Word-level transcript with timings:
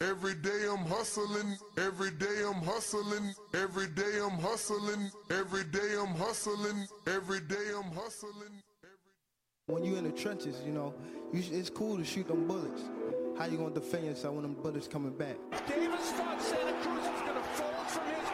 Every 0.00 0.34
day 0.34 0.66
I'm 0.68 0.84
hustling, 0.86 1.56
every 1.78 2.10
day 2.10 2.42
I'm 2.44 2.62
hustling, 2.62 3.32
every 3.54 3.86
day 3.88 4.18
I'm 4.22 4.38
hustling, 4.38 5.10
every 5.30 5.64
day 5.64 5.94
I'm 5.98 6.14
hustling, 6.14 6.86
every 7.06 7.40
day 7.40 7.70
I'm 7.76 7.90
hustling. 7.92 8.62
When 9.66 9.84
you 9.84 9.96
in 9.96 10.04
the 10.04 10.10
trenches, 10.12 10.56
you 10.66 10.72
know, 10.72 10.94
you 11.32 11.42
sh- 11.42 11.50
it's 11.52 11.70
cool 11.70 11.96
to 11.96 12.04
shoot 12.04 12.26
them 12.28 12.46
bullets. 12.46 12.82
How 13.38 13.46
you 13.46 13.56
gonna 13.56 13.74
defend 13.74 14.06
yourself 14.06 14.34
when 14.34 14.42
them 14.42 14.54
bullets 14.54 14.88
coming 14.88 15.16
back? 15.16 15.36
Davis 15.66 16.10
thought 16.12 16.40
Santa 16.42 16.72
Cruz 16.82 17.02
was 17.08 17.20
going 17.22 17.34
to 17.34 17.42
fold 17.54 17.86
from 17.88 18.06
his. 18.06 18.28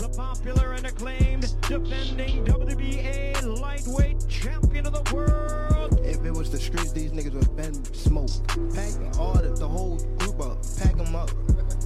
the 0.00 0.08
popular 0.16 0.72
and 0.72 0.86
acclaimed 0.86 1.54
defending 1.62 2.44
WBA 2.44 3.31
lightweight 3.46 4.28
champion 4.28 4.86
of 4.86 4.92
the 4.92 5.14
world. 5.14 6.00
If 6.04 6.24
it 6.24 6.32
was 6.32 6.50
the 6.50 6.58
streets, 6.58 6.92
these 6.92 7.12
niggas 7.12 7.34
would 7.34 7.44
have 7.44 7.56
been 7.56 7.84
smoked. 7.94 8.46
Pack 8.74 9.18
all 9.18 9.34
the, 9.34 9.50
the 9.50 9.68
whole 9.68 9.98
group 10.18 10.40
up, 10.40 10.58
pack 10.78 10.96
them 10.96 11.14
up, 11.14 11.30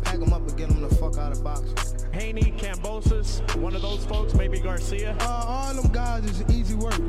pack 0.05 0.19
them 0.19 0.33
up 0.33 0.48
and 0.48 0.56
get 0.56 0.69
them 0.69 0.83
the 0.83 0.94
fuck 0.97 1.19
out 1.19 1.33
of 1.33 1.42
boxing. 1.42 1.75
Haney, 2.12 2.55
Kambosos, 2.56 3.41
one 3.61 3.75
of 3.75 3.83
those 3.83 4.05
folks, 4.06 4.34
maybe 4.34 4.58
Garcia. 4.58 5.16
Uh, 5.20 5.44
all 5.47 5.75
them 5.75 5.91
guys 5.92 6.25
is 6.25 6.42
easy 6.55 6.75
work. 6.75 7.00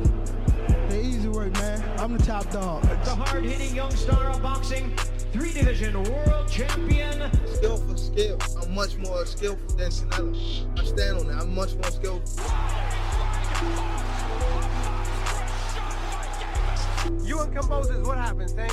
They 0.88 1.02
easy 1.02 1.28
work, 1.28 1.52
man. 1.54 1.82
I'm 1.98 2.16
the 2.16 2.24
top 2.24 2.50
dog. 2.50 2.82
The 3.04 3.14
hard-hitting 3.14 3.74
young 3.74 3.90
star 3.90 4.30
of 4.30 4.42
boxing, 4.42 4.94
three-division 5.32 6.02
world 6.04 6.50
champion. 6.50 7.30
Skill 7.46 7.78
for 7.78 7.96
skill. 7.96 8.38
I'm 8.62 8.74
much 8.74 8.96
more 8.98 9.24
skillful 9.26 9.76
than 9.76 9.90
Canelo. 9.90 10.78
I 10.78 10.84
stand 10.84 11.18
on 11.18 11.26
that. 11.28 11.42
I'm 11.42 11.54
much 11.54 11.74
more 11.74 11.90
skillful. 11.90 12.44
You 17.24 17.40
and 17.40 17.54
Kambosos, 17.54 18.06
what 18.06 18.18
happens, 18.18 18.52
Tank? 18.52 18.72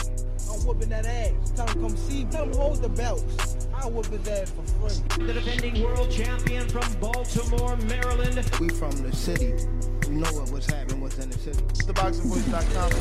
I'm 0.52 0.60
whooping 0.66 0.90
that 0.90 1.06
ass. 1.06 1.52
Tell 1.56 1.68
him 1.68 1.82
come 1.82 1.98
see 1.98 2.26
me. 2.26 2.32
Tell 2.32 2.44
him 2.44 2.54
hold 2.54 2.82
the 2.82 2.90
belts. 2.90 3.68
I 3.74 3.88
whoop 3.88 4.06
his 4.08 4.28
ass 4.28 4.52
for 4.52 4.90
free. 4.90 5.26
The 5.26 5.34
defending 5.34 5.82
world 5.84 6.12
champion 6.12 6.68
from 6.68 6.92
Baltimore, 7.00 7.78
Maryland. 7.78 8.50
We 8.60 8.70
from 8.70 8.92
the 9.04 9.16
city. 9.16 9.54
We 10.10 10.16
know 10.16 10.32
what 10.34 10.52
was 10.52 10.66
happening 10.66 11.02
what's 11.02 11.18
in 11.18 11.30
the 11.30 11.38
city. 11.38 11.64
TheBoxingVoice.com. 11.64 12.92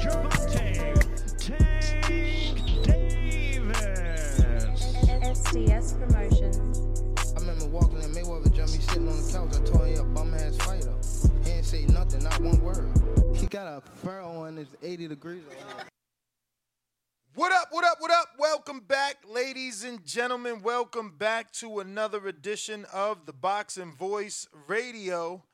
Gervonta 0.00 0.46
Tank 0.52 1.86
Davis. 2.82 3.78
SDS 5.22 5.98
Promotions. 6.00 7.32
I 7.36 7.40
remember 7.40 7.66
walking 7.66 8.02
in 8.02 8.10
Mayweather 8.10 8.52
gym, 8.52 8.68
he 8.68 8.80
sitting 8.80 9.08
on 9.08 9.16
the 9.16 9.32
couch. 9.32 9.54
I 9.54 9.64
told 9.64 9.86
him 9.86 9.95
not 12.30 12.40
one 12.40 12.60
word. 12.60 12.88
He 13.36 13.46
got 13.46 13.66
a 13.66 13.80
fur 13.80 14.20
on 14.20 14.56
his 14.56 14.68
80 14.82 15.08
degrees. 15.08 15.42
What 17.36 17.52
up, 17.52 17.68
what 17.70 17.84
up, 17.84 17.98
what 18.00 18.10
up? 18.10 18.30
Welcome 18.36 18.80
back, 18.80 19.18
ladies 19.28 19.84
and 19.84 20.04
gentlemen. 20.04 20.60
Welcome 20.62 21.14
back 21.16 21.52
to 21.52 21.78
another 21.78 22.26
edition 22.26 22.84
of 22.92 23.26
the 23.26 23.32
Boxing 23.32 23.92
Voice 23.92 24.48
Radio. 24.66 25.44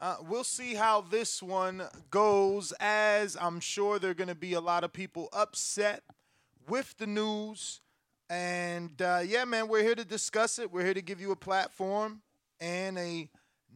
Uh, 0.00 0.16
we'll 0.26 0.44
see 0.44 0.74
how 0.74 1.02
this 1.02 1.42
one 1.42 1.82
goes, 2.10 2.72
as 2.80 3.36
I'm 3.38 3.60
sure 3.60 3.98
there 3.98 4.12
are 4.12 4.14
going 4.14 4.28
to 4.28 4.34
be 4.34 4.54
a 4.54 4.60
lot 4.60 4.82
of 4.82 4.94
people 4.94 5.28
upset 5.32 6.04
with 6.68 6.96
the 6.96 7.06
news. 7.06 7.82
And 8.30 9.00
uh, 9.02 9.20
yeah, 9.26 9.44
man, 9.44 9.68
we're 9.68 9.82
here 9.82 9.94
to 9.94 10.06
discuss 10.06 10.58
it. 10.58 10.72
We're 10.72 10.84
here 10.84 10.94
to 10.94 11.02
give 11.02 11.20
you 11.20 11.32
a 11.32 11.36
platform 11.36 12.22
and 12.60 12.96
a 12.96 13.28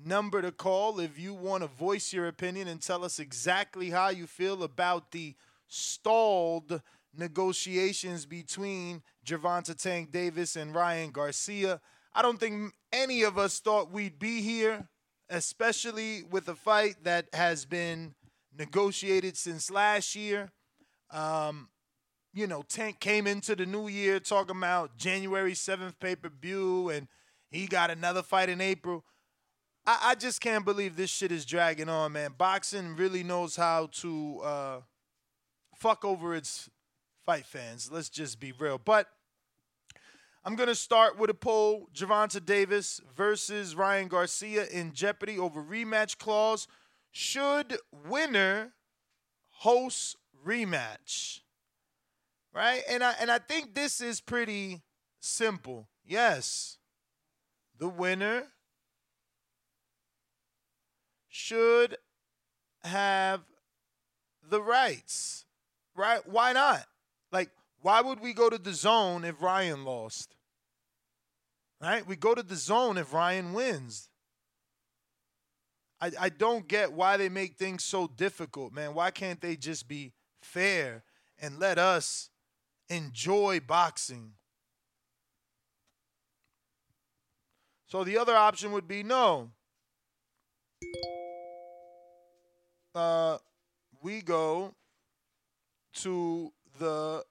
number 0.04 0.42
to 0.42 0.52
call 0.52 1.00
if 1.00 1.18
you 1.18 1.34
want 1.34 1.62
to 1.62 1.68
voice 1.68 2.12
your 2.12 2.28
opinion 2.28 2.68
and 2.68 2.80
tell 2.80 3.04
us 3.04 3.18
exactly 3.18 3.90
how 3.90 4.08
you 4.08 4.26
feel 4.26 4.62
about 4.62 5.12
the 5.12 5.34
stalled 5.66 6.80
negotiations 7.16 8.26
between 8.26 9.02
Gervonta 9.26 9.80
Tank 9.80 10.12
Davis 10.12 10.56
and 10.56 10.74
Ryan 10.74 11.10
Garcia. 11.10 11.80
I 12.14 12.22
don't 12.22 12.40
think 12.40 12.72
any 12.92 13.22
of 13.22 13.38
us 13.38 13.60
thought 13.60 13.92
we'd 13.92 14.18
be 14.18 14.40
here, 14.40 14.88
especially 15.28 16.22
with 16.22 16.48
a 16.48 16.54
fight 16.54 17.04
that 17.04 17.26
has 17.32 17.64
been 17.64 18.14
negotiated 18.56 19.36
since 19.36 19.70
last 19.70 20.14
year. 20.14 20.50
Um, 21.10 21.68
you 22.32 22.46
know, 22.46 22.62
Tank 22.62 23.00
came 23.00 23.26
into 23.26 23.56
the 23.56 23.66
new 23.66 23.88
year 23.88 24.20
talking 24.20 24.56
about 24.56 24.96
January 24.96 25.52
7th 25.52 25.94
pay 26.00 26.16
per 26.16 26.28
view 26.28 26.90
and 26.90 27.08
he 27.50 27.66
got 27.66 27.90
another 27.90 28.22
fight 28.22 28.48
in 28.48 28.60
April. 28.60 29.04
I, 29.88 30.10
I 30.10 30.14
just 30.16 30.42
can't 30.42 30.66
believe 30.66 30.96
this 30.96 31.08
shit 31.08 31.32
is 31.32 31.46
dragging 31.46 31.88
on, 31.88 32.12
man. 32.12 32.34
Boxing 32.36 32.94
really 32.94 33.22
knows 33.22 33.56
how 33.56 33.88
to 33.92 34.40
uh, 34.44 34.80
fuck 35.74 36.04
over 36.04 36.34
its 36.34 36.68
fight 37.24 37.46
fans. 37.46 37.90
Let's 37.90 38.10
just 38.10 38.38
be 38.38 38.52
real. 38.52 38.76
But 38.76 39.06
I'm 40.44 40.56
going 40.56 40.68
to 40.68 40.74
start 40.74 41.18
with 41.18 41.30
a 41.30 41.34
poll 41.34 41.88
Gervonta 41.94 42.44
Davis 42.44 43.00
versus 43.16 43.74
Ryan 43.74 44.08
Garcia 44.08 44.66
in 44.66 44.92
jeopardy 44.92 45.38
over 45.38 45.62
rematch 45.62 46.18
clause. 46.18 46.68
Should 47.10 47.78
winner 48.06 48.74
host 49.48 50.16
rematch? 50.46 51.40
Right? 52.54 52.82
And 52.90 53.02
I 53.02 53.14
and 53.18 53.30
I 53.30 53.38
think 53.38 53.74
this 53.74 54.02
is 54.02 54.20
pretty 54.20 54.82
simple. 55.18 55.88
Yes. 56.04 56.76
The 57.78 57.88
winner 57.88 58.48
should 61.38 61.96
have 62.82 63.42
the 64.50 64.60
rights. 64.60 65.44
Right? 65.94 66.20
Why 66.26 66.52
not? 66.52 66.84
Like, 67.30 67.50
why 67.80 68.00
would 68.00 68.18
we 68.20 68.32
go 68.34 68.50
to 68.50 68.58
the 68.58 68.74
zone 68.74 69.24
if 69.24 69.40
Ryan 69.40 69.84
lost? 69.84 70.34
Right? 71.80 72.04
We 72.06 72.16
go 72.16 72.34
to 72.34 72.42
the 72.42 72.56
zone 72.56 72.98
if 72.98 73.12
Ryan 73.12 73.52
wins. 73.52 74.08
I, 76.00 76.10
I 76.20 76.28
don't 76.28 76.66
get 76.66 76.92
why 76.92 77.16
they 77.16 77.28
make 77.28 77.54
things 77.54 77.84
so 77.84 78.08
difficult, 78.08 78.72
man. 78.72 78.94
Why 78.94 79.12
can't 79.12 79.40
they 79.40 79.54
just 79.56 79.86
be 79.86 80.12
fair 80.42 81.04
and 81.38 81.60
let 81.60 81.78
us 81.78 82.30
enjoy 82.88 83.60
boxing? 83.60 84.32
So 87.86 88.02
the 88.02 88.18
other 88.18 88.34
option 88.34 88.72
would 88.72 88.88
be 88.88 89.04
no. 89.04 89.50
Uh, 92.98 93.38
we 94.02 94.20
go 94.20 94.74
to 95.92 96.52
the 96.80 97.22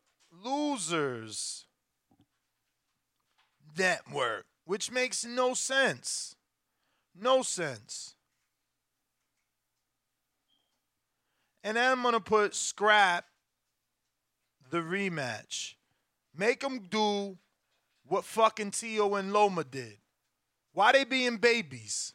losers 0.41 1.65
network, 3.77 4.45
which 4.63 4.89
makes 4.89 5.25
no 5.25 5.53
sense. 5.53 6.37
No 7.19 7.41
sense. 7.41 8.15
And 11.65 11.75
then 11.75 11.91
I'm 11.91 12.01
going 12.01 12.13
to 12.13 12.21
put 12.21 12.55
scrap 12.55 13.25
the 14.69 14.77
rematch. 14.77 15.73
Make 16.33 16.61
them 16.61 16.87
do 16.89 17.37
what 18.07 18.23
fucking 18.23 18.71
Teo 18.71 19.15
and 19.15 19.33
Loma 19.33 19.65
did. 19.65 19.97
Why 20.71 20.93
they 20.93 21.03
being 21.03 21.35
babies? 21.35 22.13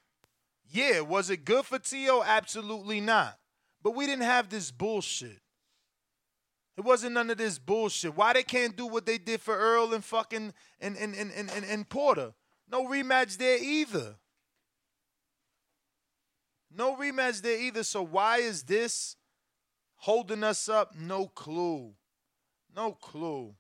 Yeah, 0.70 1.00
was 1.00 1.28
it 1.28 1.44
good 1.44 1.66
for 1.66 1.78
Teo? 1.78 2.22
Absolutely 2.22 3.02
not. 3.02 3.38
But 3.82 3.94
we 3.94 4.06
didn't 4.06 4.24
have 4.24 4.48
this 4.48 4.70
bullshit. 4.70 5.40
It 6.76 6.82
wasn't 6.82 7.14
none 7.14 7.30
of 7.30 7.36
this 7.36 7.58
bullshit. 7.58 8.16
Why 8.16 8.32
they 8.32 8.42
can't 8.42 8.76
do 8.76 8.86
what 8.86 9.04
they 9.04 9.18
did 9.18 9.40
for 9.40 9.54
Errol 9.54 9.92
and 9.92 10.04
fucking 10.04 10.54
and 10.80 10.96
and 10.96 11.14
and 11.14 11.30
and, 11.32 11.50
and, 11.50 11.64
and 11.64 11.88
Porter? 11.88 12.32
No 12.70 12.86
rematch 12.86 13.36
there 13.36 13.58
either. 13.62 14.16
No 16.74 16.96
rematch 16.96 17.42
there 17.42 17.58
either. 17.58 17.84
So 17.84 18.02
why 18.02 18.38
is 18.38 18.62
this 18.62 19.16
holding 19.96 20.42
us 20.42 20.68
up? 20.68 20.94
No 20.98 21.26
clue. 21.26 21.92
No 22.74 22.92
clue. 22.92 23.54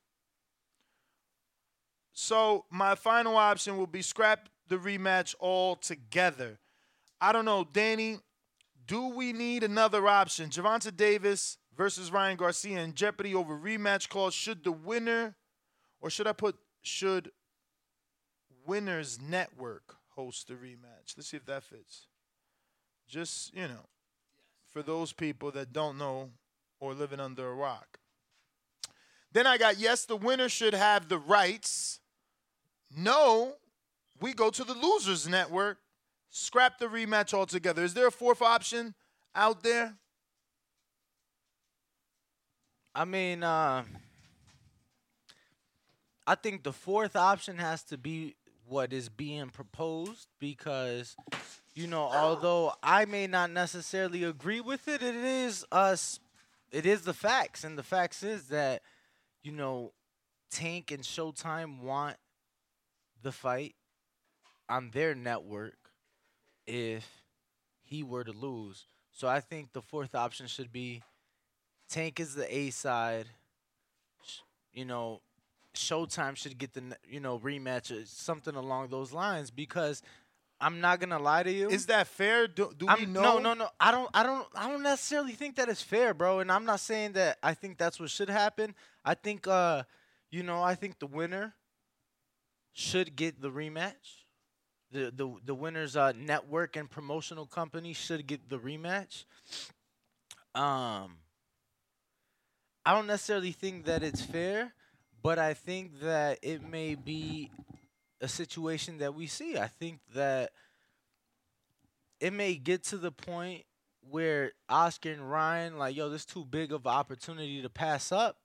So 2.14 2.64
my 2.70 2.94
final 2.94 3.36
option 3.36 3.76
will 3.76 3.86
be 3.86 4.00
scrap 4.00 4.48
the 4.68 4.76
rematch 4.76 5.34
altogether. 5.38 6.58
I 7.20 7.32
don't 7.32 7.44
know, 7.44 7.66
Danny. 7.70 8.18
Do 8.86 9.08
we 9.08 9.32
need 9.32 9.62
another 9.62 10.06
option? 10.08 10.50
Gervonta 10.50 10.94
Davis 10.94 11.58
versus 11.76 12.10
Ryan 12.10 12.36
Garcia 12.36 12.80
in 12.80 12.94
jeopardy 12.94 13.34
over 13.34 13.56
rematch 13.56 14.08
clause. 14.08 14.34
Should 14.34 14.64
the 14.64 14.72
winner, 14.72 15.36
or 16.00 16.10
should 16.10 16.26
I 16.26 16.32
put 16.32 16.56
should 16.82 17.30
Winners 18.66 19.20
Network 19.20 19.96
host 20.16 20.48
the 20.48 20.54
rematch? 20.54 21.16
Let's 21.16 21.28
see 21.28 21.36
if 21.36 21.46
that 21.46 21.62
fits. 21.62 22.06
Just 23.08 23.54
you 23.54 23.68
know, 23.68 23.86
for 24.68 24.82
those 24.82 25.12
people 25.12 25.50
that 25.52 25.72
don't 25.72 25.98
know 25.98 26.30
or 26.80 26.94
living 26.94 27.20
under 27.20 27.48
a 27.48 27.54
rock. 27.54 27.98
Then 29.32 29.46
I 29.46 29.56
got 29.56 29.78
yes, 29.78 30.04
the 30.04 30.16
winner 30.16 30.48
should 30.48 30.74
have 30.74 31.08
the 31.08 31.18
rights. 31.18 32.00
No, 32.94 33.54
we 34.20 34.34
go 34.34 34.50
to 34.50 34.64
the 34.64 34.74
Losers 34.74 35.28
Network. 35.28 35.78
Scrap 36.34 36.78
the 36.78 36.86
rematch 36.86 37.34
altogether. 37.34 37.84
Is 37.84 37.92
there 37.92 38.06
a 38.06 38.10
fourth 38.10 38.40
option 38.40 38.94
out 39.34 39.62
there? 39.62 39.92
I 42.94 43.04
mean, 43.04 43.42
uh, 43.42 43.84
I 46.26 46.34
think 46.34 46.62
the 46.62 46.72
fourth 46.72 47.16
option 47.16 47.58
has 47.58 47.82
to 47.84 47.98
be 47.98 48.36
what 48.66 48.94
is 48.94 49.10
being 49.10 49.50
proposed 49.50 50.26
because, 50.38 51.16
you 51.74 51.86
know, 51.86 52.04
although 52.04 52.72
I 52.82 53.04
may 53.04 53.26
not 53.26 53.50
necessarily 53.50 54.24
agree 54.24 54.62
with 54.62 54.88
it, 54.88 55.02
it 55.02 55.14
is 55.14 55.66
us. 55.70 56.18
It 56.70 56.86
is 56.86 57.02
the 57.02 57.12
facts, 57.12 57.62
and 57.62 57.76
the 57.76 57.82
facts 57.82 58.22
is 58.22 58.44
that, 58.44 58.80
you 59.42 59.52
know, 59.52 59.92
Tank 60.50 60.90
and 60.92 61.02
Showtime 61.02 61.82
want 61.82 62.16
the 63.22 63.32
fight 63.32 63.74
on 64.70 64.92
their 64.92 65.14
network 65.14 65.76
if 66.66 67.06
he 67.82 68.02
were 68.02 68.24
to 68.24 68.32
lose. 68.32 68.86
So 69.10 69.28
I 69.28 69.40
think 69.40 69.72
the 69.72 69.82
fourth 69.82 70.14
option 70.14 70.46
should 70.46 70.72
be 70.72 71.02
Tank 71.88 72.20
is 72.20 72.34
the 72.34 72.54
A 72.54 72.70
side. 72.70 73.26
You 74.72 74.86
know, 74.86 75.20
Showtime 75.74 76.36
should 76.36 76.56
get 76.58 76.72
the 76.72 76.96
you 77.08 77.20
know 77.20 77.38
rematch 77.38 77.90
or 77.90 78.06
something 78.06 78.54
along 78.54 78.88
those 78.88 79.12
lines 79.12 79.50
because 79.50 80.02
I'm 80.62 80.80
not 80.80 81.00
gonna 81.00 81.18
lie 81.18 81.42
to 81.42 81.52
you. 81.52 81.68
Is 81.68 81.86
that 81.86 82.06
fair? 82.06 82.46
Do, 82.46 82.72
do 82.76 82.86
we 82.86 83.06
know? 83.06 83.22
No, 83.22 83.38
no, 83.38 83.54
no. 83.54 83.68
I 83.80 83.90
don't. 83.90 84.08
I 84.14 84.22
don't. 84.22 84.46
I 84.54 84.68
don't 84.68 84.82
necessarily 84.82 85.32
think 85.32 85.56
that 85.56 85.68
is 85.68 85.82
fair, 85.82 86.14
bro. 86.14 86.38
And 86.38 86.50
I'm 86.52 86.64
not 86.64 86.80
saying 86.80 87.12
that 87.12 87.38
I 87.42 87.54
think 87.54 87.78
that's 87.78 87.98
what 87.98 88.10
should 88.10 88.30
happen. 88.30 88.74
I 89.04 89.14
think, 89.14 89.48
uh, 89.48 89.82
you 90.30 90.42
know, 90.42 90.62
I 90.62 90.74
think 90.76 90.98
the 90.98 91.06
winner 91.06 91.54
should 92.72 93.16
get 93.16 93.42
the 93.42 93.50
rematch. 93.50 94.21
The 94.92 95.10
the 95.10 95.34
the 95.44 95.54
winner's 95.54 95.96
uh, 95.96 96.12
network 96.16 96.76
and 96.76 96.90
promotional 96.90 97.46
company 97.46 97.94
should 97.94 98.26
get 98.26 98.48
the 98.48 98.58
rematch. 98.58 99.24
Um, 100.54 101.16
I 102.84 102.94
don't 102.94 103.06
necessarily 103.06 103.52
think 103.52 103.86
that 103.86 104.02
it's 104.02 104.22
fair, 104.22 104.74
but 105.22 105.38
I 105.38 105.54
think 105.54 106.00
that 106.00 106.38
it 106.42 106.62
may 106.62 106.94
be 106.94 107.50
a 108.20 108.28
situation 108.28 108.98
that 108.98 109.14
we 109.14 109.26
see. 109.26 109.56
I 109.56 109.68
think 109.68 110.00
that 110.14 110.50
it 112.20 112.32
may 112.32 112.54
get 112.54 112.84
to 112.84 112.96
the 112.96 113.12
point 113.12 113.64
where 114.08 114.52
Oscar 114.68 115.10
and 115.10 115.30
Ryan 115.30 115.78
like, 115.78 115.96
yo, 115.96 116.08
this 116.08 116.24
too 116.24 116.44
big 116.44 116.72
of 116.72 116.86
an 116.86 116.92
opportunity 116.92 117.62
to 117.62 117.68
pass 117.70 118.12
up, 118.12 118.36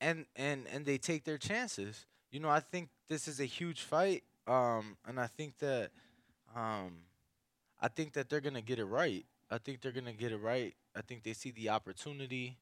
and 0.00 0.26
and 0.36 0.66
and 0.72 0.84
they 0.84 0.98
take 0.98 1.24
their 1.24 1.38
chances. 1.38 2.06
You 2.30 2.40
know, 2.40 2.48
I 2.48 2.60
think 2.60 2.88
this 3.08 3.28
is 3.28 3.40
a 3.40 3.44
huge 3.44 3.82
fight, 3.82 4.24
um, 4.46 4.96
and 5.06 5.20
I 5.20 5.26
think 5.26 5.58
that, 5.58 5.90
um, 6.54 6.98
I 7.80 7.88
think 7.88 8.12
that 8.14 8.28
they're 8.28 8.40
gonna 8.40 8.62
get 8.62 8.78
it 8.78 8.84
right. 8.84 9.24
I 9.50 9.58
think 9.58 9.80
they're 9.80 9.92
gonna 9.92 10.12
get 10.12 10.32
it 10.32 10.38
right. 10.38 10.74
I 10.94 11.00
think 11.02 11.22
they 11.22 11.32
see 11.32 11.50
the 11.50 11.70
opportunity, 11.70 12.56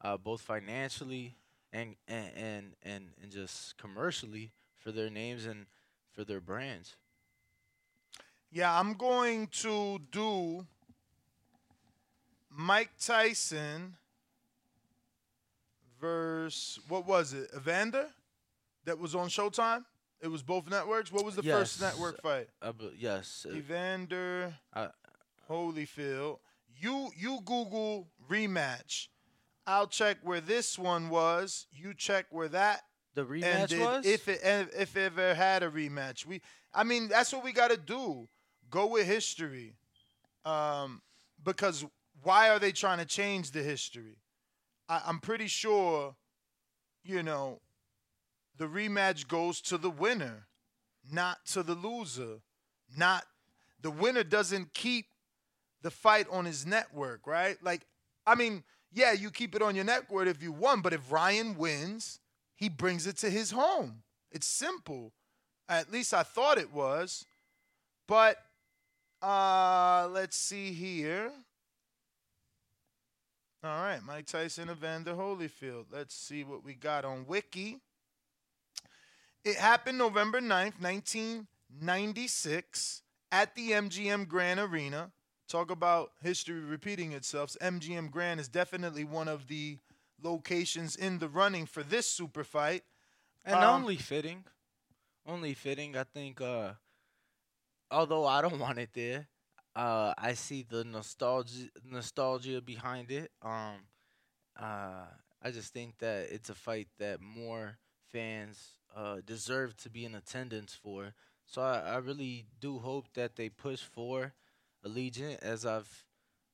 uh, 0.00 0.16
both 0.16 0.40
financially 0.40 1.36
and 1.72 1.96
and 2.06 2.30
and 2.36 2.66
and, 2.82 3.04
and 3.22 3.32
just 3.32 3.76
commercially 3.78 4.52
for 4.78 4.92
their 4.92 5.10
names 5.10 5.46
and 5.46 5.66
for 6.12 6.24
their 6.24 6.40
brands. 6.40 6.96
Yeah, 8.50 8.78
I'm 8.78 8.94
going 8.94 9.46
to 9.62 9.98
do 10.10 10.66
Mike 12.50 12.90
Tyson 13.00 13.96
versus 15.98 16.78
what 16.88 17.06
was 17.06 17.32
it? 17.32 17.50
Evander 17.56 18.08
that 18.84 18.98
was 18.98 19.14
on 19.14 19.28
Showtime. 19.28 19.84
It 20.22 20.30
was 20.30 20.42
both 20.42 20.70
networks. 20.70 21.10
What 21.10 21.24
was 21.24 21.34
the 21.34 21.42
first 21.42 21.80
network 21.80 22.22
fight? 22.22 22.48
Uh, 22.62 22.72
yes, 22.96 23.44
Evander 23.52 24.54
uh, 24.72 24.88
Holyfield. 25.50 26.38
You 26.80 27.10
you 27.16 27.40
Google 27.44 28.06
rematch. 28.30 29.08
I'll 29.66 29.88
check 29.88 30.18
where 30.22 30.40
this 30.40 30.78
one 30.78 31.08
was. 31.08 31.66
You 31.72 31.92
check 31.92 32.26
where 32.30 32.48
that 32.48 32.82
the 33.14 33.24
rematch 33.24 33.44
ended, 33.44 33.80
was. 33.80 34.06
if 34.06 34.28
it 34.28 34.40
if 34.44 34.96
it 34.96 35.12
ever 35.12 35.34
had 35.34 35.64
a 35.64 35.70
rematch. 35.70 36.24
We 36.24 36.40
I 36.72 36.84
mean 36.84 37.08
that's 37.08 37.32
what 37.32 37.44
we 37.44 37.52
got 37.52 37.70
to 37.70 37.76
do. 37.76 38.28
Go 38.70 38.86
with 38.86 39.06
history. 39.06 39.74
Um, 40.44 41.02
because 41.44 41.84
why 42.22 42.50
are 42.50 42.58
they 42.58 42.72
trying 42.72 42.98
to 42.98 43.04
change 43.04 43.50
the 43.50 43.62
history? 43.62 44.18
I, 44.88 45.02
I'm 45.06 45.18
pretty 45.18 45.46
sure, 45.46 46.14
you 47.04 47.22
know, 47.22 47.60
the 48.62 48.68
rematch 48.68 49.26
goes 49.26 49.60
to 49.60 49.76
the 49.76 49.90
winner, 49.90 50.46
not 51.10 51.44
to 51.46 51.64
the 51.64 51.74
loser. 51.74 52.38
Not 52.96 53.24
the 53.80 53.90
winner 53.90 54.22
doesn't 54.22 54.72
keep 54.72 55.06
the 55.82 55.90
fight 55.90 56.28
on 56.30 56.44
his 56.44 56.64
network, 56.64 57.26
right? 57.26 57.56
Like, 57.60 57.84
I 58.24 58.36
mean, 58.36 58.62
yeah, 58.92 59.14
you 59.14 59.32
keep 59.32 59.56
it 59.56 59.62
on 59.62 59.74
your 59.74 59.84
network 59.84 60.28
if 60.28 60.40
you 60.40 60.52
won, 60.52 60.80
but 60.80 60.92
if 60.92 61.10
Ryan 61.10 61.56
wins, 61.58 62.20
he 62.54 62.68
brings 62.68 63.08
it 63.08 63.16
to 63.16 63.30
his 63.30 63.50
home. 63.50 64.04
It's 64.30 64.46
simple. 64.46 65.12
At 65.68 65.90
least 65.90 66.14
I 66.14 66.22
thought 66.22 66.56
it 66.56 66.72
was. 66.72 67.24
But 68.06 68.36
uh 69.22 70.08
let's 70.12 70.36
see 70.36 70.72
here. 70.72 71.32
All 73.64 73.82
right, 73.82 74.00
Mike 74.06 74.26
Tyson, 74.26 74.70
Evander 74.70 75.14
Holyfield. 75.14 75.86
Let's 75.90 76.14
see 76.14 76.44
what 76.44 76.62
we 76.62 76.74
got 76.74 77.04
on 77.04 77.26
Wiki. 77.26 77.80
It 79.44 79.56
happened 79.56 79.98
November 79.98 80.40
9th, 80.40 80.80
1996, 80.80 83.02
at 83.32 83.56
the 83.56 83.72
MGM 83.72 84.28
Grand 84.28 84.60
Arena. 84.60 85.10
Talk 85.48 85.72
about 85.72 86.12
history 86.22 86.60
repeating 86.60 87.10
itself. 87.12 87.56
MGM 87.60 88.12
Grand 88.12 88.38
is 88.38 88.46
definitely 88.48 89.02
one 89.02 89.26
of 89.26 89.48
the 89.48 89.78
locations 90.22 90.94
in 90.94 91.18
the 91.18 91.28
running 91.28 91.66
for 91.66 91.82
this 91.82 92.06
super 92.06 92.44
fight. 92.44 92.84
and 93.44 93.56
um, 93.56 93.82
only 93.82 93.96
fitting, 93.96 94.44
only 95.26 95.54
fitting. 95.54 95.96
I 95.96 96.04
think. 96.04 96.40
Uh, 96.40 96.74
although 97.90 98.26
I 98.26 98.42
don't 98.42 98.58
want 98.60 98.78
it 98.78 98.90
there, 98.94 99.26
uh, 99.74 100.14
I 100.16 100.34
see 100.34 100.62
the 100.62 100.84
nostalgia 100.84 101.68
nostalgia 101.84 102.60
behind 102.62 103.10
it. 103.10 103.32
Um, 103.42 103.88
uh, 104.56 105.06
I 105.42 105.50
just 105.50 105.72
think 105.72 105.98
that 105.98 106.28
it's 106.30 106.48
a 106.48 106.54
fight 106.54 106.86
that 107.00 107.20
more 107.20 107.76
fans 108.12 108.78
uh, 108.96 109.18
deserve 109.24 109.76
to 109.78 109.90
be 109.90 110.04
in 110.04 110.14
attendance 110.14 110.74
for. 110.74 111.14
So 111.46 111.62
I, 111.62 111.78
I 111.80 111.96
really 111.98 112.46
do 112.60 112.78
hope 112.78 113.06
that 113.14 113.36
they 113.36 113.48
push 113.48 113.80
for 113.82 114.32
Allegiant, 114.84 115.38
as 115.42 115.64
I've 115.66 116.04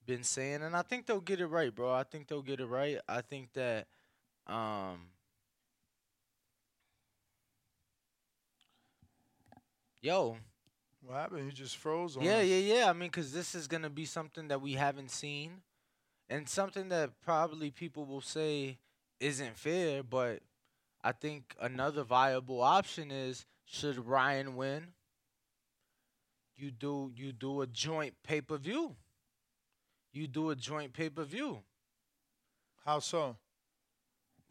been 0.07 0.25
saying, 0.25 0.63
and 0.63 0.77
I 0.77 0.83
think 0.83 1.07
they'll 1.07 1.21
get 1.21 1.41
it 1.41 1.47
right, 1.47 1.75
bro. 1.75 1.93
I 1.93 2.03
think 2.05 2.29
they'll 2.29 2.43
get 2.43 2.61
it 2.61 2.67
right. 2.67 2.99
I 3.09 3.21
think 3.23 3.53
that. 3.55 3.87
Um, 4.47 5.11
Yo, 10.01 10.39
What 11.03 11.15
happened? 11.17 11.45
You 11.47 11.53
just 11.53 11.77
froze 11.77 12.17
on 12.17 12.25
yeah, 12.25 12.39
us. 12.39 12.47
yeah, 12.47 12.57
yeah. 12.59 12.91
I 12.91 12.93
mean, 12.93 13.09
because 13.09 13.33
this 13.33 13.55
is 13.55 13.69
gonna 13.69 13.91
be 13.91 14.05
something 14.05 14.49
that 14.49 14.61
we 14.61 14.75
haven't 14.75 15.11
seen, 15.11 15.63
and 16.29 16.49
something 16.49 16.89
that 16.91 17.21
probably 17.23 17.71
people 17.71 18.07
will 18.07 18.21
say 18.23 18.79
isn't 19.21 19.57
fair. 19.59 20.03
But 20.03 20.43
I 21.03 21.13
think 21.13 21.55
another 21.61 22.03
viable 22.03 22.61
option 22.63 23.11
is 23.11 23.47
should 23.65 23.99
Ryan 24.07 24.57
win, 24.57 24.89
you 26.57 26.71
do 26.71 27.13
you 27.15 27.33
do 27.33 27.61
a 27.63 27.67
joint 27.67 28.15
pay 28.23 28.41
per 28.41 28.57
view. 28.57 28.97
You 30.13 30.27
do 30.27 30.51
a 30.51 30.57
joint 30.57 30.93
pay 30.93 31.09
per 31.11 31.25
view. 31.25 31.59
How 32.85 32.99
so? 32.99 33.37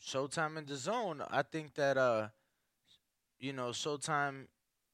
Showtime 0.06 0.58
and 0.58 0.68
the 0.68 0.76
Zone. 0.76 1.24
I 1.30 1.42
think 1.42 1.74
that 1.76 1.98
uh, 1.98 2.28
you 3.40 3.52
know, 3.52 3.70
Showtime 3.70 4.46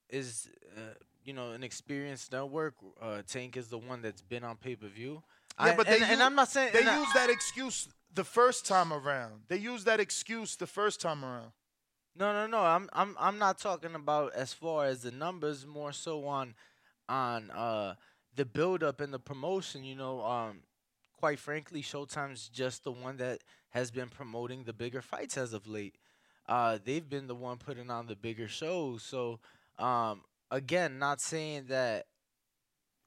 is 0.10 0.50
uh, 0.76 0.94
you 1.24 1.34
know 1.34 1.52
an 1.52 1.64
experienced 1.64 2.32
network. 2.32 2.76
Uh, 3.02 3.22
Tank 3.28 3.58
is 3.58 3.68
the 3.68 3.78
one 3.78 4.02
that's 4.02 4.22
been 4.22 4.44
on 4.44 4.56
pay 4.56 4.76
per 4.76 4.88
view. 4.88 5.22
Yeah, 5.60 5.76
but 5.76 5.86
they 5.86 5.96
and, 5.96 6.04
and 6.06 6.20
u- 6.20 6.26
I'm 6.26 6.36
not 6.36 6.50
saying 6.50 6.72
they 6.74 6.80
use 6.80 6.88
I- 6.90 7.12
that 7.16 7.30
excuse 7.30 7.88
the 8.14 8.24
first 8.24 8.66
time 8.66 8.94
around. 8.94 9.44
They 9.48 9.58
used 9.58 9.86
that 9.86 10.00
excuse 10.00 10.56
the 10.56 10.68
first 10.68 11.02
time 11.02 11.24
around. 11.24 11.52
No, 12.16 12.32
no, 12.34 12.48
no. 12.48 12.60
I'm 12.60 12.90
I'm 12.94 13.16
I'm 13.20 13.38
not 13.40 13.60
talking 13.60 13.96
about 13.96 14.34
as 14.34 14.54
far 14.54 14.86
as 14.86 15.02
the 15.02 15.12
numbers, 15.12 15.66
more 15.66 15.92
so 15.92 16.26
on 16.28 16.56
on 17.10 17.52
uh 17.52 17.96
the 18.36 18.46
build 18.46 18.84
up 18.84 19.02
and 19.02 19.14
the 19.14 19.20
promotion, 19.20 19.84
you 19.84 19.96
know, 19.96 20.22
um 20.24 20.62
quite 21.24 21.40
frankly, 21.40 21.82
Showtime's 21.82 22.50
just 22.50 22.84
the 22.84 22.92
one 22.92 23.18
that 23.18 23.40
has 23.70 23.92
been 23.92 24.10
promoting 24.10 24.66
the 24.66 24.74
bigger 24.74 25.02
fights 25.02 25.38
as 25.38 25.54
of 25.54 25.68
late. 25.68 25.96
Uh, 26.48 26.78
they've 26.84 27.10
been 27.10 27.28
the 27.28 27.36
one 27.36 27.58
putting 27.58 27.90
on 27.90 28.08
the 28.08 28.16
bigger 28.16 28.50
shows. 28.50 29.04
So, 29.04 29.40
um, 29.80 30.24
again, 30.52 31.00
not 31.00 31.22
saying 31.22 31.68
that 31.70 32.08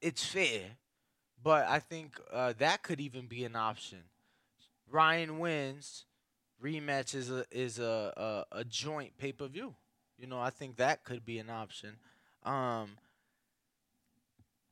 it's 0.01 0.25
fair, 0.25 0.63
but 1.43 1.67
I 1.69 1.79
think 1.79 2.19
uh, 2.33 2.55
that 2.59 2.83
could 2.83 3.01
even 3.01 3.27
be 3.27 3.45
an 3.45 3.55
option. 3.55 3.99
Ryan 4.91 5.39
wins, 5.39 6.05
rematch 6.63 7.15
is 7.15 7.31
a 7.31 7.45
is 7.51 7.79
a 7.79 8.45
a, 8.53 8.59
a 8.61 8.65
joint 8.65 9.17
pay 9.19 9.33
per 9.33 9.47
view. 9.47 9.75
You 10.19 10.27
know, 10.27 10.41
I 10.41 10.51
think 10.51 10.77
that 10.77 11.05
could 11.05 11.25
be 11.25 11.39
an 11.39 11.51
option. 11.51 11.97
Um, 12.45 12.91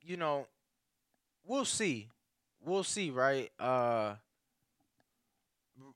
you 0.02 0.16
know, 0.16 0.46
we'll 1.44 1.64
see. 1.64 2.08
We'll 2.64 2.84
see, 2.84 3.10
right? 3.10 3.50
Uh, 3.58 4.14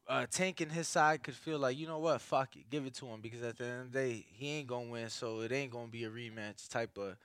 uh, 0.07 0.27
Tank 0.31 0.61
and 0.61 0.73
his 0.73 0.89
side 0.89 1.23
could 1.23 1.35
feel 1.35 1.59
like, 1.59 1.79
you 1.79 1.87
know 1.87 1.99
what, 1.99 2.21
fuck 2.21 2.57
it, 2.57 2.69
give 2.69 2.85
it 2.87 2.95
to 2.95 3.07
him 3.07 3.21
because 3.21 3.43
at 3.43 3.59
the 3.59 3.65
end 3.65 3.81
of 3.81 3.93
the 3.93 3.99
day, 3.99 4.27
he 4.33 4.51
ain't 4.51 4.67
gonna 4.67 4.91
win, 4.91 5.09
so 5.09 5.41
it 5.41 5.53
ain't 5.53 5.71
gonna 5.71 5.89
be 5.89 6.05
a 6.05 6.11
rematch 6.11 6.69
type 6.69 6.97
of 6.99 7.17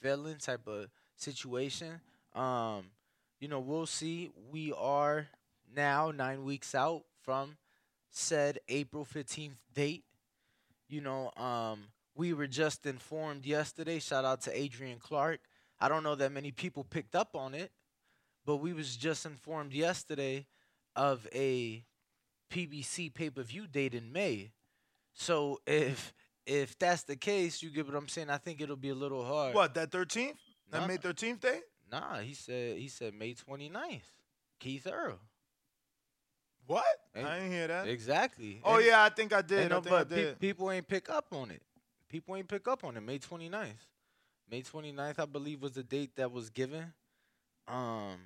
feeling, 0.00 0.36
type 0.36 0.66
of 0.66 0.88
situation. 1.16 2.00
Um, 2.34 2.86
you 3.40 3.48
know, 3.48 3.60
we'll 3.60 3.86
see. 3.86 4.30
We 4.50 4.72
are 4.72 5.28
now 5.74 6.10
nine 6.10 6.44
weeks 6.44 6.74
out 6.74 7.02
from 7.22 7.56
said 8.10 8.58
April 8.68 9.04
fifteenth 9.04 9.58
date. 9.74 10.04
You 10.88 11.00
know, 11.00 11.30
um, 11.36 11.84
we 12.14 12.32
were 12.32 12.46
just 12.46 12.86
informed 12.86 13.44
yesterday. 13.46 13.98
Shout 13.98 14.24
out 14.24 14.42
to 14.42 14.56
Adrian 14.56 14.98
Clark. 14.98 15.40
I 15.80 15.88
don't 15.88 16.02
know 16.02 16.14
that 16.14 16.32
many 16.32 16.52
people 16.52 16.84
picked 16.84 17.16
up 17.16 17.34
on 17.34 17.54
it, 17.54 17.72
but 18.46 18.56
we 18.56 18.72
was 18.72 18.96
just 18.96 19.26
informed 19.26 19.72
yesterday 19.72 20.46
of 20.94 21.26
a 21.34 21.84
PBC 22.50 23.12
pay 23.12 23.30
per 23.30 23.42
view 23.42 23.66
date 23.66 23.94
in 23.94 24.12
May. 24.12 24.52
So 25.12 25.60
if 25.66 26.12
if 26.46 26.78
that's 26.78 27.02
the 27.04 27.16
case, 27.16 27.62
you 27.62 27.70
get 27.70 27.86
what 27.86 27.96
I'm 27.96 28.08
saying. 28.08 28.30
I 28.30 28.38
think 28.38 28.60
it'll 28.60 28.76
be 28.76 28.90
a 28.90 28.94
little 28.94 29.24
hard. 29.24 29.54
What 29.54 29.74
that 29.74 29.90
13th? 29.90 30.34
That 30.70 30.82
Nah. 30.82 30.86
May 30.86 30.96
13th 30.98 31.40
day? 31.40 31.60
Nah, 31.90 32.18
he 32.18 32.34
said 32.34 32.78
he 32.78 32.88
said 32.88 33.14
May 33.14 33.34
29th. 33.34 34.02
Keith 34.60 34.86
Earl. 34.90 35.18
What? 36.66 36.84
Ain't- 37.14 37.26
I 37.26 37.38
didn't 37.38 37.52
hear 37.52 37.66
that. 37.68 37.88
Exactly. 37.88 38.60
Oh 38.64 38.78
yeah, 38.78 39.02
I 39.02 39.08
think 39.10 39.32
I 39.32 39.42
did. 39.42 39.70
I 39.72 39.80
think 39.80 39.86
I 39.86 39.90
but 39.90 40.08
pe- 40.10 40.34
people 40.34 40.70
ain't 40.70 40.88
pick 40.88 41.08
up 41.10 41.26
on 41.32 41.50
it. 41.50 41.62
People 42.08 42.36
ain't 42.36 42.48
pick 42.48 42.66
up 42.68 42.84
on 42.84 42.96
it. 42.96 43.00
May 43.00 43.18
29th. 43.18 43.72
May 44.50 44.62
29th, 44.62 45.18
I 45.18 45.24
believe, 45.24 45.62
was 45.62 45.72
the 45.72 45.82
date 45.82 46.16
that 46.16 46.30
was 46.30 46.50
given. 46.50 46.92
Um, 47.66 48.18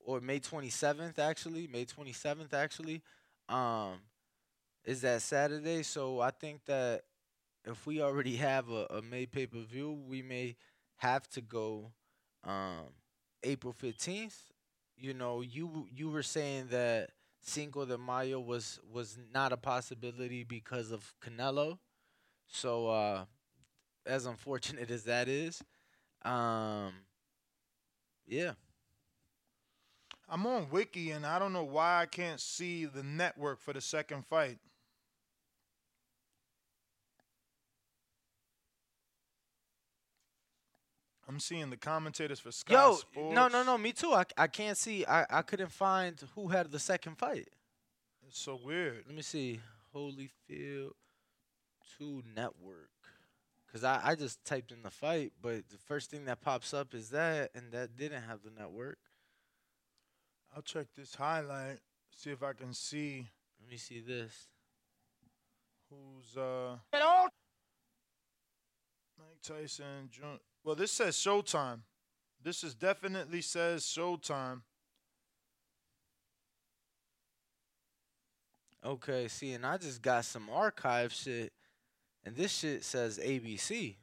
or 0.00 0.20
May 0.20 0.40
27th, 0.40 1.18
actually. 1.18 1.66
May 1.66 1.84
27th, 1.86 2.52
actually. 2.52 3.02
Um, 3.48 4.00
is 4.84 5.00
that 5.02 5.22
Saturday? 5.22 5.82
So 5.82 6.20
I 6.20 6.30
think 6.30 6.64
that 6.66 7.04
if 7.64 7.86
we 7.86 8.02
already 8.02 8.36
have 8.36 8.68
a, 8.68 8.86
a 8.90 9.02
May 9.02 9.26
pay 9.26 9.46
per 9.46 9.60
view, 9.60 9.92
we 10.06 10.20
may 10.22 10.56
have 10.96 11.28
to 11.30 11.40
go 11.40 11.90
um, 12.44 12.84
April 13.42 13.72
15th. 13.82 14.34
You 14.96 15.14
know, 15.14 15.40
you 15.40 15.86
you 15.94 16.08
were 16.10 16.22
saying 16.22 16.68
that 16.70 17.10
Cinco 17.40 17.84
de 17.84 17.98
Mayo 17.98 18.40
was 18.40 18.80
was 18.92 19.18
not 19.32 19.52
a 19.52 19.56
possibility 19.56 20.44
because 20.44 20.92
of 20.92 21.12
Canelo. 21.22 21.78
So 22.48 22.88
uh, 22.88 23.24
as 24.06 24.26
unfortunate 24.26 24.90
as 24.92 25.04
that 25.04 25.28
is, 25.28 25.62
um, 26.24 26.92
yeah. 28.26 28.52
I'm 30.28 30.46
on 30.46 30.70
Wiki 30.70 31.10
and 31.10 31.24
I 31.26 31.38
don't 31.38 31.52
know 31.52 31.64
why 31.64 32.00
I 32.02 32.06
can't 32.06 32.40
see 32.40 32.86
the 32.86 33.02
network 33.02 33.60
for 33.60 33.72
the 33.72 33.80
second 33.80 34.24
fight. 34.26 34.58
I'm 41.34 41.40
seeing 41.40 41.68
the 41.68 41.76
commentators 41.76 42.38
for 42.38 42.52
Sky 42.52 42.74
Yo, 42.74 42.94
Sports. 42.94 43.34
no, 43.34 43.48
no, 43.48 43.64
no, 43.64 43.76
me 43.76 43.90
too. 43.90 44.12
I, 44.12 44.22
I 44.38 44.46
can't 44.46 44.76
see. 44.78 45.04
I, 45.04 45.26
I 45.28 45.42
couldn't 45.42 45.72
find 45.72 46.14
who 46.36 46.46
had 46.46 46.70
the 46.70 46.78
second 46.78 47.18
fight. 47.18 47.48
It's 48.28 48.38
so 48.38 48.56
weird. 48.64 49.02
Let 49.04 49.16
me 49.16 49.22
see. 49.22 49.58
Holyfield 49.92 50.90
2 51.98 52.22
Network. 52.36 52.90
Because 53.66 53.82
I, 53.82 54.00
I 54.04 54.14
just 54.14 54.44
typed 54.44 54.70
in 54.70 54.84
the 54.84 54.90
fight, 54.90 55.32
but 55.42 55.68
the 55.70 55.76
first 55.76 56.08
thing 56.08 56.26
that 56.26 56.40
pops 56.40 56.72
up 56.72 56.94
is 56.94 57.10
that, 57.10 57.50
and 57.52 57.72
that 57.72 57.96
didn't 57.96 58.22
have 58.22 58.38
the 58.44 58.52
network. 58.56 58.98
I'll 60.54 60.62
check 60.62 60.86
this 60.96 61.16
highlight, 61.16 61.80
see 62.14 62.30
if 62.30 62.44
I 62.44 62.52
can 62.52 62.72
see 62.74 63.26
Let 63.60 63.68
me 63.72 63.76
see 63.76 63.98
this. 63.98 64.46
who's 65.90 66.36
uh 66.36 66.76
Mike 69.18 69.42
Tyson. 69.42 70.08
Jun- 70.12 70.38
Well, 70.64 70.74
this 70.74 70.90
says 70.92 71.14
Showtime. 71.16 71.80
This 72.42 72.64
is 72.64 72.74
definitely 72.74 73.42
says 73.42 73.84
Showtime. 73.84 74.62
Okay, 78.84 79.28
see, 79.28 79.52
and 79.52 79.64
I 79.64 79.78
just 79.78 80.02
got 80.02 80.24
some 80.26 80.50
archive 80.50 81.12
shit, 81.12 81.52
and 82.24 82.36
this 82.36 82.52
shit 82.52 82.84
says 82.84 83.18
ABC. 83.18 83.94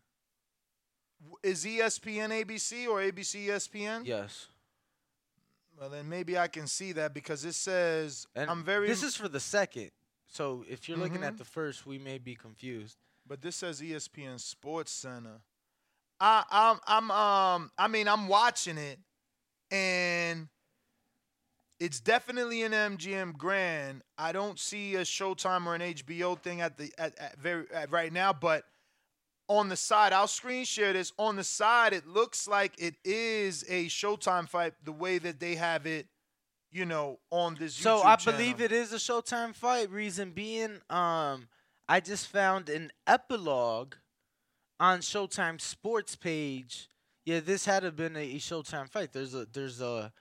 Is 1.43 1.63
ESPN 1.65 2.29
ABC 2.43 2.87
or 2.87 2.99
ABC 2.99 3.45
ESPN? 3.47 4.05
Yes. 4.07 4.47
Well, 5.79 5.89
then 5.89 6.09
maybe 6.09 6.37
I 6.37 6.47
can 6.47 6.65
see 6.65 6.93
that 6.93 7.13
because 7.13 7.45
it 7.45 7.53
says 7.53 8.25
And 8.35 8.49
I'm 8.49 8.63
very. 8.63 8.87
This 8.87 9.03
is 9.03 9.15
for 9.15 9.27
the 9.27 9.39
second. 9.39 9.91
So 10.27 10.65
if 10.67 10.87
you're 10.89 10.97
looking 10.97 11.21
Mhm. 11.21 11.27
at 11.27 11.37
the 11.37 11.45
first, 11.45 11.85
we 11.85 11.97
may 11.99 12.17
be 12.17 12.35
confused. 12.35 12.97
but 13.27 13.41
this 13.41 13.55
says 13.57 13.81
ESPN 13.81 14.39
Sports 14.39 14.91
Center. 14.91 15.41
I, 16.21 16.43
I'm, 16.51 16.79
I'm, 16.85 17.11
um, 17.11 17.71
I 17.79 17.87
mean, 17.87 18.07
I'm 18.07 18.27
watching 18.27 18.77
it, 18.77 18.99
and 19.71 20.47
it's 21.79 21.99
definitely 21.99 22.61
an 22.61 22.73
MGM 22.73 23.37
Grand. 23.37 24.03
I 24.19 24.31
don't 24.31 24.59
see 24.59 24.95
a 24.95 25.01
Showtime 25.01 25.65
or 25.65 25.73
an 25.73 25.81
HBO 25.81 26.39
thing 26.39 26.61
at 26.61 26.77
the 26.77 26.93
at, 26.99 27.17
at 27.17 27.39
very 27.39 27.65
at 27.73 27.91
right 27.91 28.13
now, 28.13 28.33
but 28.33 28.65
on 29.47 29.67
the 29.67 29.75
side, 29.75 30.13
I'll 30.13 30.27
screen 30.27 30.63
share 30.63 30.93
this. 30.93 31.11
On 31.17 31.35
the 31.35 31.43
side, 31.43 31.91
it 31.91 32.05
looks 32.05 32.47
like 32.47 32.73
it 32.77 32.95
is 33.03 33.65
a 33.67 33.87
Showtime 33.87 34.47
fight 34.47 34.73
the 34.83 34.91
way 34.91 35.17
that 35.17 35.39
they 35.39 35.55
have 35.55 35.87
it, 35.87 36.05
you 36.71 36.85
know, 36.85 37.17
on 37.31 37.55
this. 37.59 37.73
So 37.73 37.97
YouTube 37.97 38.05
I 38.05 38.15
channel. 38.17 38.39
believe 38.39 38.61
it 38.61 38.71
is 38.71 38.93
a 38.93 38.97
Showtime 38.97 39.55
fight. 39.55 39.89
Reason 39.89 40.31
being, 40.31 40.79
um, 40.91 41.47
I 41.89 41.99
just 41.99 42.27
found 42.27 42.69
an 42.69 42.91
epilogue 43.07 43.95
on 44.81 44.99
Showtime 44.99 45.61
Sports 45.61 46.15
page. 46.15 46.89
Yeah, 47.23 47.39
this 47.39 47.65
had 47.65 47.81
to 47.81 47.85
have 47.87 47.95
been 47.95 48.17
a 48.17 48.35
Showtime 48.37 48.89
fight. 48.89 49.13
There's 49.13 49.35
a 49.35 49.45
there's 49.45 49.79
a 49.79 50.11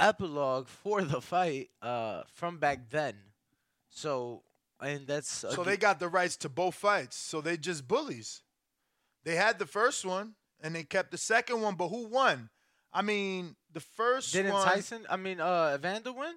epilogue 0.00 0.68
for 0.68 1.02
the 1.02 1.20
fight 1.20 1.70
uh 1.80 2.24
from 2.34 2.58
back 2.58 2.90
then. 2.90 3.14
So 3.88 4.42
and 4.80 5.06
that's 5.06 5.28
So 5.30 5.62
they 5.62 5.76
got 5.76 6.00
the 6.00 6.08
rights 6.08 6.36
to 6.38 6.48
both 6.48 6.74
fights. 6.74 7.16
So 7.16 7.40
they 7.40 7.56
just 7.56 7.86
bullies. 7.86 8.42
They 9.24 9.36
had 9.36 9.58
the 9.58 9.66
first 9.66 10.04
one 10.04 10.34
and 10.60 10.74
they 10.74 10.82
kept 10.82 11.12
the 11.12 11.18
second 11.18 11.62
one, 11.62 11.76
but 11.76 11.88
who 11.88 12.08
won? 12.08 12.50
I 12.92 13.02
mean, 13.02 13.54
the 13.72 13.80
first 13.80 14.32
didn't 14.32 14.54
one, 14.54 14.66
Tyson. 14.66 15.06
I 15.08 15.16
mean, 15.16 15.40
uh, 15.40 15.72
Evander 15.74 16.12
win, 16.12 16.34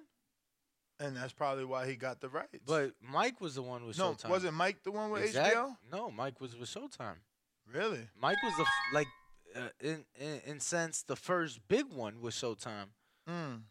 and 1.00 1.16
that's 1.16 1.32
probably 1.32 1.64
why 1.64 1.86
he 1.86 1.96
got 1.96 2.20
the 2.20 2.28
rights. 2.28 2.58
but 2.66 2.92
Mike 3.00 3.40
was 3.40 3.54
the 3.54 3.62
one 3.62 3.86
with 3.86 3.98
no, 3.98 4.12
Showtime. 4.12 4.28
wasn't 4.28 4.54
Mike 4.54 4.82
the 4.84 4.92
one 4.92 5.10
with 5.10 5.24
Exact- 5.24 5.56
HBO? 5.56 5.76
No, 5.90 6.10
Mike 6.10 6.40
was 6.40 6.54
with 6.54 6.68
Showtime. 6.68 7.16
Really? 7.72 8.08
Mike 8.20 8.42
was 8.42 8.56
the 8.56 8.62
f- 8.62 8.92
like 8.92 9.06
uh, 9.56 9.68
in, 9.80 10.04
in 10.20 10.40
in 10.46 10.60
sense 10.60 11.02
the 11.02 11.16
first 11.16 11.60
big 11.68 11.86
one 11.92 12.20
with 12.20 12.34
Showtime. 12.34 12.88
Mm. 13.28 13.62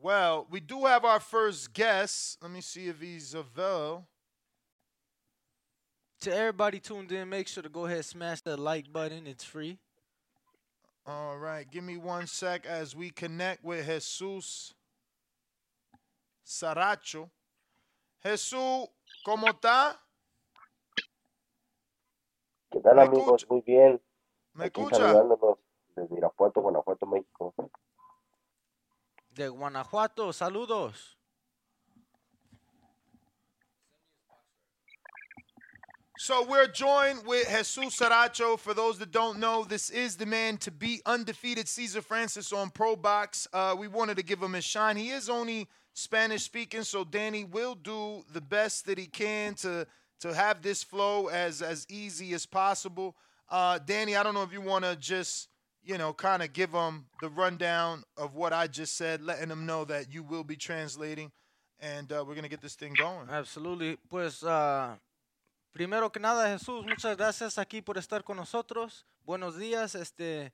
Well, 0.00 0.46
we 0.50 0.60
do 0.60 0.84
have 0.84 1.04
our 1.04 1.20
first 1.20 1.72
guest. 1.72 2.38
Let 2.40 2.50
me 2.50 2.60
see 2.60 2.88
if 2.88 3.00
he's 3.00 3.34
available. 3.34 4.06
To 6.20 6.34
everybody 6.34 6.80
tuned 6.80 7.12
in, 7.12 7.28
make 7.28 7.46
sure 7.46 7.62
to 7.62 7.68
go 7.68 7.84
ahead 7.84 7.98
and 7.98 8.06
smash 8.06 8.40
that 8.42 8.58
like 8.58 8.90
button. 8.90 9.26
It's 9.26 9.44
free. 9.44 9.78
All 11.06 11.36
right, 11.36 11.70
give 11.70 11.84
me 11.84 11.96
one 11.98 12.26
sec 12.26 12.66
as 12.66 12.96
we 12.96 13.10
connect 13.10 13.62
with 13.62 13.86
Jesus 13.86 14.74
Saracho. 16.44 17.30
Jesús, 18.24 18.88
¿cómo 19.26 19.48
está? 19.48 19.94
¿Qué 22.86 22.90
tal 22.90 22.98
¿Me 22.98 23.02
amigos? 23.02 23.42
escucha? 23.42 23.46
Muy 23.52 23.62
bien. 23.62 24.00
¿Me 24.54 24.66
Aquí 24.66 24.80
escucha? 24.80 24.98
saludándolos 24.98 25.58
desde 25.96 26.18
Irapuato, 26.18 26.60
Guanajuato, 26.60 27.04
México. 27.06 27.52
De 29.34 29.48
Guanajuato, 29.48 30.32
saludos. 30.32 31.16
So 36.18 36.46
we're 36.46 36.68
joined 36.68 37.26
with 37.26 37.48
Jesus 37.48 37.98
Saracho. 37.98 38.56
For 38.56 38.72
those 38.72 38.98
that 39.00 39.10
don't 39.10 39.40
know, 39.40 39.64
this 39.64 39.90
is 39.90 40.16
the 40.16 40.24
man 40.24 40.56
to 40.58 40.70
beat 40.70 41.02
undefeated 41.06 41.66
Cesar 41.66 42.02
Francis 42.02 42.52
on 42.52 42.70
Pro 42.70 42.94
Box. 42.94 43.48
Uh, 43.52 43.74
we 43.76 43.88
wanted 43.88 44.16
to 44.16 44.22
give 44.22 44.40
him 44.40 44.54
a 44.54 44.60
shine. 44.60 44.96
He 44.96 45.10
is 45.10 45.28
only 45.28 45.66
Spanish 45.92 46.44
speaking, 46.44 46.84
so 46.84 47.02
Danny 47.02 47.42
will 47.42 47.74
do 47.74 48.22
the 48.32 48.40
best 48.40 48.86
that 48.86 48.96
he 48.96 49.06
can 49.06 49.54
to 49.54 49.88
to 50.20 50.34
have 50.34 50.62
this 50.62 50.82
flow 50.82 51.28
as 51.28 51.62
as 51.62 51.86
easy 51.88 52.34
as 52.34 52.46
possible. 52.46 53.16
Uh, 53.48 53.78
Danny, 53.78 54.16
I 54.16 54.22
don't 54.22 54.34
know 54.34 54.42
if 54.42 54.52
you 54.52 54.60
want 54.60 54.84
to 54.84 54.96
just 54.96 55.48
you 55.84 55.98
know 55.98 56.12
kind 56.12 56.42
of 56.42 56.52
give 56.52 56.72
them 56.72 57.06
the 57.20 57.28
rundown 57.28 58.02
of 58.16 58.34
what 58.34 58.52
I 58.52 58.66
just 58.66 58.96
said, 58.96 59.22
letting 59.22 59.48
them 59.48 59.66
know 59.66 59.84
that 59.84 60.12
you 60.12 60.22
will 60.22 60.44
be 60.44 60.56
translating, 60.56 61.30
and 61.80 62.10
uh, 62.12 62.24
we're 62.26 62.34
gonna 62.34 62.48
get 62.48 62.60
this 62.60 62.74
thing 62.74 62.94
going. 62.98 63.28
Absolutely. 63.30 63.98
Pues, 64.08 64.42
ah, 64.46 64.98
primero 65.72 66.10
que 66.10 66.20
nada, 66.20 66.48
Jesús, 66.48 66.84
muchas 66.84 67.16
gracias 67.16 67.58
aquí 67.58 67.82
por 67.82 67.96
estar 67.98 68.24
con 68.24 68.36
nosotros. 68.36 69.04
Buenos 69.24 69.58
días. 69.58 69.94
Este, 69.94 70.52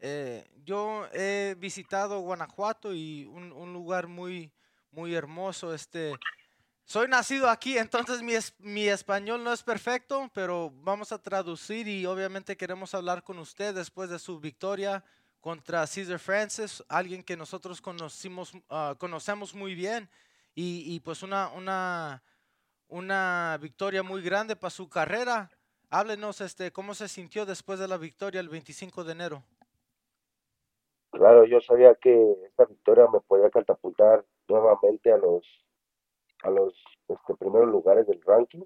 eh, 0.00 0.44
yo 0.64 1.06
he 1.12 1.56
visitado 1.58 2.20
Guanajuato 2.20 2.94
y 2.94 3.24
un, 3.26 3.52
un 3.52 3.72
lugar 3.72 4.06
muy, 4.06 4.52
muy 4.90 5.14
hermoso. 5.14 5.74
Este, 5.74 6.14
soy 6.84 7.08
nacido 7.08 7.48
aquí, 7.48 7.78
entonces 7.78 8.22
mi, 8.22 8.34
es- 8.34 8.54
mi 8.58 8.88
español 8.88 9.42
no 9.42 9.52
es 9.52 9.62
perfecto, 9.62 10.30
pero 10.34 10.70
vamos 10.82 11.12
a 11.12 11.22
traducir 11.22 11.88
y 11.88 12.06
obviamente 12.06 12.56
queremos 12.56 12.94
hablar 12.94 13.22
con 13.24 13.38
usted 13.38 13.74
después 13.74 14.10
de 14.10 14.18
su 14.18 14.38
victoria 14.40 15.04
contra 15.40 15.86
Caesar 15.86 16.18
Francis, 16.18 16.82
alguien 16.88 17.22
que 17.22 17.36
nosotros 17.36 17.80
conocimos, 17.80 18.52
ah, 18.70 18.94
conocemos 18.98 19.54
muy 19.54 19.74
bien 19.74 20.08
y, 20.54 20.94
y 20.94 21.00
pues 21.00 21.22
una, 21.22 21.48
una, 21.50 22.22
una 22.88 23.58
victoria 23.60 24.02
muy 24.02 24.22
grande 24.22 24.56
para 24.56 24.70
su 24.70 24.88
carrera. 24.88 25.50
Háblenos 25.90 26.40
este, 26.40 26.72
cómo 26.72 26.94
se 26.94 27.08
sintió 27.08 27.46
después 27.46 27.78
de 27.78 27.88
la 27.88 27.98
victoria 27.98 28.40
el 28.40 28.48
25 28.48 29.04
de 29.04 29.12
enero. 29.12 29.44
Claro, 31.10 31.44
yo 31.46 31.60
sabía 31.60 31.94
que 31.94 32.32
esta 32.46 32.64
victoria 32.66 33.06
me 33.12 33.20
podía 33.20 33.50
catapultar 33.50 34.24
nuevamente 34.48 35.12
a 35.12 35.16
los 35.16 35.46
a 36.44 36.50
los 36.50 36.74
este, 37.08 37.34
primeros 37.34 37.68
lugares 37.68 38.06
del 38.06 38.20
ranking. 38.22 38.64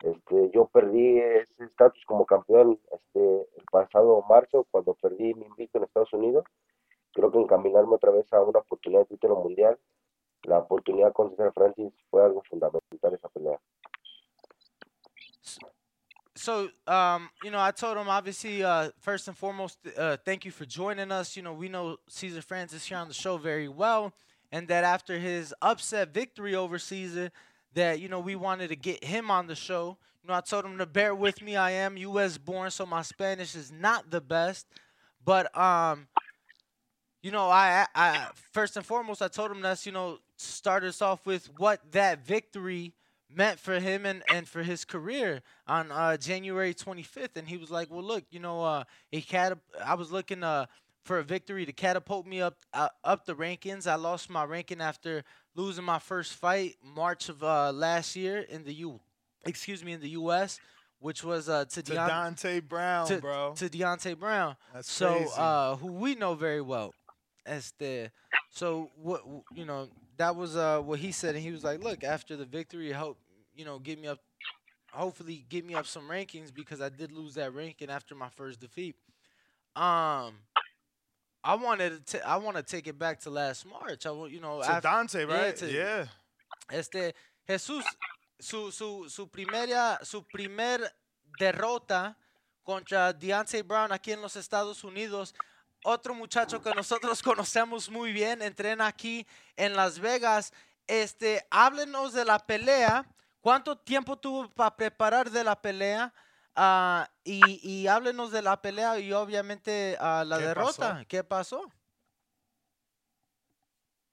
Este, 0.00 0.50
yo 0.52 0.66
perdí 0.66 1.18
ese 1.18 1.64
estatus 1.64 2.04
como 2.06 2.26
campeón 2.26 2.78
este, 2.92 3.48
el 3.56 3.64
pasado 3.70 4.22
marzo 4.28 4.66
cuando 4.70 4.94
perdí 4.94 5.34
mi 5.34 5.46
invicto 5.46 5.78
en 5.78 5.84
Estados 5.84 6.12
Unidos. 6.12 6.44
Creo 7.12 7.30
que 7.30 7.38
encaminarme 7.38 7.94
otra 7.94 8.10
vez 8.10 8.30
a 8.32 8.42
una 8.42 8.58
oportunidad 8.58 9.00
de 9.02 9.16
título 9.16 9.36
mundial, 9.36 9.78
la 10.42 10.58
oportunidad 10.58 11.12
con 11.12 11.30
César 11.30 11.52
Francis 11.54 11.92
fue 12.10 12.22
algo 12.22 12.42
fundamental 12.48 13.14
esa 13.14 13.28
pelea. 13.28 13.58
So, 16.36 16.68
um, 16.86 17.30
you 17.42 17.50
know, 17.50 17.60
I 17.60 17.70
told 17.70 17.96
him 17.96 18.08
obviously, 18.08 18.62
uh, 18.62 18.90
first 18.98 19.28
and 19.28 19.38
foremost, 19.38 19.78
uh, 19.96 20.16
thank 20.24 20.44
you 20.44 20.50
for 20.50 20.66
joining 20.66 21.12
us. 21.12 21.36
You 21.36 21.42
know, 21.42 21.54
we 21.54 21.68
know 21.68 21.96
Caesar 22.08 22.42
Francis 22.42 22.84
here 22.84 22.98
on 22.98 23.08
the 23.08 23.14
show 23.14 23.38
very 23.38 23.68
well, 23.68 24.12
and 24.54 24.68
that 24.68 24.84
after 24.84 25.18
his 25.18 25.52
upset 25.60 26.14
victory 26.14 26.54
over 26.54 26.78
Cesar, 26.78 27.32
that 27.74 28.00
you 28.00 28.08
know 28.08 28.20
we 28.20 28.36
wanted 28.36 28.68
to 28.68 28.76
get 28.76 29.04
him 29.04 29.30
on 29.30 29.48
the 29.48 29.56
show. 29.56 29.98
You 30.22 30.28
know, 30.28 30.34
I 30.34 30.42
told 30.42 30.64
him 30.64 30.78
to 30.78 30.86
bear 30.86 31.14
with 31.14 31.42
me. 31.42 31.56
I 31.56 31.72
am 31.72 31.98
U.S. 31.98 32.38
born, 32.38 32.70
so 32.70 32.86
my 32.86 33.02
Spanish 33.02 33.56
is 33.56 33.72
not 33.72 34.10
the 34.12 34.20
best, 34.22 34.66
but 35.24 35.56
um, 35.58 36.08
you 37.22 37.30
know, 37.30 37.48
I, 37.48 37.86
I 37.94 38.28
first 38.52 38.76
and 38.76 38.84
foremost, 38.84 39.22
I 39.22 39.28
told 39.28 39.50
him 39.50 39.60
that's 39.60 39.86
you 39.86 39.92
know 39.92 40.18
start 40.36 40.84
us 40.84 41.00
off 41.00 41.26
with 41.26 41.48
what 41.58 41.80
that 41.92 42.24
victory 42.24 42.92
meant 43.34 43.58
for 43.58 43.80
him 43.80 44.06
and, 44.06 44.22
and 44.28 44.46
for 44.48 44.62
his 44.62 44.84
career 44.84 45.42
on 45.66 45.90
uh, 45.90 46.16
January 46.16 46.74
25th, 46.74 47.36
and 47.36 47.48
he 47.48 47.56
was 47.56 47.70
like, 47.70 47.90
"Well, 47.90 48.02
look, 48.04 48.24
you 48.30 48.40
know, 48.40 48.62
uh, 48.62 48.84
he 49.10 49.22
catap- 49.22 49.60
I 49.84 49.94
was 49.94 50.12
looking 50.12 50.42
uh, 50.42 50.66
for 51.04 51.18
a 51.18 51.22
victory 51.22 51.66
to 51.66 51.72
catapult 51.72 52.26
me 52.26 52.40
up 52.40 52.56
uh, 52.72 52.88
up 53.04 53.24
the 53.26 53.34
rankings. 53.34 53.86
I 53.86 53.94
lost 53.96 54.30
my 54.30 54.44
ranking 54.44 54.80
after 54.80 55.22
losing 55.54 55.84
my 55.84 55.98
first 55.98 56.32
fight 56.34 56.76
March 56.82 57.28
of 57.28 57.42
uh, 57.42 57.72
last 57.72 58.16
year 58.16 58.38
in 58.40 58.64
the 58.64 58.72
U, 58.74 59.00
excuse 59.44 59.84
me, 59.84 59.92
in 59.92 60.00
the 60.00 60.10
U.S." 60.10 60.58
Which 61.00 61.22
was 61.22 61.50
uh, 61.50 61.66
to, 61.66 61.82
To 61.82 61.92
Deon- 61.92 62.08
Dante 62.08 62.60
Brown, 62.60 63.06
to, 63.08 63.18
bro. 63.18 63.52
to 63.56 63.68
Deontay 63.68 64.18
Brown. 64.18 64.56
That's 64.72 64.90
so 64.90 65.14
crazy. 65.16 65.30
uh, 65.36 65.76
who 65.76 65.92
we 65.92 66.14
know 66.14 66.34
very 66.34 66.62
well. 66.62 66.94
As 67.44 67.74
the 67.78 68.10
so 68.48 68.90
what 68.96 69.20
you 69.54 69.66
know 69.66 69.88
that 70.16 70.34
was 70.34 70.56
uh, 70.56 70.80
what 70.80 70.98
he 71.00 71.12
said, 71.12 71.34
and 71.34 71.44
he 71.44 71.50
was 71.50 71.62
like, 71.62 71.84
"Look, 71.84 72.04
after 72.04 72.36
the 72.36 72.46
victory, 72.46 72.90
help 72.90 73.18
you 73.54 73.66
know 73.66 73.78
get 73.78 74.00
me 74.00 74.08
up, 74.08 74.20
hopefully 74.92 75.44
get 75.50 75.66
me 75.66 75.74
up 75.74 75.86
some 75.86 76.08
rankings 76.08 76.54
because 76.54 76.80
I 76.80 76.88
did 76.88 77.12
lose 77.12 77.34
that 77.34 77.52
ranking 77.52 77.90
after 77.90 78.14
my 78.14 78.30
first 78.30 78.60
defeat." 78.60 78.96
Um, 79.76 80.36
I 81.46 81.54
wanted 81.56 82.06
to, 82.06 82.26
I 82.26 82.36
want 82.38 82.56
to 82.56 82.62
take 82.62 82.86
it 82.88 82.98
back 82.98 83.20
to 83.20 83.30
last 83.30 83.66
March. 83.66 84.06
I 84.06 84.10
want 84.10 84.32
you 84.32 84.40
know 84.40 84.62
To 84.62 84.76
af- 84.76 84.82
Dante, 84.82 85.24
right? 85.26 85.54
to- 85.56 85.66
Yeah. 85.70 86.06
este 86.70 87.14
Jesús 87.46 87.84
su 88.40 88.72
su 88.72 89.08
su 89.10 89.28
primera 89.28 89.98
su 90.02 90.22
primer 90.26 90.80
derrota 91.38 92.16
contra 92.62 93.12
Deontay 93.12 93.62
Brown 93.62 93.92
aquí 93.92 94.12
en 94.12 94.22
los 94.22 94.36
Estados 94.36 94.82
Unidos. 94.84 95.34
Otro 95.84 96.14
muchacho 96.14 96.62
que 96.62 96.70
nosotros 96.74 97.22
conocemos 97.22 97.90
muy 97.90 98.12
bien, 98.12 98.40
entrena 98.40 98.86
aquí 98.86 99.26
en 99.56 99.74
Las 99.76 99.98
Vegas. 99.98 100.50
Este, 100.86 101.46
háblenos 101.50 102.14
de 102.14 102.24
la 102.24 102.38
pelea. 102.38 103.04
¿Cuánto 103.42 103.76
tiempo 103.76 104.16
tuvo 104.18 104.48
para 104.48 104.74
preparar 104.74 105.30
de 105.30 105.44
la 105.44 105.60
pelea? 105.60 106.10
Ah, 106.56 107.10
y, 107.24 107.60
y 107.62 107.88
háblenos 107.88 108.30
de 108.30 108.42
la 108.42 108.62
pelea 108.62 108.98
y 109.00 109.12
obviamente 109.12 109.96
ah, 109.98 110.24
la 110.26 110.38
¿Qué 110.38 110.44
derrota. 110.44 110.94
pasó? 110.94 111.06
¿Qué 111.08 111.24
pasó? 111.24 111.62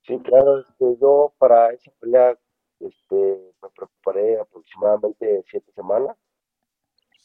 Sí, 0.07 0.17
claro, 0.23 0.59
este, 0.61 0.97
yo 0.99 1.33
para 1.37 1.71
esa 1.73 1.91
pelea 1.99 2.37
este, 2.79 3.15
me 3.61 3.69
preparé 3.69 4.39
aproximadamente 4.39 5.43
siete 5.49 5.71
semanas. 5.73 6.17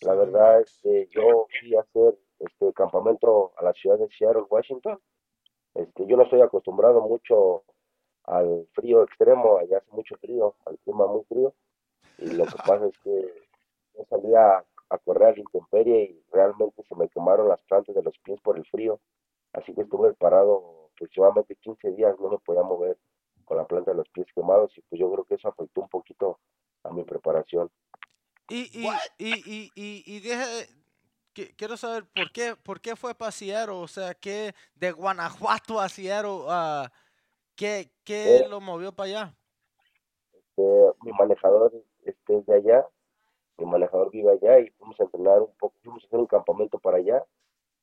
La 0.02 0.14
verdad, 0.14 0.61
este, 0.61 1.09
yo 1.09 1.46
fui 1.59 1.74
a 1.74 1.81
hacer 1.81 2.18
este 2.38 2.72
campamento 2.74 3.52
a 3.57 3.64
la 3.64 3.72
ciudad 3.72 3.98
de 3.98 4.09
Seattle, 4.11 4.44
Washington. 4.50 5.00
Este, 5.74 6.07
yo 6.07 6.16
no 6.16 6.24
estoy 6.24 6.42
acostumbrado 6.42 7.00
mucho 7.00 7.64
al 8.24 8.68
frío 8.74 9.05
extremo, 9.05 9.59
allá 9.59 9.79
hace 9.79 9.90
mucho 9.92 10.16
frío, 10.16 10.55
al 10.66 10.79
clima 10.81 11.07
muy 11.07 11.24
frío. 11.24 11.55
Y 12.18 12.33
lo 12.33 12.44
que 12.44 12.57
pasa 12.66 12.87
es 12.87 12.98
que 12.98 13.48
yo 13.94 14.05
salía 14.11 14.64
a 14.88 14.99
correr 14.99 15.29
a 15.29 15.33
la 15.33 15.40
intemperie 15.40 16.03
y 16.05 16.25
realmente 16.33 16.83
se 16.88 16.94
me 16.94 17.09
quemaron 17.09 17.49
las 17.49 17.61
plantas 17.62 17.94
de 17.94 18.03
los 18.03 18.16
pies 18.18 18.40
por 18.40 18.57
el 18.57 18.64
frío. 18.66 19.01
Así 19.53 19.75
que 19.75 19.83
estuve 19.83 20.14
parado 20.14 20.90
aproximadamente 20.94 21.57
15 21.57 21.90
días, 21.92 22.14
no 22.20 22.31
me 22.31 22.38
podía 22.38 22.62
mover 22.62 22.99
con 23.44 23.57
la 23.57 23.64
planta 23.66 23.90
de 23.92 23.96
los 23.99 24.09
pies 24.11 24.27
quemados 24.35 24.72
y 24.77 24.83
pues 24.83 25.01
yo 25.01 25.11
creo 25.12 25.25
que 25.25 25.35
eso 25.35 25.49
afectó 25.49 25.81
un 25.83 25.88
poquito 25.88 26.38
a 26.83 26.90
mi 26.90 27.05
preparación. 27.05 27.70
Y, 28.49 28.70
y, 28.72 28.88
y, 29.18 29.70
y, 29.75 30.03
y, 30.07 30.20
que- 31.33 31.55
quiero 31.55 31.77
saber 31.77 32.05
por 32.14 32.33
qué, 32.33 32.57
por 32.57 32.81
qué 32.81 32.96
fue 32.96 33.14
para 33.14 33.31
Seattle, 33.31 33.75
o 33.75 33.88
sea, 33.88 34.14
que 34.14 34.55
de 34.75 34.92
Guanajuato 34.92 35.79
a 35.79 35.88
Seattle, 35.88 36.44
ah, 36.49 36.90
¿qué, 37.55 37.90
qué 38.05 38.38
Eh. 38.38 38.49
lo 38.49 38.61
movió 38.61 38.92
para 38.92 39.09
allá? 39.09 39.35
Este, 40.33 40.62
mi 41.03 41.12
manejador 41.12 41.72
este, 42.05 42.38
es 42.38 42.46
de 42.46 42.55
allá, 42.55 42.87
mi 43.59 43.66
manejador 43.66 44.11
vive 44.11 44.33
allá 44.33 44.61
y 44.61 44.71
fuimos 44.71 44.99
a 45.01 45.05
entrenar 45.05 45.40
un 45.42 45.55
poco, 45.57 45.77
fuimos 45.83 46.03
a 46.05 46.07
hacer 46.07 46.19
un 46.19 46.27
campamento 46.27 46.79
para 46.79 46.99
allá 46.99 47.25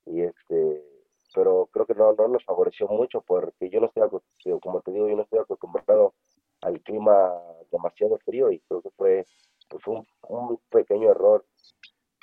y 0.06 0.22
este, 0.22 0.86
pero 1.34 1.68
creo 1.72 1.86
que 1.86 1.96
no, 1.96 2.14
no 2.14 2.28
nos 2.28 2.44
favoreció 2.46 2.88
mucho 2.88 3.22
porque 3.22 3.70
yo 3.70 3.80
no 3.80 3.88
estoy 3.88 4.04
acostumbrado, 4.04 4.60
como 4.62 4.82
te 4.82 4.92
digo, 4.92 5.08
yo 5.08 5.16
no 5.16 5.24
estoy 5.24 5.40
acostumbrado 5.40 6.14
al 6.62 6.80
clima 6.82 7.32
demasiado 7.72 8.18
frío 8.20 8.52
y 8.52 8.60
creo 8.62 8.82
que 8.82 8.90
fue, 8.92 9.26
pues, 9.70 9.88
un, 9.88 10.06
un 10.30 10.58
pequeño 10.70 11.10
error 11.10 11.46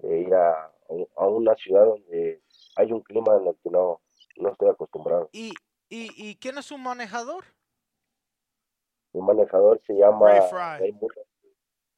eh, 0.03 0.25
ir 0.27 0.35
a, 0.35 0.73
a 1.17 1.27
una 1.27 1.55
ciudad 1.57 1.87
donde 1.87 2.43
hay 2.77 2.93
un 2.93 3.01
clima 3.01 3.37
en 3.37 3.49
el 3.49 3.57
que 3.63 3.71
no, 3.71 4.01
no 4.37 4.49
estoy 4.51 4.69
acostumbrado. 4.69 5.29
¿Y, 5.33 5.53
y, 5.89 6.11
y 6.17 6.37
quién 6.37 6.59
es 6.59 6.67
su 6.67 6.79
manejador? 6.79 7.45
Mi 9.13 9.21
manejador 9.21 9.81
se 9.87 9.95
llama 9.95 10.31
Ray 10.31 10.93
Fry. 10.93 11.09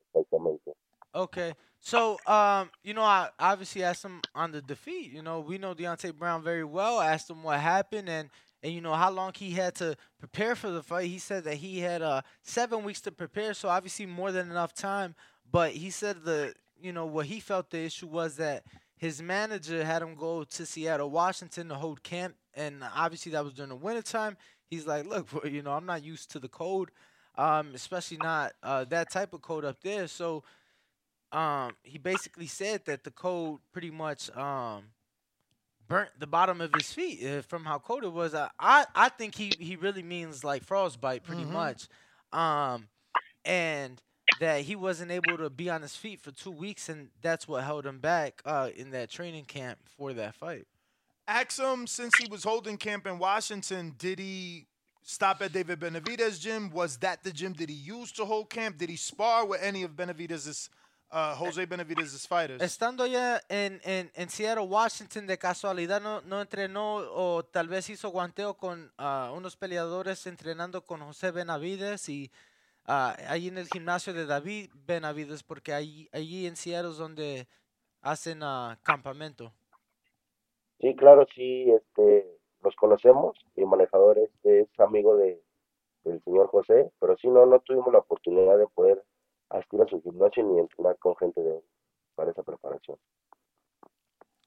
Exactamente. 0.07 0.75
Okay. 1.14 1.53
So, 1.81 2.18
um, 2.27 2.70
you 2.85 2.94
know, 2.94 3.03
I 3.03 3.29
obviously 3.38 3.83
asked 3.83 4.05
him 4.05 4.20
on 4.35 4.53
the 4.53 4.62
defeat. 4.62 5.11
You 5.12 5.22
know, 5.22 5.40
we 5.40 5.59
know 5.59 5.75
Deontay 5.75 6.14
Brown 6.14 6.42
very 6.42 6.64
well. 6.64 6.98
I 6.98 7.12
asked 7.12 7.29
him 7.29 7.42
what 7.42 7.59
happened 7.61 8.09
and, 8.09 8.31
and 8.62 8.72
you 8.72 8.81
know 8.81 8.94
how 8.94 9.11
long 9.11 9.33
he 9.35 9.51
had 9.51 9.75
to 9.77 9.96
prepare 10.20 10.55
for 10.55 10.70
the 10.70 10.83
fight. 10.83 11.09
He 11.09 11.18
said 11.18 11.42
that 11.44 11.57
he 11.57 11.81
had 11.81 12.01
uh 12.01 12.22
seven 12.42 12.85
weeks 12.85 13.01
to 13.03 13.11
prepare, 13.11 13.55
so 13.55 13.68
obviously 13.68 14.07
more 14.07 14.31
than 14.31 14.48
enough 14.53 14.72
time. 14.72 15.16
But 15.51 15.72
he 15.72 15.90
said 15.90 16.22
the 16.25 16.55
you 16.81 16.92
know 16.92 17.05
what 17.07 17.27
he 17.27 17.40
felt 17.40 17.70
the 17.70 17.79
issue 17.81 18.07
was 18.07 18.37
that 18.37 18.62
his 18.96 19.20
manager 19.20 19.85
had 19.85 20.01
him 20.01 20.14
go 20.14 20.44
to 20.44 20.64
Seattle, 20.64 21.11
Washington 21.11 21.68
to 21.70 21.75
hold 21.75 22.05
camp, 22.05 22.37
and 22.55 22.85
obviously 22.94 23.33
that 23.33 23.42
was 23.44 23.53
during 23.55 23.70
the 23.70 23.75
wintertime. 23.77 24.37
He's 24.70 24.87
like, 24.87 25.07
look, 25.07 25.27
you 25.44 25.62
know, 25.62 25.72
I'm 25.72 25.85
not 25.87 26.05
used 26.05 26.31
to 26.31 26.38
the 26.38 26.48
cold, 26.48 26.90
um, 27.37 27.72
especially 27.75 28.18
not 28.18 28.53
uh, 28.62 28.85
that 28.85 29.11
type 29.11 29.33
of 29.33 29.42
cold 29.42 29.64
up 29.64 29.81
there. 29.83 30.07
So 30.07 30.44
um, 31.33 31.77
he 31.83 31.99
basically 31.99 32.47
said 32.47 32.85
that 32.87 33.05
the 33.05 33.11
code 33.11 33.61
pretty 33.73 33.90
much 33.90 34.31
um, 34.37 34.85
burnt 35.88 36.11
the 36.18 36.27
bottom 36.27 36.61
of 36.61 36.73
his 36.73 36.92
feet 36.92 37.25
uh, 37.27 37.42
from 37.42 37.64
how 37.64 37.79
cold 37.79 38.05
it 38.05 38.12
was. 38.12 38.35
I, 38.35 38.51
I, 38.59 38.87
I 38.95 39.09
think 39.09 39.35
he, 39.35 39.57
he 39.59 39.77
really 39.77 40.03
means 40.03 40.45
like 40.45 40.64
frostbite 40.64 41.25
pretty 41.25 41.45
Mhm. 41.45 41.53
much. 41.53 41.88
Um, 42.33 42.88
and 43.45 44.01
that 44.40 44.62
he 44.62 44.75
wasn't 44.77 45.11
able 45.11 45.37
to 45.38 45.51
be 45.51 45.68
on 45.71 45.83
his 45.83 45.97
feet 45.97 46.21
for 46.21 46.33
two 46.33 46.51
weeks, 46.51 46.88
and 46.88 47.11
that's 47.21 47.47
what 47.47 47.64
held 47.64 47.87
him 47.87 47.99
back 48.01 48.42
uh, 48.45 48.71
in 48.75 48.90
that 48.90 49.11
training 49.11 49.45
camp 49.45 49.79
for 49.97 50.12
that 50.14 50.35
fight. 50.35 50.66
Ask 51.29 51.59
him 51.61 51.87
since 51.87 52.16
he 52.16 52.29
was 52.29 52.45
holding 52.45 52.77
camp 52.77 53.07
in 53.07 53.18
Washington, 53.18 53.95
did 53.97 54.18
he 54.18 54.66
stop 55.03 55.40
at 55.42 55.53
David 55.53 55.81
Benavidez' 55.81 56.40
gym? 56.40 56.71
Was 56.71 56.97
that 56.99 57.23
the 57.23 57.33
gym 57.33 57.53
that 57.55 57.68
he 57.68 57.77
used 57.77 58.16
to 58.16 58.25
hold 58.25 58.51
camp? 58.51 58.79
Did 58.79 58.90
he 58.90 58.97
spar 58.97 59.47
with 59.47 59.62
any 59.62 59.83
of 59.83 59.92
Benavidez's, 59.97 60.68
uh, 61.12 61.37
Jose 61.37 61.66
Benavidez's 61.66 62.27
fighters? 62.27 62.62
Estando 62.62 63.07
ya 63.07 63.40
en, 63.48 63.81
en, 63.85 64.11
en 64.14 64.29
Seattle, 64.29 64.64
Washington, 64.64 65.27
de 65.27 65.38
casualidad 65.38 66.01
no, 66.01 66.20
no 66.22 66.40
entrenó 66.40 66.96
o 66.96 67.44
tal 67.44 67.68
vez 67.68 67.88
hizo 67.90 68.11
guanteo 68.11 68.55
con 68.55 68.90
ah, 68.98 69.33
unos 69.35 69.57
peleadores 69.57 70.27
entrenando 70.27 70.85
con 70.85 71.01
José 71.01 71.31
Benavides 71.31 72.09
y 72.09 72.31
ah, 72.87 73.16
ahí 73.29 73.48
en 73.48 73.59
el 73.59 73.68
gimnasio 73.68 74.12
de 74.12 74.27
David 74.27 74.70
Benavides, 74.75 75.42
porque 75.42 75.72
allí, 75.72 76.09
allí 76.12 76.46
en 76.46 76.57
Seattle 76.57 76.90
es 76.90 76.96
donde 76.96 77.46
hacen 78.01 78.42
ah, 78.42 78.79
campamento. 78.83 79.53
Sí, 80.81 80.96
claro, 80.96 81.27
sí, 81.35 81.70
este, 81.70 82.27
los 82.62 82.75
conocemos. 82.75 83.37
Mi 83.55 83.64
manejador 83.64 84.18
este, 84.18 84.62
es 84.62 84.81
amigo 84.81 85.16
de, 85.16 85.40
del 86.05 86.22
señor 86.25 86.48
José, 86.48 86.90
pero 86.98 87.16
sí, 87.18 87.29
no, 87.29 87.46
no 87.46 87.61
tuvimos 87.61 87.92
la 87.92 88.01
oportunidad 88.01 88.59
de 88.59 88.66
poder 88.66 89.05
asistir 89.53 89.83
a 89.83 89.87
su 89.87 90.03
gimnasio 90.03 90.45
ni 90.45 90.59
entrenar 90.61 90.99
con 90.99 91.17
gente 91.17 91.41
de 91.41 91.62
para 92.15 92.31
esa 92.31 92.43
preparación. 92.43 92.99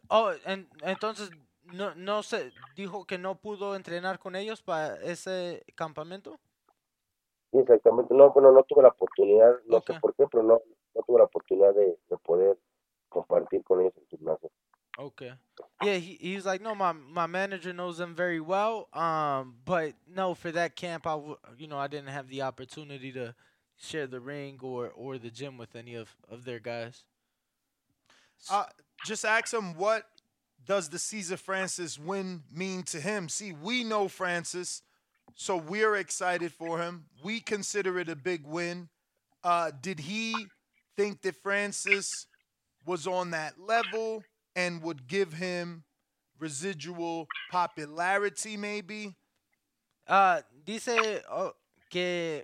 Oh, 0.10 0.32
en- 0.46 0.70
entonces 0.84 1.32
no, 1.63 1.96
no 1.96 2.24
se 2.24 2.52
dijo 2.76 3.06
que 3.06 3.18
no 3.18 3.36
pudo 3.41 3.76
entrenar 3.76 4.20
con 4.20 4.36
ellos 4.36 4.62
para 4.62 4.96
ese 5.02 5.63
campamento. 5.76 6.39
Sí, 7.52 7.60
exactamente. 7.60 8.13
No, 8.13 8.32
bueno, 8.32 8.52
no 8.52 8.63
tuve 8.63 8.84
la 8.84 8.89
oportunidad, 8.89 9.56
no 9.65 9.78
Ok. 9.78 9.88
sé 9.88 9.94
por 9.96 10.13
qué, 10.15 10.26
pero 10.32 10.44
no, 10.44 10.62
no 10.94 11.02
tuve 11.04 11.20
la 11.20 11.26
oportunidad 11.26 11.74
de, 11.74 11.98
de 12.10 12.18
poder 12.18 12.58
compartir 13.10 13.63
con 13.63 13.82
ellos 13.82 13.94
el 13.98 14.08
gimnasio. 14.08 14.52
Okay. 14.98 15.34
Yeah, 15.82 15.96
he, 15.98 16.18
he 16.22 16.36
was 16.36 16.46
like, 16.46 16.62
no, 16.62 16.74
my 16.74 16.94
my 16.94 17.28
manager 17.28 17.74
knows 17.74 17.98
them 17.98 18.15
very 18.15 18.39
well. 18.39 18.88
Um, 18.94 19.58
but 19.65 19.94
no, 20.08 20.34
for 20.34 20.52
that 20.52 20.76
camp, 20.76 21.06
I 21.06 21.15
w- 21.15 21.38
you 21.58 21.68
know 21.68 21.78
I 21.78 21.88
didn't 21.88 22.10
have 22.10 22.30
the 22.30 22.44
opportunity 22.44 23.12
to 23.12 23.36
share 23.77 24.07
the 24.07 24.19
ring 24.19 24.59
or 24.61 24.89
or 24.95 25.17
the 25.17 25.29
gym 25.29 25.57
with 25.57 25.75
any 25.75 25.95
of 25.95 26.09
of 26.29 26.45
their 26.45 26.59
guys. 26.59 27.03
Uh, 28.49 28.65
just 29.05 29.25
ask 29.25 29.53
him 29.53 29.75
what 29.75 30.05
does 30.65 30.89
the 30.89 30.99
Cesar 30.99 31.38
Francis 31.38 31.99
win 31.99 32.43
mean 32.51 32.83
to 32.83 32.99
him. 32.99 33.29
See, 33.29 33.53
we 33.53 33.83
know 33.83 34.07
Francis, 34.07 34.81
so 35.35 35.57
we're 35.57 35.95
excited 35.95 36.51
for 36.51 36.79
him. 36.79 37.05
We 37.23 37.39
consider 37.39 37.99
it 37.99 38.09
a 38.09 38.15
big 38.15 38.45
win. 38.45 38.89
Uh, 39.43 39.71
did 39.79 39.99
he 39.99 40.47
think 40.95 41.21
that 41.21 41.35
Francis 41.35 42.25
was 42.85 43.05
on 43.05 43.31
that 43.31 43.59
level 43.59 44.23
and 44.55 44.81
would 44.81 45.07
give 45.07 45.33
him 45.33 45.83
residual 46.39 47.27
popularity, 47.51 48.57
maybe? 48.57 49.15
Ah, 50.07 50.41
dice 50.65 51.21
oh, 51.31 51.53
que 51.89 52.43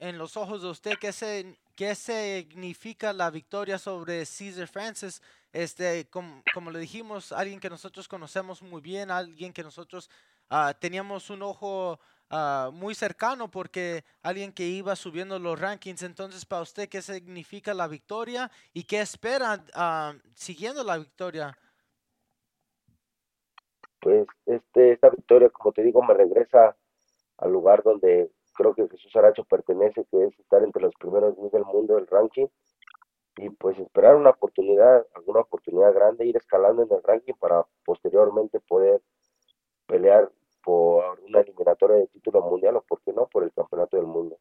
en 0.00 0.18
los 0.18 0.36
ojos 0.36 0.62
de 0.62 0.68
usted 0.68 0.92
qué 1.00 1.12
se 1.12 1.56
qué 1.78 1.94
significa 1.94 3.12
la 3.12 3.30
victoria 3.30 3.78
sobre 3.78 4.24
Caesar 4.24 4.66
Francis. 4.66 5.22
Este, 5.52 6.08
como, 6.10 6.42
como 6.52 6.72
le 6.72 6.80
dijimos, 6.80 7.30
alguien 7.30 7.60
que 7.60 7.70
nosotros 7.70 8.08
conocemos 8.08 8.62
muy 8.62 8.80
bien, 8.80 9.12
alguien 9.12 9.52
que 9.52 9.62
nosotros 9.62 10.10
ah, 10.50 10.74
teníamos 10.78 11.30
un 11.30 11.42
ojo 11.42 12.00
ah, 12.30 12.70
muy 12.72 12.96
cercano 12.96 13.48
porque 13.48 14.02
alguien 14.22 14.52
que 14.52 14.64
iba 14.64 14.96
subiendo 14.96 15.38
los 15.38 15.60
rankings. 15.60 16.02
Entonces, 16.02 16.44
para 16.44 16.62
usted, 16.62 16.88
¿qué 16.88 17.00
significa 17.00 17.72
la 17.74 17.86
victoria 17.86 18.50
y 18.74 18.82
qué 18.82 19.00
espera 19.00 19.64
ah, 19.74 20.14
siguiendo 20.34 20.82
la 20.82 20.98
victoria? 20.98 21.56
Pues 24.00 24.26
este, 24.46 24.94
esta 24.94 25.10
victoria, 25.10 25.48
como 25.50 25.72
te 25.72 25.84
digo, 25.84 26.02
me 26.02 26.14
regresa 26.14 26.76
al 27.36 27.52
lugar 27.52 27.84
donde 27.84 28.32
creo 28.58 28.74
que 28.74 28.88
Jesús 28.88 29.14
Aracho 29.14 29.44
pertenece, 29.44 30.04
que 30.10 30.24
es 30.24 30.38
estar 30.40 30.62
entre 30.64 30.82
los 30.82 30.94
primeros 30.96 31.36
10 31.36 31.52
del 31.52 31.64
mundo 31.64 31.94
del 31.94 32.08
ranking. 32.08 32.48
Y 33.36 33.50
pues 33.50 33.78
esperar 33.78 34.16
una 34.16 34.30
oportunidad, 34.30 35.06
alguna 35.14 35.40
oportunidad 35.40 35.94
grande, 35.94 36.26
ir 36.26 36.36
escalando 36.36 36.82
en 36.82 36.92
el 36.92 37.00
ranking 37.04 37.34
para 37.34 37.64
posteriormente 37.84 38.58
poder 38.58 39.00
pelear 39.86 40.28
por 40.64 41.20
una 41.20 41.40
eliminatoria 41.40 41.98
de 41.98 42.08
título 42.08 42.42
mundial 42.42 42.76
o, 42.76 42.82
por 42.82 43.00
qué 43.02 43.12
no, 43.12 43.28
por 43.28 43.44
el 43.44 43.52
campeonato 43.52 43.96
del 43.96 44.06
mundo. 44.06 44.36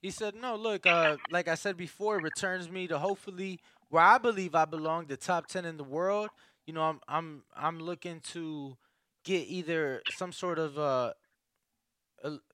He 0.00 0.10
said, 0.10 0.34
"No, 0.34 0.56
look, 0.56 0.86
uh, 0.86 1.18
like 1.30 1.48
I 1.48 1.56
said 1.56 1.76
before, 1.76 2.18
it 2.18 2.22
returns 2.22 2.70
me 2.70 2.86
to 2.88 2.98
hopefully 2.98 3.60
where 3.90 4.02
I 4.02 4.18
believe 4.18 4.54
I 4.54 4.64
belong, 4.64 5.06
the 5.08 5.16
top 5.16 5.46
ten 5.46 5.66
in 5.66 5.76
the 5.76 5.84
world. 5.84 6.30
You 6.66 6.72
know, 6.72 6.82
I'm 6.82 7.00
I'm 7.06 7.42
I'm 7.54 7.80
looking 7.80 8.20
to 8.32 8.78
get 9.24 9.46
either 9.48 10.00
some 10.16 10.32
sort 10.32 10.58
of 10.58 10.78
uh, 10.78 11.12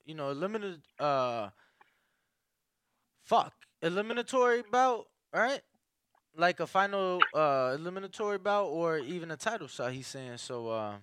you 0.05 0.15
know, 0.15 0.33
limited 0.33 0.81
uh, 0.99 1.49
fuck 3.25 3.53
eliminatory 3.83 4.63
bout, 4.71 5.07
right? 5.33 5.61
Like 6.37 6.61
a 6.61 6.67
final 6.67 7.21
uh 7.35 7.77
eliminatory 7.79 8.39
bout 8.39 8.67
or 8.67 8.99
even 8.99 9.31
a 9.31 9.37
title 9.37 9.69
shot. 9.69 9.93
He's 9.93 10.07
saying 10.07 10.39
so. 10.39 10.69
Uh, 10.69 10.95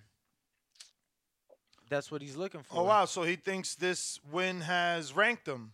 that's 1.88 2.10
what 2.10 2.22
he's 2.22 2.36
looking 2.36 2.62
for. 2.62 2.80
Oh, 2.80 2.84
wow. 2.84 3.04
So 3.04 3.22
he 3.22 3.36
thinks 3.36 3.74
this 3.74 4.18
win 4.30 4.62
has 4.62 5.14
ranked 5.14 5.46
him. 5.46 5.72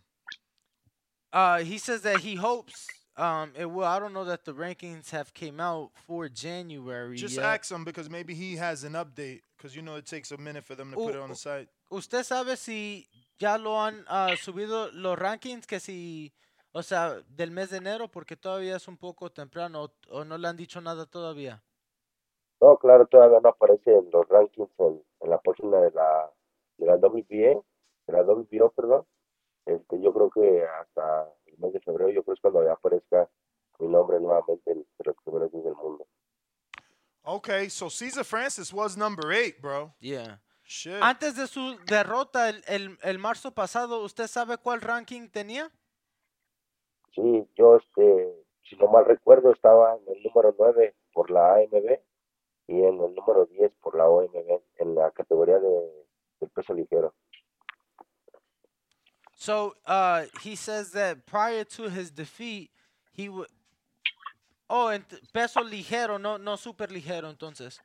Uh, 1.31 1.59
he 1.59 1.77
says 1.77 2.01
that 2.01 2.17
he 2.19 2.35
hopes 2.35 2.87
um 3.15 3.51
it 3.57 3.65
will. 3.65 3.83
I 3.83 3.99
don't 3.99 4.13
know 4.13 4.25
that 4.25 4.45
the 4.45 4.53
rankings 4.53 5.09
have 5.11 5.33
came 5.33 5.59
out 5.59 5.91
for 6.07 6.29
January 6.29 7.17
Just 7.17 7.35
yet. 7.35 7.45
ask 7.45 7.71
him 7.71 7.83
because 7.83 8.09
maybe 8.09 8.33
he 8.33 8.55
has 8.55 8.83
an 8.83 8.93
update 8.93 9.41
because 9.57 9.75
you 9.75 9.81
know 9.81 9.95
it 9.95 10.05
takes 10.05 10.31
a 10.31 10.37
minute 10.37 10.63
for 10.65 10.75
them 10.75 10.91
to 10.91 10.95
put 10.95 11.15
it 11.15 11.19
on 11.21 11.29
the 11.29 11.35
site. 11.35 11.67
¿Usted 11.89 12.23
sabe 12.23 12.55
si 12.57 13.09
ya 13.37 13.57
lo 13.57 13.81
han 13.81 14.05
ah, 14.07 14.29
subido 14.41 14.91
los 14.91 15.17
rankings 15.17 15.67
que 15.67 15.79
si 15.79 16.33
o 16.71 16.83
sea, 16.83 17.21
del 17.27 17.51
mes 17.51 17.71
de 17.71 17.77
enero 17.77 18.07
porque 18.09 18.35
todavía 18.35 18.75
es 18.75 18.87
un 18.87 18.97
poco 18.97 19.31
temprano 19.31 19.83
o, 19.83 19.91
o 20.11 20.23
no 20.23 20.37
le 20.37 20.47
han 20.47 20.57
dicho 20.57 20.81
nada 20.81 21.05
todavía? 21.05 21.63
No, 22.61 22.77
claro, 22.77 23.07
todavía 23.07 23.39
no 23.39 23.49
aparece 23.49 23.95
en 23.95 24.09
los 24.11 24.27
rankings 24.27 24.69
en, 24.79 25.01
en 25.21 25.29
la 25.29 25.39
página 25.39 25.77
de 25.79 25.91
la, 25.91 26.31
de 26.77 26.85
la 26.85 26.95
WBA, 26.97 27.61
de 28.07 28.13
la 28.13 28.21
WBO, 28.23 28.71
perdón. 28.71 29.05
Este, 29.65 30.01
yo 30.01 30.13
creo 30.13 30.29
que 30.29 30.65
hasta 30.65 31.31
el 31.45 31.57
mes 31.57 31.73
de 31.73 31.79
febrero, 31.79 32.09
yo 32.09 32.23
creo 32.23 32.35
que 32.35 32.37
es 32.37 32.41
cuando 32.41 32.63
ya 32.63 32.73
aparezca 32.73 33.29
mi 33.79 33.87
nombre 33.87 34.19
nuevamente 34.19 34.71
en 34.71 34.85
los 35.03 35.15
primeros 35.23 35.51
del 35.51 35.75
mundo. 35.75 36.05
Okay, 37.23 37.69
so 37.69 37.89
Caesar 37.89 38.23
Francis 38.23 38.73
was 38.73 38.97
number 38.97 39.31
eight, 39.31 39.61
bro. 39.61 39.93
Yeah. 39.99 40.39
Shit. 40.69 41.01
Antes 41.01 41.35
de 41.35 41.47
su 41.47 41.79
derrota 41.87 42.47
el, 42.47 42.63
el, 42.67 42.99
el 43.01 43.17
marzo 43.17 43.55
pasado, 43.55 44.03
¿usted 44.03 44.27
sabe 44.27 44.59
cuál 44.59 44.81
ranking 44.81 45.27
tenía? 45.27 45.71
Sí, 47.15 47.49
yo, 47.55 47.77
este, 47.77 48.45
si 48.69 48.75
no 48.75 48.87
mal 48.87 49.03
recuerdo, 49.05 49.51
estaba 49.51 49.95
en 49.95 50.15
el 50.15 50.21
número 50.21 50.53
9 50.59 50.95
por 51.11 51.31
la 51.31 51.55
AMB 51.55 51.99
y 52.67 52.83
en 52.83 53.01
el 53.01 53.15
número 53.15 53.47
10 53.47 53.73
por 53.81 53.97
la 53.97 54.07
OMB 54.07 54.61
en 54.77 54.93
la 54.93 55.09
categoría 55.09 55.57
de, 55.57 56.05
del 56.39 56.49
peso 56.51 56.75
ligero. 56.75 57.15
So 59.33 59.73
uh, 59.87 60.27
he 60.43 60.55
says 60.55 60.91
that 60.91 61.25
prior 61.25 61.63
to 61.63 61.89
his 61.89 62.13
defeat, 62.13 62.69
he 63.11 63.27
would. 63.27 63.49
Oh, 64.69 64.91
en 64.91 65.03
peso 65.33 65.61
ligero, 65.61 66.19
no, 66.19 66.37
no 66.37 66.57
super 66.57 66.91
ligero, 66.91 67.27
entonces. 67.27 67.81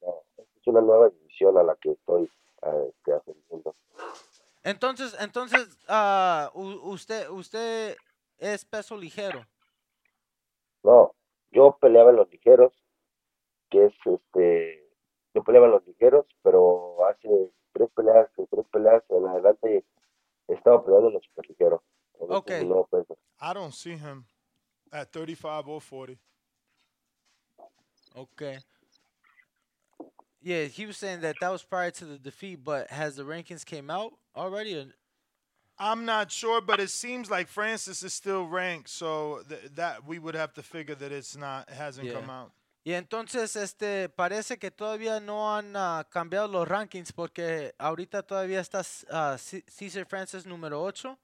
Es 0.00 0.66
una 0.66 0.80
nueva 0.80 1.10
división 1.34 1.58
a 1.58 1.62
la 1.62 1.76
que 1.76 1.92
estoy 1.92 2.24
eh, 2.62 2.88
este, 2.90 3.12
ascendiendo. 3.12 3.74
Entonces, 4.62 5.16
entonces, 5.20 5.78
ah, 5.88 6.50
u- 6.54 6.90
usted, 6.90 7.28
usted 7.28 7.96
es 8.38 8.64
peso 8.64 8.96
ligero. 8.96 9.44
No, 10.82 11.14
yo 11.50 11.76
peleaba 11.80 12.10
en 12.10 12.16
los 12.16 12.30
ligeros, 12.30 12.72
que 13.70 13.86
es 13.86 13.94
este, 14.04 14.88
yo 15.34 15.42
peleaba 15.42 15.66
en 15.66 15.72
los 15.72 15.86
ligeros, 15.86 16.26
pero 16.42 17.06
hace 17.06 17.50
tres 17.72 17.90
peleas, 17.94 18.28
en 18.36 18.46
tres 18.46 18.66
peleas 18.70 19.02
en 19.08 19.26
adelante 19.26 19.84
he 20.48 20.54
estado 20.54 20.84
peleando 20.84 21.08
en 21.08 21.14
los 21.14 21.24
superligeros. 21.24 21.80
en 22.20 22.32
este 22.32 22.36
Okay. 22.36 22.84
peso. 22.90 23.18
I 23.40 23.52
don't 23.54 23.72
see 23.74 23.96
him 23.96 24.24
at 24.92 25.10
35 25.12 25.68
or 25.68 25.80
40. 25.80 26.18
Okay. 28.16 28.58
Yeah, 30.44 30.64
he 30.66 30.84
was 30.84 30.98
saying 30.98 31.22
that 31.22 31.36
that 31.40 31.50
was 31.50 31.62
prior 31.62 31.90
to 31.92 32.04
the 32.04 32.18
defeat, 32.18 32.62
but 32.62 32.90
has 32.90 33.16
the 33.16 33.22
rankings 33.24 33.64
came 33.64 33.88
out 33.88 34.12
already? 34.36 34.76
Or? 34.76 34.84
I'm 35.78 36.04
not 36.04 36.30
sure, 36.30 36.60
but 36.60 36.80
it 36.80 36.90
seems 36.90 37.30
like 37.30 37.48
Francis 37.48 38.02
is 38.02 38.12
still 38.12 38.46
ranked, 38.46 38.90
so 38.90 39.42
th- 39.48 39.70
that 39.74 40.06
we 40.06 40.18
would 40.18 40.34
have 40.34 40.52
to 40.54 40.62
figure 40.62 40.94
that 40.96 41.10
it's 41.12 41.34
not 41.34 41.68
it 41.70 41.74
hasn't 41.74 42.06
Yeah. 42.08 42.20
come 42.20 42.28
out. 42.30 42.52
Y 42.86 42.92
entonces, 42.92 43.56
este, 43.56 44.10
parece 44.10 44.58
que 44.58 44.70
todavía 44.70 45.18
no 45.18 45.48
han 45.56 45.74
ah, 45.74 46.04
cambiado 46.10 46.46
los 46.52 46.68
rankings 46.68 47.10
porque 47.12 47.72
ahorita 47.78 48.22
todavía 48.22 48.60
está 48.60 48.84
C- 48.84 49.64
Cesar 49.66 50.04
Francis 50.04 50.44
número 50.44 50.82
8. 50.82 51.18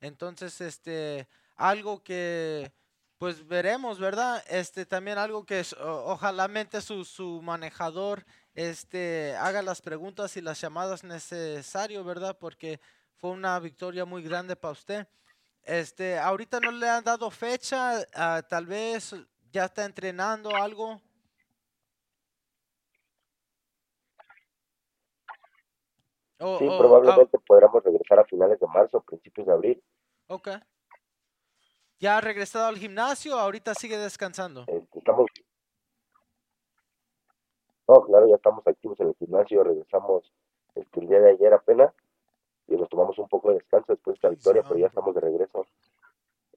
Entonces, 0.00 0.60
este, 0.60 1.28
algo 1.56 2.02
que, 2.02 2.72
pues 3.18 3.46
veremos, 3.46 3.98
¿verdad? 3.98 4.42
Este, 4.48 4.84
también 4.86 5.18
algo 5.18 5.44
que 5.46 5.60
es, 5.60 5.72
o- 5.74 6.04
ojalá 6.12 6.48
mente 6.48 6.80
su, 6.80 7.04
su 7.04 7.40
manejador, 7.42 8.24
este, 8.54 9.34
haga 9.36 9.62
las 9.62 9.80
preguntas 9.82 10.36
y 10.36 10.42
las 10.42 10.60
llamadas 10.60 11.02
necesario, 11.04 12.04
¿verdad? 12.04 12.36
Porque 12.38 12.80
fue 13.16 13.30
una 13.30 13.58
victoria 13.60 14.04
muy 14.04 14.22
grande 14.22 14.54
para 14.56 14.72
usted. 14.72 15.08
Este, 15.62 16.18
ahorita 16.18 16.60
no 16.60 16.70
le 16.70 16.88
han 16.88 17.04
dado 17.04 17.30
fecha, 17.30 18.04
ah, 18.14 18.42
tal 18.48 18.66
vez 18.66 19.14
ya 19.50 19.64
está 19.66 19.84
entrenando 19.84 20.54
algo. 20.54 21.00
Sí, 26.38 26.66
ah, 26.70 26.76
probablemente 26.78 27.38
podremos 27.46 27.82
regresar 27.82 28.18
a 28.20 28.24
finales 28.24 28.60
de 28.60 28.66
marzo, 28.66 29.00
principios 29.02 29.46
de 29.46 29.52
abril. 29.52 29.82
ok. 30.28 30.48
Ya 31.98 32.18
ha 32.18 32.20
regresado 32.20 32.66
al 32.66 32.76
gimnasio, 32.76 33.38
ahorita 33.38 33.74
sigue 33.74 33.96
descansando. 33.98 34.64
Este, 34.66 34.98
estamos... 34.98 35.26
No, 37.88 38.04
claro, 38.04 38.28
ya 38.28 38.36
estamos 38.36 38.66
activos 38.66 38.98
en 39.00 39.08
el 39.08 39.14
gimnasio, 39.14 39.62
regresamos 39.62 40.30
este, 40.74 41.00
el 41.00 41.08
día 41.08 41.20
de 41.20 41.30
ayer 41.30 41.54
apenas 41.54 41.92
y 42.68 42.76
nos 42.76 42.88
tomamos 42.88 43.16
un 43.18 43.28
poco 43.28 43.50
de 43.50 43.58
descanso 43.58 43.92
después 43.92 44.14
de 44.14 44.16
esta 44.16 44.28
victoria, 44.28 44.62
pero 44.62 44.78
ya 44.78 44.86
estamos 44.88 45.14
de 45.14 45.20
regreso 45.20 45.66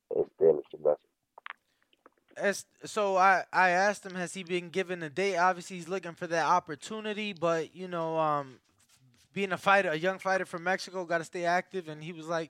este, 0.10 0.49
en 0.49 0.58
el 0.58 0.63
gimnasio. 0.65 1.10
As, 2.36 2.65
so 2.86 3.17
I, 3.17 3.43
I 3.52 3.71
asked 3.71 4.10
him, 4.10 4.17
has 4.17 4.34
he 4.34 4.43
been 4.43 4.69
given 4.69 5.04
a 5.04 5.10
date? 5.10 5.38
Obviously, 5.38 5.75
he's 5.75 5.89
looking 5.89 6.13
for 6.13 6.25
that 6.28 6.45
opportunity, 6.45 7.34
but 7.34 7.75
you 7.75 7.88
know, 7.88 8.17
um, 8.17 8.60
being 9.34 9.52
a 9.52 9.58
fighter, 9.58 9.89
a 9.89 9.97
young 9.97 10.19
fighter 10.19 10.45
from 10.45 10.63
Mexico, 10.63 11.06
got 11.06 11.17
to 11.17 11.25
stay 11.25 11.45
active. 11.45 11.89
And 11.89 12.02
he 12.02 12.13
was 12.13 12.28
like, 12.28 12.49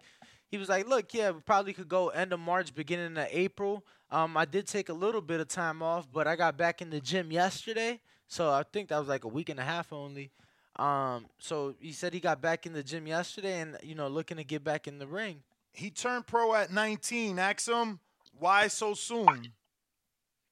he 0.49 0.57
was 0.57 0.67
like, 0.67 0.87
look, 0.87 1.13
yeah, 1.13 1.31
we 1.31 1.39
probably 1.41 1.73
could 1.73 1.87
go 1.87 2.09
end 2.09 2.33
of 2.33 2.39
March, 2.39 2.73
beginning 2.73 3.17
of 3.17 3.27
April. 3.29 3.85
Um, 4.11 4.35
I 4.35 4.45
did 4.45 4.67
take 4.67 4.89
a 4.89 4.93
little 4.93 5.21
bit 5.21 5.39
of 5.39 5.47
time 5.47 5.83
off, 5.83 6.07
but 6.11 6.27
I 6.27 6.35
got 6.35 6.57
back 6.57 6.81
in 6.81 6.89
the 6.89 6.99
gym 6.99 7.31
yesterday, 7.31 7.99
so 8.27 8.49
I 8.51 8.63
think 8.63 8.89
that 8.89 8.97
was 8.97 9.07
like 9.07 9.23
a 9.23 9.27
week 9.27 9.49
and 9.49 9.59
a 9.59 9.63
half 9.63 9.93
only. 9.93 10.31
Um, 10.75 11.27
so 11.37 11.75
he 11.79 11.91
said 11.91 12.13
he 12.13 12.19
got 12.19 12.41
back 12.41 12.65
in 12.65 12.73
the 12.73 12.81
gym 12.81 13.05
yesterday, 13.05 13.61
and 13.61 13.77
you 13.83 13.93
know, 13.93 14.07
looking 14.07 14.37
to 14.37 14.43
get 14.43 14.63
back 14.63 14.87
in 14.87 14.97
the 14.97 15.07
ring. 15.07 15.43
He 15.71 15.91
turned 15.91 16.25
pro 16.25 16.55
at 16.55 16.71
19. 16.71 17.37
Ask 17.37 17.69
him 17.69 17.99
why 18.37 18.67
so 18.67 18.95
soon. 18.95 19.53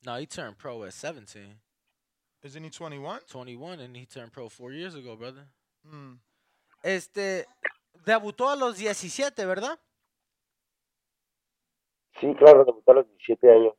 No, 0.06 0.16
he 0.18 0.26
turned 0.26 0.58
pro 0.58 0.84
at 0.84 0.94
17. 0.94 1.42
Isn't 2.44 2.64
he 2.64 2.70
21? 2.70 3.22
21 3.28 3.80
and 3.80 3.98
he 3.98 4.06
turned 4.06 4.32
pro 4.32 4.48
four 4.48 4.72
years 4.72 4.96
ago, 4.96 5.16
brother. 5.16 5.48
Mm. 5.92 6.20
Este, 6.84 7.46
debutó 8.06 8.50
a 8.50 8.56
los 8.56 8.78
17, 8.78 9.46
¿verdad? 9.46 9.80
Sí, 12.20 12.34
claro, 12.36 12.66
debutó 12.66 12.92
a 12.92 12.96
los 12.96 13.08
17 13.08 13.52
años. 13.52 13.74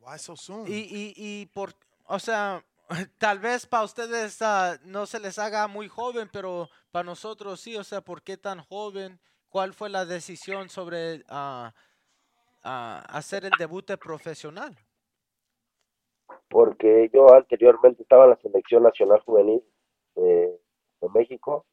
Why 0.00 0.18
so 0.18 0.36
soon? 0.36 0.66
Y, 0.66 0.80
y, 0.80 1.14
y 1.16 1.46
por, 1.46 1.70
o 2.06 2.18
sea, 2.18 2.64
tal 3.18 3.38
vez 3.38 3.66
para 3.66 3.84
ustedes 3.84 4.40
ah, 4.42 4.76
no 4.84 5.06
se 5.06 5.20
les 5.20 5.38
haga 5.38 5.66
muy 5.68 5.88
joven, 5.88 6.28
pero 6.32 6.68
para 6.90 7.04
nosotros 7.04 7.60
sí, 7.60 7.76
o 7.76 7.84
sea, 7.84 8.00
¿por 8.00 8.22
qué 8.22 8.36
tan 8.36 8.60
joven? 8.60 9.20
¿Cuál 9.48 9.74
fue 9.74 9.90
la 9.90 10.04
decisión 10.04 10.68
sobre 10.68 11.24
ah, 11.28 11.72
ah, 12.64 13.04
hacer 13.08 13.44
el 13.44 13.52
debut 13.58 13.86
de 13.86 13.98
profesional? 13.98 14.76
porque 16.52 17.10
yo 17.12 17.32
anteriormente 17.32 18.02
estaba 18.02 18.24
en 18.24 18.30
la 18.30 18.36
selección 18.36 18.82
nacional 18.82 19.20
juvenil 19.20 19.62
de, 20.14 20.60
de 21.00 21.08
México 21.14 21.64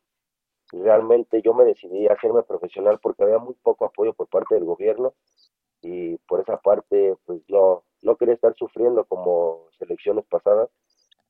y 0.72 0.82
realmente 0.82 1.42
yo 1.42 1.54
me 1.54 1.66
decidí 1.66 2.08
a 2.08 2.14
hacerme 2.14 2.44
profesional 2.44 3.00
porque 3.02 3.24
había 3.24 3.40
muy 3.40 3.56
poco 3.56 3.86
apoyo 3.86 4.14
por 4.14 4.28
parte 4.28 4.56
del 4.56 4.64
gobierno 4.64 5.14
y 5.82 6.18
por 6.28 6.42
esa 6.42 6.58
parte 6.58 7.16
pues 7.26 7.42
no, 7.48 7.84
no 8.02 8.16
quería 8.16 8.36
estar 8.36 8.56
sufriendo 8.56 9.06
como 9.06 9.68
selecciones 9.78 10.26
pasadas 10.26 10.70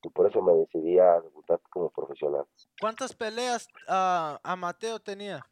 y 0.04 0.10
por 0.10 0.30
eso 0.30 0.42
me 0.42 0.54
decidí 0.54 0.98
a 0.98 1.20
debutar 1.20 1.60
como 1.70 1.90
profesional. 1.90 2.46
¿Cuántas 2.80 3.14
peleas 3.14 3.68
ah, 3.88 4.40
Amateo 4.44 5.00
tenía? 5.00 5.46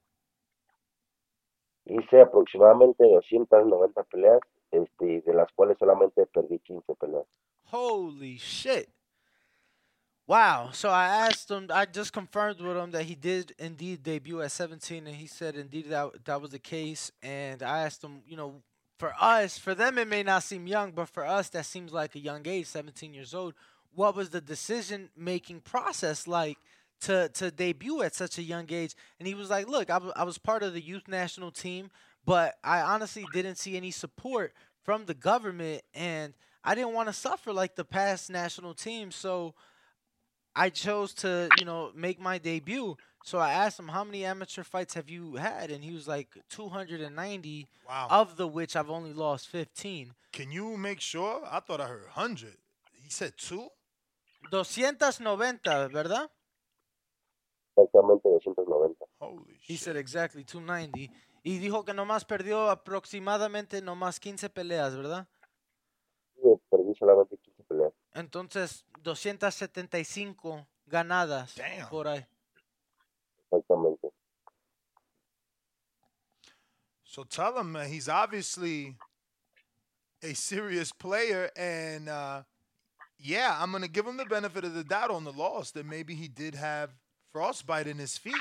Hice 1.86 2.22
aproximadamente 2.22 3.04
290 3.04 4.04
peleas 4.04 4.40
este, 4.72 5.22
de 5.22 5.34
las 5.34 5.52
cuales 5.54 5.78
solamente 5.78 6.26
perdí 6.28 6.60
15 6.60 6.96
peleas. 6.96 7.26
Holy 7.72 8.38
shit. 8.38 8.90
Wow. 10.28 10.72
So 10.74 10.90
I 10.90 11.28
asked 11.28 11.50
him, 11.50 11.68
I 11.74 11.86
just 11.86 12.12
confirmed 12.12 12.60
with 12.60 12.76
him 12.76 12.92
that 12.92 13.04
he 13.04 13.16
did 13.16 13.54
indeed 13.58 14.04
debut 14.04 14.42
at 14.42 14.52
17, 14.52 15.08
and 15.08 15.16
he 15.16 15.28
said 15.28 15.56
indeed 15.56 15.90
that, 15.90 16.26
that 16.26 16.42
was 16.42 16.52
the 16.52 16.60
case. 16.60 17.12
And 17.24 17.64
I 17.64 17.86
asked 17.86 18.04
him, 18.04 18.22
you 18.28 18.36
know, 18.36 18.62
for 18.98 19.14
us, 19.20 19.58
for 19.58 19.76
them, 19.76 19.98
it 19.98 20.08
may 20.08 20.24
not 20.24 20.44
seem 20.44 20.68
young, 20.68 20.92
but 20.92 21.10
for 21.10 21.26
us, 21.26 21.50
that 21.50 21.66
seems 21.66 21.94
like 21.94 22.16
a 22.16 22.20
young 22.20 22.48
age, 22.48 22.66
17 22.66 23.14
years 23.14 23.34
old. 23.34 23.54
What 23.94 24.16
was 24.16 24.30
the 24.30 24.42
decision 24.42 25.10
making 25.16 25.62
process 25.62 26.28
like 26.28 26.58
to, 27.02 27.30
to 27.30 27.52
debut 27.52 28.02
at 28.02 28.16
such 28.16 28.38
a 28.38 28.44
young 28.44 28.66
age? 28.70 28.96
And 29.20 29.28
he 29.28 29.36
was 29.36 29.50
like, 29.50 29.68
look, 29.68 29.90
I, 29.90 29.96
w- 29.96 30.14
I 30.16 30.24
was 30.24 30.38
part 30.38 30.64
of 30.64 30.74
the 30.74 30.82
youth 30.82 31.08
national 31.08 31.52
team, 31.52 31.92
but 32.26 32.56
I 32.64 32.82
honestly 32.82 33.26
didn't 33.34 33.58
see 33.58 33.78
any 33.78 33.92
support 33.92 34.54
from 34.84 35.06
the 35.06 35.14
government. 35.14 35.84
And 35.94 36.34
I 36.64 36.74
didn't 36.74 36.94
want 36.94 37.08
to 37.10 37.14
suffer 37.14 37.54
like 37.54 37.76
the 37.76 37.86
past 37.86 38.30
national 38.30 38.74
team, 38.74 39.12
so 39.12 39.54
I 40.56 40.70
chose 40.70 41.14
to, 41.16 41.50
you 41.60 41.66
know, 41.66 41.92
make 41.96 42.20
my 42.20 42.40
debut. 42.40 42.98
So 43.24 43.40
I 43.40 43.52
asked 43.52 43.80
him, 43.80 43.90
"How 43.90 44.04
many 44.06 44.24
amateur 44.24 44.64
fights 44.64 44.94
have 44.94 45.10
you 45.10 45.36
had?" 45.36 45.70
And 45.70 45.84
he 45.84 45.94
was 45.94 46.08
like, 46.08 46.30
"290, 46.50 47.68
Wow. 47.86 48.08
of 48.10 48.38
the 48.38 48.48
which 48.48 48.76
I've 48.76 48.90
only 48.90 49.14
lost 49.14 49.50
15." 49.50 50.16
Can 50.32 50.52
you 50.52 50.78
make 50.78 51.02
sure? 51.02 51.44
I 51.46 51.60
thought 51.60 51.82
I 51.82 51.88
heard 51.88 52.06
100. 52.08 52.58
He 52.94 53.10
said 53.10 53.36
two? 53.38 53.70
290, 54.50 55.88
¿verdad? 55.90 56.30
Exactamente 57.76 58.24
290. 58.30 59.06
Holy 59.20 59.60
He 59.62 59.78
said 59.78 59.98
exactly 59.98 60.44
290. 60.44 61.12
Y 61.44 61.60
dijo 61.60 61.84
que 61.86 61.94
nomás 61.94 62.26
perdió 62.26 62.70
aproximadamente 62.70 63.82
nomás 63.82 64.20
15 64.20 64.50
peleas, 64.50 64.96
¿verdad? 64.96 65.28
Sí, 66.36 66.50
perdí 66.70 66.94
solamente 66.96 67.38
15 67.38 67.64
peleas. 67.64 67.94
Entonces, 68.14 68.86
275 69.02 70.68
ganadas 70.86 71.56
por 71.90 72.08
ahí. 72.08 72.26
Exactamente. 73.50 74.12
So 77.18 77.24
tell 77.24 77.58
him 77.58 77.76
uh, 77.76 77.86
he's 77.86 78.08
obviously 78.08 78.96
a 80.22 80.36
serious 80.36 80.92
player, 80.92 81.50
and 81.58 82.08
uh, 82.08 82.44
yeah, 83.18 83.58
I'm 83.60 83.72
gonna 83.72 83.88
give 83.88 84.06
him 84.06 84.18
the 84.18 84.26
benefit 84.26 84.64
of 84.64 84.76
the 84.76 84.84
doubt 84.84 85.10
on 85.10 85.24
the 85.24 85.32
loss 85.32 85.72
that 85.72 85.88
maybe 85.88 86.14
he 86.14 86.28
did 86.28 86.54
have 86.54 86.92
frostbite 87.32 87.88
in 87.88 87.98
his 87.98 88.20
feet, 88.20 88.36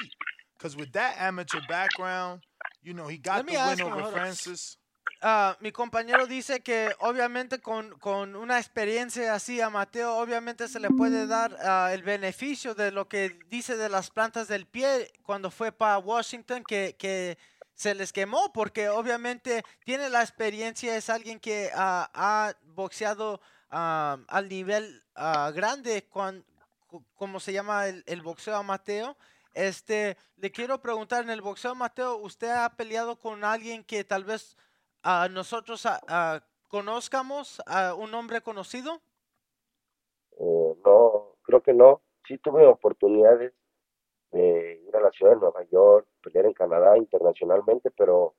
because 0.59 0.77
with 0.77 0.93
that 0.93 1.17
amateur 1.19 1.61
background, 1.71 2.43
you 2.83 2.93
know, 2.93 3.07
he 3.07 3.17
got 3.17 3.47
Let 3.47 3.79
the 3.79 3.85
win 3.87 3.93
over. 3.95 4.12
Francis. 4.12 4.77
Ah, 5.23 5.57
mi 5.62 5.73
compañero 5.73 6.27
dice 6.27 6.61
que 6.62 6.95
obviamente 7.01 7.62
con, 7.62 7.93
con 7.99 8.37
una 8.37 8.59
experiencia 8.59 9.33
así 9.33 9.59
a 9.62 9.71
Mateo, 9.71 10.19
obviamente 10.19 10.69
se 10.69 10.81
le 10.81 10.91
puede 10.91 11.27
dar 11.27 11.57
ah, 11.65 11.95
el 11.95 12.03
beneficio 12.03 12.75
de 12.75 12.93
lo 12.93 13.09
que 13.09 13.39
dice 13.49 13.79
de 13.79 13.89
las 13.89 14.11
plantas 14.11 14.49
del 14.49 14.67
pie 14.67 15.11
cuando 15.23 15.51
fue 15.51 15.73
para 15.73 15.97
Washington, 15.97 16.62
que, 16.62 16.95
que 16.99 17.39
se 17.77 17.95
les 17.95 18.12
quemó, 18.12 18.53
porque 18.53 18.89
obviamente 18.89 19.62
tiene 19.85 20.11
la 20.11 20.23
experiencia, 20.23 20.97
es 20.97 21.09
alguien 21.09 21.39
que 21.39 21.71
ha 21.73 22.57
boxeado 22.75 23.41
al 23.71 24.49
nivel 24.49 25.03
ah, 25.15 25.51
grande, 25.55 26.09
como 27.15 27.41
se 27.41 27.53
llama 27.53 27.87
el, 27.87 28.03
el 28.07 28.23
boxeo 28.23 28.57
a 28.57 28.62
Mateo. 28.62 29.17
Este, 29.55 30.17
le 30.37 30.51
quiero 30.51 30.81
preguntar, 30.81 31.25
en 31.25 31.31
el 31.31 31.41
boxeo 31.41 31.75
Mateo, 31.75 32.17
¿usted 32.17 32.51
ha 32.51 32.77
peleado 32.77 33.19
con 33.19 33.45
alguien 33.45 33.85
que 33.85 34.05
tal 34.05 34.25
vez 34.25 34.57
a 35.03 35.29
nosotros 35.29 35.87
ah, 35.87 36.43
conozcamos 36.69 37.62
a 37.67 37.95
un 37.95 38.15
hombre 38.15 38.41
conocido? 38.41 39.01
Eh, 40.39 40.75
no, 40.85 41.37
creo 41.43 41.62
que 41.62 41.73
no. 41.73 42.03
Sí 42.29 42.39
tuve 42.39 42.67
oportunidades 42.67 43.53
de 44.33 44.83
ir 44.87 44.97
a 44.97 45.01
la 45.01 45.11
ciudad 45.11 45.33
de 45.33 45.39
Nueva 45.39 45.62
York, 45.71 46.07
pelear 46.27 46.47
en 46.47 46.55
Canadá 46.55 46.99
internacionalmente, 46.99 47.91
pero 47.97 48.35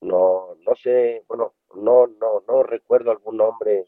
no, 0.00 0.56
no 0.66 0.74
sé, 0.82 1.24
bueno, 1.28 1.54
no, 1.76 2.06
no, 2.06 2.42
no 2.48 2.62
recuerdo 2.64 3.12
algún 3.12 3.40
hombre 3.40 3.86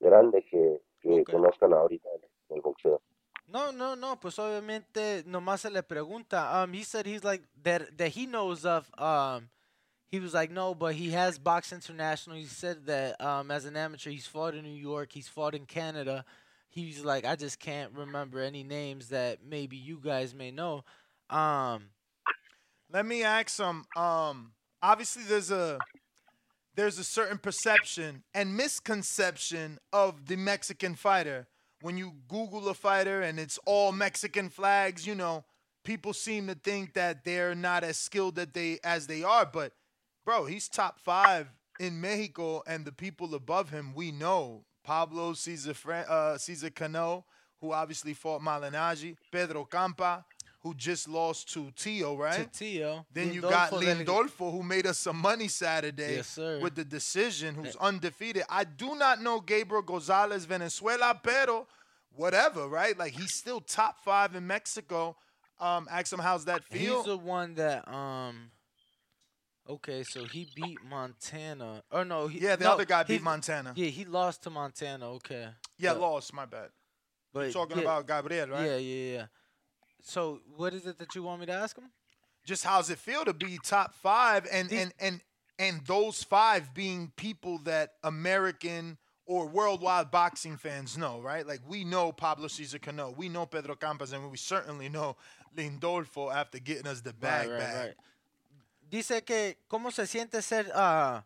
grande 0.00 0.44
que, 0.44 0.82
que 1.00 1.24
conozcan 1.24 1.72
ahorita 1.72 2.08
en 2.48 2.56
el 2.56 2.62
boxeo. 2.62 3.00
No, 3.46 3.70
no, 3.72 3.94
no. 3.94 4.18
Pues 4.18 4.38
obviamente 4.38 5.22
nomás 5.26 5.60
se 5.60 5.70
le 5.70 5.82
pregunta. 5.82 6.62
Um, 6.62 6.72
he 6.72 6.82
said 6.82 7.06
he's 7.06 7.22
like 7.22 7.44
that 7.62 7.96
that 7.98 8.08
he 8.08 8.26
knows 8.26 8.64
of. 8.64 8.90
Um, 8.98 9.50
he 10.06 10.18
was 10.18 10.32
like 10.32 10.50
no, 10.50 10.74
but 10.74 10.94
he 10.94 11.10
has 11.10 11.38
boxed 11.38 11.72
international. 11.72 12.36
He 12.36 12.46
said 12.46 12.86
that 12.86 13.20
um, 13.20 13.50
as 13.50 13.66
an 13.66 13.76
amateur, 13.76 14.10
he's 14.10 14.26
fought 14.26 14.54
in 14.54 14.64
New 14.64 14.80
York. 14.80 15.12
He's 15.12 15.28
fought 15.28 15.54
in 15.54 15.66
Canada. 15.66 16.24
He's 16.70 17.04
like 17.04 17.26
I 17.26 17.36
just 17.36 17.58
can't 17.58 17.92
remember 17.92 18.40
any 18.40 18.64
names 18.64 19.10
that 19.10 19.40
maybe 19.44 19.76
you 19.76 20.00
guys 20.02 20.34
may 20.34 20.50
know. 20.50 20.84
Um, 21.28 21.90
Let 22.92 23.06
me 23.06 23.22
ask 23.22 23.58
him. 23.58 23.84
Um, 23.96 24.52
obviously, 24.82 25.24
there's 25.24 25.50
a 25.50 25.78
there's 26.76 26.98
a 26.98 27.04
certain 27.04 27.38
perception 27.38 28.24
and 28.34 28.56
misconception 28.56 29.78
of 29.92 30.26
the 30.26 30.36
Mexican 30.36 30.94
fighter. 30.94 31.46
When 31.80 31.96
you 31.96 32.12
Google 32.28 32.68
a 32.68 32.74
fighter 32.74 33.20
and 33.22 33.38
it's 33.38 33.58
all 33.66 33.92
Mexican 33.92 34.48
flags, 34.48 35.06
you 35.06 35.14
know, 35.14 35.44
people 35.84 36.12
seem 36.12 36.46
to 36.48 36.54
think 36.54 36.94
that 36.94 37.24
they're 37.24 37.54
not 37.54 37.84
as 37.84 37.98
skilled 37.98 38.36
that 38.36 38.54
they 38.54 38.78
as 38.84 39.06
they 39.06 39.22
are. 39.22 39.46
But 39.46 39.72
bro, 40.24 40.46
he's 40.46 40.68
top 40.68 41.00
five 41.00 41.48
in 41.80 42.00
Mexico, 42.00 42.62
and 42.66 42.84
the 42.84 42.92
people 42.92 43.34
above 43.34 43.70
him 43.70 43.94
we 43.94 44.12
know 44.12 44.64
Pablo 44.84 45.32
Cesar 45.34 45.74
uh, 46.08 46.38
Cesar 46.38 46.70
Cano, 46.70 47.24
who 47.60 47.72
obviously 47.72 48.14
fought 48.14 48.42
Malignaggi, 48.42 49.16
Pedro 49.32 49.64
Campa, 49.64 50.24
who 50.64 50.74
just 50.74 51.08
lost 51.08 51.52
to 51.52 51.70
Teo, 51.76 52.16
right? 52.16 52.50
to 52.52 52.58
Teo. 52.58 53.04
Then 53.12 53.32
you 53.34 53.42
got 53.42 53.70
Lindolfo 53.70 54.50
who 54.50 54.62
made 54.62 54.86
us 54.86 54.98
some 54.98 55.18
money 55.18 55.46
Saturday 55.46 56.16
Yes, 56.16 56.36
with 56.38 56.74
the 56.74 56.84
decision, 56.84 57.54
who's 57.54 57.76
undefeated. 57.76 58.44
I 58.48 58.64
do 58.64 58.96
not 58.96 59.20
know 59.20 59.40
Gabriel 59.40 59.82
Gonzalez 59.82 60.46
Venezuela, 60.46 61.20
pero 61.22 61.66
whatever, 62.16 62.66
right? 62.66 62.98
Like 62.98 63.12
he's 63.12 63.34
still 63.34 63.60
top 63.60 63.98
five 64.02 64.34
in 64.34 64.46
Mexico. 64.46 65.16
Um, 65.60 65.86
ask 65.90 66.10
him 66.12 66.18
how's 66.18 66.46
that 66.46 66.64
feel. 66.64 66.96
He's 66.96 67.04
the 67.06 67.18
one 67.18 67.54
that 67.56 67.86
um. 67.86 68.50
Okay, 69.68 70.02
so 70.02 70.24
he 70.24 70.46
beat 70.54 70.78
Montana. 70.84 71.82
Oh 71.92 72.02
no, 72.02 72.26
he, 72.26 72.38
Yeah, 72.40 72.56
the 72.56 72.64
no, 72.64 72.72
other 72.72 72.84
guy 72.84 73.02
beat 73.02 73.18
he- 73.18 73.22
Montana. 73.24 73.72
Yeah, 73.76 73.88
he 73.88 74.04
lost 74.06 74.42
to 74.42 74.50
Montana. 74.50 75.10
Okay. 75.12 75.46
yeah, 75.78 75.92
But- 75.92 76.00
lost. 76.00 76.32
My 76.34 76.46
bad. 76.46 76.70
But 77.32 77.40
You're 77.44 77.52
talking 77.52 77.78
yeah, 77.78 77.82
about 77.82 78.06
Gabriel, 78.06 78.48
right? 78.48 78.64
Yeah, 78.64 78.76
yeah, 78.76 79.12
yeah. 79.12 79.26
So 80.04 80.40
what 80.56 80.74
is 80.74 80.86
it 80.86 80.98
that 80.98 81.14
you 81.14 81.22
want 81.22 81.40
me 81.40 81.46
to 81.46 81.52
ask 81.52 81.76
him? 81.76 81.90
Just 82.44 82.64
how's 82.64 82.90
it 82.90 82.98
feel 82.98 83.24
to 83.24 83.32
be 83.32 83.58
top 83.64 83.94
five 83.94 84.46
and 84.52 84.70
and 84.70 84.92
and 85.00 85.20
and 85.58 85.80
those 85.86 86.22
five 86.22 86.74
being 86.74 87.10
people 87.16 87.58
that 87.64 87.94
American 88.04 88.98
or 89.24 89.46
worldwide 89.46 90.10
boxing 90.10 90.58
fans 90.58 90.98
know, 90.98 91.20
right? 91.20 91.46
Like 91.46 91.60
we 91.66 91.84
know 91.84 92.12
Pablo 92.12 92.48
Cesar 92.48 92.78
Cano, 92.78 93.14
we 93.16 93.30
know 93.30 93.46
Pedro 93.46 93.74
Campas, 93.76 94.12
and 94.12 94.30
we 94.30 94.36
certainly 94.36 94.90
know 94.90 95.16
Lindolfo 95.56 96.30
after 96.34 96.58
getting 96.58 96.86
us 96.86 97.00
the 97.00 97.14
bag 97.14 97.48
right, 97.48 97.58
back. 97.58 97.74
right. 97.74 97.94
Dice 98.90 99.24
que 99.24 99.56
cómo 99.70 99.90
se 99.90 100.06
siente 100.06 100.42
ser 100.42 100.70
ah 100.74 101.24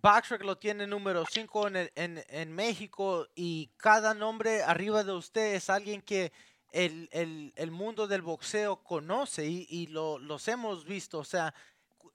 Boxrec 0.00 0.44
lo 0.44 0.56
tiene 0.56 0.86
número 0.86 1.26
5 1.26 1.66
en, 1.66 1.90
en, 1.94 2.24
en 2.28 2.52
México 2.52 3.26
y 3.34 3.70
cada 3.76 4.14
nombre 4.14 4.62
arriba 4.62 5.02
de 5.04 5.12
usted 5.12 5.54
es 5.54 5.68
alguien 5.68 6.00
que 6.00 6.32
el, 6.72 7.08
el, 7.12 7.52
el 7.56 7.70
mundo 7.70 8.06
del 8.06 8.22
boxeo 8.22 8.82
conoce 8.82 9.46
y, 9.46 9.66
y 9.68 9.86
lo, 9.88 10.18
los 10.18 10.46
hemos 10.48 10.84
visto. 10.84 11.18
O 11.18 11.24
sea, 11.24 11.54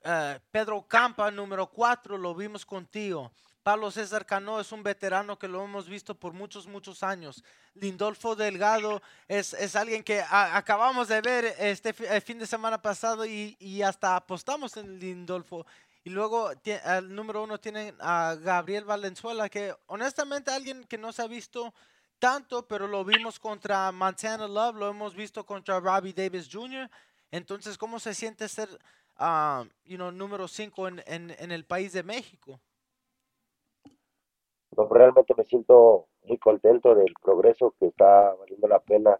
ah, 0.03 0.39
Pedro 0.51 0.85
Campa, 0.87 1.29
número 1.31 1.67
4, 1.67 2.17
lo 2.17 2.33
vimos 2.35 2.65
contigo. 2.65 3.31
Pablo 3.65 3.89
César 3.89 4.27
Cano 4.27 4.59
es 4.59 4.71
un 4.71 4.83
veterano 4.83 5.39
que 5.39 5.47
lo 5.47 5.63
hemos 5.63 5.89
visto 5.89 6.13
por 6.13 6.33
muchos, 6.33 6.67
muchos 6.67 7.01
años. 7.01 7.43
Lindolfo 7.73 8.35
Delgado 8.35 9.01
es, 9.27 9.53
es 9.53 9.75
alguien 9.75 10.03
que 10.03 10.21
acabamos 10.29 11.07
de 11.07 11.19
ver 11.21 11.45
este 11.57 11.95
el 12.07 12.21
fin 12.21 12.37
de 12.37 12.45
semana 12.45 12.79
pasado 12.79 13.25
y, 13.25 13.57
y 13.59 13.81
hasta 13.81 14.15
apostamos 14.15 14.77
en 14.77 14.99
Lindolfo. 14.99 15.65
Y 16.03 16.11
luego 16.11 16.51
al 16.83 17.15
número 17.15 17.43
uno 17.43 17.59
tienen 17.59 17.95
a 17.99 18.37
Gabriel 18.39 18.85
Valenzuela, 18.85 19.49
que 19.49 19.75
honestamente 19.87 20.51
alguien 20.51 20.83
que 20.83 20.99
no 20.99 21.11
se 21.11 21.23
ha 21.23 21.27
visto 21.27 21.73
tanto, 22.19 22.67
pero 22.67 22.88
lo 22.88 23.04
vimos 23.06 23.39
contra 23.39 23.91
Montana 23.91 24.47
Love, 24.47 24.75
lo 24.78 24.89
hemos 24.89 25.15
visto 25.15 25.45
contra 25.45 25.80
Robbie 25.80 26.13
Davis 26.13 26.49
Jr. 26.51 26.89
Entonces, 27.32 27.78
¿cómo 27.78 27.99
se 27.99 28.13
siente 28.13 28.47
ser 28.47 28.69
ah, 29.17 29.65
you 29.86 29.97
know, 29.97 30.12
número 30.12 30.47
5 30.47 30.88
en, 30.88 31.04
en, 31.08 31.32
en 31.39 31.51
el 31.51 31.65
país 31.65 31.93
de 31.93 32.04
México? 32.04 32.60
No, 34.78 34.88
pero 34.89 34.99
realmente 35.01 35.34
me 35.38 35.45
siento 35.45 36.08
muy 36.23 36.38
contento 36.38 36.95
del 36.95 37.13
progreso 37.21 37.73
que 37.80 37.88
está 37.88 38.34
valiendo 38.36 38.67
la 38.67 38.80
pena 38.80 39.17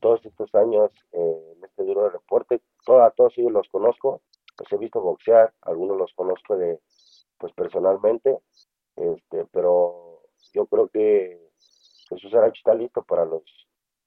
todos 0.00 0.24
estos 0.24 0.54
años 0.54 0.90
eh, 1.12 1.52
en 1.56 1.64
este 1.64 1.82
duro 1.84 2.10
deporte. 2.10 2.60
Todo- 2.84 3.02
a 3.02 3.10
todos 3.10 3.36
ellos 3.38 3.52
los 3.52 3.68
conozco, 3.68 4.20
los 4.58 4.72
he 4.72 4.76
visto 4.78 5.00
boxear, 5.00 5.52
algunos 5.62 5.96
los 5.98 6.12
conozco 6.14 6.56
de, 6.56 6.80
pues 7.38 7.52
personalmente, 7.54 8.38
este, 8.96 9.46
pero 9.52 10.22
yo 10.52 10.66
creo 10.66 10.88
que 10.88 11.40
Jesús 12.08 12.32
está 12.32 12.74
listo 12.74 13.02
para 13.02 13.24
los, 13.24 13.42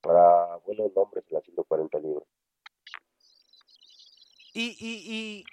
para 0.01 0.57
buenos 0.65 0.91
nombres 0.95 1.25
en 1.29 1.35
las 1.35 1.43
140 1.43 1.99
libras. 1.99 2.27
Y, 4.53 4.75
y, 4.79 5.13
y 5.13 5.45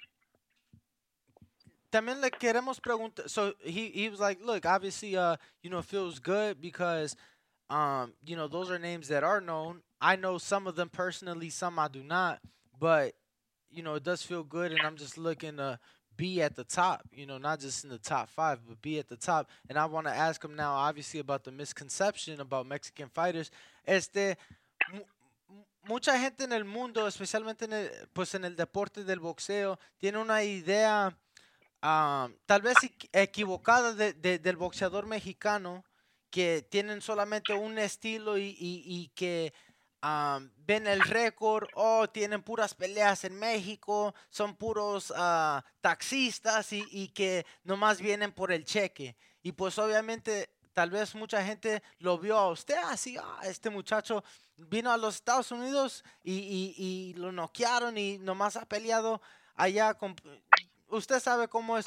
también 1.91 2.21
le 2.21 2.31
queremos 2.31 2.79
preguntar. 2.79 3.29
So 3.29 3.53
he, 3.63 3.89
he 3.89 4.09
was 4.09 4.19
like, 4.19 4.43
look, 4.43 4.65
obviously, 4.65 5.15
uh, 5.15 5.37
you 5.61 5.69
know, 5.69 5.81
feels 5.81 6.19
good 6.19 6.59
because, 6.59 7.15
um, 7.69 8.13
you 8.25 8.35
know, 8.35 8.47
those 8.47 8.71
are 8.71 8.79
names 8.79 9.07
that 9.09 9.23
are 9.23 9.39
known. 9.39 9.81
I 10.01 10.15
know 10.15 10.37
some 10.37 10.67
of 10.67 10.75
them 10.75 10.89
personally, 10.89 11.49
some 11.49 11.79
I 11.79 11.87
do 11.87 12.03
not, 12.03 12.39
but 12.79 13.13
you 13.69 13.83
know, 13.83 13.95
it 13.95 14.03
does 14.03 14.21
feel 14.21 14.43
good, 14.43 14.71
and 14.71 14.81
I'm 14.81 14.95
just 14.95 15.17
looking 15.17 15.57
to 15.57 15.79
be 16.17 16.41
at 16.41 16.55
the 16.55 16.63
top. 16.63 17.01
You 17.11 17.25
know, 17.25 17.37
not 17.37 17.59
just 17.59 17.83
in 17.83 17.89
the 17.89 17.99
top 17.99 18.29
five, 18.29 18.59
but 18.67 18.81
be 18.81 18.99
at 18.99 19.07
the 19.07 19.17
top. 19.17 19.47
And 19.69 19.77
I 19.77 19.85
want 19.85 20.07
to 20.07 20.13
ask 20.13 20.43
him 20.43 20.55
now, 20.55 20.75
obviously, 20.75 21.19
about 21.19 21.43
the 21.43 21.51
misconception 21.51 22.39
about 22.39 22.65
Mexican 22.67 23.09
fighters. 23.09 23.51
Este. 23.85 24.37
mu- 24.91 24.99
mu- 24.99 25.63
Mucha 25.87 26.17
gente 26.17 26.43
en 26.43 26.51
el 26.51 26.65
mundo, 26.65 27.07
especialmente 27.07 27.65
en 27.65 27.73
el, 27.73 27.91
pues 28.13 28.33
en 28.33 28.43
el 28.43 28.55
deporte 28.55 29.03
del 29.03 29.19
boxeo, 29.19 29.77
tiene 29.99 30.17
una 30.17 30.43
idea 30.43 31.15
ah, 31.83 32.27
tal 32.47 32.61
vez 32.63 32.75
equi- 32.81 33.09
equivocada 33.13 33.93
de- 33.93 34.39
del 34.39 34.55
boxeador 34.57 35.05
mexicano, 35.05 35.83
que 36.31 36.63
tienen 36.71 37.01
solamente 37.01 37.53
un 37.53 37.77
estilo 37.77 38.37
y, 38.39 38.47
y- 38.59 38.83
y 38.85 39.11
que 39.13 39.53
ven 40.57 40.87
el 40.87 41.01
récord, 41.01 41.67
o 41.73 42.07
tienen 42.09 42.43
puras 42.43 42.73
peleas 42.73 43.23
en 43.23 43.37
México, 43.37 44.13
son 44.29 44.55
puros 44.55 45.13
ah, 45.15 45.63
taxistas 45.81 46.71
y, 46.73 46.85
y 46.91 47.09
que 47.09 47.45
nomás 47.63 47.99
vienen 48.01 48.31
por 48.31 48.51
el 48.51 48.65
cheque. 48.65 49.15
Y 49.41 49.51
pues 49.53 49.77
obviamente 49.79 50.49
tal 50.73 50.89
vez 50.89 51.15
mucha 51.15 51.43
gente 51.43 51.81
lo 51.99 52.17
vio 52.17 52.37
a 52.37 52.49
usted 52.51 52.77
así, 52.85 53.17
ah, 53.17 53.39
este 53.43 53.69
muchacho 53.69 54.23
vino 54.57 54.91
a 54.91 54.97
los 54.97 55.15
Estados 55.15 55.51
Unidos 55.51 56.03
y, 56.23 56.33
y- 56.33 56.75
y 56.77 57.13
lo 57.15 57.31
noquearon 57.31 57.97
y 57.97 58.17
nomás 58.19 58.55
ha 58.57 58.65
peleado 58.65 59.21
allá 59.55 59.93
con... 59.93 60.15
Usted 60.87 61.19
sabe 61.19 61.47
cómo 61.47 61.77
es. 61.77 61.85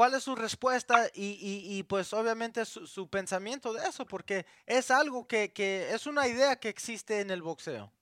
¿Cuál 0.00 0.14
es 0.14 0.22
su 0.22 0.34
respuesta 0.34 1.08
y, 1.12 1.32
y- 1.32 1.78
y, 1.78 1.82
pues 1.82 2.14
obviamente 2.14 2.64
su, 2.64 2.86
su 2.86 3.10
pensamiento 3.10 3.74
de 3.74 3.86
eso? 3.86 4.06
Porque 4.06 4.46
es 4.64 4.90
algo 4.90 5.28
que, 5.28 5.52
que 5.52 5.90
es 5.92 6.06
una 6.06 6.26
idea 6.26 6.56
que 6.56 6.70
existe 6.70 7.20
en 7.20 7.28
el 7.30 7.42
boxeo. 7.42 7.92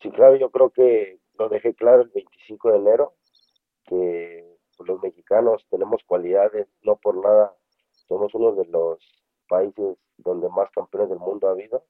Sí, 0.00 0.10
claro, 0.12 0.36
yo 0.36 0.50
creo 0.50 0.70
que 0.70 1.18
lo 1.38 1.48
dejé 1.48 1.74
claro 1.74 2.02
el 2.02 2.08
25 2.10 2.70
de 2.70 2.76
enero, 2.78 3.14
que 3.86 4.56
los 4.80 5.02
mexicanos 5.02 5.66
tenemos 5.70 6.02
cualidades, 6.06 6.68
no 6.82 6.96
por 6.96 7.16
nada, 7.16 7.56
somos 8.08 8.34
uno 8.34 8.52
de 8.52 8.66
los 8.66 8.98
países 9.48 9.96
donde 10.18 10.48
más 10.50 10.70
campeones 10.70 11.10
del 11.10 11.18
mundo 11.18 11.48
ha 11.48 11.52
habido, 11.52 11.84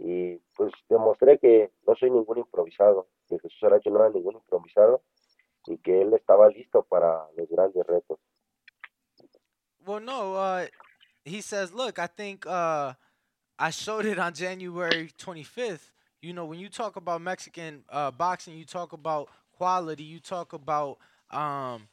y 0.00 0.36
pues 0.56 0.72
demostré 0.88 1.38
que 1.38 1.72
no 1.86 1.94
soy 1.96 2.10
ningún 2.10 2.38
improvisado, 2.38 3.08
que 3.28 3.38
Jesús 3.38 3.62
Aracho 3.64 3.90
no 3.90 4.00
era 4.00 4.10
ningún 4.10 4.34
improvisado, 4.36 5.02
y 5.66 5.78
que 5.78 6.02
él 6.02 6.14
estaba 6.14 6.48
listo 6.48 6.82
para 6.84 7.28
los 7.36 7.48
grandes 7.48 7.86
retos. 7.86 8.18
Well, 9.84 10.00
no, 10.00 10.34
uh, 10.34 10.66
he 11.24 11.40
says, 11.40 11.72
look, 11.72 11.98
I 11.98 12.06
think 12.06 12.46
uh, 12.46 12.94
I 13.58 13.70
showed 13.70 14.06
it 14.06 14.18
on 14.18 14.34
January 14.34 15.10
25th. 15.18 15.92
You 16.20 16.32
know, 16.32 16.44
when 16.46 16.58
you 16.58 16.68
talk 16.68 16.96
about 16.96 17.22
Mexican 17.22 17.84
uh, 17.88 18.10
boxing, 18.10 18.54
you 18.56 18.64
talk 18.64 18.92
about 18.92 19.30
quality, 19.52 20.04
you 20.04 20.20
talk 20.20 20.52
about 20.52 20.98
um, 21.30 21.88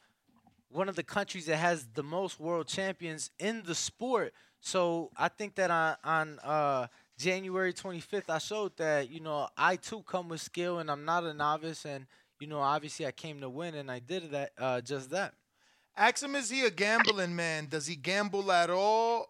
one 0.68 0.88
of 0.88 0.96
the 0.96 1.02
countries 1.04 1.46
that 1.46 1.56
has 1.56 1.86
the 1.94 2.02
most 2.02 2.40
world 2.40 2.66
champions 2.66 3.30
in 3.38 3.62
the 3.64 3.74
sport. 3.74 4.32
So 4.60 5.10
I 5.16 5.28
think 5.28 5.54
that 5.56 5.70
on, 5.70 5.96
on 6.04 6.38
uh, 6.42 6.86
January 7.18 7.72
25th, 7.72 8.28
I 8.28 8.38
showed 8.38 8.76
that, 8.78 9.10
you 9.10 9.20
know, 9.20 9.48
I 9.56 9.76
too 9.76 10.02
come 10.02 10.28
with 10.28 10.40
skill 10.40 10.78
and 10.78 10.90
I'm 10.90 11.04
not 11.04 11.24
a 11.24 11.32
novice. 11.34 11.84
And, 11.84 12.06
you 12.40 12.46
know, 12.46 12.60
obviously 12.60 13.06
I 13.06 13.12
came 13.12 13.40
to 13.40 13.48
win 13.48 13.74
and 13.74 13.90
I 13.90 13.98
did 13.98 14.30
that, 14.32 14.52
uh, 14.58 14.80
just 14.80 15.10
that. 15.10 15.34
Ask 15.96 16.22
him, 16.22 16.34
is 16.34 16.50
he 16.50 16.64
a 16.66 16.70
gambling 16.70 17.34
man? 17.34 17.68
Does 17.70 17.86
he 17.86 17.96
gamble 17.96 18.52
at 18.52 18.70
all 18.70 19.28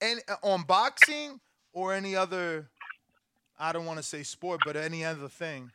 and 0.00 0.20
on 0.42 0.62
boxing 0.62 1.40
or 1.72 1.94
any 1.94 2.14
other 2.14 2.68
I 3.58 3.72
don't 3.72 3.86
want 3.86 3.98
to 3.98 4.02
say 4.02 4.24
sport, 4.24 4.60
but 4.64 4.76
any 4.76 5.04
other 5.04 5.28
thing. 5.28 5.70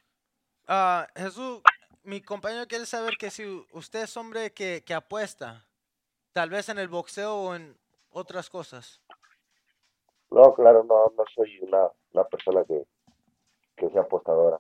Ah, 0.68 1.08
Jesús, 1.16 1.62
mi 2.04 2.20
compañero 2.20 2.68
quiere 2.68 2.86
saber 2.86 3.14
que 3.18 3.30
si 3.30 3.46
usted 3.72 4.04
es 4.04 4.18
hombre 4.18 4.52
que, 4.52 4.84
que 4.86 4.94
apuesta, 4.94 5.64
tal 6.34 6.50
vez 6.50 6.68
en 6.68 6.80
el 6.80 6.90
boxeo 6.90 7.34
o 7.34 7.56
en 7.56 7.78
otras 8.12 8.50
cosas. 8.50 9.00
No, 10.30 10.54
claro, 10.54 10.84
no, 10.84 11.14
no 11.18 11.24
soy 11.34 11.60
una, 11.62 11.88
una 12.12 12.26
persona 12.26 12.66
que, 12.66 12.86
que 13.78 13.90
sea 13.92 14.02
apostadora. 14.02 14.60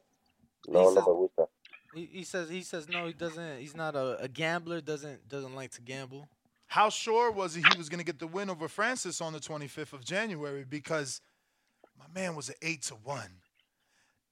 No, 0.69 0.91
no 0.91 1.01
me 1.01 1.11
gusta. 1.11 1.49
He, 1.93 2.09
he 2.11 2.23
says 2.23 2.49
he 2.49 2.61
says 2.61 2.87
no, 2.89 3.07
he 3.07 3.13
doesn't. 3.13 3.59
He's 3.59 3.75
not 3.75 3.95
a, 3.95 4.19
a 4.19 4.27
gambler. 4.27 4.81
Doesn't 4.81 5.27
doesn't 5.27 5.55
like 5.55 5.71
to 5.71 5.81
gamble. 5.81 6.27
How 6.67 6.89
sure 6.89 7.31
was 7.31 7.55
he 7.55 7.61
he 7.61 7.77
was 7.77 7.89
going 7.89 7.99
to 7.99 8.05
get 8.05 8.19
the 8.19 8.27
win 8.27 8.49
over 8.49 8.67
Francis 8.67 9.21
on 9.21 9.31
the 9.33 9.39
25th 9.39 9.93
of 9.93 10.03
January? 10.03 10.65
Because 10.67 11.21
my 11.97 12.05
man 12.13 12.35
was 12.35 12.49
an 12.49 12.55
8 12.61 12.81
to 12.83 12.95
1. 12.95 13.21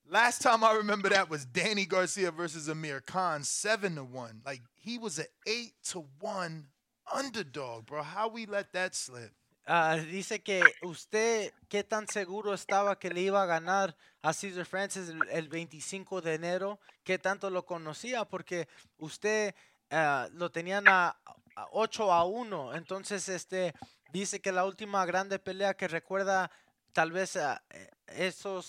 Last 0.07 0.41
time 0.41 0.63
I 0.63 0.73
remember 0.73 1.09
that 1.09 1.29
was 1.29 1.45
Danny 1.45 1.85
Garcia 1.85 2.31
versus 2.31 2.69
Amir 2.69 2.99
Khan, 2.99 3.43
7 3.43 3.95
to 3.95 4.03
1. 4.03 4.41
Like, 4.45 4.61
he 4.75 4.97
was 4.97 5.17
an 5.17 5.25
8 5.47 5.71
to 5.85 6.05
1 6.19 6.67
underdog, 7.13 7.87
bro. 7.87 8.03
How 8.03 8.27
we 8.27 8.45
let 8.45 8.73
that 8.73 8.93
slip? 8.93 9.31
Ah, 9.68 9.95
dice 9.95 10.43
que 10.43 10.61
usted 10.84 11.51
qué 11.70 11.84
tan 11.84 12.07
seguro 12.07 12.53
estaba 12.53 12.99
que 12.99 13.09
le 13.09 13.22
iba 13.22 13.41
a 13.41 13.47
ganar 13.47 13.95
a 14.22 14.32
Cesar 14.32 14.66
Francis 14.66 15.09
el, 15.09 15.20
el 15.30 15.49
25 15.49 16.22
de 16.22 16.36
enero, 16.36 16.80
qué 17.03 17.18
tanto 17.18 17.49
lo 17.49 17.66
conocía, 17.66 18.26
porque 18.26 18.68
usted 18.99 19.55
ah, 19.89 20.28
lo 20.34 20.51
tenían 20.51 20.88
a, 20.88 21.18
a 21.55 21.68
8 21.72 22.13
a 22.13 22.26
1, 22.26 22.76
entonces 22.76 23.28
este 23.28 23.74
dice 24.11 24.39
que 24.39 24.51
la 24.51 24.66
última 24.66 25.03
grande 25.07 25.39
pelea 25.39 25.74
que 25.74 25.88
recuerda 25.88 26.51
tal 26.93 27.11
vez 27.11 27.36
ah, 27.36 27.63
eh, 27.72 27.89
esos 28.05 28.68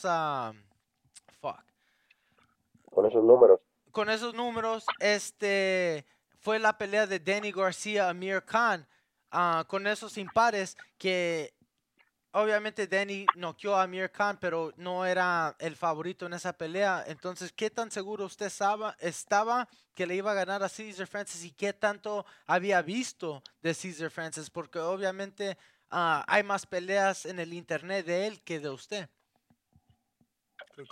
fuck, 1.40 1.60
Con 2.90 3.04
esos 3.04 3.22
números. 3.22 3.60
con 3.92 4.08
esos 4.08 4.32
números, 4.32 4.86
este 4.98 6.06
fue 6.40 6.58
la 6.58 6.78
pelea 6.78 7.06
de 7.06 7.20
Danny 7.20 7.52
García 7.52 8.08
Amir 8.08 8.42
Khan 8.44 8.88
ah, 9.36 9.64
con 9.68 9.86
esos 9.86 10.16
impares 10.16 10.76
que 10.96 11.52
obviamente 12.32 12.86
Danny 12.86 13.26
noqueó 13.36 13.74
a 13.76 13.82
Amir 13.82 14.10
Khan, 14.10 14.38
pero 14.40 14.72
no 14.76 15.04
era 15.04 15.54
el 15.58 15.76
favorito 15.76 16.24
en 16.26 16.32
esa 16.32 16.54
pelea. 16.54 17.04
Entonces, 17.06 17.52
¿qué 17.52 17.68
tan 17.68 17.90
seguro 17.90 18.24
usted 18.24 18.46
estaba, 18.46 18.96
estaba 18.98 19.68
que 19.94 20.06
le 20.06 20.14
iba 20.14 20.30
a 20.30 20.34
ganar 20.34 20.62
a 20.62 20.68
Cesar 20.68 21.06
Francis 21.06 21.44
y 21.44 21.52
qué 21.52 21.72
tanto 21.74 22.24
había 22.46 22.80
visto 22.80 23.42
de 23.62 23.74
Cesar 23.74 24.10
Francis? 24.10 24.48
Porque 24.48 24.78
obviamente 24.78 25.58
ah, 25.90 26.24
hay 26.28 26.42
más 26.42 26.66
peleas 26.66 27.26
en 27.26 27.38
el 27.38 27.52
internet 27.52 28.06
de 28.06 28.26
él 28.26 28.42
que 28.42 28.58
de 28.58 28.70
usted. 28.70 29.08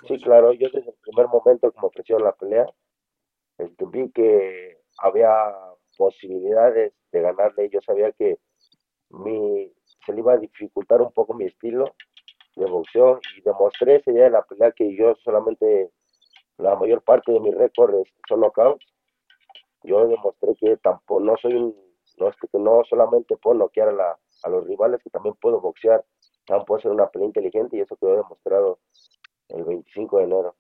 Sí, 0.07 0.19
claro, 0.23 0.53
yo 0.53 0.69
desde 0.73 0.91
el 0.91 0.97
primer 1.03 1.29
momento 1.29 1.71
que 1.71 1.81
me 1.81 1.87
ofrecieron 1.87 2.25
la 2.25 2.33
pelea, 2.33 2.67
este, 3.59 3.85
vi 3.87 4.11
que 4.11 4.79
había 4.99 5.53
posibilidades 5.97 6.93
de 7.13 7.21
ganarle. 7.21 7.69
Yo 7.71 7.81
sabía 7.81 8.13
que 8.13 8.39
mi, 9.11 9.73
se 10.05 10.13
le 10.13 10.21
iba 10.21 10.35
a 10.35 10.39
dificultar 10.39 11.01
un 11.03 11.13
poco 11.13 11.35
mi 11.35 11.45
estilo 11.45 11.95
de 12.57 12.67
boxeo 12.67 13.21
y 13.37 13.43
demostré 13.43 13.97
ese 13.97 14.13
día 14.13 14.25
de 14.25 14.31
la 14.31 14.43
pelea 14.43 14.73
que 14.73 14.97
yo 14.97 15.15
solamente, 15.25 15.91
la 16.59 16.77
mayor 16.77 17.03
parte 17.03 17.33
de 17.33 17.41
mi 17.41 17.51
récord 17.51 17.95
es 17.97 18.09
son 18.29 18.41
knockouts. 18.41 18.85
Yo 19.83 20.07
demostré 20.07 20.55
que 20.57 20.77
tampoco, 20.79 21.21
no 21.21 21.37
soy 21.37 21.55
un, 21.55 21.77
no, 22.19 22.29
es 22.29 22.37
que 22.37 22.59
no 22.59 22.83
solamente 22.89 23.37
puedo 23.37 23.59
noquear 23.59 23.89
a, 23.89 23.93
la, 23.93 24.19
a 24.45 24.49
los 24.49 24.67
rivales, 24.67 25.03
que 25.03 25.11
también 25.11 25.35
puedo 25.41 25.61
boxear, 25.61 26.05
también 26.47 26.65
puedo 26.65 26.79
hacer 26.79 26.91
una 26.91 27.09
pelea 27.09 27.27
inteligente 27.27 27.77
y 27.77 27.81
eso 27.81 27.97
quedó 27.97 28.17
demostrado 28.17 28.79
el 29.49 29.65
25 29.65 30.19
de 30.19 30.25
enero. 30.25 30.57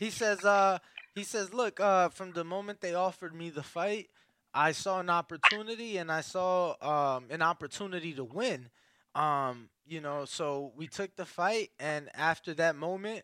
He 0.00 0.10
says, 0.10 0.44
uh, 0.44 0.78
he 1.14 1.22
says, 1.22 1.54
look, 1.54 1.80
uh, 1.80 2.08
from 2.08 2.32
the 2.32 2.44
moment 2.44 2.80
they 2.80 2.94
offered 2.94 3.34
me 3.34 3.50
the 3.50 3.62
fight, 3.62 4.08
I 4.52 4.72
saw 4.72 5.00
an 5.00 5.10
opportunity 5.10 5.96
and 5.96 6.10
I 6.10 6.20
saw 6.20 6.74
um, 6.80 7.26
an 7.30 7.42
opportunity 7.42 8.12
to 8.14 8.24
win. 8.24 8.68
Um, 9.14 9.68
you 9.86 10.00
know, 10.00 10.24
so 10.24 10.72
we 10.76 10.86
took 10.88 11.14
the 11.14 11.24
fight, 11.26 11.70
and 11.78 12.08
after 12.14 12.54
that 12.54 12.74
moment, 12.74 13.22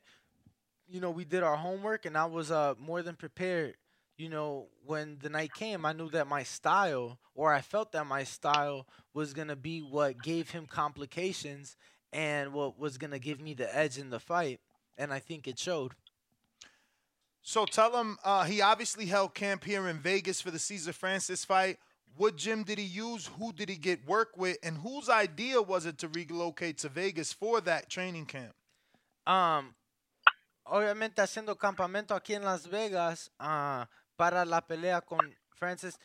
you 0.89 1.01
know, 1.01 1.11
we 1.11 1.25
did 1.25 1.43
our 1.43 1.57
homework, 1.57 2.05
and 2.07 2.17
I 2.17 2.27
was 2.27 2.51
uh, 2.51 2.75
more 2.79 3.03
than 3.03 3.15
prepared. 3.17 3.75
You 4.19 4.29
know, 4.29 4.69
when 4.85 5.19
the 5.21 5.31
night 5.31 5.55
came, 5.55 5.87
I 5.87 5.93
knew 5.93 6.11
that 6.11 6.27
my 6.27 6.43
style, 6.43 7.19
or 7.35 7.53
I 7.53 7.61
felt 7.63 7.93
that 7.93 8.07
my 8.07 8.25
style, 8.25 8.87
was 9.15 9.33
gonna 9.33 9.57
be 9.57 9.81
what 9.81 10.23
gave 10.23 10.51
him 10.51 10.67
complications 10.67 11.77
and 12.13 12.53
what 12.53 12.79
was 12.79 12.99
gonna 12.99 13.19
give 13.19 13.41
me 13.41 13.55
the 13.55 13.75
edge 13.75 13.99
in 13.99 14.11
the 14.11 14.21
fight, 14.21 14.61
and 14.99 15.13
I 15.13 15.19
think 15.21 15.49
it 15.49 15.59
showed. 15.59 15.93
So 17.43 17.65
tell 17.65 17.97
him 17.97 18.19
uh, 18.25 18.45
he 18.45 18.61
obviously 18.61 19.07
held 19.07 19.35
camp 19.35 19.65
here 19.65 19.89
in 19.89 19.99
Vegas 19.99 20.41
for 20.41 20.51
the 20.51 20.59
Cesar 20.59 20.93
Francis 20.93 21.45
fight. 21.45 21.79
What 22.17 22.37
gym 22.37 22.65
did 22.65 22.79
he 22.79 22.85
use? 22.85 23.31
Who 23.39 23.53
did 23.53 23.69
he 23.69 23.77
get 23.77 24.07
work 24.07 24.37
with? 24.37 24.59
And 24.63 24.77
whose 24.77 25.09
idea 25.09 25.63
was 25.63 25.87
it 25.87 25.99
to 25.99 26.09
relocate 26.09 26.79
to 26.79 26.89
Vegas 26.89 27.33
for 27.33 27.61
that 27.63 27.89
training 27.89 28.27
camp? 28.27 28.55
Um, 29.27 29.75
obviamente 30.65 31.23
haciendo 31.23 31.57
campamento 31.57 32.15
aquí 32.15 32.35
en 32.35 32.45
Las 32.45 32.69
Vegas 32.69 33.31
ah, 33.39 33.89
para 34.17 34.45
la 34.45 34.61
pelea 34.61 35.01
con 35.01 35.21
Francis. 35.55 35.99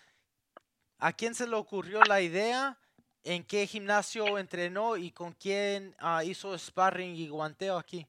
¿A 1.00 1.12
quién 1.12 1.36
se 1.36 1.48
le 1.48 1.56
ocurrió 1.56 2.02
la 2.04 2.22
idea? 2.22 2.78
¿En 3.24 3.44
qué 3.44 3.66
gimnasio 3.68 4.38
entrenó 4.38 4.96
y 4.98 5.12
con 5.12 5.34
quién 5.34 5.96
ah, 6.00 6.24
hizo 6.24 6.58
sparring 6.58 7.16
y 7.16 7.28
guanteo 7.28 7.78
aquí? 7.78 8.08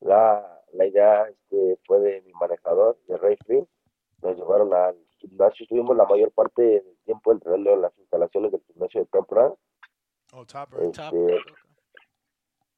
La, 0.00 0.57
la 0.72 0.86
idea 0.86 1.28
este, 1.28 1.78
fue 1.86 2.00
de 2.00 2.22
mi 2.22 2.32
manejador, 2.32 2.98
de 3.06 3.16
Ray 3.16 3.36
Free. 3.46 3.66
Nos 4.22 4.36
llevaron 4.36 4.72
al 4.74 4.96
gimnasio. 5.18 5.64
Estuvimos 5.64 5.96
la 5.96 6.06
mayor 6.06 6.32
parte 6.32 6.62
del 6.62 6.98
tiempo 7.04 7.32
entrenando 7.32 7.72
en 7.74 7.82
las 7.82 7.98
instalaciones 7.98 8.52
del 8.52 8.62
gimnasio 8.66 9.00
de 9.00 9.06
Top 9.06 9.30
Rank. 9.32 9.54
Oh, 10.32 10.44
top 10.44 10.68
Este, 10.80 11.38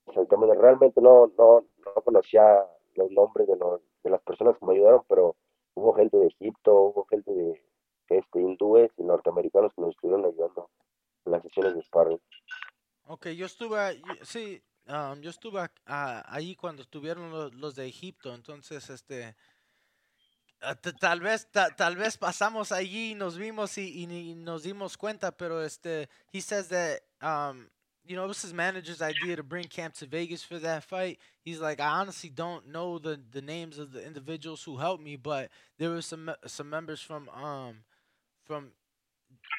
exactamente, 0.07 0.55
realmente 0.57 1.01
no, 1.01 1.33
no, 1.37 1.65
no 1.85 2.03
conocía 2.05 2.65
los 2.95 3.11
nombres 3.11 3.49
de, 3.49 3.57
los, 3.57 3.81
de 4.05 4.11
las 4.11 4.23
personas 4.23 4.57
que 4.59 4.67
me 4.67 4.75
ayudaron, 4.75 5.03
pero 5.09 5.37
hubo 5.75 5.93
gente 5.95 6.17
de 6.17 6.29
Egipto, 6.29 6.75
hubo 6.75 7.05
gente 7.07 7.33
de 7.33 7.61
este, 8.09 8.41
hindúes 8.41 8.91
y 8.97 9.03
norteamericanos 9.03 9.73
que 9.75 9.81
nos 9.83 9.91
estuvieron 9.91 10.25
ayudando 10.25 10.71
en 11.25 11.33
las 11.33 11.43
sesiones 11.43 11.75
de 11.75 11.83
sparring. 11.83 12.21
Ok, 13.07 13.29
yo 13.29 13.47
estuve, 13.47 14.01
sí, 14.23 14.63
um, 14.89 15.21
yo 15.23 15.31
estuve 15.31 15.61
ac- 15.61 15.81
ah, 15.87 16.25
ahí 16.29 16.55
cuando 16.57 16.83
estuvieron 16.83 17.31
los, 17.31 17.55
los 17.55 17.75
de 17.75 17.87
Egipto, 17.87 18.35
entonces, 18.35 18.89
este, 18.91 19.35
ah, 20.63 20.75
tal 20.75 21.21
vez, 21.21 21.47
ta- 21.51 21.71
tal 21.75 21.97
vez 21.97 22.17
pasamos 22.17 22.73
allí 22.73 23.13
y 23.13 23.15
nos 23.15 23.37
vimos 23.37 23.77
y, 23.79 24.03
y 24.03 24.07
ni 24.07 24.35
nos 24.35 24.63
dimos 24.63 24.97
cuenta, 24.97 25.31
pero 25.33 25.63
este, 25.65 26.09
he 26.33 26.41
says 26.41 26.69
that, 26.69 27.01
um, 27.23 27.69
you 28.05 28.17
know, 28.17 28.25
it 28.25 28.29
was 28.29 28.43
his 28.43 28.53
manager's 28.53 29.01
idea 29.03 29.37
to 29.37 29.43
bring 29.43 29.69
Camp 29.69 29.95
to 29.95 30.07
Vegas 30.07 30.43
for 30.43 30.59
that 30.59 30.83
fight. 30.85 31.19
He's 31.45 31.61
like, 31.61 31.81
I 31.81 31.89
honestly 32.01 32.31
don't 32.31 32.67
know 32.69 32.99
the, 32.99 33.21
the 33.31 33.43
names 33.43 33.79
of 33.79 33.93
the 33.93 34.05
individuals 34.05 34.63
who 34.65 34.79
helped 34.79 35.03
me, 35.03 35.17
but 35.17 35.51
there 35.79 35.91
were 35.91 36.03
some 36.03 36.31
some 36.47 36.69
members 36.71 37.01
from 37.01 37.29
um 37.31 37.85
from 38.45 38.73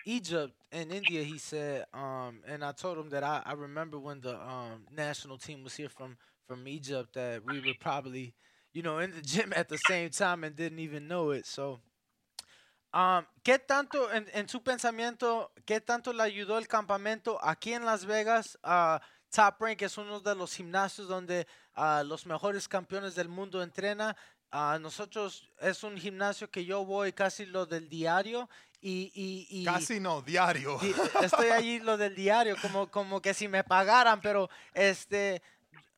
Egypt 0.05 0.53
and 0.71 0.91
India, 0.91 1.23
he 1.23 1.37
said, 1.37 1.85
um, 1.93 2.41
and 2.47 2.63
I 2.63 2.71
told 2.71 2.97
him 2.97 3.09
that 3.09 3.23
I, 3.23 3.41
I 3.45 3.53
remember 3.53 3.99
when 3.99 4.21
the 4.21 4.35
um, 4.35 4.85
national 4.95 5.37
team 5.37 5.63
was 5.63 5.75
here 5.75 5.89
from 5.89 6.17
from 6.47 6.67
Egypt 6.67 7.13
that 7.13 7.41
we 7.45 7.61
were 7.61 7.75
probably, 7.79 8.33
you 8.73 8.81
know, 8.81 8.99
in 8.99 9.11
the 9.11 9.21
gym 9.25 9.53
at 9.55 9.69
the 9.69 9.77
same 9.87 10.09
time 10.09 10.43
and 10.43 10.55
didn't 10.55 10.79
even 10.79 11.07
know 11.07 11.31
it. 11.31 11.45
So, 11.45 11.79
um, 12.93 13.25
¿qué 13.43 13.57
tanto 13.57 14.09
en, 14.11 14.25
en 14.33 14.49
su 14.49 14.59
pensamiento, 14.61 15.51
qué 15.65 15.79
tanto 15.79 16.11
le 16.11 16.23
ayudó 16.23 16.57
el 16.57 16.67
campamento 16.67 17.39
aquí 17.41 17.73
en 17.73 17.85
Las 17.85 18.05
Vegas? 18.05 18.57
Uh, 18.63 18.99
Top 19.31 19.61
Rank 19.61 19.81
es 19.81 19.97
uno 19.97 20.19
de 20.19 20.35
los 20.35 20.53
gimnasios 20.53 21.07
donde 21.07 21.47
ah, 21.73 22.03
los 22.05 22.25
mejores 22.25 22.67
campeones 22.67 23.15
del 23.15 23.29
mundo 23.29 23.63
entrenan. 23.63 24.13
Ah, 24.51 24.77
nosotros 24.81 25.49
es 25.59 25.83
un 25.83 25.97
gimnasio 25.97 26.49
que 26.51 26.65
yo 26.65 26.83
voy 26.85 27.13
casi 27.13 27.45
lo 27.45 27.65
del 27.65 27.87
diario 27.87 28.49
y, 28.81 29.11
y, 29.13 29.47
y 29.61 29.63
Casi 29.63 29.99
no, 29.99 30.21
diario. 30.21 30.77
Di- 30.79 30.93
estoy 31.23 31.49
allí 31.49 31.79
lo 31.79 31.95
del 31.97 32.15
diario, 32.15 32.57
como, 32.61 32.89
como 32.91 33.21
que 33.21 33.33
si 33.33 33.47
me 33.47 33.63
pagaran, 33.63 34.19
pero 34.19 34.49
este, 34.73 35.41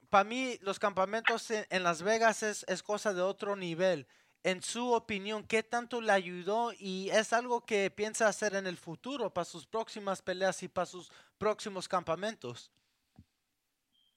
para 0.10 0.24
mí 0.24 0.58
los 0.62 0.78
campamentos 0.78 1.50
en, 1.50 1.66
en 1.70 1.82
Las 1.84 2.04
Vegas 2.04 2.44
es, 2.44 2.64
es 2.68 2.84
cosa 2.84 3.14
de 3.14 3.22
otro 3.22 3.56
nivel. 3.56 4.06
En 4.44 4.62
su 4.62 4.92
opinión, 4.92 5.46
¿qué 5.46 5.64
tanto 5.64 6.02
le 6.02 6.12
ayudó 6.12 6.74
y 6.78 7.10
es 7.10 7.32
algo 7.32 7.66
que 7.66 7.90
piensa 7.90 8.28
hacer 8.28 8.54
en 8.56 8.68
el 8.68 8.78
futuro 8.78 9.34
para 9.34 9.46
sus 9.46 9.66
próximas 9.66 10.22
peleas 10.22 10.62
y 10.62 10.68
para 10.68 10.86
sus 10.86 11.12
próximos 11.38 11.88
campamentos? 11.88 12.70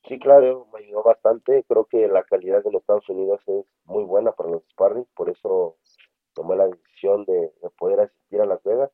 Sí, 0.08 0.18
claro, 0.18 0.66
me 0.72 0.80
ayudó 0.80 1.02
bastante. 1.02 1.64
Creo 1.68 1.84
que 1.86 2.06
la 2.08 2.22
calidad 2.24 2.62
de 2.62 2.70
los 2.70 2.82
Estados 2.82 3.08
Unidos 3.08 3.40
es 3.46 3.64
muy 3.84 4.04
buena 4.04 4.32
para 4.32 4.50
los 4.50 4.62
sparring, 4.70 5.06
por 5.14 5.30
eso 5.30 5.76
tomé 6.34 6.56
la 6.56 6.68
decisión 6.68 7.24
de, 7.24 7.52
de 7.62 7.70
poder 7.78 8.00
asistir 8.00 8.40
a 8.40 8.46
Las 8.46 8.62
Vegas. 8.62 8.90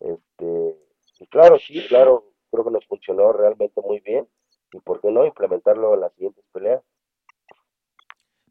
Este, 0.00 0.76
y 1.20 1.26
claro, 1.28 1.58
sí, 1.58 1.86
claro, 1.88 2.32
creo 2.50 2.64
que 2.64 2.70
nos 2.70 2.86
funcionó 2.86 3.32
realmente 3.32 3.80
muy 3.80 4.00
bien. 4.00 4.28
y 4.74 4.80
por 4.80 5.00
qué 5.00 5.10
no 5.10 5.24
implementarlo 5.24 5.94
en 5.94 6.00
las 6.00 6.12
siguientes 6.14 6.44
peleas. 6.52 6.82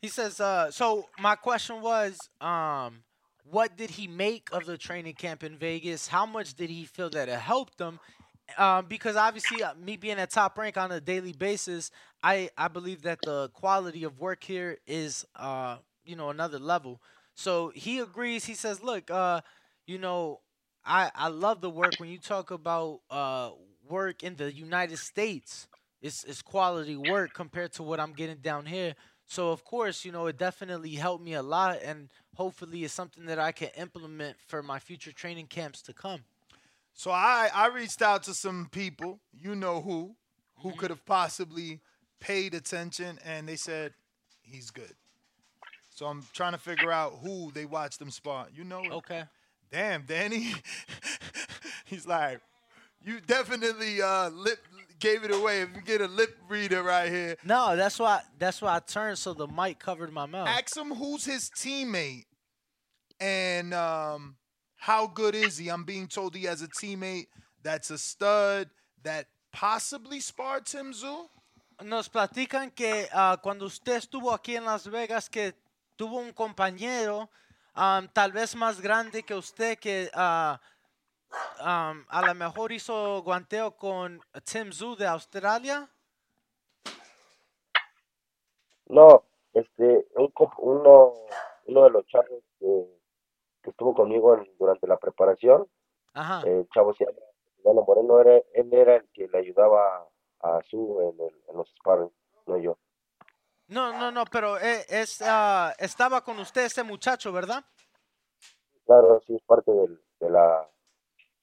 He 0.01 0.09
says, 0.09 0.39
uh, 0.39 0.69
so 0.69 1.05
my 1.17 1.35
question 1.35 1.81
was, 1.81 2.17
um, 2.41 3.03
what 3.45 3.77
did 3.77 3.91
he 3.91 4.07
make 4.07 4.49
of 4.51 4.65
the 4.65 4.77
training 4.77 5.15
camp 5.15 5.43
in 5.43 5.57
Vegas? 5.57 6.07
How 6.07 6.25
much 6.25 6.55
did 6.55 6.69
he 6.69 6.85
feel 6.85 7.09
that 7.11 7.29
it 7.29 7.39
helped 7.39 7.79
him? 7.79 7.99
Um, 8.57 8.85
because 8.87 9.15
obviously, 9.15 9.63
uh, 9.63 9.73
me 9.75 9.97
being 9.97 10.17
at 10.17 10.31
top 10.31 10.57
rank 10.57 10.77
on 10.77 10.91
a 10.91 11.01
daily 11.01 11.33
basis, 11.33 11.91
I, 12.21 12.49
I 12.57 12.67
believe 12.67 13.01
that 13.03 13.19
the 13.23 13.49
quality 13.49 14.03
of 14.03 14.19
work 14.19 14.43
here 14.43 14.77
is, 14.85 15.25
uh, 15.35 15.77
you 16.05 16.15
know, 16.15 16.29
another 16.29 16.59
level. 16.59 17.01
So 17.35 17.71
he 17.75 17.99
agrees. 17.99 18.45
He 18.45 18.53
says, 18.53 18.83
look, 18.83 19.09
uh, 19.09 19.41
you 19.87 19.97
know, 19.97 20.41
I, 20.85 21.11
I 21.15 21.27
love 21.29 21.61
the 21.61 21.69
work 21.69 21.93
when 21.97 22.09
you 22.09 22.17
talk 22.17 22.51
about 22.51 23.01
uh, 23.09 23.51
work 23.87 24.23
in 24.23 24.35
the 24.35 24.51
United 24.51 24.97
States. 24.97 25.67
It's, 26.01 26.23
it's 26.25 26.41
quality 26.41 26.97
work 26.97 27.33
compared 27.33 27.71
to 27.73 27.83
what 27.83 27.99
I'm 27.99 28.13
getting 28.13 28.37
down 28.37 28.65
here. 28.65 28.95
So 29.25 29.51
of 29.51 29.63
course, 29.63 30.03
you 30.05 30.11
know, 30.11 30.27
it 30.27 30.37
definitely 30.37 30.91
helped 30.91 31.23
me 31.23 31.33
a 31.33 31.41
lot, 31.41 31.79
and 31.83 32.09
hopefully, 32.35 32.83
it's 32.83 32.93
something 32.93 33.25
that 33.25 33.39
I 33.39 33.51
can 33.51 33.69
implement 33.77 34.35
for 34.47 34.61
my 34.61 34.79
future 34.79 35.13
training 35.13 35.47
camps 35.47 35.81
to 35.83 35.93
come. 35.93 36.25
So 36.93 37.11
I 37.11 37.49
I 37.53 37.67
reached 37.67 38.01
out 38.01 38.23
to 38.23 38.33
some 38.33 38.67
people, 38.71 39.19
you 39.33 39.55
know 39.55 39.81
who, 39.81 40.15
who 40.59 40.69
Mm-hmm. 40.69 40.79
could 40.79 40.89
have 40.91 41.05
possibly 41.05 41.81
paid 42.19 42.53
attention, 42.53 43.19
and 43.25 43.47
they 43.47 43.55
said 43.55 43.93
he's 44.43 44.69
good. 44.71 44.93
So 45.95 46.05
I'm 46.07 46.23
trying 46.33 46.53
to 46.53 46.57
figure 46.57 46.91
out 46.91 47.19
who 47.21 47.51
they 47.51 47.65
watched 47.65 47.99
them 47.99 48.09
spar. 48.11 48.47
You 48.53 48.63
know 48.63 48.89
it. 48.89 48.93
Okay. 48.93 49.23
Damn, 49.71 50.03
Danny. 50.03 50.53
he's 51.85 52.05
like, 52.07 52.39
you 53.03 53.19
definitely 53.19 54.01
uh, 54.01 54.29
lip 54.29 54.59
gave 54.99 55.23
it 55.23 55.31
away. 55.31 55.61
If 55.61 55.69
you 55.75 55.81
get 55.81 55.99
a 56.01 56.07
lip 56.07 56.35
reader 56.47 56.81
right 56.83 57.11
here, 57.11 57.35
No, 57.43 57.75
that's 57.75 57.99
why 57.99 58.21
that's 58.39 58.61
why 58.61 58.75
I 58.75 58.79
turned 58.79 59.17
so 59.17 59.33
the 59.33 59.47
mic 59.47 59.79
covered 59.79 60.11
my 60.13 60.25
mouth. 60.25 60.47
ask 60.47 60.77
him 60.77 60.91
who's 60.91 61.25
his 61.25 61.49
teammate 61.49 62.25
and 63.19 63.73
um, 63.73 64.35
how 64.83 65.07
good 65.07 65.33
is 65.33 65.57
he. 65.57 65.69
I'm 65.69 65.85
being 65.85 66.07
told 66.07 66.35
he 66.35 66.43
has 66.43 66.61
a 66.61 66.67
teammate 66.67 67.27
that's 67.63 67.89
a 67.89 67.97
stud 67.97 68.69
that 69.03 69.27
possibly 69.53 70.19
sparred 70.19 70.65
Tim 70.65 70.91
Zoo. 70.91 71.29
Nos 71.81 72.09
platican 72.09 72.69
que 72.75 73.07
ah, 73.13 73.37
cuando 73.41 73.65
usted 73.65 73.95
estuvo 73.95 74.33
aquí 74.33 74.57
en 74.57 74.65
Las 74.65 74.85
Vegas 74.87 75.29
que 75.29 75.53
tuvo 75.97 76.17
un 76.19 76.33
compañero 76.33 77.29
um, 77.77 78.07
tal 78.13 78.33
vez 78.33 78.55
más 78.55 78.81
grande 78.81 79.23
que 79.23 79.33
usted 79.33 79.79
que 79.79 80.09
ah, 80.13 80.59
um, 81.61 82.03
a 82.09 82.21
lo 82.27 82.33
mejor 82.35 82.73
hizo 82.73 83.21
guanteo 83.23 83.71
con 83.77 84.19
Tim 84.43 84.73
Zoo 84.73 84.97
de 84.97 85.07
Australia. 85.07 85.89
No, 88.89 89.23
este, 89.53 90.05
un, 90.15 90.33
uno, 90.57 91.13
uno 91.67 91.83
de 91.85 91.89
los 91.89 92.05
chavos 92.07 92.43
que, 92.59 93.02
que 93.63 93.69
estuvo 93.71 93.93
conmigo 93.95 94.35
en- 94.35 94.47
durante 94.59 94.85
la 94.87 94.97
preparación, 94.97 95.67
Ajá. 96.13 96.41
el 96.45 96.67
chavo 96.73 96.93
se 96.93 97.05
llama 97.05 97.17
Emiliano 97.55 97.83
Moreno, 97.87 98.19
era, 98.19 98.43
él 98.53 98.73
era 98.73 98.97
el 98.97 99.09
que 99.13 99.27
le 99.27 99.37
ayudaba 99.37 100.07
a 100.41 100.59
Su 100.69 100.99
en, 101.01 101.19
el- 101.25 101.41
en 101.49 101.57
los 101.57 101.69
sparring, 101.79 102.11
no 102.47 102.57
yo. 102.57 102.77
No, 103.67 103.93
no, 103.97 104.11
no, 104.11 104.25
pero 104.25 104.57
eh, 104.59 104.85
es, 104.89 105.21
ah, 105.25 105.73
estaba 105.79 106.21
con 106.23 106.37
usted 106.39 106.65
ese 106.65 106.83
muchacho, 106.83 107.31
¿verdad? 107.31 107.63
Claro, 108.85 109.21
sí 109.25 109.33
es 109.35 109.41
parte 109.43 109.71
del- 109.71 109.99
de 110.19 110.29
la 110.29 110.69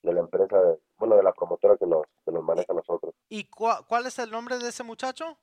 de 0.03 0.13
la 0.13 0.19
empresa, 0.21 0.59
de- 0.59 0.79
bueno, 0.97 1.15
de 1.15 1.21
la 1.23 1.31
promotora 1.31 1.77
que 1.77 1.85
nos, 1.85 2.05
que 2.25 2.31
nos 2.31 2.43
maneja 2.43 2.71
a 2.73 2.75
nosotros, 2.75 3.13
¿Y 3.29 3.43
cua- 3.47 3.85
cuál 3.87 4.07
es 4.07 4.17
el 4.17 4.31
nombre 4.31 4.57
de 4.57 4.69
ese 4.69 4.83
muchacho? 4.83 5.37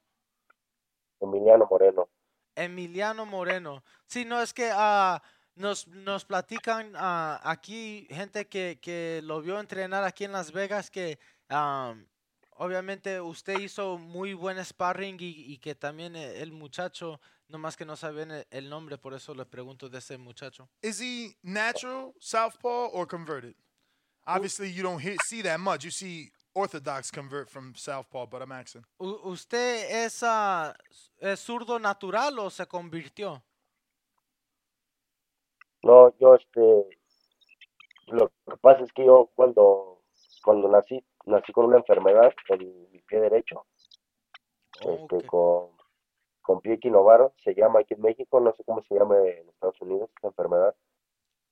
Emiliano 1.20 1.66
Moreno. 1.70 2.08
Emiliano 2.56 3.24
Moreno. 3.26 3.84
Sí, 4.06 4.24
no, 4.24 4.40
es 4.40 4.52
que 4.52 4.70
ah, 4.72 5.22
nos, 5.59 5.86
nos 5.88 6.24
platican 6.24 6.92
ah, 6.96 7.40
aquí 7.44 8.06
gente 8.11 8.46
que, 8.48 8.78
que 8.80 9.20
lo 9.24 9.40
vio 9.42 9.59
entrenar 9.61 10.04
aquí 10.04 10.24
en 10.24 10.32
Las 10.32 10.52
Vegas 10.52 10.90
que 10.90 11.18
am, 11.48 12.06
obviamente 12.52 13.20
usted 13.20 13.59
hizo 13.61 13.98
muy 13.98 14.34
buen 14.34 14.64
sparring 14.64 15.16
y, 15.20 15.52
y 15.52 15.59
que 15.59 15.74
también 15.74 16.16
e- 16.16 16.40
el 16.40 16.52
muchacho, 16.52 17.20
nomás 17.48 17.76
que 17.76 17.84
no 17.84 17.96
sabían 17.96 18.44
el, 18.50 18.68
nombre, 18.68 18.98
por 18.98 19.14
eso 19.14 19.34
le 19.34 19.44
pregunto 19.46 19.88
de 19.88 19.98
ese 19.98 20.16
muchacho. 20.18 20.68
Is 20.82 21.00
he 21.00 21.36
natural 21.42 22.12
southpaw 22.20 22.90
or 22.92 23.06
converted? 23.06 23.54
Obviously, 24.26 24.70
you 24.70 24.82
don't 24.82 25.00
hear, 25.00 25.16
see 25.26 25.42
that 25.42 25.59
much. 25.59 25.84
You 25.84 25.90
see 25.90 26.30
orthodox 26.54 27.11
convert 27.11 27.48
from 27.48 27.74
southpaw, 27.74 28.26
but 28.26 28.42
I'm 28.42 28.52
asking. 28.52 28.84
U- 29.00 29.20
¿Usted 29.30 30.04
es, 30.04 30.22
ah, 30.22 30.74
es 31.18 31.40
zurdo 31.40 31.78
natural 31.80 32.38
o 32.38 32.50
se 32.50 32.66
convirtió? 32.66 33.42
No, 35.82 36.16
yo 36.18 36.34
este, 36.34 36.60
lo 38.08 38.28
que 38.28 38.56
pasa 38.60 38.82
es 38.82 38.92
que 38.92 39.04
yo 39.04 39.30
cuando, 39.34 40.02
cuando 40.44 40.68
nací, 40.68 41.04
nací 41.26 41.52
con 41.52 41.66
una 41.66 41.78
enfermedad 41.78 42.32
en 42.48 42.90
mi 42.90 43.00
pie 43.02 43.20
derecho, 43.20 43.66
este, 44.80 45.26
con, 45.26 45.70
con 46.42 46.60
pie 46.60 46.74
equinovaro, 46.74 47.32
se 47.42 47.54
llama 47.54 47.80
aquí 47.80 47.94
en 47.94 48.02
México, 48.02 48.40
no 48.40 48.52
sé 48.54 48.64
cómo 48.64 48.82
se 48.82 48.94
llama 48.94 49.18
en 49.18 49.48
Estados 49.48 49.80
Unidos 49.80 50.10
esa 50.18 50.28
enfermedad, 50.28 50.74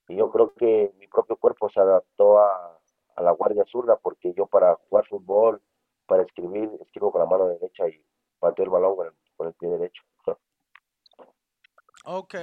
y 0.08 0.16
yo 0.16 0.30
creo 0.30 0.52
que 0.54 0.92
mi 0.98 1.06
propio 1.08 1.36
cuerpo 1.36 1.68
se 1.70 1.80
adaptó 1.80 2.38
a, 2.38 2.80
a 3.16 3.22
la 3.22 3.32
guardia 3.32 3.64
zurda, 3.66 3.96
porque 3.96 4.32
yo 4.34 4.46
para 4.46 4.76
jugar 4.88 5.06
fútbol, 5.06 5.60
para 6.06 6.22
escribir, 6.22 6.70
escribo 6.80 7.10
con 7.10 7.20
la 7.20 7.26
mano 7.26 7.48
derecha 7.48 7.88
y 7.88 8.04
pateo 8.38 8.64
el 8.64 8.70
balón 8.70 8.96
con 8.96 9.06
el, 9.08 9.12
con 9.36 9.46
el 9.48 9.54
pie 9.54 9.68
derecho. 9.70 10.02
Ok. 12.08 12.36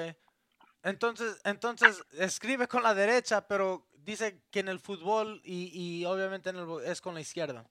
Entonces, 0.83 1.39
entonces 1.45 2.03
escribe 2.11 2.67
con 2.67 2.83
la 2.83 2.93
derecha, 2.93 3.47
pero 3.47 3.87
dice 3.93 4.41
que 4.51 4.59
en 4.59 4.67
el 4.67 4.79
fútbol 4.79 5.41
y, 5.43 5.71
y 5.73 6.05
obviamente 6.05 6.49
en 6.49 6.57
el, 6.57 6.67
es 6.85 6.99
con 6.99 7.13
la 7.13 7.21
izquierda. 7.21 7.65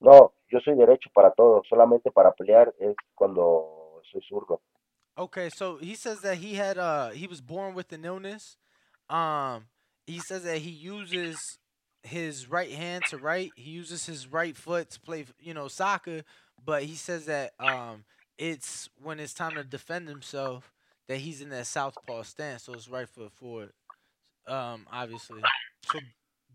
No, 0.00 0.34
yo 0.50 0.58
soy 0.60 0.74
derecho 0.74 1.08
para 1.14 1.32
todo, 1.32 1.62
solamente 1.68 2.10
para 2.10 2.32
pelear 2.32 2.74
es 2.78 2.96
cuando 3.14 4.02
soy 4.10 4.20
zurdo. 4.28 4.60
Okay, 5.16 5.48
so 5.48 5.78
he 5.78 5.94
says 5.94 6.20
that 6.22 6.38
he 6.38 6.56
had 6.56 6.76
uh 6.76 7.10
he 7.10 7.28
was 7.28 7.40
born 7.40 7.74
with 7.74 7.92
an 7.92 8.04
illness. 8.04 8.58
Um 9.08 9.68
he 10.06 10.18
says 10.18 10.42
that 10.42 10.58
he 10.58 10.70
uses 10.70 11.60
his 12.02 12.50
right 12.50 12.72
hand 12.72 13.04
to 13.10 13.16
write. 13.16 13.52
He 13.54 13.70
uses 13.70 14.06
his 14.06 14.26
right 14.26 14.56
foot 14.56 14.90
to 14.90 15.00
play, 15.00 15.24
you 15.38 15.54
know, 15.54 15.68
soccer, 15.68 16.24
but 16.62 16.82
he 16.82 16.96
says 16.96 17.26
that 17.26 17.52
um 17.60 18.04
it's 18.36 18.90
when 19.00 19.20
it's 19.20 19.32
time 19.32 19.54
to 19.54 19.62
defend 19.62 20.08
himself 20.08 20.73
that 21.08 21.18
he's 21.18 21.40
in 21.40 21.50
that 21.50 21.66
southpaw 21.66 22.22
stance, 22.22 22.64
so 22.64 22.74
it's 22.74 22.88
right 22.88 23.08
foot 23.08 23.32
forward. 23.32 23.72
Um 24.46 24.86
obviously. 24.92 25.42
So, 25.90 25.98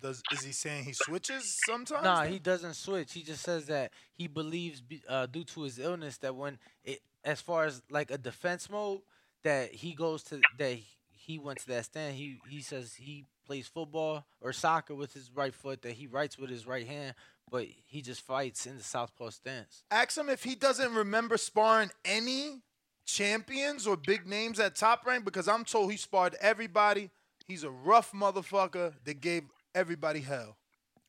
does 0.01 0.21
is 0.31 0.43
he 0.43 0.51
saying 0.51 0.85
he 0.85 0.93
switches 0.93 1.59
sometimes? 1.65 2.03
No, 2.03 2.21
then? 2.21 2.31
he 2.31 2.39
doesn't 2.39 2.75
switch. 2.75 3.13
He 3.13 3.21
just 3.23 3.43
says 3.43 3.65
that 3.65 3.91
he 4.13 4.27
believes, 4.27 4.81
uh, 5.07 5.25
due 5.25 5.43
to 5.45 5.63
his 5.63 5.77
illness, 5.79 6.17
that 6.19 6.35
when 6.35 6.57
it, 6.83 6.99
as 7.23 7.41
far 7.41 7.65
as 7.65 7.81
like 7.89 8.09
a 8.11 8.17
defense 8.17 8.69
mode, 8.69 9.01
that 9.43 9.73
he 9.73 9.93
goes 9.93 10.23
to 10.23 10.41
that 10.57 10.73
he- 10.75 10.87
he 11.11 11.37
went 11.37 11.59
to 11.59 11.67
that 11.67 11.85
stand. 11.85 12.15
He 12.15 12.39
he 12.49 12.61
says 12.61 12.95
he 12.95 13.25
plays 13.45 13.67
football 13.67 14.25
or 14.41 14.51
soccer 14.53 14.95
with 14.95 15.13
his 15.13 15.29
right 15.31 15.53
foot. 15.53 15.81
That 15.81 15.93
he 15.93 16.07
writes 16.07 16.37
with 16.37 16.49
his 16.49 16.65
right 16.65 16.87
hand, 16.87 17.13
but 17.51 17.65
he 17.85 18.01
just 18.01 18.21
fights 18.21 18.65
in 18.65 18.77
the 18.77 18.83
southpaw 18.83 19.29
stance. 19.31 19.83
Ask 19.91 20.17
him 20.17 20.29
if 20.29 20.43
he 20.43 20.55
doesn't 20.55 20.93
remember 20.93 21.37
sparring 21.37 21.91
any 22.05 22.61
champions 23.05 23.87
or 23.87 23.97
big 23.97 24.27
names 24.27 24.59
at 24.59 24.75
top 24.75 25.05
rank 25.05 25.25
because 25.25 25.47
I'm 25.47 25.65
told 25.65 25.91
he 25.91 25.97
sparred 25.97 26.35
everybody. 26.41 27.09
He's 27.47 27.63
a 27.63 27.71
rough 27.71 28.11
motherfucker 28.11 28.93
that 29.03 29.21
gave 29.21 29.43
everybody 29.73 30.21
hell. 30.21 30.57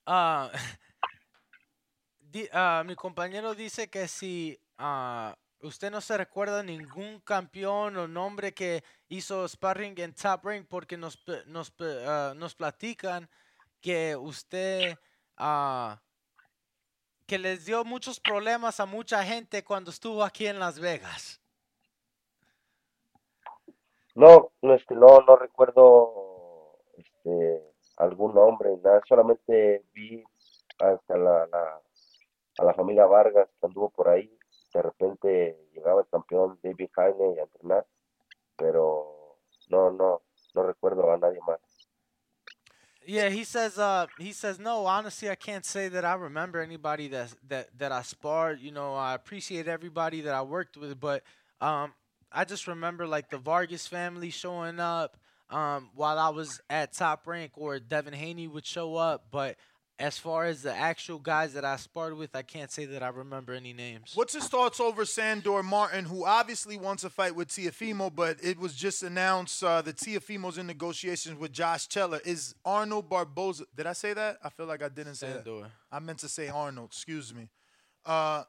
Ah, 0.07 0.51
di- 2.33 2.49
ah, 2.53 2.83
mi 2.87 2.95
compañero 2.95 3.55
dice 3.55 3.91
que 3.91 4.09
si 4.09 4.59
ah, 4.79 5.35
usted 5.63 5.91
no 5.91 6.01
se 6.01 6.17
recuerda 6.17 6.63
ningún 6.63 7.21
campeón 7.21 7.97
o 7.97 8.09
nombre 8.09 8.53
que 8.53 8.83
hizo 9.09 9.47
sparring 9.47 9.99
en 9.99 10.15
Top 10.15 10.45
Rank 10.45 10.67
porque 10.69 10.97
nos, 10.97 11.19
nos, 11.47 11.73
ah, 11.81 12.33
nos 12.37 12.55
platican 12.55 13.29
que 13.81 14.17
usted 14.17 14.97
ah, 15.37 16.01
que 17.27 17.39
les 17.39 17.65
dio 17.65 17.85
muchos 17.85 18.19
problemas 18.19 18.81
a 18.81 18.87
mucha 18.87 19.23
gente 19.25 19.63
cuando 19.63 19.91
estuvo 19.91 20.25
aquí 20.25 20.47
en 20.47 20.59
Las 20.59 20.79
Vegas. 20.81 21.41
No, 24.15 24.51
no, 24.63 24.75
este, 24.75 24.95
no, 24.95 25.21
no 25.27 25.37
recuerdo 25.37 26.77
este, 26.97 27.63
algún 27.97 28.35
nombre, 28.35 28.71
nada, 28.83 29.01
solamente 29.09 29.85
vi 29.93 30.23
hasta 30.79 31.17
la, 31.17 31.47
la- 31.47 31.81
a 32.59 32.65
la 32.65 32.75
familia 32.75 33.07
Vargas 33.07 33.49
que 33.61 33.67
anduvo 33.67 33.91
por 33.91 34.09
ahí, 34.09 34.31
de 34.75 34.83
repente 34.83 35.69
llegaba 35.73 36.03
el 36.03 36.09
campeón 36.09 36.59
David 36.63 36.91
Heine 36.97 37.41
a 37.41 37.43
entrenar, 37.45 37.87
pero 38.57 39.39
no, 39.69 39.91
no, 39.91 40.23
no 40.55 40.63
recuerdo 40.63 41.11
a 41.11 41.17
nadie 41.19 41.41
más. 41.47 41.59
Yeah, 43.07 43.31
he 43.31 43.45
says. 43.45 43.79
Uh, 43.79 44.07
he 44.19 44.33
says 44.33 44.59
no. 44.59 44.85
Honestly, 44.87 45.31
I 45.31 45.35
can't 45.35 45.65
say 45.65 45.89
that 45.89 46.05
I 46.05 46.15
remember 46.15 46.61
anybody 46.61 47.09
that 47.09 47.35
that 47.49 47.69
that 47.79 47.93
I 47.93 48.03
sparred. 48.03 48.61
You 48.61 48.73
know, 48.73 48.95
I 48.95 49.15
appreciate 49.15 49.67
everybody 49.69 50.21
that 50.21 50.35
I 50.35 50.43
worked 50.43 50.77
with, 50.77 51.01
but 51.01 51.23
um, 51.63 51.95
I 52.33 52.45
just 52.45 52.67
remember 52.67 53.07
like 53.07 53.31
the 53.31 53.39
Vargas 53.39 53.87
family 53.87 54.31
showing 54.31 54.81
up 54.81 55.17
um 55.51 55.91
while 55.95 56.19
I 56.19 56.29
was 56.29 56.61
at 56.71 56.93
Top 56.93 57.27
Rank, 57.27 57.53
or 57.57 57.79
Devin 57.79 58.15
Haney 58.15 58.49
would 58.49 58.67
show 58.67 58.97
up. 58.97 59.27
But 59.31 59.57
as 59.99 60.17
far 60.17 60.47
as 60.47 60.63
the 60.63 60.75
actual 60.75 61.19
guys 61.19 61.53
that 61.53 61.65
I 61.65 61.77
sparred 61.77 62.17
with, 62.17 62.35
I 62.35 62.41
can't 62.41 62.71
say 62.71 62.87
that 62.87 63.03
I 63.03 63.09
remember 63.09 63.53
any 63.53 63.75
names. 63.75 64.13
What's 64.15 64.33
his 64.33 64.49
thoughts 64.49 64.81
over 64.81 65.05
Sandor 65.05 65.63
Martin, 65.63 66.07
who 66.07 66.25
obviously 66.25 66.79
wants 66.79 67.05
a 67.05 67.11
fight 67.11 67.37
with 67.37 67.49
Teofimo, 67.49 68.15
but 68.15 68.39
it 68.43 68.59
was 68.59 68.75
just 68.75 69.03
announced 69.03 69.63
uh, 69.63 69.83
that 69.83 69.97
Teofimo's 69.97 70.57
in 70.57 70.67
negotiations 70.67 71.39
with 71.39 71.53
Josh 71.53 71.87
Taylor. 71.87 72.21
Is 72.25 72.55
Arnold 72.65 73.11
Barboza? 73.11 73.65
Did 73.77 73.87
I 73.87 73.93
say 73.93 74.15
that? 74.15 74.39
I 74.43 74.49
feel 74.49 74.65
like 74.65 74.83
I 74.83 74.89
didn't 74.89 75.17
say 75.17 75.29
that. 75.33 75.71
I 75.93 75.99
meant 75.99 76.21
to 76.21 76.29
say 76.29 76.49
Arnold. 76.49 76.89
Excuse 76.93 77.35
me. 77.35 77.51
Uh, 78.07 78.45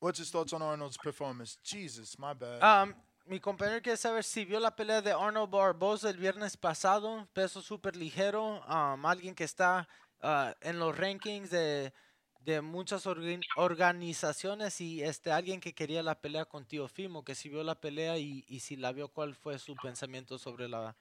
what's 0.00 0.18
his 0.18 0.30
thoughts 0.30 0.52
on 0.52 0.62
Arnold's 0.62 0.98
performance? 0.98 1.58
Jesus, 1.62 2.18
my 2.18 2.34
bad. 2.34 2.62
Um, 2.62 2.94
mi 3.26 3.40
compañero 3.40 3.82
quiere 3.82 3.96
saber 3.96 4.24
si 4.24 4.44
vio 4.44 4.58
la 4.58 4.74
pelea 4.74 5.02
de 5.02 5.12
Arnold 5.12 5.50
Barboza 5.50 6.10
el 6.10 6.16
viernes 6.16 6.56
pasado, 6.56 7.26
peso 7.32 7.60
súper 7.60 7.94
ligero, 7.94 8.60
um, 8.66 9.04
alguien 9.04 9.34
que 9.34 9.44
está 9.44 9.86
uh, 10.22 10.52
en 10.62 10.78
los 10.78 10.96
rankings 10.96 11.50
de, 11.50 11.92
de 12.40 12.62
muchas 12.62 13.06
organ- 13.06 13.42
organizaciones 13.56 14.80
y 14.80 15.02
este 15.02 15.30
alguien 15.30 15.60
que 15.60 15.74
quería 15.74 16.02
la 16.02 16.20
pelea 16.20 16.46
con 16.46 16.64
Tío 16.64 16.88
Fimo, 16.88 17.22
que 17.22 17.34
si 17.34 17.50
vio 17.50 17.62
la 17.62 17.74
pelea 17.74 18.16
y, 18.16 18.44
y 18.48 18.60
si 18.60 18.76
la 18.76 18.92
vio, 18.92 19.08
cuál 19.08 19.34
fue 19.34 19.58
su 19.58 19.76
pensamiento 19.76 20.38
sobre 20.38 20.68
la, 20.68 20.96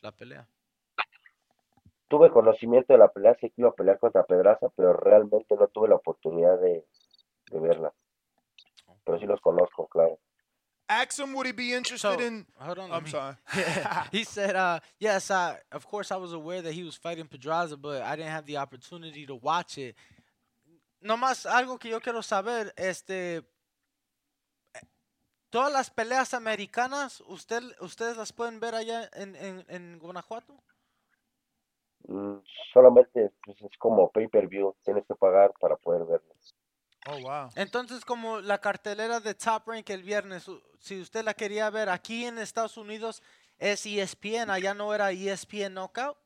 la 0.00 0.10
pelea. 0.10 0.48
Tuve 2.08 2.30
conocimiento 2.30 2.94
de 2.94 2.98
la 2.98 3.12
pelea, 3.12 3.36
sé 3.38 3.50
que 3.50 3.60
iba 3.60 3.68
a 3.68 3.74
pelear 3.74 3.98
contra 3.98 4.24
Pedraza, 4.24 4.68
pero 4.74 4.94
realmente 4.94 5.54
no 5.54 5.68
tuve 5.68 5.90
la 5.90 5.96
oportunidad 5.96 6.58
de, 6.58 6.84
de 7.50 7.60
verla. 7.60 7.92
Pero 9.08 9.18
sí 9.18 9.24
los 9.26 9.40
conozco, 9.40 9.86
claro. 9.88 10.18
Ask 10.86 11.18
him 11.18 11.32
would 11.32 11.46
he 11.46 11.52
be 11.52 11.72
interested 11.74 12.18
So, 12.20 12.20
in. 12.20 12.44
hold 12.60 12.78
on, 12.78 12.92
I'm 12.92 13.04
me- 13.04 13.10
sorry. 13.10 13.34
he 14.12 14.22
said, 14.24 14.54
uh, 14.54 14.80
yes, 14.98 15.30
I, 15.30 15.56
of 15.72 15.86
course 15.86 16.10
I 16.12 16.16
was 16.16 16.34
aware 16.34 16.60
that 16.60 16.72
he 16.74 16.84
was 16.84 16.94
fighting 16.94 17.26
Pedraza, 17.26 17.78
but 17.78 18.02
I 18.02 18.16
didn't 18.16 18.32
have 18.32 18.44
the 18.44 18.58
opportunity 18.58 19.24
to 19.26 19.34
watch 19.34 19.78
it. 19.78 19.96
Nomás 21.02 21.46
algo 21.46 21.78
que 21.78 21.88
yo 21.90 22.00
quiero 22.00 22.20
saber, 22.22 22.70
este, 22.76 23.42
todas 25.48 25.72
las 25.72 25.88
peleas 25.90 26.34
americanas, 26.34 27.22
usted, 27.28 27.62
ustedes 27.80 28.18
las 28.18 28.32
pueden 28.32 28.60
ver 28.60 28.74
allá 28.74 29.08
en, 29.14 29.36
en, 29.36 29.64
en 29.68 29.98
Guanajuato. 29.98 30.54
Mm, 32.08 32.40
solamente 32.74 33.30
pues, 33.44 33.60
es 33.62 33.76
como 33.78 34.10
pay-per-view, 34.10 34.74
tienes 34.84 35.06
que 35.06 35.14
pagar 35.14 35.52
para 35.60 35.76
poder 35.76 36.04
verlo. 36.04 36.34
Oh, 37.10 37.20
wow. 37.22 37.48
Entonces, 37.54 38.04
como 38.04 38.40
la 38.40 38.58
cartelera 38.58 39.20
de 39.20 39.34
Top 39.34 39.66
Rank 39.66 39.88
el 39.90 40.02
viernes, 40.02 40.50
si 40.78 41.00
usted 41.00 41.24
la 41.24 41.32
quería 41.32 41.70
ver 41.70 41.88
aquí 41.88 42.26
en 42.26 42.38
Estados 42.38 42.76
Unidos, 42.76 43.22
es 43.58 43.86
ESPN, 43.86 44.50
allá 44.50 44.74
no 44.74 44.92
era 44.94 45.10
ESPN 45.10 45.74
Knockout. 45.74 46.16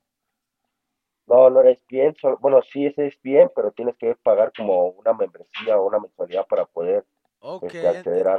No, 1.27 1.49
no 1.49 1.61
eres 1.61 1.79
bien, 1.89 2.15
bueno, 2.41 2.61
sí 2.73 2.87
es 2.87 3.23
bien, 3.23 3.49
pero 3.55 3.71
tienes 3.71 3.97
que 3.97 4.15
pagar 4.17 4.53
como 4.57 4.89
una 4.89 5.13
membresía 5.13 5.79
o 5.79 5.87
una 5.87 6.01
mensualidad 6.01 6.47
para 6.47 6.65
poder 6.65 7.05
Okay, 7.41 7.87
este, 7.87 7.99
acceder 7.99 8.29
a 8.29 8.37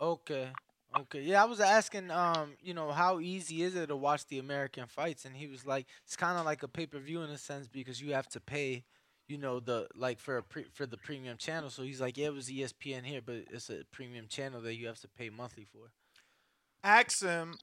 Okay. 0.00 0.48
Okay. 0.94 1.22
Yeah, 1.22 1.42
I 1.42 1.46
was 1.46 1.60
asking, 1.60 2.10
um, 2.10 2.54
you 2.60 2.74
know, 2.74 2.90
how 2.90 3.20
easy 3.20 3.62
is 3.62 3.76
it 3.76 3.86
to 3.86 3.96
watch 3.96 4.26
the 4.26 4.40
American 4.40 4.86
fights? 4.86 5.24
And 5.24 5.34
he 5.34 5.46
was 5.46 5.64
like, 5.64 5.86
it's 6.04 6.16
kind 6.16 6.36
of 6.36 6.44
like 6.44 6.62
a 6.62 6.68
pay 6.68 6.86
per 6.86 6.98
view 6.98 7.22
in 7.22 7.30
a 7.30 7.38
sense 7.38 7.68
because 7.68 8.02
you 8.02 8.12
have 8.12 8.28
to 8.30 8.40
pay, 8.40 8.84
you 9.28 9.38
know, 9.38 9.60
the 9.60 9.88
like 9.94 10.18
for 10.18 10.38
a 10.38 10.42
pre- 10.42 10.66
for 10.72 10.86
the 10.86 10.96
premium 10.96 11.36
channel. 11.36 11.70
So 11.70 11.82
he's 11.82 12.00
like, 12.00 12.16
yeah, 12.16 12.26
it 12.26 12.34
was 12.34 12.48
ESPN 12.48 13.04
here, 13.04 13.20
but 13.24 13.36
it's 13.50 13.70
a 13.70 13.84
premium 13.90 14.26
channel 14.28 14.60
that 14.62 14.74
you 14.74 14.86
have 14.86 15.00
to 15.00 15.08
pay 15.08 15.30
monthly 15.30 15.64
for. 15.64 15.92
Ask 16.84 17.22
him, 17.22 17.54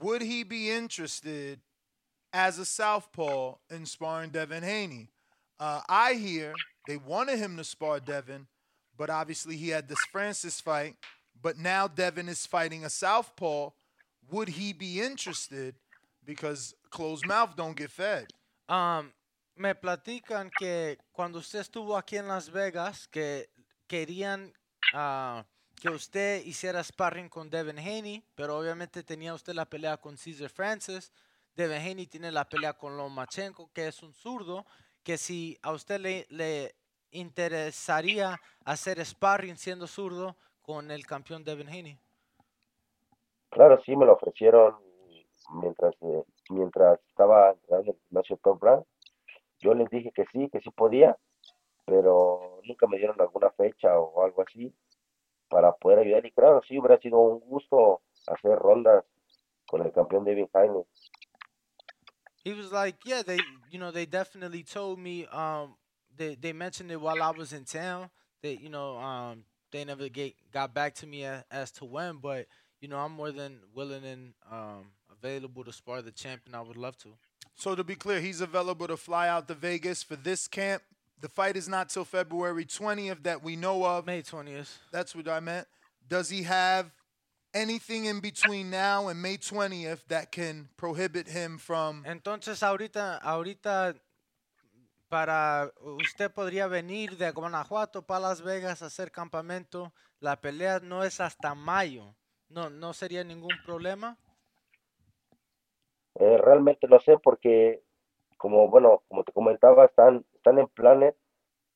would 0.00 0.22
he 0.22 0.42
be 0.42 0.70
interested 0.70 1.60
as 2.32 2.58
a 2.58 2.64
southpaw 2.64 3.56
in 3.70 3.84
sparring 3.86 4.30
Devin 4.30 4.62
Haney? 4.62 5.10
Uh, 5.60 5.82
I 5.88 6.14
hear 6.14 6.54
they 6.88 6.96
wanted 6.96 7.38
him 7.38 7.56
to 7.56 7.64
spar 7.64 8.00
Devin, 8.00 8.46
but 8.96 9.10
obviously 9.10 9.56
he 9.56 9.68
had 9.68 9.88
this 9.88 10.04
Francis 10.10 10.60
fight. 10.60 10.96
But 11.40 11.58
now 11.58 11.88
Devin 11.88 12.28
is 12.28 12.46
fighting 12.46 12.84
a 12.84 12.90
southpaw. 12.90 13.70
Would 14.30 14.50
he 14.50 14.72
be 14.72 15.00
interested? 15.00 15.74
Because 16.24 16.74
closed 16.90 17.26
mouth 17.26 17.56
don't 17.56 17.76
get 17.76 17.90
fed. 17.90 18.26
Um, 18.68 19.12
me 19.54 19.74
platican 19.74 20.50
que 20.58 20.98
cuando 21.12 21.38
usted 21.38 21.60
estuvo 21.60 21.96
aquí 21.96 22.16
en 22.16 22.28
Las 22.28 22.50
Vegas, 22.50 23.08
que 23.08 23.50
querían 23.86 24.52
ah, 24.94 25.44
que 25.80 25.90
usted 25.90 26.44
hiciera 26.44 26.82
sparring 26.82 27.28
con 27.28 27.50
Devin 27.50 27.78
Haney, 27.78 28.24
pero 28.34 28.58
obviamente 28.58 29.02
tenía 29.02 29.34
usted 29.34 29.54
la 29.54 29.66
pelea 29.66 29.96
con 29.96 30.16
Cesar 30.16 30.48
Francis. 30.48 31.12
Devin 31.54 31.78
Haney 31.78 32.06
tiene 32.06 32.32
la 32.32 32.48
pelea 32.48 32.72
con 32.74 32.96
Lomachenko, 32.96 33.70
que 33.72 33.88
es 33.88 34.02
un 34.02 34.14
zurdo, 34.14 34.64
que 35.02 35.18
si 35.18 35.58
a 35.62 35.72
usted 35.72 36.00
le, 36.00 36.26
le 36.30 36.74
interesaría 37.10 38.40
hacer 38.64 39.04
sparring 39.04 39.56
siendo 39.56 39.86
zurdo 39.86 40.36
con 40.62 40.90
el 40.90 41.04
campeón 41.06 41.44
Devin 41.44 41.68
Haney. 41.68 41.98
Claro, 43.50 43.82
sí, 43.84 43.94
me 43.96 44.06
lo 44.06 44.14
ofrecieron 44.14 44.76
mientras, 45.60 45.94
eh, 46.00 46.24
mientras 46.48 46.98
estaba 47.08 47.50
en 47.50 47.88
el 47.88 47.96
gimnasio 48.08 48.38
Top. 48.38 48.62
Yo 49.62 49.74
les 49.74 49.88
dije 49.90 50.12
que 50.12 50.24
sí, 50.32 50.48
que 50.50 50.60
sí 50.60 50.70
podía, 50.70 51.16
pero 51.86 52.60
nunca 52.64 52.86
me 52.86 52.98
dieron 52.98 53.20
alguna 53.20 53.50
fecha 53.50 53.98
o 53.98 54.24
algo 54.24 54.42
así 54.42 54.74
para 55.48 55.72
poder 55.72 56.00
ayudar. 56.00 56.26
Y 56.26 56.32
claro, 56.32 56.60
sí, 56.66 56.78
hubiera 56.78 56.98
sido 57.00 57.18
un 57.18 57.40
gusto 57.40 58.02
hacer 58.26 58.58
rondas 58.58 59.04
con 59.66 59.82
el 59.82 59.92
campeón 59.92 60.24
David 60.24 60.48
Jaime. 60.52 60.84
He 62.44 62.52
was 62.52 62.72
like, 62.72 62.96
yeah, 63.04 63.22
they, 63.22 63.38
you 63.70 63.78
know, 63.78 63.92
they 63.92 64.04
definitely 64.04 64.64
told 64.64 64.98
me. 64.98 65.26
Um, 65.26 65.76
they 66.16 66.34
they 66.34 66.52
mentioned 66.52 66.90
it 66.90 67.00
while 67.00 67.22
I 67.22 67.30
was 67.30 67.52
in 67.52 67.64
town. 67.64 68.10
They, 68.42 68.54
you 68.54 68.68
know, 68.68 68.96
um, 68.98 69.44
they 69.70 69.84
never 69.84 70.08
get 70.08 70.34
got 70.52 70.74
back 70.74 70.94
to 70.96 71.06
me 71.06 71.24
as, 71.24 71.44
as 71.50 71.70
to 71.72 71.84
when, 71.84 72.16
but 72.16 72.46
you 72.80 72.88
know, 72.88 72.98
I'm 72.98 73.12
more 73.12 73.30
than 73.30 73.60
willing 73.74 74.04
and 74.04 74.34
um 74.50 74.92
available 75.10 75.64
to 75.64 75.72
spar 75.72 76.02
the 76.02 76.10
champion. 76.10 76.54
I 76.56 76.62
would 76.62 76.76
love 76.76 76.96
to. 76.98 77.16
So 77.54 77.74
to 77.74 77.84
be 77.84 77.94
clear, 77.94 78.20
he's 78.20 78.40
available 78.40 78.86
to 78.88 78.96
fly 78.96 79.28
out 79.28 79.48
to 79.48 79.54
Vegas 79.54 80.02
for 80.02 80.16
this 80.16 80.48
camp. 80.48 80.82
The 81.20 81.28
fight 81.28 81.56
is 81.56 81.68
not 81.68 81.88
till 81.88 82.04
February 82.04 82.64
20th 82.64 83.22
that 83.22 83.42
we 83.42 83.54
know 83.54 83.84
of. 83.84 84.06
May 84.06 84.22
20th. 84.22 84.78
That's 84.90 85.14
what 85.14 85.28
I 85.28 85.40
meant. 85.40 85.68
Does 86.08 86.28
he 86.28 86.42
have 86.42 86.90
anything 87.54 88.06
in 88.06 88.20
between 88.20 88.70
now 88.70 89.08
and 89.08 89.20
May 89.20 89.36
20th 89.36 90.00
that 90.08 90.32
can 90.32 90.68
prohibit 90.76 91.28
him 91.28 91.58
from 91.58 92.04
Entonces 92.04 92.62
ahorita, 92.62 93.20
ahorita 93.22 93.94
para 95.08 95.70
usted 95.82 96.32
podría 96.32 96.66
venir 96.66 97.16
de 97.18 97.30
Guanajuato 97.30 98.02
para 98.02 98.20
Las 98.20 98.40
Vegas 98.40 98.82
a 98.82 98.86
hacer 98.86 99.12
campamento. 99.12 99.92
La 100.20 100.40
pelea 100.40 100.80
no 100.80 101.04
es 101.04 101.20
hasta 101.20 101.54
mayo. 101.54 102.14
No, 102.48 102.70
no 102.70 102.92
sería 102.94 103.22
ningún 103.22 103.56
problema. 103.64 104.16
Eh, 106.16 106.36
realmente 106.38 106.86
no 106.88 107.00
sé 107.00 107.18
porque, 107.18 107.82
como 108.36 108.68
bueno, 108.68 109.02
como 109.08 109.24
te 109.24 109.32
comentaba, 109.32 109.86
están, 109.86 110.24
están 110.34 110.58
en 110.58 110.68
planes 110.68 111.14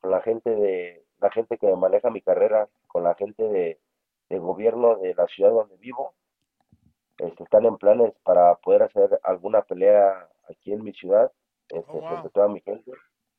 con 0.00 0.10
la 0.10 0.20
gente 0.20 0.50
de, 0.50 1.04
la 1.20 1.30
gente 1.30 1.58
que 1.58 1.74
maneja 1.74 2.10
mi 2.10 2.20
carrera, 2.20 2.68
con 2.88 3.04
la 3.04 3.14
gente 3.14 3.42
de, 3.42 3.80
de 4.28 4.38
gobierno 4.38 4.96
de 4.96 5.14
la 5.14 5.26
ciudad 5.28 5.50
donde 5.50 5.76
vivo. 5.78 6.14
Este, 7.18 7.44
están 7.44 7.64
en 7.64 7.76
planes 7.78 8.12
para 8.24 8.54
poder 8.56 8.82
hacer 8.82 9.18
alguna 9.22 9.62
pelea 9.62 10.28
aquí 10.50 10.72
en 10.72 10.84
mi 10.84 10.92
ciudad, 10.92 11.32
este, 11.68 11.84
Oh, 11.88 11.94
wow. 11.94 12.08
frente 12.08 12.28
a 12.28 12.30
toda 12.30 12.48
mi 12.48 12.60
gente, 12.60 12.92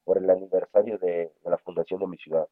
por 0.03 0.17
el 0.17 0.29
aniversario 0.29 0.97
de, 0.97 1.31
de 1.43 1.49
la 1.49 1.57
fundación 1.59 1.99
de 1.99 2.07
mi 2.07 2.17
ciudad. 2.17 2.47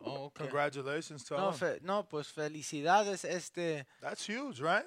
Oh, 0.00 0.26
okay. 0.26 0.46
congratulations 0.46 1.24
to 1.24 1.36
No, 1.38 1.52
fe- 1.52 1.78
no, 1.80 2.06
pues 2.06 2.30
felicidades. 2.30 3.24
Este, 3.24 3.86
That's 4.00 4.28
huge, 4.28 4.60
right? 4.60 4.84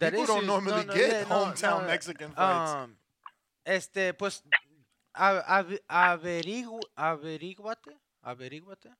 That 0.00 0.10
People 0.10 0.26
don't 0.26 0.46
normally 0.46 0.84
No, 0.84 0.92
no, 0.92 0.94
get 0.94 1.28
no, 1.28 1.44
hometown 1.46 1.86
Mexican 1.86 2.32
fights. 2.34 2.72
um, 2.88 2.96
este, 3.64 4.12
pues, 4.14 4.42
a- 5.14 5.58
ave- 5.58 5.82
averigu- 5.88 6.80
averíguate, 6.96 7.96
averíguate. 8.22 8.90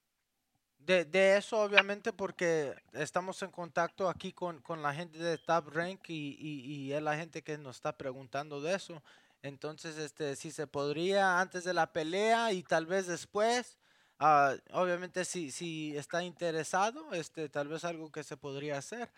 De, 0.78 1.05
de 1.05 1.36
eso, 1.36 1.59
obviamente, 1.61 2.12
porque 2.12 2.74
estamos 2.92 3.42
en 3.42 3.51
contacto 3.51 4.09
aquí 4.09 4.32
con, 4.32 4.61
con 4.62 4.80
la 4.82 4.94
gente 4.94 5.18
de 5.18 5.36
Top 5.36 5.68
Rank 5.68 6.09
y, 6.09 6.36
y, 6.38 6.61
y 6.86 6.92
es 6.94 7.03
la 7.03 7.16
gente 7.16 7.42
que 7.42 7.59
nos 7.59 7.76
está 7.76 7.96
preguntando 7.98 8.61
de 8.62 8.74
eso. 8.76 9.03
Entonces, 9.42 9.98
este, 9.98 10.36
si 10.36 10.51
se 10.51 10.66
podría 10.66 11.38
antes 11.40 11.64
de 11.64 11.74
la 11.74 11.92
pelea 11.92 12.53
y 12.53 12.62
tal 12.62 12.86
vez 12.86 13.07
después, 13.07 13.76
Ah, 14.22 14.54
obviamente, 14.74 15.24
si, 15.24 15.50
si 15.50 15.96
está 15.96 16.22
interesado, 16.22 17.10
este, 17.14 17.48
tal 17.48 17.68
vez 17.68 17.84
algo 17.84 18.12
que 18.12 18.22
se 18.22 18.36
podría 18.36 18.76
hacer. 18.76 19.08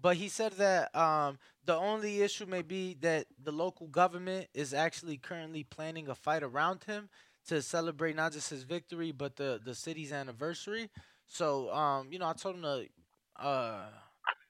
But 0.00 0.16
he 0.16 0.28
said 0.28 0.52
that 0.54 0.92
um, 0.96 1.38
the 1.64 1.76
only 1.76 2.22
issue 2.22 2.44
may 2.44 2.62
be 2.62 2.94
that 3.00 3.26
the 3.40 3.52
local 3.52 3.86
government 3.86 4.48
is 4.54 4.74
actually 4.74 5.16
currently 5.16 5.62
planning 5.62 6.08
a 6.08 6.14
fight 6.14 6.42
around 6.42 6.82
him 6.84 7.08
to 7.46 7.62
celebrate 7.62 8.16
not 8.16 8.32
just 8.32 8.50
his 8.50 8.64
victory, 8.64 9.12
but 9.12 9.36
the, 9.36 9.60
the 9.64 9.74
city's 9.76 10.12
anniversary. 10.12 10.90
So, 11.26 11.72
um, 11.72 12.08
you 12.10 12.18
know, 12.18 12.26
I 12.26 12.32
told 12.32 12.56
him 12.56 12.62
to 12.62 12.86
uh, 13.36 13.86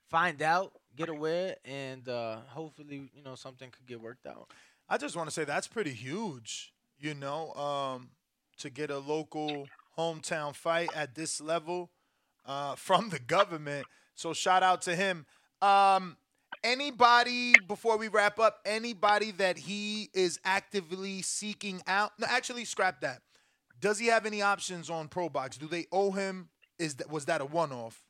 find 0.08 0.40
out, 0.40 0.72
get 0.96 1.10
aware, 1.10 1.56
and 1.66 2.08
uh, 2.08 2.38
hopefully, 2.48 3.10
you 3.14 3.22
know, 3.22 3.34
something 3.34 3.70
could 3.70 3.86
get 3.86 4.00
worked 4.00 4.26
out. 4.26 4.50
I 4.88 4.96
just 4.96 5.16
want 5.16 5.28
to 5.28 5.34
say 5.34 5.44
that's 5.44 5.68
pretty 5.68 5.92
huge, 5.92 6.72
you 6.98 7.14
know, 7.14 7.52
um, 7.52 8.08
to 8.58 8.70
get 8.70 8.90
a 8.90 8.98
local 8.98 9.68
hometown 9.98 10.54
fight 10.54 10.88
at 10.94 11.14
this 11.14 11.40
level 11.40 11.90
uh, 12.46 12.76
from 12.76 13.10
the 13.10 13.18
government. 13.18 13.86
So 14.14 14.32
shout 14.32 14.62
out 14.62 14.82
to 14.82 14.94
him. 14.94 15.26
Um, 15.60 16.16
anybody 16.62 17.54
before 17.66 17.98
we 17.98 18.08
wrap 18.08 18.38
up? 18.38 18.60
Anybody 18.64 19.32
that 19.32 19.58
he 19.58 20.08
is 20.14 20.38
actively 20.44 21.22
seeking 21.22 21.82
out? 21.86 22.12
No, 22.18 22.26
actually, 22.28 22.64
scrap 22.64 23.00
that. 23.00 23.22
Does 23.80 23.98
he 23.98 24.06
have 24.06 24.26
any 24.26 24.42
options 24.42 24.90
on 24.90 25.08
Pro 25.08 25.28
Box? 25.28 25.56
Do 25.56 25.66
they 25.66 25.86
owe 25.92 26.10
him? 26.10 26.48
Is 26.78 26.94
that 26.96 27.10
was 27.10 27.24
that 27.26 27.40
a 27.40 27.44
one-off? 27.44 28.02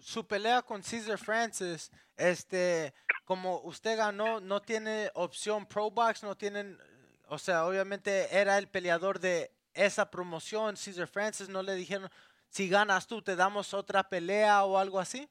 Su 0.00 0.22
pelea 0.22 0.64
con 0.64 0.82
Cesar 0.82 1.16
Francis, 1.16 1.90
este, 2.16 2.92
como 3.26 3.60
usted 3.64 3.98
ganó, 3.98 4.40
no 4.40 4.60
tiene 4.60 5.10
opción 5.16 5.68
Pro 5.68 5.90
Box, 5.90 6.22
no 6.22 6.34
tienen, 6.34 6.76
o 7.28 7.36
sea, 7.36 7.64
obviamente 7.64 8.28
era 8.30 8.58
el 8.58 8.68
peleador 8.68 9.18
de 9.18 9.50
esa 9.84 10.10
promoción. 10.10 10.74
Caesar 10.76 11.06
Francis 11.06 11.48
no 11.48 11.62
le 11.62 11.74
dijeron, 11.74 12.08
si 12.48 12.68
ganas 12.68 13.06
tú, 13.06 13.22
te 13.22 13.36
damos 13.36 13.74
otra 13.74 14.08
pelea 14.08 14.64
o 14.64 14.78
algo 14.78 14.98
así. 14.98 15.28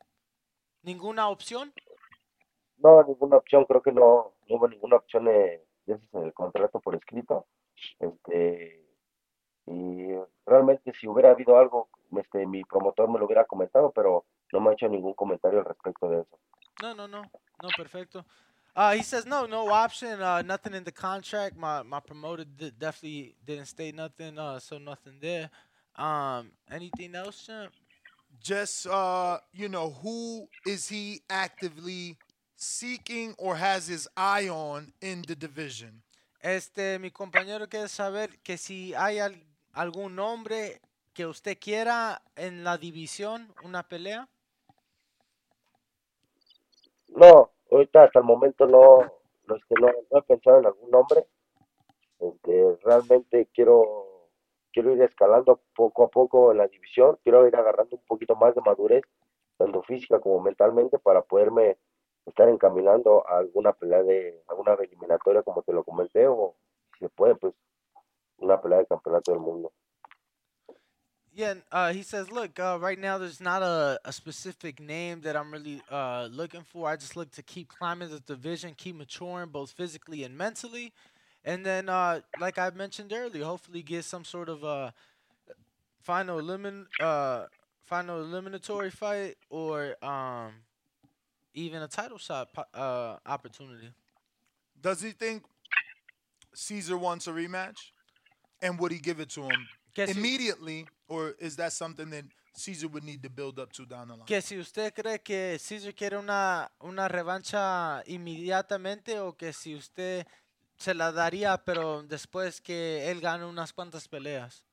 ¿Ninguna 0.81 1.29
opción? 1.29 1.73
No, 2.77 3.03
ninguna 3.03 3.37
opción, 3.37 3.65
creo 3.65 3.81
que 3.81 3.91
no, 3.91 4.33
no 4.47 4.55
hubo 4.55 4.67
ninguna 4.67 4.97
opción 4.97 5.25
de 5.25 5.67
en 5.87 6.23
el 6.23 6.33
contrato 6.33 6.79
por 6.79 6.95
escrito. 6.95 7.47
Este, 7.99 8.85
y 9.65 10.07
realmente 10.45 10.93
si 10.93 11.07
hubiera 11.07 11.31
habido 11.31 11.57
algo, 11.57 11.89
este, 12.17 12.45
mi 12.45 12.63
promotor 12.63 13.09
me 13.09 13.19
lo 13.19 13.25
hubiera 13.25 13.45
comentado, 13.45 13.91
pero 13.91 14.25
no 14.51 14.59
me 14.59 14.69
ha 14.69 14.73
hecho 14.73 14.87
ningún 14.87 15.13
comentario 15.13 15.59
al 15.59 15.65
respecto 15.65 16.09
de 16.09 16.21
eso. 16.21 16.39
No, 16.81 16.93
no, 16.93 17.07
no, 17.07 17.21
no, 17.21 17.69
perfecto. 17.75 18.25
Uh, 18.77 18.93
he 18.93 19.01
says 19.01 19.25
no, 19.25 19.47
no 19.47 19.71
option, 19.71 20.21
uh, 20.21 20.43
nothing 20.43 20.75
in 20.75 20.83
the 20.83 20.91
contract. 20.91 21.57
My 21.57 21.81
my 21.81 21.99
promoter 21.99 22.45
di- 22.45 22.69
definitely 22.77 23.35
didn't 23.43 23.65
state 23.65 23.95
nothing, 23.95 24.37
uh, 24.37 24.59
so 24.59 24.77
nothing 24.77 25.17
there. 25.19 25.49
Um, 25.95 26.51
anything 26.69 27.15
else, 27.15 27.43
champ? 27.43 27.73
Just 28.39 28.85
uh, 28.85 29.39
you 29.51 29.67
know, 29.67 29.89
who 29.89 30.47
is 30.63 30.87
he 30.87 31.21
actively 31.27 32.17
seeking 32.55 33.33
or 33.39 33.55
has 33.55 33.87
his 33.87 34.07
eye 34.15 34.47
on 34.47 34.93
in 35.01 35.23
the 35.27 35.35
division? 35.35 36.03
Este, 36.39 36.99
mi 36.99 37.09
compañero 37.09 37.67
quiere 37.67 37.87
saber 37.89 38.29
que 38.43 38.57
si 38.59 38.93
hay 38.93 39.17
al- 39.17 39.41
algún 39.73 40.13
nombre 40.13 40.79
que 41.15 41.25
usted 41.25 41.57
quiera 41.59 42.21
en 42.35 42.63
la 42.63 42.77
división, 42.77 43.51
una 43.63 43.81
pelea. 43.81 44.27
No, 47.09 47.49
ahorita 47.77 48.03
hasta 48.03 48.19
el 48.19 48.25
momento 48.25 48.67
no, 48.67 48.99
no, 49.47 49.55
este, 49.55 49.75
no, 49.79 49.87
no 50.11 50.19
he 50.19 50.21
pensado 50.23 50.59
en 50.59 50.65
algún 50.65 50.91
nombre. 50.91 51.25
Este, 52.19 52.77
realmente 52.83 53.47
quiero, 53.53 54.29
quiero 54.71 54.91
ir 54.93 55.01
escalando 55.01 55.61
poco 55.75 56.03
a 56.03 56.09
poco 56.09 56.51
en 56.51 56.57
la 56.57 56.67
división, 56.67 57.17
quiero 57.23 57.47
ir 57.47 57.55
agarrando 57.55 57.95
un 57.95 58.03
poquito 58.07 58.35
más 58.35 58.55
de 58.55 58.61
madurez, 58.61 59.03
tanto 59.57 59.83
física 59.83 60.19
como 60.19 60.41
mentalmente, 60.41 60.99
para 60.99 61.21
poderme 61.21 61.77
estar 62.25 62.49
encaminando 62.49 63.27
a 63.27 63.37
alguna 63.37 63.73
pelea 63.73 64.03
de, 64.03 64.43
alguna 64.47 64.73
eliminatoria 64.73 65.43
como 65.43 65.61
te 65.61 65.73
lo 65.73 65.83
comenté, 65.83 66.27
o 66.27 66.55
si 66.93 67.05
se 67.05 67.09
puede, 67.09 67.35
pues 67.35 67.53
una 68.39 68.59
pelea 68.61 68.79
de 68.79 68.87
campeonato 68.87 69.31
del 69.31 69.39
mundo. 69.39 69.71
Yeah, 71.37 71.53
uh, 71.71 71.93
he 71.93 72.01
says, 72.01 72.31
look, 72.31 72.59
uh, 72.59 72.79
right 72.81 72.97
now 72.97 73.19
there's 73.19 73.39
not 73.39 73.61
a, 73.61 73.99
a 74.03 74.11
specific 74.11 74.79
name 74.79 75.21
that 75.21 75.35
I'm 75.35 75.51
really 75.51 75.83
uh, 75.91 76.27
looking 76.31 76.63
for. 76.63 76.89
I 76.89 76.95
just 76.95 77.15
look 77.15 77.29
to 77.33 77.43
keep 77.43 77.69
climbing 77.69 78.09
the 78.09 78.19
division, 78.21 78.73
keep 78.75 78.95
maturing 78.95 79.49
both 79.49 79.69
physically 79.69 80.23
and 80.23 80.35
mentally. 80.35 80.93
And 81.45 81.63
then, 81.63 81.89
uh, 81.89 82.21
like 82.39 82.57
I 82.57 82.71
mentioned 82.71 83.13
earlier, 83.13 83.43
hopefully 83.45 83.83
get 83.83 84.03
some 84.03 84.25
sort 84.25 84.49
of 84.49 84.63
uh, 84.63 84.89
final 86.01 86.41
elimin- 86.41 86.87
uh, 86.99 87.45
final 87.85 88.19
eliminatory 88.21 88.89
fight 88.89 89.35
or 89.51 89.95
um, 90.03 90.53
even 91.53 91.83
a 91.83 91.87
title 91.87 92.17
shot 92.17 92.51
po- 92.51 92.65
uh, 92.73 93.17
opportunity. 93.27 93.89
Does 94.81 95.01
he 95.01 95.11
think 95.11 95.43
Cesar 96.55 96.97
wants 96.97 97.27
a 97.27 97.31
rematch? 97.31 97.91
And 98.59 98.79
would 98.79 98.91
he 98.91 98.97
give 98.97 99.19
it 99.19 99.29
to 99.31 99.43
him 99.43 99.67
Que 99.93 100.07
si- 100.07 100.19
immediately, 100.19 100.87
or 101.07 101.35
is 101.39 101.55
that 101.57 101.71
something 101.71 102.09
that 102.09 102.25
Caesar 102.53 102.87
would 102.87 103.03
need 103.03 103.21
to 103.23 103.29
build 103.29 103.59
up 103.59 103.71
to 103.73 103.85
down 103.85 104.07
the 104.07 104.15
line? 104.15 104.25
Que 104.25 104.41
si 104.41 104.57
usted 104.57 104.93
cree 104.93 105.19
que 105.19 105.57
Caesar 105.59 105.93
quiere 105.93 106.17
una, 106.17 106.71
una 106.79 107.07
revancha 107.07 108.03
inmediatamente 108.05 109.19
o 109.19 109.33
que 109.33 109.53
si 109.53 109.75
usted 109.75 110.25
se 110.75 110.93
la 110.93 111.11
daría, 111.11 111.57
pero 111.65 112.03
después 112.03 112.61
que 112.61 113.09
él 113.09 113.19
gane 113.21 113.45
unas 113.45 113.73
cuantas 113.73 114.07
peleas. 114.07 114.65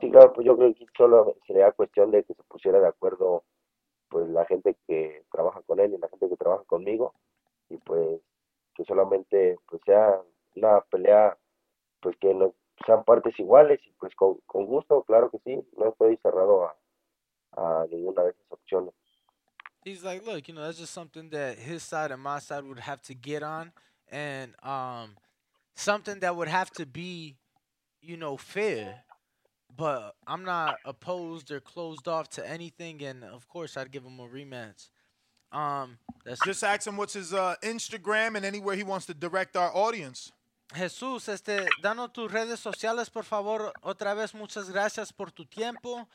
Sí, 0.00 0.10
claro, 0.10 0.32
pues 0.32 0.46
yo 0.46 0.56
creo 0.56 0.74
que 0.74 0.86
solo 0.96 1.36
sería 1.46 1.72
cuestión 1.72 2.10
de 2.10 2.24
que 2.24 2.34
se 2.34 2.42
pusiera 2.44 2.80
de 2.80 2.88
acuerdo 2.88 3.44
pues 4.08 4.28
la 4.28 4.44
gente 4.46 4.76
que 4.86 5.24
trabaja 5.32 5.62
con 5.62 5.80
él 5.80 5.94
y 5.94 5.98
la 5.98 6.08
gente 6.08 6.28
que 6.28 6.36
trabaja 6.36 6.62
conmigo 6.64 7.14
y 7.68 7.78
pues 7.78 8.20
que 8.76 8.84
solamente 8.84 9.56
pues 9.68 9.82
sea 9.84 10.20
una 10.54 10.80
pelea 10.82 11.36
pues 12.00 12.16
que 12.18 12.32
no 12.34 12.54
sean 12.86 13.04
partes 13.04 13.38
iguales 13.38 13.80
y 13.86 13.92
pues 13.98 14.14
con, 14.14 14.38
con 14.46 14.66
gusto, 14.66 15.04
claro 15.04 15.30
que 15.30 15.38
sí, 15.44 15.60
no 15.76 15.90
estoy 15.90 16.18
cerrado 16.22 16.66
a, 16.66 16.76
a 17.56 17.86
ninguna 17.86 18.22
de 18.22 18.30
esas 18.30 18.50
opciones. 18.50 18.94
He's 19.84 20.02
like, 20.02 20.24
look, 20.24 20.48
you 20.48 20.54
know, 20.54 20.62
that's 20.62 20.78
just 20.78 20.94
something 20.94 21.28
that 21.30 21.58
his 21.58 21.82
side 21.82 22.10
and 22.10 22.22
my 22.22 22.38
side 22.38 22.64
would 22.64 22.80
have 22.80 23.02
to 23.02 23.14
get 23.14 23.42
on, 23.42 23.70
and 24.10 24.54
um, 24.62 25.16
something 25.74 26.20
that 26.20 26.34
would 26.34 26.48
have 26.48 26.70
to 26.72 26.86
be, 26.86 27.36
you 28.00 28.16
know, 28.16 28.38
fair. 28.38 29.04
But 29.76 30.14
I'm 30.26 30.44
not 30.44 30.76
opposed 30.86 31.50
or 31.50 31.60
closed 31.60 32.08
off 32.08 32.30
to 32.30 32.48
anything, 32.48 33.02
and 33.02 33.24
of 33.24 33.46
course, 33.48 33.76
I'd 33.76 33.90
give 33.90 34.04
him 34.04 34.20
a 34.20 34.26
rematch. 34.26 34.88
Um, 35.52 35.98
that's 36.24 36.40
Just 36.44 36.64
ask 36.64 36.86
him 36.86 36.96
what's 36.96 37.12
his 37.12 37.34
uh, 37.34 37.56
Instagram 37.62 38.36
and 38.36 38.44
anywhere 38.44 38.76
he 38.76 38.82
wants 38.84 39.06
to 39.06 39.14
direct 39.14 39.56
our 39.56 39.70
audience. 39.74 40.32
Jesús, 40.74 41.28
este, 41.28 41.66
danos 41.82 42.12
tus 42.12 42.30
redes 42.30 42.60
sociales, 42.60 43.10
por 43.10 43.24
favor. 43.24 43.72
Otra 43.82 44.14
vez, 44.14 44.34
muchas 44.34 44.70
gracias 44.70 45.12
por 45.12 45.32
tu 45.32 45.46
tiempo. 45.46 46.08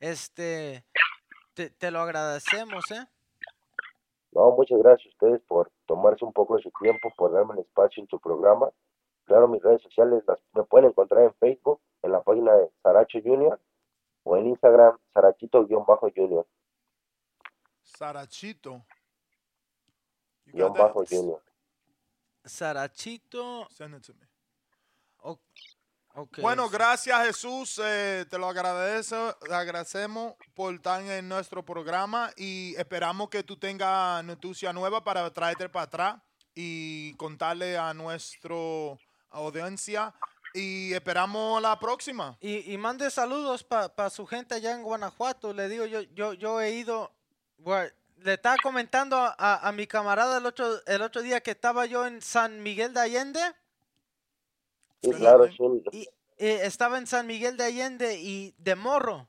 Este, 0.00 0.84
te, 1.54 1.70
te 1.70 1.90
lo 1.90 2.00
agradecemos, 2.00 2.90
¿eh? 2.90 3.06
No, 4.32 4.52
muchas 4.52 4.78
gracias 4.78 5.06
a 5.06 5.10
ustedes 5.10 5.40
por 5.46 5.70
tomarse 5.86 6.24
un 6.24 6.32
poco 6.32 6.56
de 6.56 6.62
su 6.62 6.70
tiempo, 6.80 7.12
por 7.16 7.32
darme 7.32 7.54
el 7.54 7.60
espacio 7.60 8.02
en 8.02 8.08
su 8.08 8.20
programa. 8.20 8.70
Claro, 9.24 9.48
mis 9.48 9.62
redes 9.62 9.82
sociales 9.82 10.22
las 10.26 10.38
me 10.54 10.62
pueden 10.64 10.90
encontrar 10.90 11.24
en 11.24 11.34
Facebook, 11.34 11.80
en 12.02 12.12
la 12.12 12.22
página 12.22 12.52
de 12.54 12.70
Saracho 12.82 13.18
Junior, 13.22 13.60
o 14.24 14.36
en 14.36 14.46
Instagram, 14.48 14.98
Sarachito-Junior, 15.14 16.46
Sarachito. 17.82 18.84
Guión 20.46 20.72
bajo 20.72 21.04
Junior. 21.08 21.42
Sarachito. 22.44 23.68
Send 23.70 23.96
it 23.96 24.02
to 24.06 24.14
me. 24.14 24.26
o- 25.22 25.38
ok, 26.14 26.38
Bueno, 26.40 26.66
sí. 26.66 26.72
gracias 26.72 27.26
Jesús, 27.26 27.80
eh, 27.84 28.24
te 28.30 28.38
lo 28.38 28.48
agradezco, 28.48 29.36
agradecemos 29.50 30.34
por 30.54 30.74
estar 30.74 31.02
en 31.02 31.28
nuestro 31.28 31.64
programa 31.64 32.30
y 32.36 32.74
esperamos 32.76 33.28
que 33.28 33.42
tú 33.42 33.56
tengas 33.56 34.24
noticia 34.24 34.72
nueva 34.72 35.04
para 35.04 35.30
traerte 35.30 35.68
para 35.68 35.84
atrás 35.84 36.16
y 36.54 37.14
contarle 37.16 37.76
a 37.78 37.92
nuestra 37.94 38.54
audiencia 39.30 40.12
y 40.54 40.92
esperamos 40.94 41.60
la 41.62 41.78
próxima. 41.78 42.36
Y, 42.40 42.72
y 42.72 42.76
mande 42.78 43.08
saludos 43.10 43.62
para 43.62 44.10
su 44.10 44.26
gente 44.26 44.54
allá 44.54 44.72
en 44.74 44.82
Guanajuato. 44.82 45.52
Le 45.52 45.68
digo, 45.68 45.86
yo, 45.86 46.00
yo, 46.00 46.32
yo 46.32 46.60
he 46.60 46.72
ido. 46.72 47.12
bueno, 47.58 47.92
le 48.22 48.34
estaba 48.34 48.56
comentando 48.62 49.16
a, 49.16 49.34
a- 49.38 49.68
a 49.68 49.72
mi 49.72 49.86
camarada 49.86 50.38
el 50.38 50.46
otro, 50.46 50.84
el 50.86 51.02
otro 51.02 51.22
día 51.22 51.40
que 51.42 51.52
estaba 51.52 51.86
yo 51.86 52.06
en 52.06 52.22
San 52.22 52.62
Miguel 52.62 52.94
de 52.94 53.00
Allende. 53.00 53.40
Sí, 55.02 55.10
claro, 55.12 55.48
un, 55.58 55.82
y, 55.90 56.02
eh, 56.36 56.60
estaba 56.64 56.98
en 56.98 57.06
San 57.06 57.26
Miguel 57.26 57.56
de 57.56 57.64
Allende 57.64 58.18
y 58.20 58.54
de 58.58 58.74
morro. 58.74 59.28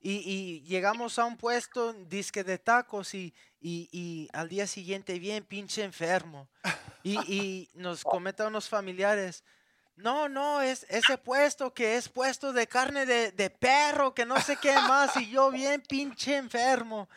Y, 0.00 0.18
y 0.24 0.62
llegamos 0.62 1.18
a 1.18 1.24
un 1.24 1.36
puesto 1.36 1.92
disque 1.92 2.44
de 2.44 2.58
tacos 2.58 3.14
y, 3.14 3.34
y, 3.60 3.88
y 3.92 4.28
al 4.32 4.48
día 4.48 4.66
siguiente 4.66 5.18
bien 5.18 5.44
pinche 5.44 5.82
enfermo. 5.84 6.48
Y, 7.02 7.18
y 7.32 7.70
nos 7.74 8.04
comentan 8.04 8.48
unos 8.48 8.68
familiares, 8.68 9.44
No, 9.96 10.28
no, 10.28 10.60
es 10.62 10.86
ese 10.90 11.18
puesto 11.18 11.72
que 11.74 11.96
es 11.96 12.08
puesto 12.08 12.52
de 12.52 12.66
carne 12.68 13.06
de, 13.06 13.32
de 13.32 13.50
perro, 13.50 14.14
que 14.14 14.26
no 14.26 14.40
sé 14.40 14.56
qué 14.58 14.74
más, 14.74 15.16
y 15.16 15.30
yo 15.30 15.50
bien 15.50 15.82
pinche 15.82 16.36
enfermo, 16.36 17.08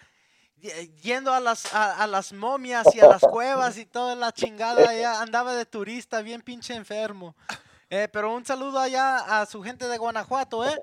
yendo 1.02 1.34
a 1.34 1.40
las, 1.40 1.74
a, 1.74 2.04
a 2.04 2.08
las 2.08 2.34
momias 2.34 2.94
y 2.96 3.00
a 3.00 3.08
las 3.08 3.22
cuevas 3.22 3.78
y 3.78 3.86
toda 3.86 4.16
la 4.16 4.32
chingada, 4.32 4.82
allá 4.90 5.22
andaba 5.22 5.54
de 5.54 5.66
turista, 5.66 6.22
bien 6.22 6.42
pinche 6.42 6.74
enfermo. 6.76 7.36
Eh, 7.90 8.08
pero 8.12 8.34
un 8.34 8.46
saludo 8.46 8.80
allá 8.80 9.42
a 9.42 9.46
su 9.46 9.64
gente 9.64 9.88
de 9.88 9.98
Guanajuato, 9.98 10.64
¿eh? 10.64 10.80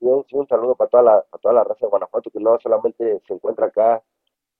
Y 0.00 0.06
un, 0.06 0.24
sí, 0.28 0.36
un 0.36 0.46
saludo 0.48 0.74
para 0.74 0.90
toda, 0.90 1.02
la, 1.02 1.22
para 1.22 1.40
toda 1.40 1.54
la 1.54 1.64
raza 1.64 1.86
de 1.86 1.90
Guanajuato, 1.90 2.30
que 2.30 2.40
no 2.40 2.58
solamente 2.60 3.22
se 3.26 3.34
encuentra 3.34 3.66
acá 3.66 4.02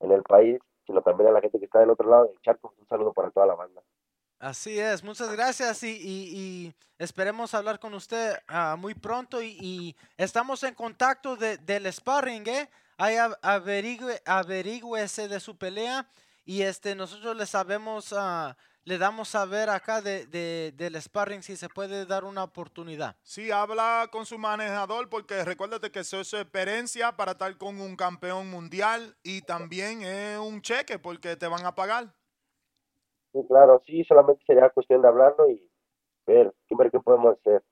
en 0.01 0.13
el 0.13 0.23
país, 0.23 0.61
sino 0.87 1.03
también 1.03 1.31
a 1.31 1.33
la 1.33 1.41
gente 1.41 1.59
que 1.59 1.65
está 1.67 1.81
del 1.81 1.91
otro 1.91 2.09
lado 2.09 2.27
del 2.27 2.41
charco. 2.43 2.75
Un 2.79 2.87
saludo 2.89 3.13
para 3.13 3.31
toda 3.31 3.47
la 3.47 3.55
banda. 3.55 3.83
Así 4.43 4.77
es, 4.77 5.05
muchas 5.05 5.31
gracias 5.31 5.85
y, 5.85 5.91
y- 5.91 6.37
y 6.67 6.75
esperemos 6.99 7.55
hablar 7.55 7.79
con 7.79 7.95
usted 7.95 8.37
ah, 8.49 8.75
muy 8.77 8.93
pronto 8.93 9.41
y, 9.41 9.57
y 9.61 9.97
estamos 10.17 10.65
en 10.65 10.75
contacto 10.75 11.37
de- 11.37 11.59
del 11.59 11.87
sparring, 11.93 12.45
¿eh? 12.49 12.69
Ahí 12.99 13.15
av- 13.19 13.39
averigüe, 13.41 14.21
averigüese 14.27 15.29
de 15.29 15.39
su 15.39 15.57
pelea 15.57 16.09
y 16.45 16.63
este 16.63 16.97
nosotros 16.97 17.37
le 17.37 17.47
sabemos, 17.47 18.13
ah, 18.19 18.57
le 18.83 18.99
damos 18.99 19.29
saber 19.29 19.71
acá 19.71 20.03
de, 20.03 20.27
de- 20.27 20.73
del 20.77 21.01
sparring 21.01 21.45
si 21.45 21.57
se 21.57 21.69
puede 21.69 22.05
dar 22.05 22.25
una 22.25 22.43
oportunidad. 22.43 23.15
Sí, 23.23 23.53
habla 23.53 24.09
con 24.11 24.27
su 24.27 24.39
manejador 24.39 25.09
porque 25.09 25.45
recuérdate 25.45 25.93
que 25.93 26.01
eso 26.01 26.21
es 26.21 26.33
experiencia 26.35 27.13
para 27.17 27.31
estar 27.33 27.57
con 27.59 27.81
un 27.81 27.95
campeón 27.95 28.51
mundial 28.51 29.17
y 29.23 29.43
también 29.43 30.03
es 30.03 30.37
un 30.41 30.61
cheque 30.63 30.99
porque 30.99 31.37
te 31.37 31.47
van 31.47 31.65
a 31.65 31.77
pagar. 31.77 32.13
Sí, 33.33 33.39
claro, 33.49 33.83
sí, 33.87 34.05
solamente 34.05 34.43
sería 34.47 34.69
cuestión 34.71 35.03
de 35.03 35.09
hablarlo 35.09 35.49
y 35.51 35.71
ver, 36.27 36.55
ver 36.71 36.91
qué 36.91 37.01
podemos 37.01 37.39
hacer. 37.39 37.63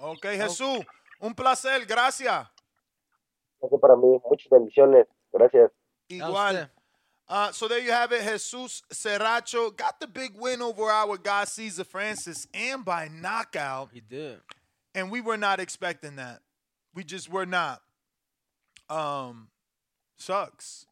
Ok, 0.00 0.26
Jesús, 0.26 0.84
un 1.20 1.34
placer, 1.34 1.84
gracias. 1.86 2.48
Eso 3.60 3.78
para 3.78 3.96
mí, 3.96 4.20
muchas 4.28 4.50
bendiciones. 4.50 5.06
Gracias. 5.32 5.70
Igual. 6.08 6.70
Uh, 7.28 7.50
so 7.52 7.68
there 7.68 7.78
you 7.78 7.92
have 7.92 8.12
it. 8.12 8.22
Jesus 8.22 8.82
Serracho 8.92 9.74
got 9.74 10.00
the 10.00 10.06
big 10.06 10.32
win 10.34 10.60
over 10.60 10.90
our 10.90 11.16
guy 11.16 11.44
Caesar 11.44 11.84
Francis 11.84 12.46
and 12.52 12.84
by 12.84 13.08
knockout. 13.08 13.90
He 13.92 14.00
did. 14.00 14.40
And 14.94 15.10
we 15.10 15.20
were 15.20 15.38
not 15.38 15.58
expecting 15.60 16.16
that. 16.16 16.40
We 16.94 17.04
just 17.04 17.30
were 17.30 17.46
not. 17.46 17.80
Um, 18.90 19.48
sucks. 20.16 20.86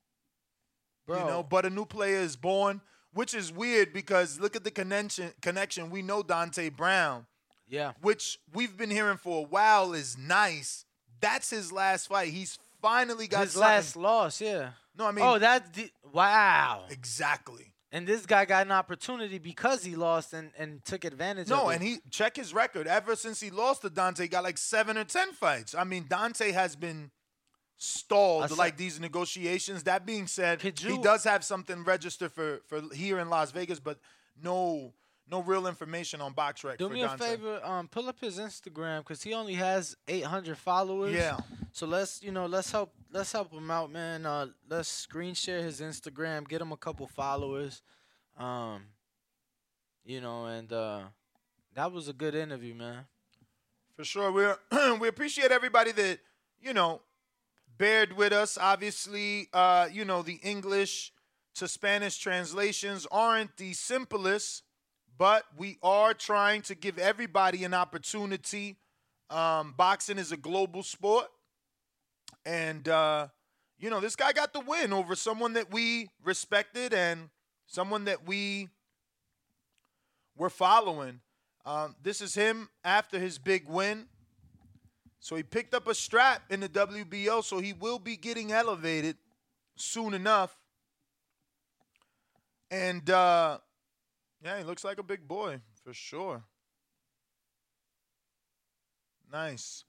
You 1.09 1.17
know, 1.17 1.43
Bro. 1.43 1.47
but 1.51 1.67
a 1.67 1.71
new 1.71 1.85
player 1.85 2.19
is 2.19 2.37
born, 2.37 2.81
which 3.13 3.35
is 3.35 3.53
weird 3.53 3.93
because 3.93 4.39
look 4.41 4.57
at 4.57 4.65
the 4.65 4.71
connection. 4.71 5.33
Connection. 5.43 5.91
We 5.91 6.03
know 6.03 6.23
Dante 6.23 6.69
Brown, 6.71 7.27
Yeah. 7.69 7.93
which 8.01 8.39
we've 8.53 8.77
been 8.77 8.91
hearing 8.91 9.17
for 9.19 9.41
a 9.45 9.49
while 9.49 9.93
is 9.93 10.17
nice. 10.19 10.85
That's 11.21 11.51
his 11.51 11.71
last 11.73 12.09
fight. 12.09 12.33
He's 12.33 12.59
finally 12.81 13.27
got 13.29 13.43
His 13.43 13.53
something- 13.53 13.69
last 13.69 13.97
loss, 13.97 14.41
yeah. 14.41 14.71
No, 14.97 15.07
I 15.07 15.13
mean 15.13 15.25
oh, 15.25 15.39
that's 15.39 15.71
the, 15.77 15.91
wow. 16.13 16.87
exactly. 16.91 17.67
And 17.93 18.07
this 18.07 18.25
guy 18.25 18.45
got 18.45 18.67
an 18.67 18.73
opportunity 18.73 19.39
because 19.39 19.83
he 19.83 19.97
lost 19.97 20.33
and, 20.33 20.53
and 20.57 20.85
took 20.85 21.05
advantage 21.05 21.51
of 21.51 21.59
it. 21.59 21.63
No, 21.63 21.69
and 21.71 21.83
he 21.83 21.99
check 22.11 22.37
his 22.37 22.55
record. 22.55 22.87
Ever 22.87 23.17
since 23.17 23.41
he 23.41 23.51
lost 23.51 23.83
to 23.83 23.91
Dante, 23.91 24.23
he 24.25 24.29
got 24.29 24.45
like 24.45 24.59
seven 24.59 24.97
or 24.97 25.03
ten 25.05 25.33
fights. 25.33 25.75
I 25.75 25.83
mean, 25.85 26.07
Dante 26.09 26.53
has 26.53 26.77
been 26.77 27.11
stalled 27.81 28.49
said- 28.49 28.59
like 28.59 28.77
these 28.77 29.01
negotiations. 29.01 29.85
That 29.85 30.05
being 30.07 30.27
said, 30.27 30.61
he 30.63 30.99
does 30.99 31.25
have 31.25 31.45
something 31.45 31.83
registered 31.85 32.33
for 32.33 32.61
for 32.67 32.83
here 32.95 33.19
in 33.19 33.29
Las 33.31 33.51
Vegas, 33.51 33.81
but 33.81 33.99
no 34.43 34.93
no 35.31 35.43
real 35.43 35.67
information 35.67 36.21
on 36.21 36.35
BoxRec 36.35 36.77
Do 36.79 36.89
for 36.89 36.95
me 36.95 37.03
a 37.03 37.09
favor, 37.11 37.61
um, 37.65 37.87
pull 37.89 38.09
up 38.09 38.21
his 38.21 38.39
Instagram 38.39 38.99
because 38.99 39.23
he 39.23 39.33
only 39.33 39.55
has 39.55 39.97
800 40.09 40.59
followers. 40.59 41.15
Yeah. 41.15 41.39
So 41.73 41.87
let's, 41.87 42.21
you 42.23 42.33
know, 42.33 42.47
let's 42.47 42.73
help, 42.73 42.93
let's 43.13 43.31
help 43.31 43.53
him 43.53 43.71
out, 43.71 43.93
man. 43.93 44.27
Uh, 44.27 44.47
let's 44.69 44.89
screen 44.89 45.35
share 45.35 45.63
his 45.63 45.81
Instagram, 45.81 46.49
get 46.49 46.61
him 46.61 46.73
a 46.73 46.77
couple 46.77 47.07
followers. 47.07 47.83
Um, 48.37 48.87
you 50.05 50.21
know, 50.21 50.47
and 50.47 50.73
uh, 50.73 51.03
that 51.75 51.93
was 51.93 52.09
a 52.09 52.13
good 52.13 52.35
interview, 52.35 52.75
man. 52.75 53.05
For 53.95 54.05
sure. 54.05 54.33
We 54.33 54.47
we 54.99 55.07
appreciate 55.07 55.53
everybody 55.53 55.93
that, 55.93 56.19
you 56.61 56.73
know, 56.73 57.03
bared 57.81 58.13
with 58.13 58.31
us. 58.31 58.59
Obviously, 58.61 59.49
uh, 59.55 59.89
you 59.91 60.05
know, 60.05 60.21
the 60.21 60.39
English 60.43 61.13
to 61.55 61.67
Spanish 61.67 62.19
translations 62.19 63.07
aren't 63.11 63.57
the 63.57 63.73
simplest, 63.73 64.65
but 65.17 65.45
we 65.57 65.79
are 65.83 66.13
trying 66.13 66.61
to 66.61 66.75
give 66.75 66.99
everybody 66.99 67.65
an 67.65 67.73
opportunity. 67.73 68.77
Um, 69.31 69.75
boxing 69.79 70.19
is 70.19 70.31
a 70.31 70.37
global 70.37 70.83
sport. 70.83 71.25
And 72.45 72.87
uh, 72.87 73.29
you 73.79 73.89
know, 73.89 74.01
this 74.01 74.15
guy 74.15 74.33
got 74.33 74.53
the 74.53 74.61
win 74.61 74.93
over 74.93 75.17
someone 75.17 75.55
that 75.55 75.73
we 75.73 76.11
respected 76.23 76.93
and 76.93 77.31
someone 77.67 78.05
that 78.05 78.27
we 78.27 78.69
were 80.37 80.51
following. 80.51 81.21
Um, 81.65 81.97
this 82.03 82.21
is 82.21 82.35
him 82.35 82.69
after 82.85 83.19
his 83.19 83.39
big 83.39 83.67
win. 83.67 84.07
So 85.21 85.37
he 85.37 85.43
picked 85.43 85.75
up 85.75 85.87
a 85.87 85.95
strap 85.95 86.43
in 86.51 86.61
the 86.61 86.69
WBO, 86.69 87.45
so 87.45 87.61
he 87.61 87.75
will 87.75 87.99
be 87.99 88.17
getting 88.17 88.53
elevated 88.53 89.17
soon 89.77 90.15
enough. 90.15 90.57
And 92.71 93.09
uh, 93.11 93.59
yeah, 94.43 94.59
he 94.59 94.65
looks 94.65 94.83
like 94.83 94.99
a 94.99 95.03
big 95.03 95.29
boy 95.29 95.61
for 95.85 95.93
sure. 95.93 96.43
Nice. 99.31 99.85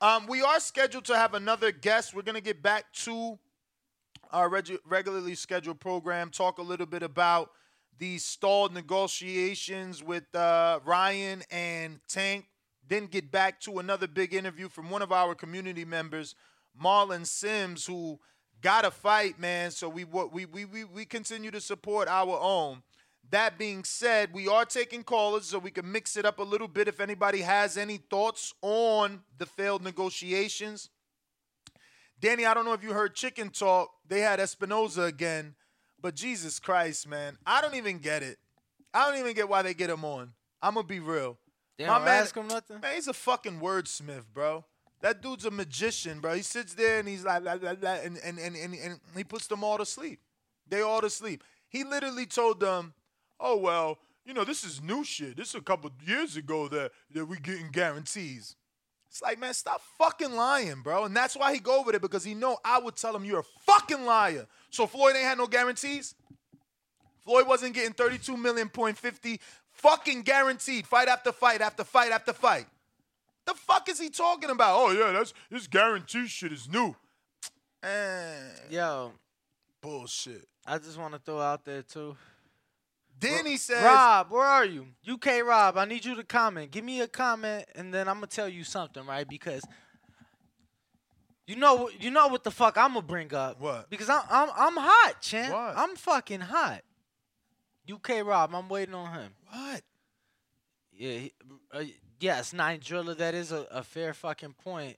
Um, 0.00 0.26
we 0.26 0.40
are 0.40 0.60
scheduled 0.60 1.04
to 1.06 1.16
have 1.16 1.34
another 1.34 1.72
guest. 1.72 2.14
We're 2.14 2.22
gonna 2.22 2.40
get 2.40 2.62
back 2.62 2.92
to 3.04 3.38
our 4.32 4.48
regu- 4.48 4.78
regularly 4.86 5.34
scheduled 5.34 5.80
program. 5.80 6.30
Talk 6.30 6.58
a 6.58 6.62
little 6.62 6.86
bit 6.86 7.02
about 7.02 7.50
these 7.98 8.24
stalled 8.24 8.72
negotiations 8.72 10.02
with 10.02 10.32
uh, 10.34 10.80
Ryan 10.84 11.42
and 11.50 12.00
Tank. 12.08 12.46
Then 12.90 13.06
get 13.06 13.30
back 13.30 13.60
to 13.60 13.78
another 13.78 14.08
big 14.08 14.34
interview 14.34 14.68
from 14.68 14.90
one 14.90 15.00
of 15.00 15.12
our 15.12 15.36
community 15.36 15.84
members, 15.84 16.34
Marlon 16.78 17.24
Sims, 17.24 17.86
who 17.86 18.18
got 18.60 18.84
a 18.84 18.90
fight, 18.90 19.38
man. 19.38 19.70
So 19.70 19.88
we 19.88 20.02
we 20.02 20.44
we 20.44 20.64
we, 20.64 20.84
we 20.84 21.04
continue 21.04 21.52
to 21.52 21.60
support 21.60 22.08
our 22.08 22.36
own. 22.42 22.82
That 23.30 23.58
being 23.58 23.84
said, 23.84 24.30
we 24.32 24.48
are 24.48 24.64
taking 24.64 25.04
callers 25.04 25.44
so 25.44 25.60
we 25.60 25.70
can 25.70 25.90
mix 25.90 26.16
it 26.16 26.24
up 26.24 26.40
a 26.40 26.42
little 26.42 26.66
bit. 26.66 26.88
If 26.88 26.98
anybody 26.98 27.42
has 27.42 27.76
any 27.76 27.98
thoughts 27.98 28.52
on 28.60 29.20
the 29.38 29.46
failed 29.46 29.84
negotiations, 29.84 30.90
Danny, 32.18 32.44
I 32.44 32.54
don't 32.54 32.64
know 32.64 32.72
if 32.72 32.82
you 32.82 32.92
heard 32.92 33.14
Chicken 33.14 33.50
Talk. 33.50 33.90
They 34.08 34.18
had 34.18 34.40
Espinoza 34.40 35.06
again, 35.06 35.54
but 36.02 36.16
Jesus 36.16 36.58
Christ, 36.58 37.06
man, 37.06 37.38
I 37.46 37.60
don't 37.60 37.76
even 37.76 37.98
get 37.98 38.24
it. 38.24 38.38
I 38.92 39.08
don't 39.08 39.20
even 39.20 39.34
get 39.34 39.48
why 39.48 39.62
they 39.62 39.74
get 39.74 39.90
him 39.90 40.04
on. 40.04 40.32
I'm 40.60 40.74
gonna 40.74 40.88
be 40.88 40.98
real. 40.98 41.38
They 41.78 41.86
My 41.86 41.98
man, 41.98 42.22
ask 42.22 42.36
him 42.36 42.48
nothing? 42.48 42.80
man, 42.80 42.94
he's 42.94 43.08
a 43.08 43.12
fucking 43.12 43.60
wordsmith, 43.60 44.24
bro. 44.32 44.64
That 45.00 45.22
dude's 45.22 45.46
a 45.46 45.50
magician, 45.50 46.20
bro. 46.20 46.34
He 46.34 46.42
sits 46.42 46.74
there 46.74 46.98
and 46.98 47.08
he's 47.08 47.24
like, 47.24 47.42
la, 47.42 47.54
la, 47.60 47.74
la, 47.80 47.94
and, 47.94 48.18
and, 48.22 48.38
and, 48.38 48.54
and, 48.54 48.74
and 48.74 49.00
he 49.16 49.24
puts 49.24 49.46
them 49.46 49.64
all 49.64 49.78
to 49.78 49.86
sleep. 49.86 50.20
They 50.68 50.82
all 50.82 51.00
to 51.00 51.08
sleep. 51.08 51.42
He 51.68 51.84
literally 51.84 52.26
told 52.26 52.60
them, 52.60 52.92
oh, 53.38 53.56
well, 53.56 53.98
you 54.26 54.34
know, 54.34 54.44
this 54.44 54.62
is 54.62 54.82
new 54.82 55.02
shit. 55.04 55.36
This 55.36 55.48
is 55.48 55.54
a 55.54 55.60
couple 55.62 55.90
years 56.06 56.36
ago 56.36 56.68
that, 56.68 56.92
that 57.12 57.24
we 57.24 57.38
getting 57.38 57.70
guarantees. 57.70 58.56
It's 59.08 59.22
like, 59.22 59.40
man, 59.40 59.54
stop 59.54 59.80
fucking 59.98 60.32
lying, 60.32 60.82
bro. 60.82 61.04
And 61.04 61.16
that's 61.16 61.36
why 61.36 61.52
he 61.52 61.58
go 61.58 61.80
over 61.80 61.90
there 61.90 61.98
because 61.98 62.22
he 62.22 62.34
know 62.34 62.58
I 62.64 62.78
would 62.78 62.94
tell 62.96 63.16
him 63.16 63.24
you're 63.24 63.40
a 63.40 63.62
fucking 63.66 64.04
liar. 64.04 64.46
So 64.70 64.86
Floyd 64.86 65.16
ain't 65.16 65.24
had 65.24 65.38
no 65.38 65.48
guarantees. 65.48 66.14
Floyd 67.24 67.48
wasn't 67.48 67.74
getting 67.74 67.92
32 67.92 68.36
million 68.36 68.68
point 68.68 68.96
50 68.96 69.40
fucking 69.80 70.22
guaranteed 70.22 70.86
fight 70.86 71.08
after 71.08 71.32
fight 71.32 71.60
after 71.60 71.84
fight 71.84 72.12
after 72.12 72.32
fight. 72.32 72.66
The 73.46 73.54
fuck 73.54 73.88
is 73.88 73.98
he 73.98 74.10
talking 74.10 74.50
about? 74.50 74.76
Oh 74.78 74.90
yeah, 74.92 75.12
that's 75.12 75.32
this 75.50 75.66
guarantee 75.66 76.26
shit 76.26 76.52
is 76.52 76.68
new. 76.68 76.94
Eh, 77.82 78.36
Yo, 78.68 79.12
bullshit. 79.80 80.46
I 80.66 80.76
just 80.76 80.98
want 80.98 81.14
to 81.14 81.18
throw 81.18 81.40
out 81.40 81.64
there 81.64 81.80
too. 81.80 82.14
Then 83.18 83.46
he 83.46 83.56
says, 83.56 83.82
Rob, 83.82 84.30
where 84.30 84.42
are 84.44 84.66
you? 84.66 84.86
UK 85.10 85.42
Rob, 85.44 85.78
I 85.78 85.86
need 85.86 86.04
you 86.04 86.14
to 86.16 86.22
comment. 86.22 86.70
Give 86.70 86.84
me 86.84 87.00
a 87.00 87.08
comment, 87.08 87.64
and 87.74 87.92
then 87.92 88.06
I'm 88.06 88.16
gonna 88.16 88.26
tell 88.26 88.50
you 88.50 88.64
something, 88.64 89.06
right? 89.06 89.26
Because 89.26 89.62
you 91.46 91.56
know, 91.56 91.88
you 91.98 92.10
know 92.10 92.28
what 92.28 92.44
the 92.44 92.50
fuck 92.50 92.76
I'm 92.76 92.90
gonna 92.94 93.02
bring 93.02 93.32
up. 93.34 93.58
What? 93.60 93.88
Because 93.88 94.10
I'm, 94.10 94.22
I'm, 94.30 94.50
I'm 94.54 94.76
hot, 94.76 95.14
champ. 95.22 95.52
What? 95.52 95.74
I'm 95.76 95.96
fucking 95.96 96.40
hot. 96.40 96.82
UK 97.90 98.24
Rob, 98.24 98.54
I'm 98.54 98.68
waiting 98.68 98.94
on 98.94 99.12
him. 99.12 99.32
What? 99.48 99.82
Yeah, 100.92 101.12
he- 101.18 101.32
uh, 101.72 101.84
yes, 102.20 102.52
nine 102.52 102.80
driller. 102.82 103.14
That 103.14 103.34
is 103.34 103.52
a, 103.52 103.66
a 103.70 103.82
fair 103.82 104.12
fucking 104.14 104.54
point. 104.54 104.96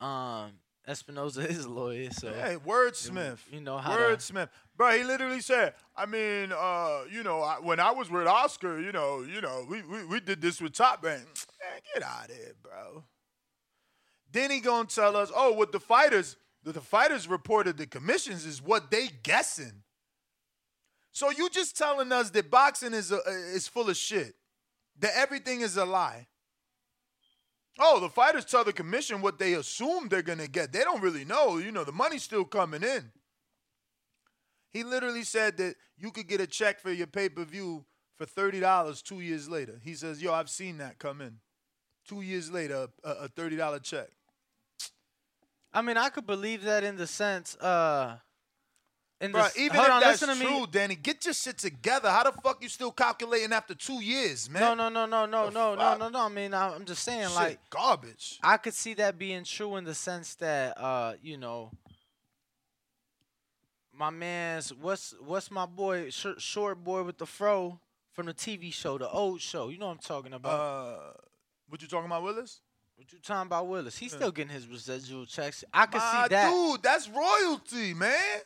Um, 0.00 0.52
Espinoza 0.88 1.46
is 1.48 1.64
a 1.64 1.68
lawyer, 1.70 2.10
so 2.10 2.32
Hey, 2.32 2.56
wordsmith. 2.64 3.38
You 3.50 3.60
know 3.60 3.78
how 3.78 3.96
to- 3.96 4.02
wordsmith, 4.02 4.48
bro. 4.76 4.96
He 4.96 5.04
literally 5.04 5.40
said, 5.40 5.74
"I 5.96 6.06
mean, 6.06 6.52
uh, 6.56 7.02
you 7.10 7.22
know, 7.22 7.42
I, 7.42 7.56
when 7.60 7.80
I 7.80 7.90
was 7.92 8.10
with 8.10 8.26
Oscar, 8.26 8.80
you 8.80 8.92
know, 8.92 9.22
you 9.22 9.40
know, 9.40 9.64
we 9.68 9.82
we, 9.82 10.04
we 10.04 10.20
did 10.20 10.40
this 10.40 10.60
with 10.60 10.72
Top 10.72 11.02
Rank. 11.04 11.24
Man, 11.24 11.80
get 11.94 12.02
out 12.02 12.30
of 12.30 12.36
here, 12.36 12.54
bro." 12.62 13.04
Then 14.32 14.50
he 14.50 14.60
gonna 14.60 14.86
tell 14.88 15.16
us, 15.16 15.30
"Oh, 15.34 15.52
what 15.52 15.72
the 15.72 15.80
fighters, 15.80 16.36
the, 16.62 16.72
the 16.72 16.80
fighters 16.80 17.26
reported 17.28 17.76
the 17.78 17.86
commissions 17.86 18.44
is 18.44 18.60
what 18.60 18.90
they 18.90 19.08
guessing." 19.22 19.82
So 21.16 21.30
you 21.30 21.48
just 21.48 21.78
telling 21.78 22.12
us 22.12 22.28
that 22.28 22.50
boxing 22.50 22.92
is 22.92 23.10
a, 23.10 23.20
is 23.54 23.66
full 23.66 23.88
of 23.88 23.96
shit, 23.96 24.34
that 24.98 25.12
everything 25.16 25.62
is 25.62 25.78
a 25.78 25.86
lie. 25.86 26.26
Oh, 27.78 28.00
the 28.00 28.10
fighters 28.10 28.44
tell 28.44 28.64
the 28.64 28.72
commission 28.74 29.22
what 29.22 29.38
they 29.38 29.54
assume 29.54 30.08
they're 30.08 30.20
gonna 30.20 30.46
get. 30.46 30.74
They 30.74 30.80
don't 30.80 31.00
really 31.00 31.24
know. 31.24 31.56
You 31.56 31.72
know, 31.72 31.84
the 31.84 31.90
money's 31.90 32.22
still 32.22 32.44
coming 32.44 32.82
in. 32.82 33.12
He 34.68 34.84
literally 34.84 35.22
said 35.22 35.56
that 35.56 35.76
you 35.96 36.10
could 36.10 36.28
get 36.28 36.42
a 36.42 36.46
check 36.46 36.80
for 36.80 36.92
your 36.92 37.06
pay 37.06 37.30
per 37.30 37.44
view 37.44 37.86
for 38.18 38.26
thirty 38.26 38.60
dollars 38.60 39.00
two 39.00 39.20
years 39.20 39.48
later. 39.48 39.80
He 39.82 39.94
says, 39.94 40.20
"Yo, 40.20 40.34
I've 40.34 40.50
seen 40.50 40.76
that 40.78 40.98
come 40.98 41.22
in." 41.22 41.38
Two 42.06 42.20
years 42.20 42.50
later, 42.50 42.88
a, 43.02 43.10
a 43.10 43.28
thirty 43.28 43.56
dollar 43.56 43.78
check. 43.78 44.10
I 45.72 45.80
mean, 45.80 45.96
I 45.96 46.10
could 46.10 46.26
believe 46.26 46.62
that 46.64 46.84
in 46.84 46.98
the 46.98 47.06
sense, 47.06 47.56
uh, 47.56 48.18
in 49.20 49.32
Bro, 49.32 49.44
s- 49.44 49.58
even 49.58 49.80
if 49.80 49.90
on, 49.90 50.00
that's 50.00 50.38
true. 50.38 50.66
Danny, 50.70 50.94
get 50.94 51.24
your 51.24 51.32
shit 51.32 51.56
together. 51.56 52.10
How 52.10 52.24
the 52.24 52.32
fuck 52.32 52.62
you 52.62 52.68
still 52.68 52.92
calculating 52.92 53.52
after 53.52 53.74
two 53.74 54.02
years, 54.02 54.50
man? 54.50 54.60
No, 54.60 54.74
no, 54.74 54.88
no, 54.88 55.06
no, 55.06 55.26
no, 55.26 55.50
no, 55.50 55.74
no, 55.74 55.96
no, 55.96 56.08
no. 56.08 56.20
I 56.20 56.28
mean, 56.28 56.52
I'm 56.52 56.84
just 56.84 57.02
saying, 57.02 57.28
Shit, 57.28 57.34
like, 57.34 57.70
garbage. 57.70 58.38
I 58.42 58.58
could 58.58 58.74
see 58.74 58.94
that 58.94 59.18
being 59.18 59.44
true 59.44 59.76
in 59.76 59.84
the 59.84 59.94
sense 59.94 60.34
that, 60.36 60.78
uh, 60.78 61.14
you 61.22 61.38
know, 61.38 61.70
my 63.92 64.10
man's 64.10 64.74
what's 64.74 65.14
what's 65.24 65.50
my 65.50 65.64
boy 65.64 66.10
short, 66.10 66.40
short 66.40 66.84
boy 66.84 67.02
with 67.02 67.16
the 67.16 67.24
fro 67.24 67.80
from 68.12 68.26
the 68.26 68.34
TV 68.34 68.70
show, 68.70 68.98
the 68.98 69.08
old 69.08 69.40
show. 69.40 69.70
You 69.70 69.78
know 69.78 69.86
what 69.86 69.92
I'm 69.92 69.98
talking 69.98 70.34
about? 70.34 70.60
Uh, 70.60 71.12
what 71.68 71.80
you 71.80 71.88
talking 71.88 72.06
about, 72.06 72.22
Willis? 72.22 72.60
what 72.96 73.12
you 73.12 73.18
talking 73.18 73.46
about, 73.46 73.66
Willis? 73.66 73.96
He's 73.96 74.12
yeah. 74.12 74.18
still 74.18 74.32
getting 74.32 74.52
his 74.52 74.66
residual 74.66 75.26
checks. 75.26 75.64
I 75.72 75.86
My 75.86 75.98
see 75.98 76.28
that. 76.34 76.50
dude, 76.50 76.82
that's 76.82 77.08
royalty, 77.08 77.94
man. 77.94 78.40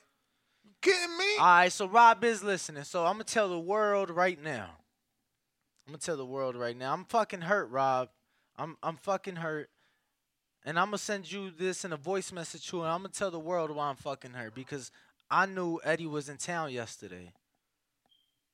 Kidding 0.82 1.18
me? 1.18 1.36
All 1.38 1.46
right, 1.46 1.72
so 1.72 1.86
Rob 1.86 2.24
is 2.24 2.42
listening. 2.42 2.84
So 2.84 3.04
I'm 3.04 3.14
gonna 3.14 3.24
tell 3.24 3.48
the 3.48 3.58
world 3.58 4.10
right 4.10 4.42
now. 4.42 4.70
I'm 5.86 5.92
gonna 5.92 5.98
tell 5.98 6.16
the 6.16 6.24
world 6.24 6.56
right 6.56 6.76
now. 6.76 6.92
I'm 6.92 7.04
fucking 7.04 7.42
hurt, 7.42 7.70
Rob. 7.70 8.08
I'm 8.56 8.76
I'm 8.82 8.96
fucking 8.96 9.36
hurt. 9.36 9.70
And 10.64 10.78
I'm 10.78 10.86
gonna 10.86 10.98
send 10.98 11.30
you 11.30 11.50
this 11.50 11.84
in 11.84 11.92
a 11.92 11.96
voice 11.96 12.32
message 12.32 12.68
too, 12.68 12.82
and 12.82 12.90
I'm 12.90 13.00
gonna 13.00 13.08
tell 13.10 13.30
the 13.30 13.38
world 13.38 13.70
why 13.70 13.88
I'm 13.88 13.96
fucking 13.96 14.32
hurt 14.32 14.54
because 14.54 14.90
I 15.30 15.46
knew 15.46 15.80
Eddie 15.84 16.06
was 16.06 16.28
in 16.28 16.36
town 16.36 16.72
yesterday. 16.72 17.32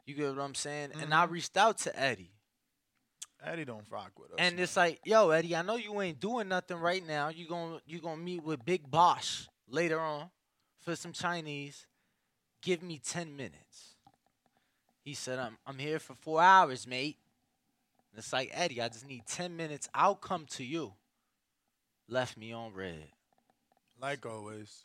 You 0.05 0.15
get 0.15 0.35
what 0.35 0.43
I'm 0.43 0.55
saying? 0.55 0.91
And 1.01 1.13
I 1.13 1.25
mm-hmm. 1.25 1.35
reached 1.35 1.57
out 1.57 1.79
to 1.79 1.99
Eddie. 1.99 2.31
Eddie 3.45 3.65
don't 3.65 3.85
rock 3.91 4.13
with 4.19 4.31
us. 4.31 4.37
And 4.39 4.59
it's 4.59 4.77
like, 4.77 5.01
yo, 5.05 5.31
Eddie, 5.31 5.57
I 5.57 5.63
know 5.63 5.77
you 5.77 6.01
ain't 6.01 6.21
doing 6.21 6.49
nothing 6.49 6.79
right 6.79 7.07
now. 7.07 7.29
You 7.29 7.47
gon' 7.47 7.81
you 7.87 8.01
gonna 8.01 8.17
meet 8.17 8.43
with 8.43 8.65
Big 8.65 8.89
Bosch 8.91 9.47
later 9.69 10.01
on 10.01 10.31
for 10.81 10.97
some 10.97 11.13
Chinese. 11.13 11.87
Give 12.67 12.83
me 12.83 12.99
ten 12.99 13.37
minutes. 13.37 13.95
He 15.05 15.15
said, 15.15 15.39
I'm 15.39 15.57
I'm 15.65 15.79
here 15.79 16.01
for 16.01 16.15
four 16.15 16.43
hours, 16.43 16.85
mate. 16.85 17.17
And 18.11 18.19
it's 18.19 18.33
like, 18.33 18.51
Eddie, 18.53 18.83
I 18.83 18.89
just 18.89 19.07
need 19.07 19.23
ten 19.25 19.57
minutes. 19.57 19.89
I'll 19.95 20.17
come 20.17 20.47
to 20.47 20.65
you. 20.65 20.95
Left 22.09 22.37
me 22.37 22.53
on 22.53 22.75
red. 22.75 23.07
like 24.03 24.27
always. 24.27 24.85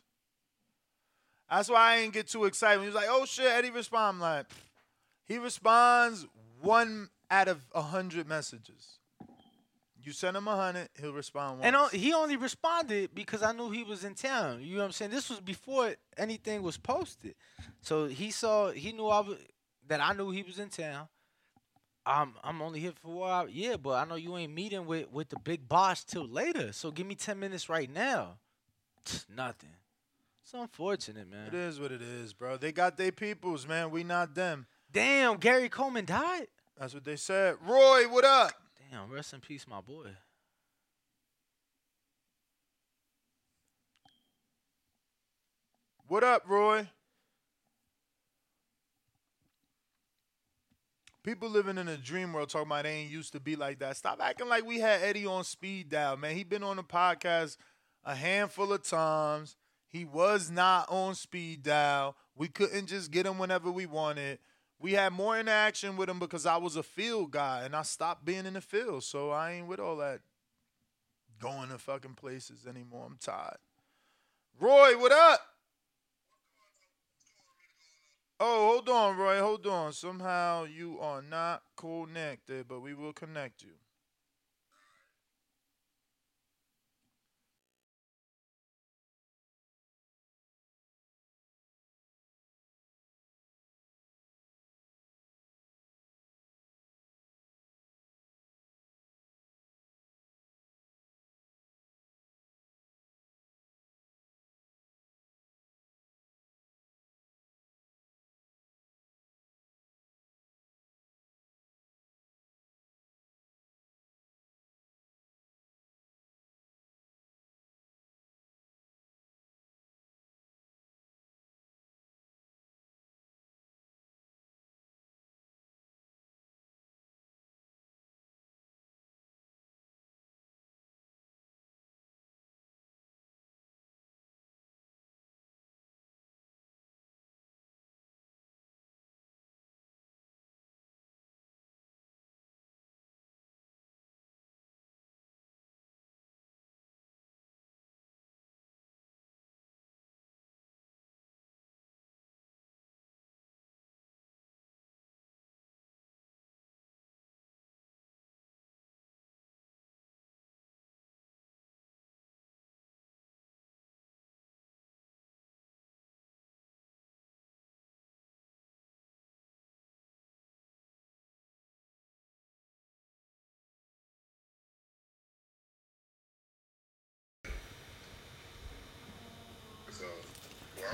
That's 1.50 1.68
why 1.68 1.94
I 1.94 1.96
ain't 1.96 2.12
get 2.12 2.28
too 2.28 2.44
excited. 2.44 2.82
He 2.82 2.86
was 2.86 2.94
like, 2.94 3.08
"Oh 3.10 3.24
shit," 3.24 3.50
Eddie 3.50 3.72
respond. 3.72 4.14
I'm 4.14 4.20
like, 4.20 4.46
he 5.24 5.38
responds 5.38 6.24
one 6.60 7.10
out 7.32 7.48
of 7.48 7.62
a 7.74 7.82
hundred 7.82 8.28
messages. 8.28 9.00
You 10.04 10.12
send 10.12 10.36
him 10.36 10.48
a 10.48 10.56
hundred, 10.56 10.88
he'll 11.00 11.12
respond 11.12 11.58
once. 11.60 11.66
And 11.66 11.76
o- 11.76 11.88
he 11.88 12.12
only 12.12 12.36
responded 12.36 13.14
because 13.14 13.42
I 13.42 13.52
knew 13.52 13.70
he 13.70 13.84
was 13.84 14.04
in 14.04 14.14
town. 14.14 14.62
You 14.62 14.74
know 14.74 14.80
what 14.80 14.86
I'm 14.86 14.92
saying? 14.92 15.10
This 15.10 15.28
was 15.30 15.40
before 15.40 15.94
anything 16.16 16.62
was 16.62 16.76
posted. 16.76 17.34
So 17.80 18.06
he 18.06 18.30
saw, 18.30 18.70
he 18.70 18.92
knew 18.92 19.06
I 19.06 19.20
was, 19.20 19.38
that 19.88 20.00
I 20.00 20.12
knew 20.12 20.30
he 20.30 20.42
was 20.42 20.58
in 20.58 20.68
town. 20.68 21.08
I'm 22.04 22.34
I'm 22.42 22.60
only 22.62 22.80
here 22.80 22.92
for 23.00 23.08
a 23.08 23.14
while, 23.16 23.48
Yeah, 23.48 23.76
but 23.76 23.90
I 23.92 24.04
know 24.08 24.16
you 24.16 24.36
ain't 24.36 24.52
meeting 24.52 24.86
with, 24.86 25.08
with 25.12 25.28
the 25.28 25.38
big 25.38 25.68
boss 25.68 26.02
till 26.02 26.26
later. 26.26 26.72
So 26.72 26.90
give 26.90 27.06
me 27.06 27.14
10 27.14 27.38
minutes 27.38 27.68
right 27.68 27.88
now. 27.92 28.38
Nothing. 29.34 29.70
It's 30.42 30.52
unfortunate, 30.54 31.30
man. 31.30 31.46
it 31.46 31.54
is 31.54 31.78
what 31.78 31.92
it 31.92 32.02
is, 32.02 32.32
bro. 32.32 32.56
They 32.56 32.72
got 32.72 32.96
their 32.96 33.12
peoples, 33.12 33.66
man. 33.68 33.90
We 33.92 34.02
not 34.02 34.34
them. 34.34 34.66
Damn, 34.90 35.36
Gary 35.38 35.68
Coleman 35.68 36.04
died? 36.04 36.48
That's 36.78 36.92
what 36.94 37.04
they 37.04 37.16
said. 37.16 37.56
Roy, 37.64 38.08
what 38.08 38.24
up? 38.24 38.52
Damn, 38.92 39.10
rest 39.10 39.32
in 39.32 39.40
peace, 39.40 39.66
my 39.66 39.80
boy. 39.80 40.08
What 46.08 46.22
up, 46.22 46.42
Roy? 46.46 46.86
People 51.22 51.48
living 51.48 51.78
in 51.78 51.88
a 51.88 51.96
dream 51.96 52.34
world 52.34 52.50
talking 52.50 52.66
about 52.66 52.82
they 52.82 52.90
ain't 52.90 53.10
used 53.10 53.32
to 53.32 53.40
be 53.40 53.56
like 53.56 53.78
that. 53.78 53.96
Stop 53.96 54.18
acting 54.20 54.48
like 54.48 54.66
we 54.66 54.78
had 54.78 55.00
Eddie 55.00 55.24
on 55.24 55.44
speed 55.44 55.88
dial, 55.88 56.18
man. 56.18 56.36
He 56.36 56.44
been 56.44 56.62
on 56.62 56.76
the 56.76 56.82
podcast 56.82 57.56
a 58.04 58.14
handful 58.14 58.74
of 58.74 58.82
times. 58.82 59.56
He 59.88 60.04
was 60.04 60.50
not 60.50 60.90
on 60.90 61.14
speed 61.14 61.62
dial. 61.62 62.14
We 62.36 62.48
couldn't 62.48 62.88
just 62.88 63.10
get 63.10 63.24
him 63.24 63.38
whenever 63.38 63.70
we 63.70 63.86
wanted. 63.86 64.38
We 64.82 64.94
had 64.94 65.12
more 65.12 65.38
interaction 65.38 65.96
with 65.96 66.08
him 66.08 66.18
because 66.18 66.44
I 66.44 66.56
was 66.56 66.74
a 66.74 66.82
field 66.82 67.30
guy 67.30 67.62
and 67.64 67.76
I 67.76 67.82
stopped 67.82 68.24
being 68.24 68.46
in 68.46 68.54
the 68.54 68.60
field. 68.60 69.04
So 69.04 69.30
I 69.30 69.52
ain't 69.52 69.68
with 69.68 69.78
all 69.78 69.96
that 69.98 70.20
going 71.38 71.68
to 71.68 71.78
fucking 71.78 72.14
places 72.14 72.66
anymore. 72.66 73.06
I'm 73.06 73.16
tired. 73.16 73.58
Roy, 74.58 74.98
what 74.98 75.12
up? 75.12 75.40
Oh, 78.40 78.72
hold 78.72 78.88
on, 78.88 79.16
Roy. 79.16 79.38
Hold 79.38 79.68
on. 79.68 79.92
Somehow 79.92 80.64
you 80.64 80.98
are 81.00 81.22
not 81.22 81.62
connected, 81.76 82.66
but 82.66 82.80
we 82.80 82.92
will 82.92 83.12
connect 83.12 83.62
you. 83.62 83.74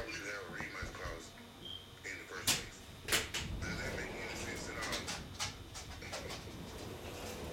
Have 0.09 0.45
a 0.49 0.53
rematch 0.57 0.93
clause 0.95 1.29
in 2.05 2.15
the 2.19 2.25
first 2.33 2.49
place? 2.49 2.79
Does 3.61 3.77
that 3.77 3.93
make 3.97 4.13
any 4.15 4.37
sense 4.37 4.65
at 4.71 4.77
all? 4.81 5.03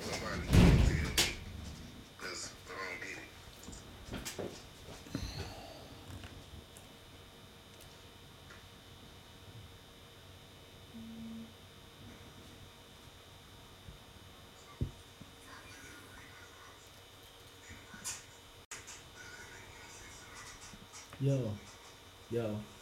Somebody 0.02 0.42
can 0.48 0.64
tell 0.86 1.12
me, 1.16 1.30
because 2.18 2.42
I 2.68 2.72
don't 2.72 3.00
get 3.02 3.18
it. 3.18 3.30
Yo, 21.22 21.38
yo. 22.30 22.75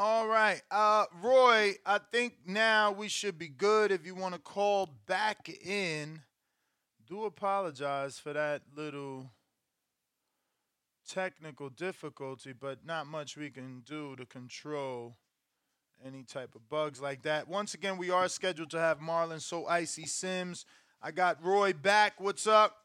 All 0.00 0.28
right. 0.28 0.62
Uh, 0.70 1.06
Roy, 1.20 1.74
I 1.84 1.98
think 2.12 2.34
now 2.46 2.92
we 2.92 3.08
should 3.08 3.36
be 3.36 3.48
good 3.48 3.90
if 3.90 4.06
you 4.06 4.14
want 4.14 4.32
to 4.32 4.40
call 4.40 4.88
back 5.08 5.48
in. 5.48 6.22
Do 7.08 7.24
apologize 7.24 8.16
for 8.16 8.32
that 8.32 8.62
little 8.76 9.32
technical 11.08 11.68
difficulty, 11.68 12.52
but 12.52 12.86
not 12.86 13.08
much 13.08 13.36
we 13.36 13.50
can 13.50 13.80
do 13.84 14.14
to 14.14 14.24
control 14.24 15.16
any 16.06 16.22
type 16.22 16.54
of 16.54 16.68
bugs 16.68 17.00
like 17.00 17.22
that. 17.22 17.48
Once 17.48 17.74
again, 17.74 17.98
we 17.98 18.08
are 18.08 18.28
scheduled 18.28 18.70
to 18.70 18.78
have 18.78 19.00
Marlon 19.00 19.40
So 19.40 19.66
Icy 19.66 20.06
Sims. 20.06 20.64
I 21.02 21.10
got 21.10 21.44
Roy 21.44 21.72
back. 21.72 22.20
What's 22.20 22.46
up? 22.46 22.76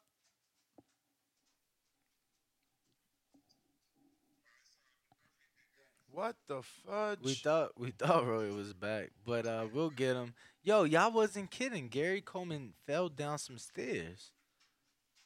What 6.14 6.36
the 6.48 6.62
fudge? 6.62 7.20
We 7.24 7.34
thought 7.34 7.72
we 7.76 7.90
thought 7.90 8.28
Roy 8.28 8.54
was 8.54 8.72
back, 8.72 9.10
but 9.26 9.48
uh, 9.48 9.66
we'll 9.74 9.90
get 9.90 10.16
him. 10.16 10.36
Yo, 10.62 10.84
y'all 10.84 11.12
wasn't 11.12 11.50
kidding. 11.50 11.88
Gary 11.88 12.22
Coleman 12.22 12.74
fell 12.86 13.10
down 13.10 13.40
some 13.40 13.58
stairs. 13.58 14.30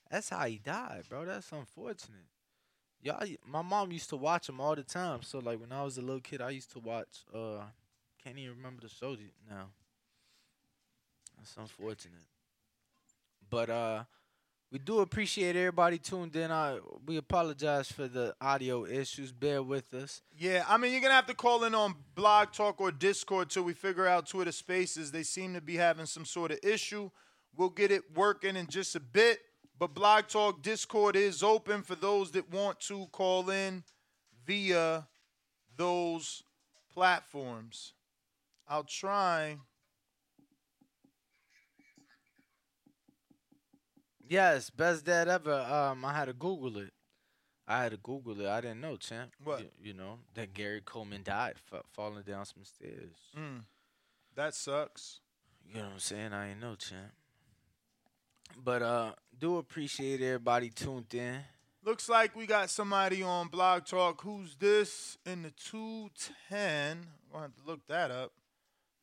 That's 0.10 0.30
how 0.30 0.46
he 0.46 0.60
died, 0.60 1.04
bro. 1.10 1.26
That's 1.26 1.52
unfortunate. 1.52 2.30
Y'all, 3.02 3.22
my 3.46 3.62
mom 3.62 3.92
used 3.92 4.10
to 4.12 4.16
watch 4.16 4.48
him 4.48 4.62
all 4.62 4.78
the 4.78 4.84
time. 4.84 5.24
So 5.24 5.40
like 5.40 5.60
when 5.60 5.74
I 5.74 5.84
was 5.84 5.98
a 5.98 6.02
little 6.02 6.22
kid, 6.22 6.42
I 6.42 6.52
used 6.52 6.72
to 6.72 6.80
watch. 6.80 7.26
Uh, 7.36 7.64
can't 8.24 8.38
even 8.38 8.56
remember 8.56 8.84
the 8.84 8.90
show 8.90 9.18
now. 9.50 9.68
That's 11.38 11.54
unfortunate. 11.58 12.24
But 13.50 13.70
uh, 13.70 14.04
we 14.72 14.80
do 14.80 15.00
appreciate 15.00 15.56
everybody 15.56 15.98
tuned 15.98 16.36
in. 16.36 16.52
I 16.52 16.80
we 17.06 17.18
apologize 17.18 17.92
for 17.92 18.08
the 18.08 18.36
audio 18.42 18.86
issues. 18.86 19.32
Bear 19.32 19.64
with 19.64 19.94
us. 19.94 20.22
Yeah, 20.38 20.66
I 20.68 20.78
mean, 20.78 20.92
you're 20.92 21.02
to 21.02 21.12
have 21.12 21.28
to 21.28 21.34
call 21.34 21.64
in 21.64 21.74
on 21.74 21.96
Blog 22.16 22.52
Talk 22.52 22.82
or 22.82 22.92
Discord 22.92 23.50
till 23.50 23.64
we 23.64 23.74
figure 23.74 24.08
out 24.08 24.28
Twitter 24.28 24.52
Spaces. 24.52 25.12
They 25.12 25.24
seem 25.24 25.54
to 25.54 25.62
be 25.62 25.78
having 25.78 26.06
some 26.06 26.26
sort 26.26 26.52
of 26.52 26.60
issue. 26.64 27.10
We'll 27.56 27.70
get 27.70 27.92
it 27.92 28.04
working 28.14 28.58
in 28.58 28.68
just 28.68 28.96
a 28.96 29.00
bit. 29.00 29.40
But 29.80 29.94
Blog 29.94 30.28
Talk 30.28 30.62
Discord 30.64 31.16
is 31.16 31.44
open 31.44 31.84
for 31.84 31.96
those 31.96 32.32
that 32.32 32.52
want 32.52 32.80
to 32.82 33.08
call 33.12 33.50
in 33.50 33.84
via 34.46 35.08
those 35.78 36.44
platforms. 36.92 37.94
I'll 38.68 38.84
try. 38.84 39.58
Yes, 44.30 44.70
best 44.70 45.06
dad 45.06 45.28
ever. 45.28 45.54
Um, 45.54 46.04
I 46.06 46.14
had 46.14 46.26
to 46.26 46.34
Google 46.34 46.78
it. 46.78 46.92
I 47.68 47.84
had 47.84 47.92
to 47.92 47.98
Google 47.98 48.40
it. 48.42 48.48
I 48.48 48.62
didn't 48.62 48.82
know, 48.82 48.96
champ. 48.96 49.32
What? 49.44 49.60
You, 49.60 49.68
you 49.84 49.94
know 49.94 50.20
that 50.36 50.54
Gary 50.54 50.82
Coleman 50.84 51.22
died 51.24 51.56
fa- 51.70 51.84
falling 51.94 52.24
down 52.24 52.46
some 52.46 52.64
stairs. 52.64 53.16
Mm, 53.38 53.64
that 54.36 54.54
sucks. 54.54 55.20
You 55.68 55.80
know 55.80 55.86
what 55.88 55.94
I'm 55.94 56.00
saying? 56.00 56.34
I 56.34 56.52
ain't 56.52 56.62
know, 56.62 56.76
champ. 56.76 57.12
But 58.64 58.82
uh, 58.82 59.12
do 59.38 59.58
appreciate 59.58 60.22
everybody 60.22 60.70
tuned 60.70 61.14
in. 61.14 61.40
Looks 61.84 62.10
like 62.10 62.36
we 62.36 62.46
got 62.46 62.70
somebody 62.70 63.22
on 63.22 63.48
Blog 63.48 63.86
Talk. 63.86 64.22
Who's 64.22 64.56
this 64.56 65.18
in 65.26 65.44
the 65.44 65.52
210? 65.52 67.06
We'll 67.32 67.42
have 67.42 67.56
to 67.56 67.62
look 67.66 67.86
that 67.88 68.12
up. 68.12 68.32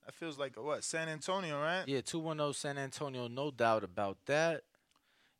That 0.05 0.15
feels 0.15 0.39
like 0.39 0.57
a 0.57 0.63
what? 0.63 0.85
San 0.85 1.09
Antonio, 1.09 1.61
right? 1.61 1.85
Yeah, 1.87 2.03
two 2.03 2.19
one 2.19 2.37
zero 2.37 2.53
San 2.53 2.77
Antonio, 2.77 3.27
no 3.29 3.51
doubt 3.51 3.85
about 3.85 4.19
that. 4.27 4.63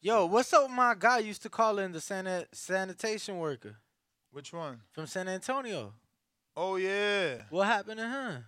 Yo, 0.05 0.27
what's 0.27 0.53
up 0.53 0.69
my 0.69 0.95
guy 0.99 1.19
used 1.19 1.41
to 1.41 1.49
call 1.49 1.79
in 1.79 1.91
the 1.91 1.99
sanit- 1.99 2.45
sanitation 2.53 3.39
worker 3.39 3.77
Which 4.33 4.53
one? 4.53 4.83
from 4.93 5.07
San 5.07 5.27
Antonio? 5.29 5.95
Oh 6.55 6.77
yeah. 6.77 7.37
What 7.49 7.69
happened 7.69 7.97
to 7.97 8.07
him? 8.07 8.45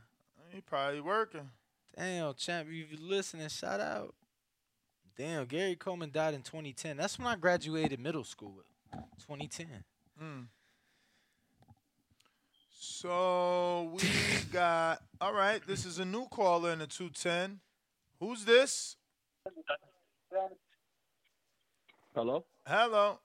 He 0.51 0.61
probably 0.61 1.01
working. 1.01 1.49
Damn, 1.97 2.35
champ, 2.35 2.69
if 2.69 2.93
you 2.93 2.99
listening, 3.01 3.49
shout 3.49 3.81
out. 3.81 4.15
Damn, 5.17 5.47
Gary 5.47 5.77
Coleman 5.77 6.11
died 6.13 6.35
in 6.35 6.43
2010. 6.43 6.99
That's 6.99 7.19
when 7.19 7.27
I 7.27 7.37
graduated 7.37 8.01
middle 8.01 8.25
school. 8.25 8.63
2010. 9.27 9.67
Mm. 10.23 10.49
So 12.79 13.93
we 13.95 14.03
got 14.53 15.01
all 15.23 15.33
right. 15.33 15.67
This 15.67 15.87
is 15.87 16.01
a 16.01 16.05
new 16.05 16.27
caller 16.27 16.71
in 16.73 16.81
the 16.81 16.87
210. 16.87 17.61
Who's 18.21 18.45
this? 18.45 18.97
Hello? 22.17 22.47
Hello. 22.67 23.19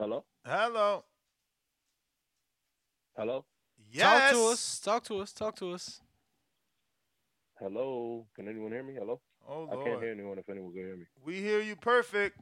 Hello? 0.00 0.24
Hello. 0.44 1.04
Hello? 3.16 3.44
Yes. 3.88 4.02
Talk 4.02 4.32
to 4.32 4.46
us. 4.48 4.80
Talk 4.80 5.04
to 5.04 5.20
us. 5.20 5.32
Talk 5.32 5.56
to 5.58 5.72
us. 5.74 6.00
Hello? 7.60 8.26
Can 8.34 8.48
anyone 8.48 8.72
hear 8.72 8.82
me? 8.82 8.94
Hello? 8.98 9.20
Oh 9.48 9.68
Lord. 9.70 9.78
I 9.78 9.84
can't 9.84 10.02
hear 10.02 10.10
anyone 10.10 10.40
if 10.40 10.48
anyone 10.48 10.72
can 10.72 10.82
hear 10.82 10.96
me. 10.96 11.04
We 11.24 11.36
hear 11.36 11.60
you 11.60 11.76
perfect. 11.76 12.40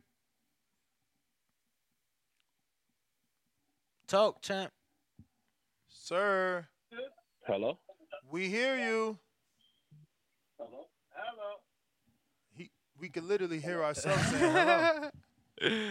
Talk, 4.09 4.41
champ. 4.41 4.73
Sir, 5.91 6.67
Hello? 7.47 7.79
we 8.31 8.49
hear 8.49 8.79
you. 8.79 9.19
Hello? 10.59 10.87
He, 11.13 11.66
we 13.01 13.09
could 13.09 13.25
literally 13.25 13.61
hear 13.61 13.83
ourselves 13.83 14.23
saying 14.29 14.53
hello. 14.53 15.11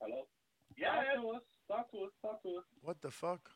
Hello? 0.00 0.26
Yeah, 0.76 0.92
talk 0.92 1.22
to 1.22 1.28
us. 1.30 1.42
Talk 1.68 1.90
to 1.92 1.98
us. 1.98 2.10
Talk 2.22 2.42
to 2.42 2.48
us. 2.58 2.64
What 2.82 3.00
the 3.00 3.10
fuck? 3.10 3.50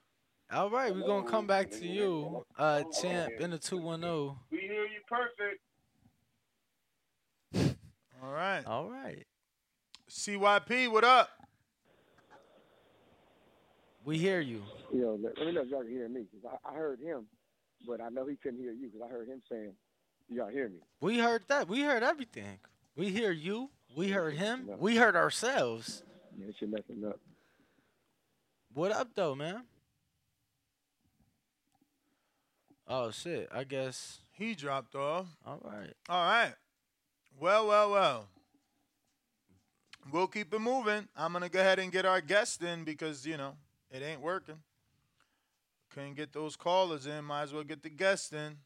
All 0.53 0.71
right, 0.71 0.93
we're 0.93 1.03
going 1.03 1.25
to 1.25 1.31
come 1.31 1.47
back 1.47 1.71
to 1.71 1.87
you, 1.87 2.45
uh, 2.59 2.83
champ, 3.01 3.35
in 3.39 3.51
the 3.51 3.57
oh. 3.57 3.61
210. 3.61 4.37
We 4.51 4.59
hear 4.59 4.85
you 4.85 5.01
perfect. 5.07 5.61
All 8.23 8.33
right. 8.33 8.67
All 8.67 8.91
right. 8.91 9.25
CYP, 10.11 10.91
what 10.91 11.05
up? 11.05 11.29
We 14.05 14.19
hear 14.19 14.41
you. 14.41 14.63
You 14.93 15.03
know, 15.03 15.19
let, 15.23 15.39
let 15.39 15.47
me 15.47 15.53
know 15.53 15.61
if 15.63 15.69
y'all 15.69 15.83
can 15.83 15.91
hear 15.91 16.09
me 16.09 16.23
because 16.31 16.59
I, 16.65 16.71
I 16.71 16.75
heard 16.75 17.01
him, 17.01 17.27
but 17.87 18.01
I 18.01 18.09
know 18.09 18.27
he 18.27 18.37
couldn't 18.37 18.59
hear 18.59 18.73
you 18.73 18.91
because 18.93 19.03
I 19.09 19.13
heard 19.13 19.29
him 19.29 19.41
saying, 19.49 19.73
"Y'all 20.31 20.49
hear 20.49 20.69
me?" 20.69 20.79
We 21.01 21.19
heard 21.19 21.45
that. 21.49 21.69
We 21.69 21.83
heard 21.83 22.03
everything. 22.03 22.59
We 22.97 23.11
hear 23.11 23.33
you. 23.33 23.71
We 23.97 24.11
heard 24.11 24.35
him. 24.35 24.71
We 24.79 24.97
heard 24.97 25.17
ourselves. 25.17 26.03
Yeah, 26.39 26.47
that 26.47 26.57
shit 26.59 26.71
messing 26.71 27.05
up. 27.07 27.19
What 28.73 28.93
up, 28.93 29.09
though, 29.15 29.35
man? 29.35 29.65
Oh 32.87 33.11
shit! 33.11 33.49
I 33.53 33.65
guess 33.65 34.21
He 34.33 34.55
dropped 34.55 34.95
off. 34.95 35.27
All 35.45 35.61
right. 35.63 35.93
All 36.09 36.25
right. 36.25 36.55
Well, 37.39 37.67
well, 37.67 37.91
well. 37.91 38.29
We'll 40.11 40.27
keep 40.27 40.53
it 40.53 40.59
moving. 40.59 41.09
I'm 41.17 41.33
gonna 41.33 41.49
go 41.49 41.61
ahead 41.61 41.79
and 41.79 41.93
get 41.93 42.07
our 42.07 42.21
guest 42.21 42.63
in 42.63 42.85
because 42.85 43.27
you 43.27 43.37
know 43.37 43.55
it 43.91 44.03
ain't 44.03 44.21
working. 44.21 44.63
Couldn't 45.91 46.15
get 46.15 46.33
those 46.33 46.57
callers 46.57 47.07
in. 47.07 47.25
Might 47.25 47.43
as 47.43 47.53
well 47.53 47.65
get 47.65 47.83
the 47.83 47.91
guest 47.91 48.33
in. 48.33 48.57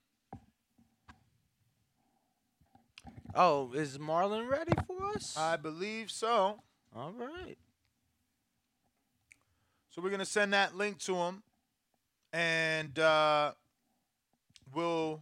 Oh, 3.37 3.73
is 3.73 3.99
Marlon 3.99 4.49
ready 4.49 4.73
for 4.87 5.05
us? 5.07 5.37
I 5.37 5.57
believe 5.57 6.11
so. 6.11 6.61
All 6.95 7.13
right. 7.13 7.57
So 9.91 10.03
we're 10.03 10.11
gonna 10.11 10.25
send 10.25 10.53
that 10.53 10.77
link 10.77 10.99
to 11.01 11.15
him, 11.17 11.43
and 12.33 12.97
uh, 12.99 13.53
we'll 14.75 15.21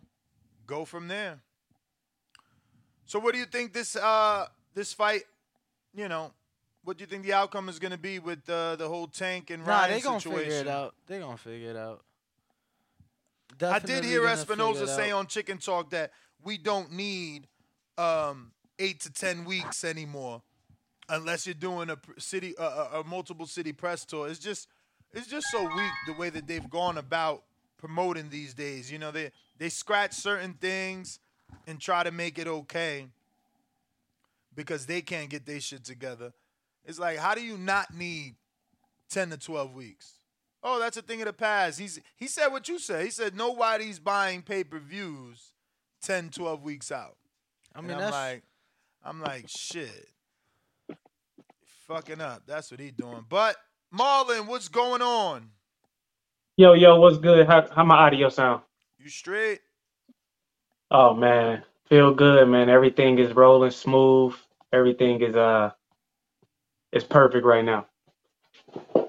go 0.67 0.85
from 0.85 1.09
there. 1.09 1.41
So, 3.05 3.19
what 3.19 3.35
do 3.35 3.39
you 3.39 3.45
think 3.45 3.73
this 3.73 3.97
uh, 3.97 4.47
this 4.75 4.93
fight? 4.93 5.23
You 5.95 6.09
know, 6.09 6.33
what 6.85 6.97
do 6.97 7.03
you 7.03 7.07
think 7.07 7.25
the 7.25 7.35
outcome 7.35 7.69
is 7.69 7.79
gonna 7.79 7.99
be 7.99 8.19
with 8.19 8.49
uh, 8.49 8.77
the 8.77 8.89
whole 8.89 9.07
Tank 9.07 9.51
and 9.51 9.65
Nah, 9.65 9.73
Ryan 9.73 9.91
they 9.91 10.01
gonna 10.01 10.21
figure 10.21 10.53
it 10.53 10.69
out. 10.69 10.95
They 11.07 11.19
gonna 11.19 11.37
figure 11.37 11.71
it 11.71 11.77
out. 11.77 12.03
I 13.61 13.79
did 13.79 14.05
hear 14.05 14.23
gonna 14.23 14.37
Espinoza 14.37 14.87
say 14.87 15.11
on 15.11 15.27
Chicken 15.27 15.59
Talk 15.59 15.91
that 15.91 16.13
we 16.43 16.57
don't 16.57 16.93
need 16.93 17.47
um, 17.99 18.53
eight 18.79 19.01
to 19.01 19.13
ten 19.13 19.45
weeks 19.45 19.85
anymore, 19.85 20.43
unless 21.09 21.47
you're 21.47 21.55
doing 21.55 21.91
a 21.91 21.99
city, 22.19 22.55
a, 22.59 22.63
a, 22.63 23.05
multiple 23.05 23.47
city 23.47 23.73
press 23.73 24.05
tour. 24.05 24.29
It's 24.29 24.39
just, 24.39 24.69
it's 25.13 25.27
just 25.27 25.47
so 25.51 25.63
weak 25.63 25.93
the 26.07 26.15
way 26.15 26.31
that 26.31 26.47
they've 26.47 26.69
gone 26.69 26.99
about 26.99 27.43
promoting 27.79 28.31
these 28.31 28.55
days. 28.55 28.91
You 28.91 28.99
know, 28.99 29.11
they 29.11 29.31
they 29.59 29.69
scratch 29.69 30.15
certain 30.15 30.55
things 30.55 31.19
and 31.67 31.81
try 31.81 32.03
to 32.03 32.11
make 32.11 32.39
it 32.39 32.47
okay 32.47 33.07
because 34.55 34.87
they 34.87 35.01
can't 35.03 35.29
get 35.29 35.47
their 35.47 35.61
shit 35.61 35.85
together. 35.85 36.33
It's 36.85 36.99
like, 36.99 37.19
how 37.19 37.35
do 37.35 37.43
you 37.43 37.57
not 37.57 37.95
need 37.95 38.35
ten 39.09 39.31
to 39.31 39.37
twelve 39.37 39.75
weeks? 39.75 40.15
Oh, 40.65 40.79
that's 40.79 40.97
a 40.97 41.03
thing 41.03 41.21
of 41.21 41.27
the 41.27 41.33
past. 41.33 41.79
He's 41.81 42.01
he 42.17 42.27
said 42.27 42.49
what 42.49 42.69
you 42.69 42.79
said. 42.79 43.05
He 43.05 43.11
said 43.11 43.37
nobody's 43.37 43.99
buying 43.99 44.43
pay-per-views 44.43 45.53
10, 46.03 46.31
12 46.31 46.63
weeks 46.63 46.93
out. 46.93 47.17
I 47.75 47.81
And 47.85 47.93
mean, 47.93 47.97
I'm 47.97 48.09
like, 48.09 48.43
I'm 49.05 49.21
like, 49.21 49.47
shit. 49.49 50.09
Fucking 51.89 52.21
up. 52.21 52.43
That's 52.47 52.71
what 52.71 52.81
he 52.81 52.91
doing. 52.91 53.25
But 53.29 53.57
Marlon, 53.95 54.47
what's 54.47 54.69
going 54.69 55.03
on? 55.03 55.51
Yo, 56.57 56.75
yo, 56.75 57.01
what's 57.01 57.19
good? 57.19 57.47
How 57.49 57.69
how 57.75 57.85
my 57.85 57.97
audio 57.97 58.29
sound? 58.29 58.63
You 58.99 59.09
straight? 59.11 59.61
Oh 60.91 61.15
man, 61.15 61.65
feel 61.89 62.15
good, 62.15 62.49
man. 62.49 62.69
Everything 62.71 63.19
is 63.19 63.35
rolling 63.35 63.71
smooth. 63.73 64.35
Everything 64.73 65.23
is 65.23 65.37
uh, 65.37 65.73
it's 66.93 67.05
perfect 67.05 67.47
right 67.47 67.65
now. 67.65 67.87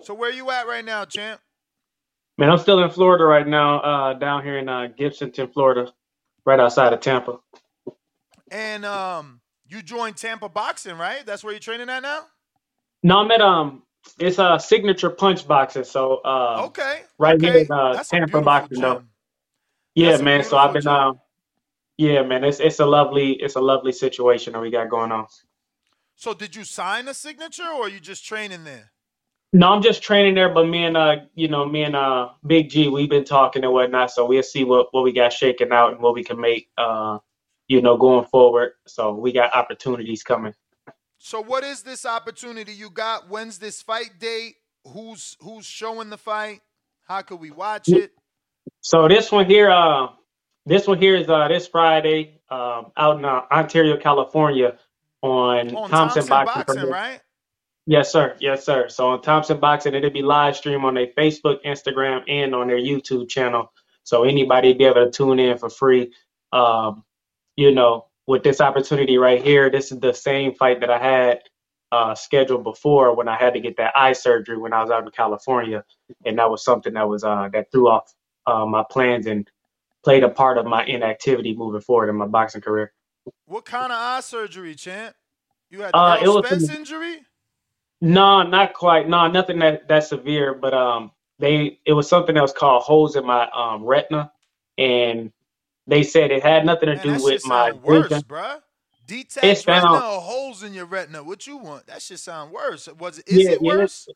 So 0.02 0.14
where 0.14 0.32
you 0.32 0.50
at 0.52 0.68
right 0.68 0.86
now, 0.86 1.06
champ? 1.06 1.42
Man, 2.38 2.50
I'm 2.52 2.60
still 2.60 2.84
in 2.84 2.90
Florida 2.92 3.26
right 3.26 3.48
now. 3.48 3.80
Uh, 3.82 4.14
down 4.16 4.44
here 4.44 4.60
in 4.60 4.70
uh, 4.70 4.90
Gibsonton, 5.00 5.54
Florida, 5.54 5.94
right 6.46 6.60
outside 6.60 6.94
of 6.94 7.02
Tampa. 7.02 7.40
And 8.54 8.86
um, 8.86 9.42
you 9.68 9.82
joined 9.82 10.16
Tampa 10.16 10.48
Boxing, 10.48 10.96
right? 10.98 11.26
That's 11.26 11.44
where 11.44 11.52
you're 11.54 11.60
training 11.60 11.90
at 11.90 12.04
now? 12.04 12.22
No, 13.02 13.18
I'm 13.18 13.32
at 13.32 13.42
um, 13.42 13.84
it's 14.20 14.38
uh 14.38 14.58
signature 14.60 15.10
punch 15.10 15.48
boxing. 15.48 15.84
So 15.84 16.18
uh, 16.18 16.64
Okay. 16.68 17.02
right 17.18 17.36
okay. 17.36 17.46
here 17.48 17.58
in 17.58 17.72
uh, 17.72 17.94
That's 17.94 18.14
a 18.14 18.18
Tampa 18.18 18.42
boxing 18.42 18.80
though. 18.80 19.04
Yeah, 19.96 20.18
man. 20.18 20.44
So 20.44 20.58
I've 20.58 20.74
been 20.74 20.84
gym. 20.84 20.92
um, 20.92 21.20
yeah, 21.98 22.22
man. 22.24 22.44
It's 22.44 22.60
it's 22.60 22.80
a 22.80 22.86
lovely 22.86 23.34
it's 23.34 23.56
a 23.56 23.62
lovely 23.62 23.92
situation 23.92 24.54
that 24.54 24.60
we 24.62 24.72
got 24.72 24.90
going 24.90 25.12
on. 25.12 25.26
So 26.16 26.34
did 26.34 26.56
you 26.56 26.64
sign 26.64 27.08
a 27.08 27.14
signature 27.14 27.64
or 27.64 27.86
are 27.86 27.90
you 27.90 28.00
just 28.00 28.26
training 28.26 28.64
there? 28.64 28.92
No, 29.52 29.72
I'm 29.72 29.82
just 29.84 30.02
training 30.02 30.36
there, 30.36 30.50
but 30.50 30.68
me 30.68 30.84
and 30.86 30.98
uh, 30.98 31.18
you 31.36 31.48
know, 31.48 31.66
me 31.66 31.84
and 31.84 31.96
uh, 31.96 32.30
Big 32.46 32.70
G, 32.70 32.88
we've 32.88 33.10
been 33.10 33.24
talking 33.26 33.64
and 33.64 33.74
whatnot, 33.74 34.12
so 34.12 34.26
we'll 34.26 34.44
see 34.44 34.64
what 34.64 34.88
what 34.92 35.04
we 35.04 35.12
got 35.12 35.34
shaken 35.34 35.72
out 35.72 35.94
and 35.94 36.02
what 36.02 36.16
we 36.16 36.24
can 36.24 36.40
make, 36.42 36.70
uh, 36.78 37.20
you 37.68 37.82
know, 37.82 37.98
going 37.98 38.26
forward. 38.26 38.74
So 38.88 39.14
we 39.14 39.32
got 39.32 39.56
opportunities 39.56 40.24
coming. 40.24 40.54
So 41.18 41.42
what 41.42 41.64
is 41.64 41.84
this 41.84 42.06
opportunity 42.06 42.74
you 42.74 42.90
got? 42.90 43.30
When's 43.30 43.58
this 43.58 43.82
fight 43.82 44.20
date? 44.20 44.56
Who's 44.86 45.38
who's 45.40 45.66
showing 45.66 46.10
the 46.10 46.18
fight? 46.18 46.60
How 47.08 47.22
could 47.22 47.40
we 47.40 47.52
watch 47.52 47.88
it? 47.90 48.12
So 48.82 49.08
this 49.08 49.32
one 49.32 49.46
here, 49.46 49.72
uh, 49.72 50.08
this 50.66 50.88
one 50.88 51.00
here 51.00 51.16
is 51.16 51.30
uh, 51.30 51.48
this 51.48 51.68
Friday, 51.68 52.42
um, 52.50 52.92
out 52.98 53.18
in 53.20 53.26
uh, 53.26 53.42
Ontario, 53.52 53.98
California, 53.98 54.78
on 55.22 55.74
On 55.76 55.90
Thompson, 55.90 56.28
Thompson 56.28 56.28
Boxing. 56.28 56.76
Boxing, 56.76 56.90
right? 56.90 57.22
Yes, 57.86 58.12
sir. 58.12 58.36
Yes, 58.40 58.66
sir. 58.66 58.88
So 58.90 59.10
on 59.10 59.22
Thompson 59.22 59.60
Boxing, 59.60 59.94
it'll 59.94 60.10
be 60.10 60.22
live 60.22 60.56
stream 60.56 60.86
on 60.86 60.94
their 60.94 61.08
Facebook, 61.08 61.64
Instagram, 61.66 62.24
and 62.28 62.56
on 62.56 62.68
their 62.68 62.78
YouTube 62.80 63.30
channel. 63.30 63.72
So 64.04 64.24
anybody 64.24 64.74
be 64.74 64.86
able 64.86 65.06
to 65.06 65.12
tune 65.12 65.40
in 65.40 65.58
for 65.58 65.70
free. 65.70 66.14
Um, 66.52 67.04
you 67.56 67.74
know, 67.74 68.08
with 68.28 68.44
this 68.44 68.62
opportunity 68.62 69.18
right 69.18 69.44
here, 69.44 69.70
this 69.70 69.92
is 69.92 70.00
the 70.00 70.14
same 70.14 70.56
fight 70.56 70.80
that 70.82 70.90
I 70.90 71.00
had 71.00 71.40
uh, 71.92 72.16
scheduled 72.16 72.64
before 72.64 73.16
when 73.16 73.28
I 73.28 73.38
had 73.38 73.54
to 73.54 73.60
get 73.60 73.78
that 73.78 73.94
eye 73.96 74.14
surgery 74.14 74.58
when 74.58 74.74
I 74.74 74.82
was 74.82 74.92
out 74.92 75.04
in 75.04 75.12
California, 75.12 75.84
and 76.26 76.38
that 76.40 76.50
was 76.50 76.64
something 76.64 76.94
that 76.94 77.08
was 77.08 77.24
uh, 77.24 77.50
that 77.54 77.72
threw 77.72 77.90
off 77.90 78.14
uh, 78.48 78.66
my 78.66 78.84
plans 78.90 79.28
and 79.28 79.50
played 80.04 80.24
a 80.24 80.30
part 80.30 80.58
of 80.58 80.66
my 80.66 80.86
inactivity 80.86 81.56
moving 81.56 81.82
forward 81.82 82.10
in 82.10 82.16
my 82.16 82.28
boxing 82.28 82.62
career. 82.62 82.94
What 83.46 83.66
kind 83.66 83.92
of 83.92 83.98
eye 84.00 84.22
surgery, 84.22 84.76
champ? 84.76 85.16
You 85.70 85.82
had 85.82 85.92
Uh, 85.94 86.20
it 86.22 86.28
was 86.28 86.46
Spence 86.48 86.70
injury? 86.70 87.22
No, 88.02 88.44
not 88.44 88.74
quite. 88.74 89.08
No, 89.08 89.28
nothing 89.28 89.60
that 89.60 89.88
that 89.88 90.04
severe. 90.06 90.54
But 90.54 90.74
um, 90.74 91.12
they 91.40 91.80
it 91.86 91.94
was 91.94 92.10
something 92.10 92.36
that 92.36 92.42
was 92.42 92.54
called 92.54 92.84
holes 92.84 93.16
in 93.16 93.26
my 93.26 93.50
um 93.52 93.84
retina, 93.84 94.32
and 94.78 95.32
they 95.88 96.04
said 96.04 96.32
it 96.32 96.44
had 96.44 96.66
nothing 96.66 96.90
to 96.90 96.96
Man, 96.96 97.02
do 97.02 97.22
with 97.22 97.46
my 97.46 97.74
sound 97.74 97.84
worse, 97.84 98.22
vision. 98.22 98.24
bruh. 98.24 98.62
It's 99.42 99.62
Detached 99.62 99.68
retina 99.68 99.98
found. 99.98 99.98
or 100.00 100.22
holes 100.22 100.64
in 100.64 100.74
your 100.74 100.86
retina? 100.86 101.24
What 101.24 101.48
you 101.48 101.58
want? 101.58 101.88
That 101.88 102.02
shit 102.02 102.20
sound 102.20 102.52
worse. 102.52 102.90
Was 103.00 103.20
it? 103.20 103.28
Is 103.30 103.48
Yeah, 103.48 103.50
it 103.50 103.62
yeah. 103.62 103.78
worse? 103.78 104.10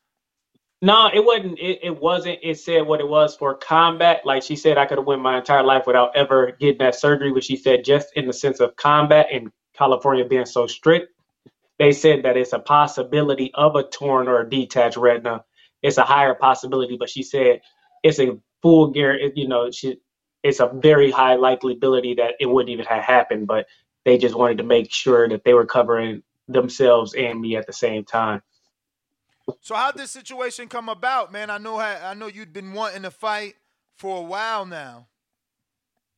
No, 0.80 1.10
it 1.12 1.24
wasn't. 1.24 1.58
It, 1.58 1.80
it 1.82 2.00
wasn't. 2.00 2.38
It 2.42 2.58
said 2.60 2.86
what 2.86 3.00
it 3.00 3.08
was 3.08 3.36
for 3.36 3.54
combat. 3.56 4.22
Like 4.24 4.44
she 4.44 4.54
said, 4.56 4.78
I 4.78 4.86
could 4.86 4.98
have 4.98 5.06
went 5.08 5.22
my 5.22 5.38
entire 5.38 5.64
life 5.64 5.84
without 5.86 6.14
ever 6.16 6.52
getting 6.60 6.78
that 6.78 6.94
surgery. 6.94 7.32
But 7.32 7.44
she 7.44 7.56
said 7.56 7.84
just 7.84 8.10
in 8.16 8.26
the 8.26 8.32
sense 8.32 8.60
of 8.60 8.76
combat 8.76 9.26
and 9.32 9.50
California 9.76 10.24
being 10.24 10.46
so 10.46 10.68
strict, 10.68 11.12
they 11.78 11.92
said 11.92 12.24
that 12.24 12.36
it's 12.36 12.54
a 12.54 12.60
possibility 12.60 13.52
of 13.54 13.76
a 13.76 13.84
torn 13.84 14.28
or 14.28 14.40
a 14.42 14.50
detached 14.50 14.96
retina. 14.98 15.44
It's 15.82 15.98
a 15.98 16.04
higher 16.04 16.34
possibility, 16.34 16.96
but 16.98 17.10
she 17.10 17.22
said 17.24 17.60
it's 18.02 18.20
a 18.20 18.38
full 18.62 18.88
guarantee. 18.92 19.42
You 19.42 19.48
know, 19.48 19.70
she, 19.72 19.98
it's 20.42 20.60
a 20.60 20.68
very 20.68 21.10
high 21.10 21.34
likelihood 21.34 21.80
that 22.18 22.34
it 22.40 22.46
wouldn't 22.46 22.70
even 22.70 22.86
have 22.86 23.02
happened. 23.02 23.46
But 23.46 23.66
they 24.04 24.18
just 24.18 24.34
wanted 24.34 24.58
to 24.58 24.64
make 24.64 24.92
sure 24.92 25.28
that 25.28 25.44
they 25.44 25.54
were 25.54 25.66
covering 25.66 26.22
themselves 26.48 27.14
and 27.14 27.40
me 27.40 27.56
at 27.56 27.66
the 27.66 27.72
same 27.72 28.04
time. 28.04 28.42
So 29.60 29.74
how'd 29.74 29.96
this 29.96 30.10
situation 30.10 30.68
come 30.68 30.88
about, 30.88 31.32
man? 31.32 31.50
I 31.50 31.58
know 31.58 31.78
how, 31.78 31.98
I 32.02 32.14
know 32.14 32.26
you'd 32.26 32.52
been 32.52 32.72
wanting 32.72 33.02
to 33.02 33.10
fight 33.10 33.54
for 33.96 34.18
a 34.18 34.22
while 34.22 34.66
now. 34.66 35.06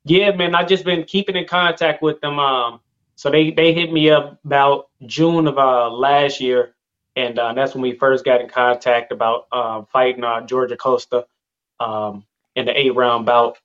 Yeah, 0.05 0.33
man, 0.33 0.55
I 0.55 0.65
just 0.65 0.85
been 0.85 1.05
keeping 1.05 1.37
in 1.37 1.47
contact 1.47 2.03
with 2.03 2.21
them. 2.21 2.39
Um, 2.39 2.81
so 3.17 3.31
they 3.31 3.51
they 3.51 3.75
hit 3.75 3.93
me 3.93 4.11
up 4.11 4.41
about 4.45 4.89
June 5.05 5.47
of 5.47 5.59
uh 5.59 5.91
last 5.91 6.41
year, 6.41 6.75
and 7.17 7.39
uh, 7.39 7.53
that's 7.53 7.75
when 7.75 7.83
we 7.83 7.93
first 7.93 8.25
got 8.25 8.41
in 8.41 8.49
contact 8.49 9.13
about 9.13 9.47
um 9.53 9.87
fighting 9.93 10.25
uh 10.25 10.41
Georgia 10.47 10.77
Costa 10.77 11.27
um 11.81 12.25
in 12.57 12.65
the 12.65 12.79
eight 12.79 12.95
round 12.95 13.27
bout. 13.27 13.59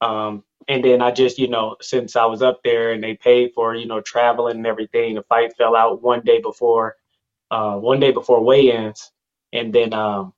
Um, 0.00 0.44
and 0.68 0.84
then 0.84 1.02
I 1.02 1.10
just 1.10 1.38
you 1.38 1.48
know 1.48 1.76
since 1.80 2.16
I 2.16 2.26
was 2.26 2.42
up 2.42 2.60
there 2.64 2.92
and 2.92 3.02
they 3.02 3.14
paid 3.14 3.52
for 3.54 3.74
you 3.74 3.86
know 3.86 4.00
traveling 4.00 4.56
and 4.58 4.66
everything, 4.66 5.14
the 5.14 5.22
fight 5.24 5.56
fell 5.56 5.76
out 5.76 6.02
one 6.02 6.22
day 6.22 6.40
before 6.40 6.96
uh 7.50 7.76
one 7.76 8.00
day 8.00 8.12
before 8.12 8.42
weigh-ins, 8.44 9.12
and 9.52 9.72
then 9.72 9.92
um 9.94 10.32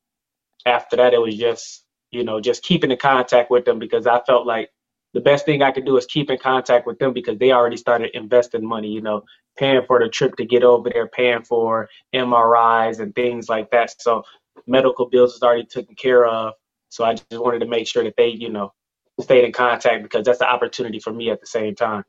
after 0.67 0.97
that 0.97 1.15
it 1.15 1.21
was 1.21 1.37
just 1.37 1.85
you 2.11 2.25
know 2.25 2.41
just 2.41 2.63
keeping 2.63 2.91
in 2.91 2.99
contact 2.99 3.51
with 3.51 3.65
them 3.65 3.79
because 3.79 4.07
I 4.07 4.21
felt 4.27 4.47
like 4.47 4.71
the 5.15 5.21
best 5.21 5.45
thing 5.45 5.63
I 5.63 5.73
could 5.73 5.85
do 5.85 5.97
is 5.99 6.07
keep 6.07 6.31
in 6.31 6.39
contact 6.39 6.87
with 6.87 6.99
them 6.99 7.13
because 7.13 7.39
they 7.39 7.53
already 7.53 7.77
started 7.77 8.11
investing 8.15 8.67
money. 8.67 8.89
You 8.89 9.03
know, 9.03 9.25
paying 9.59 9.83
for 9.87 9.99
the 10.01 10.09
trip 10.09 10.37
to 10.37 10.45
get 10.45 10.63
over 10.65 10.89
there, 10.91 11.09
paying 11.09 11.43
for 11.43 11.89
MRIs 12.15 13.01
and 13.01 13.15
things 13.15 13.49
like 13.49 13.71
that. 13.71 14.01
So 14.01 14.25
medical 14.67 15.07
bills 15.07 15.35
is 15.35 15.43
already 15.43 15.65
taken 15.67 15.95
care 15.95 16.27
of. 16.27 16.55
So 16.89 17.05
I 17.05 17.15
just 17.15 17.27
wanted 17.33 17.61
to 17.61 17.67
make 17.67 17.87
sure 17.87 18.05
that 18.05 18.15
they, 18.17 18.29
you 18.29 18.51
know, 18.51 18.73
stayed 19.21 19.45
in 19.45 19.53
contact 19.53 20.03
because 20.03 20.25
that's 20.25 20.39
the 20.39 20.49
opportunity 20.49 20.99
for 20.99 21.13
me 21.13 21.31
at 21.31 21.41
the 21.41 21.47
same 21.47 21.75
time. 21.75 22.05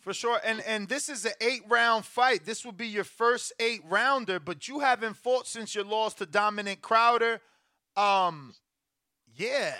For 0.00 0.12
sure. 0.12 0.40
And 0.44 0.60
and 0.62 0.88
this 0.88 1.08
is 1.08 1.24
an 1.24 1.32
eight 1.40 1.62
round 1.68 2.04
fight. 2.04 2.44
This 2.44 2.64
will 2.64 2.72
be 2.72 2.88
your 2.88 3.04
first 3.04 3.52
eight 3.60 3.82
rounder, 3.88 4.40
but 4.40 4.66
you 4.66 4.80
haven't 4.80 5.14
fought 5.14 5.46
since 5.46 5.74
your 5.74 5.84
loss 5.84 6.14
to 6.14 6.26
Dominic 6.26 6.82
Crowder. 6.82 7.40
Um 7.96 8.54
yeah. 9.34 9.74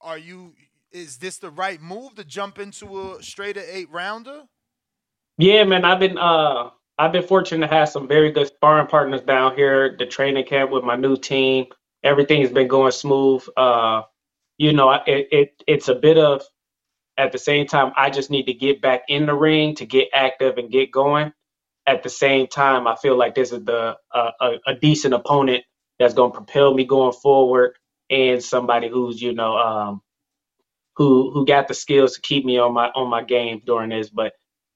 Are 0.00 0.18
you 0.18 0.54
is 0.90 1.18
this 1.18 1.38
the 1.38 1.50
right 1.50 1.80
move 1.80 2.14
to 2.14 2.24
jump 2.24 2.58
into 2.58 3.00
a 3.02 3.22
straight 3.22 3.58
eight 3.58 3.90
rounder? 3.90 4.44
Yeah, 5.36 5.64
man, 5.64 5.84
I've 5.84 6.00
been 6.00 6.16
uh 6.16 6.70
I've 6.98 7.12
been 7.12 7.22
fortunate 7.22 7.68
to 7.68 7.72
have 7.72 7.88
some 7.88 8.08
very 8.08 8.32
good 8.32 8.48
sparring 8.48 8.88
partners 8.88 9.20
down 9.22 9.54
here. 9.54 9.94
The 9.96 10.06
training 10.06 10.46
camp 10.46 10.72
with 10.72 10.82
my 10.82 10.96
new 10.96 11.16
team, 11.16 11.66
everything's 12.02 12.50
been 12.50 12.66
going 12.66 12.90
smooth. 12.90 13.46
Uh, 13.56 14.02
you 14.58 14.72
know, 14.74 14.92
it, 14.92 15.28
it 15.32 15.64
it's 15.68 15.88
a 15.88 15.96
bit 15.96 16.18
of 16.18 16.42
at 17.18 17.32
the 17.32 17.38
same 17.38 17.66
time, 17.66 17.92
I 17.96 18.10
just 18.10 18.30
need 18.30 18.46
to 18.46 18.54
get 18.54 18.82
back 18.82 19.02
in 19.08 19.26
the 19.26 19.34
ring 19.34 19.76
to 19.76 19.86
get 19.86 20.08
active 20.12 20.58
and 20.58 20.70
get 20.70 20.90
going. 20.92 21.32
At 21.86 22.02
the 22.02 22.10
same 22.10 22.48
time, 22.48 22.86
I 22.88 22.96
feel 22.96 23.16
like 23.16 23.34
this 23.34 23.52
is 23.52 23.64
the 23.64 23.96
uh, 24.14 24.30
a, 24.40 24.52
a 24.68 24.74
decent 24.74 25.14
opponent 25.14 25.64
that's 25.98 26.14
going 26.14 26.32
to 26.32 26.36
propel 26.36 26.74
me 26.74 26.84
going 26.84 27.12
forward, 27.12 27.74
and 28.10 28.42
somebody 28.42 28.88
who's 28.88 29.22
you 29.22 29.34
know 29.34 29.56
um, 29.58 30.02
who 30.96 31.32
who 31.32 31.46
got 31.46 31.68
the 31.68 31.74
skills 31.74 32.14
to 32.16 32.22
keep 32.22 32.44
me 32.44 32.58
on 32.58 32.74
my 32.74 32.88
on 32.90 33.10
my 33.10 33.22
game 33.24 33.62
during 33.66 33.90
this. 33.90 34.10
But 34.10 34.34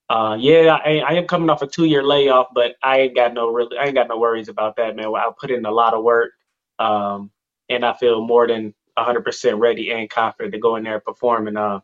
uh, 0.09 0.37
yeah, 0.39 0.79
I, 0.85 0.99
I 0.99 1.13
am 1.15 1.27
coming 1.27 1.49
off 1.51 1.63
a 1.63 1.67
two 1.67 1.85
year 1.85 2.03
layoff, 2.03 2.47
but 2.55 2.75
I 2.83 2.99
ain't 3.01 3.15
got 3.15 3.33
no 3.33 3.49
really 3.49 3.77
I 3.77 3.85
ain't 3.85 3.95
got 3.95 4.09
no 4.09 4.19
worries 4.19 4.49
about 4.49 4.77
that, 4.77 4.95
man. 4.95 5.07
I 5.15 5.29
put 5.39 5.51
in 5.51 5.65
a 5.65 5.71
lot 5.71 5.95
of 5.95 6.03
work, 6.03 6.31
um, 6.79 7.31
and 7.69 7.85
I 7.85 7.93
feel 7.93 8.21
more 8.25 8.47
than 8.47 8.75
100% 8.97 9.59
ready 9.59 9.91
and 9.91 10.09
confident 10.09 10.53
to 10.53 10.59
go 10.59 10.75
in 10.75 10.83
there 10.83 10.95
and 10.95 11.03
perform 11.03 11.47
and 11.47 11.57
uh, 11.57 11.79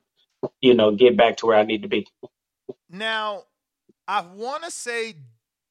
you 0.61 0.73
know, 0.73 0.91
get 0.91 1.17
back 1.17 1.37
to 1.37 1.45
where 1.45 1.57
I 1.57 1.63
need 1.63 1.81
to 1.81 1.87
be. 1.87 2.07
Now, 2.89 3.43
I 4.07 4.21
want 4.21 4.63
to 4.63 4.71
say 4.71 5.15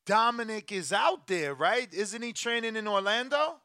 Dominic 0.07 0.73
is 0.73 0.93
out 0.93 1.27
there, 1.27 1.55
right? 1.55 1.93
Isn't 1.93 2.23
he 2.23 2.33
training 2.33 2.77
in 2.77 2.89
Orlando? 2.89 3.57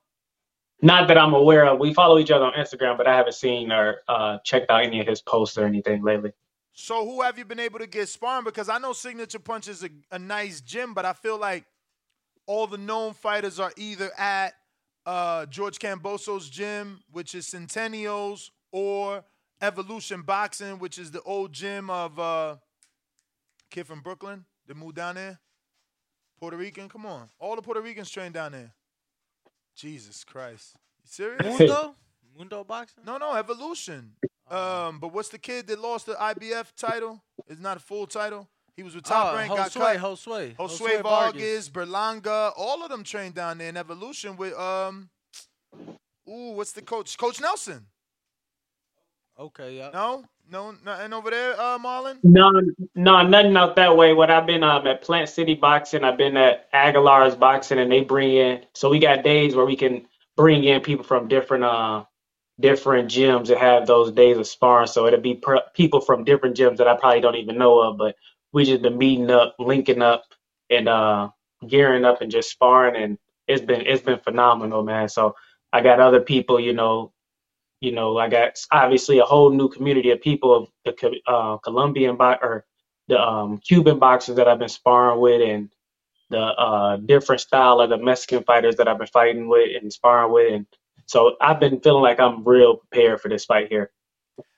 Not 0.82 1.08
that 1.08 1.18
I'm 1.18 1.34
aware 1.34 1.66
of. 1.66 1.80
We 1.80 1.94
follow 1.94 2.18
each 2.18 2.32
other 2.32 2.46
on 2.46 2.54
Instagram, 2.54 2.98
but 2.98 3.08
I 3.08 3.16
haven't 3.16 3.36
seen 3.36 3.72
or 3.72 4.02
uh, 4.08 4.40
checked 4.44 4.70
out 4.70 4.84
any 4.84 5.00
of 5.00 5.08
his 5.08 5.22
posts 5.22 5.58
or 5.58 5.66
anything 5.66 6.04
lately. 6.04 6.34
So 6.74 7.06
who 7.06 7.22
have 7.22 7.38
you 7.38 7.46
been 7.46 7.60
able 7.60 7.80
to 7.80 7.88
get 7.88 8.10
sparring? 8.10 8.44
Because 8.44 8.68
I 8.68 8.80
know 8.80 8.94
Signature 8.94 9.40
Punch 9.40 9.68
is 9.68 9.84
a, 9.84 9.90
a 10.12 10.20
nice 10.20 10.60
gym, 10.60 10.94
but 10.94 11.06
I 11.06 11.14
feel 11.14 11.38
like 11.38 11.66
all 12.48 12.68
the 12.68 12.78
known 12.78 13.14
fighters 13.14 13.60
are 13.60 13.72
either 13.78 14.12
at 14.18 14.56
uh, 15.06 15.46
George 15.48 15.80
Kambosos' 15.80 16.50
gym, 16.50 17.02
which 17.12 17.36
is 17.36 17.46
Centennials, 17.48 18.52
or 18.72 19.24
Evolution 19.62 20.22
Boxing, 20.22 20.80
which 20.80 20.98
is 20.98 21.12
the 21.12 21.22
old 21.22 21.54
gym 21.54 21.90
of 21.90 22.20
uh 22.20 22.56
kid 23.70 23.88
from 23.88 24.02
Brooklyn 24.02 24.46
that 24.68 24.78
moved 24.78 24.96
down 24.96 25.16
there. 25.16 25.40
Puerto 26.40 26.58
Rican, 26.58 26.90
come 26.90 27.06
on. 27.06 27.28
All 27.40 27.56
the 27.56 27.62
Puerto 27.62 27.82
Ricans 27.82 28.10
train 28.10 28.32
down 28.32 28.52
there. 28.52 28.74
Jesus 29.76 30.24
Christ. 30.24 30.76
You 31.04 31.08
serious? 31.10 31.60
Mundo? 31.60 31.96
Mundo 32.38 32.64
Boxing? 32.64 33.04
No, 33.06 33.18
no, 33.18 33.34
Evolution. 33.34 34.12
Um, 34.50 35.00
but 35.00 35.14
what's 35.14 35.30
the 35.30 35.40
kid 35.40 35.68
that 35.68 35.80
lost 35.80 36.06
the 36.06 36.14
IBF 36.14 36.74
title? 36.76 37.24
It's 37.48 37.62
not 37.62 37.78
a 37.78 37.80
full 37.80 38.06
title. 38.06 38.48
He 38.76 38.84
was 38.84 38.96
with 38.96 39.04
Top 39.04 39.34
Oh, 39.34 39.38
Rank, 39.38 39.56
got 39.56 39.72
Josue, 39.72 39.80
cut. 39.80 39.98
Josue. 39.98 40.56
Josue 40.58 40.80
Josue 40.80 41.04
Vargas, 41.04 41.70
Berlanga, 41.70 42.54
all 42.58 42.84
of 42.84 42.90
them 42.90 43.04
trained 43.04 43.36
down 43.36 43.58
there 43.60 43.70
in 43.70 43.78
Evolution 43.78 44.36
with 44.38 44.54
um. 44.58 45.10
Ooh, 46.30 46.54
what's 46.56 46.72
the 46.72 46.82
coach? 46.82 47.18
Coach 47.18 47.42
Nelson. 47.42 47.86
Okay, 49.40 49.78
yeah. 49.78 49.90
No, 49.94 50.26
no, 50.50 50.74
nothing 50.84 51.14
over 51.14 51.30
there, 51.30 51.60
uh, 51.60 51.78
Marlon. 51.80 52.20
No, 52.24 52.52
no, 52.96 53.22
nothing 53.28 53.58
out 53.58 53.76
that 53.78 53.98
way. 53.98 54.14
What 54.14 54.32
I've 54.32 54.46
been 54.48 54.64
um, 54.64 54.88
at 54.88 55.02
Plant 55.04 55.30
City 55.30 55.56
Boxing, 55.56 56.04
I've 56.04 56.18
been 56.18 56.38
at 56.38 56.72
Aguilar's 56.74 57.36
Boxing, 57.36 57.80
and 57.80 57.92
they 57.92 58.02
bring 58.02 58.34
in. 58.36 58.66
So 58.74 58.90
we 58.90 59.00
got 59.00 59.24
days 59.24 59.56
where 59.56 59.66
we 59.66 59.76
can 59.76 60.08
bring 60.38 60.64
in 60.64 60.82
people 60.82 61.06
from 61.06 61.28
different 61.28 61.64
uh 61.64 62.06
different 62.60 63.10
gyms 63.10 63.50
and 63.50 63.60
have 63.60 63.88
those 63.88 64.12
days 64.12 64.38
of 64.38 64.48
sparring. 64.48 64.88
So 64.88 65.08
it'll 65.08 65.22
be 65.22 65.36
per- 65.36 65.64
people 65.76 66.02
from 66.02 66.24
different 66.24 66.56
gyms 66.58 66.78
that 66.78 66.88
I 66.88 66.96
probably 66.98 67.22
don't 67.22 67.36
even 67.36 67.58
know 67.58 67.80
of, 67.82 67.98
but 67.98 68.16
we 68.54 68.64
just 68.64 68.84
been 68.84 68.98
meeting 68.98 69.30
up, 69.32 69.56
linking 69.60 70.02
up, 70.02 70.24
and 70.70 70.88
uh 70.88 71.30
gearing 71.68 72.06
up 72.06 72.22
and 72.22 72.32
just 72.32 72.52
sparring, 72.52 73.02
and 73.02 73.18
it's 73.48 73.64
been 73.64 73.82
it's 73.82 74.04
been 74.04 74.20
phenomenal, 74.20 74.84
man. 74.84 75.10
So 75.10 75.36
I 75.74 75.82
got 75.82 76.00
other 76.00 76.22
people, 76.22 76.60
you 76.60 76.74
know, 76.74 77.12
you 77.82 77.92
know, 77.92 78.18
I 78.18 78.30
got 78.30 78.58
obviously 78.72 79.20
a 79.20 79.26
whole 79.26 79.50
new 79.50 79.68
community 79.70 80.12
of 80.12 80.22
people 80.22 80.56
of 80.56 80.68
the 80.86 81.20
uh, 81.28 81.58
Colombian 81.58 82.16
bo- 82.16 82.38
or 82.42 82.66
the 83.08 83.20
um, 83.20 83.58
Cuban 83.58 84.00
boxers 84.00 84.38
that 84.38 84.48
I've 84.48 84.60
been 84.60 84.70
sparring 84.70 85.20
with, 85.20 85.42
and 85.42 85.70
the 86.30 86.40
uh, 86.40 86.98
different 86.98 87.42
style 87.42 87.82
of 87.82 87.90
the 87.90 87.98
Mexican 87.98 88.44
fighters 88.44 88.76
that 88.78 88.88
I've 88.88 89.00
been 89.00 89.08
fighting 89.08 89.50
with 89.50 89.82
and 89.82 89.92
sparring 89.92 90.32
with, 90.32 90.54
and 90.54 90.66
so 91.06 91.36
I've 91.42 91.60
been 91.60 91.82
feeling 91.82 92.04
like 92.04 92.20
I'm 92.20 92.44
real 92.44 92.78
prepared 92.78 93.20
for 93.20 93.30
this 93.30 93.46
fight 93.46 93.68
here. 93.70 93.92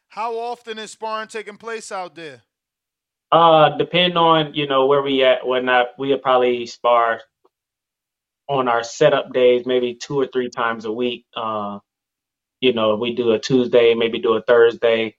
How 0.10 0.38
often 0.38 0.78
is 0.78 0.92
sparring 0.92 1.28
taking 1.28 1.58
place 1.58 1.92
out 1.92 2.16
there? 2.16 2.44
Uh, 3.32 3.76
depending 3.78 4.18
on 4.18 4.54
you 4.54 4.68
know 4.68 4.86
where 4.86 5.02
we 5.02 5.24
at, 5.24 5.46
whatnot, 5.46 5.88
we'll 5.98 6.18
probably 6.18 6.66
spar 6.66 7.22
on 8.48 8.68
our 8.68 8.84
setup 8.84 9.34
days, 9.34 9.66
maybe 9.66 9.96
two 9.96 10.20
or 10.20 10.28
three 10.28 10.50
times 10.50 10.86
a 10.86 10.92
week. 10.92 11.26
Uh, 11.36 11.80
you 12.62 12.74
know, 12.74 12.96
we 12.96 13.16
do 13.16 13.32
a 13.32 13.40
Tuesday, 13.40 13.94
maybe 13.94 14.20
do 14.20 14.34
a 14.34 14.42
Thursday, 14.42 15.16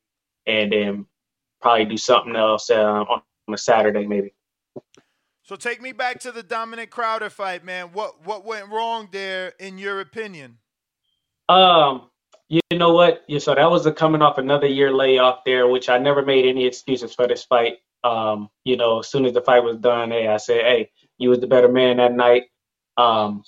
and 0.46 0.72
then 0.72 1.06
probably 1.60 1.84
do 1.84 1.96
something 1.96 2.36
else 2.36 2.70
uh, 2.70 2.74
on, 2.74 3.22
on 3.48 3.54
a 3.54 3.58
Saturday, 3.58 4.06
maybe. 4.06 4.32
So 5.42 5.54
take 5.54 5.80
me 5.80 5.92
back 5.92 6.18
to 6.20 6.32
the 6.32 6.42
Dominic 6.42 6.90
Crowder 6.90 7.30
fight, 7.30 7.64
man. 7.64 7.88
What 7.92 8.24
what 8.24 8.44
went 8.44 8.68
wrong 8.68 9.08
there, 9.12 9.52
in 9.60 9.78
your 9.78 10.00
opinion? 10.00 10.58
Um, 11.48 12.10
you 12.48 12.60
know 12.72 12.92
what? 12.92 13.22
Yeah, 13.28 13.38
so 13.38 13.54
that 13.54 13.70
was 13.70 13.86
a 13.86 13.92
coming 13.92 14.22
off 14.22 14.38
another 14.38 14.66
year 14.66 14.92
layoff 14.92 15.44
there, 15.44 15.68
which 15.68 15.88
I 15.88 15.98
never 15.98 16.24
made 16.24 16.46
any 16.46 16.66
excuses 16.66 17.14
for 17.14 17.28
this 17.28 17.44
fight. 17.44 17.78
Um, 18.06 18.48
you 18.64 18.76
know, 18.76 19.00
as 19.00 19.08
soon 19.08 19.24
as 19.24 19.32
the 19.32 19.40
fight 19.40 19.64
was 19.64 19.78
done, 19.78 20.12
hey, 20.12 20.28
I 20.28 20.36
said, 20.36 20.60
hey, 20.60 20.90
you 21.18 21.30
was 21.30 21.40
the 21.40 21.46
better 21.48 21.68
man 21.68 21.96
that 21.96 22.12
night. 22.12 22.44
Um, 22.96 23.42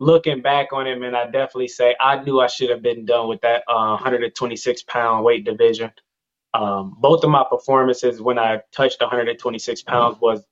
looking 0.00 0.42
back 0.42 0.72
on 0.72 0.86
it, 0.88 0.98
man, 0.98 1.14
I 1.14 1.24
definitely 1.26 1.68
say 1.68 1.94
I 2.00 2.22
knew 2.22 2.40
I 2.40 2.48
should 2.48 2.70
have 2.70 2.82
been 2.82 3.04
done 3.04 3.28
with 3.28 3.40
that 3.42 3.62
uh, 3.68 3.94
126 3.94 4.82
pound 4.84 5.24
weight 5.24 5.44
division. 5.44 5.92
Um, 6.54 6.96
both 6.98 7.22
of 7.22 7.30
my 7.30 7.44
performances 7.48 8.20
when 8.20 8.38
I 8.38 8.62
touched 8.72 9.00
126 9.00 9.82
pounds 9.82 10.18
was 10.20 10.44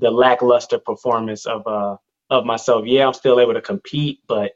the 0.00 0.10
lackluster 0.10 0.78
performance 0.78 1.46
of 1.46 1.66
uh 1.66 1.96
of 2.30 2.44
myself. 2.46 2.86
Yeah, 2.86 3.06
I'm 3.06 3.12
still 3.14 3.38
able 3.38 3.54
to 3.54 3.60
compete, 3.60 4.20
but 4.26 4.52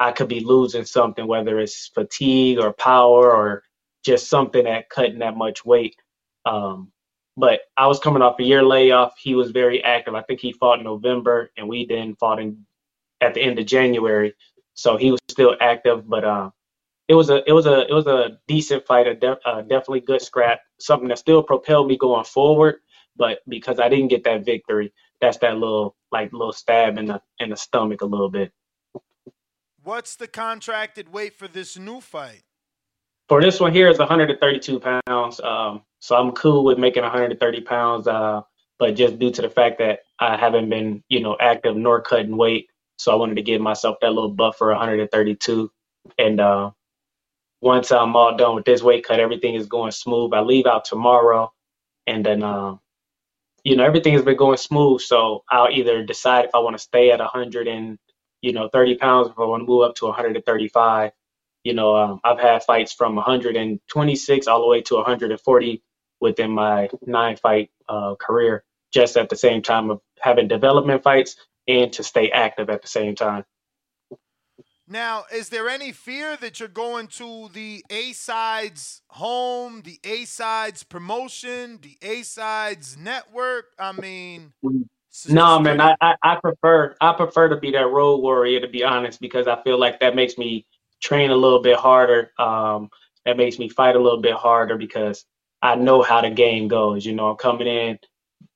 I 0.00 0.12
could 0.12 0.28
be 0.28 0.40
losing 0.40 0.84
something, 0.86 1.26
whether 1.26 1.60
it's 1.60 1.88
fatigue 1.88 2.58
or 2.58 2.72
power 2.72 3.30
or 3.32 3.62
just 4.04 4.28
something 4.28 4.64
that 4.64 4.88
cutting 4.88 5.18
that 5.20 5.36
much 5.36 5.64
weight. 5.64 5.94
Um, 6.46 6.90
but 7.40 7.60
I 7.78 7.86
was 7.86 7.98
coming 7.98 8.20
off 8.20 8.38
a 8.38 8.42
year 8.42 8.62
layoff. 8.62 9.14
He 9.18 9.34
was 9.34 9.50
very 9.50 9.82
active. 9.82 10.14
I 10.14 10.22
think 10.22 10.40
he 10.40 10.52
fought 10.52 10.78
in 10.78 10.84
November, 10.84 11.50
and 11.56 11.66
we 11.66 11.86
then 11.86 12.14
fought 12.16 12.38
in 12.38 12.66
at 13.22 13.32
the 13.32 13.40
end 13.40 13.58
of 13.58 13.64
January. 13.64 14.34
So 14.74 14.98
he 14.98 15.10
was 15.10 15.20
still 15.28 15.56
active, 15.60 16.08
but 16.08 16.24
uh, 16.24 16.50
it 17.08 17.14
was 17.14 17.30
a 17.30 17.42
it 17.48 17.52
was 17.52 17.64
a 17.66 17.86
it 17.88 17.94
was 17.94 18.06
a 18.06 18.38
decent 18.46 18.86
fight, 18.86 19.06
a 19.06 19.14
de- 19.14 19.48
uh, 19.48 19.62
definitely 19.62 20.00
good 20.00 20.20
scrap, 20.20 20.60
something 20.78 21.08
that 21.08 21.18
still 21.18 21.42
propelled 21.42 21.88
me 21.88 21.96
going 21.96 22.24
forward. 22.24 22.76
But 23.16 23.40
because 23.48 23.80
I 23.80 23.88
didn't 23.88 24.08
get 24.08 24.22
that 24.24 24.44
victory, 24.44 24.92
that's 25.20 25.38
that 25.38 25.54
little 25.54 25.96
like 26.12 26.32
little 26.32 26.52
stab 26.52 26.98
in 26.98 27.06
the 27.06 27.22
in 27.38 27.50
the 27.50 27.56
stomach 27.56 28.02
a 28.02 28.06
little 28.06 28.30
bit. 28.30 28.52
What's 29.82 30.14
the 30.16 30.28
contracted 30.28 31.10
weight 31.10 31.32
for 31.32 31.48
this 31.48 31.78
new 31.78 32.02
fight? 32.02 32.42
For 33.28 33.40
this 33.40 33.60
one 33.60 33.72
here 33.72 33.88
is 33.88 33.98
132 33.98 35.00
pounds. 35.06 35.40
Um, 35.40 35.82
so 36.00 36.16
I'm 36.16 36.32
cool 36.32 36.64
with 36.64 36.78
making 36.78 37.02
130 37.02 37.60
pounds. 37.60 38.08
Uh, 38.08 38.42
but 38.78 38.96
just 38.96 39.18
due 39.18 39.30
to 39.30 39.42
the 39.42 39.50
fact 39.50 39.78
that 39.78 40.00
I 40.18 40.36
haven't 40.36 40.70
been, 40.70 41.04
you 41.08 41.20
know, 41.20 41.36
active 41.38 41.76
nor 41.76 42.00
cutting 42.00 42.36
weight, 42.36 42.68
so 42.96 43.12
I 43.12 43.14
wanted 43.14 43.36
to 43.36 43.42
give 43.42 43.60
myself 43.60 43.98
that 44.00 44.12
little 44.12 44.30
buffer, 44.30 44.68
132. 44.68 45.70
And 46.18 46.40
uh, 46.40 46.70
once 47.60 47.92
I'm 47.92 48.16
all 48.16 48.36
done 48.36 48.54
with 48.54 48.64
this 48.64 48.82
weight 48.82 49.04
cut, 49.04 49.20
everything 49.20 49.54
is 49.54 49.66
going 49.66 49.92
smooth. 49.92 50.32
I 50.32 50.40
leave 50.40 50.66
out 50.66 50.86
tomorrow, 50.86 51.52
and 52.06 52.24
then, 52.24 52.42
uh, 52.42 52.76
you 53.64 53.76
know, 53.76 53.84
everything 53.84 54.14
has 54.14 54.22
been 54.22 54.36
going 54.36 54.56
smooth. 54.56 55.02
So 55.02 55.44
I'll 55.50 55.70
either 55.70 56.02
decide 56.02 56.46
if 56.46 56.54
I 56.54 56.58
want 56.60 56.74
to 56.76 56.82
stay 56.82 57.10
at 57.10 57.20
100 57.20 57.68
and, 57.68 57.98
you 58.40 58.54
know, 58.54 58.70
30 58.72 58.96
pounds, 58.96 59.28
if 59.28 59.38
I 59.38 59.44
want 59.44 59.60
to 59.60 59.66
move 59.66 59.82
up 59.82 59.94
to 59.96 60.06
135. 60.06 61.12
You 61.64 61.74
know, 61.74 61.94
um, 61.94 62.20
I've 62.24 62.40
had 62.40 62.64
fights 62.64 62.94
from 62.94 63.16
126 63.16 64.46
all 64.46 64.62
the 64.62 64.66
way 64.66 64.80
to 64.80 64.94
140 64.94 65.82
within 66.20 66.50
my 66.50 66.88
nine 67.06 67.36
fight 67.36 67.70
uh, 67.88 68.14
career. 68.16 68.64
just 68.92 69.16
at 69.16 69.28
the 69.28 69.36
same 69.36 69.62
time 69.62 69.90
of 69.90 70.00
having 70.20 70.48
development 70.48 71.02
fights 71.02 71.36
and 71.68 71.92
to 71.92 72.02
stay 72.02 72.30
active 72.30 72.68
at 72.70 72.82
the 72.82 72.88
same 72.88 73.14
time. 73.14 73.44
Now, 74.88 75.24
is 75.32 75.50
there 75.50 75.68
any 75.68 75.92
fear 75.92 76.36
that 76.38 76.58
you're 76.58 76.68
going 76.68 77.06
to 77.08 77.48
the 77.52 77.84
A 77.90 78.12
sides 78.12 79.02
home, 79.10 79.82
the 79.84 80.00
A 80.02 80.24
sides 80.24 80.82
promotion, 80.82 81.78
the 81.80 81.96
A 82.02 82.22
sides 82.22 82.96
network? 82.98 83.66
I 83.78 83.92
mean, 83.92 84.52
No, 85.28 85.60
man, 85.60 85.80
I, 85.80 85.96
I, 86.00 86.16
I 86.22 86.36
prefer 86.36 86.96
I 87.00 87.12
prefer 87.14 87.48
to 87.50 87.56
be 87.56 87.70
that 87.72 87.88
road 87.88 88.18
warrior 88.18 88.60
to 88.60 88.68
be 88.68 88.84
honest, 88.84 89.20
because 89.20 89.46
I 89.46 89.62
feel 89.62 89.78
like 89.78 90.00
that 90.00 90.16
makes 90.16 90.38
me 90.38 90.66
train 91.00 91.30
a 91.30 91.36
little 91.36 91.62
bit 91.62 91.76
harder. 91.78 92.32
Um, 92.38 92.90
that 93.24 93.36
makes 93.36 93.58
me 93.58 93.68
fight 93.68 93.96
a 93.96 94.00
little 94.00 94.20
bit 94.20 94.34
harder 94.34 94.76
because 94.76 95.24
I 95.62 95.74
know 95.74 96.02
how 96.02 96.20
the 96.20 96.30
game 96.30 96.68
goes. 96.68 97.04
You 97.04 97.14
know, 97.14 97.30
I'm 97.30 97.36
coming 97.36 97.66
in, 97.66 97.98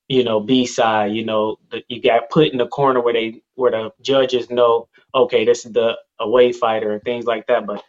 you 0.09 0.25
know, 0.25 0.41
B 0.41 0.67
side. 0.67 1.13
You 1.13 1.25
know, 1.25 1.57
the, 1.71 1.83
you 1.89 2.03
got 2.03 2.31
put 2.31 2.53
in 2.53 2.59
the 2.59 2.69
corner 2.69 3.01
where 3.01 3.15
they 3.15 3.43
where 3.55 3.71
the 3.73 3.93
judges 4.03 4.51
know, 4.51 4.89
okay, 5.15 5.45
this 5.45 5.67
is 5.67 5.73
the 5.73 5.97
away 6.21 6.53
fighter 6.53 6.93
and 6.93 7.03
things 7.03 7.27
like 7.27 7.47
that. 7.49 7.67
But 7.67 7.83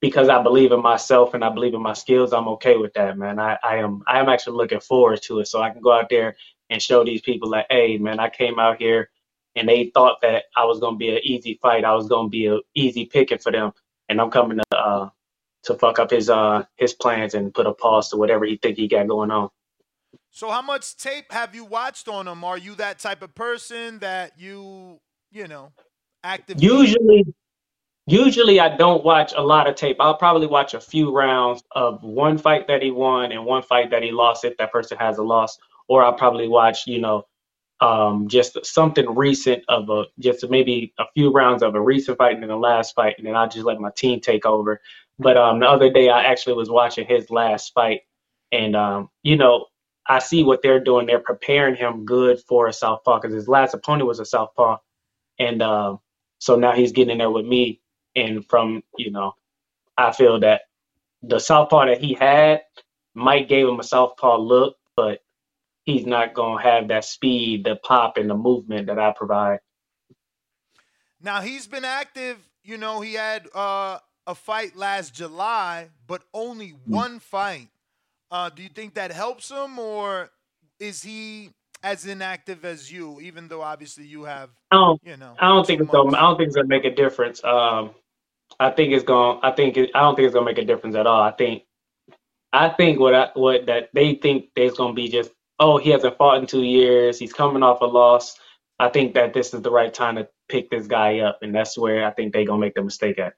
because 0.00 0.28
I 0.28 0.42
believe 0.42 0.72
in 0.72 0.82
myself 0.82 1.34
and 1.34 1.44
I 1.44 1.50
believe 1.50 1.74
in 1.74 1.82
my 1.82 1.94
skills, 1.94 2.32
I'm 2.32 2.48
okay 2.48 2.76
with 2.76 2.94
that, 2.94 3.18
man. 3.18 3.38
I, 3.38 3.58
I 3.62 3.76
am 3.76 4.02
I 4.06 4.20
am 4.20 4.28
actually 4.28 4.56
looking 4.56 4.80
forward 4.80 5.22
to 5.22 5.40
it, 5.40 5.48
so 5.48 5.62
I 5.62 5.70
can 5.70 5.82
go 5.82 5.92
out 5.92 6.08
there 6.10 6.36
and 6.70 6.82
show 6.82 7.04
these 7.04 7.20
people 7.22 7.50
like, 7.50 7.66
hey, 7.70 7.98
man, 7.98 8.20
I 8.20 8.30
came 8.30 8.58
out 8.58 8.78
here 8.78 9.10
and 9.56 9.68
they 9.68 9.90
thought 9.94 10.20
that 10.22 10.44
I 10.56 10.64
was 10.64 10.80
gonna 10.80 10.96
be 10.96 11.10
an 11.10 11.20
easy 11.22 11.58
fight. 11.62 11.84
I 11.84 11.94
was 11.94 12.08
gonna 12.08 12.28
be 12.28 12.46
an 12.46 12.60
easy 12.74 13.04
picking 13.06 13.38
for 13.38 13.52
them, 13.52 13.72
and 14.08 14.20
I'm 14.20 14.30
coming 14.30 14.58
to 14.58 14.78
uh 14.78 15.10
to 15.64 15.74
fuck 15.74 15.98
up 15.98 16.10
his 16.10 16.28
uh 16.28 16.64
his 16.76 16.92
plans 16.92 17.34
and 17.34 17.54
put 17.54 17.66
a 17.66 17.72
pause 17.72 18.08
to 18.10 18.16
whatever 18.16 18.44
he 18.44 18.56
think 18.56 18.76
he 18.76 18.88
got 18.88 19.06
going 19.08 19.30
on. 19.30 19.48
So, 20.30 20.50
how 20.50 20.62
much 20.62 20.96
tape 20.96 21.30
have 21.30 21.54
you 21.54 21.64
watched 21.64 22.08
on 22.08 22.26
him? 22.26 22.42
Are 22.42 22.56
you 22.56 22.74
that 22.76 22.98
type 22.98 23.22
of 23.22 23.34
person 23.34 23.98
that 23.98 24.38
you, 24.38 24.98
you 25.30 25.46
know, 25.46 25.72
actively? 26.24 26.64
Usually, 26.64 27.34
usually 28.06 28.58
I 28.58 28.74
don't 28.74 29.04
watch 29.04 29.34
a 29.36 29.42
lot 29.42 29.68
of 29.68 29.74
tape. 29.74 29.98
I'll 30.00 30.16
probably 30.16 30.46
watch 30.46 30.72
a 30.72 30.80
few 30.80 31.14
rounds 31.14 31.62
of 31.72 32.02
one 32.02 32.38
fight 32.38 32.66
that 32.68 32.82
he 32.82 32.90
won 32.90 33.30
and 33.30 33.44
one 33.44 33.62
fight 33.62 33.90
that 33.90 34.02
he 34.02 34.10
lost 34.10 34.46
if 34.46 34.56
that 34.56 34.72
person 34.72 34.96
has 34.98 35.18
a 35.18 35.22
loss, 35.22 35.58
or 35.86 36.02
I'll 36.02 36.14
probably 36.14 36.48
watch, 36.48 36.86
you 36.86 37.00
know, 37.00 37.26
um, 37.82 38.28
just 38.28 38.64
something 38.64 39.12
recent 39.14 39.64
of 39.68 39.90
a 39.90 40.04
just 40.18 40.48
maybe 40.48 40.94
a 40.98 41.04
few 41.14 41.30
rounds 41.30 41.62
of 41.62 41.74
a 41.74 41.80
recent 41.80 42.16
fight 42.16 42.34
and 42.34 42.42
then 42.42 42.48
the 42.48 42.56
last 42.56 42.94
fight, 42.94 43.16
and 43.18 43.26
then 43.26 43.36
I'll 43.36 43.48
just 43.48 43.66
let 43.66 43.80
my 43.80 43.90
team 43.90 44.20
take 44.20 44.46
over. 44.46 44.80
But 45.18 45.36
um, 45.36 45.60
the 45.60 45.66
other 45.66 45.90
day 45.90 46.08
I 46.08 46.24
actually 46.24 46.54
was 46.54 46.70
watching 46.70 47.06
his 47.06 47.30
last 47.30 47.72
fight, 47.74 48.00
and 48.50 48.74
um, 48.74 49.08
you 49.22 49.36
know, 49.36 49.66
I 50.08 50.18
see 50.18 50.42
what 50.42 50.62
they're 50.62 50.82
doing. 50.82 51.06
They're 51.06 51.20
preparing 51.20 51.76
him 51.76 52.04
good 52.04 52.40
for 52.48 52.66
a 52.66 52.72
southpaw 52.72 53.20
because 53.20 53.34
his 53.34 53.48
last 53.48 53.74
opponent 53.74 54.08
was 54.08 54.20
a 54.20 54.24
southpaw, 54.24 54.78
and 55.38 55.62
uh, 55.62 55.96
so 56.38 56.56
now 56.56 56.72
he's 56.72 56.92
getting 56.92 57.12
in 57.12 57.18
there 57.18 57.30
with 57.30 57.46
me. 57.46 57.80
And 58.16 58.44
from 58.48 58.82
you 58.96 59.10
know, 59.10 59.34
I 59.96 60.12
feel 60.12 60.40
that 60.40 60.62
the 61.22 61.38
southpaw 61.38 61.86
that 61.86 62.00
he 62.00 62.14
had 62.14 62.62
might 63.14 63.48
gave 63.48 63.68
him 63.68 63.78
a 63.78 63.84
southpaw 63.84 64.38
look, 64.38 64.76
but 64.96 65.20
he's 65.84 66.06
not 66.06 66.34
gonna 66.34 66.62
have 66.62 66.88
that 66.88 67.04
speed, 67.04 67.64
the 67.64 67.76
pop, 67.76 68.16
and 68.16 68.28
the 68.28 68.34
movement 68.34 68.86
that 68.86 68.98
I 68.98 69.12
provide. 69.16 69.60
Now 71.20 71.40
he's 71.40 71.66
been 71.66 71.84
active. 71.84 72.38
You 72.64 72.78
know, 72.78 73.00
he 73.00 73.14
had 73.14 73.48
uh, 73.54 73.98
a 74.26 74.34
fight 74.34 74.76
last 74.76 75.14
July, 75.14 75.88
but 76.06 76.22
only 76.32 76.70
Hmm. 76.70 76.92
one 76.94 77.18
fight. 77.18 77.68
Uh, 78.30 78.48
do 78.48 78.62
you 78.62 78.68
think 78.68 78.94
that 78.94 79.12
helps 79.12 79.50
him, 79.50 79.78
or 79.78 80.30
is 80.78 81.02
he 81.02 81.50
as 81.82 82.06
inactive 82.06 82.64
as 82.64 82.90
you? 82.90 83.20
Even 83.20 83.48
though 83.48 83.62
obviously 83.62 84.06
you 84.06 84.24
have, 84.24 84.50
I 84.70 84.76
don't, 84.76 85.00
you 85.04 85.16
know, 85.16 85.34
I 85.38 85.48
don't 85.48 85.66
think 85.66 85.80
it's 85.82 85.90
gonna, 85.90 86.16
I 86.16 86.20
don't 86.20 86.36
think 86.36 86.46
it's 86.46 86.56
gonna 86.56 86.68
make 86.68 86.84
a 86.84 86.94
difference. 86.94 87.42
Um, 87.44 87.90
I 88.60 88.70
think 88.70 88.92
it's 88.92 89.04
gonna, 89.04 89.40
I 89.42 89.50
think, 89.50 89.76
it, 89.76 89.90
I 89.94 90.00
don't 90.00 90.14
think 90.14 90.26
it's 90.26 90.34
gonna 90.34 90.46
make 90.46 90.58
a 90.58 90.64
difference 90.64 90.94
at 90.96 91.06
all. 91.06 91.20
I 91.20 91.32
think, 91.32 91.64
I 92.52 92.68
think 92.70 93.00
what 93.00 93.14
I, 93.14 93.30
what 93.34 93.66
that 93.66 93.90
they 93.92 94.14
think 94.14 94.50
there's 94.56 94.74
gonna 94.74 94.94
be 94.94 95.08
just, 95.08 95.30
oh, 95.58 95.78
he 95.78 95.90
hasn't 95.90 96.16
fought 96.16 96.38
in 96.38 96.46
two 96.46 96.62
years. 96.62 97.18
He's 97.18 97.32
coming 97.32 97.62
off 97.62 97.80
a 97.80 97.86
loss. 97.86 98.38
I 98.78 98.88
think 98.88 99.14
that 99.14 99.34
this 99.34 99.52
is 99.54 99.62
the 99.62 99.70
right 99.70 99.92
time 99.92 100.16
to 100.16 100.28
pick 100.48 100.70
this 100.70 100.86
guy 100.86 101.20
up, 101.20 101.38
and 101.42 101.54
that's 101.54 101.76
where 101.76 102.06
I 102.06 102.10
think 102.12 102.32
they're 102.32 102.44
gonna 102.46 102.60
make 102.60 102.74
the 102.74 102.82
mistake 102.82 103.18
at. 103.18 103.34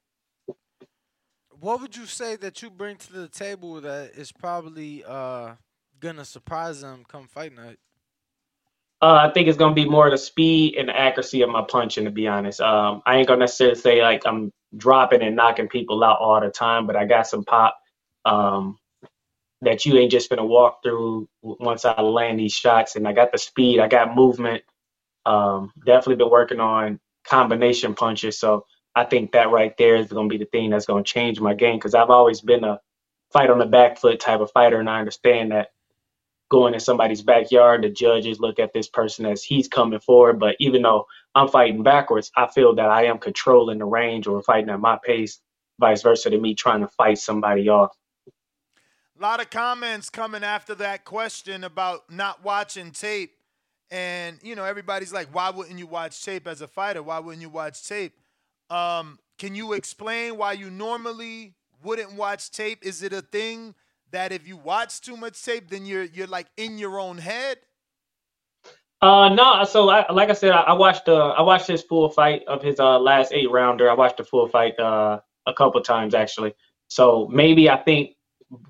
What 1.64 1.80
would 1.80 1.96
you 1.96 2.04
say 2.04 2.36
that 2.36 2.60
you 2.60 2.68
bring 2.68 2.96
to 2.96 3.12
the 3.14 3.26
table 3.26 3.80
that 3.80 4.10
is 4.16 4.30
probably 4.30 5.02
uh 5.02 5.54
gonna 5.98 6.26
surprise 6.26 6.82
them 6.82 7.06
come 7.08 7.26
fight 7.26 7.54
night? 7.54 7.78
Uh, 9.00 9.26
I 9.26 9.32
think 9.32 9.48
it's 9.48 9.56
gonna 9.56 9.74
be 9.74 9.88
more 9.88 10.10
the 10.10 10.18
speed 10.18 10.74
and 10.74 10.90
the 10.90 11.00
accuracy 11.00 11.40
of 11.40 11.48
my 11.48 11.62
punching. 11.66 12.04
To 12.04 12.10
be 12.10 12.28
honest, 12.28 12.60
um, 12.60 13.00
I 13.06 13.16
ain't 13.16 13.28
gonna 13.28 13.40
necessarily 13.40 13.76
say 13.76 14.02
like 14.02 14.26
I'm 14.26 14.52
dropping 14.76 15.22
and 15.22 15.36
knocking 15.36 15.68
people 15.68 16.04
out 16.04 16.18
all 16.20 16.38
the 16.38 16.50
time, 16.50 16.86
but 16.86 16.96
I 16.96 17.06
got 17.06 17.26
some 17.28 17.44
pop 17.44 17.78
um, 18.26 18.76
that 19.62 19.86
you 19.86 19.96
ain't 19.96 20.12
just 20.12 20.28
gonna 20.28 20.44
walk 20.44 20.82
through 20.82 21.26
once 21.40 21.86
I 21.86 21.98
land 22.02 22.40
these 22.40 22.52
shots. 22.52 22.94
And 22.96 23.08
I 23.08 23.14
got 23.14 23.32
the 23.32 23.38
speed, 23.38 23.80
I 23.80 23.88
got 23.88 24.14
movement. 24.14 24.62
Um, 25.24 25.72
definitely 25.86 26.16
been 26.16 26.30
working 26.30 26.60
on 26.60 27.00
combination 27.26 27.94
punches, 27.94 28.38
so 28.38 28.66
I 28.94 29.04
think 29.04 29.32
that 29.32 29.50
right 29.50 29.76
there 29.76 29.96
is 29.96 30.12
gonna 30.12 30.28
be 30.28 30.38
the 30.38 30.44
thing 30.44 30.70
that's 30.70 30.86
gonna 30.86 31.02
change 31.02 31.40
my 31.40 31.54
game 31.54 31.76
because 31.76 31.94
I've 31.94 32.10
always 32.10 32.40
been 32.40 32.64
a 32.64 32.80
fight 33.32 33.50
on 33.50 33.58
the 33.58 33.66
back 33.66 33.98
foot 33.98 34.20
type 34.20 34.40
of 34.40 34.50
fighter, 34.52 34.78
and 34.78 34.88
I 34.88 35.00
understand 35.00 35.52
that 35.52 35.70
going 36.50 36.74
in 36.74 36.80
somebody's 36.80 37.22
backyard, 37.22 37.82
the 37.82 37.88
judges 37.88 38.38
look 38.38 38.58
at 38.58 38.72
this 38.72 38.88
person 38.88 39.26
as 39.26 39.42
he's 39.42 39.66
coming 39.66 39.98
forward. 39.98 40.38
But 40.38 40.56
even 40.60 40.82
though 40.82 41.06
I'm 41.34 41.48
fighting 41.48 41.82
backwards, 41.82 42.30
I 42.36 42.46
feel 42.46 42.74
that 42.76 42.90
I 42.90 43.06
am 43.06 43.18
controlling 43.18 43.78
the 43.78 43.86
range 43.86 44.26
or 44.26 44.42
fighting 44.42 44.70
at 44.70 44.78
my 44.78 44.98
pace, 45.02 45.40
vice 45.80 46.02
versa 46.02 46.30
to 46.30 46.38
me 46.38 46.54
trying 46.54 46.80
to 46.80 46.88
fight 46.88 47.18
somebody 47.18 47.68
off. 47.68 47.96
A 49.18 49.22
lot 49.22 49.40
of 49.40 49.50
comments 49.50 50.10
coming 50.10 50.44
after 50.44 50.74
that 50.76 51.04
question 51.04 51.64
about 51.64 52.10
not 52.10 52.44
watching 52.44 52.90
tape. 52.90 53.32
And, 53.90 54.38
you 54.42 54.54
know, 54.54 54.64
everybody's 54.64 55.12
like, 55.12 55.28
why 55.32 55.50
wouldn't 55.50 55.78
you 55.78 55.86
watch 55.86 56.24
tape 56.24 56.46
as 56.46 56.60
a 56.60 56.68
fighter? 56.68 57.02
Why 57.02 57.18
wouldn't 57.20 57.42
you 57.42 57.48
watch 57.48 57.86
tape? 57.86 58.14
Um, 58.70 59.18
can 59.38 59.54
you 59.54 59.72
explain 59.72 60.36
why 60.36 60.52
you 60.52 60.70
normally 60.70 61.54
wouldn't 61.82 62.14
watch 62.14 62.50
tape? 62.50 62.78
Is 62.82 63.02
it 63.02 63.12
a 63.12 63.20
thing 63.20 63.74
that 64.10 64.32
if 64.32 64.46
you 64.46 64.56
watch 64.56 65.00
too 65.00 65.16
much 65.16 65.42
tape, 65.42 65.70
then 65.70 65.86
you're 65.86 66.04
you're 66.04 66.26
like 66.26 66.46
in 66.56 66.78
your 66.78 66.98
own 66.98 67.18
head? 67.18 67.58
Uh, 69.02 69.28
no. 69.28 69.62
So, 69.64 69.90
I, 69.90 70.10
like 70.10 70.30
I 70.30 70.32
said, 70.32 70.52
I, 70.52 70.62
I 70.62 70.72
watched 70.72 71.08
uh, 71.08 71.28
I 71.30 71.42
watched 71.42 71.66
his 71.66 71.82
full 71.82 72.08
fight 72.08 72.42
of 72.46 72.62
his 72.62 72.80
uh 72.80 72.98
last 72.98 73.32
eight 73.32 73.50
rounder. 73.50 73.90
I 73.90 73.94
watched 73.94 74.16
the 74.16 74.24
full 74.24 74.48
fight 74.48 74.78
uh 74.80 75.20
a 75.46 75.54
couple 75.54 75.80
times 75.82 76.14
actually. 76.14 76.54
So 76.88 77.28
maybe 77.30 77.68
I 77.68 77.76
think 77.76 78.16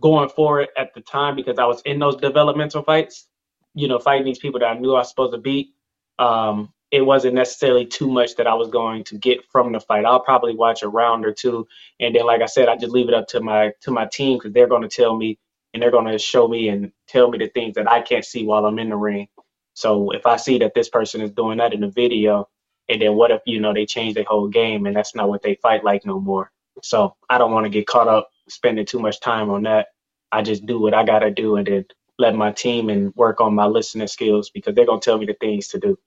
going 0.01 0.29
forward 0.29 0.69
at 0.77 0.95
the 0.95 1.01
time 1.01 1.37
because 1.37 1.59
I 1.59 1.67
was 1.67 1.83
in 1.83 1.99
those 1.99 2.17
developmental 2.17 2.83
fights, 2.83 3.29
you 3.75 3.89
know, 3.89 3.99
fighting 3.99 4.25
these 4.25 4.39
people 4.39 4.61
that 4.61 4.67
I 4.67 4.79
knew 4.79 4.95
I 4.95 4.99
was 4.99 5.09
supposed 5.09 5.35
to 5.35 5.39
beat. 5.39 5.75
Um, 6.19 6.73
it 6.95 7.03
wasn't 7.03 7.35
necessarily 7.35 7.87
too 7.87 8.09
much 8.09 8.37
that 8.37 8.47
I 8.47 8.55
was 8.55 8.69
going 8.71 9.05
to 9.07 9.19
get 9.19 9.45
from 9.53 9.73
the 9.73 9.81
fight. 9.81 10.07
I'll 10.07 10.21
probably 10.21 10.57
watch 10.57 10.83
a 10.85 10.89
round 10.89 11.27
or 11.27 11.35
two, 11.35 11.69
and 12.01 12.17
then, 12.17 12.27
like 12.27 12.43
I 12.43 12.47
said, 12.47 12.69
I 12.71 12.77
just 12.79 12.93
leave 12.95 13.09
it 13.09 13.15
up 13.15 13.29
to 13.31 13.43
my 13.43 13.73
to 13.83 13.93
my 13.93 14.07
team 14.07 14.39
because 14.39 14.55
they're 14.55 14.69
going 14.69 14.83
to 14.85 14.89
tell 14.89 15.17
me 15.17 15.39
and 15.75 15.83
they're 15.83 15.93
going 15.93 16.07
to 16.07 16.19
show 16.19 16.49
me 16.49 16.71
and 16.71 16.93
tell 17.09 17.31
me 17.31 17.39
the 17.39 17.49
things 17.49 17.77
that 17.77 17.91
I 17.91 18.03
can't 18.03 18.25
see 18.25 18.47
while 18.47 18.67
I'm 18.67 18.81
in 18.81 18.91
the 18.91 18.97
ring. 18.97 19.29
So 19.75 20.13
if 20.13 20.27
I 20.27 20.37
see 20.39 20.59
that 20.61 20.75
this 20.75 20.89
person 20.91 21.23
is 21.23 21.33
doing 21.33 21.59
that 21.59 21.75
in 21.75 21.83
the 21.83 21.91
video, 21.91 22.49
and 22.89 23.03
then 23.03 23.17
what 23.17 23.33
if 23.33 23.43
you 23.47 23.61
know 23.61 23.75
they 23.75 23.87
change 23.87 24.15
their 24.17 24.25
whole 24.25 24.49
game 24.49 24.87
and 24.87 24.97
that's 24.97 25.17
not 25.17 25.29
what 25.31 25.43
they 25.43 25.57
fight 25.57 25.85
like 25.85 26.07
no 26.07 26.21
more? 26.21 26.53
So 26.83 27.17
I 27.31 27.39
don't 27.39 27.53
want 27.53 27.67
to 27.67 27.71
get 27.71 27.89
caught 27.89 28.09
up 28.09 28.31
spending 28.49 28.87
too 28.87 29.01
much 29.01 29.21
time 29.21 29.51
on 29.51 29.65
that. 29.65 29.89
I 30.33 30.43
just 30.43 30.67
do 30.67 30.81
what 30.81 30.95
I 30.95 31.05
gotta 31.05 31.33
do 31.33 31.57
and 31.59 31.69
then 31.69 31.87
let 32.19 32.35
my 32.37 32.53
team 32.53 32.91
and 32.91 33.15
work 33.17 33.43
on 33.43 33.55
my 33.55 33.67
listening 33.67 34.09
skills 34.09 34.51
because 34.51 34.75
they're 34.77 34.87
gonna 34.87 35.01
tell 35.03 35.19
me 35.19 35.27
the 35.27 35.35
things 35.41 35.69
to 35.69 35.81
do. 35.81 35.99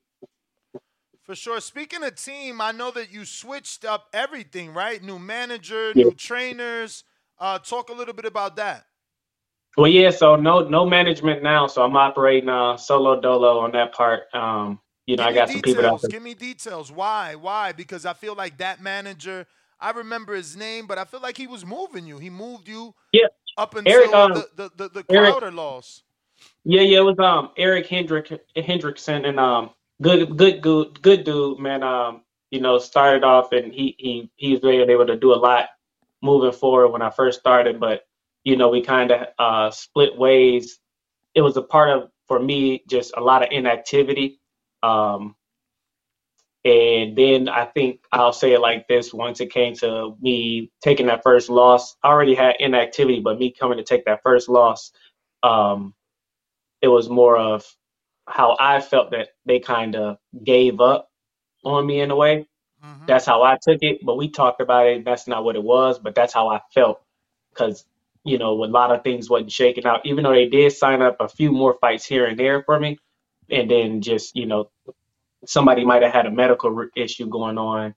For 1.28 1.36
sure. 1.36 1.60
Speaking 1.60 2.04
of 2.04 2.16
team, 2.16 2.62
I 2.62 2.72
know 2.72 2.90
that 2.92 3.12
you 3.12 3.26
switched 3.26 3.84
up 3.84 4.08
everything, 4.14 4.74
right? 4.74 5.04
New 5.04 5.20
manager, 5.20 5.92
Yeah. 5.94 6.06
new 6.06 6.14
trainers. 6.14 7.04
Uh, 7.38 7.60
talk 7.60 7.90
a 7.90 7.94
little 7.94 8.14
bit 8.14 8.26
about 8.26 8.56
that. 8.56 8.86
Well, 9.76 9.92
yeah. 9.92 10.10
So 10.10 10.38
no 10.38 10.62
no 10.68 10.86
management 10.86 11.44
now. 11.44 11.68
So 11.68 11.84
I'm 11.84 11.96
operating 11.98 12.50
uh, 12.50 12.78
solo 12.78 13.20
dolo 13.20 13.60
on 13.60 13.74
that 13.74 13.94
part. 13.94 14.34
Um, 14.34 14.80
you 15.06 15.18
know, 15.18 15.24
I 15.24 15.34
got 15.34 15.50
some 15.50 15.62
people 15.62 15.84
that 15.84 16.10
Give 16.10 16.24
me 16.24 16.34
details. 16.34 16.92
Why? 16.92 17.36
Why? 17.36 17.74
Because 17.74 18.06
I 18.06 18.14
feel 18.14 18.34
like 18.34 18.58
that 18.60 18.82
manager. 18.82 19.46
I 19.80 19.92
remember 19.92 20.34
his 20.34 20.56
name, 20.58 20.88
but 20.88 20.98
I 20.98 21.06
feel 21.06 21.20
like 21.20 21.38
he 21.38 21.46
was 21.46 21.66
moving 21.66 22.08
you. 22.08 22.18
He 22.18 22.30
moved 22.32 22.68
you 22.68 22.96
yeah. 23.12 23.28
up 23.58 23.76
until 23.76 23.94
Eric, 23.94 24.14
um, 24.14 24.34
the, 24.34 24.50
the, 24.56 24.72
the, 24.76 24.90
the 24.90 25.06
Eric- 25.16 25.54
loss. 25.54 26.02
Yeah, 26.64 26.82
yeah, 26.82 27.00
it 27.00 27.04
was 27.04 27.20
um 27.20 27.52
Eric 27.58 27.88
Hendrick 27.88 28.32
Hendrickson 28.56 29.28
and 29.28 29.40
um 29.40 29.70
good 30.02 30.38
good 30.38 30.62
good 30.62 31.02
good 31.02 31.24
dude, 31.24 31.60
man. 31.60 31.84
Um, 31.84 32.24
you 32.52 32.62
know, 32.62 32.80
started 32.80 33.24
off 33.24 33.52
and 33.54 33.74
he 33.74 33.96
he 33.98 34.32
he 34.36 34.54
was 34.54 34.64
really 34.64 34.92
able 34.92 35.08
to 35.08 35.18
do 35.18 35.34
a 35.34 35.38
lot 35.38 35.70
moving 36.24 36.52
forward 36.54 36.90
when 36.90 37.02
I 37.02 37.10
first 37.12 37.40
started, 37.40 37.80
but 37.80 38.04
you 38.44 38.58
know, 38.58 38.70
we 38.70 38.82
kind 38.82 39.12
of 39.12 39.28
uh 39.40 39.72
split 39.72 40.18
ways. 40.18 40.80
It 41.36 41.42
was 41.42 41.58
a 41.58 41.62
part 41.62 41.90
of 41.92 42.10
for 42.28 42.40
me 42.40 42.84
just 42.90 43.14
a 43.18 43.22
lot 43.22 43.44
of 43.44 43.50
inactivity. 43.52 44.40
Um, 44.84 45.36
and 46.66 47.18
then 47.18 47.50
I 47.50 47.66
think 47.66 48.02
I'll 48.12 48.34
say 48.34 48.54
it 48.54 48.62
like 48.62 48.88
this: 48.88 49.14
once 49.14 49.42
it 49.42 49.52
came 49.52 49.76
to 49.78 50.16
me 50.22 50.72
taking 50.84 51.08
that 51.08 51.24
first 51.24 51.50
loss, 51.50 51.96
I 52.04 52.10
already 52.10 52.36
had 52.36 52.58
inactivity, 52.60 53.20
but 53.22 53.40
me 53.40 53.52
coming 53.52 53.78
to 53.78 53.84
take 53.84 54.06
that 54.06 54.22
first 54.24 54.50
loss, 54.50 54.92
um, 55.44 55.94
it 56.82 56.90
was 56.90 57.10
more 57.10 57.38
of 57.38 57.66
how 58.28 58.56
I 58.60 58.82
felt 58.82 59.12
that 59.12 59.30
they 59.46 59.60
kind 59.60 59.96
of 59.96 60.18
gave 60.44 60.82
up 60.82 61.10
on 61.64 61.86
me 61.86 62.02
in 62.02 62.12
a 62.12 62.16
way. 62.16 62.48
Mm-hmm. 62.86 63.06
That's 63.08 63.26
how 63.26 63.44
I 63.44 63.58
took 63.62 63.80
it. 63.82 64.00
But 64.06 64.18
we 64.18 64.30
talked 64.30 64.62
about 64.62 64.88
it. 64.88 65.06
That's 65.06 65.28
not 65.28 65.44
what 65.44 65.56
it 65.56 65.64
was, 65.64 66.00
but 66.00 66.16
that's 66.16 66.34
how 66.34 66.50
I 66.50 66.62
felt 66.74 67.02
because 67.50 67.86
you 68.24 68.38
know 68.38 68.64
a 68.64 68.66
lot 68.66 68.92
of 68.92 69.04
things 69.04 69.30
wasn't 69.30 69.52
shaking 69.52 69.86
out. 69.86 70.06
Even 70.06 70.24
though 70.24 70.34
they 70.34 70.48
did 70.50 70.72
sign 70.74 71.02
up 71.02 71.18
a 71.20 71.30
few 71.30 71.52
more 71.52 71.78
fights 71.82 72.06
here 72.06 72.26
and 72.26 72.40
there 72.40 72.64
for 72.64 72.80
me, 72.80 73.00
and 73.50 73.72
then 73.72 74.02
just 74.02 74.36
you 74.36 74.46
know 74.46 74.70
somebody 75.46 75.86
might 75.86 76.04
have 76.04 76.14
had 76.14 76.26
a 76.28 76.32
medical 76.32 76.88
issue 76.96 77.28
going 77.28 77.58
on, 77.58 77.96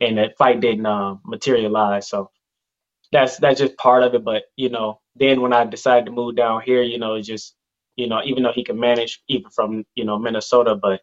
and 0.00 0.18
that 0.18 0.36
fight 0.38 0.60
didn't 0.60 0.86
uh, 0.86 1.16
materialize. 1.24 2.08
So 2.08 2.30
that's 3.12 3.38
that's 3.38 3.60
just 3.60 3.76
part 3.76 4.02
of 4.04 4.14
it. 4.14 4.24
But 4.24 4.44
you 4.56 4.70
know, 4.70 5.00
then 5.16 5.40
when 5.40 5.52
I 5.52 5.64
decided 5.64 6.06
to 6.06 6.12
move 6.12 6.36
down 6.36 6.62
here, 6.62 6.82
you 6.82 6.98
know, 6.98 7.20
just 7.20 7.56
you 8.00 8.08
know, 8.08 8.22
even 8.24 8.42
though 8.42 8.52
he 8.52 8.64
can 8.64 8.80
manage 8.80 9.22
even 9.28 9.50
from 9.50 9.84
you 9.94 10.04
know 10.04 10.18
Minnesota, 10.18 10.74
but 10.74 11.02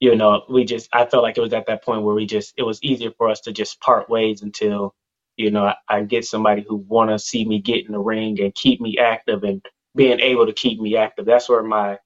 you 0.00 0.16
know, 0.16 0.42
we 0.50 0.64
just 0.64 0.88
I 0.92 1.04
felt 1.04 1.22
like 1.22 1.36
it 1.36 1.42
was 1.42 1.52
at 1.52 1.66
that 1.66 1.84
point 1.84 2.02
where 2.02 2.14
we 2.14 2.26
just 2.26 2.54
it 2.56 2.62
was 2.62 2.82
easier 2.82 3.10
for 3.18 3.28
us 3.28 3.40
to 3.42 3.52
just 3.52 3.80
part 3.80 4.08
ways 4.08 4.42
until 4.42 4.94
you 5.36 5.50
know 5.50 5.66
I, 5.66 5.74
I 5.88 6.02
get 6.02 6.24
somebody 6.24 6.64
who 6.66 6.76
want 6.76 7.10
to 7.10 7.18
see 7.18 7.44
me 7.44 7.60
get 7.60 7.86
in 7.86 7.92
the 7.92 8.00
ring 8.00 8.40
and 8.40 8.54
keep 8.54 8.80
me 8.80 8.98
active 8.98 9.44
and 9.44 9.64
being 9.94 10.20
able 10.20 10.46
to 10.46 10.52
keep 10.54 10.80
me 10.80 10.96
active. 10.96 11.26
That's 11.26 11.48
where 11.48 11.62
my 11.62 11.98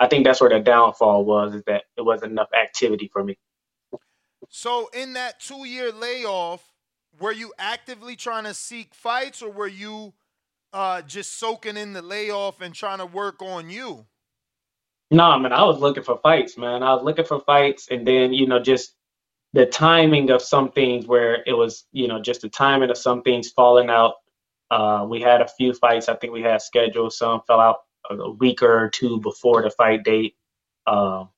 I 0.00 0.08
think 0.08 0.24
that's 0.24 0.40
where 0.40 0.50
the 0.50 0.60
downfall 0.60 1.24
was 1.24 1.54
is 1.54 1.62
that 1.66 1.84
it 1.96 2.02
wasn't 2.02 2.32
enough 2.32 2.48
activity 2.52 3.08
for 3.12 3.22
me. 3.22 3.38
So 4.48 4.88
in 4.92 5.12
that 5.14 5.40
two 5.40 5.66
year 5.66 5.92
layoff, 5.92 6.62
were 7.20 7.32
you 7.32 7.52
actively 7.58 8.16
trying 8.16 8.44
to 8.44 8.54
seek 8.54 8.94
fights 8.94 9.42
or 9.42 9.50
were 9.50 9.68
you 9.68 10.14
uh, 10.72 11.02
just 11.02 11.38
soaking 11.38 11.76
in 11.76 11.92
the 11.92 12.02
layoff 12.02 12.60
and 12.60 12.74
trying 12.74 12.98
to 12.98 13.06
work 13.06 13.42
on 13.42 13.70
you? 13.70 14.06
No, 15.10 15.38
man, 15.38 15.52
I 15.52 15.64
was 15.64 15.78
looking 15.80 16.02
for 16.02 16.18
fights, 16.22 16.58
man. 16.58 16.82
I 16.82 16.92
was 16.94 17.02
looking 17.02 17.24
for 17.24 17.40
fights, 17.40 17.88
and 17.90 18.06
then 18.06 18.32
you 18.34 18.46
know, 18.46 18.60
just 18.60 18.94
the 19.54 19.64
timing 19.64 20.30
of 20.30 20.42
some 20.42 20.70
things 20.70 21.06
where 21.06 21.42
it 21.46 21.54
was, 21.54 21.86
you 21.92 22.06
know, 22.08 22.20
just 22.20 22.42
the 22.42 22.48
timing 22.50 22.90
of 22.90 22.98
some 22.98 23.22
things 23.22 23.50
falling 23.50 23.88
out. 23.88 24.14
Uh, 24.70 25.06
we 25.08 25.20
had 25.22 25.40
a 25.40 25.48
few 25.48 25.72
fights. 25.72 26.10
I 26.10 26.16
think 26.16 26.34
we 26.34 26.42
had 26.42 26.60
scheduled. 26.60 27.14
Some 27.14 27.40
fell 27.46 27.60
out 27.60 27.78
a 28.10 28.30
week 28.30 28.62
or 28.62 28.90
two 28.90 29.18
before 29.20 29.62
the 29.62 29.70
fight 29.70 30.04
date, 30.04 30.36
um, 30.86 31.30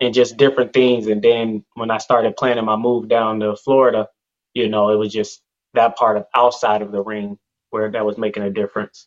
and 0.00 0.12
just 0.12 0.36
different 0.36 0.74
things. 0.74 1.06
And 1.06 1.22
then 1.22 1.64
when 1.74 1.90
I 1.90 1.98
started 1.98 2.36
planning 2.36 2.66
my 2.66 2.76
move 2.76 3.08
down 3.08 3.40
to 3.40 3.56
Florida, 3.56 4.08
you 4.52 4.68
know, 4.68 4.90
it 4.90 4.96
was 4.96 5.12
just 5.12 5.42
that 5.72 5.96
part 5.96 6.18
of 6.18 6.26
outside 6.34 6.82
of 6.82 6.92
the 6.92 7.02
ring 7.02 7.38
where 7.70 7.90
that 7.90 8.04
was 8.04 8.18
making 8.18 8.42
a 8.42 8.50
difference. 8.50 9.06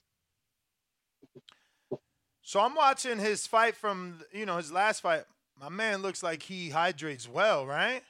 So 2.42 2.60
I'm 2.60 2.76
watching 2.76 3.20
his 3.20 3.48
fight 3.48 3.76
from 3.76 4.20
you 4.32 4.46
know 4.46 4.58
his 4.58 4.72
last 4.72 5.02
fight. 5.02 5.24
My 5.60 5.70
man 5.70 6.02
looks 6.02 6.24
like 6.24 6.44
he 6.44 6.70
hydrates 6.70 7.28
well, 7.30 7.66
right? 7.66 8.02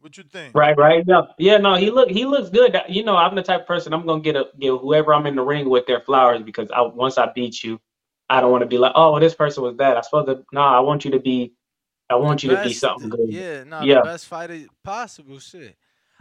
What 0.00 0.16
you 0.16 0.22
think? 0.22 0.54
Right, 0.54 0.76
right. 0.78 1.04
Yeah, 1.06 1.22
yeah. 1.38 1.56
No, 1.58 1.74
he 1.74 1.90
look 1.90 2.08
he 2.08 2.24
looks 2.24 2.50
good. 2.50 2.74
You 2.88 3.02
know, 3.04 3.16
I'm 3.16 3.34
the 3.34 3.42
type 3.42 3.62
of 3.62 3.66
person 3.66 3.92
I'm 3.92 4.06
gonna 4.06 4.22
get 4.22 4.36
a 4.36 4.46
give 4.58 4.78
whoever 4.80 5.12
I'm 5.12 5.26
in 5.26 5.34
the 5.36 5.42
ring 5.42 5.68
with 5.68 5.86
their 5.86 6.00
flowers 6.00 6.42
because 6.42 6.70
I 6.74 6.82
once 6.82 7.18
I 7.18 7.30
beat 7.34 7.62
you, 7.64 7.80
I 8.28 8.40
don't 8.40 8.52
want 8.52 8.62
to 8.62 8.66
be 8.66 8.78
like, 8.78 8.92
oh, 8.94 9.18
this 9.18 9.34
person 9.34 9.62
was 9.64 9.76
that. 9.78 9.96
I 9.96 10.00
supposed 10.02 10.28
to. 10.28 10.44
No, 10.52 10.60
I 10.60 10.80
want 10.80 11.04
you 11.04 11.10
to 11.12 11.20
be. 11.20 11.52
I 12.08 12.14
want 12.16 12.42
you 12.42 12.50
to 12.50 12.62
be 12.62 12.72
something 12.72 13.08
good. 13.08 13.28
Yeah, 13.28 13.64
no, 13.64 13.82
yeah. 13.82 13.96
the 13.96 14.02
best 14.02 14.26
fighter 14.26 14.66
possible. 14.82 15.38
Shit. 15.38 15.76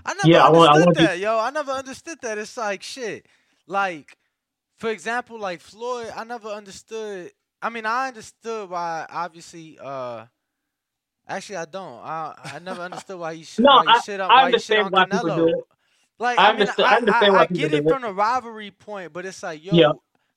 I 0.05 0.13
never 0.13 0.27
Yeah, 0.27 0.45
I 0.45 0.49
want- 0.49 0.69
I 0.69 0.73
understood 0.73 0.85
want 0.85 0.99
you- 0.99 1.07
that, 1.07 1.19
yo. 1.19 1.39
I 1.39 1.49
never 1.51 1.71
understood 1.71 2.17
that. 2.21 2.37
It's 2.37 2.57
like 2.57 2.83
shit. 2.83 3.25
Like, 3.69 4.17
for 4.77 4.89
example, 4.89 5.39
like 5.39 5.61
Floyd, 5.61 6.11
I 6.15 6.23
never 6.25 6.49
understood. 6.49 7.31
I 7.61 7.69
mean, 7.69 7.85
I 7.85 8.07
understood 8.09 8.69
why. 8.69 9.05
Obviously, 9.09 9.77
uh, 9.81 10.25
actually, 11.27 11.57
I 11.57 11.65
don't. 11.65 11.99
I 12.03 12.33
I 12.55 12.59
never 12.59 12.81
understood 12.81 13.19
why 13.19 13.31
you 13.33 13.43
shit. 13.45 13.63
No, 13.65 13.75
why 13.77 13.83
you 13.83 13.89
I- 13.89 13.99
shit 13.99 14.19
on, 14.19 14.31
I 14.31 14.45
understand 14.45 14.81
on 14.87 14.91
why 14.91 15.05
people 15.05 15.19
do 15.21 15.31
Canelo. 15.45 15.49
it. 15.49 15.63
Like, 16.17 16.37
I 16.39 16.47
I, 16.49 16.51
mean, 16.51 16.61
understand- 16.61 16.87
I 16.89 16.95
understand 16.97 17.25
I, 17.25 17.29
why 17.29 17.41
I 17.43 17.45
get 17.45 17.73
it 17.73 17.87
from 17.87 18.01
the 18.01 18.11
rivalry 18.13 18.71
point, 18.71 19.13
but 19.13 19.25
it's 19.25 19.41
like, 19.43 19.63
yo, 19.63 19.73
Yeah. 19.73 19.91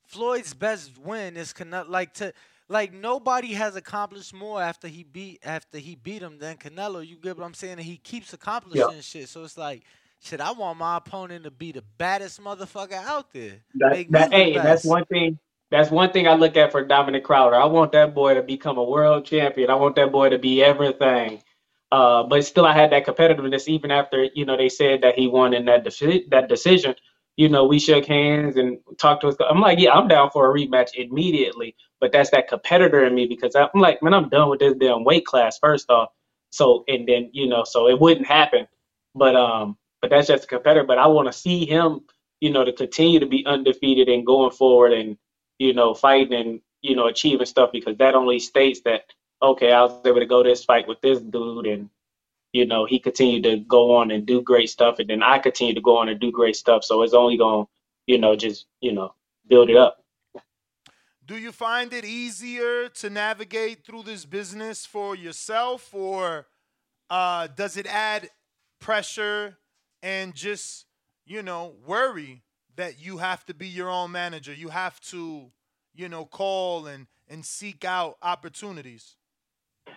Floyd's 0.07 0.55
best 0.55 0.97
win 0.99 1.37
is 1.37 1.53
Canelo. 1.53 1.89
Like 1.89 2.15
to. 2.15 2.33
Like 2.69 2.93
nobody 2.95 3.53
has 3.53 3.77
accomplished 3.77 4.33
more 4.33 4.63
after 4.63 4.89
he 4.89 5.03
beat 5.03 5.41
after 5.45 5.77
he 5.79 5.95
beat 5.95 6.23
him 6.23 6.39
than 6.39 6.57
Canelo. 6.57 7.07
You 7.07 7.17
get 7.17 7.37
what 7.37 7.45
I'm 7.45 7.53
saying? 7.55 7.75
And 7.75 7.83
he 7.83 7.97
keeps 7.99 8.33
accomplishing 8.33 9.01
shit. 9.03 9.29
So 9.29 9.45
it's 9.45 9.59
like, 9.59 9.83
shit. 10.23 10.41
I 10.41 10.53
want 10.53 10.79
my 10.79 10.97
opponent 10.97 11.45
to 11.45 11.51
be 11.51 11.73
the 11.73 11.85
baddest 11.99 12.41
motherfucker 12.41 12.93
out 12.93 13.33
there. 13.33 13.59
That, 13.77 14.07
that, 14.11 14.33
hey, 14.33 14.55
that's 14.55 14.85
one 14.85 15.05
thing. 15.07 15.39
That's 15.71 15.91
one 15.91 16.13
thing 16.13 16.29
I 16.29 16.35
look 16.35 16.57
at 16.57 16.71
for 16.71 16.85
Dominic 16.85 17.25
Crowder. 17.25 17.57
I 17.57 17.65
want 17.65 17.93
that 17.93 18.15
boy 18.15 18.35
to 18.35 18.43
become 18.43 18.77
a 18.77 18.85
world 18.85 19.25
champion. 19.25 19.71
I 19.71 19.75
want 19.75 19.97
that 19.97 20.13
boy 20.13 20.29
to 20.29 20.39
be 20.39 20.63
everything. 20.63 21.43
Uh, 21.91 22.23
but 22.23 22.45
still, 22.45 22.67
I 22.67 22.75
had 22.75 22.93
that 22.93 23.07
competitiveness 23.07 23.69
even 23.69 23.91
after 23.91 24.29
you 24.35 24.45
know 24.45 24.57
they 24.57 24.69
said 24.69 25.03
that 25.03 25.19
he 25.19 25.27
won 25.27 25.55
in 25.55 25.67
that 25.67 25.85
deci- 25.85 26.29
that 26.31 26.49
decision. 26.49 26.95
You 27.37 27.49
know, 27.49 27.65
we 27.65 27.79
shook 27.79 28.05
hands 28.05 28.57
and 28.57 28.79
talked 28.99 29.23
to 29.23 29.29
us. 29.29 29.37
I'm 29.49 29.61
like, 29.61 29.79
yeah, 29.79 29.93
I'm 29.93 30.09
down 30.09 30.31
for 30.31 30.51
a 30.51 30.55
rematch 30.55 30.91
immediately. 30.95 31.75
But 32.01 32.13
that's 32.13 32.31
that 32.31 32.49
competitor 32.49 33.05
in 33.05 33.15
me 33.15 33.27
because 33.27 33.55
I'm 33.55 33.69
like, 33.75 34.03
man, 34.03 34.13
I'm 34.13 34.29
done 34.29 34.51
with 34.51 34.61
this 34.61 34.75
damn 34.79 35.05
weight 35.05 35.25
class. 35.25 35.59
First 35.59 35.91
off, 35.91 36.11
so 36.51 36.85
and 36.89 37.09
then 37.09 37.31
you 37.33 37.47
know, 37.47 37.65
so 37.65 37.89
it 37.89 37.99
wouldn't 37.99 38.27
happen. 38.27 38.67
But 39.15 39.37
um, 39.37 39.77
but 40.03 40.11
that's 40.11 40.27
just 40.27 40.45
a 40.45 40.49
competitor. 40.49 40.85
But 40.85 40.99
I 40.99 41.07
want 41.07 41.29
to 41.29 41.33
see 41.33 41.65
him, 41.65 42.01
you 42.41 42.51
know, 42.51 42.65
to 42.65 42.73
continue 42.73 43.21
to 43.21 43.27
be 43.27 43.47
undefeated 43.47 44.09
and 44.09 44.27
going 44.27 44.51
forward 44.51 44.93
and 44.93 45.17
you 45.59 45.73
know 45.73 45.95
fighting 45.95 46.35
and 46.35 46.61
you 46.83 46.97
know 46.97 47.07
achieving 47.07 47.47
stuff 47.47 47.71
because 47.73 47.97
that 47.99 48.15
only 48.15 48.39
states 48.41 48.81
that 48.85 49.05
okay, 49.41 49.73
I 49.73 49.83
was 49.83 50.05
able 50.05 50.21
to 50.21 50.27
go 50.27 50.43
this 50.43 50.65
fight 50.65 50.87
with 50.87 51.01
this 51.01 51.21
dude 51.21 51.67
and 51.67 51.89
you 52.53 52.67
know 52.67 52.85
he 52.85 52.99
continued 52.99 53.45
to 53.45 53.59
go 53.59 53.97
on 53.97 54.11
and 54.11 54.27
do 54.27 54.43
great 54.43 54.69
stuff 54.69 54.99
and 54.99 55.09
then 55.09 55.23
I 55.23 55.39
continue 55.39 55.75
to 55.75 55.81
go 55.81 55.97
on 55.97 56.09
and 56.09 56.21
do 56.21 56.33
great 56.33 56.57
stuff. 56.57 56.85
So 56.85 57.03
it's 57.03 57.15
only 57.15 57.39
going, 57.39 57.65
to 57.65 57.71
you 58.07 58.19
know, 58.19 58.35
just 58.35 58.67
you 58.81 58.93
know 58.93 59.15
build 59.49 59.71
it 59.71 59.77
up. 59.77 59.99
Do 61.25 61.39
you 61.39 61.53
find 61.53 61.93
it 61.93 62.05
easier 62.05 62.89
to 62.89 63.09
navigate 63.09 63.87
through 63.87 64.03
this 64.03 64.25
business 64.25 64.85
for 64.85 65.15
yourself, 65.15 65.95
or 65.95 66.49
uh, 67.09 67.47
does 67.47 67.77
it 67.77 67.87
add 67.87 68.29
pressure 68.81 69.59
and 70.03 70.35
just, 70.35 70.87
you 71.25 71.43
know, 71.43 71.75
worry 71.87 72.43
that 72.77 73.01
you 73.01 73.19
have 73.19 73.45
to 73.47 73.55
be 73.55 73.69
your 73.69 73.91
own 73.91 74.13
manager? 74.13 74.53
You 74.53 74.69
have 74.69 75.01
to, 75.03 75.53
you 75.95 76.09
know, 76.09 76.25
call 76.25 76.87
and, 76.87 77.07
and 77.29 77.45
seek 77.45 77.85
out 77.85 78.17
opportunities. 78.23 79.17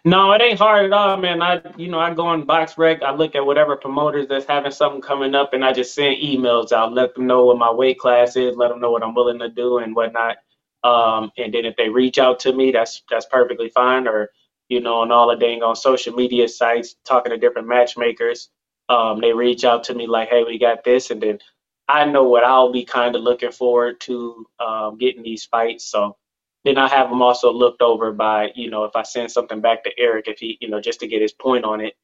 No, 0.04 0.32
it 0.34 0.42
ain't 0.42 0.60
hard 0.60 0.86
at 0.86 0.94
all, 0.94 1.18
man. 1.18 1.42
I, 1.42 1.62
you 1.78 1.88
know, 1.88 2.00
I 2.00 2.14
go 2.14 2.26
on 2.28 2.46
BoxRec, 2.46 3.02
I 3.02 3.14
look 3.14 3.36
at 3.36 3.46
whatever 3.46 3.76
promoters 3.76 4.28
that's 4.28 4.46
having 4.46 4.72
something 4.72 5.02
coming 5.02 5.36
up, 5.36 5.54
and 5.54 5.64
I 5.64 5.74
just 5.74 5.96
send 5.96 6.18
emails 6.18 6.72
out, 6.72 6.94
let 6.94 7.16
them 7.16 7.28
know 7.28 7.46
what 7.46 7.58
my 7.58 7.72
weight 7.72 8.00
class 8.00 8.36
is, 8.36 8.56
let 8.56 8.70
them 8.70 8.80
know 8.80 8.92
what 8.92 9.04
I'm 9.04 9.16
willing 9.16 9.40
to 9.40 9.50
do 9.50 9.80
and 9.80 9.96
whatnot. 9.96 10.38
Um, 10.84 11.32
and 11.38 11.54
then 11.54 11.66
if 11.66 11.76
they 11.76 11.90
reach 11.90 12.20
out 12.20 12.40
to 12.42 12.54
me, 12.54 12.72
that's 12.72 13.04
that's 13.10 13.26
perfectly 13.26 13.70
fine. 13.70 14.08
Or, 14.08 14.30
you 14.70 14.80
know, 14.80 15.02
on 15.02 15.12
all 15.12 15.30
the 15.30 15.36
dang 15.36 15.64
on 15.64 15.76
social 15.76 16.14
media 16.14 16.48
sites, 16.48 16.96
talking 17.06 17.32
to 17.32 17.38
different 17.38 17.68
matchmakers, 17.68 18.50
um, 18.90 19.22
they 19.22 19.34
reach 19.34 19.64
out 19.66 19.86
to 19.86 19.96
me 19.96 20.08
like, 20.08 20.30
hey, 20.30 20.44
we 20.44 20.60
got 20.60 20.84
this, 20.84 21.12
and 21.12 21.22
then 21.22 21.40
I 21.88 22.06
know 22.06 22.24
what 22.26 22.44
I'll 22.44 22.72
be 22.72 22.86
kind 22.86 23.16
of 23.16 23.22
looking 23.24 23.52
forward 23.52 24.00
to 24.02 24.46
um, 24.60 24.98
getting 24.98 25.24
these 25.24 25.46
fights. 25.46 25.86
So 25.86 26.18
then 26.64 26.78
I 26.78 26.88
have 26.90 27.10
them 27.10 27.22
also 27.22 27.52
looked 27.52 27.82
over 27.82 28.12
by, 28.12 28.52
you 28.56 28.70
know, 28.70 28.86
if 28.86 28.96
I 28.96 29.04
send 29.04 29.32
something 29.32 29.62
back 29.62 29.84
to 29.86 29.92
Eric, 30.00 30.28
if 30.28 30.40
he, 30.40 30.58
you 30.62 30.70
know, 30.70 30.82
just 30.82 31.00
to 31.02 31.08
get 31.08 31.22
his 31.22 31.34
point 31.34 31.66
on 31.66 31.82
it, 31.82 31.96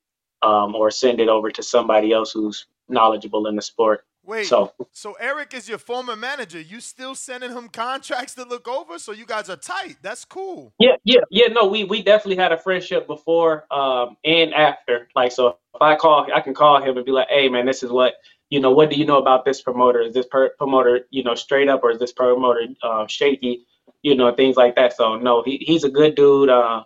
um, 0.44 0.76
or 0.76 0.91
send 0.91 1.20
it 1.22 1.30
over 1.30 1.52
to 1.52 1.64
somebody 1.64 2.14
else 2.14 2.32
who's 2.32 2.68
knowledgeable 2.90 3.48
in 3.48 3.56
the 3.56 3.62
sport. 3.62 4.06
Wait, 4.23 4.45
So 4.45 4.72
so 4.91 5.14
Eric 5.19 5.53
is 5.53 5.68
your 5.68 5.77
former 5.80 6.15
manager. 6.15 6.60
You 6.60 6.80
still 6.80 7.15
sending 7.15 7.52
him 7.52 7.69
contracts 7.69 8.35
to 8.35 8.43
look 8.43 8.68
over? 8.68 8.99
So 8.99 9.11
you 9.14 9.26
guys 9.26 9.49
are 9.49 9.56
tight. 9.56 9.98
That's 10.02 10.26
cool. 10.26 10.73
yeah, 10.80 10.95
yeah, 11.03 11.22
yeah. 11.31 11.48
No, 11.48 11.68
we 11.68 11.85
we 11.85 12.03
definitely 12.03 12.35
had 12.38 12.52
a 12.52 12.57
friendship 12.57 13.07
before 13.07 13.65
um, 13.72 14.18
and 14.23 14.53
after. 14.53 15.07
Like, 15.15 15.31
so 15.31 15.57
if 15.73 15.81
I 15.81 15.95
call, 15.95 16.27
I 16.34 16.41
can 16.41 16.53
call 16.53 16.81
him 16.84 16.98
and 16.98 17.06
be 17.06 17.11
like, 17.11 17.30
hey, 17.30 17.49
man, 17.49 17.65
this 17.65 17.81
is 17.84 17.91
what 17.91 18.15
you 18.49 18.60
know. 18.60 18.72
What 18.72 18.91
do 18.91 18.98
you 18.98 19.06
know 19.06 19.18
about 19.18 19.45
this 19.45 19.61
promoter? 19.61 20.02
Is 20.02 20.14
this 20.14 20.27
per- 20.27 20.53
promoter, 20.57 21.02
you 21.10 21.23
know, 21.23 21.34
straight 21.35 21.69
up, 21.69 21.84
or 21.84 21.91
is 21.91 21.99
this 21.99 22.11
promoter 22.14 22.68
uh, 22.84 23.07
shaky? 23.07 23.65
You 24.03 24.15
know, 24.15 24.34
things 24.34 24.56
like 24.56 24.76
that. 24.76 24.95
So 24.95 25.18
no, 25.18 25.41
he 25.43 25.57
he's 25.65 25.84
a 25.84 25.89
good 25.89 26.15
dude, 26.15 26.49
uh, 26.49 26.84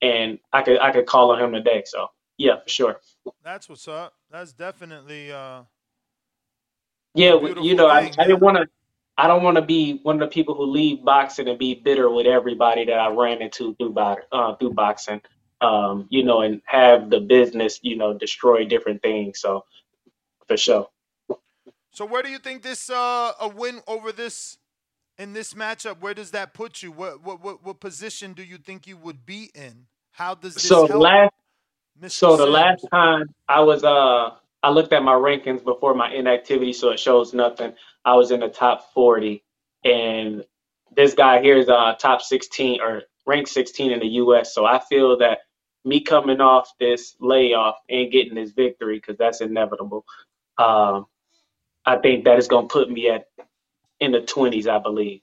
and 0.00 0.38
I 0.52 0.62
could 0.62 0.80
I 0.80 0.90
could 0.92 1.06
call 1.06 1.30
on 1.32 1.40
him 1.40 1.52
today. 1.52 1.84
So 1.86 2.08
yeah, 2.38 2.56
for 2.62 2.68
sure. 2.68 3.00
That's 3.44 3.68
what's 3.68 3.86
up. 3.86 4.14
That's 4.30 4.52
definitely 4.52 5.30
uh 5.32 5.62
Yeah, 7.14 7.36
you 7.60 7.74
know, 7.76 7.88
I, 7.88 8.10
I 8.18 8.24
didn't 8.26 8.40
want 8.40 8.58
to. 8.58 8.68
I 9.18 9.28
don't 9.28 9.42
want 9.44 9.56
to 9.56 9.62
be 9.62 10.00
one 10.04 10.22
of 10.22 10.30
the 10.30 10.34
people 10.34 10.54
who 10.54 10.64
leave 10.66 11.04
boxing 11.04 11.48
and 11.48 11.58
be 11.58 11.74
bitter 11.74 12.10
with 12.10 12.26
everybody 12.26 12.86
that 12.86 12.98
I 12.98 13.10
ran 13.10 13.42
into 13.42 13.74
through 13.76 13.92
box, 13.92 14.24
uh, 14.32 14.56
through 14.56 14.72
boxing. 14.74 15.22
Um, 15.60 16.08
you 16.10 16.24
know, 16.24 16.42
and 16.42 16.62
have 16.66 17.10
the 17.10 17.20
business, 17.20 17.80
you 17.82 17.96
know, 17.96 18.14
destroy 18.18 18.64
different 18.66 19.02
things. 19.02 19.40
So, 19.40 19.64
for 20.48 20.56
sure. 20.56 20.88
So 21.92 22.06
where 22.06 22.22
do 22.22 22.30
you 22.30 22.38
think 22.38 22.62
this 22.62 22.90
uh, 22.90 23.32
a 23.40 23.48
win 23.48 23.80
over 23.88 24.12
this 24.12 24.58
in 25.18 25.32
this 25.34 25.54
matchup? 25.54 26.00
Where 26.00 26.14
does 26.14 26.32
that 26.32 26.54
put 26.54 26.82
you? 26.82 26.92
What 26.92 27.24
what 27.24 27.42
what, 27.42 27.64
what 27.64 27.80
position 27.80 28.34
do 28.34 28.42
you 28.44 28.58
think 28.58 28.86
you 28.86 28.96
would 28.98 29.26
be 29.26 29.50
in? 29.54 29.86
How 30.12 30.34
does 30.34 30.60
this 30.60 30.82
so 30.82 30.86
help? 30.86 31.00
last 31.02 31.34
Mr. 32.00 32.10
so 32.10 32.36
the 32.36 32.46
Sims? 32.46 32.46
last 32.46 32.86
time 32.92 33.26
I 33.48 33.60
was 33.60 33.84
uh 33.84 34.30
I 34.62 34.70
looked 34.70 34.92
at 34.94 35.04
my 35.04 35.14
rankings 35.14 35.64
before 35.64 35.94
my 35.94 36.12
inactivity, 36.12 36.74
so 36.74 36.90
it 36.90 37.00
shows 37.00 37.34
nothing. 37.34 37.74
I 38.04 38.16
was 38.16 38.32
in 38.32 38.40
the 38.40 38.50
top 38.50 38.92
40, 38.94 39.44
and 39.84 40.44
this 40.96 41.14
guy 41.14 41.42
here 41.42 41.58
is 41.58 41.70
uh 41.70 41.94
top 41.98 42.22
16 42.22 42.82
or 42.82 43.04
ranked 43.26 43.50
16 43.50 43.92
in 43.92 44.00
the 44.00 44.08
U.S. 44.08 44.54
So 44.54 44.66
I 44.66 44.80
feel 44.80 45.18
that 45.18 45.40
me 45.86 46.02
coming 46.02 46.42
off 46.42 46.72
this 46.80 47.16
layoff 47.20 47.76
and 47.90 48.12
getting 48.12 48.36
this 48.36 48.52
victory 48.52 48.98
because 48.98 49.18
that's 49.18 49.42
inevitable. 49.42 50.04
Um, 50.58 51.06
I 51.86 51.96
think 51.98 52.24
that 52.24 52.38
is 52.38 52.48
going 52.48 52.68
to 52.68 52.72
put 52.72 52.90
me 52.90 53.08
at 53.10 53.26
in 54.00 54.12
the 54.12 54.20
20s, 54.20 54.68
I 54.68 54.78
believe. 54.78 55.20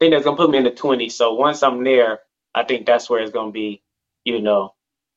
I 0.00 0.04
think 0.04 0.14
that's 0.14 0.24
going 0.24 0.36
to 0.36 0.42
put 0.42 0.50
me 0.50 0.58
in 0.58 0.64
the 0.64 0.72
20s. 0.72 1.12
So 1.12 1.34
once 1.34 1.62
I'm 1.62 1.84
there, 1.84 2.20
I 2.54 2.64
think 2.64 2.86
that's 2.86 3.10
where 3.10 3.20
it's 3.22 3.32
going 3.32 3.48
to 3.48 3.52
be. 3.54 3.82
You 4.24 4.42
know, 4.42 4.74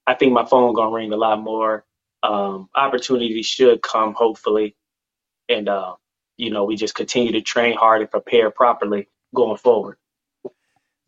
I 0.07 0.15
think 0.15 0.33
my 0.33 0.45
phone 0.45 0.73
going 0.73 0.89
to 0.91 0.95
ring 0.95 1.13
a 1.13 1.17
lot 1.17 1.41
more. 1.41 1.85
Um, 2.23 2.69
opportunities 2.75 3.45
should 3.45 3.81
come, 3.81 4.13
hopefully, 4.13 4.75
and 5.47 5.69
uh, 5.69 5.95
you 6.37 6.51
know, 6.51 6.63
we 6.65 6.75
just 6.75 6.95
continue 6.95 7.31
to 7.33 7.41
train 7.41 7.75
hard 7.75 8.01
and 8.01 8.09
prepare 8.09 8.51
properly 8.51 9.07
going 9.33 9.57
forward. 9.57 9.97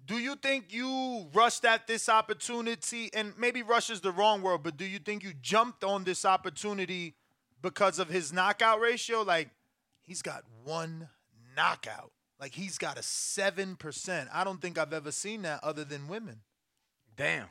Do 0.06 0.18
you 0.18 0.36
think 0.36 0.74
you 0.74 1.28
rushed 1.34 1.66
at 1.66 1.86
this 1.86 2.10
opportunity? 2.10 3.12
And 3.14 3.34
maybe 3.38 3.62
rush 3.62 3.92
is 3.92 4.02
the 4.02 4.12
wrong 4.12 4.42
word, 4.42 4.64
but 4.64 4.76
do 4.76 4.86
you 4.86 4.98
think 4.98 5.24
you 5.24 5.34
jumped 5.40 5.84
on 5.84 6.04
this 6.04 6.26
opportunity 6.26 7.14
because 7.62 8.00
of 8.00 8.10
his 8.10 8.34
knockout 8.34 8.80
ratio? 8.82 9.22
Like, 9.22 9.50
he's 10.02 10.24
got 10.24 10.46
one 10.64 11.10
knockout. 11.56 12.12
Like, 12.40 12.54
he's 12.54 12.80
got 12.80 12.98
a 12.98 13.02
7%. 13.02 14.28
I 14.34 14.44
don't 14.44 14.60
think 14.60 14.80
I've 14.80 14.94
ever 14.94 15.12
seen 15.12 15.44
that 15.44 15.64
other 15.64 15.84
than 15.84 16.08
women. 16.08 16.38
Damn. 17.16 17.46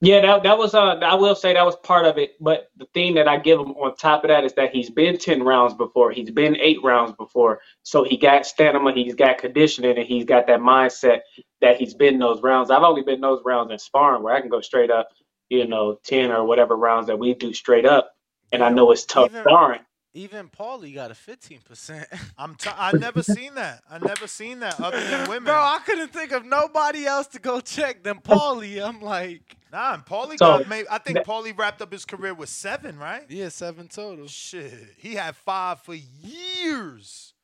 Yeah, 0.00 0.20
that 0.20 0.44
that 0.44 0.58
was 0.58 0.74
uh 0.74 0.98
I 1.02 1.14
will 1.16 1.34
say 1.34 1.54
that 1.54 1.66
was 1.66 1.76
part 1.76 2.06
of 2.06 2.18
it, 2.18 2.36
but 2.40 2.70
the 2.76 2.86
thing 2.94 3.14
that 3.14 3.28
I 3.28 3.38
give 3.38 3.60
him 3.60 3.72
on 3.72 3.96
top 3.96 4.24
of 4.24 4.28
that 4.28 4.44
is 4.44 4.52
that 4.54 4.70
he's 4.72 4.90
been 4.90 5.18
10 5.18 5.42
rounds 5.42 5.74
before. 5.74 6.12
He's 6.12 6.30
been 6.30 6.56
8 6.56 6.78
rounds 6.84 7.14
before. 7.14 7.60
So 7.82 8.04
he 8.04 8.16
got 8.18 8.46
stamina, 8.46 8.92
he's 8.94 9.16
got 9.16 9.38
conditioning 9.38 9.98
and 9.98 10.06
he's 10.06 10.24
got 10.26 10.46
that 10.48 10.60
mindset 10.60 11.20
that 11.62 11.78
he's 11.78 11.94
been 11.94 12.18
those 12.20 12.42
rounds. 12.42 12.70
I've 12.70 12.84
only 12.84 13.02
been 13.02 13.22
those 13.22 13.42
rounds 13.44 13.72
in 13.72 13.78
sparring 13.80 14.22
where 14.22 14.34
I 14.36 14.40
can 14.40 14.50
go 14.50 14.60
straight 14.60 14.90
up, 14.90 15.08
you 15.48 15.66
know, 15.66 15.98
10 16.04 16.30
or 16.30 16.44
whatever 16.44 16.76
rounds 16.76 17.08
that 17.08 17.18
we 17.18 17.34
do 17.34 17.54
straight 17.54 17.86
up 17.86 18.12
and 18.52 18.62
I 18.62 18.70
know 18.70 18.92
it's 18.92 19.06
tough 19.06 19.30
Even- 19.30 19.42
sparring. 19.44 19.80
Even 20.16 20.48
Paulie 20.48 20.94
got 20.94 21.10
a 21.10 21.14
15%. 21.14 22.06
I'm 22.38 22.54
t- 22.54 22.70
I 22.74 22.92
never 22.92 23.22
seen 23.22 23.54
that. 23.56 23.82
I 23.90 23.98
never 23.98 24.26
seen 24.26 24.60
that 24.60 24.80
other 24.80 24.98
than 25.00 25.20
women. 25.28 25.44
Bro, 25.44 25.54
I 25.54 25.78
couldn't 25.84 26.12
think 26.12 26.32
of 26.32 26.44
nobody 26.46 27.04
else 27.04 27.26
to 27.28 27.38
go 27.38 27.60
check 27.60 28.02
than 28.02 28.20
Paulie. 28.20 28.82
I'm 28.82 29.00
like, 29.00 29.42
Nah, 29.72 29.92
and 29.94 30.06
Paulie 30.06 30.38
So, 30.38 30.58
got 30.58 30.68
maybe 30.68 30.88
I 30.90 30.98
think 30.98 31.16
that- 31.18 31.26
Paulie 31.26 31.56
wrapped 31.56 31.82
up 31.82 31.92
his 31.92 32.04
career 32.06 32.32
with 32.32 32.48
seven, 32.48 32.98
right? 32.98 33.24
Yeah, 33.28 33.50
seven 33.50 33.88
total. 33.88 34.26
Shit. 34.26 34.72
He 34.96 35.14
had 35.14 35.36
five 35.36 35.80
for 35.80 35.94
years. 35.94 37.34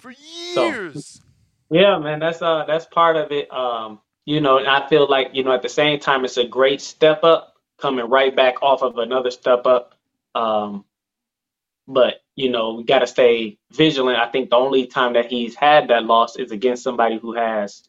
For 0.00 0.12
So- 0.54 0.66
years. 0.66 1.20
Yeah, 1.70 1.98
man, 1.98 2.18
that's 2.20 2.42
uh 2.42 2.64
that's 2.66 2.84
part 2.84 3.16
of 3.16 3.32
it. 3.32 3.50
Um, 3.52 4.00
you 4.26 4.40
know, 4.40 4.58
and 4.58 4.68
I 4.68 4.86
feel 4.88 5.08
like, 5.08 5.30
you 5.32 5.42
know, 5.42 5.52
at 5.52 5.62
the 5.62 5.68
same 5.70 5.98
time 5.98 6.24
it's 6.24 6.36
a 6.36 6.46
great 6.46 6.80
step 6.82 7.24
up 7.24 7.54
coming 7.80 8.08
right 8.08 8.36
back 8.36 8.62
off 8.62 8.82
of 8.82 8.98
another 8.98 9.30
step 9.30 9.66
up. 9.66 9.94
Um, 10.34 10.84
but 11.86 12.22
you 12.34 12.50
know, 12.50 12.74
we 12.74 12.84
got 12.84 13.00
to 13.00 13.06
stay 13.06 13.58
vigilant. 13.72 14.18
I 14.18 14.28
think 14.28 14.50
the 14.50 14.56
only 14.56 14.86
time 14.86 15.12
that 15.14 15.26
he's 15.26 15.54
had 15.54 15.88
that 15.88 16.04
loss 16.04 16.36
is 16.36 16.50
against 16.50 16.82
somebody 16.82 17.18
who 17.18 17.34
has 17.34 17.88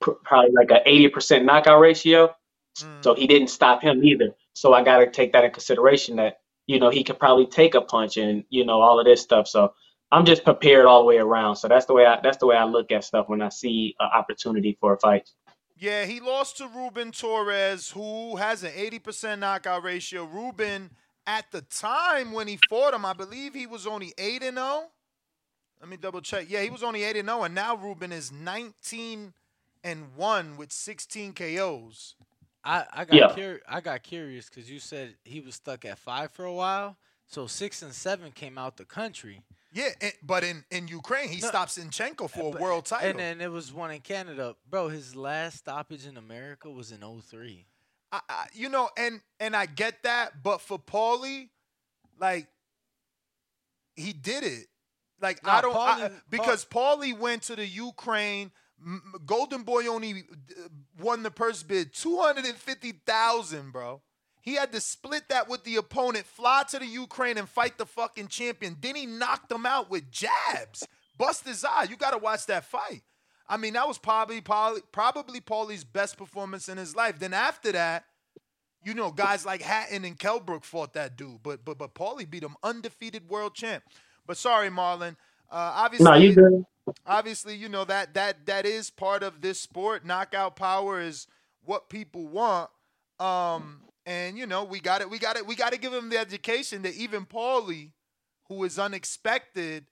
pr- 0.00 0.10
probably 0.24 0.50
like 0.52 0.70
a 0.70 0.86
80% 0.86 1.44
knockout 1.44 1.80
ratio. 1.80 2.34
So 2.74 3.14
mm. 3.14 3.18
he 3.18 3.26
didn't 3.26 3.48
stop 3.48 3.82
him 3.82 4.02
either. 4.04 4.34
So 4.54 4.74
I 4.74 4.82
got 4.82 4.98
to 4.98 5.10
take 5.10 5.32
that 5.32 5.44
in 5.44 5.50
consideration 5.50 6.16
that, 6.16 6.40
you 6.66 6.78
know, 6.78 6.90
he 6.90 7.04
could 7.04 7.18
probably 7.18 7.46
take 7.46 7.74
a 7.74 7.80
punch 7.80 8.16
and, 8.16 8.44
you 8.50 8.64
know, 8.64 8.80
all 8.80 8.98
of 8.98 9.06
this 9.06 9.20
stuff. 9.22 9.48
So 9.48 9.72
I'm 10.10 10.24
just 10.24 10.44
prepared 10.44 10.86
all 10.86 11.00
the 11.00 11.06
way 11.06 11.18
around. 11.18 11.56
So 11.56 11.68
that's 11.68 11.86
the 11.86 11.94
way 11.94 12.06
I 12.06 12.20
that's 12.22 12.36
the 12.36 12.46
way 12.46 12.56
I 12.56 12.64
look 12.64 12.92
at 12.92 13.04
stuff 13.04 13.28
when 13.28 13.42
I 13.42 13.48
see 13.48 13.94
an 13.98 14.10
opportunity 14.12 14.76
for 14.80 14.94
a 14.94 14.98
fight. 14.98 15.28
Yeah, 15.76 16.04
he 16.04 16.20
lost 16.20 16.58
to 16.58 16.68
Ruben 16.68 17.10
Torres, 17.10 17.90
who 17.90 18.36
has 18.36 18.62
an 18.62 18.70
80% 18.70 19.40
knockout 19.40 19.82
ratio. 19.82 20.24
Ruben, 20.24 20.90
at 21.26 21.50
the 21.52 21.62
time 21.62 22.32
when 22.32 22.48
he 22.48 22.58
fought 22.68 22.94
him, 22.94 23.04
I 23.04 23.12
believe 23.12 23.54
he 23.54 23.66
was 23.66 23.86
only 23.86 24.12
8 24.18 24.42
and 24.42 24.56
0. 24.56 24.84
Let 25.80 25.88
me 25.88 25.96
double 25.96 26.20
check. 26.20 26.46
Yeah, 26.48 26.62
he 26.62 26.70
was 26.70 26.82
only 26.82 27.02
8 27.04 27.16
and 27.16 27.28
0, 27.28 27.42
and 27.44 27.54
now 27.54 27.76
Ruben 27.76 28.12
is 28.12 28.30
19 28.32 29.32
and 29.84 30.14
1 30.16 30.56
with 30.56 30.72
16 30.72 31.32
KOs. 31.32 32.14
I, 32.64 32.84
I 32.92 33.04
got 33.04 33.14
Yeah. 33.16 33.28
curi- 33.30 33.60
I 33.68 33.80
got 33.80 34.02
curious 34.04 34.48
because 34.48 34.70
you 34.70 34.78
said 34.78 35.16
he 35.24 35.40
was 35.40 35.56
stuck 35.56 35.84
at 35.84 35.98
five 35.98 36.30
for 36.30 36.44
a 36.44 36.52
while. 36.52 36.96
So 37.26 37.46
six 37.48 37.82
and 37.82 37.92
seven 37.92 38.30
came 38.30 38.56
out 38.58 38.76
the 38.76 38.84
country. 38.84 39.42
Yeah, 39.72 39.88
and- 40.00 40.12
but 40.22 40.44
in, 40.44 40.64
in 40.70 40.86
Ukraine, 40.86 41.28
he 41.28 41.40
No, 41.40 41.48
stopped 41.48 41.72
Senchenko 41.76 42.30
for 42.30 42.56
a 42.56 42.60
world 42.60 42.84
title. 42.86 43.10
And 43.10 43.18
then 43.18 43.40
it 43.40 43.50
was 43.50 43.72
one 43.72 43.90
in 43.90 44.00
Canada. 44.00 44.54
Bro, 44.70 44.88
his 44.90 45.16
last 45.16 45.58
stoppage 45.58 46.06
in 46.06 46.16
America 46.16 46.70
was 46.70 46.92
in 46.92 47.00
03. 47.00 47.66
I, 48.12 48.20
I, 48.28 48.46
you 48.52 48.68
know, 48.68 48.90
and 48.96 49.20
and 49.40 49.56
I 49.56 49.66
get 49.66 50.02
that, 50.02 50.42
but 50.42 50.60
for 50.60 50.78
Paulie, 50.78 51.48
like 52.20 52.46
he 53.96 54.12
did 54.12 54.44
it. 54.44 54.66
Like 55.20 55.40
I 55.46 55.60
don't 55.62 55.74
I- 55.74 56.08
Paulie- 56.08 56.20
because 56.30 56.64
Paulie 56.64 57.18
went 57.18 57.42
to 57.44 57.56
the 57.56 57.66
Ukraine. 57.66 58.52
Golden 59.26 59.62
Boy 59.62 59.86
only 59.86 60.10
uh, 60.12 60.68
won 61.00 61.22
the 61.22 61.30
purse 61.30 61.62
bid 61.62 61.94
two 61.94 62.18
hundred 62.20 62.46
and 62.46 62.56
fifty 62.56 62.92
thousand, 63.06 63.72
bro. 63.72 64.02
He 64.40 64.54
had 64.54 64.72
to 64.72 64.80
split 64.80 65.28
that 65.28 65.48
with 65.48 65.62
the 65.62 65.76
opponent, 65.76 66.26
fly 66.26 66.64
to 66.70 66.80
the 66.80 66.86
Ukraine 66.86 67.38
and 67.38 67.48
fight 67.48 67.78
the 67.78 67.86
fucking 67.86 68.26
champion. 68.26 68.76
Then 68.80 68.96
he 68.96 69.06
knocked 69.06 69.52
him 69.52 69.64
out 69.66 69.88
with 69.88 70.10
jabs, 70.10 70.84
bust 71.16 71.46
his 71.46 71.64
eye. 71.64 71.86
You 71.88 71.96
got 71.96 72.10
to 72.10 72.18
watch 72.18 72.46
that 72.46 72.64
fight. 72.64 73.02
I 73.48 73.56
mean, 73.56 73.74
that 73.74 73.88
was 73.88 73.98
probably 73.98 74.40
probably 74.40 74.82
probably 74.92 75.40
Paulie's 75.40 75.84
best 75.84 76.16
performance 76.18 76.68
in 76.68 76.78
his 76.78 76.96
life. 76.96 77.18
Then 77.18 77.34
after 77.34 77.72
that, 77.72 78.04
you 78.84 78.94
know, 78.94 79.10
guys 79.10 79.46
like 79.46 79.62
Hatton 79.62 80.04
and 80.04 80.18
Kell 80.18 80.40
Brook 80.40 80.64
fought 80.64 80.94
that 80.94 81.16
dude, 81.16 81.42
but 81.42 81.64
but 81.64 81.78
but 81.78 81.94
Paulie 81.94 82.28
beat 82.28 82.42
him, 82.44 82.56
undefeated 82.62 83.28
world 83.28 83.54
champ. 83.54 83.84
But 84.26 84.36
sorry, 84.36 84.68
Marlon. 84.70 85.16
Uh, 85.50 85.72
obviously, 85.76 86.04
No, 86.04 86.14
you 86.14 86.34
good. 86.34 86.64
obviously, 87.06 87.56
you 87.56 87.68
know 87.68 87.84
that 87.84 88.14
that 88.14 88.46
that 88.46 88.66
is 88.66 88.90
part 88.90 89.22
of 89.22 89.40
this 89.40 89.60
sport. 89.60 90.04
Knockout 90.06 90.56
power 90.56 91.00
is 91.00 91.26
what 91.64 91.90
people 91.90 92.26
want. 92.26 92.70
Um, 93.20 93.82
and 94.06 94.38
you 94.38 94.46
know, 94.46 94.64
we 94.64 94.80
got 94.80 95.00
it. 95.02 95.10
We 95.10 95.18
got 95.18 95.36
it. 95.36 95.46
We 95.46 95.54
got 95.56 95.72
to 95.72 95.78
give 95.78 95.92
him 95.92 96.10
the 96.10 96.18
education 96.18 96.82
that 96.82 96.94
even 96.94 97.26
Paulie, 97.26 97.92
who 98.48 98.64
is 98.64 98.78
unexpected, 98.78 99.86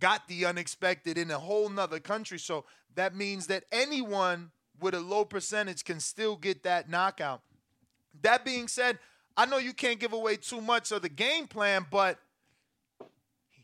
got 0.00 0.28
the 0.28 0.46
unexpected 0.46 1.18
in 1.18 1.30
a 1.30 1.38
whole 1.38 1.68
nother 1.68 2.00
country. 2.00 2.38
So 2.38 2.64
that 2.94 3.14
means 3.14 3.46
that 3.48 3.64
anyone 3.72 4.50
with 4.80 4.94
a 4.94 5.00
low 5.00 5.24
percentage 5.24 5.84
can 5.84 6.00
still 6.00 6.36
get 6.36 6.62
that 6.64 6.88
knockout. 6.90 7.42
That 8.22 8.44
being 8.44 8.68
said, 8.68 8.98
I 9.36 9.46
know 9.46 9.58
you 9.58 9.72
can't 9.72 10.00
give 10.00 10.12
away 10.12 10.36
too 10.36 10.60
much 10.60 10.92
of 10.92 11.02
the 11.02 11.08
game 11.08 11.46
plan, 11.46 11.86
but 11.90 12.18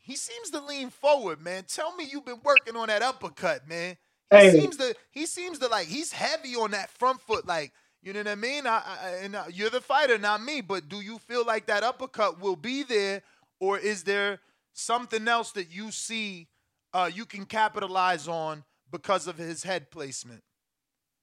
he 0.02 0.16
seems 0.16 0.50
to 0.50 0.60
lean 0.60 0.90
forward, 0.90 1.40
man. 1.40 1.64
Tell 1.68 1.94
me 1.96 2.04
you've 2.10 2.24
been 2.24 2.40
working 2.44 2.76
on 2.76 2.88
that 2.88 3.02
uppercut, 3.02 3.68
man. 3.68 3.96
He 4.30 4.40
Hey. 4.40 4.52
seems 4.60 4.76
to 4.78 4.94
he 5.10 5.26
seems 5.26 5.58
to 5.60 5.68
like 5.68 5.86
he's 5.88 6.12
heavy 6.12 6.54
on 6.56 6.72
that 6.72 6.90
front 6.90 7.20
foot, 7.20 7.46
like 7.46 7.72
you 8.02 8.12
know 8.12 8.20
what 8.20 8.28
I 8.28 8.34
mean. 8.36 8.66
I, 8.66 8.82
I, 8.84 9.08
and 9.24 9.36
uh, 9.36 9.44
you're 9.52 9.70
the 9.70 9.80
fighter, 9.80 10.18
not 10.18 10.42
me. 10.42 10.60
But 10.60 10.88
do 10.88 11.00
you 11.00 11.18
feel 11.18 11.44
like 11.46 11.66
that 11.66 11.82
uppercut 11.82 12.40
will 12.40 12.56
be 12.56 12.82
there, 12.82 13.22
or 13.60 13.78
is 13.78 14.04
there 14.04 14.40
something 14.72 15.28
else 15.28 15.52
that 15.52 15.70
you 15.70 15.90
see 15.90 16.48
uh, 16.92 17.10
you 17.12 17.24
can 17.24 17.44
capitalize 17.44 18.28
on 18.28 18.64
because 18.90 19.26
of 19.26 19.38
his 19.38 19.62
head 19.62 19.90
placement? 19.90 20.42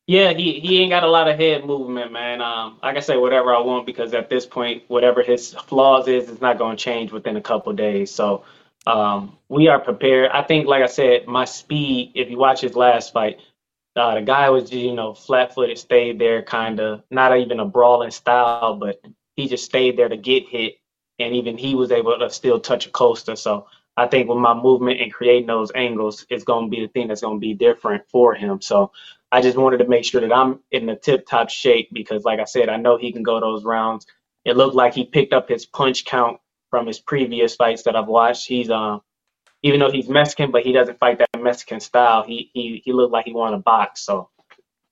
Yeah, 0.07 0.31
he, 0.31 0.61
he 0.61 0.81
ain't 0.81 0.91
got 0.91 1.03
a 1.03 1.09
lot 1.09 1.27
of 1.27 1.37
head 1.37 1.65
movement, 1.65 2.13
man. 2.13 2.41
Um, 2.41 2.79
I 2.81 2.93
can 2.93 3.01
say 3.01 3.17
whatever 3.17 3.53
I 3.53 3.59
want 3.59 3.85
because 3.85 4.13
at 4.13 4.29
this 4.29 4.45
point, 4.45 4.83
whatever 4.87 5.21
his 5.21 5.53
flaws 5.53 6.07
is, 6.07 6.29
it's 6.29 6.39
not 6.39 6.57
going 6.57 6.77
to 6.77 6.81
change 6.81 7.11
within 7.11 7.35
a 7.35 7.41
couple 7.41 7.73
days. 7.73 8.09
So 8.09 8.45
um, 8.85 9.37
we 9.49 9.67
are 9.67 9.79
prepared. 9.79 10.31
I 10.31 10.43
think, 10.43 10.65
like 10.65 10.81
I 10.81 10.87
said, 10.87 11.27
my 11.27 11.43
speed. 11.43 12.13
If 12.15 12.29
you 12.29 12.37
watch 12.37 12.61
his 12.61 12.73
last 12.73 13.11
fight, 13.11 13.39
uh, 13.97 14.15
the 14.15 14.21
guy 14.21 14.49
was 14.49 14.71
you 14.71 14.93
know 14.93 15.13
flat-footed, 15.13 15.77
stayed 15.77 16.19
there, 16.19 16.41
kind 16.41 16.79
of 16.79 17.03
not 17.11 17.37
even 17.37 17.59
a 17.59 17.65
brawling 17.65 18.11
style, 18.11 18.75
but 18.75 19.01
he 19.35 19.49
just 19.49 19.65
stayed 19.65 19.97
there 19.97 20.07
to 20.07 20.15
get 20.15 20.47
hit, 20.47 20.75
and 21.19 21.35
even 21.35 21.57
he 21.57 21.75
was 21.75 21.91
able 21.91 22.17
to 22.17 22.29
still 22.29 22.59
touch 22.59 22.87
a 22.87 22.91
coaster. 22.91 23.35
So 23.35 23.67
I 23.97 24.07
think 24.07 24.29
with 24.29 24.37
my 24.37 24.53
movement 24.53 25.01
and 25.01 25.13
creating 25.13 25.47
those 25.47 25.71
angles 25.75 26.25
is 26.29 26.43
going 26.43 26.65
to 26.65 26.71
be 26.75 26.81
the 26.85 26.91
thing 26.91 27.07
that's 27.07 27.21
going 27.21 27.37
to 27.37 27.41
be 27.41 27.53
different 27.53 28.03
for 28.09 28.35
him. 28.35 28.61
So 28.61 28.91
I 29.31 29.41
just 29.41 29.57
wanted 29.57 29.79
to 29.79 29.87
make 29.87 30.05
sure 30.05 30.21
that 30.21 30.33
I'm 30.33 30.59
in 30.71 30.85
the 30.85 30.95
tip 30.95 31.27
top 31.27 31.49
shape 31.49 31.89
because, 31.93 32.23
like 32.23 32.39
I 32.39 32.45
said, 32.45 32.69
I 32.69 32.77
know 32.77 32.97
he 32.97 33.11
can 33.11 33.23
go 33.23 33.39
those 33.39 33.65
rounds. 33.65 34.05
It 34.45 34.57
looked 34.57 34.75
like 34.75 34.93
he 34.93 35.05
picked 35.05 35.33
up 35.33 35.49
his 35.49 35.65
punch 35.65 36.05
count 36.05 36.39
from 36.69 36.87
his 36.87 36.99
previous 36.99 37.55
fights 37.55 37.83
that 37.83 37.95
I've 37.95 38.07
watched. 38.07 38.47
He's 38.47 38.69
um, 38.69 39.01
even 39.63 39.79
though 39.79 39.91
he's 39.91 40.09
Mexican, 40.09 40.51
but 40.51 40.63
he 40.63 40.73
doesn't 40.73 40.99
fight 40.99 41.19
that 41.19 41.29
Mexican 41.41 41.79
style. 41.81 42.23
He 42.23 42.51
he 42.53 42.81
he 42.85 42.93
looked 42.93 43.13
like 43.13 43.25
he 43.25 43.33
wanted 43.33 43.57
to 43.57 43.63
box. 43.63 44.01
So 44.05 44.29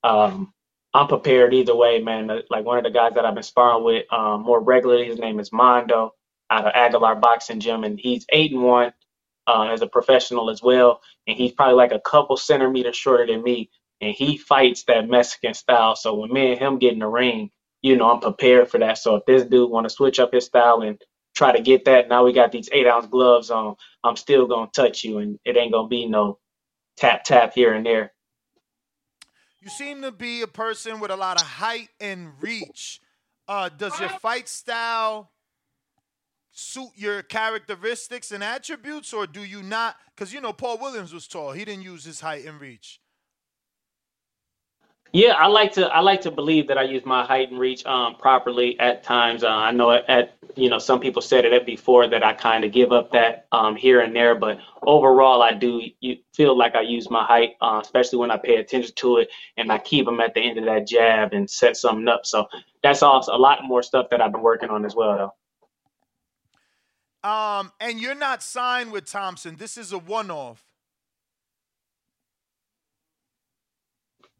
um, 0.04 0.54
I'm 0.96 1.08
prepared 1.10 1.56
either 1.56 1.76
way, 1.76 2.02
man. 2.02 2.32
Like 2.52 2.66
one 2.66 2.80
of 2.80 2.86
the 2.86 2.92
guys 2.92 3.14
that 3.16 3.26
I've 3.26 3.36
been 3.36 3.44
sparring 3.44 3.86
with 3.86 4.14
um, 4.14 4.44
more 4.44 4.62
regularly, 4.62 5.08
his 5.08 5.20
name 5.20 5.40
is 5.40 5.54
Mondo 5.54 6.14
out 6.52 6.68
of 6.68 6.74
Aguilar 6.76 7.18
Boxing 7.18 7.62
Gym, 7.62 7.86
and 7.86 8.00
he's 8.00 8.28
eight 8.32 8.54
and 8.54 8.64
one 8.64 8.94
uh, 9.48 9.70
as 9.72 9.82
a 9.82 9.88
professional 9.88 10.50
as 10.50 10.62
well. 10.64 11.02
And 11.28 11.38
he's 11.38 11.54
probably 11.54 11.76
like 11.76 11.92
a 11.94 12.00
couple 12.02 12.38
centimeters 12.38 12.98
shorter 12.98 13.28
than 13.28 13.44
me, 13.44 13.70
and 14.02 14.16
he 14.16 14.38
fights 14.38 14.84
that 14.86 15.10
Mexican 15.10 15.54
style. 15.54 15.96
So 15.96 16.16
when 16.16 16.34
me 16.34 16.52
and 16.54 16.60
him 16.60 16.80
get 16.80 16.94
in 16.94 17.00
the 17.00 17.08
ring, 17.08 17.52
you 17.82 17.98
know, 17.98 18.12
I'm 18.12 18.22
prepared 18.22 18.70
for 18.70 18.80
that. 18.80 18.98
So 19.00 19.16
if 19.16 19.26
this 19.26 19.44
dude 19.44 19.72
want 19.72 19.86
to 19.86 19.96
switch 19.96 20.20
up 20.20 20.34
his 20.34 20.46
style 20.46 20.82
and 20.82 21.00
try 21.36 21.54
to 21.56 21.62
get 21.64 21.86
that, 21.86 22.10
now 22.10 22.26
we 22.26 22.34
got 22.34 22.52
these 22.52 22.70
eight 22.74 22.88
ounce 22.88 23.08
gloves 23.08 23.52
on. 23.52 23.76
I'm 24.04 24.16
still 24.18 24.48
gonna 24.48 24.72
touch 24.76 25.04
you, 25.04 25.20
and 25.20 25.40
it 25.46 25.58
ain't 25.58 25.74
gonna 25.74 25.88
be 25.90 26.08
no 26.08 26.40
tap 26.98 27.26
tap 27.26 27.54
here 27.56 27.74
and 27.74 27.86
there. 27.86 28.14
You 29.66 29.72
seem 29.72 30.04
to 30.04 30.12
be 30.12 30.44
a 30.44 30.48
person 30.48 31.00
with 31.00 31.10
a 31.10 31.16
lot 31.16 31.42
of 31.42 31.48
height 31.48 31.90
and 32.00 32.34
reach. 32.40 33.02
Uh, 33.48 33.68
does 33.68 34.00
your 34.00 34.10
fight 34.10 34.48
style 34.48 35.32
suit 36.52 36.92
your 36.94 37.24
characteristics 37.24 38.32
and 38.32 38.44
attributes, 38.44 39.12
or 39.12 39.26
do 39.26 39.44
you 39.44 39.64
not? 39.64 39.96
Because 40.16 40.32
you 40.32 40.40
know 40.40 40.54
Paul 40.54 40.78
Williams 40.78 41.12
was 41.12 41.28
tall; 41.28 41.52
he 41.52 41.66
didn't 41.66 41.82
use 41.82 42.04
his 42.06 42.22
height 42.22 42.46
and 42.46 42.62
reach. 42.62 43.00
Yeah, 45.14 45.32
I 45.32 45.48
like 45.48 45.74
to 45.74 45.88
I 45.88 46.02
like 46.02 46.22
to 46.22 46.32
believe 46.32 46.68
that 46.68 46.78
I 46.78 46.84
use 46.84 47.06
my 47.06 47.26
height 47.26 47.50
and 47.50 47.60
reach 47.60 47.86
um, 47.86 48.16
properly 48.16 48.78
at 48.80 49.04
times. 49.04 49.44
Uh, 49.44 49.50
I 49.50 49.72
know 49.72 49.92
at, 49.92 50.10
at 50.10 50.38
you 50.56 50.70
know 50.70 50.78
some 50.78 51.00
people 51.00 51.22
said 51.22 51.46
it 51.46 51.66
before 51.66 52.08
that 52.08 52.24
I 52.24 52.34
kind 52.34 52.66
of 52.66 52.74
give 52.74 52.92
up 52.92 53.12
that 53.14 53.48
um, 53.52 53.76
here 53.76 54.02
and 54.02 54.16
there, 54.16 54.36
but 54.36 54.60
overall 54.84 55.42
I 55.42 55.54
do 55.54 55.82
feel 56.34 56.58
like 56.58 56.76
I 56.76 56.82
use 56.82 57.10
my 57.10 57.24
height, 57.26 57.52
uh, 57.62 57.80
especially 57.82 58.20
when 58.20 58.30
I 58.30 58.38
pay 58.38 58.58
attention 58.58 58.94
to 58.98 59.18
it 59.18 59.30
and 59.58 59.72
I 59.72 59.78
keep 59.78 60.06
them 60.06 60.20
at 60.20 60.34
the 60.34 60.42
end 60.42 60.60
of 60.60 60.66
that 60.66 60.86
jab 60.88 61.34
and 61.34 61.50
set 61.50 61.78
something 61.78 62.08
up. 62.10 62.26
So 62.26 62.48
that's 62.84 63.02
also 63.02 63.34
a 63.34 63.38
lot 63.40 63.60
more 63.64 63.84
stuff 63.84 64.08
that 64.12 64.22
I've 64.22 64.34
been 64.34 64.42
working 64.44 64.70
on 64.70 64.86
as 64.86 64.96
well, 64.96 65.34
though. 67.24 67.30
Um, 67.30 67.72
and 67.80 68.00
you're 68.00 68.16
not 68.16 68.44
signed 68.44 68.92
with 68.92 69.10
Thompson. 69.10 69.56
This 69.56 69.78
is 69.78 69.92
a 69.94 69.98
one-off. 69.98 70.65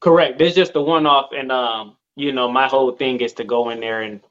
Correct. 0.06 0.38
This 0.38 0.50
is 0.50 0.56
just 0.56 0.76
a 0.76 0.82
one-off, 0.82 1.32
and 1.36 1.52
um, 1.52 1.98
you 2.16 2.32
know, 2.32 2.48
my 2.48 2.68
whole 2.68 2.92
thing 2.92 3.22
is 3.22 3.34
to 3.34 3.44
go 3.44 3.72
in 3.72 3.80
there 3.80 4.04
and 4.04 4.22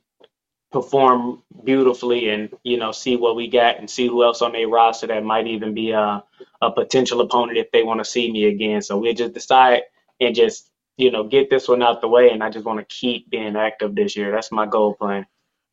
perform 0.70 1.42
beautifully, 1.64 2.28
and 2.28 2.48
you 2.62 2.76
know, 2.76 2.92
see 2.92 3.16
what 3.16 3.34
we 3.34 3.48
got, 3.48 3.80
and 3.80 3.90
see 3.90 4.06
who 4.06 4.22
else 4.22 4.40
on 4.40 4.52
their 4.52 4.68
roster 4.68 5.08
that 5.08 5.24
might 5.24 5.48
even 5.48 5.74
be 5.74 5.90
a 5.90 6.22
a 6.62 6.70
potential 6.70 7.20
opponent 7.22 7.58
if 7.58 7.72
they 7.72 7.82
want 7.82 7.98
to 7.98 8.04
see 8.04 8.30
me 8.30 8.44
again. 8.44 8.82
So 8.82 8.98
we 8.98 9.12
just 9.14 9.32
decide 9.32 9.82
and 10.20 10.32
just 10.32 10.70
you 10.96 11.10
know 11.10 11.24
get 11.24 11.50
this 11.50 11.66
one 11.66 11.82
out 11.82 12.00
the 12.00 12.06
way, 12.06 12.30
and 12.30 12.44
I 12.44 12.50
just 12.50 12.64
want 12.64 12.78
to 12.78 12.84
keep 12.84 13.28
being 13.28 13.56
active 13.56 13.96
this 13.96 14.16
year. 14.16 14.30
That's 14.30 14.52
my 14.52 14.66
goal 14.66 14.94
plan. 14.94 15.26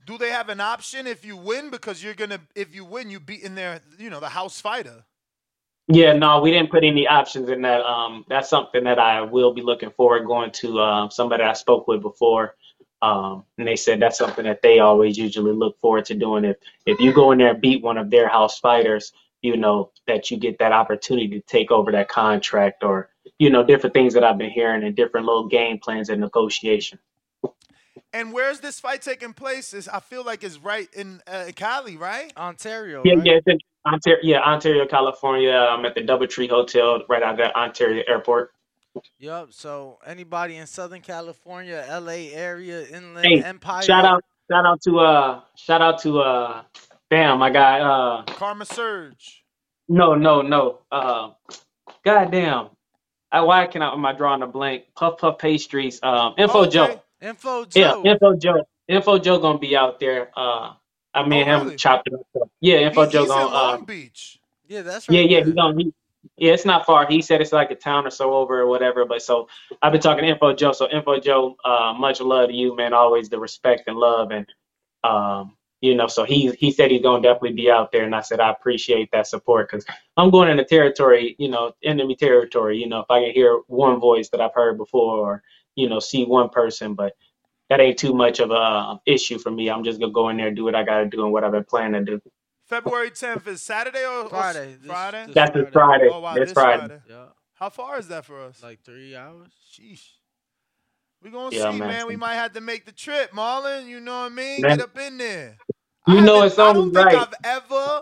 Do 0.08 0.18
they 0.18 0.32
have 0.32 0.50
an 0.50 0.62
option 0.62 1.06
if 1.06 1.24
you 1.24 1.38
win? 1.38 1.70
Because 1.70 2.04
you're 2.04 2.16
gonna, 2.16 2.40
if 2.56 2.74
you 2.74 2.86
win, 2.86 3.12
you 3.12 3.20
beat 3.20 3.44
in 3.44 3.54
there, 3.54 3.82
you 4.00 4.10
know, 4.10 4.20
the 4.20 4.30
house 4.30 4.60
fighter. 4.60 5.06
Yeah, 5.88 6.14
no, 6.14 6.42
we 6.42 6.52
didn't 6.52 6.72
put 6.72 6.84
any 6.84 7.08
options 7.08 7.50
in 7.50 7.62
that. 7.64 7.82
Um, 7.82 8.26
that's 8.30 8.50
something 8.50 8.84
that 8.86 9.00
I 9.00 9.22
will 9.22 9.54
be 9.54 9.62
looking 9.62 9.92
forward 9.92 10.26
going 10.26 10.52
to. 10.52 10.80
Uh, 10.80 11.10
somebody 11.10 11.44
I 11.44 11.54
spoke 11.54 11.88
with 11.88 12.02
before, 12.02 12.56
um, 13.02 13.44
and 13.58 13.68
they 13.68 13.76
said 13.76 14.00
that's 14.00 14.18
something 14.18 14.46
that 14.46 14.62
they 14.62 14.80
always 14.80 15.18
usually 15.18 15.54
look 15.54 15.80
forward 15.80 16.06
to 16.06 16.16
doing. 16.16 16.46
If 16.46 16.58
if 16.86 17.00
you 17.00 17.12
go 17.12 17.32
in 17.32 17.40
there 17.40 17.52
and 17.52 17.62
beat 17.62 17.84
one 17.84 17.98
of 17.98 18.10
their 18.10 18.28
house 18.28 18.60
fighters, 18.60 19.12
you 19.42 19.58
know 19.58 19.92
that 20.08 20.32
you 20.32 20.38
get 20.38 20.60
that 20.60 20.72
opportunity 20.72 21.28
to 21.28 21.42
take 21.42 21.72
over 21.72 21.92
that 21.92 22.08
contract, 22.10 22.84
or 22.84 23.10
you 23.38 23.50
know 23.50 23.64
different 23.64 23.94
things 23.94 24.14
that 24.14 24.24
I've 24.24 24.38
been 24.38 24.52
hearing 24.52 24.84
and 24.84 24.96
different 24.96 25.26
little 25.26 25.48
game 25.48 25.80
plans 25.80 26.10
and 26.10 26.22
negotiation. 26.22 27.00
And 28.14 28.34
where's 28.34 28.60
this 28.60 28.80
fight 28.80 29.02
taking 29.02 29.34
place? 29.34 29.74
Is 29.74 29.88
I 29.88 30.00
feel 30.00 30.24
like 30.24 30.44
it's 30.44 30.58
right 30.58 30.90
in 30.94 31.22
uh, 31.28 31.52
Cali, 31.56 31.98
right? 31.98 32.32
Ontario. 32.38 33.04
Yeah, 33.06 33.16
right? 33.16 33.26
yeah, 33.26 33.34
it's 33.34 33.48
in 33.48 33.60
Ontario, 33.86 34.20
yeah, 34.24 34.42
Ontario, 34.42 34.86
California. 34.86 35.52
I'm 35.54 35.86
at 35.86 35.96
the 35.96 36.02
DoubleTree 36.02 36.50
Hotel 36.50 37.02
right 37.10 37.24
out 37.24 37.40
of 37.40 37.52
Ontario 37.54 38.04
Airport. 38.08 38.52
Yep. 39.20 39.48
So 39.52 40.00
anybody 40.06 40.58
in 40.58 40.68
Southern 40.68 41.02
California, 41.02 41.86
LA 41.90 42.30
area, 42.34 42.86
Inland 42.88 43.26
Hey, 43.26 43.42
Empire. 43.42 43.82
shout 43.84 44.06
out, 44.06 44.24
shout 44.52 44.66
out 44.66 44.82
to 44.84 45.00
uh, 45.00 45.42
shout 45.56 45.82
out 45.82 46.00
to 46.02 46.20
uh, 46.20 46.64
damn, 47.10 47.40
my 47.40 47.50
guy. 47.50 47.80
Uh, 47.80 48.24
Karma 48.34 48.66
Surge. 48.66 49.44
no, 49.88 50.14
no, 50.16 50.42
no. 50.42 50.80
Uh, 50.92 51.32
goddamn. 52.04 52.70
I, 53.32 53.42
why 53.42 53.66
can 53.68 53.82
I 53.82 53.94
am 53.94 54.06
I 54.06 54.12
drawing 54.14 54.42
a 54.42 54.48
blank? 54.48 54.86
Puff 54.96 55.18
Puff 55.20 55.38
Pastries. 55.38 56.00
Um, 56.04 56.34
Info 56.38 56.66
Joe. 56.66 57.02
Info 57.22 57.64
Joe. 57.66 58.02
Yeah, 58.04 58.12
Info 58.12 58.36
Joe. 58.36 58.64
Info 58.90 59.18
Joe 59.20 59.40
gonna 59.40 59.58
be 59.60 59.76
out 59.78 60.00
there. 60.02 60.32
Uh, 60.36 60.74
I 61.14 61.28
mean 61.28 61.46
Oh, 61.46 61.46
him 61.46 61.62
really? 61.62 61.78
chopped 61.78 62.08
it 62.08 62.14
up. 62.16 62.50
Yeah, 62.62 62.78
Info 62.80 63.06
He- 63.06 63.08
Joe 63.08 63.24
he's 63.24 63.30
in 63.36 63.50
gonna. 63.50 63.56
Uh, 63.56 63.78
Beach. 63.86 64.40
Yeah, 64.68 64.82
that's 64.84 65.10
yeah, 65.10 65.22
right. 65.22 65.22
yeah, 65.22 65.42
he's 65.46 65.58
on. 65.58 65.80
He, 65.80 65.94
yeah, 66.38 66.54
it's 66.54 66.66
not 66.66 66.86
far. 66.86 67.08
He 67.08 67.22
said 67.22 67.42
it's 67.42 67.54
like 67.54 67.72
a 67.72 67.76
town 67.76 68.08
or 68.08 68.12
so 68.12 68.34
over 68.34 68.62
or 68.62 68.68
whatever. 68.68 69.06
But 69.06 69.22
so 69.22 69.48
I've 69.82 69.92
been 69.92 70.02
talking 70.02 70.24
to 70.26 70.30
Info 70.32 70.54
Joe. 70.56 70.72
So 70.74 70.90
Info 70.90 71.20
Joe, 71.20 71.56
uh, 71.66 71.94
much 71.98 72.22
love 72.22 72.50
to 72.50 72.56
you, 72.56 72.76
man. 72.76 72.94
Always 72.94 73.30
the 73.30 73.40
respect 73.40 73.84
and 73.88 73.98
love, 73.98 74.32
and 74.32 74.48
um, 75.04 75.58
you 75.82 75.96
know. 75.96 76.08
So 76.08 76.26
he 76.26 76.52
he 76.60 76.72
said 76.72 76.92
he's 76.92 77.04
gonna 77.04 77.22
definitely 77.24 77.54
be 77.54 77.72
out 77.72 77.92
there, 77.92 78.06
and 78.06 78.16
I 78.16 78.22
said 78.22 78.40
I 78.42 78.52
appreciate 78.52 79.12
that 79.14 79.28
support 79.28 79.70
because 79.72 79.86
I'm 80.18 80.32
going 80.32 80.50
into 80.50 80.66
territory, 80.66 81.36
you 81.40 81.50
know, 81.50 81.74
enemy 81.84 82.16
territory. 82.16 82.80
You 82.80 82.90
know, 82.90 83.02
if 83.02 83.12
I 83.12 83.22
can 83.26 83.34
hear 83.34 83.62
one 83.68 84.00
voice 84.00 84.30
that 84.32 84.42
I've 84.42 84.56
heard 84.56 84.78
before, 84.78 85.18
or 85.20 85.44
you 85.76 85.90
know, 85.90 86.00
see 86.00 86.26
one 86.26 86.50
person, 86.50 86.96
but 86.96 87.14
that 87.72 87.80
ain't 87.80 87.98
too 87.98 88.14
much 88.14 88.40
of 88.42 88.52
a 88.52 88.54
uh, 88.54 88.98
issue 89.06 89.40
for 89.40 89.50
me. 89.50 89.70
I'm 89.70 89.84
just 89.84 90.00
gonna 90.00 90.12
go 90.12 90.28
in 90.30 90.36
there, 90.38 90.52
do 90.52 90.66
what 90.66 90.76
I 90.76 90.84
gotta 90.84 91.06
do, 91.06 91.24
and 91.24 91.32
what 91.32 91.44
I've 91.46 91.54
been 91.54 91.64
planning 91.64 92.06
to 92.06 92.18
do. 92.18 92.22
February 92.68 93.12
10th 93.12 93.48
is 93.48 93.62
Saturday 93.62 94.04
or 94.06 94.26
or 94.26 94.30
Friday. 94.30 94.76
This- 94.80 94.92
Friday? 94.92 95.26
this 95.28 95.36
That's 95.36 95.54
this 95.54 95.70
Friday. 95.72 96.10
Oh 96.12 96.20
wow, 96.20 96.34
This 96.36 96.50
this 96.50 96.54
Friday. 96.54 96.80
Friday. 96.88 97.02
Yeah. 97.10 97.26
How 97.56 97.70
far 97.70 97.98
is 97.98 98.08
that 98.10 98.26
for 98.26 98.42
us? 98.42 98.62
Like 98.62 98.84
three 98.84 99.16
hours. 99.16 99.52
Sheesh. 99.74 100.06
We 101.24 101.30
gonna 101.30 101.56
Yeah, 101.56 101.72
see, 101.72 101.78
man. 101.80 101.88
man. 101.88 102.08
We 102.08 102.16
might 102.18 102.36
have 102.36 102.54
to 102.54 102.62
make 102.62 102.86
the 102.86 102.92
trip, 102.92 103.32
Marlon. 103.32 103.88
You 103.88 104.00
know 104.02 104.20
what 104.22 104.32
I 104.32 104.36
mean? 104.36 104.62
Man. 104.62 104.78
Get 104.78 104.82
up 104.82 104.98
in 105.00 105.18
there. 105.18 105.58
You 106.08 106.18
I 106.18 106.22
know 106.22 106.34
haven't- 106.42 106.48
it's 106.48 106.60
I 106.60 106.68
only 106.68 106.82
don't 106.82 106.94
think 106.94 107.06
right. 107.08 107.28
I've 107.28 107.34
ever. 107.72 108.02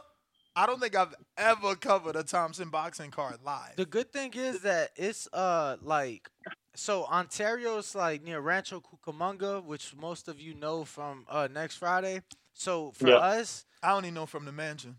I 0.59 0.65
don't 0.65 0.81
think 0.81 0.93
I've 0.93 1.15
ever 1.37 1.73
covered 1.77 2.17
a 2.17 2.23
Thompson 2.23 2.69
boxing 2.69 3.11
card 3.11 3.37
live. 3.45 3.77
The 3.77 3.85
good 3.85 4.11
thing 4.11 4.33
is 4.33 4.59
that 4.63 4.89
it's 4.97 5.25
uh 5.31 5.77
like 5.81 6.29
so 6.75 7.05
Ontario's 7.05 7.95
like 7.95 8.23
near 8.23 8.41
Rancho 8.41 8.81
Cucamonga, 8.81 9.63
which 9.63 9.95
most 9.95 10.27
of 10.27 10.37
you 10.37 10.53
know 10.53 10.83
from 10.83 11.25
uh 11.29 11.47
next 11.49 11.77
Friday. 11.77 12.23
So 12.53 12.91
for 12.91 13.07
Yeah. 13.07 13.15
us, 13.15 13.65
I 13.81 13.93
only 13.93 14.11
know 14.11 14.25
from 14.25 14.43
the 14.43 14.51
mansion. 14.51 14.97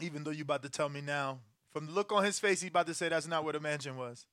Even 0.00 0.24
though 0.24 0.32
you 0.32 0.42
about 0.42 0.64
to 0.64 0.68
tell 0.68 0.88
me 0.88 1.00
now, 1.00 1.38
from 1.70 1.86
the 1.86 1.92
look 1.92 2.10
on 2.10 2.24
his 2.24 2.40
face, 2.40 2.60
he 2.60 2.66
about 2.66 2.88
to 2.88 2.94
say 2.94 3.08
that's 3.08 3.28
not 3.28 3.44
where 3.44 3.52
the 3.52 3.60
mansion 3.60 3.96
was. 3.96 4.26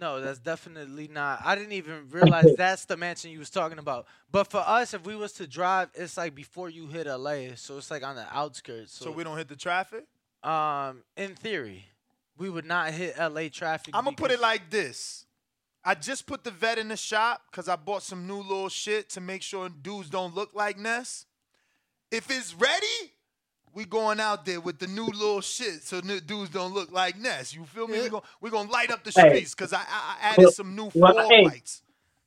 No, 0.00 0.20
that's 0.20 0.38
definitely 0.38 1.08
not. 1.08 1.40
I 1.44 1.54
didn't 1.54 1.72
even 1.72 2.08
realize 2.10 2.46
that's 2.56 2.84
the 2.84 2.96
mansion 2.96 3.30
you 3.30 3.38
was 3.38 3.50
talking 3.50 3.78
about. 3.78 4.06
But 4.30 4.50
for 4.50 4.58
us, 4.66 4.94
if 4.94 5.04
we 5.06 5.16
was 5.16 5.32
to 5.34 5.46
drive, 5.46 5.90
it's 5.94 6.16
like 6.16 6.34
before 6.34 6.68
you 6.68 6.86
hit 6.86 7.06
LA, 7.06 7.54
so 7.56 7.78
it's 7.78 7.90
like 7.90 8.04
on 8.04 8.16
the 8.16 8.26
outskirts. 8.30 8.92
So, 8.96 9.06
So, 9.06 9.10
we 9.12 9.24
don't 9.24 9.36
hit 9.36 9.48
the 9.48 9.56
traffic. 9.56 10.04
um, 10.42 11.02
in 11.16 11.34
theory, 11.34 11.86
we 12.38 12.50
would 12.50 12.64
not 12.66 12.92
hit 12.92 13.16
LA 13.18 13.48
traffic. 13.48 13.94
I'm 13.94 14.04
gonna 14.04 14.16
put 14.16 14.30
it 14.30 14.40
like 14.40 14.70
this. 14.70 15.24
I 15.84 15.94
just 15.94 16.26
put 16.26 16.42
the 16.44 16.50
vet 16.50 16.78
in 16.78 16.88
the 16.88 16.96
shop 16.96 17.42
because 17.50 17.68
I 17.68 17.76
bought 17.76 18.02
some 18.02 18.26
new 18.26 18.38
little 18.42 18.68
shit 18.68 19.08
to 19.10 19.20
make 19.20 19.40
sure 19.42 19.68
dudes 19.68 20.10
don't 20.10 20.34
look 20.34 20.50
like 20.52 20.76
Ness. 20.78 21.26
If 22.10 22.30
it's 22.30 22.54
ready, 22.54 23.12
we 23.76 23.84
going 23.84 24.18
out 24.18 24.44
there 24.46 24.60
with 24.60 24.78
the 24.80 24.86
new 24.88 25.04
little 25.06 25.40
shit 25.42 25.82
so 25.84 25.98
n- 25.98 26.20
dudes 26.26 26.50
don't 26.50 26.72
look 26.74 26.90
like 26.90 27.16
Ness. 27.18 27.54
You 27.54 27.64
feel 27.66 27.86
me? 27.86 27.98
Yeah. 27.98 28.02
We 28.04 28.08
going 28.08 28.22
we 28.40 28.50
gonna 28.50 28.70
light 28.70 28.90
up 28.90 29.04
the 29.04 29.12
streets 29.12 29.54
because 29.54 29.72
I, 29.72 29.78
I, 29.80 29.80
I 29.80 30.16
added 30.30 30.42
Well- 30.42 30.50
some 30.50 30.74
new 30.74 30.90
well, 30.94 31.12
fall 31.14 31.28
hey. 31.28 31.44
lights. 31.44 31.82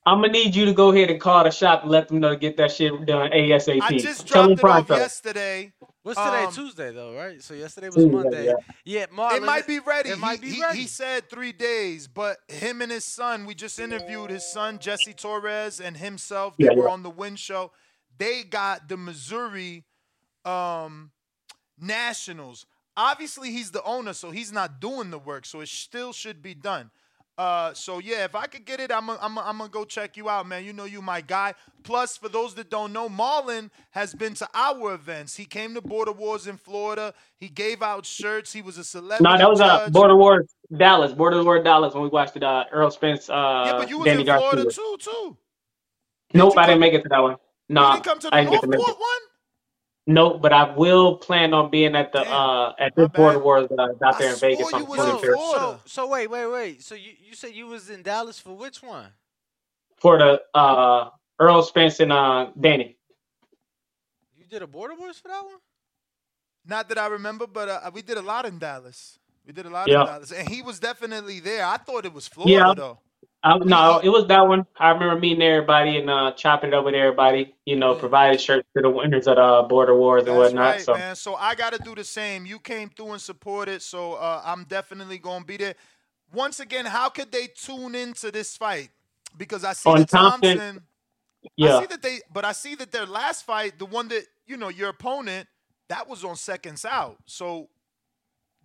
I'm 0.06 0.22
gonna 0.22 0.32
need 0.32 0.54
you 0.56 0.64
to 0.64 0.72
go 0.72 0.92
ahead 0.92 1.10
and 1.10 1.20
call 1.20 1.44
the 1.44 1.50
shop 1.50 1.82
and 1.82 1.90
let 1.90 2.08
them 2.08 2.20
know 2.20 2.30
to 2.30 2.36
get 2.36 2.56
that 2.56 2.72
shit 2.72 2.90
done 3.04 3.30
ASAP. 3.32 3.80
I 3.82 3.98
just 3.98 4.26
Tell 4.26 4.46
dropped 4.46 4.60
it 4.60 4.64
off 4.64 4.86
pronto. 4.86 4.96
yesterday. 5.02 5.72
What's 6.02 6.18
today? 6.18 6.44
Um, 6.44 6.52
Tuesday 6.52 6.92
though, 6.92 7.14
right? 7.14 7.42
So 7.42 7.52
yesterday 7.52 7.88
was 7.88 7.96
Tuesday, 7.96 8.10
Monday. 8.10 8.46
yeah. 8.46 8.54
Yeah, 8.86 9.06
Marlon, 9.14 9.36
It 9.36 9.42
might 9.42 9.66
be 9.66 9.78
ready. 9.78 10.08
It 10.08 10.14
he, 10.14 10.20
might 10.20 10.40
be 10.40 10.50
he- 10.52 10.62
ready. 10.62 10.78
he 10.78 10.86
said 10.86 11.28
three 11.28 11.52
days, 11.52 12.08
but 12.08 12.38
him 12.48 12.80
and 12.80 12.90
his 12.90 13.04
son, 13.04 13.44
we 13.44 13.54
just 13.54 13.78
interviewed 13.78 14.30
his 14.30 14.50
son, 14.50 14.78
Jesse 14.78 15.12
Torres, 15.12 15.80
and 15.80 15.96
himself. 15.98 16.56
They 16.56 16.64
Yeah, 16.64 16.74
were 16.76 16.86
yeah. 16.86 16.92
on 16.94 17.02
the 17.02 17.10
win 17.10 17.36
show. 17.36 17.70
They 18.16 18.42
got 18.44 18.88
the 18.88 18.96
Missouri 18.96 19.84
um, 20.46 21.10
nationals. 21.80 22.66
Obviously, 22.96 23.50
he's 23.50 23.70
the 23.70 23.82
owner, 23.84 24.12
so 24.12 24.30
he's 24.30 24.52
not 24.52 24.80
doing 24.80 25.10
the 25.10 25.18
work, 25.18 25.46
so 25.46 25.60
it 25.60 25.68
still 25.68 26.12
should 26.12 26.42
be 26.42 26.54
done. 26.54 26.90
Uh, 27.38 27.72
so 27.72 28.00
yeah, 28.00 28.24
if 28.24 28.34
I 28.34 28.44
could 28.46 28.66
get 28.66 28.80
it, 28.80 28.92
I'm 28.92 29.06
gonna 29.06 29.18
I'm 29.22 29.38
I'm 29.38 29.56
gonna 29.56 29.70
go 29.70 29.86
check 29.86 30.18
you 30.18 30.28
out, 30.28 30.46
man. 30.46 30.62
You 30.62 30.74
know 30.74 30.84
you 30.84 31.00
my 31.00 31.22
guy. 31.22 31.54
Plus, 31.84 32.18
for 32.18 32.28
those 32.28 32.54
that 32.56 32.68
don't 32.68 32.92
know, 32.92 33.08
Marlon 33.08 33.70
has 33.92 34.14
been 34.14 34.34
to 34.34 34.48
our 34.52 34.92
events. 34.92 35.36
He 35.36 35.46
came 35.46 35.72
to 35.72 35.80
Border 35.80 36.12
Wars 36.12 36.46
in 36.46 36.58
Florida. 36.58 37.14
He 37.38 37.48
gave 37.48 37.80
out 37.82 38.04
shirts. 38.04 38.52
He 38.52 38.60
was 38.60 38.76
a 38.76 38.84
celebrity. 38.84 39.24
No, 39.24 39.38
that 39.38 39.48
was 39.48 39.62
uh. 39.62 39.88
Border 39.88 40.16
Wars 40.16 40.54
Dallas. 40.76 41.12
Border 41.12 41.42
Wars 41.42 41.64
Dallas 41.64 41.94
when 41.94 42.02
we 42.02 42.10
watched 42.10 42.36
it. 42.36 42.42
Uh, 42.42 42.64
Errol 42.74 42.90
Spence. 42.90 43.30
Uh, 43.30 43.62
yeah, 43.66 43.78
but 43.78 43.88
you 43.88 43.98
was 44.00 44.04
Danny 44.04 44.20
in 44.20 44.26
Florida 44.26 44.64
Garcia. 44.64 44.84
too, 44.84 44.96
too. 45.00 45.36
Nope, 46.34 46.58
I 46.58 46.66
didn't 46.66 46.80
make 46.80 46.92
it 46.92 47.02
to 47.04 47.08
that 47.08 47.20
one. 47.20 47.36
No, 47.70 47.86
You 47.86 47.92
didn't 47.94 48.04
come 48.04 48.18
to 48.18 48.28
the 48.28 48.34
I 48.34 48.40
didn't 48.40 48.52
get 48.52 48.60
to 48.62 48.66
make 48.68 48.80
it. 48.80 48.86
one. 48.86 49.20
Nope, 50.06 50.42
but 50.42 50.52
I 50.52 50.74
will 50.74 51.16
plan 51.16 51.54
on 51.54 51.70
being 51.70 51.94
at 51.94 52.12
the 52.12 52.20
uh 52.20 52.72
at 52.78 52.96
this 52.96 53.08
Border 53.10 53.38
Wars 53.38 53.68
uh, 53.78 53.88
out 54.04 54.18
there 54.18 54.32
in 54.32 54.38
Vegas 54.40 54.72
on 54.72 54.82
the 54.82 54.86
Yo, 54.88 55.18
23rd 55.18 55.36
so, 55.52 55.80
so 55.84 56.08
wait, 56.08 56.28
wait, 56.28 56.46
wait. 56.46 56.82
So 56.82 56.94
you, 56.94 57.12
you 57.20 57.34
said 57.34 57.54
you 57.54 57.66
was 57.66 57.90
in 57.90 58.02
Dallas 58.02 58.38
for 58.38 58.56
which 58.56 58.82
one? 58.82 59.08
for 59.98 60.18
the 60.18 60.40
uh 60.54 61.10
Errol 61.40 61.62
Spence 61.62 62.00
and 62.00 62.12
uh 62.12 62.48
Danny. 62.58 62.96
You 64.36 64.44
did 64.46 64.62
a 64.62 64.66
Border 64.66 64.94
Wars 64.96 65.18
for 65.18 65.28
that 65.28 65.44
one? 65.44 65.56
Not 66.66 66.88
that 66.88 66.98
I 66.98 67.06
remember, 67.06 67.46
but 67.46 67.68
uh, 67.68 67.90
we 67.94 68.02
did 68.02 68.16
a 68.18 68.22
lot 68.22 68.46
in 68.46 68.58
Dallas. 68.58 69.18
We 69.46 69.52
did 69.52 69.66
a 69.66 69.70
lot 69.70 69.88
Yeah. 69.88 70.00
in 70.00 70.06
Dallas, 70.06 70.32
and 70.32 70.48
he 70.48 70.62
was 70.62 70.78
definitely 70.80 71.40
there. 71.40 71.64
I 71.64 71.76
thought 71.76 72.04
it 72.04 72.12
was 72.12 72.26
Florida 72.28 72.54
Yeah. 72.54 72.74
though. 72.74 72.98
No, 73.44 74.00
it 74.02 74.08
was 74.10 74.26
that 74.28 74.46
one. 74.46 74.66
I 74.78 74.90
remember 74.90 75.18
meeting 75.18 75.42
everybody 75.42 75.96
and 75.98 76.10
uh, 76.10 76.32
chopping 76.32 76.68
it 76.70 76.74
up 76.74 76.84
with 76.84 76.94
everybody. 76.94 77.54
You 77.64 77.76
know, 77.76 77.94
providing 77.94 78.38
shirts 78.38 78.68
to 78.76 78.82
the 78.82 78.90
winners 78.90 79.26
of 79.26 79.38
uh, 79.38 79.62
Border 79.62 79.96
Wars 79.96 80.26
and 80.26 80.36
That's 80.36 80.52
whatnot. 80.52 80.62
right, 80.74 80.80
so 80.80 80.94
man. 80.94 81.16
So 81.16 81.34
I 81.36 81.54
got 81.54 81.72
to 81.72 81.78
do 81.78 81.94
the 81.94 82.04
same. 82.04 82.44
You 82.46 82.58
came 82.58 82.90
through 82.90 83.12
and 83.12 83.20
supported, 83.20 83.82
so 83.82 84.14
uh, 84.14 84.42
I'm 84.44 84.64
definitely 84.64 85.18
gonna 85.18 85.44
be 85.44 85.56
there. 85.56 85.74
Once 86.32 86.60
again, 86.60 86.86
how 86.86 87.08
could 87.08 87.32
they 87.32 87.48
tune 87.48 87.94
into 87.94 88.30
this 88.30 88.56
fight? 88.56 88.90
Because 89.36 89.64
I 89.64 89.72
see 89.72 89.90
On 89.90 89.98
that 90.00 90.08
Thompson, 90.08 90.58
Thompson. 90.58 90.82
yeah. 91.56 91.78
I 91.78 91.80
see 91.80 91.86
that 91.86 92.02
they, 92.02 92.20
but 92.32 92.44
I 92.44 92.52
see 92.52 92.74
that 92.76 92.92
their 92.92 93.06
last 93.06 93.46
fight, 93.46 93.78
the 93.78 93.86
one 93.86 94.08
that 94.08 94.26
you 94.46 94.56
know 94.58 94.68
your 94.68 94.90
opponent, 94.90 95.48
that 95.88 96.08
was 96.08 96.24
on 96.24 96.36
seconds 96.36 96.84
out. 96.84 97.18
So, 97.26 97.68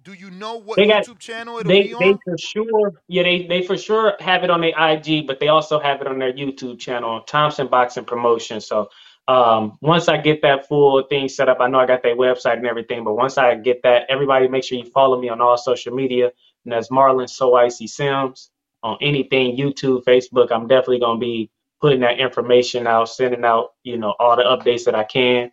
do 0.06 0.14
you 0.14 0.30
know 0.30 0.56
what 0.56 0.77
they 0.77 0.88
got 0.88 1.03
YouTube 1.03 1.19
channel 1.19 1.57
it'll 1.57 1.68
they 1.68 1.88
be 1.88 1.95
they 1.99 2.14
for 2.23 2.38
sure 2.38 2.94
yeah 3.07 3.23
they 3.23 3.48
they 3.48 3.64
for 3.64 3.76
sure 3.76 4.15
have 4.19 4.44
it 4.44 4.49
on 4.49 4.61
their 4.61 4.73
IG, 4.77 5.27
but 5.27 5.40
they 5.40 5.48
also 5.48 5.80
have 5.80 6.02
it 6.02 6.07
on 6.07 6.19
their 6.19 6.32
YouTube 6.32 6.80
channel, 6.80 7.22
Thompson 7.22 7.68
Boxing 7.68 8.06
Promotion. 8.06 8.61
So 8.61 8.90
um, 9.27 9.77
once 9.82 10.07
I 10.07 10.18
get 10.18 10.41
that 10.44 10.68
full 10.68 11.02
thing 11.03 11.27
set 11.27 11.49
up, 11.49 11.60
I 11.60 11.68
know 11.68 11.80
I 11.80 11.88
got 11.88 12.03
their 12.03 12.15
website 12.15 12.57
and 12.57 12.68
everything, 12.68 13.03
but 13.03 13.15
once 13.15 13.38
I 13.38 13.56
get 13.56 13.82
that, 13.84 14.03
everybody 14.10 14.48
make 14.48 14.64
sure 14.64 14.77
you 14.77 14.86
follow 14.86 15.19
me 15.19 15.30
on 15.30 15.41
all 15.41 15.57
social 15.57 15.95
media, 15.95 16.32
and 16.64 16.72
that's 16.73 16.90
Marlon 16.90 17.30
So 17.30 17.56
Icy 17.56 17.88
Sims 17.88 18.52
on 18.84 18.98
anything 19.02 19.57
YouTube, 19.57 20.03
Facebook. 20.03 20.52
I'm 20.52 20.68
definitely 20.68 20.99
gonna 20.99 21.19
be 21.19 21.49
putting 21.82 22.02
that 22.02 22.19
information 22.19 22.86
out, 22.88 23.10
sending 23.10 23.44
out 23.44 23.73
you 23.84 23.98
know 23.98 24.15
all 24.19 24.36
the 24.36 24.44
updates 24.44 24.86
that 24.86 24.95
I 24.95 25.03
can, 25.03 25.52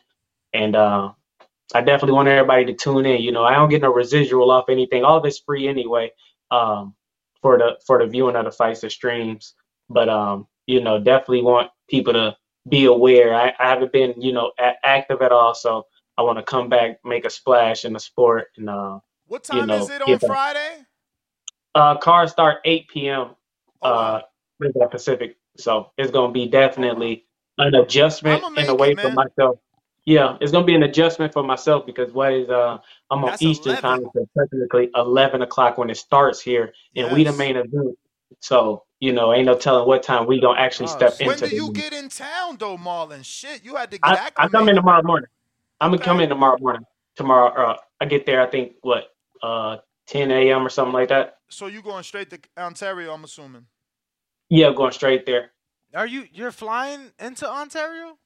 and 0.52 0.76
uh, 0.76 1.12
I 1.74 1.80
definitely 1.82 2.14
want 2.14 2.28
everybody 2.28 2.66
to 2.66 2.74
tune 2.74 3.06
in. 3.06 3.22
You 3.22 3.32
know, 3.32 3.44
I 3.44 3.54
don't 3.54 3.70
get 3.70 3.82
no 3.82 3.92
residual 3.92 4.50
off 4.50 4.66
anything. 4.68 5.04
All 5.04 5.18
of 5.18 5.24
it's 5.26 5.40
free 5.40 5.68
anyway. 5.68 6.12
Um, 6.50 6.94
for 7.42 7.58
the 7.58 7.78
for 7.86 7.98
the 7.98 8.06
viewing 8.06 8.36
of 8.36 8.44
the 8.46 8.52
fights, 8.52 8.80
the 8.82 8.90
streams. 8.90 9.54
But 9.90 10.08
um, 10.08 10.46
you 10.66 10.80
know, 10.82 10.98
definitely 11.00 11.42
want 11.42 11.70
people 11.90 12.12
to 12.14 12.36
be 12.68 12.86
aware. 12.86 13.34
I, 13.34 13.54
I 13.58 13.70
haven't 13.70 13.92
been, 13.92 14.20
you 14.20 14.32
know, 14.32 14.52
a- 14.58 14.86
active 14.86 15.22
at 15.22 15.32
all, 15.32 15.54
so 15.54 15.86
I 16.18 16.22
want 16.22 16.38
to 16.38 16.44
come 16.44 16.68
back, 16.68 16.98
make 17.04 17.24
a 17.24 17.30
splash 17.30 17.84
in 17.84 17.92
the 17.94 18.00
sport, 18.00 18.46
and 18.56 18.70
uh, 18.70 19.00
What 19.28 19.44
you 19.44 19.48
time 19.60 19.68
know, 19.68 19.82
is 19.84 19.90
it 19.90 20.02
on 20.02 20.18
Friday? 20.20 20.86
Uh, 21.74 21.96
cars 21.98 22.32
start 22.32 22.58
8 22.64 22.88
p.m. 22.88 23.30
Oh, 23.82 23.90
uh, 23.90 24.22
that 24.60 24.90
Pacific, 24.90 25.36
so 25.58 25.90
it's 25.98 26.10
gonna 26.12 26.32
be 26.32 26.46
definitely 26.48 27.26
an 27.58 27.74
adjustment 27.74 28.42
and 28.56 28.68
a 28.70 28.74
way 28.74 28.94
for 28.94 29.10
myself. 29.10 29.58
Yeah, 30.04 30.36
it's 30.40 30.50
gonna 30.50 30.66
be 30.66 30.74
an 30.74 30.82
adjustment 30.82 31.32
for 31.32 31.42
myself 31.44 31.86
because 31.86 32.12
what 32.12 32.32
is 32.32 32.48
uh 32.48 32.78
I'm 33.10 33.22
on 33.24 33.30
That's 33.30 33.42
Eastern 33.42 33.76
time, 33.76 34.04
so 34.14 34.28
technically 34.36 34.90
11 34.96 35.42
o'clock 35.42 35.78
when 35.78 35.90
it 35.90 35.96
starts 35.96 36.40
here, 36.40 36.72
and 36.96 37.12
we 37.12 37.22
the 37.24 37.30
Yes. 37.30 37.38
main 37.38 37.56
event. 37.56 37.96
So 38.40 38.84
you 38.98 39.12
know, 39.12 39.32
ain't 39.32 39.46
no 39.46 39.54
telling 39.56 39.86
what 39.86 40.02
time 40.02 40.26
we 40.26 40.40
gonna 40.40 40.58
actually 40.58 40.88
step 40.88 41.14
When 41.20 41.30
into. 41.32 41.44
When 41.44 41.50
do 41.50 41.56
you 41.56 41.66
the- 41.68 41.72
get 41.72 41.92
in 41.92 42.08
town 42.08 42.56
though, 42.58 42.76
Marlon? 42.76 43.24
Shit, 43.24 43.64
you 43.64 43.76
had 43.76 43.90
to 43.92 43.98
get 43.98 44.18
I, 44.18 44.30
I 44.36 44.48
come 44.48 44.68
in 44.68 44.74
tomorrow 44.76 45.02
morning. 45.04 45.28
I'm 45.80 45.92
gonna 45.92 46.02
come 46.02 46.20
in 46.20 46.28
tomorrow 46.28 46.58
morning. 46.58 46.82
Tomorrow, 47.16 47.72
uh, 47.72 47.76
I 48.00 48.06
get 48.06 48.26
there. 48.26 48.40
I 48.42 48.46
think 48.50 48.72
what 48.82 49.04
uh 49.42 49.78
10 50.08 50.30
a.m. 50.32 50.66
or 50.66 50.68
something 50.68 50.92
like 50.94 51.10
that. 51.10 51.36
So 51.48 51.66
you 51.66 51.80
going 51.82 52.02
straight 52.02 52.30
to 52.30 52.40
Ontario? 52.58 53.12
I'm 53.12 53.22
assuming. 53.24 53.66
Yeah, 54.48 54.72
going 54.72 54.92
straight 54.92 55.26
there. 55.26 55.52
Are 55.94 56.06
you 56.06 56.26
you're 56.32 56.52
flying 56.52 57.12
into 57.20 57.48
Ontario? 57.48 58.18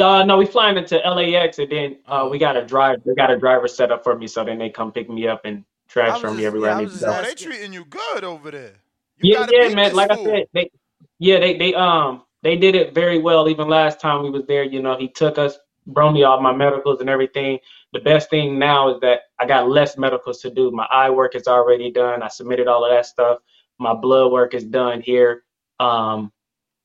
Uh, 0.00 0.24
no, 0.24 0.38
we 0.38 0.46
flying 0.46 0.76
into 0.78 0.98
LAX 0.98 1.58
and 1.58 1.70
then 1.70 1.98
uh, 2.06 2.28
we 2.30 2.38
got 2.38 2.56
a 2.56 2.64
drive. 2.64 2.98
They 3.04 3.14
got 3.14 3.30
a 3.30 3.38
driver 3.38 3.68
set 3.68 3.92
up 3.92 4.04
for 4.04 4.16
me, 4.18 4.26
so 4.28 4.44
then 4.44 4.58
they 4.58 4.70
come 4.70 4.92
pick 4.92 5.10
me 5.10 5.28
up 5.28 5.42
and 5.44 5.64
transfer 5.88 6.32
me 6.32 6.46
everywhere 6.46 6.72
I 6.72 6.76
need 6.76 6.92
to 6.92 6.98
go. 6.98 7.12
Oh, 7.12 7.22
they 7.22 7.34
treating 7.34 7.72
you 7.72 7.84
good 7.84 8.24
over 8.24 8.50
there. 8.50 8.74
Yeah, 9.22 9.46
yeah, 9.50 9.68
man. 9.70 9.92
this 9.92 9.94
Like 9.94 10.10
I 10.12 10.16
fool. 10.16 10.26
said, 10.26 10.46
they 10.54 10.70
yeah, 11.18 11.40
they 11.40 11.58
they 11.58 11.74
um 11.74 12.24
they 12.42 12.56
did 12.56 12.74
it 12.76 12.94
very 12.94 13.18
well. 13.20 13.48
Even 13.48 13.68
last 13.68 14.00
time 14.00 14.22
we 14.22 14.30
was 14.30 14.44
there, 14.46 14.64
you 14.64 14.82
know, 14.82 14.96
he 14.98 15.08
took 15.08 15.38
us, 15.38 15.58
brought 15.88 16.12
me 16.12 16.24
all 16.24 16.40
my 16.40 16.54
medicals 16.54 17.00
and 17.00 17.10
everything. 17.10 17.58
The 17.92 18.00
best 18.00 18.30
thing 18.30 18.58
now 18.58 18.94
is 18.94 19.00
that 19.00 19.22
I 19.40 19.46
got 19.46 19.68
less 19.68 19.98
medicals 19.98 20.40
to 20.42 20.50
do. 20.50 20.70
My 20.72 20.86
eye 20.90 21.10
work 21.10 21.34
is 21.34 21.48
already 21.48 21.90
done. 21.92 22.22
I 22.22 22.28
submitted 22.28 22.68
all 22.68 22.84
of 22.84 22.92
that 22.92 23.06
stuff. 23.06 23.38
My 23.78 23.94
blood 23.94 24.32
work 24.32 24.54
is 24.54 24.64
done 24.64 25.00
here. 25.00 25.44
Um, 25.80 26.32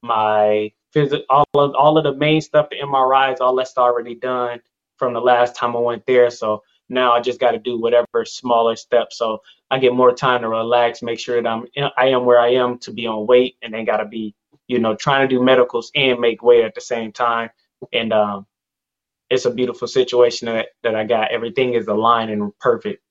my 0.03 0.71
all 1.29 1.45
of 1.53 1.75
all 1.75 1.97
of 1.97 2.03
the 2.03 2.15
main 2.15 2.41
stuff, 2.41 2.69
the 2.69 2.77
MRIs, 2.77 3.41
all 3.41 3.55
that's 3.55 3.77
already 3.77 4.15
done 4.15 4.59
from 4.97 5.13
the 5.13 5.21
last 5.21 5.55
time 5.55 5.75
I 5.75 5.79
went 5.79 6.05
there. 6.05 6.29
So 6.29 6.63
now 6.89 7.13
I 7.13 7.21
just 7.21 7.39
got 7.39 7.51
to 7.51 7.59
do 7.59 7.79
whatever 7.79 8.25
smaller 8.25 8.75
steps. 8.75 9.17
So 9.17 9.41
I 9.71 9.79
get 9.79 9.93
more 9.93 10.13
time 10.13 10.41
to 10.41 10.49
relax, 10.49 11.01
make 11.01 11.19
sure 11.19 11.41
that 11.41 11.47
I'm 11.47 11.65
I 11.97 12.07
am 12.07 12.25
where 12.25 12.39
I 12.39 12.53
am 12.53 12.79
to 12.79 12.91
be 12.91 13.07
on 13.07 13.27
weight, 13.27 13.55
and 13.61 13.73
then 13.73 13.85
got 13.85 13.97
to 13.97 14.05
be 14.05 14.35
you 14.67 14.79
know 14.79 14.95
trying 14.95 15.27
to 15.27 15.35
do 15.35 15.43
medicals 15.43 15.91
and 15.95 16.19
make 16.19 16.43
weight 16.43 16.65
at 16.65 16.75
the 16.75 16.81
same 16.81 17.11
time. 17.11 17.49
And 17.93 18.11
um, 18.11 18.45
it's 19.29 19.45
a 19.45 19.51
beautiful 19.51 19.87
situation 19.87 20.47
that 20.47 20.69
that 20.83 20.95
I 20.95 21.05
got. 21.05 21.31
Everything 21.31 21.73
is 21.73 21.87
aligned 21.87 22.31
and 22.31 22.57
perfect. 22.59 23.03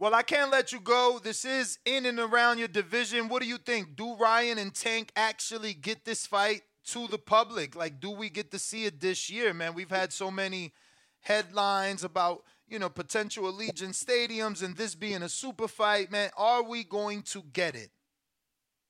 Well, 0.00 0.14
I 0.14 0.22
can't 0.22 0.52
let 0.52 0.70
you 0.70 0.78
go. 0.78 1.18
This 1.20 1.44
is 1.44 1.80
in 1.84 2.06
and 2.06 2.20
around 2.20 2.58
your 2.58 2.68
division. 2.68 3.28
What 3.28 3.42
do 3.42 3.48
you 3.48 3.58
think? 3.58 3.96
Do 3.96 4.14
Ryan 4.14 4.56
and 4.58 4.72
Tank 4.72 5.10
actually 5.16 5.74
get 5.74 6.04
this 6.04 6.24
fight 6.24 6.62
to 6.92 7.06
the 7.06 7.18
public? 7.18 7.76
Like, 7.76 8.00
do 8.00 8.10
we 8.10 8.30
get 8.30 8.50
to 8.52 8.58
see 8.58 8.84
it 8.84 9.00
this 9.00 9.30
year, 9.30 9.52
man? 9.54 9.74
We've 9.74 9.90
had 9.90 10.12
so 10.12 10.30
many 10.30 10.72
headlines 11.20 12.04
about, 12.04 12.44
you 12.68 12.78
know, 12.78 12.88
potential 12.88 13.44
Allegiant 13.44 13.94
stadiums 13.94 14.62
and 14.62 14.76
this 14.76 14.94
being 14.94 15.22
a 15.22 15.28
super 15.28 15.68
fight, 15.68 16.10
man. 16.10 16.30
Are 16.36 16.62
we 16.62 16.84
going 16.84 17.22
to 17.22 17.42
get 17.52 17.74
it? 17.74 17.90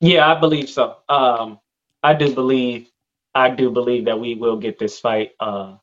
Yeah, 0.00 0.32
I 0.32 0.38
believe 0.38 0.68
so. 0.68 0.98
Um, 1.08 1.58
I 2.02 2.14
do 2.14 2.34
believe, 2.34 2.88
I 3.34 3.50
do 3.50 3.70
believe 3.70 4.04
that 4.04 4.20
we 4.20 4.34
will 4.34 4.56
get 4.56 4.78
this 4.78 5.00
fight 5.00 5.32
uh, 5.40 5.76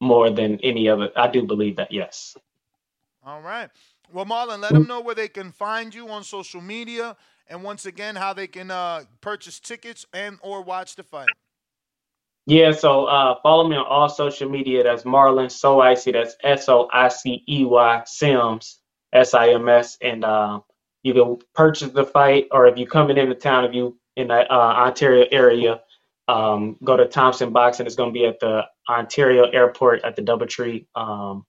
more 0.00 0.30
than 0.30 0.58
any 0.60 0.88
other. 0.88 1.10
I 1.16 1.28
do 1.28 1.44
believe 1.44 1.76
that. 1.76 1.92
Yes. 1.92 2.36
All 3.24 3.40
right. 3.40 3.70
Well, 4.12 4.24
Marlon, 4.24 4.60
let 4.60 4.72
them 4.72 4.86
know 4.86 5.00
where 5.00 5.14
they 5.14 5.28
can 5.28 5.50
find 5.52 5.94
you 5.94 6.08
on 6.08 6.22
social 6.22 6.60
media, 6.60 7.16
and 7.48 7.62
once 7.62 7.86
again, 7.86 8.16
how 8.16 8.32
they 8.32 8.46
can 8.46 8.70
uh, 8.70 9.04
purchase 9.20 9.60
tickets 9.60 10.06
and 10.12 10.38
or 10.42 10.62
watch 10.62 10.96
the 10.96 11.02
fight. 11.02 11.28
Yeah, 12.46 12.70
so 12.70 13.06
uh, 13.06 13.36
follow 13.42 13.68
me 13.68 13.76
on 13.76 13.84
all 13.86 14.08
social 14.08 14.48
media. 14.48 14.84
That's 14.84 15.02
Marlon 15.02 15.50
So 15.50 15.80
Icy. 15.80 16.12
That's 16.12 16.36
S 16.44 16.68
O 16.68 16.88
I 16.92 17.08
C 17.08 17.42
E 17.48 17.64
Y 17.64 18.02
Sims 18.06 18.78
S 19.12 19.34
I 19.34 19.48
M 19.48 19.68
S, 19.68 19.98
and 20.00 20.24
uh, 20.24 20.60
you 21.02 21.12
can 21.12 21.38
purchase 21.54 21.90
the 21.90 22.04
fight, 22.04 22.46
or 22.52 22.66
if 22.66 22.78
you're 22.78 22.88
coming 22.88 23.16
into 23.16 23.34
town, 23.34 23.64
if 23.64 23.74
you 23.74 23.98
in 24.16 24.28
the 24.28 24.52
uh, 24.52 24.74
Ontario 24.86 25.26
area, 25.30 25.80
um, 26.28 26.76
go 26.82 26.96
to 26.96 27.06
Thompson 27.06 27.52
Boxing. 27.52 27.86
It's 27.86 27.96
going 27.96 28.10
to 28.10 28.18
be 28.18 28.26
at 28.26 28.40
the 28.40 28.62
Ontario 28.88 29.44
Airport 29.50 30.04
at 30.04 30.16
the 30.16 30.22
DoubleTree. 30.22 30.86
Um, 30.94 31.44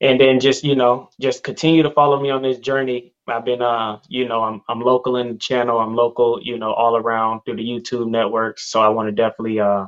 and 0.00 0.20
then 0.20 0.40
just 0.40 0.62
you 0.62 0.76
know, 0.76 1.10
just 1.20 1.42
continue 1.42 1.82
to 1.82 1.90
follow 1.90 2.20
me 2.20 2.30
on 2.30 2.42
this 2.42 2.58
journey. 2.58 3.14
I've 3.30 3.44
been, 3.44 3.62
uh, 3.62 3.98
you 4.08 4.28
know, 4.28 4.42
I'm 4.42 4.62
I'm 4.68 4.80
local 4.80 5.16
in 5.16 5.28
the 5.28 5.38
channel. 5.38 5.78
I'm 5.78 5.94
local, 5.94 6.40
you 6.42 6.58
know, 6.58 6.72
all 6.72 6.96
around 6.96 7.42
through 7.42 7.56
the 7.56 7.68
YouTube 7.68 8.08
networks. 8.10 8.70
So 8.70 8.80
I 8.80 8.88
want 8.88 9.08
to 9.08 9.12
definitely, 9.12 9.60
uh, 9.60 9.86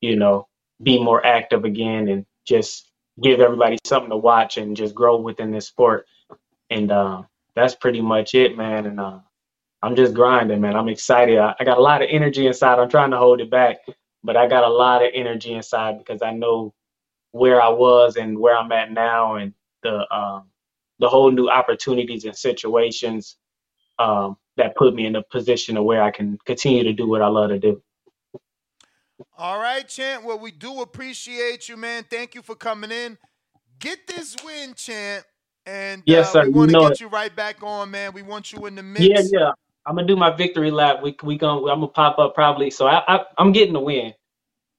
you 0.00 0.16
know, 0.16 0.48
be 0.82 1.02
more 1.02 1.24
active 1.24 1.64
again 1.64 2.08
and 2.08 2.26
just 2.46 2.90
give 3.22 3.40
everybody 3.40 3.78
something 3.84 4.10
to 4.10 4.16
watch 4.16 4.58
and 4.58 4.76
just 4.76 4.94
grow 4.94 5.16
within 5.20 5.50
this 5.50 5.66
sport. 5.66 6.06
And 6.70 6.90
uh, 6.92 7.22
that's 7.54 7.74
pretty 7.74 8.00
much 8.00 8.34
it, 8.34 8.56
man. 8.56 8.86
And 8.86 9.00
uh, 9.00 9.18
I'm 9.82 9.96
just 9.96 10.14
grinding, 10.14 10.60
man. 10.60 10.76
I'm 10.76 10.88
excited. 10.88 11.38
I, 11.38 11.54
I 11.58 11.64
got 11.64 11.78
a 11.78 11.82
lot 11.82 12.02
of 12.02 12.08
energy 12.10 12.46
inside. 12.46 12.78
I'm 12.78 12.88
trying 12.88 13.10
to 13.10 13.18
hold 13.18 13.40
it 13.40 13.50
back, 13.50 13.78
but 14.22 14.36
I 14.36 14.46
got 14.48 14.64
a 14.64 14.68
lot 14.68 15.02
of 15.02 15.10
energy 15.14 15.54
inside 15.54 15.98
because 15.98 16.22
I 16.22 16.32
know 16.32 16.74
where 17.32 17.60
I 17.60 17.68
was 17.68 18.16
and 18.16 18.38
where 18.38 18.56
I'm 18.56 18.72
at 18.72 18.92
now, 18.92 19.34
and 19.36 19.52
the 19.82 20.06
um, 20.14 20.44
the 21.00 21.08
whole 21.08 21.30
new 21.32 21.48
opportunities 21.50 22.24
and 22.26 22.36
situations 22.36 23.36
um, 23.98 24.36
that 24.56 24.76
put 24.76 24.94
me 24.94 25.06
in 25.06 25.16
a 25.16 25.24
position 25.24 25.76
of 25.78 25.84
where 25.84 26.02
I 26.02 26.12
can 26.12 26.38
continue 26.46 26.84
to 26.84 26.94
do 26.94 27.08
what 27.08 27.22
I 27.22 27.28
love 27.28 27.50
to 27.50 27.60
do. 27.60 27.82
All 29.38 29.58
right, 29.58 29.88
Champ. 29.88 30.24
Well, 30.24 30.38
we 30.38 30.50
do 30.52 30.82
appreciate 30.82 31.68
you, 31.68 31.76
man. 31.76 32.04
Thank 32.10 32.34
you 32.34 32.42
for 32.42 32.54
coming 32.56 32.92
in. 32.92 33.18
Get 33.80 34.06
this 34.08 34.36
win, 34.44 34.74
Champ. 34.74 35.24
And 35.66 36.04
Yes, 36.06 36.32
uh, 36.32 36.34
sir. 36.34 36.42
we 36.42 36.50
want 36.50 36.70
to 36.70 36.76
get 36.76 36.92
it. 36.92 37.00
you 37.00 37.08
right 37.08 37.34
back 37.34 37.62
on, 37.62 37.90
man. 37.92 38.12
We 38.14 38.22
want 38.22 38.52
you 38.52 38.66
in 38.66 38.76
the 38.76 38.82
mix. 38.84 39.22
Yeah, 39.32 39.40
yeah. 39.40 39.52
I'm 39.86 39.96
gonna 39.96 40.06
do 40.08 40.16
my 40.16 40.30
victory 40.36 40.70
lap. 40.70 41.02
We 41.02 41.16
we 41.24 41.38
gonna 41.38 41.60
I'm 41.72 41.80
gonna 41.80 41.88
pop 41.88 42.18
up 42.18 42.34
probably. 42.34 42.70
So 42.70 42.86
I, 42.86 43.02
I 43.16 43.24
I'm 43.38 43.52
getting 43.52 43.74
the 43.74 43.80
win, 43.80 44.14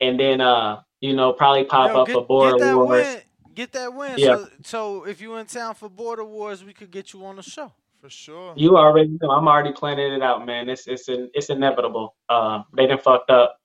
and 0.02 0.20
then 0.20 0.41
uh 0.41 0.82
you 1.02 1.16
know 1.16 1.34
probably 1.34 1.66
pop 1.66 1.94
Yo, 1.94 1.98
up 1.98 2.12
get, 2.12 2.22
for 2.28 2.60
that 2.60 2.84
Wars. 2.84 2.84
win. 2.84 3.22
Get 3.60 3.73
that 3.73 3.94
win. 3.94 4.14
Yeah. 4.15 4.38
So, 4.38 4.48
so 4.64 5.03
if 5.03 5.19
you 5.19 5.36
in 5.36 5.45
town 5.45 5.76
for 5.76 5.90
Border 5.90 6.23
Wars, 6.23 6.64
we 6.64 6.72
could 6.72 6.91
get 6.91 7.11
you 7.11 7.26
on 7.26 7.36
the 7.36 7.44
show. 7.44 7.73
For 7.99 8.10
sure. 8.10 8.53
You 8.56 8.77
already 8.77 9.18
know. 9.22 9.31
I'm 9.31 9.49
already 9.49 9.73
planning 9.73 10.14
it 10.14 10.22
out, 10.22 10.45
man. 10.45 10.69
It's 10.69 10.88
it's 10.88 11.10
in, 11.10 11.30
it's 11.34 11.49
inevitable. 11.49 12.15
Uh, 12.30 12.64
they 12.73 12.88
done 12.88 12.99
fucked 12.99 13.30
up, 13.30 13.60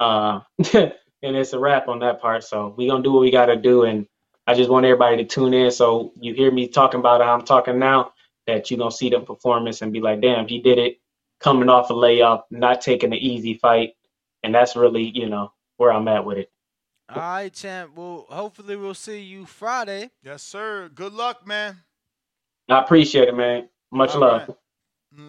uh, 0.00 0.40
and 0.74 0.92
it's 1.22 1.52
a 1.52 1.58
wrap 1.60 1.86
on 1.86 2.00
that 2.00 2.20
part. 2.20 2.42
So 2.42 2.74
we 2.76 2.88
gonna 2.88 3.04
do 3.04 3.12
what 3.12 3.20
we 3.20 3.30
gotta 3.30 3.54
do, 3.54 3.84
and 3.84 4.08
I 4.48 4.54
just 4.54 4.70
want 4.70 4.86
everybody 4.86 5.18
to 5.18 5.24
tune 5.24 5.54
in. 5.54 5.70
So 5.70 6.10
you 6.20 6.34
hear 6.34 6.50
me 6.50 6.66
talking 6.66 6.98
about 6.98 7.20
how 7.20 7.32
I'm 7.32 7.44
talking 7.44 7.78
now, 7.78 8.14
that 8.48 8.72
you 8.72 8.76
gonna 8.76 8.90
see 8.90 9.08
the 9.08 9.20
performance 9.20 9.82
and 9.82 9.92
be 9.92 10.00
like, 10.00 10.20
damn, 10.20 10.48
he 10.48 10.60
did 10.60 10.78
it, 10.78 10.98
coming 11.38 11.68
off 11.68 11.90
a 11.90 11.94
layoff, 11.94 12.42
not 12.50 12.80
taking 12.80 13.12
an 13.12 13.20
easy 13.20 13.54
fight, 13.54 13.92
and 14.42 14.52
that's 14.52 14.74
really 14.74 15.12
you 15.16 15.28
know 15.28 15.52
where 15.76 15.92
I'm 15.92 16.08
at 16.08 16.24
with 16.24 16.38
it. 16.38 16.50
All 17.10 17.16
right, 17.22 17.52
champ. 17.52 17.92
Well, 17.96 18.26
hopefully 18.28 18.76
we'll 18.76 18.94
see 18.94 19.20
you 19.20 19.46
Friday. 19.46 20.10
Yes, 20.22 20.42
sir. 20.42 20.90
Good 20.94 21.14
luck, 21.14 21.46
man. 21.46 21.78
I 22.68 22.80
appreciate 22.80 23.28
it, 23.28 23.34
man. 23.36 23.68
Much 23.90 24.14
All 24.14 24.20
love. 24.20 24.48
right. 24.48 24.56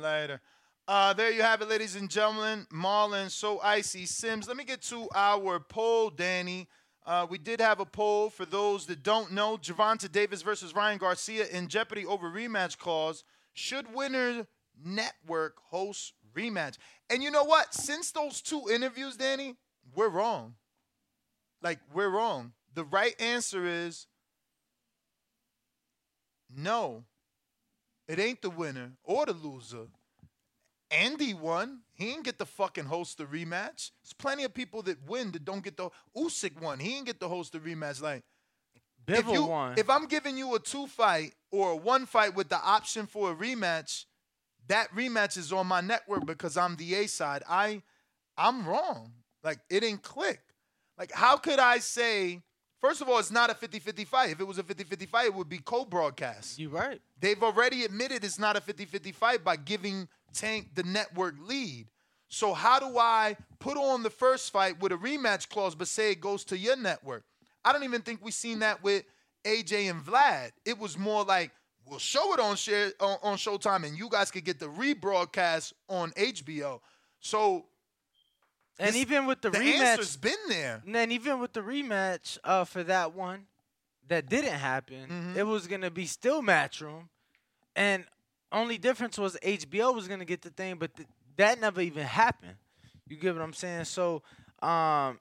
Later. 0.02 0.42
Uh, 0.88 1.14
there 1.14 1.32
you 1.32 1.42
have 1.42 1.62
it, 1.62 1.70
ladies 1.70 1.96
and 1.96 2.10
gentlemen. 2.10 2.68
Marlon, 2.74 3.30
so 3.30 3.62
icy 3.62 4.06
Sims. 4.06 4.48
Let 4.48 4.58
me 4.58 4.64
get 4.66 4.82
to 4.84 5.08
our 5.16 5.60
poll, 5.60 6.10
Danny. 6.10 6.68
Uh, 7.06 7.26
we 7.30 7.38
did 7.38 7.62
have 7.62 7.80
a 7.80 7.86
poll 7.86 8.30
for 8.30 8.46
those 8.46 8.86
that 8.88 9.02
don't 9.02 9.32
know. 9.32 9.58
Gervonta 9.58 10.12
Davis 10.12 10.42
versus 10.42 10.76
Ryan 10.76 10.98
Garcia 10.98 11.48
in 11.48 11.68
jeopardy 11.70 12.06
over 12.06 12.30
rematch 12.30 12.78
clause. 12.78 13.24
Should 13.54 13.94
winner 13.94 14.48
network 14.84 15.58
host 15.70 16.14
rematch? 16.36 16.78
And 17.10 17.24
you 17.24 17.32
know 17.32 17.44
what? 17.46 17.74
Since 17.74 18.12
those 18.12 18.42
two 18.42 18.64
interviews, 18.72 19.16
Danny, 19.16 19.56
we're 19.96 20.10
wrong. 20.10 20.56
Like 21.62 21.80
we're 21.94 22.10
wrong. 22.10 22.54
The 22.74 22.84
right 22.84 23.20
answer 23.20 23.66
is 23.66 24.08
no. 26.56 27.04
It 28.08 28.20
ain't 28.20 28.42
the 28.42 28.50
winner 28.50 28.94
or 29.04 29.26
the 29.26 29.34
loser. 29.34 29.88
Andy 30.92 31.34
won. 31.34 31.82
He 31.94 32.06
didn't 32.06 32.26
get 32.26 32.40
to 32.40 32.46
fucking 32.46 32.86
host 32.86 33.20
the 33.20 33.26
rematch. 33.26 33.92
There's 34.02 34.14
plenty 34.18 34.44
of 34.44 34.54
people 34.54 34.82
that 34.84 34.98
win 35.08 35.32
that 35.32 35.46
don't 35.46 35.64
get 35.64 35.78
the 35.78 35.90
Usyk 36.18 36.60
won. 36.62 36.80
He 36.80 36.90
didn't 36.90 37.06
get 37.06 37.20
to 37.20 37.28
host 37.28 37.54
the 37.54 37.60
rematch. 37.60 38.02
Like 38.02 38.24
if 39.08 39.28
you 39.28 39.46
won. 39.46 39.78
if 39.78 39.90
I'm 39.90 40.08
giving 40.08 40.38
you 40.38 40.56
a 40.56 40.60
two 40.60 40.88
fight 40.88 41.34
or 41.52 41.72
a 41.72 41.76
one 41.76 42.06
fight 42.06 42.36
with 42.36 42.50
the 42.50 42.60
option 42.60 43.06
for 43.06 43.32
a 43.32 43.36
rematch, 43.36 44.06
that 44.68 44.90
rematch 44.96 45.38
is 45.38 45.54
on 45.54 45.68
my 45.68 45.82
network 45.82 46.26
because 46.26 46.58
I'm 46.58 46.76
the 46.76 46.96
A 46.96 47.08
side. 47.08 47.44
I 47.48 47.84
I'm 48.38 48.66
wrong. 48.66 49.14
Like 49.44 49.60
it 49.70 49.82
didn't 49.82 50.04
click. 50.04 50.42
Like 51.00 51.12
how 51.12 51.38
could 51.38 51.60
I 51.60 51.80
say 51.80 52.42
First 52.80 53.02
of 53.02 53.10
all, 53.10 53.20
it's 53.20 53.32
not 53.32 53.50
a 53.50 53.54
50-50 53.54 54.08
fight. 54.08 54.30
If 54.32 54.40
it 54.40 54.48
was 54.48 54.58
a 54.58 54.64
50-50 54.64 55.08
fight, 55.08 55.26
it 55.26 55.34
would 55.34 55.50
be 55.50 55.58
co-broadcast. 55.58 56.58
You're 56.58 56.70
right. 56.70 57.02
They've 57.20 57.42
already 57.44 57.84
admitted 57.84 58.24
it's 58.24 58.40
not 58.40 58.56
a 58.56 58.62
50-50 58.62 59.14
fight 59.14 59.44
by 59.44 59.58
giving 59.58 60.08
Tank 60.34 60.70
the 60.76 60.84
network 60.84 61.36
lead. 61.42 61.88
So 62.30 62.54
how 62.54 62.80
do 62.80 62.98
I 62.98 63.36
put 63.60 63.76
on 63.76 64.04
the 64.04 64.10
first 64.10 64.52
fight 64.54 64.80
with 64.80 64.92
a 64.92 64.96
rematch 64.96 65.50
clause 65.50 65.76
but 65.76 65.88
say 65.88 66.12
it 66.12 66.22
goes 66.22 66.44
to 66.46 66.58
your 66.58 66.78
network? 66.78 67.26
I 67.66 67.74
don't 67.74 67.84
even 67.84 68.02
think 68.02 68.24
we've 68.24 68.34
seen 68.34 68.60
that 68.60 68.82
with 68.84 69.04
AJ 69.44 69.90
and 69.90 70.02
Vlad. 70.02 70.52
It 70.64 70.78
was 70.78 70.98
more 70.98 71.24
like 71.26 71.52
we'll 71.86 72.00
show 72.00 72.34
it 72.34 72.40
on 72.40 72.56
share 72.56 72.92
on, 73.00 73.18
on 73.24 73.38
Showtime 73.38 73.84
and 73.84 73.98
you 73.98 74.10
guys 74.10 74.32
could 74.32 74.46
get 74.46 74.60
the 74.60 74.68
rebroadcast 74.68 75.74
on 75.90 76.12
HBO. 76.12 76.80
So 77.20 77.66
And 78.80 78.96
even 78.96 79.26
with 79.26 79.42
the, 79.42 79.50
the 79.50 79.60
rematch, 79.60 79.74
answer's 79.82 80.16
been 80.18 80.34
there. 80.48 80.82
And 80.86 80.96
then 80.96 81.12
even 81.12 81.40
with 81.40 81.54
the 81.54 81.62
rematch 81.62 82.38
uh, 82.44 82.64
for 82.64 82.82
that 82.84 83.14
one 83.14 83.46
that 84.08 84.30
didn't 84.30 84.54
happen, 84.60 85.08
Mm-hmm. 85.10 85.38
it 85.38 85.46
was 85.46 85.68
gonna 85.68 85.92
be 85.92 86.06
still 86.06 86.42
Matchroom, 86.42 87.10
and 87.76 88.06
only 88.52 88.78
difference 88.78 89.18
was 89.18 89.38
HBO 89.44 89.94
was 89.94 90.08
gonna 90.08 90.26
get 90.26 90.42
the 90.42 90.50
thing, 90.50 90.76
but 90.78 90.96
th- 90.96 91.08
that 91.38 91.60
never 91.60 91.82
even 91.82 92.06
happened. 92.06 92.56
You 93.08 93.18
get 93.18 93.34
what 93.36 93.44
I'm 93.44 93.54
saying? 93.54 93.86
So, 93.86 94.24
um, 94.62 95.20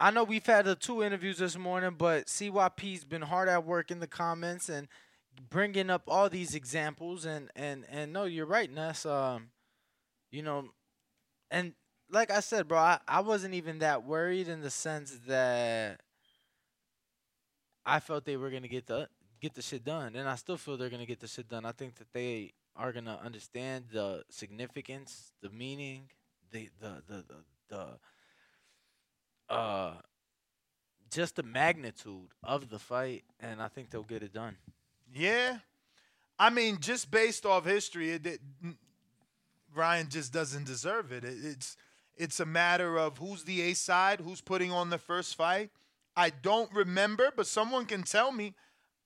I 0.00 0.10
know 0.12 0.24
we've 0.24 0.44
had 0.44 0.64
the 0.64 0.74
two 0.74 1.02
interviews 1.02 1.38
this 1.38 1.56
morning, 1.56 1.94
but 1.96 2.26
CYP's 2.26 3.04
been 3.04 3.22
hard 3.22 3.48
at 3.48 3.64
work 3.64 3.90
in 3.90 4.00
the 4.00 4.06
comments 4.06 4.68
and 4.68 4.88
bringing 5.50 5.90
up 5.90 6.02
all 6.08 6.28
these 6.28 6.54
examples, 6.54 7.24
and 7.24 7.50
and 7.56 7.84
and 7.88 8.12
no, 8.12 8.24
you're 8.24 8.46
right, 8.46 8.70
Ness. 8.70 9.06
Um, 9.06 9.50
you 10.30 10.42
know, 10.42 10.70
and 11.50 11.74
like 12.12 12.30
I 12.30 12.40
said, 12.40 12.68
bro, 12.68 12.78
I, 12.78 12.98
I 13.08 13.20
wasn't 13.20 13.54
even 13.54 13.78
that 13.80 14.04
worried 14.04 14.48
in 14.48 14.60
the 14.60 14.70
sense 14.70 15.18
that 15.26 16.00
I 17.84 18.00
felt 18.00 18.24
they 18.24 18.36
were 18.36 18.50
gonna 18.50 18.68
get 18.68 18.86
the 18.86 19.08
get 19.40 19.54
the 19.54 19.62
shit 19.62 19.84
done, 19.84 20.14
and 20.14 20.28
I 20.28 20.36
still 20.36 20.56
feel 20.56 20.76
they're 20.76 20.90
gonna 20.90 21.06
get 21.06 21.20
the 21.20 21.26
shit 21.26 21.48
done. 21.48 21.64
I 21.64 21.72
think 21.72 21.96
that 21.96 22.12
they 22.12 22.52
are 22.76 22.92
gonna 22.92 23.18
understand 23.24 23.86
the 23.92 24.24
significance, 24.30 25.32
the 25.40 25.50
meaning, 25.50 26.10
the 26.52 26.68
the 26.80 27.02
the 27.08 27.24
the, 27.68 27.86
the 29.48 29.54
uh 29.54 29.94
just 31.10 31.36
the 31.36 31.42
magnitude 31.42 32.28
of 32.42 32.68
the 32.70 32.78
fight, 32.78 33.24
and 33.40 33.60
I 33.60 33.68
think 33.68 33.90
they'll 33.90 34.02
get 34.02 34.22
it 34.22 34.32
done. 34.32 34.56
Yeah. 35.14 35.58
I 36.38 36.50
mean, 36.50 36.78
just 36.80 37.10
based 37.10 37.44
off 37.44 37.66
history, 37.66 38.12
it, 38.12 38.26
it, 38.26 38.40
Ryan 39.74 40.08
just 40.08 40.32
doesn't 40.32 40.64
deserve 40.64 41.12
it. 41.12 41.22
it. 41.22 41.36
It's 41.42 41.76
it's 42.22 42.38
a 42.38 42.46
matter 42.46 42.98
of 42.98 43.18
who's 43.18 43.42
the 43.42 43.60
A 43.62 43.74
side, 43.74 44.20
who's 44.20 44.40
putting 44.40 44.70
on 44.70 44.90
the 44.90 44.98
first 44.98 45.34
fight. 45.34 45.70
I 46.16 46.30
don't 46.30 46.72
remember, 46.72 47.32
but 47.34 47.48
someone 47.48 47.84
can 47.84 48.04
tell 48.04 48.30
me. 48.30 48.54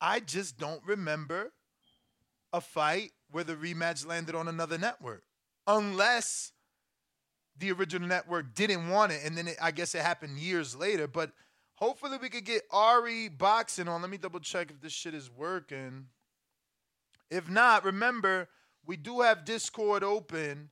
I 0.03 0.21
just 0.21 0.59
don't 0.59 0.83
remember 0.85 1.53
a 2.53 2.61
fight 2.61 3.13
where 3.31 3.43
the 3.43 3.55
rematch 3.55 4.07
landed 4.07 4.35
on 4.35 4.49
another 4.49 4.77
network, 4.77 5.23
unless 5.67 6.53
the 7.59 7.73
original 7.73 8.07
network 8.07 8.55
didn't 8.55 8.91
want 8.91 9.13
it, 9.13 9.23
and 9.25 9.37
then 9.37 9.49
it, 9.49 9.57
I 9.63 9.71
guess 9.71 9.95
it 9.95 10.03
happened 10.03 10.39
years 10.39 10.77
later. 10.77 11.09
But 11.09 11.33
hopefully, 11.77 12.19
we 12.21 12.29
could 12.29 12.45
get 12.45 12.65
Ari 12.71 13.31
boxing 13.31 13.89
on. 13.89 14.03
Let 14.03 14.11
me 14.11 14.19
double 14.19 14.41
check 14.41 14.71
if 14.71 14.83
this 14.83 14.93
shit 14.93 15.15
is 15.15 15.31
working. 15.31 16.09
If 17.31 17.49
not, 17.49 17.83
remember 17.83 18.51
we 18.85 18.99
do 18.99 19.23
have 19.23 19.47
Discord 19.47 20.05
open, 20.05 20.69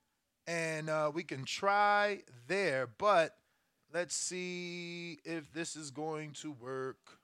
and 0.47 0.89
uh, 0.91 1.11
we 1.13 1.23
can 1.23 1.45
try 1.45 2.23
there. 2.47 2.89
But 2.99 3.37
let's 3.93 4.15
see 4.15 5.19
if 5.25 5.53
this 5.53 5.77
is 5.77 5.91
going 5.91 6.33
to 6.33 6.53
work. 6.53 7.19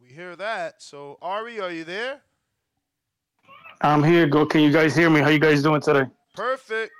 We 0.00 0.08
hear 0.08 0.36
that. 0.36 0.82
So 0.82 1.18
Ari, 1.20 1.60
are 1.60 1.70
you 1.70 1.84
there? 1.84 2.20
I'm 3.82 4.02
here. 4.02 4.26
Go. 4.26 4.46
Can 4.46 4.62
you 4.62 4.72
guys 4.72 4.96
hear 4.96 5.10
me? 5.10 5.20
How 5.20 5.28
you 5.28 5.38
guys 5.38 5.62
doing 5.62 5.80
today? 5.80 6.06
Perfect. 6.34 6.92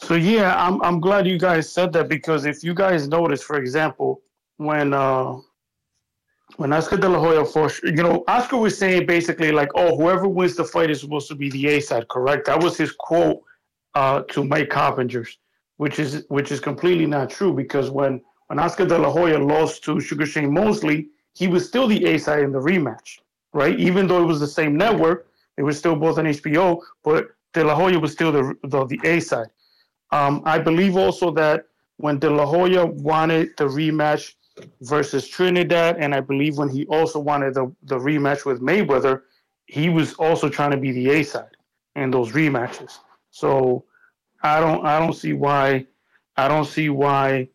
So 0.00 0.14
yeah, 0.14 0.54
I'm 0.56 0.82
I'm 0.82 1.00
glad 1.00 1.26
you 1.26 1.38
guys 1.38 1.72
said 1.72 1.92
that 1.94 2.08
because 2.08 2.44
if 2.44 2.62
you 2.62 2.74
guys 2.74 3.08
notice, 3.08 3.42
for 3.42 3.56
example, 3.56 4.20
when 4.58 4.92
uh 4.92 5.36
when 6.56 6.72
Oscar 6.72 6.96
De 6.96 7.08
La 7.08 7.18
Hoya 7.18 7.44
fought, 7.44 7.82
you 7.82 8.02
know, 8.02 8.24
Oscar 8.28 8.56
was 8.56 8.78
saying 8.78 9.06
basically 9.06 9.50
like, 9.50 9.70
oh, 9.74 9.96
whoever 9.96 10.28
wins 10.28 10.56
the 10.56 10.64
fight 10.64 10.90
is 10.90 11.00
supposed 11.00 11.28
to 11.28 11.34
be 11.34 11.50
the 11.50 11.68
A 11.68 11.80
side, 11.80 12.08
correct? 12.08 12.46
That 12.46 12.62
was 12.62 12.76
his 12.76 12.92
quote 12.92 13.42
uh 13.94 14.22
to 14.22 14.44
Mike 14.44 14.70
Coppinger's, 14.70 15.38
which 15.76 15.98
is 15.98 16.24
which 16.28 16.50
is 16.50 16.60
completely 16.60 17.06
not 17.06 17.30
true 17.30 17.52
because 17.52 17.90
when 17.90 18.20
when 18.48 18.58
Oscar 18.58 18.86
De 18.86 18.98
La 18.98 19.10
Hoya 19.10 19.38
lost 19.38 19.82
to 19.84 20.00
Sugar 20.00 20.26
Shane 20.26 20.52
Mosley, 20.52 21.08
he 21.34 21.48
was 21.48 21.66
still 21.66 21.86
the 21.86 22.04
A 22.06 22.18
side 22.18 22.42
in 22.42 22.52
the 22.52 22.60
rematch, 22.60 23.18
right? 23.52 23.78
Even 23.78 24.06
though 24.06 24.22
it 24.22 24.26
was 24.26 24.40
the 24.40 24.46
same 24.46 24.76
network, 24.76 25.28
they 25.56 25.62
were 25.62 25.72
still 25.72 25.96
both 25.96 26.18
on 26.18 26.24
HBO, 26.24 26.80
but 27.02 27.28
De 27.52 27.64
La 27.64 27.74
Hoya 27.74 27.98
was 27.98 28.12
still 28.12 28.32
the 28.32 28.54
the, 28.64 28.84
the 28.86 29.00
A 29.04 29.20
side. 29.20 29.48
Um, 30.10 30.42
I 30.44 30.58
believe 30.58 30.96
also 30.96 31.30
that 31.32 31.66
when 31.96 32.18
De 32.18 32.30
La 32.30 32.46
Hoya 32.46 32.86
wanted 32.86 33.56
the 33.56 33.64
rematch 33.64 34.34
versus 34.82 35.26
Trinidad, 35.26 35.96
and 35.98 36.14
I 36.14 36.20
believe 36.20 36.58
when 36.58 36.68
he 36.68 36.86
also 36.86 37.18
wanted 37.18 37.54
the, 37.54 37.74
the 37.82 37.98
rematch 37.98 38.44
with 38.44 38.60
Mayweather, 38.60 39.22
he 39.66 39.88
was 39.88 40.14
also 40.14 40.48
trying 40.48 40.70
to 40.70 40.76
be 40.76 40.92
the 40.92 41.10
A 41.10 41.22
side 41.22 41.56
in 41.96 42.10
those 42.10 42.32
rematches. 42.32 42.98
So 43.30 43.84
I 44.42 44.60
don't 44.60 44.84
I 44.84 44.98
don't 44.98 45.14
see 45.14 45.32
why 45.32 45.86
I 46.36 46.48
don't 46.48 46.66
see 46.66 46.90
why 46.90 47.48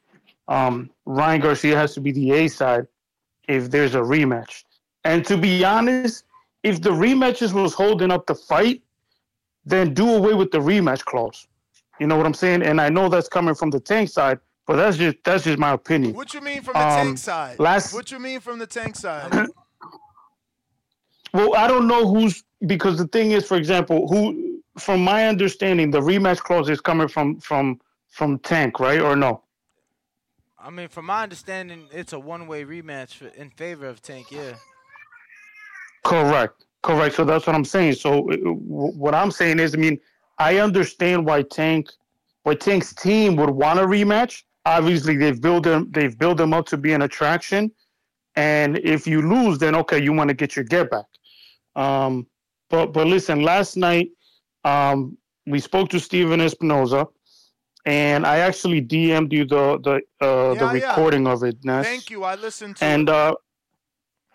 um, 0.48 0.90
Ryan 1.06 1.42
Garcia 1.42 1.78
has 1.78 1.94
to 1.94 2.02
be 2.02 2.12
the 2.12 2.32
A 2.32 2.48
side 2.48 2.88
if 3.48 3.70
there's 3.70 3.96
a 3.96 4.00
rematch. 4.00 4.64
And 5.04 5.26
to 5.26 5.38
be 5.38 5.64
honest, 5.64 6.26
if 6.64 6.82
the 6.82 6.90
rematches 6.90 7.54
was 7.54 7.74
holding 7.74 8.12
up 8.12 8.26
the 8.26 8.36
fight, 8.36 8.82
then 9.66 9.94
do 9.94 10.10
away 10.16 10.34
with 10.34 10.52
the 10.52 10.60
rematch 10.60 11.06
clause. 11.06 11.48
You 12.00 12.08
know 12.08 12.18
what 12.18 12.26
I'm 12.26 12.34
saying? 12.34 12.64
And 12.64 12.82
I 12.82 12.90
know 12.90 13.10
that's 13.10 13.30
coming 13.30 13.56
from 13.56 13.70
the 13.70 13.80
tank 13.80 14.10
side, 14.10 14.40
but 14.70 14.76
that's 14.76 14.98
just 14.98 15.18
that's 15.24 15.46
just 15.46 15.58
my 15.58 15.72
opinion. 15.72 16.14
What 16.14 16.32
you 16.36 16.42
mean 16.42 16.62
from 16.62 16.74
the 16.76 16.88
Um, 16.88 17.08
tank 17.08 17.18
side? 17.18 17.58
last- 17.58 17.92
What 17.92 18.12
you 18.12 18.20
mean 18.20 18.40
from 18.40 18.60
the 18.60 18.68
tank 18.68 18.96
side? 18.96 19.48
Well, 21.34 21.56
I 21.56 21.68
don't 21.68 21.88
know 21.88 22.08
who's 22.08 22.44
because 22.66 22.98
the 22.98 23.08
thing 23.08 23.32
is, 23.32 23.48
for 23.48 23.56
example, 23.56 24.08
who 24.08 24.62
from 24.80 25.04
my 25.04 25.28
understanding, 25.28 25.92
the 25.92 26.02
rematch 26.02 26.40
clause 26.40 26.70
is 26.70 26.82
coming 26.82 27.08
from 27.08 27.40
from 27.40 27.80
from 28.10 28.40
Tank, 28.40 28.80
right? 28.80 29.00
Or 29.00 29.16
no? 29.16 29.44
I 30.60 30.70
mean, 30.72 30.88
from 30.88 31.06
my 31.06 31.22
understanding, 31.24 31.88
it's 31.92 32.14
a 32.14 32.20
one-way 32.20 32.64
rematch 32.66 33.14
for, 33.14 33.28
in 33.28 33.50
favor 33.52 33.86
of 33.88 34.02
Tank. 34.02 34.32
Yeah. 34.32 34.54
Correct. 36.04 36.66
Correct. 36.82 37.16
So 37.16 37.24
that's 37.26 37.46
what 37.46 37.56
I'm 37.56 37.66
saying. 37.66 37.94
So 37.94 38.12
uh, 38.32 38.36
w- 38.36 38.94
what 39.04 39.14
I'm 39.14 39.30
saying 39.32 39.60
is, 39.60 39.76
I 39.76 39.78
mean, 39.78 40.00
I 40.40 40.58
understand 40.58 41.26
why 41.28 41.44
Tank, 41.44 41.92
why 42.44 42.56
Tank's 42.56 42.94
team 42.94 43.36
would 43.36 43.52
want 43.52 43.80
a 43.80 43.84
rematch. 43.84 44.44
Obviously, 44.70 45.18
they've 45.18 45.42
built 45.42 45.64
them. 45.64 45.92
They've 45.92 46.18
built 46.18 46.38
them 46.38 46.54
up 46.54 46.66
to 46.68 46.78
be 46.78 46.94
an 46.94 47.02
attraction, 47.02 47.72
and 48.36 48.78
if 48.78 49.08
you 49.08 49.22
lose, 49.22 49.58
then 49.60 49.76
okay, 49.76 50.02
you 50.02 50.14
want 50.14 50.30
to 50.30 50.36
get 50.36 50.56
your 50.56 50.66
get 50.66 50.90
back. 50.92 51.06
Um, 51.76 52.28
but 52.70 52.94
but 52.94 53.08
listen, 53.08 53.42
last 53.42 53.78
night 53.78 54.10
um, 54.66 55.18
we 55.48 55.60
spoke 55.60 55.90
to 55.90 56.00
Stephen 56.00 56.40
Espinoza, 56.40 57.08
and 57.86 58.26
I 58.26 58.38
actually 58.40 58.82
DM'd 58.82 59.34
you 59.34 59.46
the 59.46 59.80
the 59.88 59.96
uh, 60.26 60.54
the 60.56 60.66
Yeah, 60.66 60.74
yeah. 60.74 60.90
recording 60.90 61.28
of 61.28 61.44
it. 61.44 61.58
Thank 61.64 62.10
you. 62.10 62.24
I 62.24 62.36
listened 62.36 62.78
to 62.78 62.86
And 62.86 63.10
uh, 63.10 63.36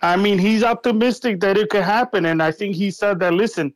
I 0.03 0.17
mean, 0.17 0.39
he's 0.39 0.63
optimistic 0.65 1.41
that 1.41 1.57
it 1.57 1.71
could 1.71 1.83
happen, 1.85 2.27
and 2.27 2.43
I 2.43 2.51
think 2.53 2.75
he 2.77 2.91
said 2.91 3.21
that. 3.21 3.33
Listen, 3.35 3.75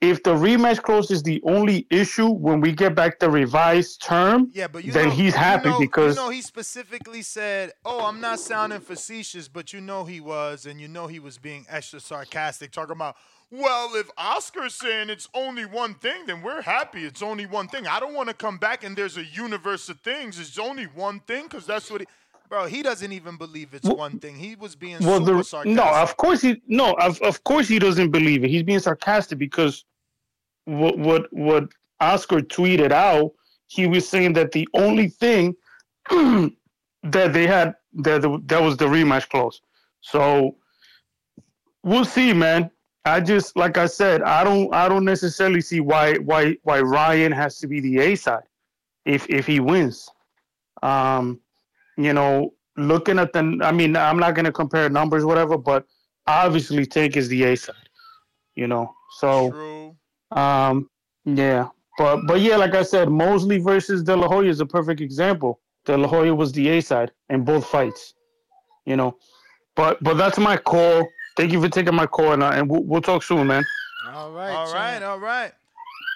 if 0.00 0.22
the 0.22 0.34
rematch 0.34 0.82
clause 0.82 1.10
is 1.10 1.22
the 1.22 1.40
only 1.44 1.86
issue 1.90 2.28
when 2.28 2.60
we 2.60 2.72
get 2.72 2.94
back 2.94 3.18
the 3.18 3.30
revised 3.30 4.02
term, 4.02 4.50
Yeah, 4.52 4.68
but 4.68 4.84
you 4.84 4.92
then 4.92 5.08
know, 5.08 5.14
he's 5.14 5.34
happy 5.34 5.68
you 5.68 5.74
know, 5.74 5.80
because 5.80 6.16
you 6.16 6.22
know 6.22 6.28
he 6.28 6.42
specifically 6.42 7.22
said, 7.22 7.72
"Oh, 7.84 8.04
I'm 8.04 8.20
not 8.20 8.38
sounding 8.38 8.80
facetious, 8.80 9.48
but 9.48 9.72
you 9.72 9.80
know 9.80 10.04
he 10.04 10.20
was, 10.20 10.66
and 10.66 10.80
you 10.80 10.88
know 10.88 11.06
he 11.06 11.18
was 11.18 11.38
being 11.38 11.64
extra 11.68 12.00
sarcastic, 12.00 12.72
talking 12.72 12.92
about." 12.92 13.16
Well, 13.50 13.94
if 13.94 14.10
Oscar's 14.18 14.74
saying 14.74 15.08
it's 15.08 15.28
only 15.32 15.64
one 15.64 15.94
thing, 15.94 16.26
then 16.26 16.42
we're 16.42 16.62
happy. 16.62 17.04
It's 17.04 17.22
only 17.22 17.46
one 17.46 17.68
thing. 17.68 17.86
I 17.86 18.00
don't 18.00 18.12
want 18.12 18.28
to 18.28 18.34
come 18.34 18.58
back 18.58 18.82
and 18.82 18.96
there's 18.96 19.16
a 19.16 19.24
universe 19.24 19.88
of 19.88 20.00
things. 20.00 20.40
It's 20.40 20.58
only 20.58 20.84
one 20.84 21.20
thing 21.20 21.44
because 21.44 21.64
that's 21.64 21.88
what 21.88 22.00
he, 22.00 22.08
bro. 22.48 22.66
He 22.66 22.82
doesn't 22.82 23.12
even 23.12 23.36
believe 23.36 23.74
it's 23.74 23.88
one 23.88 24.18
thing. 24.18 24.36
He 24.36 24.56
was 24.56 24.74
being 24.74 24.98
well, 25.00 25.20
the 25.20 25.42
sarcastic. 25.42 25.76
no, 25.76 25.84
of 25.84 26.16
course 26.16 26.40
he 26.40 26.62
no, 26.66 26.92
of 26.94 27.20
of 27.22 27.42
course 27.44 27.68
he 27.68 27.78
doesn't 27.78 28.10
believe 28.10 28.44
it. 28.44 28.50
He's 28.50 28.62
being 28.62 28.80
sarcastic 28.80 29.38
because 29.38 29.84
what 30.64 30.98
what 30.98 31.32
what 31.32 31.68
Oscar 32.00 32.40
tweeted 32.40 32.92
out, 32.92 33.32
he 33.68 33.86
was 33.86 34.08
saying 34.08 34.34
that 34.34 34.52
the 34.52 34.68
only 34.74 35.08
thing 35.08 35.54
that 36.10 37.32
they 37.32 37.46
had 37.46 37.74
that 37.94 38.22
the, 38.22 38.40
that 38.46 38.62
was 38.62 38.76
the 38.76 38.86
rematch 38.86 39.28
clause. 39.28 39.60
So 40.00 40.56
we'll 41.82 42.04
see, 42.04 42.32
man. 42.32 42.70
I 43.04 43.20
just 43.20 43.56
like 43.56 43.78
I 43.78 43.86
said, 43.86 44.22
I 44.22 44.42
don't 44.42 44.72
I 44.74 44.88
don't 44.88 45.04
necessarily 45.04 45.60
see 45.60 45.80
why 45.80 46.14
why 46.16 46.56
why 46.64 46.80
Ryan 46.80 47.32
has 47.32 47.58
to 47.60 47.68
be 47.68 47.80
the 47.80 48.00
A 48.00 48.16
side 48.16 48.42
if 49.04 49.28
if 49.30 49.46
he 49.46 49.60
wins. 49.60 50.10
Um, 50.82 51.40
you 51.96 52.12
know, 52.12 52.54
looking 52.76 53.18
at 53.18 53.32
the 53.32 53.58
I 53.62 53.72
mean, 53.72 53.96
I'm 53.96 54.18
not 54.18 54.34
gonna 54.34 54.52
compare 54.52 54.88
numbers, 54.88 55.24
whatever, 55.24 55.56
but 55.56 55.86
obviously 56.26 56.86
Tank 56.86 57.16
is 57.16 57.28
the 57.28 57.44
A 57.44 57.56
side. 57.56 57.74
You 58.54 58.66
know. 58.66 58.94
So 59.18 59.50
True. 59.50 59.96
um 60.32 60.90
yeah. 61.24 61.68
But 61.98 62.26
but 62.26 62.40
yeah, 62.40 62.56
like 62.56 62.74
I 62.74 62.82
said, 62.82 63.08
Mosley 63.08 63.58
versus 63.58 64.02
De 64.02 64.14
La 64.14 64.28
Hoya 64.28 64.50
is 64.50 64.60
a 64.60 64.66
perfect 64.66 65.00
example. 65.00 65.60
De 65.84 65.96
La 65.96 66.08
Hoya 66.08 66.34
was 66.34 66.52
the 66.52 66.68
A 66.68 66.82
side 66.82 67.12
in 67.30 67.44
both 67.44 67.66
fights. 67.66 68.14
You 68.84 68.96
know. 68.96 69.16
But 69.74 70.02
but 70.02 70.14
that's 70.14 70.38
my 70.38 70.56
call. 70.56 71.08
Thank 71.36 71.52
you 71.52 71.60
for 71.60 71.68
taking 71.68 71.94
my 71.94 72.06
call, 72.06 72.32
and, 72.32 72.42
uh, 72.42 72.52
and 72.54 72.68
we'll, 72.70 72.82
we'll 72.82 73.02
talk 73.02 73.22
soon, 73.22 73.46
man. 73.46 73.62
All 74.10 74.32
right. 74.32 74.50
All 74.50 74.72
right, 74.72 75.02
all 75.02 75.18
right. 75.18 75.52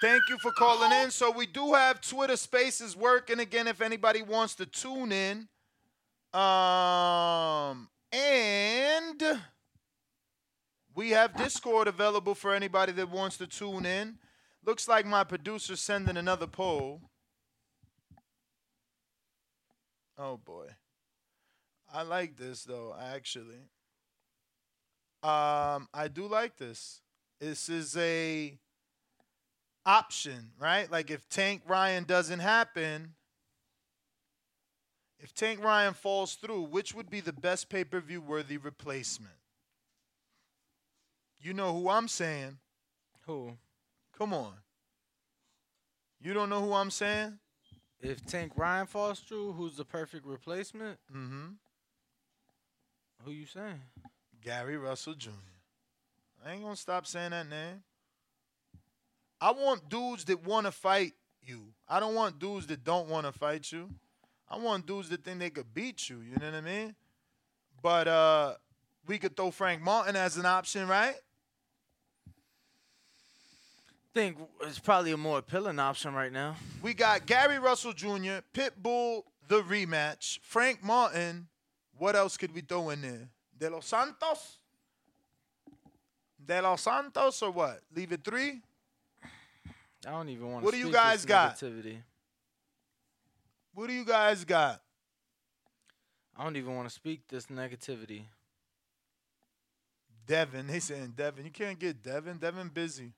Thank 0.01 0.23
you 0.29 0.37
for 0.39 0.51
calling 0.51 0.91
in. 0.91 1.11
So 1.11 1.29
we 1.29 1.45
do 1.45 1.73
have 1.73 2.01
Twitter 2.01 2.35
Spaces 2.35 2.97
working 2.97 3.39
again. 3.39 3.67
If 3.67 3.81
anybody 3.81 4.23
wants 4.23 4.55
to 4.55 4.65
tune 4.65 5.11
in, 5.11 5.47
um, 6.33 7.89
and 8.11 9.39
we 10.95 11.11
have 11.11 11.35
Discord 11.35 11.87
available 11.87 12.35
for 12.35 12.53
anybody 12.53 12.91
that 12.93 13.09
wants 13.09 13.37
to 13.37 13.47
tune 13.47 13.85
in. 13.85 14.17
Looks 14.65 14.87
like 14.87 15.05
my 15.05 15.23
producer's 15.23 15.81
sending 15.81 16.17
another 16.17 16.47
poll. 16.47 17.01
Oh 20.17 20.37
boy, 20.37 20.67
I 21.91 22.03
like 22.03 22.37
this 22.37 22.63
though. 22.63 22.95
Actually, 22.99 23.63
um, 25.23 25.87
I 25.93 26.07
do 26.13 26.27
like 26.27 26.57
this. 26.57 27.01
This 27.39 27.69
is 27.69 27.97
a 27.97 28.57
option, 29.85 30.51
right? 30.59 30.91
Like 30.91 31.09
if 31.09 31.27
Tank 31.27 31.63
Ryan 31.65 32.03
doesn't 32.03 32.39
happen, 32.39 33.15
if 35.21 35.33
Tank 35.33 35.63
Ryan 35.63 35.93
falls 35.93 36.35
through, 36.35 36.63
which 36.63 36.93
would 36.95 37.09
be 37.09 37.19
the 37.19 37.33
best 37.33 37.69
pay 37.69 37.83
per 37.83 37.99
view 37.99 38.21
worthy 38.21 38.57
replacement? 38.57 39.35
You 41.39 41.53
know 41.53 41.73
who 41.73 41.89
I'm 41.89 42.07
saying. 42.07 42.57
Who? 43.25 43.57
Come 44.17 44.33
on. 44.33 44.53
You 46.19 46.33
don't 46.33 46.49
know 46.49 46.61
who 46.61 46.73
I'm 46.73 46.91
saying? 46.91 47.39
If 47.99 48.25
Tank 48.25 48.53
Ryan 48.55 48.87
falls 48.87 49.19
through, 49.19 49.53
who's 49.53 49.77
the 49.77 49.85
perfect 49.85 50.25
replacement? 50.25 50.97
Mm-hmm. 51.15 51.47
Who 53.23 53.31
you 53.31 53.45
saying? 53.45 53.81
Gary 54.43 54.77
Russell 54.77 55.13
Jr. 55.13 55.29
I 56.43 56.53
ain't 56.53 56.63
gonna 56.63 56.75
stop 56.75 57.05
saying 57.05 57.31
that 57.31 57.47
name. 57.47 57.83
I 59.39 59.51
want 59.51 59.87
dudes 59.89 60.25
that 60.25 60.43
want 60.43 60.65
to 60.65 60.71
fight 60.71 61.13
you. 61.43 61.61
I 61.87 61.99
don't 61.99 62.15
want 62.15 62.39
dudes 62.39 62.67
that 62.67 62.83
don't 62.83 63.07
want 63.07 63.27
to 63.27 63.31
fight 63.31 63.71
you. 63.71 63.89
I 64.51 64.57
want 64.57 64.85
dudes 64.85 65.09
that 65.09 65.23
think 65.23 65.39
they 65.39 65.49
could 65.49 65.73
beat 65.73 66.09
you. 66.09 66.19
You 66.19 66.35
know 66.37 66.45
what 66.45 66.55
I 66.55 66.61
mean? 66.61 66.95
But 67.81 68.07
uh, 68.07 68.53
we 69.07 69.17
could 69.17 69.35
throw 69.35 69.49
Frank 69.49 69.81
Martin 69.81 70.15
as 70.15 70.37
an 70.37 70.45
option, 70.45 70.87
right? 70.87 71.15
think 74.13 74.37
it's 74.61 74.79
probably 74.79 75.11
a 75.11 75.17
more 75.17 75.39
appealing 75.39 75.79
option 75.79 76.13
right 76.13 76.31
now. 76.31 76.55
We 76.81 76.93
got 76.93 77.25
Gary 77.25 77.59
Russell 77.59 77.93
Jr., 77.93 78.41
Pitbull, 78.53 79.23
the 79.47 79.61
rematch, 79.61 80.39
Frank 80.41 80.83
Martin. 80.83 81.47
What 81.97 82.15
else 82.15 82.37
could 82.37 82.53
we 82.53 82.61
throw 82.61 82.89
in 82.89 83.01
there? 83.01 83.29
De 83.57 83.69
Los 83.69 83.85
Santos? 83.85 84.57
De 86.43 86.61
Los 86.61 86.81
Santos 86.81 87.41
or 87.41 87.51
what? 87.51 87.81
Leave 87.95 88.11
it 88.11 88.23
three? 88.23 88.61
I 90.05 90.11
don't 90.11 90.29
even 90.29 90.51
want 90.51 90.61
to. 90.61 90.65
What 90.65 90.73
do 90.73 90.79
you 90.79 90.91
guys 90.91 91.25
got? 91.25 91.57
Negativity. 91.57 91.97
What 93.73 93.87
do 93.87 93.93
you 93.93 94.05
guys 94.05 94.43
got? 94.43 94.81
I 96.37 96.43
don't 96.43 96.57
even 96.57 96.75
want 96.75 96.87
to 96.89 96.93
speak 96.93 97.21
this 97.29 97.47
negativity. 97.47 98.23
Devin. 100.27 100.67
They 100.67 100.79
saying 100.79 101.13
Devin. 101.15 101.45
You 101.45 101.51
can't 101.51 101.79
get 101.79 102.03
Devin. 102.03 102.37
Devin 102.37 102.69
busy. 102.69 103.11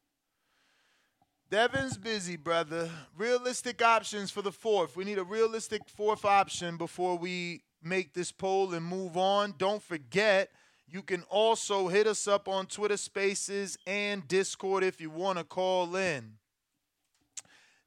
Devin's 1.49 1.97
busy, 1.97 2.35
brother. 2.35 2.89
Realistic 3.17 3.81
options 3.81 4.31
for 4.31 4.41
the 4.41 4.51
fourth. 4.51 4.95
We 4.95 5.03
need 5.03 5.19
a 5.19 5.23
realistic 5.23 5.81
fourth 5.87 6.25
option 6.25 6.77
before 6.77 7.17
we 7.17 7.61
make 7.83 8.13
this 8.13 8.31
poll 8.31 8.73
and 8.73 8.85
move 8.85 9.17
on. 9.17 9.53
Don't 9.57 9.81
forget, 9.81 10.49
you 10.87 11.01
can 11.01 11.23
also 11.29 11.87
hit 11.87 12.07
us 12.07 12.27
up 12.27 12.47
on 12.47 12.65
Twitter 12.65 12.97
Spaces 12.97 13.77
and 13.85 14.27
Discord 14.27 14.83
if 14.83 15.01
you 15.01 15.09
want 15.09 15.37
to 15.37 15.43
call 15.43 15.95
in. 15.95 16.33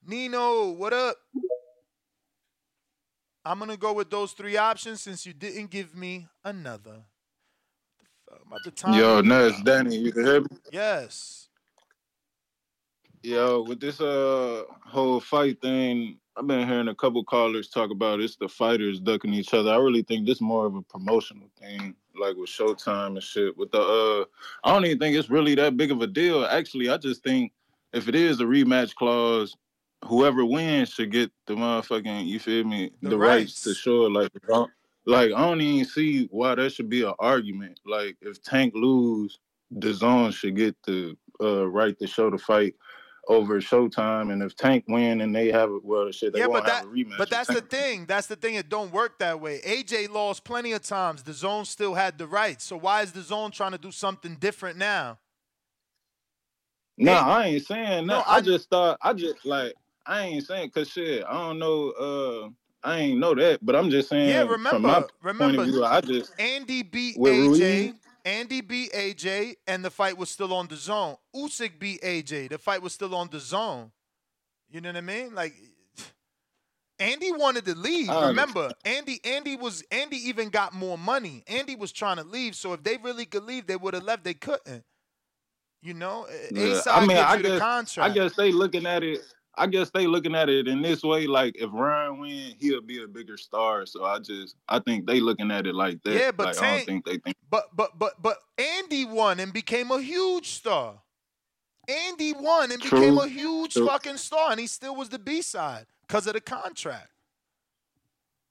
Nino, 0.07 0.71
what 0.71 0.93
up? 0.93 1.17
I'm 3.47 3.59
going 3.59 3.71
to 3.71 3.77
go 3.77 3.93
with 3.93 4.11
those 4.11 4.33
three 4.33 4.57
options 4.57 5.03
since 5.03 5.25
you 5.25 5.33
didn't 5.33 5.71
give 5.71 5.95
me 5.95 6.27
another. 6.45 7.05
About 8.45 8.65
to 8.65 8.73
time 8.73 8.95
Yo, 8.95 9.19
it. 9.19 9.25
Ness, 9.25 9.61
Danny, 9.63 9.97
you 9.97 10.11
can 10.11 10.25
hear 10.25 10.41
me? 10.41 10.49
Yes. 10.73 11.49
Yo, 13.23 13.63
with 13.63 13.81
this 13.81 14.01
uh 14.01 14.65
whole 14.85 15.21
fight 15.21 15.61
thing, 15.61 16.19
I've 16.37 16.47
been 16.47 16.67
hearing 16.67 16.89
a 16.89 16.95
couple 16.95 17.23
callers 17.25 17.69
talk 17.69 17.91
about 17.91 18.21
it's 18.21 18.37
the 18.37 18.49
fighters 18.49 19.01
ducking 19.01 19.33
each 19.33 19.55
other. 19.55 19.73
I 19.73 19.77
really 19.77 20.03
think 20.03 20.27
this 20.27 20.41
more 20.41 20.67
of 20.67 20.75
a 20.75 20.83
promotional 20.83 21.49
thing, 21.59 21.95
like 22.19 22.37
with 22.37 22.51
Showtime 22.51 23.15
and 23.15 23.23
shit. 23.23 23.57
With 23.57 23.71
the 23.71 23.81
uh, 23.81 24.25
I 24.69 24.73
don't 24.73 24.85
even 24.85 24.99
think 24.99 25.17
it's 25.17 25.31
really 25.31 25.55
that 25.55 25.77
big 25.77 25.93
of 25.93 26.03
a 26.03 26.07
deal. 26.07 26.45
Actually, 26.45 26.89
I 26.89 26.99
just 26.99 27.23
think 27.23 27.53
if 27.93 28.09
it 28.09 28.15
is 28.15 28.41
a 28.41 28.45
rematch 28.45 28.95
clause, 28.95 29.57
whoever 30.05 30.45
wins 30.45 30.91
should 30.91 31.11
get 31.11 31.31
the 31.47 31.55
motherfucking 31.55 32.27
you 32.27 32.39
feel 32.39 32.65
me 32.65 32.91
The 33.03 33.11
the, 33.11 33.19
rights. 33.19 33.63
to 33.63 33.75
show 33.75 34.07
it. 34.07 34.13
Like, 34.13 34.31
I- 34.53 34.67
like 35.09 35.33
I 35.33 35.41
don't 35.41 35.61
even 35.61 35.85
see 35.89 36.27
why 36.31 36.55
there 36.57 36.69
should 36.71 36.89
be 36.89 37.03
an 37.03 37.15
argument. 37.19 37.81
Like, 37.87 38.17
if 38.21 38.43
Tank 38.43 38.75
lose, 38.75 39.39
the 39.71 39.93
zone 39.95 40.33
should 40.33 40.57
get 40.57 40.77
the 40.85 41.17
uh, 41.41 41.67
right 41.69 41.99
to 41.99 42.07
show 42.07 42.31
the 42.31 42.39
fight 42.39 42.75
over 43.29 43.61
Showtime, 43.61 44.33
and 44.33 44.43
if 44.43 44.55
Tank 44.55 44.85
win 44.87 45.21
and 45.21 45.35
they 45.35 45.51
have 45.51 45.71
it, 45.71 45.85
well, 45.85 46.11
shit, 46.13 46.33
they 46.33 46.41
yeah, 46.41 46.47
won't 46.47 46.65
but 46.65 46.73
have 46.73 46.85
that, 46.85 46.91
a 46.93 46.95
rematch. 46.95 47.19
but 47.19 47.31
that's 47.31 47.49
the 47.49 47.61
thing. 47.61 48.07
That's 48.07 48.29
the 48.29 48.37
thing. 48.37 48.55
It 48.55 48.69
don't 48.69 48.93
work 48.93 49.19
that 49.19 49.41
way. 49.41 49.61
AJ 49.65 50.11
lost 50.11 50.45
plenty 50.45 50.73
of 50.73 50.83
times. 50.83 51.23
The 51.25 51.33
zone 51.33 51.65
still 51.65 51.95
had 51.95 52.19
the 52.19 52.27
rights. 52.29 52.65
So 52.65 52.77
why 52.77 53.03
is 53.03 53.13
the 53.13 53.23
zone 53.23 53.51
trying 53.51 53.73
to 53.73 53.79
do 53.79 53.91
something 53.91 54.37
different 54.37 54.79
now? 54.79 55.19
No, 56.99 57.13
I 57.13 57.47
ain't 57.47 57.67
saying 57.67 58.07
that. 58.07 58.07
No, 58.07 58.19
I, 58.27 58.37
I- 58.37 58.41
just 58.41 58.71
thought 58.71 58.99
I 59.03 59.13
just 59.13 59.45
like 59.45 59.75
I 60.07 60.23
ain't 60.23 60.47
saying 60.47 60.71
cause 60.71 60.89
shit. 60.89 61.25
I 61.29 61.33
don't 61.33 61.59
know. 61.59 61.91
Uh, 61.91 62.49
I 62.87 62.99
ain't 62.99 63.19
know 63.19 63.35
that, 63.35 63.65
but 63.65 63.75
I'm 63.75 63.91
just 63.91 64.09
saying. 64.09 64.29
Yeah, 64.29 64.47
from 64.47 64.63
my 64.63 64.71
remember, 64.71 65.01
point 65.01 65.13
remember. 65.23 65.63
of 65.63 65.69
view, 65.69 65.85
I 65.85 66.01
just 66.01 66.33
Andy 66.39 66.83
beat 66.83 67.17
AJ. 67.17 67.95
Andy 68.25 68.61
beat 68.61 68.93
AJ, 68.93 69.55
and 69.67 69.85
the 69.85 69.91
fight 69.91 70.19
was 70.19 70.31
still 70.31 70.53
on 70.53 70.67
the 70.69 70.77
zone. 70.77 71.17
Usyk 71.35 71.79
beat 71.79 72.03
AJ. 72.03 72.51
The 72.51 72.59
fight 72.59 72.83
was 72.83 72.93
still 72.93 73.15
on 73.15 73.29
the 73.31 73.41
zone. 73.41 73.93
You 74.69 74.81
know 74.81 74.89
what 74.91 74.97
I 74.97 75.01
mean? 75.01 75.35
Like 75.35 75.55
Andy 76.99 77.33
wanted 77.33 77.65
to 77.67 77.75
leave. 77.77 78.09
Remember, 78.09 78.71
Andy 78.85 79.21
Andy 79.25 79.57
was 79.57 79.83
Andy 79.91 80.17
even 80.29 80.49
got 80.49 80.73
more 80.73 80.99
money. 80.99 81.45
Andy 81.47 81.77
was 81.77 81.93
trying 81.93 82.17
to 82.17 82.25
leave. 82.25 82.55
So 82.55 82.73
if 82.73 82.83
they 82.83 82.97
really 82.99 83.27
could 83.27 83.45
leave, 83.45 83.67
they 83.67 83.77
would 83.77 83.95
have 83.95 84.05
left. 84.05 84.25
They 84.25 84.35
couldn't. 84.35 84.85
You 85.83 85.95
know, 85.95 86.27
Yeah, 86.51 86.81
I 86.91 87.07
mean, 87.07 87.17
I 87.17 87.41
guess 87.41 87.61
contract. 87.61 88.11
I 88.11 88.13
guess 88.13 88.35
they 88.35 88.51
looking 88.51 88.87
at 88.87 89.05
it. 89.05 89.21
I 89.59 89.67
guess 89.67 89.91
they 89.91 90.07
looking 90.07 90.35
at 90.35 90.49
it 90.49 90.69
in 90.69 90.83
this 90.83 91.03
way. 91.03 91.27
Like 91.27 91.57
if 91.57 91.71
Ryan 91.73 92.21
win, 92.21 92.55
he'll 92.59 92.83
be 92.83 93.03
a 93.03 93.09
bigger 93.09 93.37
star. 93.37 93.87
So 93.87 94.05
I 94.05 94.19
just 94.19 94.57
I 94.69 94.79
think 94.79 95.07
they 95.07 95.21
looking 95.21 95.51
at 95.51 95.67
it 95.67 95.75
like 95.75 96.03
that. 96.03 96.15
Yeah, 96.15 96.31
but 96.31 96.57
like, 96.57 96.63
I 96.63 96.77
don't 96.77 96.87
think 96.87 97.05
they 97.07 97.19
think. 97.19 97.37
But 97.51 97.75
but 97.75 97.99
but 97.99 98.21
but 98.23 98.39
Andy 98.59 99.05
won 99.05 99.41
and 99.41 99.53
became 99.53 99.91
a 99.91 100.01
huge 100.01 100.49
star. 100.49 101.01
Andy 101.89 102.33
won 102.33 102.73
and 102.73 102.83
True. 102.83 103.01
became 103.01 103.19
a 103.19 103.29
huge 103.29 103.75
True. 103.75 103.87
fucking 103.87 104.17
star, 104.17 104.51
and 104.51 104.61
he 104.61 104.67
still 104.67 104.97
was 104.97 105.09
the 105.09 105.19
B 105.19 105.41
side 105.41 105.87
because 106.07 106.27
of 106.27 106.35
the 106.35 106.41
contract. 106.41 107.09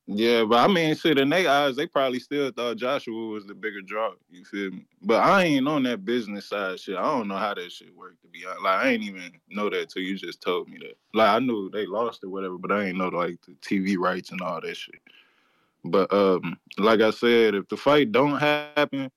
Yeah, 0.07 0.43
but 0.43 0.57
I 0.57 0.71
mean, 0.71 0.95
shit, 0.95 1.17
in 1.17 1.29
their 1.29 1.49
eyes, 1.49 1.75
they 1.75 1.87
probably 1.87 2.19
still 2.19 2.51
thought 2.51 2.77
Joshua 2.77 3.27
was 3.27 3.45
the 3.45 3.55
bigger 3.55 3.81
draw. 3.81 4.11
You 4.29 4.45
feel 4.45 4.69
me? 4.69 4.85
But 5.01 5.23
I 5.23 5.43
ain't 5.43 5.67
on 5.67 5.81
that 5.83 6.05
business 6.05 6.45
side 6.45 6.79
shit. 6.79 6.95
I 6.95 7.01
don't 7.01 7.27
know 7.27 7.37
how 7.37 7.55
that 7.55 7.71
shit 7.71 7.95
worked. 7.95 8.21
To 8.21 8.27
be 8.27 8.45
honest, 8.45 8.61
like 8.61 8.85
I 8.85 8.89
ain't 8.89 9.03
even 9.03 9.31
know 9.49 9.67
that 9.71 9.89
till 9.89 10.03
you 10.03 10.15
just 10.15 10.41
told 10.41 10.69
me 10.69 10.77
that. 10.81 10.95
Like 11.15 11.29
I 11.29 11.39
knew 11.39 11.71
they 11.71 11.87
lost 11.87 12.23
or 12.23 12.29
whatever, 12.29 12.59
but 12.59 12.71
I 12.71 12.85
ain't 12.85 12.99
know 12.99 13.07
like 13.07 13.39
the 13.47 13.53
TV 13.53 13.97
rights 13.97 14.31
and 14.31 14.41
all 14.41 14.61
that 14.61 14.77
shit. 14.77 15.01
But 15.83 16.13
um, 16.13 16.59
like 16.77 17.01
I 17.01 17.09
said, 17.09 17.55
if 17.55 17.67
the 17.67 17.77
fight 17.77 18.11
don't 18.11 18.37
happen, 18.37 19.09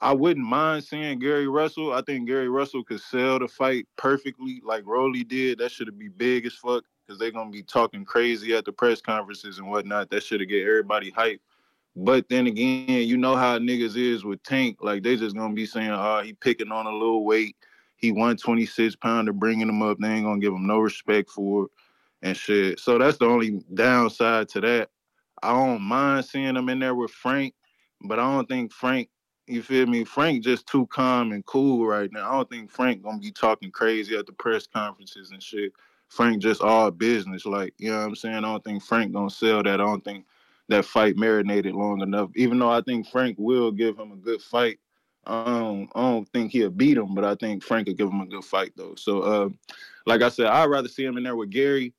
I 0.00 0.14
wouldn't 0.14 0.46
mind 0.46 0.84
seeing 0.84 1.18
Gary 1.18 1.48
Russell. 1.48 1.92
I 1.92 2.00
think 2.00 2.26
Gary 2.26 2.48
Russell 2.48 2.84
could 2.84 3.00
sell 3.00 3.38
the 3.38 3.48
fight 3.48 3.86
perfectly, 3.96 4.62
like 4.64 4.86
Rolly 4.86 5.24
did. 5.24 5.58
That 5.58 5.72
should 5.72 5.98
be 5.98 6.08
big 6.08 6.46
as 6.46 6.54
fuck 6.54 6.84
because 7.06 7.18
they're 7.18 7.30
gonna 7.30 7.50
be 7.50 7.62
talking 7.62 8.04
crazy 8.04 8.54
at 8.54 8.64
the 8.64 8.72
press 8.72 9.00
conferences 9.00 9.58
and 9.58 9.68
whatnot. 9.68 10.10
That 10.10 10.22
should 10.22 10.46
get 10.48 10.66
everybody 10.66 11.12
hyped. 11.12 11.40
But 11.94 12.28
then 12.28 12.46
again, 12.46 13.08
you 13.08 13.16
know 13.16 13.36
how 13.36 13.58
niggas 13.58 13.96
is 13.96 14.24
with 14.24 14.42
Tank. 14.42 14.78
Like 14.80 15.02
they 15.02 15.16
just 15.16 15.36
gonna 15.36 15.54
be 15.54 15.66
saying, 15.66 15.90
"Oh, 15.90 16.20
he 16.22 16.34
picking 16.34 16.72
on 16.72 16.86
a 16.86 16.92
little 16.92 17.24
weight. 17.24 17.56
He 17.96 18.12
126 18.12 18.96
pounder, 18.96 19.32
bringing 19.32 19.68
him 19.68 19.82
up. 19.82 19.98
They 19.98 20.08
ain't 20.08 20.24
gonna 20.24 20.40
give 20.40 20.52
him 20.52 20.66
no 20.66 20.78
respect 20.78 21.30
for 21.30 21.64
it 21.64 21.70
and 22.22 22.36
shit." 22.36 22.80
So 22.80 22.98
that's 22.98 23.18
the 23.18 23.26
only 23.26 23.62
downside 23.72 24.48
to 24.50 24.60
that. 24.62 24.90
I 25.42 25.52
don't 25.52 25.82
mind 25.82 26.24
seeing 26.24 26.56
him 26.56 26.68
in 26.68 26.80
there 26.80 26.94
with 26.94 27.10
Frank, 27.10 27.54
but 28.02 28.18
I 28.18 28.22
don't 28.22 28.48
think 28.48 28.72
Frank. 28.72 29.08
You 29.46 29.62
feel 29.62 29.86
me? 29.86 30.02
Frank 30.02 30.42
just 30.42 30.66
too 30.66 30.86
calm 30.88 31.30
and 31.30 31.46
cool 31.46 31.86
right 31.86 32.10
now. 32.12 32.28
I 32.28 32.32
don't 32.32 32.50
think 32.50 32.68
Frank 32.68 33.02
gonna 33.02 33.18
be 33.18 33.30
talking 33.30 33.70
crazy 33.70 34.16
at 34.16 34.26
the 34.26 34.32
press 34.32 34.66
conferences 34.66 35.30
and 35.30 35.42
shit. 35.42 35.72
Frank 36.08 36.42
just 36.42 36.62
all 36.62 36.90
business, 36.90 37.44
like 37.44 37.74
you 37.78 37.90
know 37.90 37.98
what 37.98 38.06
I'm 38.06 38.16
saying. 38.16 38.36
I 38.36 38.40
don't 38.40 38.64
think 38.64 38.82
Frank 38.82 39.12
gonna 39.12 39.30
sell 39.30 39.62
that. 39.62 39.80
I 39.80 39.84
don't 39.84 40.04
think 40.04 40.24
that 40.68 40.84
fight 40.84 41.16
marinated 41.16 41.74
long 41.74 42.00
enough. 42.00 42.30
Even 42.36 42.58
though 42.58 42.70
I 42.70 42.80
think 42.80 43.08
Frank 43.08 43.36
will 43.38 43.70
give 43.70 43.98
him 43.98 44.12
a 44.12 44.16
good 44.16 44.42
fight, 44.42 44.78
I 45.26 45.44
don't, 45.44 45.88
I 45.94 46.00
don't 46.00 46.28
think 46.28 46.52
he'll 46.52 46.70
beat 46.70 46.96
him, 46.96 47.14
but 47.14 47.24
I 47.24 47.34
think 47.34 47.62
Frank 47.62 47.86
will 47.88 47.94
give 47.94 48.08
him 48.08 48.20
a 48.20 48.26
good 48.26 48.44
fight 48.44 48.72
though. 48.76 48.94
So, 48.96 49.20
uh, 49.20 49.48
like 50.06 50.22
I 50.22 50.28
said, 50.28 50.46
I'd 50.46 50.70
rather 50.70 50.88
see 50.88 51.04
him 51.04 51.16
in 51.16 51.24
there 51.24 51.36
with 51.36 51.50
Gary, 51.50 51.92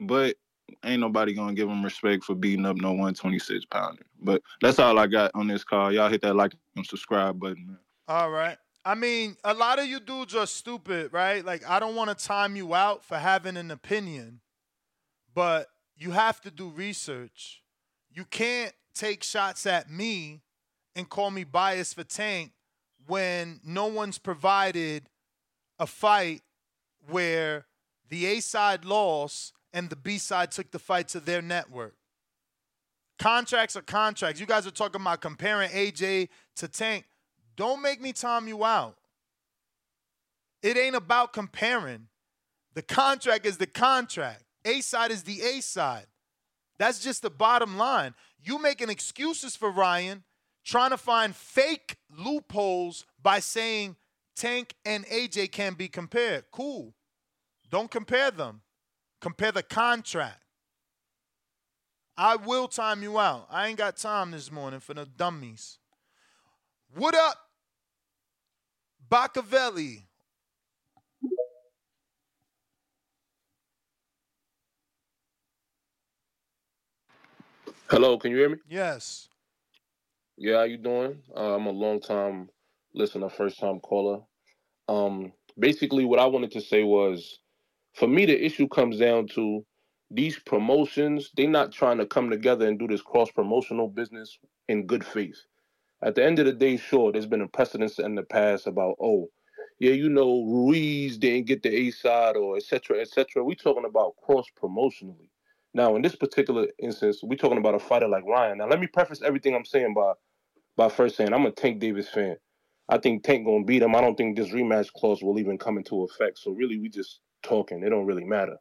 but 0.00 0.36
ain't 0.84 1.00
nobody 1.00 1.34
gonna 1.34 1.54
give 1.54 1.68
him 1.68 1.84
respect 1.84 2.24
for 2.24 2.34
beating 2.34 2.66
up 2.66 2.76
no 2.76 2.90
126 2.90 3.64
pounder. 3.66 4.02
But 4.20 4.42
that's 4.60 4.78
all 4.78 4.98
I 4.98 5.06
got 5.06 5.30
on 5.34 5.46
this 5.46 5.64
call. 5.64 5.92
Y'all 5.92 6.08
hit 6.08 6.22
that 6.22 6.34
like 6.34 6.54
and 6.76 6.86
subscribe 6.86 7.38
button, 7.38 7.66
man. 7.66 7.78
All 8.08 8.30
right. 8.30 8.58
I 8.84 8.94
mean, 8.94 9.36
a 9.44 9.54
lot 9.54 9.78
of 9.78 9.86
you 9.86 9.98
dudes 9.98 10.34
are 10.34 10.46
stupid, 10.46 11.12
right? 11.12 11.44
Like, 11.44 11.68
I 11.68 11.80
don't 11.80 11.94
want 11.94 12.16
to 12.16 12.26
time 12.26 12.54
you 12.54 12.74
out 12.74 13.02
for 13.02 13.16
having 13.16 13.56
an 13.56 13.70
opinion, 13.70 14.40
but 15.34 15.68
you 15.96 16.10
have 16.10 16.40
to 16.42 16.50
do 16.50 16.68
research. 16.68 17.62
You 18.12 18.24
can't 18.26 18.74
take 18.94 19.22
shots 19.22 19.64
at 19.66 19.90
me 19.90 20.42
and 20.94 21.08
call 21.08 21.30
me 21.30 21.44
biased 21.44 21.94
for 21.94 22.04
Tank 22.04 22.52
when 23.06 23.60
no 23.64 23.86
one's 23.86 24.18
provided 24.18 25.08
a 25.78 25.86
fight 25.86 26.42
where 27.08 27.66
the 28.08 28.26
A 28.26 28.40
side 28.40 28.84
lost 28.84 29.52
and 29.72 29.90
the 29.90 29.96
B 29.96 30.18
side 30.18 30.52
took 30.52 30.70
the 30.70 30.78
fight 30.78 31.08
to 31.08 31.20
their 31.20 31.42
network. 31.42 31.94
Contracts 33.18 33.76
are 33.76 33.82
contracts. 33.82 34.40
You 34.40 34.46
guys 34.46 34.66
are 34.66 34.72
talking 34.72 35.00
about 35.00 35.20
comparing 35.20 35.70
AJ 35.70 36.28
to 36.56 36.68
Tank. 36.68 37.06
Don't 37.56 37.82
make 37.82 38.00
me 38.00 38.12
time 38.12 38.48
you 38.48 38.64
out. 38.64 38.96
It 40.62 40.76
ain't 40.76 40.96
about 40.96 41.32
comparing. 41.32 42.08
The 42.74 42.82
contract 42.82 43.46
is 43.46 43.58
the 43.58 43.66
contract. 43.66 44.42
A 44.64 44.80
side 44.80 45.10
is 45.10 45.22
the 45.22 45.40
A 45.42 45.60
side. 45.60 46.06
That's 46.78 47.00
just 47.00 47.22
the 47.22 47.30
bottom 47.30 47.76
line. 47.76 48.14
You 48.42 48.58
making 48.58 48.90
excuses 48.90 49.56
for 49.56 49.70
Ryan, 49.70 50.24
trying 50.64 50.90
to 50.90 50.96
find 50.96 51.36
fake 51.36 51.96
loopholes 52.10 53.04
by 53.22 53.40
saying 53.40 53.96
Tank 54.34 54.74
and 54.84 55.06
AJ 55.06 55.52
can 55.52 55.74
be 55.74 55.88
compared. 55.88 56.44
Cool. 56.50 56.94
Don't 57.70 57.90
compare 57.90 58.30
them. 58.30 58.62
Compare 59.20 59.52
the 59.52 59.62
contract. 59.62 60.42
I 62.16 62.36
will 62.36 62.68
time 62.68 63.02
you 63.02 63.18
out. 63.18 63.48
I 63.50 63.68
ain't 63.68 63.78
got 63.78 63.96
time 63.96 64.30
this 64.30 64.50
morning 64.50 64.80
for 64.80 64.94
the 64.94 65.06
dummies. 65.06 65.78
What 66.94 67.14
up, 67.14 67.36
Bacavelli? 69.14 70.02
Hello, 77.90 78.18
can 78.18 78.32
you 78.32 78.38
hear 78.38 78.50
me? 78.50 78.56
Yes. 78.68 79.28
Yeah, 80.36 80.58
how 80.58 80.62
you 80.64 80.78
doing? 80.78 81.22
Uh, 81.36 81.54
I'm 81.56 81.66
a 81.66 81.70
long 81.70 82.00
time 82.00 82.48
listener, 82.94 83.30
first 83.30 83.60
time 83.60 83.80
caller. 83.80 84.20
Um, 84.88 85.32
basically, 85.58 86.04
what 86.04 86.20
I 86.20 86.26
wanted 86.26 86.52
to 86.52 86.60
say 86.60 86.84
was, 86.84 87.40
for 87.94 88.08
me, 88.08 88.26
the 88.26 88.44
issue 88.44 88.68
comes 88.68 88.98
down 88.98 89.28
to 89.36 89.64
these 90.10 90.38
promotions. 90.40 91.30
They're 91.36 91.48
not 91.48 91.72
trying 91.72 91.98
to 91.98 92.06
come 92.06 92.30
together 92.30 92.68
and 92.68 92.78
do 92.78 92.88
this 92.88 93.02
cross 93.02 93.30
promotional 93.30 93.88
business 93.88 94.38
in 94.68 94.86
good 94.86 95.04
faith. 95.06 95.40
At 96.04 96.14
the 96.14 96.22
end 96.22 96.38
of 96.38 96.44
the 96.44 96.52
day, 96.52 96.76
sure, 96.76 97.10
there's 97.10 97.24
been 97.24 97.40
a 97.40 97.48
precedence 97.48 97.98
in 97.98 98.14
the 98.14 98.22
past 98.22 98.66
about, 98.66 98.96
oh, 99.00 99.30
yeah, 99.78 99.92
you 99.92 100.10
know, 100.10 100.44
Ruiz 100.44 101.16
didn't 101.16 101.46
get 101.46 101.62
the 101.62 101.74
A 101.74 101.90
side 101.92 102.36
or 102.36 102.58
et 102.58 102.62
cetera, 102.62 103.00
et 103.00 103.08
cetera. 103.08 103.42
we 103.42 103.54
talking 103.54 103.86
about 103.86 104.14
cross 104.22 104.44
promotionally. 104.62 105.30
Now, 105.72 105.96
in 105.96 106.02
this 106.02 106.14
particular 106.14 106.68
instance, 106.78 107.20
we're 107.22 107.36
talking 107.36 107.56
about 107.56 107.74
a 107.74 107.78
fighter 107.78 108.06
like 108.06 108.26
Ryan. 108.26 108.58
Now, 108.58 108.68
let 108.68 108.80
me 108.80 108.86
preface 108.86 109.22
everything 109.22 109.54
I'm 109.54 109.64
saying 109.64 109.94
by 109.94 110.12
by 110.76 110.90
first 110.90 111.16
saying 111.16 111.32
I'm 111.32 111.46
a 111.46 111.50
Tank 111.50 111.80
Davis 111.80 112.08
fan. 112.10 112.36
I 112.90 112.98
think 112.98 113.24
Tank 113.24 113.46
gonna 113.46 113.64
beat 113.64 113.82
him. 113.82 113.94
I 113.94 114.02
don't 114.02 114.16
think 114.16 114.36
this 114.36 114.50
rematch 114.50 114.92
clause 114.92 115.22
will 115.22 115.38
even 115.38 115.56
come 115.56 115.78
into 115.78 116.04
effect. 116.04 116.38
So 116.38 116.50
really, 116.50 116.78
we 116.78 116.90
just 116.90 117.20
talking. 117.42 117.82
It 117.82 117.88
don't 117.88 118.06
really 118.06 118.24
matter. 118.24 118.58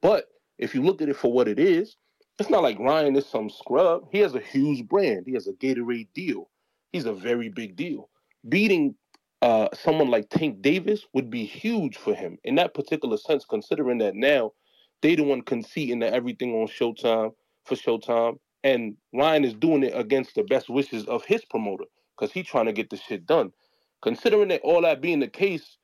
But 0.00 0.28
if 0.56 0.74
you 0.74 0.82
look 0.82 1.02
at 1.02 1.10
it 1.10 1.16
for 1.16 1.30
what 1.30 1.48
it 1.48 1.58
is, 1.58 1.96
it's 2.38 2.50
not 2.50 2.62
like 2.62 2.78
Ryan 2.78 3.14
is 3.14 3.26
some 3.26 3.50
scrub. 3.50 4.08
He 4.10 4.18
has 4.20 4.34
a 4.34 4.40
huge 4.40 4.88
brand. 4.88 5.26
He 5.26 5.34
has 5.34 5.48
a 5.48 5.52
Gatorade 5.52 6.08
deal. 6.14 6.48
He's 6.92 7.06
a 7.06 7.12
very 7.12 7.48
big 7.48 7.76
deal. 7.76 8.08
Beating 8.48 8.94
uh, 9.42 9.68
someone 9.72 10.10
like 10.10 10.28
Tank 10.30 10.62
Davis 10.62 11.06
would 11.12 11.30
be 11.30 11.44
huge 11.44 11.96
for 11.96 12.14
him 12.14 12.38
in 12.44 12.54
that 12.56 12.74
particular 12.74 13.16
sense, 13.16 13.44
considering 13.44 13.98
that 13.98 14.14
now 14.14 14.52
they 15.02 15.14
the 15.14 15.22
one 15.22 15.42
conceding 15.42 16.02
everything 16.02 16.54
on 16.54 16.66
Showtime 16.66 17.32
for 17.64 17.74
Showtime, 17.74 18.38
and 18.64 18.96
Ryan 19.12 19.44
is 19.44 19.54
doing 19.54 19.84
it 19.84 19.92
against 19.94 20.34
the 20.34 20.42
best 20.44 20.68
wishes 20.68 21.04
of 21.06 21.24
his 21.24 21.44
promoter 21.44 21.84
because 22.16 22.32
he's 22.32 22.46
trying 22.46 22.66
to 22.66 22.72
get 22.72 22.90
the 22.90 22.96
shit 22.96 23.26
done. 23.26 23.52
Considering 24.02 24.48
that 24.48 24.62
all 24.62 24.82
that 24.82 25.00
being 25.00 25.20
the 25.20 25.28
case, 25.28 25.76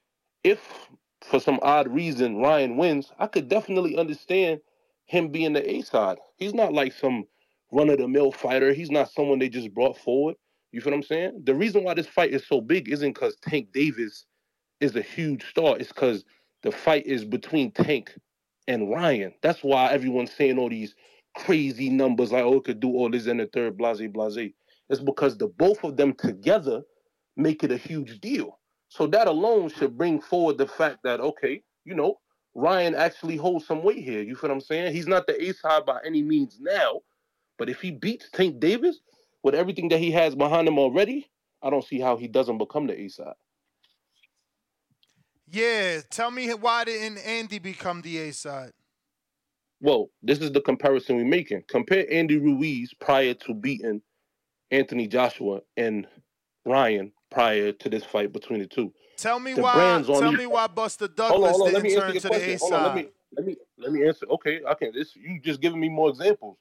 if 0.43 0.89
for 1.23 1.39
some 1.41 1.59
odd 1.63 1.89
reason 1.89 2.39
Ryan 2.39 2.77
wins, 2.77 3.13
I 3.19 3.27
could 3.27 3.49
definitely 3.49 3.97
understand 3.97 4.61
him 5.07 5.29
being 5.29 5.53
the 5.53 5.69
A 5.69 5.83
side. 5.83 6.19
He's 6.37 6.55
not 6.55 6.73
like 6.73 6.93
some 6.93 7.25
run 7.73 7.91
of 7.91 7.99
the 7.99 8.09
mill 8.09 8.33
fighter. 8.33 8.73
He's 8.73 8.91
not 8.91 9.11
someone 9.11 9.39
they 9.39 9.49
just 9.49 9.73
brought 9.75 9.99
forward. 9.99 10.37
You 10.75 10.81
feel 10.81 10.91
what 10.91 10.97
I'm 10.97 11.03
saying? 11.05 11.43
The 11.45 11.55
reason 11.55 11.85
why 11.85 11.95
this 11.95 12.09
fight 12.09 12.33
is 12.33 12.45
so 12.49 12.61
big 12.61 12.89
isn't 12.89 13.13
because 13.13 13.37
Tank 13.37 13.69
Davis 13.73 14.27
is 14.81 14.97
a 14.97 15.03
huge 15.03 15.49
star. 15.49 15.77
It's 15.79 15.91
because 15.91 16.25
the 16.65 16.73
fight 16.73 17.07
is 17.07 17.25
between 17.25 17.71
Tank 17.71 18.13
and 18.67 18.91
Ryan. 18.91 19.33
That's 19.41 19.63
why 19.63 19.93
everyone's 19.93 20.33
saying 20.33 20.59
all 20.59 20.69
these 20.69 20.97
crazy 21.37 21.91
numbers 21.91 22.33
like, 22.33 22.43
oh, 22.43 22.57
it 22.57 22.65
could 22.65 22.81
do 22.81 22.89
all 22.89 23.09
this 23.09 23.27
and 23.27 23.39
the 23.39 23.47
third, 23.47 23.79
blase, 23.79 24.03
blase. 24.11 24.51
It's 24.89 25.01
because 25.01 25.39
the 25.39 25.47
both 25.47 25.85
of 25.85 25.97
them 25.97 26.13
together 26.15 26.83
make 27.37 27.63
it 27.63 27.71
a 27.71 27.77
huge 27.77 28.21
deal. 28.21 28.59
So 28.89 29.07
that 29.07 29.29
alone 29.29 29.69
should 29.69 29.97
bring 29.97 30.21
forward 30.21 30.59
the 30.59 30.67
fact 30.67 30.99
that, 31.05 31.21
okay, 31.21 31.63
you 31.85 31.95
know, 31.95 32.19
Ryan 32.57 32.97
actually 32.97 33.37
holds 33.37 33.65
some 33.65 33.85
weight 33.85 34.03
here. 34.03 34.23
You 34.23 34.35
feel 34.35 34.51
what 34.51 34.55
I'm 34.55 34.61
saying? 34.61 34.93
He's 34.93 35.07
not 35.07 35.29
the 35.29 35.41
ace 35.41 35.61
high 35.63 35.83
by 35.83 36.01
any 36.05 36.23
means 36.23 36.59
now, 36.61 37.01
but 37.59 37.71
if 37.71 37.81
he 37.81 37.93
beats 37.93 38.29
Tank 38.33 38.59
Davis 38.59 38.99
with 39.45 39.55
everything 39.55 39.91
that 39.91 39.99
he 40.01 40.11
has 40.11 40.35
behind 40.35 40.67
him 40.67 40.79
already, 40.79 41.31
I 41.63 41.71
don't 41.71 41.85
see 41.85 42.01
how 42.01 42.17
he 42.17 42.27
doesn't 42.27 42.59
become 42.59 42.89
the 42.89 42.99
A 42.99 43.09
side. 43.09 43.35
Yeah, 45.47 46.01
tell 46.11 46.31
me 46.31 46.49
why 46.55 46.85
didn't 46.85 47.19
Andy 47.19 47.59
become 47.59 48.01
the 48.01 48.19
A 48.19 48.33
side? 48.33 48.73
Well, 49.81 50.09
this 50.23 50.39
is 50.39 50.51
the 50.51 50.63
comparison 50.63 51.17
we're 51.17 51.27
making. 51.27 51.65
Compare 51.69 52.07
Andy 52.11 52.39
Ruiz 52.39 52.95
prior 52.95 53.35
to 53.35 53.53
beating 53.55 54.01
Anthony 54.71 55.07
Joshua 55.07 55.61
and 55.77 56.07
Ryan 56.65 57.13
prior 57.31 57.73
to 57.73 57.89
this 57.91 58.05
fight 58.05 58.33
between 58.33 58.61
the 58.61 58.67
two. 58.67 58.93
Tell 59.19 59.39
me 59.39 59.53
The 59.53 59.63
why. 59.63 60.03
Tell 60.07 60.31
these- 60.31 60.39
me 60.39 60.47
why 60.47 60.67
Buster 60.69 61.07
Hold 61.07 61.21
on, 61.21 61.31
Douglas 61.31 61.53
hold 61.53 61.69
on. 61.69 61.83
Didn't 61.83 62.01
turn 62.01 62.13
to 62.15 62.29
the. 62.31 62.55
A 62.55 62.57
Hold 62.59 62.73
let 62.73 62.83
side. 62.83 62.97
me 62.97 63.09
let 63.37 63.47
me 63.47 63.57
let 63.77 63.93
me 63.93 64.07
answer. 64.09 64.27
Okay, 64.31 64.61
I 64.67 64.75
can. 64.75 64.93
This 64.95 65.15
you 65.15 65.39
just 65.41 65.61
giving 65.61 65.79
me 65.79 65.91
more 65.91 66.09
examples. 66.09 66.57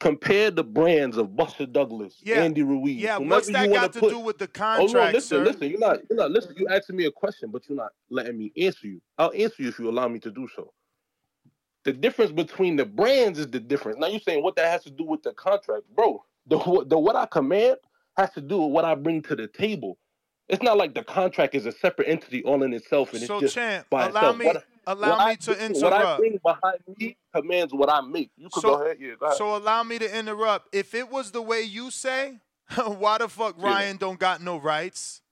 Compare 0.00 0.50
the 0.50 0.64
brands 0.64 1.16
of 1.16 1.36
Buster 1.36 1.64
Douglas, 1.64 2.16
Yeah, 2.24 2.42
Andy 2.42 2.64
Ruiz. 2.64 2.96
yeah, 2.96 3.18
what's 3.18 3.46
that 3.52 3.70
got 3.72 3.92
to 3.92 4.00
put- 4.00 4.10
do 4.10 4.18
with 4.18 4.36
the 4.36 4.48
Hold 4.58 4.90
Oh, 4.90 4.92
no, 4.92 5.04
listen, 5.12 5.20
sir? 5.38 5.44
listen. 5.44 5.70
You're 5.70 5.78
not, 5.78 6.00
you're 6.10 6.16
not 6.18 6.32
listening. 6.32 6.56
You're 6.58 6.72
asking 6.72 6.96
me 6.96 7.04
a 7.06 7.12
question, 7.12 7.50
but 7.52 7.68
you're 7.68 7.78
not 7.78 7.92
letting 8.10 8.36
me 8.36 8.52
answer 8.56 8.88
you. 8.88 9.00
I'll 9.16 9.32
answer 9.32 9.62
you 9.62 9.68
if 9.68 9.78
you 9.78 9.88
allow 9.88 10.08
me 10.08 10.18
to 10.20 10.30
do 10.32 10.48
so. 10.56 10.72
The 11.84 11.92
difference 11.92 12.32
between 12.32 12.74
the 12.74 12.84
brands 12.84 13.38
is 13.38 13.46
the 13.46 13.60
difference. 13.60 13.98
Now 14.00 14.08
you're 14.08 14.18
saying 14.18 14.42
what 14.42 14.56
that 14.56 14.72
has 14.72 14.82
to 14.84 14.90
do 14.90 15.04
with 15.04 15.22
the 15.22 15.32
contract, 15.34 15.84
bro. 15.94 16.24
The 16.48 16.58
what- 16.58 16.88
the 16.88 16.98
what 16.98 17.14
I 17.14 17.26
command 17.26 17.76
has 18.16 18.32
to 18.32 18.40
do 18.40 18.60
with 18.62 18.72
what 18.72 18.84
I 18.84 18.96
bring 18.96 19.22
to 19.22 19.36
the 19.36 19.46
table. 19.46 19.98
It's 20.48 20.62
not 20.64 20.76
like 20.76 20.94
the 20.94 21.04
contract 21.04 21.54
is 21.54 21.64
a 21.64 21.72
separate 21.72 22.08
entity 22.08 22.42
all 22.42 22.64
in 22.64 22.72
itself 22.72 23.12
and 23.14 23.22
So, 23.22 23.34
it's 23.36 23.40
just 23.42 23.54
Champ, 23.54 23.86
by 23.88 24.08
allow 24.08 24.30
itself. 24.30 24.38
me- 24.38 24.46
What- 24.46 24.64
allow 24.86 25.10
what 25.10 25.18
me 25.18 25.24
I 25.32 25.34
to 25.34 25.44
do- 25.46 25.50
What 25.50 25.92
I 25.92 25.96
interrupt. 25.98 26.18
bring 26.20 26.40
behind 26.44 26.78
me 26.98 27.16
commands 27.34 27.72
what 27.74 27.90
I 27.90 28.00
make. 28.02 28.30
You 28.36 28.48
can 28.50 28.62
So, 28.62 28.76
go 28.76 28.82
ahead. 28.84 28.96
Yeah, 29.00 29.14
go 29.18 29.26
ahead. 29.26 29.38
so 29.38 29.56
allow 29.56 29.82
me 29.82 29.98
to 29.98 30.18
interrupt. 30.18 30.74
If 30.74 30.94
it 30.94 31.10
was 31.10 31.30
the 31.32 31.42
way 31.42 31.62
you 31.62 31.90
say, 31.90 32.38
why 32.84 33.18
the 33.18 33.28
fuck 33.28 33.56
Yeah. 33.58 33.64
Ryan 33.66 33.96
don't 33.96 34.18
got 34.18 34.40
no 34.42 34.56
rights? 34.58 35.22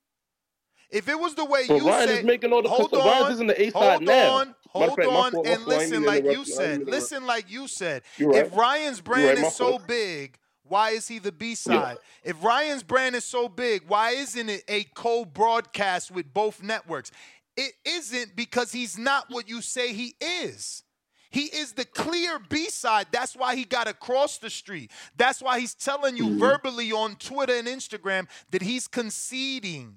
If 0.90 1.08
it 1.08 1.18
was 1.18 1.34
the 1.34 1.44
way 1.44 1.64
But 1.66 1.78
you 1.82 1.88
Ryan 1.88 2.08
say, 2.08 2.18
is 2.20 2.24
making 2.24 2.52
all 2.52 2.62
the 2.62 2.68
hold 2.68 2.92
on, 2.94 3.32
isn't 3.32 3.46
the 3.48 3.60
A 3.60 3.70
side 3.70 3.72
hold 3.90 4.02
now. 4.02 4.30
on, 4.34 4.54
hold 4.68 4.94
fact, 4.96 5.08
on, 5.08 5.32
fault, 5.32 5.46
and. 5.46 5.62
I 5.62 5.64
listen 5.66 6.04
like 6.04 6.24
you. 6.24 6.40
I 6.40 6.44
said. 6.44 6.86
Listen 6.86 7.26
like 7.26 7.50
you 7.50 7.66
said. 7.66 8.02
Right. 8.20 8.44
If 8.46 8.56
Ryan's 8.56 9.00
brand 9.00 9.38
right, 9.38 9.46
is 9.48 9.56
so 9.56 9.70
fault. 9.70 9.88
big, 9.88 10.38
why 10.62 10.90
is 10.90 11.08
he 11.08 11.18
the 11.18 11.32
B 11.32 11.56
side? 11.56 11.96
If 12.22 12.42
Ryan's 12.44 12.84
brand 12.84 13.16
is 13.16 13.24
so 13.24 13.48
big, 13.48 13.82
why 13.88 14.10
isn't 14.10 14.48
it 14.48 14.62
a 14.68 14.84
co-broadcast 14.94 16.10
with 16.12 16.32
both 16.32 16.62
networks? 16.62 17.10
It 17.56 17.72
isn't 17.84 18.36
because 18.36 18.72
he's 18.72 18.98
not 18.98 19.26
what 19.28 19.48
you 19.48 19.60
say 19.60 19.92
he 19.92 20.14
is. 20.20 20.82
He 21.30 21.46
is 21.46 21.72
the 21.72 21.84
clear 21.84 22.38
B 22.48 22.70
side. 22.70 23.08
That's 23.10 23.34
why 23.34 23.56
he 23.56 23.64
got 23.64 23.88
across 23.88 24.38
the 24.38 24.50
street. 24.50 24.92
That's 25.16 25.42
why 25.42 25.58
he's 25.58 25.74
telling 25.74 26.16
you 26.16 26.26
mm-hmm. 26.26 26.38
verbally 26.38 26.92
on 26.92 27.16
Twitter 27.16 27.54
and 27.54 27.66
Instagram 27.66 28.28
that 28.52 28.62
he's 28.62 28.86
conceding. 28.86 29.96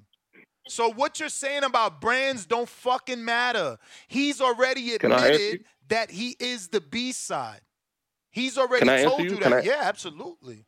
So 0.68 0.92
what 0.92 1.20
you're 1.20 1.30
saying 1.30 1.64
about 1.64 2.02
brands 2.02 2.46
don't 2.46 2.68
fucking 2.68 3.24
matter. 3.24 3.78
He's 4.08 4.42
already 4.42 4.98
Can 4.98 5.12
I 5.12 5.16
answer 5.16 5.32
admitted 5.32 5.66
that 5.90 6.12
he 6.12 6.36
is 6.40 6.70
the 6.70 6.82
B 6.82 7.12
side. 7.12 7.62
He's 8.32 8.58
already 8.58 8.86
told 9.04 9.22
you? 9.22 9.30
you 9.32 9.38
that. 9.38 9.54
I- 9.54 9.62
Yeah, 9.62 9.82
absolutely. 9.82 10.66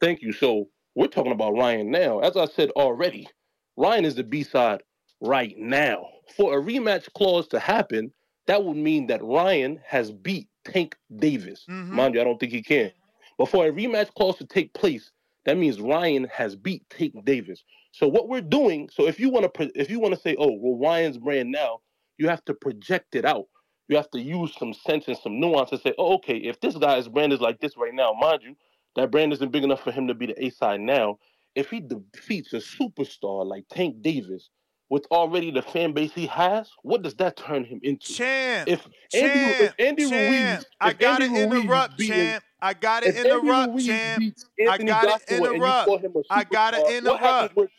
Thank 0.00 0.22
you. 0.22 0.32
So 0.32 0.68
we're 0.94 1.08
talking 1.08 1.32
about 1.32 1.54
Ryan 1.54 1.90
now. 1.90 2.20
As 2.20 2.36
I 2.36 2.46
said 2.46 2.70
already, 2.70 3.28
Ryan 3.76 4.04
is 4.04 4.14
the 4.14 4.24
B 4.24 4.42
side 4.42 4.82
right 5.20 5.54
now. 5.58 6.06
For 6.36 6.58
a 6.58 6.62
rematch 6.62 7.12
clause 7.12 7.48
to 7.48 7.58
happen, 7.58 8.12
that 8.46 8.64
would 8.64 8.76
mean 8.76 9.06
that 9.08 9.22
Ryan 9.22 9.80
has 9.86 10.10
beat 10.10 10.48
Tank 10.64 10.96
Davis. 11.16 11.64
Mm-hmm. 11.68 11.94
Mind 11.94 12.14
you, 12.14 12.20
I 12.20 12.24
don't 12.24 12.38
think 12.38 12.52
he 12.52 12.62
can. 12.62 12.90
But 13.38 13.48
for 13.48 13.66
a 13.66 13.72
rematch 13.72 14.12
clause 14.14 14.36
to 14.36 14.46
take 14.46 14.74
place, 14.74 15.10
that 15.44 15.56
means 15.56 15.80
Ryan 15.80 16.24
has 16.32 16.56
beat 16.56 16.88
Tank 16.90 17.24
Davis. 17.24 17.62
So 17.92 18.06
what 18.06 18.28
we're 18.28 18.40
doing, 18.40 18.88
so 18.92 19.06
if 19.06 19.18
you 19.18 19.30
want 19.30 19.52
to 19.52 19.70
if 19.74 19.90
you 19.90 19.98
want 19.98 20.14
to 20.14 20.20
say, 20.20 20.36
oh, 20.38 20.52
well, 20.60 20.78
Ryan's 20.78 21.18
brand 21.18 21.50
now, 21.50 21.80
you 22.18 22.28
have 22.28 22.44
to 22.44 22.54
project 22.54 23.14
it 23.14 23.24
out. 23.24 23.46
You 23.88 23.96
have 23.96 24.10
to 24.10 24.20
use 24.20 24.54
some 24.56 24.72
sense 24.72 25.08
and 25.08 25.16
some 25.16 25.40
nuance 25.40 25.70
to 25.70 25.78
say, 25.78 25.94
oh, 25.98 26.14
okay, 26.14 26.36
if 26.36 26.60
this 26.60 26.76
guy's 26.76 27.08
brand 27.08 27.32
is 27.32 27.40
like 27.40 27.60
this 27.60 27.76
right 27.76 27.94
now, 27.94 28.12
mind 28.12 28.42
you, 28.42 28.54
that 28.96 29.10
brand 29.10 29.32
isn't 29.32 29.50
big 29.50 29.64
enough 29.64 29.82
for 29.82 29.90
him 29.90 30.06
to 30.06 30.14
be 30.14 30.26
the 30.26 30.44
A 30.44 30.50
side 30.50 30.80
now. 30.80 31.18
If 31.56 31.70
he 31.70 31.80
defeats 31.80 32.52
a 32.52 32.58
superstar 32.58 33.44
like 33.44 33.64
Tank 33.70 34.02
Davis 34.02 34.50
with 34.90 35.06
already 35.10 35.50
the 35.52 35.62
fan 35.62 35.92
base 35.92 36.12
he 36.12 36.26
has, 36.26 36.70
what 36.82 37.00
does 37.02 37.14
that 37.14 37.36
turn 37.36 37.64
him 37.64 37.80
into? 37.82 38.12
Champ, 38.12 38.68
If 38.68 38.86
Andy, 39.14 39.64
if 39.64 39.74
Andy 39.78 40.08
champ. 40.10 40.56
Ruiz, 40.58 40.66
I 40.80 40.90
if 40.90 40.98
gotta 40.98 41.24
Andy 41.24 41.40
interrupt, 41.42 41.96
beating- 41.96 42.16
champ. 42.16 42.44
I 42.60 42.74
gotta 42.74 43.08
if 43.08 43.24
interrupt, 43.24 43.72
Ruiz 43.72 43.86
champ. 43.86 44.22
I 44.68 44.78
gotta 44.78 45.06
Joshua 45.30 45.52
interrupt. 45.54 46.04
him 46.30 46.44
gotta 46.44 46.96
interrupt. 46.96 47.20
happens 47.20 47.70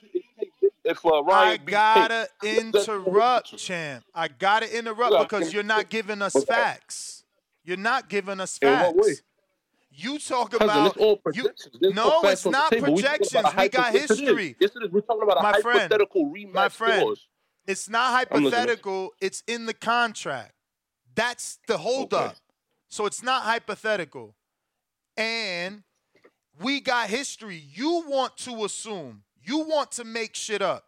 if, 0.84 1.06
uh, 1.06 1.22
I 1.30 1.58
gotta 1.58 2.28
interrupt, 2.44 3.58
champ. 3.58 4.04
I 4.16 4.28
gotta 4.30 4.76
interrupt 4.78 5.30
because 5.30 5.54
you're 5.54 5.62
not 5.64 5.90
giving 5.90 6.22
us 6.22 6.34
facts. 6.46 7.24
You're 7.64 7.78
not 7.78 8.10
giving 8.10 8.40
us 8.40 8.58
In 8.62 8.70
what 8.72 8.96
way? 8.96 9.10
facts. 9.10 9.22
You 9.94 10.20
talk 10.20 10.52
Cousin, 10.52 10.64
about 10.64 10.88
it's 10.88 10.98
all 10.98 11.10
you. 11.12 11.16
projections. 11.18 11.78
There's 11.80 11.94
no 11.94 12.22
it's 12.24 12.46
not. 12.46 12.72
We 12.72 12.80
projections. 12.80 13.46
We 13.58 13.70
got 13.70 13.94
yes, 13.94 14.10
history. 14.10 14.56
Yes, 14.60 14.72
it 14.76 14.84
is. 14.84 14.92
We're 14.92 15.02
talking 15.02 15.24
about 15.24 15.40
a 15.40 15.44
My 15.44 15.60
friend, 15.60 15.80
hypothetical 15.80 16.26
rematch 16.28 16.54
my 16.54 16.70
friend, 16.70 17.02
clause. 17.04 17.28
It's 17.68 17.90
not 17.90 18.12
hypothetical. 18.12 19.12
It's 19.20 19.44
in 19.48 19.66
the 19.66 19.74
contract. 19.74 20.54
That's 21.14 21.60
the 21.68 21.78
holdup. 21.78 22.38
So 22.88 23.06
it's 23.06 23.22
not 23.22 23.44
hypothetical. 23.44 24.36
And 25.18 25.84
we 26.62 26.80
got 26.80 27.10
history. 27.10 27.62
You 27.74 28.04
want 28.08 28.38
to 28.40 28.64
assume. 28.66 29.24
You 29.44 29.60
want 29.60 29.92
to 29.94 30.04
make 30.04 30.36
shit 30.36 30.62
up. 30.62 30.86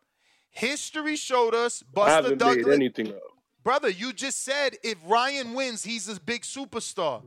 History 0.50 1.16
showed 1.16 1.54
us 1.56 1.84
I 1.84 1.92
Buster 1.94 2.12
haven't 2.12 2.38
Douglas. 2.38 2.68
made 2.68 2.74
anything 2.76 3.08
up. 3.10 3.22
Brother, 3.64 3.90
you 3.90 4.14
just 4.14 4.44
said 4.44 4.78
if 4.84 4.98
Ryan 5.06 5.54
wins, 5.54 5.84
he's 5.84 6.08
a 6.10 6.20
big 6.20 6.42
superstar. 6.44 7.22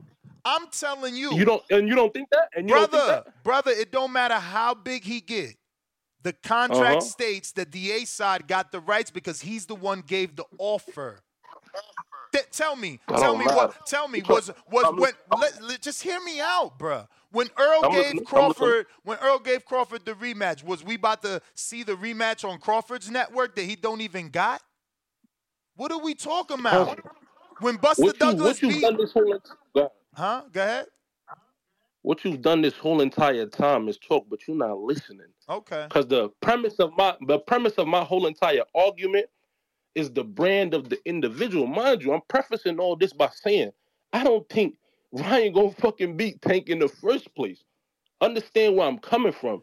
I'm 0.45 0.67
telling 0.71 1.15
you. 1.15 1.33
You 1.33 1.45
don't, 1.45 1.63
and 1.69 1.87
you 1.87 1.95
don't 1.95 2.13
think 2.13 2.29
that, 2.31 2.49
and 2.55 2.67
you 2.69 2.75
brother, 2.75 2.97
that. 3.25 3.43
brother, 3.43 3.71
it 3.71 3.91
don't 3.91 4.11
matter 4.11 4.35
how 4.35 4.73
big 4.73 5.03
he 5.03 5.21
get. 5.21 5.55
The 6.23 6.33
contract 6.33 6.97
Uh-huh. 6.97 6.99
states 7.01 7.51
that 7.53 7.71
the 7.71 7.91
A 7.91 8.05
side 8.05 8.47
got 8.47 8.71
the 8.71 8.79
rights 8.79 9.11
because 9.11 9.41
he's 9.41 9.65
the 9.65 9.75
one 9.75 10.01
gave 10.01 10.35
the 10.35 10.45
offer. 10.57 11.19
Th- 12.33 12.45
tell 12.51 12.75
me, 12.75 12.99
tell 13.07 13.37
me 13.37 13.45
matter. 13.45 13.55
what, 13.55 13.85
tell 13.87 14.07
me 14.07 14.21
was 14.27 14.51
was 14.69 14.83
I'm 14.85 14.97
when 14.97 15.13
let, 15.39 15.61
let- 15.63 15.81
just 15.81 16.01
hear 16.03 16.19
me 16.21 16.41
out, 16.41 16.77
bruh. 16.77 17.07
When 17.31 17.49
Errol 17.57 17.85
I'm 17.85 17.91
gave. 17.91 18.25
Crawford, 18.25 18.87
when 19.03 19.17
Errol 19.21 19.39
gave 19.39 19.63
Crawford 19.65 20.03
the 20.05 20.13
rematch, 20.13 20.63
was 20.63 20.83
we 20.83 20.95
about 20.95 21.21
to 21.23 21.41
see 21.55 21.83
the 21.83 21.93
rematch 21.93 22.47
on 22.47 22.59
Crawford's 22.59 23.09
network 23.09 23.55
that 23.55 23.63
he 23.63 23.75
don't 23.75 24.01
even 24.01 24.29
got? 24.29 24.61
What 25.75 25.91
are 25.91 25.99
we 25.99 26.15
talking 26.15 26.59
about? 26.59 26.99
When 27.59 27.77
Buster 27.77 28.03
What 28.03 28.19
Douglas 28.19 28.61
you've 28.61 28.71
beat, 28.73 28.83
huh? 30.17 30.43
Go 30.51 30.61
ahead. 30.61 30.85
what 32.01 32.23
you've 32.25 32.41
done 32.41 32.61
this 32.61 32.73
whole 32.75 33.01
entire 33.01 33.45
time 33.45 33.87
is 33.87 33.97
talk, 33.97 34.25
but 34.29 34.39
you're 34.47 34.57
not 34.57 34.77
listening. 34.79 35.27
Okay. 35.49 35.85
Because 35.87 36.07
the 36.07 36.29
premise 36.41 36.75
of 36.79 36.91
my 36.97 37.15
the 37.27 37.39
premise 37.39 37.73
of 37.73 37.87
my 37.87 38.03
whole 38.03 38.25
entire 38.27 38.63
argument 38.75 39.27
is 39.95 40.11
the 40.11 40.23
brand 40.23 40.73
of 40.73 40.89
the 40.89 40.97
individual. 41.05 41.67
Mind 41.67 42.01
you, 42.03 42.13
I'm 42.13 42.21
prefacing 42.27 42.79
all 42.79 42.95
this 42.95 43.13
by 43.13 43.29
saying 43.29 43.71
I 44.13 44.23
don't 44.23 44.47
think 44.49 44.77
Ryan 45.11 45.53
gonna 45.53 45.71
fucking 45.71 46.17
beat 46.17 46.41
Tank 46.41 46.69
in 46.69 46.79
the 46.79 46.87
first 46.87 47.33
place. 47.35 47.63
Understand 48.21 48.75
where 48.75 48.87
I'm 48.87 48.99
coming 48.99 49.31
from. 49.33 49.61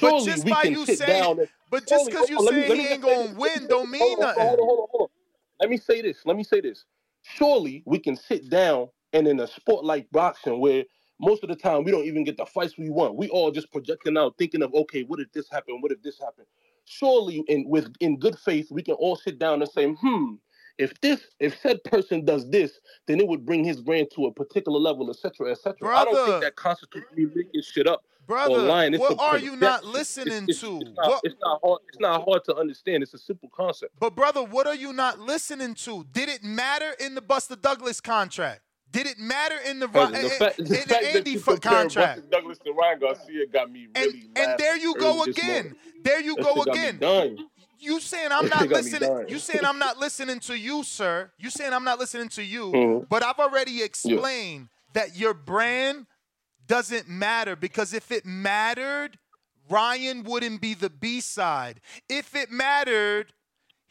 But 0.00 0.10
Surely 0.10 0.24
just 0.26 0.44
we 0.44 0.50
by 0.52 0.62
can 0.64 0.72
you 0.72 0.86
sit 0.86 0.98
saying- 0.98 1.22
down. 1.22 1.38
And, 1.40 1.48
But 1.70 1.86
just 1.86 2.06
because 2.06 2.28
you 2.28 2.36
hold 2.36 2.48
on, 2.48 2.54
let 2.54 2.62
me- 2.62 2.68
saying 2.68 2.70
let 2.70 2.78
he 2.78 2.92
ain't 2.94 3.02
say 3.04 3.08
gonna 3.16 3.28
this. 3.28 3.36
win, 3.36 3.66
don't 3.68 3.90
mean 3.90 4.02
Hold 4.02 4.18
on, 4.18 4.24
nothing. 4.26 4.42
Hold 4.46 4.60
on, 4.60 4.66
hold 4.66 4.78
on, 4.80 4.86
hold 4.90 5.02
on. 5.02 5.08
Let 5.60 5.70
me 5.70 5.76
say 5.76 6.02
this. 6.02 6.18
Let 6.24 6.36
me 6.36 6.44
say 6.44 6.60
this. 6.60 6.84
Surely 7.22 7.82
we 7.86 7.98
can 7.98 8.16
sit 8.16 8.48
down 8.50 8.88
and 9.12 9.26
in 9.26 9.40
a 9.40 9.46
sport 9.46 9.84
like 9.84 10.10
boxing 10.10 10.60
where 10.60 10.84
most 11.20 11.42
of 11.42 11.48
the 11.48 11.56
time 11.56 11.84
we 11.84 11.90
don't 11.90 12.06
even 12.06 12.24
get 12.24 12.36
the 12.36 12.46
fights 12.46 12.78
we 12.78 12.88
want. 12.88 13.16
We 13.16 13.28
all 13.28 13.50
just 13.50 13.70
projecting 13.70 14.16
out, 14.16 14.36
thinking 14.38 14.62
of, 14.62 14.72
okay, 14.72 15.02
what 15.02 15.20
if 15.20 15.30
this 15.32 15.48
happened? 15.50 15.82
What 15.82 15.92
if 15.92 16.02
this 16.02 16.18
happened? 16.18 16.46
surely 16.90 17.44
in 17.48 17.68
with 17.68 17.92
in 18.00 18.18
good 18.18 18.38
faith 18.38 18.68
we 18.70 18.82
can 18.82 18.94
all 18.94 19.16
sit 19.16 19.38
down 19.38 19.62
and 19.62 19.70
say, 19.70 19.86
hmm, 19.86 20.34
if 20.78 20.98
this 21.00 21.20
if 21.38 21.58
said 21.60 21.82
person 21.84 22.24
does 22.24 22.48
this, 22.50 22.80
then 23.06 23.20
it 23.20 23.28
would 23.28 23.46
bring 23.46 23.64
his 23.64 23.80
brand 23.80 24.08
to 24.14 24.26
a 24.26 24.32
particular 24.32 24.78
level, 24.78 25.08
etc., 25.10 25.52
etc. 25.52 25.96
I 25.96 26.04
don't 26.04 26.28
think 26.28 26.42
that 26.42 26.56
constitutes 26.56 27.06
me 27.14 27.26
making 27.34 27.62
shit 27.62 27.86
up 27.86 28.02
Brother, 28.26 28.54
online. 28.54 28.94
It's 28.94 29.00
what 29.00 29.20
are 29.20 29.38
you 29.38 29.56
not 29.56 29.84
listening 29.84 30.46
it's, 30.48 30.60
to? 30.60 30.78
It's, 30.78 30.90
it's, 30.90 30.96
not, 30.96 31.20
it's 31.24 31.36
not 31.40 31.60
hard. 31.62 31.80
It's 31.88 32.00
not 32.00 32.24
hard 32.24 32.44
to 32.44 32.56
understand. 32.56 33.02
It's 33.02 33.14
a 33.14 33.18
simple 33.18 33.50
concept. 33.54 33.92
But 33.98 34.14
brother, 34.16 34.42
what 34.42 34.66
are 34.66 34.74
you 34.74 34.92
not 34.92 35.18
listening 35.20 35.74
to? 35.74 36.06
Did 36.12 36.28
it 36.28 36.42
matter 36.42 36.92
in 36.98 37.14
the 37.14 37.22
Buster 37.22 37.56
Douglas 37.56 38.00
contract? 38.00 38.62
Did 38.92 39.06
it 39.06 39.18
matter 39.18 39.56
in 39.68 39.78
the, 39.78 39.86
in, 39.86 39.92
the 39.92 40.54
in 40.58 40.64
the 40.64 40.84
the 40.86 41.16
Andy 41.16 41.38
contract? 41.60 42.30
Douglas 42.30 42.58
to 42.64 42.72
Ryan 42.72 42.98
Garcia 42.98 43.46
got 43.46 43.70
me 43.70 43.86
really 43.94 44.30
And 44.34 44.36
laughing 44.36 44.56
there 44.58 44.76
you 44.76 44.94
go 44.96 45.22
again. 45.22 45.74
There 46.02 46.20
you 46.20 46.34
That 46.36 46.44
go 46.44 46.54
shit 46.54 46.66
got 46.66 46.74
me 46.74 46.88
again. 46.88 47.48
You 47.78 48.00
saying 48.00 48.28
I'm 48.30 48.48
not 48.48 48.58
shit 48.60 48.70
got 48.70 48.84
me 48.84 48.90
listening? 48.90 49.28
You 49.28 49.38
saying 49.38 49.64
I'm 49.64 49.78
not 49.78 49.98
listening 49.98 50.40
to 50.40 50.58
you, 50.58 50.82
sir? 50.82 51.30
You 51.38 51.50
saying 51.50 51.72
I'm 51.72 51.84
not 51.84 51.98
listening 51.98 52.28
to 52.30 52.42
you? 52.42 52.72
Mhm. 52.72 53.08
But 53.08 53.22
I've 53.22 53.38
already 53.38 53.82
explained 53.82 54.68
that 54.92 55.16
your 55.16 55.34
brand 55.34 56.06
doesn't 56.66 57.08
matter 57.08 57.56
because 57.56 57.94
if 57.94 58.10
it 58.10 58.26
mattered, 58.26 59.18
Ryan 59.68 60.24
wouldn't 60.24 60.60
be 60.60 60.74
the 60.74 60.90
B 60.90 61.20
side. 61.20 61.80
If 62.08 62.34
it 62.34 62.50
mattered, 62.50 63.32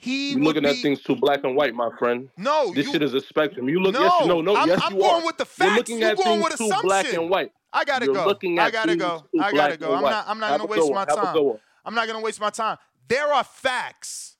he 0.02 0.30
You 0.32 0.36
would 0.38 0.44
looking 0.46 0.64
be. 0.64 0.70
at 0.70 0.78
things 0.78 1.02
too 1.04 1.16
black 1.18 1.44
and 1.44 1.56
white, 1.58 1.74
my 1.76 1.90
friend. 2.00 2.30
No, 2.38 2.74
this 2.74 2.86
you- 2.86 2.94
shit 2.94 3.04
is 3.04 3.14
a 3.14 3.20
spectrum. 3.20 3.68
You 3.68 3.82
look, 3.82 3.94
No, 3.94 4.02
yes, 4.02 4.26
no, 4.28 4.40
no, 4.42 4.56
I'm- 4.56 4.70
yes, 4.70 4.80
I'm 4.82 4.94
you 4.94 5.00
going 5.02 5.22
are. 5.24 5.26
with 5.26 5.38
the 5.38 5.42
You're 5.44 5.68
facts. 5.68 5.78
looking 5.78 6.00
You 6.00 6.06
at 6.06 6.16
going 6.18 6.40
things 6.42 6.44
with 6.44 6.58
too 6.58 6.82
black 6.82 7.14
and 7.14 7.30
white. 7.30 7.52
I 7.74 7.84
gotta 7.84 8.06
You're 8.06 8.16
go. 8.16 8.26
looking 8.26 8.58
I 8.58 8.72
gotta 8.72 8.96
go. 8.96 9.26
I 9.40 9.52
gotta 9.52 9.76
go. 9.78 9.94
I'm 9.94 10.02
not. 10.02 10.26
I'm 10.28 10.40
not 10.40 10.52
Have 10.52 10.62
gonna 10.62 10.72
waste 10.72 10.90
my 10.90 10.96
one. 10.96 11.08
Have 11.10 11.18
a 11.18 11.22
time. 11.22 11.60
I'm 11.86 11.94
not 11.96 12.08
gonna 12.08 12.22
waste 12.22 12.40
my 12.40 12.50
time. 12.50 12.78
There 13.10 13.32
are 13.34 13.44
facts. 13.44 14.38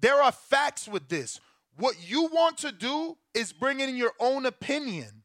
There 0.00 0.22
are 0.22 0.32
facts 0.32 0.88
with 0.88 1.08
this. 1.08 1.40
What 1.76 1.96
you 2.08 2.24
want 2.24 2.56
to 2.58 2.72
do 2.72 3.18
is 3.34 3.52
bring 3.52 3.80
in 3.80 3.94
your 3.96 4.12
own 4.18 4.46
opinion. 4.46 5.24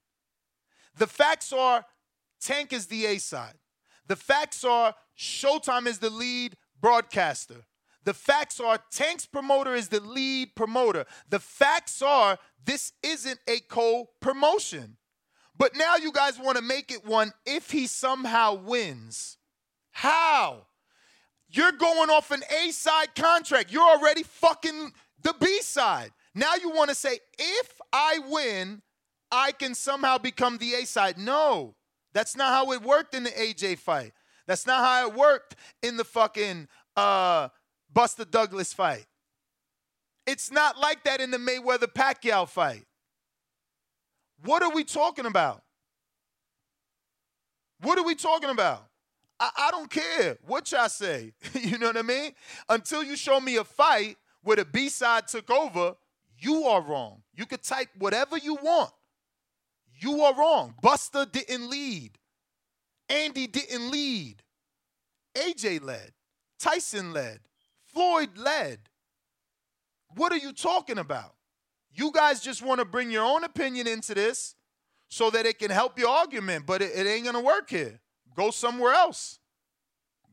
The 0.98 1.08
facts 1.08 1.54
are 1.54 1.86
Tank 2.42 2.74
is 2.74 2.88
the 2.88 3.06
A 3.06 3.18
side. 3.20 3.54
The 4.08 4.16
facts 4.18 4.64
are 4.66 4.94
Showtime 5.18 5.88
is 5.88 6.00
the 6.00 6.10
lead 6.10 6.58
broadcaster. 6.80 7.66
The 8.04 8.14
facts 8.14 8.60
are 8.60 8.80
Tank's 8.92 9.26
promoter 9.26 9.76
is 9.76 9.90
the 9.90 10.00
lead 10.00 10.56
promoter. 10.56 11.06
The 11.30 11.40
facts 11.40 12.02
are 12.02 12.38
this 12.66 12.94
isn't 13.04 13.40
a 13.48 13.60
co 13.60 14.10
promotion. 14.20 14.98
But 15.58 15.76
now 15.76 15.98
you 15.98 16.12
guys 16.12 16.40
want 16.40 16.58
to 16.58 16.64
make 16.64 16.92
it 16.92 17.06
one 17.06 17.34
if 17.46 17.72
he 17.72 17.86
somehow 17.86 18.56
wins. 18.56 19.38
How? 19.92 20.66
You're 21.50 21.74
going 21.74 22.10
off 22.10 22.32
an 22.32 22.42
A 22.64 22.72
side 22.72 23.14
contract. 23.14 23.72
You're 23.72 23.84
already 23.84 24.24
fucking 24.24 24.94
the 25.22 25.36
B 25.40 25.62
side. 25.62 26.12
Now 26.34 26.56
you 26.56 26.72
want 26.72 26.90
to 26.90 26.96
say, 26.96 27.20
if 27.38 27.80
I 27.92 28.20
win, 28.28 28.82
I 29.32 29.52
can 29.52 29.76
somehow 29.76 30.18
become 30.18 30.58
the 30.58 30.74
A 30.76 30.86
side. 30.86 31.18
No, 31.18 31.76
that's 32.14 32.36
not 32.36 32.50
how 32.50 32.72
it 32.72 32.82
worked 32.82 33.14
in 33.14 33.24
the 33.24 33.30
AJ 33.32 33.80
fight. 33.80 34.14
That's 34.48 34.66
not 34.66 34.84
how 34.84 35.08
it 35.08 35.14
worked 35.14 35.56
in 35.84 35.98
the 35.98 36.04
fucking 36.04 36.68
uh, 36.96 37.50
Buster 37.94 38.26
Douglas 38.26 38.74
fight. 38.74 39.06
It's 40.26 40.52
not 40.52 40.78
like 40.78 41.04
that 41.04 41.20
in 41.20 41.32
the 41.32 41.38
Mayweather 41.38 41.92
Pacquiao 41.92 42.48
fight. 42.48 42.86
What 44.44 44.64
are 44.64 44.72
we 44.72 44.84
talking 44.84 45.26
about? 45.26 45.64
What 47.82 47.98
are 47.98 48.06
we 48.06 48.16
talking 48.16 48.50
about? 48.50 48.86
I, 49.40 49.50
I 49.58 49.72
don't 49.72 49.90
care 49.90 50.38
what 50.46 50.72
y'all 50.72 50.90
say. 50.90 51.34
you 51.54 51.78
know 51.78 51.88
what 51.88 51.98
I 51.98 52.04
mean? 52.04 52.32
Until 52.70 53.04
you 53.04 53.16
show 53.16 53.40
me 53.40 53.58
a 53.58 53.64
fight 53.64 54.18
where 54.44 54.58
the 54.58 54.66
B 54.66 54.90
side 54.90 55.28
took 55.28 55.50
over, 55.50 55.96
you 56.38 56.64
are 56.64 56.82
wrong. 56.82 57.22
You 57.36 57.46
could 57.46 57.64
type 57.64 57.90
whatever 57.98 58.38
you 58.38 58.56
want. 58.56 58.92
You 60.00 60.22
are 60.22 60.36
wrong. 60.36 60.76
Buster 60.82 61.26
didn't 61.26 61.70
lead. 61.70 62.12
Andy 63.10 63.48
didn't 63.48 63.92
lead. 63.92 64.42
AJ 65.36 65.84
led. 65.84 66.12
Tyson 66.60 67.14
led. 67.14 67.40
Floyd 67.94 68.38
led. 68.38 68.80
What 70.16 70.32
are 70.32 70.38
you 70.38 70.54
talking 70.54 70.98
about? 70.98 71.36
You 71.94 72.12
guys 72.12 72.42
just 72.42 72.62
want 72.62 72.80
to 72.80 72.86
bring 72.86 73.12
your 73.12 73.24
own 73.24 73.44
opinion 73.44 73.88
into 73.88 74.14
this 74.14 74.56
so 75.10 75.30
that 75.30 75.46
it 75.46 75.60
can 75.60 75.72
help 75.72 76.00
your 76.00 76.10
argument, 76.10 76.66
but 76.66 76.82
it, 76.82 76.92
it 76.96 77.08
ain't 77.08 77.24
going 77.24 77.36
to 77.36 77.42
work 77.42 77.70
here. 77.70 78.00
Go 78.36 78.50
somewhere 78.52 78.94
else. 78.94 79.40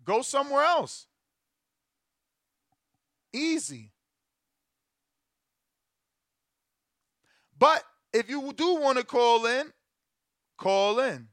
Go 0.04 0.22
somewhere 0.22 0.62
else. 0.62 1.06
Easy. 3.32 3.92
But 7.58 7.82
if 8.12 8.30
you 8.30 8.52
do 8.52 8.76
want 8.76 8.98
to 8.98 9.04
call 9.04 9.46
in, 9.46 9.72
call 10.56 11.00
in. 11.00 11.28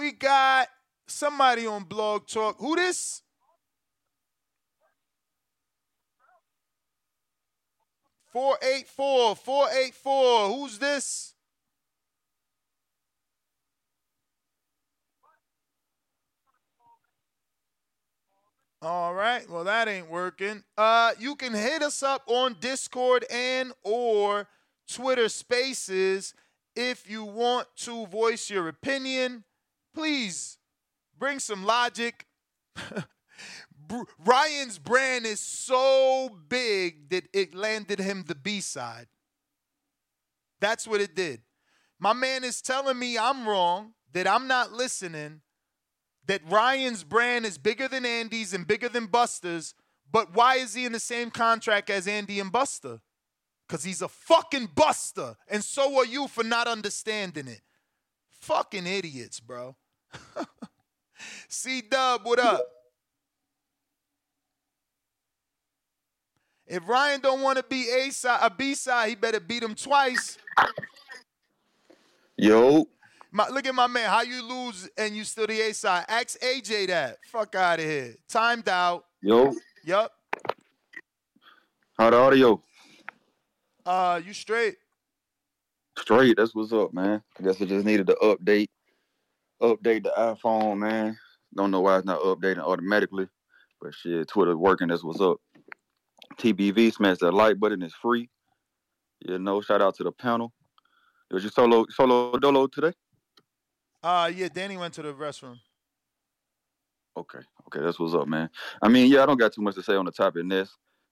We 0.00 0.12
got 0.12 0.66
somebody 1.06 1.66
on 1.66 1.84
Blog 1.84 2.26
Talk. 2.26 2.56
Who 2.58 2.74
this? 2.74 3.20
Four 8.32 8.56
eight 8.62 8.88
four 8.88 9.36
four 9.36 9.68
eight 9.70 9.94
four. 9.94 10.48
Who's 10.48 10.78
this? 10.78 11.34
All 18.80 19.12
right. 19.12 19.46
Well, 19.50 19.64
that 19.64 19.86
ain't 19.86 20.08
working. 20.08 20.64
Uh, 20.78 21.12
you 21.18 21.36
can 21.36 21.52
hit 21.52 21.82
us 21.82 22.02
up 22.02 22.22
on 22.26 22.56
Discord 22.58 23.26
and 23.30 23.74
or 23.82 24.48
Twitter 24.90 25.28
Spaces 25.28 26.32
if 26.74 27.06
you 27.06 27.22
want 27.22 27.68
to 27.80 28.06
voice 28.06 28.48
your 28.48 28.66
opinion. 28.68 29.44
Please 29.94 30.58
bring 31.18 31.38
some 31.38 31.64
logic. 31.64 32.26
Ryan's 34.24 34.78
brand 34.78 35.26
is 35.26 35.40
so 35.40 36.30
big 36.48 37.10
that 37.10 37.24
it 37.32 37.54
landed 37.54 37.98
him 37.98 38.24
the 38.26 38.34
B 38.34 38.60
side. 38.60 39.08
That's 40.60 40.86
what 40.86 41.00
it 41.00 41.14
did. 41.14 41.42
My 41.98 42.12
man 42.12 42.44
is 42.44 42.62
telling 42.62 42.98
me 42.98 43.18
I'm 43.18 43.48
wrong, 43.48 43.92
that 44.12 44.26
I'm 44.26 44.46
not 44.46 44.72
listening, 44.72 45.40
that 46.26 46.42
Ryan's 46.48 47.04
brand 47.04 47.44
is 47.46 47.58
bigger 47.58 47.88
than 47.88 48.06
Andy's 48.06 48.54
and 48.54 48.66
bigger 48.66 48.88
than 48.88 49.06
Buster's, 49.06 49.74
but 50.10 50.34
why 50.34 50.56
is 50.56 50.74
he 50.74 50.84
in 50.84 50.92
the 50.92 51.00
same 51.00 51.30
contract 51.30 51.90
as 51.90 52.06
Andy 52.06 52.40
and 52.40 52.50
Buster? 52.50 53.00
Because 53.66 53.84
he's 53.84 54.02
a 54.02 54.08
fucking 54.08 54.70
Buster, 54.74 55.36
and 55.48 55.62
so 55.62 55.98
are 55.98 56.06
you 56.06 56.26
for 56.26 56.42
not 56.42 56.66
understanding 56.66 57.48
it. 57.48 57.60
Fucking 58.40 58.86
idiots, 58.86 59.40
bro. 59.40 59.76
C 61.48 61.82
Dub, 61.82 62.24
what 62.24 62.38
up? 62.38 62.62
If 66.66 66.86
Ryan 66.88 67.20
don't 67.20 67.42
want 67.42 67.58
to 67.58 67.64
be 67.64 67.88
A 67.90 68.10
side, 68.10 68.38
a 68.42 68.48
B 68.50 68.74
side, 68.74 69.08
he 69.08 69.14
better 69.16 69.40
beat 69.40 69.62
him 69.62 69.74
twice. 69.74 70.38
Yo, 72.36 72.86
My, 73.32 73.48
look 73.48 73.66
at 73.66 73.74
my 73.74 73.86
man. 73.86 74.08
How 74.08 74.22
you 74.22 74.42
lose 74.42 74.88
and 74.96 75.14
you 75.16 75.24
still 75.24 75.46
the 75.46 75.60
A 75.60 75.74
side? 75.74 76.04
Ask 76.08 76.38
AJ 76.40 76.86
that. 76.86 77.18
Fuck 77.30 77.54
out 77.54 77.80
of 77.80 77.84
here. 77.84 78.14
Timed 78.28 78.68
out. 78.68 79.04
yo, 79.20 79.52
Yup. 79.84 80.12
how 81.98 82.08
the 82.10 82.16
audio? 82.16 82.62
Uh, 83.84 84.20
you 84.24 84.32
straight? 84.32 84.76
Straight, 85.98 86.36
that's 86.36 86.54
what's 86.54 86.72
up, 86.72 86.94
man. 86.94 87.22
I 87.38 87.42
guess 87.42 87.60
I 87.60 87.64
just 87.64 87.84
needed 87.84 88.06
to 88.06 88.16
update, 88.22 88.68
update 89.62 90.04
the 90.04 90.12
iPhone, 90.16 90.78
man. 90.78 91.18
Don't 91.54 91.70
know 91.70 91.80
why 91.80 91.98
it's 91.98 92.06
not 92.06 92.20
updating 92.20 92.58
automatically, 92.58 93.28
but 93.80 93.94
shit, 93.94 94.28
Twitter 94.28 94.56
working. 94.56 94.88
That's 94.88 95.04
what's 95.04 95.20
up. 95.20 95.38
TBV, 96.38 96.92
smash 96.92 97.18
that 97.18 97.32
like 97.32 97.58
button. 97.58 97.82
It's 97.82 97.94
free. 97.94 98.30
You 99.20 99.38
know, 99.38 99.60
shout 99.60 99.82
out 99.82 99.96
to 99.96 100.04
the 100.04 100.12
panel. 100.12 100.52
Was 101.30 101.44
you 101.44 101.50
solo 101.50 101.86
solo 101.90 102.36
dolo 102.38 102.66
today? 102.66 102.92
Uh, 104.02 104.30
yeah. 104.34 104.48
Danny 104.52 104.76
went 104.76 104.94
to 104.94 105.02
the 105.02 105.12
restroom. 105.12 105.58
Okay, 107.16 107.40
okay, 107.66 107.84
that's 107.84 107.98
what's 107.98 108.14
up, 108.14 108.28
man. 108.28 108.48
I 108.80 108.88
mean, 108.88 109.10
yeah, 109.10 109.22
I 109.22 109.26
don't 109.26 109.38
got 109.38 109.52
too 109.52 109.62
much 109.62 109.74
to 109.74 109.82
say 109.82 109.94
on 109.94 110.04
the 110.04 110.12
topic, 110.12 110.44
Ness. 110.44 110.70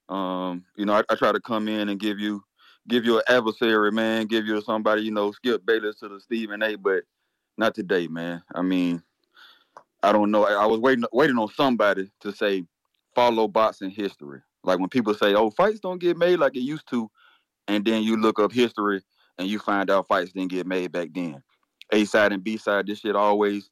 Um, 0.08 0.64
you 0.76 0.86
know, 0.86 0.94
I, 0.94 1.02
I 1.10 1.16
try 1.16 1.32
to 1.32 1.40
come 1.40 1.68
in 1.68 1.88
and 1.88 2.00
give 2.00 2.18
you 2.18 2.42
give 2.86 3.04
you 3.04 3.16
an 3.16 3.24
adversary, 3.28 3.92
man, 3.92 4.26
give 4.26 4.46
you 4.46 4.60
somebody, 4.62 5.02
you 5.02 5.10
know, 5.10 5.32
Skip 5.32 5.64
Bayless 5.66 5.96
to 5.96 6.08
the 6.08 6.20
Stephen 6.20 6.62
A, 6.62 6.76
but 6.76 7.04
not 7.56 7.74
today, 7.74 8.06
man. 8.08 8.42
I 8.54 8.62
mean, 8.62 9.02
I 10.02 10.12
don't 10.12 10.30
know. 10.30 10.44
I, 10.44 10.52
I 10.52 10.66
was 10.66 10.80
waiting 10.80 11.04
waiting 11.12 11.38
on 11.38 11.48
somebody 11.48 12.10
to 12.20 12.32
say 12.32 12.64
follow 13.14 13.48
boxing 13.48 13.90
history. 13.90 14.40
Like 14.62 14.78
when 14.78 14.88
people 14.88 15.14
say, 15.14 15.34
"Oh, 15.34 15.50
fights 15.50 15.80
don't 15.80 16.00
get 16.00 16.16
made 16.16 16.38
like 16.38 16.56
it 16.56 16.60
used 16.60 16.88
to," 16.90 17.10
and 17.66 17.84
then 17.84 18.02
you 18.02 18.16
look 18.16 18.38
up 18.38 18.52
history 18.52 19.02
and 19.38 19.48
you 19.48 19.58
find 19.58 19.90
out 19.90 20.06
fights 20.06 20.32
didn't 20.32 20.50
get 20.50 20.66
made 20.66 20.92
back 20.92 21.08
then. 21.14 21.42
A 21.92 22.04
side 22.04 22.32
and 22.32 22.44
B 22.44 22.56
side, 22.56 22.86
this 22.86 23.00
shit 23.00 23.16
always. 23.16 23.70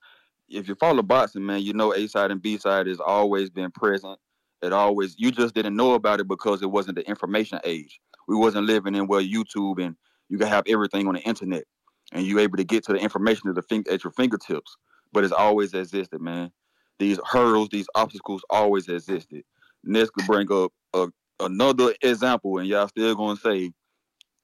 If 0.48 0.68
you 0.68 0.76
follow 0.76 1.02
boxing, 1.02 1.44
man, 1.44 1.62
you 1.62 1.72
know 1.72 1.92
A 1.92 2.06
side 2.06 2.30
and 2.30 2.40
B 2.40 2.56
side 2.56 2.86
has 2.86 3.00
always 3.00 3.50
been 3.50 3.70
present. 3.70 4.18
It 4.62 4.72
always 4.72 5.14
you 5.18 5.30
just 5.30 5.54
didn't 5.54 5.76
know 5.76 5.94
about 5.94 6.20
it 6.20 6.28
because 6.28 6.62
it 6.62 6.70
wasn't 6.70 6.96
the 6.96 7.08
information 7.08 7.60
age. 7.64 8.00
We 8.26 8.36
wasn't 8.36 8.66
living 8.66 8.94
in 8.94 9.06
where 9.06 9.20
YouTube 9.20 9.84
and 9.84 9.96
you 10.28 10.38
can 10.38 10.48
have 10.48 10.64
everything 10.66 11.06
on 11.06 11.14
the 11.14 11.20
internet 11.20 11.64
and 12.12 12.26
you 12.26 12.38
able 12.38 12.56
to 12.56 12.64
get 12.64 12.84
to 12.84 12.92
the 12.92 12.98
information 12.98 13.48
at 13.48 13.54
the 13.54 13.62
fin- 13.62 13.84
at 13.90 14.04
your 14.04 14.12
fingertips. 14.12 14.76
But 15.12 15.24
it's 15.24 15.32
always 15.32 15.74
existed, 15.74 16.20
man. 16.20 16.50
These 16.98 17.20
hurdles, 17.24 17.68
these 17.70 17.86
obstacles 17.94 18.42
always 18.50 18.88
existed. 18.88 19.44
Next 19.84 20.10
could 20.10 20.26
bring 20.26 20.50
up 20.50 20.72
a, 20.94 21.08
another 21.40 21.94
example, 22.02 22.58
and 22.58 22.66
y'all 22.66 22.88
still 22.88 23.14
gonna 23.14 23.36
say 23.36 23.72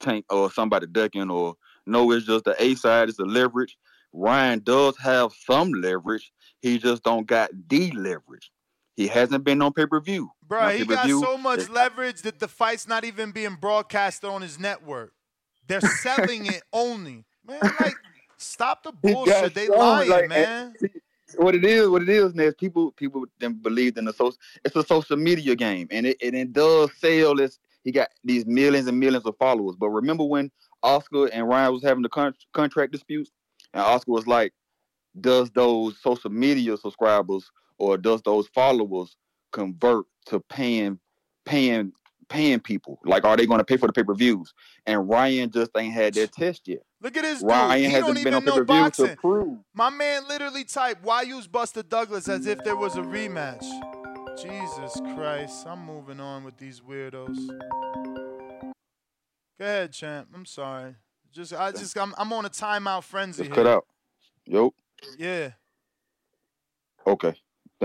tank 0.01 0.25
or 0.31 0.51
somebody 0.53 0.87
ducking 0.87 1.31
or 1.31 1.55
no, 1.87 2.11
it's 2.13 2.27
just 2.27 2.45
the 2.45 2.55
A 2.63 2.75
side, 2.75 3.09
it's 3.09 3.19
the 3.19 3.25
leverage. 3.25 3.77
Ryan 4.13 4.61
does 4.61 4.97
have 4.99 5.33
some 5.33 5.73
leverage. 5.73 6.33
He 6.61 6.79
just 6.79 7.03
don't 7.03 7.27
got 7.27 7.51
the 7.69 7.91
leverage. 7.93 8.53
He 8.97 9.07
hasn't 9.07 9.45
been 9.45 9.63
on 9.63 9.73
pay 9.73 9.87
per 9.87 10.01
view. 10.01 10.31
Bro, 10.47 10.69
he 10.71 10.85
got 10.85 11.09
so 11.09 11.39
much 11.39 11.69
leverage 11.71 12.23
that 12.23 12.39
the 12.39 12.49
fight's 12.49 12.87
not 12.87 13.05
even 13.05 13.31
being 13.31 13.57
broadcast 13.61 14.25
on 14.25 14.43
his 14.43 14.59
network. 14.59 15.13
They're 15.67 15.81
selling 16.03 16.47
it 16.47 16.63
only. 16.73 17.25
Man, 17.47 17.61
like, 17.81 17.95
stop 18.37 18.83
the 18.83 18.93
bullshit. 18.93 19.55
They 19.55 19.69
lying, 19.69 20.11
like, 20.11 20.25
eh, 20.25 20.29
man. 20.29 20.75
see, 20.79 20.89
what 21.37 21.55
it 21.55 21.65
is, 21.65 21.89
what 21.89 22.03
it 22.03 22.09
is, 22.09 22.35
is 22.35 22.55
people 22.55 22.93
people 22.93 23.25
then 23.39 23.55
believe 23.55 23.97
in 23.97 24.05
the 24.05 24.13
social. 24.13 24.37
It's 24.65 24.77
a 24.77 24.85
social 24.85 25.17
media 25.17 25.57
game, 25.57 25.89
and 25.91 26.07
it 26.07 26.19
and 26.23 26.35
it 26.35 26.53
does 26.53 26.91
sell. 26.99 27.35
This 27.35 27.59
he 27.85 27.93
got 27.93 28.09
these 28.23 28.45
millions 28.45 28.87
and 28.87 29.01
millions 29.01 29.25
of 29.25 29.37
followers. 29.39 29.77
But 29.79 29.89
remember 29.89 30.25
when 30.25 30.51
Oscar 30.83 31.27
and 31.27 31.49
Ryan 31.49 31.73
was 31.73 31.83
having 31.83 32.03
the 32.03 32.09
con- 32.11 32.35
contract 32.53 32.93
disputes, 32.93 33.31
and 33.73 33.83
Oscar 33.83 34.13
was 34.13 34.27
like, 34.27 34.53
"Does 35.19 35.51
those 35.51 35.99
social 36.01 36.31
media 36.31 36.77
subscribers 36.77 37.51
or 37.83 37.99
does 37.99 38.23
those 38.23 38.47
followers 38.55 39.17
convert 39.51 40.05
to 40.27 40.39
paying 40.39 41.01
paying 41.45 41.93
paying 42.29 42.61
people? 42.61 43.01
Like, 43.05 43.25
are 43.25 43.37
they 43.37 43.45
going 43.45 43.59
to 43.59 43.65
pay 43.65 43.77
for 43.77 43.89
the 43.89 43.93
pay 43.93 44.05
per 44.05 44.15
views?" 44.15 44.55
And 44.87 45.09
Ryan 45.09 45.51
just 45.51 45.73
ain't 45.77 45.93
had 45.93 46.15
that 46.15 46.31
test 46.31 46.69
yet. 46.69 46.83
Look 47.01 47.17
at 47.17 47.25
this 47.25 47.41
dude. 47.41 47.51
He 47.51 47.85
hasn't 47.85 47.95
don't 48.07 48.15
been 48.15 48.21
even 48.21 48.35
on 48.35 48.45
know 48.45 48.53
pay-per-view 48.53 48.85
to 48.85 49.03
boxing. 49.03 49.17
prove. 49.17 49.59
My 49.75 49.91
man 49.91 50.29
literally 50.29 50.63
typed, 50.63 51.03
"Why 51.03 51.23
use 51.23 51.49
Buster 51.49 51.83
Douglas 51.83 52.29
as 52.29 52.47
if 52.47 52.63
there 52.63 52.77
was 52.77 52.97
a 52.97 53.03
rematch?" 53.03 53.67
Jesus 54.41 55.01
Christ, 55.15 55.67
I'm 55.67 55.85
moving 55.85 56.21
on 56.21 56.45
with 56.45 56.57
these 56.59 56.81
weirdos. 56.81 57.37
Go 59.59 59.65
ahead, 59.65 59.93
champ. 59.93 60.29
I'm 60.33 60.47
sorry. 60.47 60.95
Just, 61.33 61.53
I 61.53 61.73
just, 61.73 61.99
I'm, 61.99 62.15
I'm 62.17 62.33
on 62.33 62.45
a 62.45 62.51
timeout 62.51 63.03
frenzy 63.03 63.43
Just 63.43 63.55
here. 63.55 63.65
cut 63.65 63.67
out. 63.67 63.87
Yo. 64.47 64.73
Yeah. 65.19 65.51
Okay. 67.07 67.35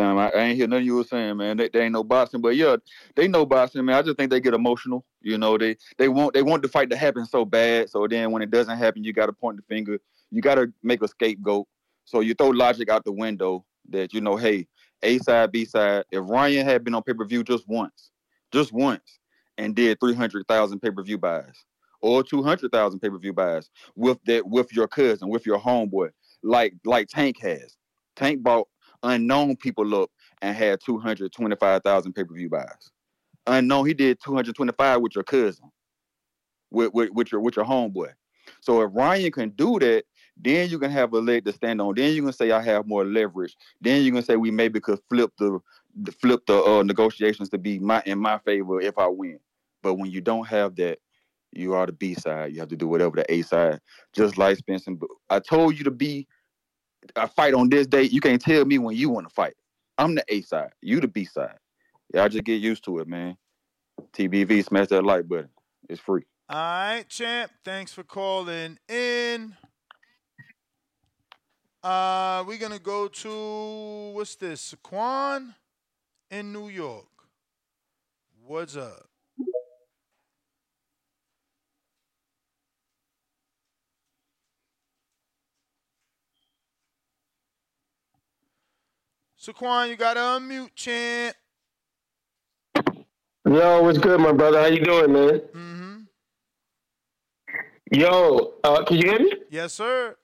I, 0.02 0.30
I 0.30 0.40
ain't 0.44 0.58
hear 0.58 0.68
nothing 0.68 0.86
you 0.86 0.96
were 0.96 1.04
saying, 1.04 1.38
man. 1.38 1.58
They, 1.58 1.70
they 1.70 1.84
ain't 1.84 1.94
no 1.94 2.04
boxing, 2.04 2.42
but 2.42 2.56
yeah, 2.56 2.78
they 3.16 3.28
know 3.28 3.46
boxing, 3.46 3.84
man. 3.86 3.96
I 3.96 4.02
just 4.02 4.18
think 4.18 4.30
they 4.30 4.40
get 4.40 4.54
emotional. 4.54 5.06
You 5.22 5.38
know, 5.38 5.58
they 5.58 5.78
they 5.98 6.10
want 6.10 6.34
they 6.34 6.44
want 6.44 6.62
the 6.62 6.68
fight 6.68 6.90
to 6.92 6.98
happen 6.98 7.26
so 7.26 7.46
bad. 7.46 7.90
So 7.90 8.08
then 8.08 8.32
when 8.32 8.42
it 8.42 8.52
doesn't 8.52 8.78
happen, 8.78 9.04
you 9.04 9.14
got 9.14 9.28
to 9.28 9.34
point 9.34 9.58
the 9.58 9.64
finger. 9.64 10.00
You 10.32 10.42
got 10.42 10.56
to 10.56 10.72
make 10.84 11.02
a 11.02 11.08
scapegoat. 11.08 11.68
So 12.06 12.20
you 12.20 12.34
throw 12.34 12.50
logic 12.50 12.90
out 12.90 13.06
the 13.06 13.12
window 13.12 13.66
that 13.90 14.14
you 14.14 14.22
know, 14.22 14.36
hey, 14.38 14.68
A 15.04 15.18
side, 15.20 15.52
B 15.52 15.66
side. 15.66 16.06
If 16.12 16.24
Ryan 16.28 16.66
had 16.66 16.84
been 16.84 16.96
on 16.96 17.04
pay 17.04 17.14
per 17.14 17.26
view 17.26 17.44
just 17.44 17.68
once, 17.68 18.12
just 18.52 18.72
once, 18.72 19.20
and 19.58 19.76
did 19.76 20.00
three 20.00 20.14
hundred 20.14 20.48
thousand 20.48 20.80
pay 20.80 20.92
per 20.92 21.04
view 21.04 21.18
buys 21.18 21.66
or 22.02 22.24
two 22.24 22.44
hundred 22.44 22.72
thousand 22.72 23.00
pay 23.00 23.10
per 23.10 23.18
view 23.18 23.34
buys 23.34 23.70
with 23.96 24.20
that 24.26 24.48
with 24.48 24.72
your 24.74 24.88
cousin, 24.88 25.30
with 25.30 25.46
your 25.46 25.60
homeboy, 25.60 26.10
like 26.44 26.74
like 26.86 27.08
Tank 27.08 27.40
has. 27.42 27.76
Tank 28.16 28.42
bought 28.42 28.68
unknown 29.04 29.56
people 29.56 30.04
up 30.04 30.10
and 30.42 30.56
had 30.56 30.80
225,000 30.86 32.14
pay-per-view 32.14 32.50
buys. 32.50 32.92
Unknown, 33.46 33.88
he 33.88 33.94
did 33.94 34.20
225 34.24 35.02
with 35.02 35.16
your 35.16 35.24
cousin, 35.24 35.72
with, 36.70 36.94
with, 36.94 37.10
with 37.12 37.32
your 37.32 37.42
with 37.42 37.56
your 37.56 37.66
homeboy. 37.66 38.12
So 38.62 38.82
if 38.82 38.92
Ryan 38.94 39.32
can 39.32 39.50
do 39.52 39.80
that, 39.80 40.04
then 40.36 40.70
you 40.70 40.80
can 40.80 40.92
have 40.92 41.14
a 41.14 41.20
leg 41.20 41.46
to 41.46 41.54
stand 41.54 41.82
on. 41.82 41.96
Then 41.96 42.14
you 42.14 42.24
can 42.24 42.34
say 42.34 42.52
I 42.52 42.62
have 42.62 42.88
more 42.88 43.06
leverage. 43.06 43.56
Then 43.82 44.04
you 44.04 44.12
can 44.12 44.22
say 44.22 44.36
we 44.36 44.52
maybe 44.52 44.80
could 44.80 45.00
flip 45.10 45.32
the, 45.40 45.60
the 45.96 46.12
flip 46.12 46.46
the 46.46 46.62
uh, 46.62 46.84
negotiations 46.84 47.50
to 47.50 47.58
be 47.58 47.80
my 47.80 48.04
in 48.06 48.20
my 48.20 48.38
favor 48.40 48.82
if 48.82 48.98
I 48.98 49.08
win. 49.08 49.40
But 49.82 49.96
when 49.96 50.12
you 50.12 50.22
don't 50.22 50.48
have 50.48 50.76
that, 50.76 51.00
you 51.52 51.74
are 51.74 51.86
the 51.86 51.94
B 51.94 52.14
side. 52.14 52.54
You 52.54 52.60
have 52.60 52.70
to 52.70 52.76
do 52.76 52.88
whatever 52.88 53.16
the 53.16 53.32
A 53.32 53.42
side. 53.42 53.80
Just 54.14 54.38
like 54.38 54.58
Spencer, 54.58 54.92
I 55.30 55.40
told 55.40 55.78
you 55.78 55.84
to 55.86 55.92
be 55.92 56.28
a 57.16 57.28
fight 57.28 57.54
on 57.54 57.70
this 57.70 57.88
date. 57.88 58.12
You 58.12 58.22
can't 58.22 58.42
tell 58.42 58.66
me 58.66 58.78
when 58.78 58.96
you 58.96 59.10
want 59.10 59.28
to 59.28 59.34
fight. 59.34 59.56
I'm 59.98 60.16
the 60.16 60.24
A 60.28 60.42
side. 60.42 60.72
You 60.82 61.00
the 61.00 61.08
B 61.08 61.26
side. 61.26 61.58
Y'all 62.14 62.30
just 62.30 62.44
get 62.44 62.62
used 62.62 62.84
to 62.86 63.00
it, 63.00 63.08
man. 63.08 63.38
TBV, 64.14 64.64
smash 64.66 64.88
that 64.88 65.04
like 65.04 65.28
button. 65.28 65.50
It's 65.90 66.00
free. 66.00 66.24
All 66.50 66.58
right, 66.58 67.06
champ. 67.10 67.52
Thanks 67.66 67.92
for 67.94 68.04
calling 68.04 68.78
in. 68.88 69.56
Uh, 71.84 72.44
we're 72.48 72.58
gonna 72.58 72.80
go 72.80 73.08
to 73.08 74.12
what's 74.14 74.36
this? 74.36 74.74
Saquon 74.74 75.56
in 76.32 76.54
New 76.54 76.70
York. 76.70 77.06
What's 78.46 78.76
up? 78.78 79.10
Saquon, 89.48 89.88
you 89.88 89.96
gotta 89.96 90.20
unmute, 90.20 90.72
champ. 90.76 91.34
Yo, 93.46 93.82
what's 93.82 93.98
good, 93.98 94.20
my 94.20 94.34
brother? 94.34 94.60
How 94.60 94.66
you 94.66 94.84
doing, 94.84 95.14
man? 95.14 95.40
Mm-hmm. 95.56 95.98
Yo, 97.94 98.56
uh, 98.66 98.84
can 98.84 98.98
you 98.98 99.10
hear 99.10 99.20
me? 99.20 99.32
Yes, 99.50 99.72
sir. 99.72 100.18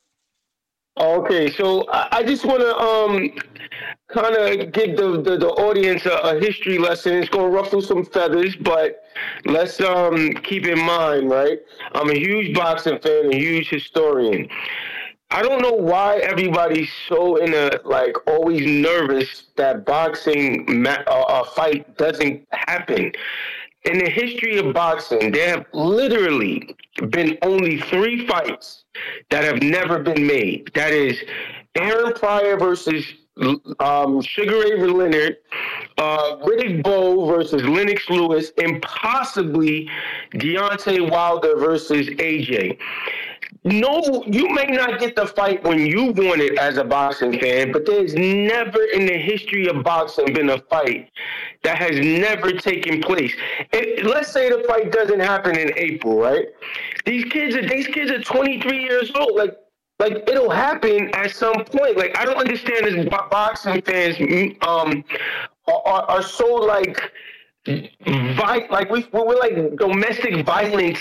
Okay, 0.99 1.49
so 1.51 1.89
I, 1.89 2.17
I 2.17 2.23
just 2.23 2.43
want 2.43 2.59
to 2.63 2.77
um 2.77 3.31
kind 4.09 4.35
of 4.35 4.73
give 4.73 4.97
the, 4.97 5.21
the, 5.21 5.37
the 5.37 5.49
audience 5.49 6.05
a, 6.05 6.17
a 6.17 6.39
history 6.39 6.77
lesson. 6.77 7.13
It's 7.13 7.29
going 7.29 7.49
to 7.49 7.57
ruffle 7.57 7.81
some 7.81 8.03
feathers, 8.03 8.57
but 8.57 9.03
let's 9.45 9.79
um 9.79 10.33
keep 10.43 10.65
in 10.65 10.79
mind, 10.79 11.29
right? 11.29 11.59
I'm 11.93 12.09
a 12.09 12.19
huge 12.19 12.53
boxing 12.53 12.99
fan, 12.99 13.33
a 13.33 13.37
huge 13.37 13.69
historian. 13.69 14.49
I 15.34 15.41
don't 15.41 15.64
know 15.64 15.73
why 15.73 16.18
everybody's 16.18 16.91
so 17.10 17.38
in 17.38 17.55
a 17.55 17.80
like 17.85 18.15
always 18.27 18.68
nervous 18.68 19.45
that 19.55 19.84
boxing 19.84 20.64
ma- 20.84 21.03
uh, 21.07 21.43
fight 21.43 21.97
doesn't 21.97 22.47
happen. 22.51 23.11
In 23.85 23.97
the 23.97 24.11
history 24.11 24.60
of 24.60 24.76
boxing, 24.76 25.31
there 25.31 25.49
have 25.49 25.65
literally 25.73 26.76
been 27.10 27.39
only 27.41 27.81
three 27.81 28.27
fights 28.27 28.85
that 29.31 29.43
have 29.43 29.64
never 29.64 29.97
been 29.97 30.27
made. 30.27 30.69
That 30.76 30.91
is 30.93 31.19
Aaron 31.73 32.14
Pryor 32.14 32.55
versus 32.55 33.03
um, 33.80 34.22
Sugar 34.22 34.60
Ray 34.60 34.85
Leonard, 34.85 35.38
uh, 35.97 36.38
Riddick 36.43 36.84
Bowe 36.84 37.26
versus 37.26 37.64
Lennox 37.64 38.07
Lewis, 38.07 38.51
and 38.60 38.80
possibly 38.84 39.89
Deontay 40.35 41.10
Wilder 41.10 41.55
versus 41.55 42.07
AJ. 42.07 42.77
No, 43.63 44.23
you 44.27 44.49
may 44.49 44.65
not 44.65 44.99
get 44.99 45.15
the 45.15 45.27
fight 45.27 45.63
when 45.63 45.85
you 45.85 46.05
want 46.11 46.41
it 46.41 46.57
as 46.57 46.77
a 46.77 46.84
boxing 46.84 47.39
fan, 47.39 47.71
but 47.71 47.85
there's 47.85 48.13
never 48.13 48.84
in 48.93 49.05
the 49.05 49.17
history 49.17 49.67
of 49.67 49.84
boxing 49.84 50.34
been 50.34 50.49
a 50.49 50.59
fight 50.63 51.09
that 51.63 51.77
has 51.77 51.97
never 51.99 52.51
taken 52.51 53.01
place. 53.01 53.34
If, 53.71 54.05
let's 54.05 54.31
say 54.31 54.49
the 54.49 54.63
fight 54.67 54.91
doesn't 54.91 55.19
happen 55.19 55.57
in 55.57 55.71
April, 55.77 56.19
right? 56.19 56.47
These 57.05 57.25
kids 57.25 57.55
are 57.55 57.67
these 57.67 57.88
kids 57.88 58.11
are 58.11 58.21
23 58.21 58.84
years 58.84 59.11
old. 59.15 59.35
Like 59.35 59.55
like 59.99 60.27
it'll 60.27 60.49
happen 60.49 61.09
at 61.13 61.31
some 61.31 61.63
point. 61.65 61.97
Like 61.97 62.17
I 62.17 62.25
don't 62.25 62.38
understand 62.38 62.85
this 62.85 63.07
boxing 63.07 63.81
fans 63.81 64.17
um 64.61 65.03
are, 65.67 66.03
are 66.03 66.23
so 66.23 66.53
like 66.55 66.99
vi- 67.65 68.68
like 68.69 68.90
we 68.90 69.07
we're 69.11 69.40
like 69.40 69.76
domestic 69.77 70.45
violence 70.45 70.99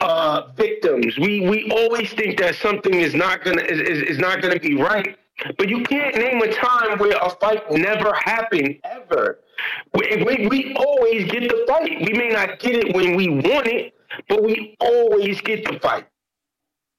uh, 0.00 0.48
victims. 0.56 1.18
We 1.18 1.48
we 1.48 1.70
always 1.70 2.12
think 2.12 2.38
that 2.40 2.56
something 2.56 2.94
is 2.94 3.14
not 3.14 3.44
gonna 3.44 3.62
is, 3.62 3.80
is, 3.80 4.02
is 4.02 4.18
not 4.18 4.42
gonna 4.42 4.60
be 4.60 4.76
right. 4.76 5.16
But 5.56 5.68
you 5.70 5.82
can't 5.84 6.14
name 6.16 6.42
a 6.42 6.52
time 6.52 6.98
where 6.98 7.16
a 7.16 7.30
fight 7.30 7.70
never 7.70 8.12
happened 8.12 8.76
ever. 8.84 9.40
We, 9.94 10.22
we, 10.22 10.46
we 10.48 10.74
always 10.74 11.30
get 11.30 11.48
the 11.48 11.64
fight. 11.66 11.98
We 12.02 12.12
may 12.12 12.28
not 12.28 12.58
get 12.58 12.74
it 12.74 12.94
when 12.94 13.16
we 13.16 13.28
want 13.28 13.66
it, 13.66 13.94
but 14.28 14.42
we 14.42 14.76
always 14.80 15.40
get 15.40 15.64
the 15.64 15.78
fight. 15.78 16.06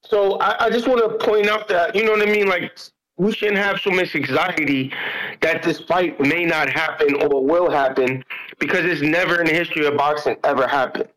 So 0.04 0.38
I, 0.40 0.66
I 0.66 0.70
just 0.70 0.88
want 0.88 1.00
to 1.08 1.24
point 1.24 1.46
out 1.48 1.68
that 1.68 1.94
you 1.94 2.04
know 2.04 2.12
what 2.12 2.28
I 2.28 2.30
mean. 2.32 2.48
Like 2.48 2.76
we 3.16 3.32
shouldn't 3.32 3.58
have 3.58 3.78
so 3.80 3.90
much 3.90 4.14
anxiety 4.16 4.92
that 5.40 5.62
this 5.62 5.80
fight 5.80 6.18
may 6.20 6.44
not 6.44 6.68
happen 6.68 7.14
or 7.22 7.44
will 7.44 7.70
happen 7.70 8.24
because 8.58 8.84
it's 8.84 9.02
never 9.02 9.40
in 9.40 9.46
the 9.46 9.52
history 9.52 9.86
of 9.86 9.96
boxing 9.96 10.36
ever 10.44 10.66
happened. 10.66 11.08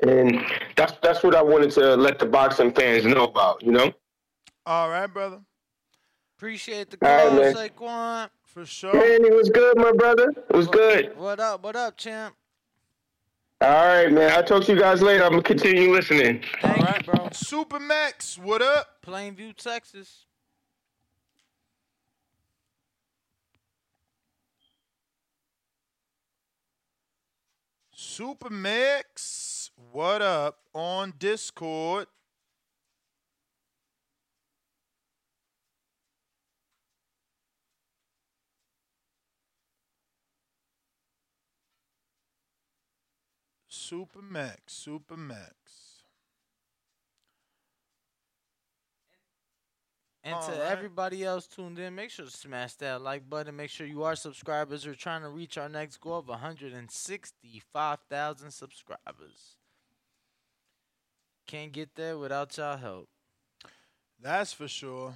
and 0.00 0.44
that's 0.76 0.92
that's 1.02 1.22
what 1.22 1.34
I 1.34 1.42
wanted 1.42 1.70
to 1.72 1.96
let 1.96 2.18
the 2.18 2.26
boxing 2.26 2.72
fans 2.72 3.04
know 3.04 3.24
about. 3.24 3.62
You 3.62 3.72
know. 3.72 3.92
All 4.66 4.90
right, 4.90 5.06
brother. 5.06 5.40
Appreciate 6.36 6.90
the 6.90 6.98
All 7.06 7.30
call, 7.30 7.40
right. 7.40 7.56
Saquon. 7.56 8.28
For 8.44 8.66
sure. 8.66 8.92
Man, 8.92 9.24
it 9.24 9.34
was 9.34 9.48
good, 9.48 9.76
my 9.78 9.92
brother. 9.92 10.32
It 10.50 10.56
was 10.56 10.66
good. 10.66 11.16
What 11.16 11.40
up? 11.40 11.62
What 11.62 11.76
up, 11.76 11.96
champ? 11.96 12.34
All 13.62 13.68
right, 13.70 14.12
man. 14.12 14.30
I'll 14.32 14.44
talk 14.44 14.64
to 14.64 14.74
you 14.74 14.78
guys 14.78 15.00
later. 15.00 15.24
I'm 15.24 15.30
gonna 15.30 15.42
continue 15.42 15.90
listening. 15.92 16.42
Thank 16.60 17.06
you, 17.06 17.12
bro. 17.12 17.28
Super 17.32 17.80
Max, 17.80 18.36
what 18.36 18.60
up? 18.60 19.02
Plainview, 19.06 19.54
Texas. 19.56 20.25
Super 28.16 28.48
Mix, 28.48 29.70
what 29.92 30.22
up 30.22 30.60
on 30.72 31.12
Discord? 31.18 32.06
Super 43.68 44.22
Max, 44.22 44.72
Super 44.72 45.18
Max. 45.18 46.04
And 50.26 50.34
All 50.34 50.42
to 50.42 50.50
right. 50.50 50.72
everybody 50.72 51.24
else 51.24 51.46
tuned 51.46 51.78
in, 51.78 51.94
make 51.94 52.10
sure 52.10 52.24
to 52.24 52.30
smash 52.32 52.74
that 52.74 53.00
like 53.00 53.30
button. 53.30 53.54
Make 53.54 53.70
sure 53.70 53.86
you 53.86 54.02
are 54.02 54.16
subscribers. 54.16 54.84
We're 54.84 54.94
trying 54.94 55.22
to 55.22 55.28
reach 55.28 55.56
our 55.56 55.68
next 55.68 56.00
goal 56.00 56.18
of 56.18 56.26
165,000 56.26 58.50
subscribers. 58.50 59.54
Can't 61.46 61.70
get 61.70 61.94
there 61.94 62.18
without 62.18 62.56
y'all 62.56 62.76
help. 62.76 63.08
That's 64.20 64.52
for 64.52 64.66
sure. 64.66 65.14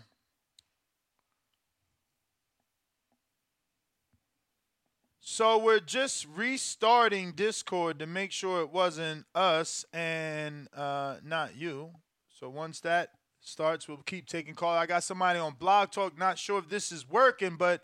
So 5.18 5.58
we're 5.58 5.80
just 5.80 6.28
restarting 6.36 7.32
Discord 7.32 7.98
to 7.98 8.06
make 8.06 8.30
sure 8.30 8.60
it 8.60 8.70
wasn't 8.70 9.26
us 9.34 9.84
and 9.92 10.68
uh, 10.72 11.16
not 11.24 11.56
you. 11.56 11.90
So 12.38 12.48
once 12.48 12.78
that 12.82 13.10
starts, 13.40 13.88
we'll 13.88 13.98
keep 13.98 14.26
taking 14.26 14.54
calls. 14.54 14.78
I 14.78 14.86
got 14.86 15.02
somebody 15.02 15.38
on 15.38 15.54
Blog 15.58 15.90
Talk. 15.90 16.18
Not 16.18 16.38
sure 16.38 16.58
if 16.58 16.68
this 16.68 16.92
is 16.92 17.08
working, 17.08 17.56
but 17.56 17.82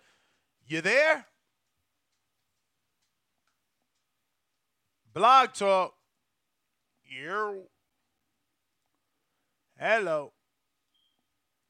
you 0.66 0.80
there? 0.80 1.26
Blog 5.12 5.52
Talk. 5.54 5.94
Yeah. 7.04 7.52
Hello. 9.78 10.32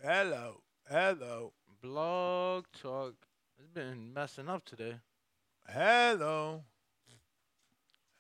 Hello. 0.03 0.63
Hello. 0.89 1.53
Blog 1.83 2.67
talk. 2.81 3.15
It's 3.59 3.69
been 3.69 4.13
messing 4.15 4.49
up 4.49 4.65
today. 4.65 4.97
Hello. 5.69 6.63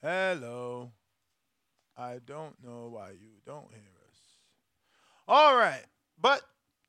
Hello. 0.02 0.90
I 1.96 2.18
don't 2.24 2.56
know 2.64 2.88
why 2.90 3.10
you 3.10 3.40
don't 3.44 3.70
hear. 3.70 3.95
All 5.28 5.56
right. 5.56 5.84
But 6.20 6.42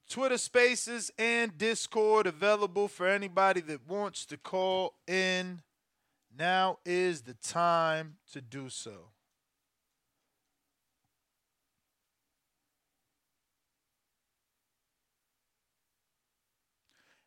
Twitter 0.09 0.38
Spaces 0.38 1.11
and 1.18 1.57
Discord 1.57 2.27
available 2.27 2.88
for 2.88 3.07
anybody 3.07 3.61
that 3.61 3.88
wants 3.88 4.26
to 4.27 4.38
call 4.38 4.93
in. 5.07 5.61
Now 6.38 6.77
is 6.85 7.23
the 7.23 7.34
time 7.34 8.18
to 8.31 8.41
do 8.41 8.69
so. 8.69 9.09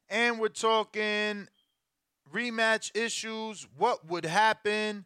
And 0.09 0.41
we're 0.41 0.49
talking 0.49 1.49
rematch 2.33 2.97
issues, 2.97 3.67
what 3.77 4.09
would 4.09 4.25
happen. 4.25 5.05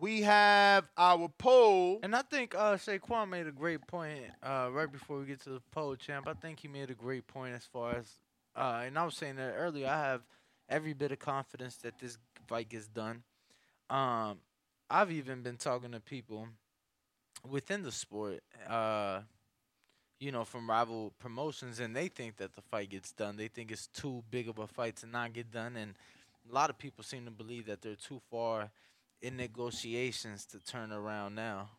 We 0.00 0.22
have 0.22 0.88
our 0.96 1.28
poll. 1.28 2.00
And 2.02 2.16
I 2.16 2.22
think 2.22 2.54
uh, 2.54 2.76
Saquon 2.76 3.28
made 3.28 3.46
a 3.46 3.52
great 3.52 3.86
point 3.86 4.22
uh, 4.42 4.70
right 4.72 4.90
before 4.90 5.18
we 5.18 5.26
get 5.26 5.40
to 5.40 5.50
the 5.50 5.62
poll, 5.72 5.94
champ. 5.94 6.26
I 6.26 6.32
think 6.32 6.60
he 6.60 6.68
made 6.68 6.90
a 6.90 6.94
great 6.94 7.26
point 7.26 7.54
as 7.54 7.66
far 7.66 7.96
as, 7.96 8.06
uh, 8.56 8.84
and 8.86 8.98
I 8.98 9.04
was 9.04 9.14
saying 9.14 9.36
that 9.36 9.52
earlier. 9.58 9.86
I 9.86 9.98
have 9.98 10.22
every 10.70 10.94
bit 10.94 11.12
of 11.12 11.18
confidence 11.18 11.76
that 11.76 11.98
this 11.98 12.16
fight 12.46 12.70
gets 12.70 12.86
done. 12.86 13.24
Um, 13.90 14.38
I've 14.88 15.12
even 15.12 15.42
been 15.42 15.58
talking 15.58 15.92
to 15.92 16.00
people 16.00 16.48
within 17.46 17.82
the 17.82 17.92
sport, 17.92 18.42
uh, 18.70 19.20
you 20.18 20.32
know, 20.32 20.44
from 20.44 20.70
rival 20.70 21.12
promotions, 21.18 21.78
and 21.78 21.94
they 21.94 22.08
think 22.08 22.38
that 22.38 22.54
the 22.54 22.62
fight 22.62 22.88
gets 22.88 23.12
done. 23.12 23.36
They 23.36 23.48
think 23.48 23.70
it's 23.70 23.88
too 23.88 24.24
big 24.30 24.48
of 24.48 24.58
a 24.58 24.66
fight 24.66 24.96
to 24.96 25.06
not 25.06 25.34
get 25.34 25.50
done, 25.50 25.76
and 25.76 25.92
a 26.50 26.54
lot 26.54 26.70
of 26.70 26.78
people 26.78 27.04
seem 27.04 27.26
to 27.26 27.30
believe 27.30 27.66
that 27.66 27.82
they're 27.82 27.96
too 27.96 28.22
far 28.30 28.70
in 29.22 29.36
negotiations 29.36 30.46
to 30.46 30.58
turn 30.58 30.92
around 30.92 31.34
now. 31.34 31.70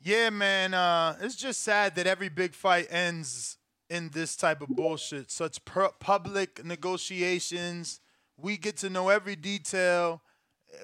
Yeah, 0.00 0.30
man. 0.30 0.74
Uh, 0.74 1.16
it's 1.20 1.36
just 1.36 1.62
sad 1.62 1.94
that 1.94 2.06
every 2.06 2.28
big 2.28 2.54
fight 2.54 2.88
ends 2.90 3.56
in 3.88 4.08
this 4.10 4.36
type 4.36 4.60
of 4.60 4.68
bullshit. 4.68 5.30
Such 5.30 5.64
pu- 5.64 5.92
public 6.00 6.64
negotiations. 6.64 8.00
We 8.36 8.56
get 8.56 8.76
to 8.78 8.90
know 8.90 9.10
every 9.10 9.36
detail. 9.36 10.22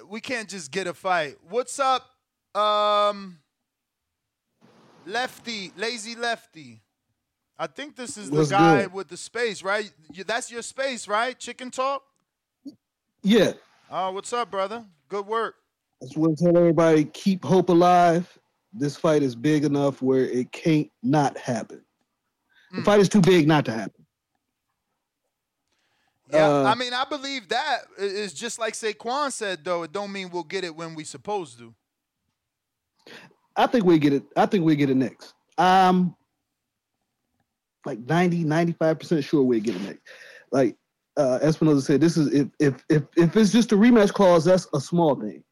We 0.09 0.20
can't 0.20 0.49
just 0.49 0.70
get 0.70 0.86
a 0.86 0.94
fight. 0.94 1.36
What's 1.49 1.81
up, 1.81 2.10
um, 2.55 3.39
Lefty, 5.07 5.73
Lazy 5.77 6.15
Lefty? 6.15 6.83
I 7.59 7.67
think 7.67 7.97
this 7.97 8.17
is 8.17 8.31
the 8.31 8.44
guy 8.44 8.83
good? 8.83 8.93
with 8.93 9.09
the 9.09 9.17
space, 9.17 9.62
right? 9.62 9.91
That's 10.27 10.51
your 10.52 10.62
space, 10.62 11.09
right? 11.09 11.36
Chicken 11.36 11.70
Tawk. 11.73 12.02
Yeah, 13.23 13.55
Oh, 13.91 14.12
what's 14.12 14.33
up, 14.33 14.50
brother? 14.50 14.84
Good 15.08 15.26
work. 15.26 15.55
I 16.02 16.07
just 16.07 16.17
want 16.17 16.39
to 16.39 16.44
tell 16.44 16.57
everybody 16.57 17.05
keep 17.07 17.44
hope 17.44 17.70
alive. 17.70 18.39
This 18.73 18.97
fight 18.97 19.23
is 19.23 19.34
big 19.34 19.65
enough 19.65 20.02
where 20.02 20.25
it 20.26 20.52
can't 20.52 20.91
not 21.02 21.39
happen. 21.39 21.83
The 22.70 22.83
fight 22.83 23.00
is 23.00 23.08
too 23.08 23.23
big 23.23 23.49
not 23.49 23.65
to 23.65 23.73
happen. 23.73 24.05
Yeah, 26.31 26.47
Uh, 26.49 26.65
I 26.65 26.75
mean, 26.75 26.92
I 26.92 27.05
believe 27.05 27.49
that 27.49 27.78
is 27.97 28.34
just 28.34 28.58
like 28.58 28.75
Saquon 28.75 29.33
said, 29.33 29.65
though. 29.65 29.84
It 29.84 29.92
don't 29.92 30.12
mean 30.12 30.28
we'll 30.31 30.44
get 30.44 30.65
it 30.65 30.76
when 30.76 30.94
we 30.94 31.05
supposed 31.05 31.58
to. 31.58 31.75
I 33.57 33.67
think 33.67 33.86
we 33.86 33.99
get 33.99 34.12
it. 34.12 34.25
I 34.36 34.44
think 34.44 34.67
we 34.67 34.76
get 34.76 34.91
it 34.91 34.97
next. 34.97 35.33
I'm 35.57 36.15
like 37.86 38.00
90, 38.00 38.44
95% 38.44 39.25
sure 39.25 39.42
we 39.42 39.60
get 39.60 39.76
it 39.76 39.83
next. 39.83 40.02
Like 40.52 40.76
uh 41.18 41.38
Espinoza 41.42 41.82
said, 41.82 42.00
this 42.00 42.16
is 42.16 42.32
if 42.32 42.48
if 42.60 42.84
if 42.88 43.02
if 43.16 43.36
it's 43.36 43.52
just 43.52 43.72
a 43.72 43.76
rematch 43.76 44.12
clause, 44.14 44.44
that's 44.44 44.66
a 44.74 44.80
small 44.80 45.14
thing. 45.16 45.42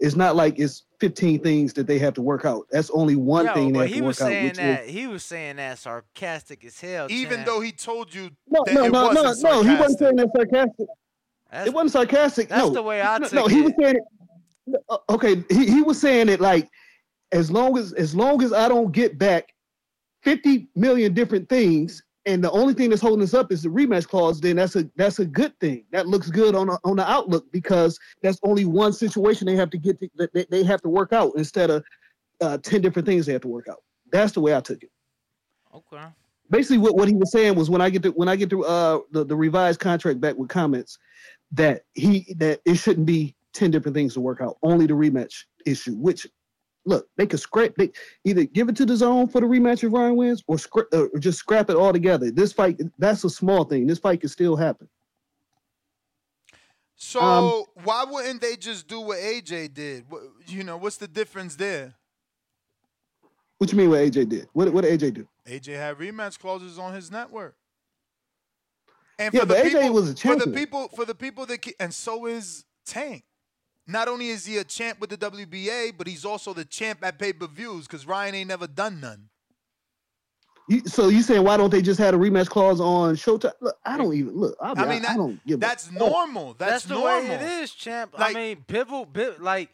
It's 0.00 0.16
not 0.16 0.34
like 0.34 0.58
it's 0.58 0.86
15 0.98 1.40
things 1.44 1.72
that 1.74 1.86
they 1.86 1.98
have 2.00 2.14
to 2.14 2.22
work 2.22 2.44
out. 2.44 2.66
That's 2.72 2.90
only 2.90 3.14
one 3.14 3.46
Yo, 3.46 3.54
thing 3.54 3.72
they 3.72 3.78
but 3.78 3.86
have 3.86 3.94
he 3.94 4.00
to 4.00 4.06
was 4.06 4.18
work 4.18 4.26
out. 4.26 4.30
saying 4.32 4.44
Which 4.48 4.56
that 4.56 4.84
is, 4.86 4.90
he 4.90 5.06
was 5.06 5.22
saying 5.24 5.56
that 5.56 5.78
sarcastic 5.78 6.64
as 6.64 6.80
hell. 6.80 7.06
Even 7.08 7.36
champ. 7.36 7.46
though 7.46 7.60
he 7.60 7.70
told 7.70 8.12
you 8.12 8.30
no, 8.48 8.64
that 8.66 8.74
no, 8.74 8.84
it 8.86 8.90
no, 8.92 9.12
no, 9.12 9.22
wasn't 9.22 9.44
no. 9.44 9.62
He 9.62 9.76
wasn't 9.76 9.98
sarcastic. 9.98 9.98
saying 10.00 10.16
that 10.16 10.28
sarcastic. 10.34 10.86
it 11.68 11.74
wasn't 11.74 11.90
sarcastic. 11.92 12.48
that's 12.48 12.66
no, 12.66 12.70
the 12.74 12.82
way 12.82 13.00
I 13.00 13.18
no, 13.18 13.24
took 13.28 13.32
no, 13.34 13.46
he 13.46 13.62
was 13.62 13.72
saying 13.80 13.96
it. 13.96 14.82
uh, 14.88 14.96
Okay, 15.10 15.44
he, 15.50 15.66
he 15.66 15.82
was 15.82 16.00
saying 16.00 16.28
it 16.28 16.40
like 16.40 16.68
as 17.30 17.50
long 17.50 17.78
as 17.78 17.92
as 17.92 18.14
long 18.14 18.42
as 18.42 18.52
I 18.52 18.68
don't 18.68 18.90
get 18.92 19.18
back 19.18 19.52
50 20.22 20.68
million 20.74 21.14
different 21.14 21.48
things 21.48 22.02
and 22.24 22.42
the 22.42 22.50
only 22.50 22.74
thing 22.74 22.90
that's 22.90 23.02
holding 23.02 23.22
us 23.22 23.34
up 23.34 23.50
is 23.50 23.62
the 23.62 23.68
rematch 23.68 24.06
clause, 24.06 24.40
then 24.40 24.56
that's 24.56 24.76
a 24.76 24.88
that's 24.96 25.18
a 25.18 25.24
good 25.24 25.58
thing. 25.58 25.84
That 25.90 26.06
looks 26.06 26.30
good 26.30 26.54
on 26.54 26.68
a, 26.68 26.78
on 26.84 26.96
the 26.96 27.10
outlook 27.10 27.50
because 27.52 27.98
that's 28.22 28.38
only 28.44 28.64
one 28.64 28.92
situation 28.92 29.46
they 29.46 29.56
have 29.56 29.70
to 29.70 29.78
get 29.78 29.98
to, 30.00 30.08
that 30.16 30.32
they, 30.32 30.46
they 30.50 30.62
have 30.62 30.80
to 30.82 30.88
work 30.88 31.12
out 31.12 31.32
instead 31.36 31.70
of 31.70 31.84
uh, 32.40 32.58
10 32.58 32.80
different 32.80 33.06
things 33.06 33.26
they 33.26 33.32
have 33.32 33.42
to 33.42 33.48
work 33.48 33.68
out. 33.68 33.82
That's 34.10 34.32
the 34.32 34.40
way 34.40 34.54
I 34.54 34.60
took 34.60 34.82
it. 34.82 34.90
Okay. 35.74 36.04
Basically, 36.50 36.78
what, 36.78 36.96
what 36.96 37.08
he 37.08 37.14
was 37.14 37.32
saying 37.32 37.54
was 37.54 37.70
when 37.70 37.80
I 37.80 37.90
get 37.90 38.02
to 38.04 38.10
when 38.10 38.28
I 38.28 38.36
get 38.36 38.50
to 38.50 38.64
uh, 38.64 39.00
the, 39.10 39.24
the 39.24 39.36
revised 39.36 39.80
contract 39.80 40.20
back 40.20 40.36
with 40.36 40.48
comments 40.48 40.98
that 41.52 41.82
he 41.94 42.34
that 42.38 42.60
it 42.64 42.76
shouldn't 42.76 43.06
be 43.06 43.34
10 43.54 43.70
different 43.70 43.94
things 43.94 44.14
to 44.14 44.20
work 44.20 44.40
out, 44.40 44.58
only 44.62 44.86
the 44.86 44.94
rematch 44.94 45.44
issue, 45.66 45.94
which 45.94 46.26
look, 46.84 47.08
they 47.16 47.26
could 47.26 47.40
scrap 47.40 47.74
they 47.76 47.90
either 48.24 48.44
give 48.44 48.68
it 48.68 48.76
to 48.76 48.86
the 48.86 48.96
zone 48.96 49.28
for 49.28 49.40
the 49.40 49.46
rematch 49.46 49.84
if 49.84 49.92
Ryan 49.92 50.16
wins 50.16 50.42
or, 50.46 50.56
scra- 50.56 50.92
or 50.92 51.18
just 51.18 51.38
scrap 51.38 51.70
it 51.70 51.76
all 51.76 51.92
together. 51.92 52.30
This 52.30 52.52
fight, 52.52 52.80
that's 52.98 53.24
a 53.24 53.30
small 53.30 53.64
thing. 53.64 53.86
This 53.86 53.98
fight 53.98 54.20
can 54.20 54.28
still 54.28 54.56
happen. 54.56 54.88
So 56.96 57.20
Um, 57.20 57.64
why 57.84 58.04
wouldn't 58.08 58.40
they 58.40 58.56
just 58.56 58.86
do 58.86 59.00
what 59.00 59.18
AJ 59.18 59.74
did? 59.74 60.04
You 60.46 60.64
know, 60.64 60.76
what's 60.76 60.96
the 60.98 61.08
difference 61.08 61.56
there? 61.56 61.94
What 63.58 63.70
you 63.70 63.78
mean 63.78 63.90
what 63.90 64.00
AJ 64.00 64.28
did? 64.28 64.48
What 64.52 64.72
what 64.72 64.82
did 64.82 65.00
AJ 65.00 65.14
do? 65.14 65.28
AJ 65.46 65.76
had 65.76 65.98
rematch 65.98 66.38
clauses 66.38 66.78
on 66.78 66.94
his 66.94 67.10
network. 67.10 67.56
And 69.18 69.32
Yeah, 69.32 69.40
for 69.40 69.46
the 69.46 69.54
but 69.54 69.64
AJ 69.64 69.72
people, 69.72 69.92
was 69.92 70.10
a 70.10 70.14
champion. 70.14 70.40
for 70.40 70.46
the 70.46 70.58
people, 70.58 70.88
for 70.88 71.04
the 71.04 71.14
people 71.14 71.46
that, 71.46 71.66
and 71.78 71.94
so 71.94 72.26
is 72.26 72.64
Tank. 72.84 73.24
Not 73.86 74.08
only 74.08 74.28
is 74.28 74.46
he 74.46 74.58
a 74.58 74.64
champ 74.64 75.00
with 75.00 75.10
the 75.10 75.16
WBA, 75.18 75.96
but 75.96 76.06
he's 76.06 76.24
also 76.24 76.52
the 76.52 76.64
champ 76.64 77.00
at 77.02 77.18
pay 77.18 77.32
per 77.32 77.46
views 77.46 77.86
because 77.86 78.06
Ryan 78.06 78.34
ain't 78.34 78.48
never 78.48 78.66
done 78.66 79.00
none. 79.00 79.28
You, 80.68 80.80
so 80.86 81.08
you 81.08 81.22
saying 81.22 81.42
why 81.42 81.56
don't 81.56 81.70
they 81.70 81.82
just 81.82 81.98
have 81.98 82.14
a 82.14 82.16
rematch 82.16 82.48
clause 82.48 82.80
on 82.80 83.16
Showtime? 83.16 83.52
Look, 83.60 83.76
I 83.84 83.96
don't 83.96 84.14
even 84.14 84.36
look. 84.36 84.56
I, 84.60 84.72
I 84.72 84.86
mean, 84.86 85.04
I, 85.04 85.14
I 85.14 85.16
don't 85.16 85.44
give. 85.44 85.58
That's 85.60 85.88
fuck. 85.88 85.98
normal. 85.98 86.54
That's, 86.54 86.70
That's 86.72 86.84
the 86.84 86.94
normal. 86.94 87.28
way 87.28 87.34
it 87.34 87.42
is, 87.42 87.72
champ. 87.72 88.16
Like- 88.18 88.36
I 88.36 88.38
mean, 88.38 88.64
Bivol, 88.68 89.10
Biv, 89.10 89.40
like, 89.40 89.70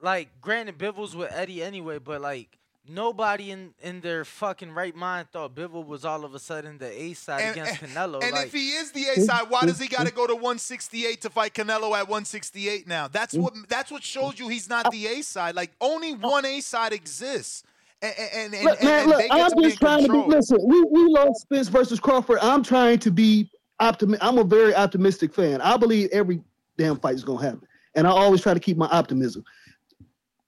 like, 0.00 0.40
granted, 0.40 0.78
Bivol's 0.78 1.14
with 1.14 1.30
Eddie 1.30 1.62
anyway, 1.62 1.98
but 1.98 2.22
like, 2.22 2.58
nobody 2.90 3.50
in 3.50 3.72
in 3.82 4.00
their 4.00 4.24
fucking 4.24 4.72
right 4.72 4.94
mind 4.94 5.28
thought 5.32 5.54
Bivol 5.54 5.86
was 5.86 6.04
all 6.04 6.24
of 6.24 6.34
a 6.34 6.38
sudden 6.38 6.78
the 6.78 6.90
A 7.02 7.12
side 7.14 7.40
And- 7.42 7.56
against 7.56 7.80
Canelo. 7.80 8.22
And 8.22 8.32
like, 8.32 8.46
if 8.46 8.52
he 8.52 8.70
is 8.70 8.92
the 8.92 9.04
A 9.04 9.20
side, 9.20 9.48
why 9.48 9.62
does 9.62 9.78
he 9.78 9.88
got 9.88 10.06
to 10.06 10.12
go 10.12 10.26
to 10.26 10.34
168 10.34 11.20
to 11.22 11.30
fight 11.30 11.54
Canelo 11.54 11.92
at 11.96 12.08
168 12.08 12.86
now? 12.88 13.08
That's 13.08 13.34
what 13.34 13.54
that's 13.68 13.90
what 13.90 14.02
shows 14.02 14.38
you 14.38 14.48
he's 14.48 14.68
not 14.68 14.90
the 14.90 15.06
A 15.06 15.22
side. 15.22 15.54
Like 15.54 15.70
only 15.80 16.14
one 16.14 16.44
A 16.44 16.60
side 16.60 16.92
exists, 16.92 17.62
and 18.02 18.12
and, 18.18 18.54
and, 18.54 18.64
Look, 18.64 18.78
and, 18.80 18.88
man, 18.88 19.00
and 19.00 19.08
look, 19.10 19.18
they 19.18 19.28
get 19.28 19.40
I'm 19.40 19.50
to 19.50 19.56
be 19.56 19.62
in 19.64 19.70
just 19.70 19.80
trying 19.80 20.06
to 20.06 20.12
be. 20.12 20.18
Listen, 20.18 20.58
we 20.66 20.82
we 20.90 21.04
lost 21.06 21.42
Spence 21.42 21.68
versus 21.68 22.00
Crawford. 22.00 22.38
I'm 22.42 22.62
trying 22.62 22.98
to 23.00 23.10
be 23.10 23.50
optimistic. 23.78 24.26
I'm 24.26 24.38
a 24.38 24.44
very 24.44 24.74
optimistic 24.74 25.32
fan. 25.34 25.60
I 25.60 25.76
believe 25.76 26.08
every 26.12 26.42
damn 26.76 26.98
fight 26.98 27.14
is 27.14 27.24
gonna 27.24 27.42
happen, 27.42 27.66
and 27.94 28.06
I 28.06 28.10
always 28.10 28.40
try 28.42 28.54
to 28.54 28.60
keep 28.60 28.76
my 28.76 28.88
optimism. 28.88 29.44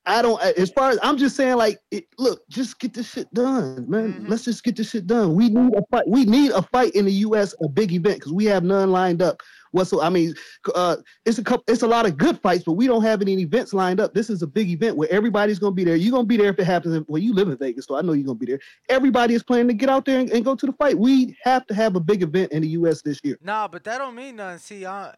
I 0.05 0.21
don't. 0.21 0.43
As 0.43 0.71
far 0.71 0.91
as 0.91 0.99
I'm 1.03 1.17
just 1.17 1.37
saying, 1.37 1.57
like, 1.57 1.79
it, 1.93 2.07
look, 2.19 2.43
just 2.49 2.81
get 2.81 2.93
this 2.93 3.13
shit 3.13 3.33
done, 3.33 3.89
man. 3.89 4.13
Mm-hmm. 4.13 4.27
Let's 4.27 4.45
just 4.45 4.65
get 4.65 4.77
this 4.77 4.91
shit 4.91 5.07
done. 5.07 5.35
We 5.35 5.49
need 5.49 5.75
a 5.75 5.83
fight. 5.91 6.09
We 6.09 6.25
need 6.25 6.51
a 6.51 6.63
fight 6.63 6.95
in 6.95 7.05
the 7.05 7.13
U.S. 7.13 7.55
A 7.63 7.69
big 7.69 7.93
event 7.93 8.19
because 8.19 8.33
we 8.33 8.45
have 8.47 8.65
none 8.65 8.91
lined 8.91 9.23
up. 9.23 9.41
What's 9.71 9.93
I 9.93 10.09
mean, 10.09 10.35
uh, 10.75 10.97
it's 11.25 11.39
a 11.39 11.45
couple. 11.45 11.65
It's 11.69 11.83
a 11.83 11.87
lot 11.87 12.05
of 12.05 12.17
good 12.17 12.41
fights, 12.41 12.65
but 12.65 12.73
we 12.73 12.89
don't 12.89 13.03
have 13.03 13.23
any 13.23 13.41
events 13.41 13.73
lined 13.73 14.01
up. 14.01 14.13
This 14.13 14.29
is 14.29 14.43
a 14.43 14.47
big 14.47 14.69
event 14.71 14.97
where 14.97 15.11
everybody's 15.11 15.61
gonna 15.61 15.73
be 15.73 15.85
there. 15.85 15.97
You're 15.97 16.13
gonna 16.13 16.25
be 16.25 16.37
there 16.37 16.51
if 16.51 16.59
it 16.59 16.65
happens. 16.65 17.05
Well, 17.09 17.23
you 17.23 17.33
live 17.33 17.49
in 17.49 17.57
Vegas, 17.57 17.87
so 17.87 17.97
I 17.97 18.03
know 18.03 18.13
you're 18.13 18.27
gonna 18.27 18.39
be 18.39 18.47
there. 18.47 18.61
Everybody 18.89 19.35
is 19.35 19.45
planning 19.45 19.69
to 19.69 19.75
get 19.75 19.89
out 19.89 20.05
there 20.05 20.19
and, 20.19 20.29
and 20.31 20.45
go 20.45 20.57
to 20.57 20.67
the 20.67 20.73
fight. 20.73 20.99
We 20.99 21.37
have 21.45 21.65
to 21.69 21.75
have 21.75 21.95
a 21.95 22.01
big 22.01 22.23
event 22.23 22.51
in 22.51 22.63
the 22.63 22.69
U.S. 22.69 23.03
this 23.03 23.21
year. 23.23 23.39
Nah, 23.41 23.69
but 23.69 23.85
that 23.85 23.99
don't 23.99 24.17
mean 24.17 24.37
nothing. 24.37 24.59
See, 24.59 24.85
uh, 24.85 25.13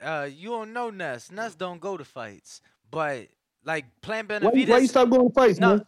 uh, 0.00 0.28
you 0.32 0.50
don't 0.50 0.72
know 0.72 0.88
Ness. 0.90 1.32
Ness 1.32 1.56
don't 1.56 1.80
go 1.80 1.96
to 1.96 2.04
fights, 2.04 2.62
but 2.92 3.26
like 3.64 3.84
Plan 4.02 4.26
Why, 4.28 4.38
Benavidez. 4.38 4.68
why 4.68 4.78
you 4.78 4.86
stop 4.86 5.08
going 5.10 5.28
to 5.28 5.34
fights, 5.34 5.58
No. 5.60 5.76
man? 5.76 5.86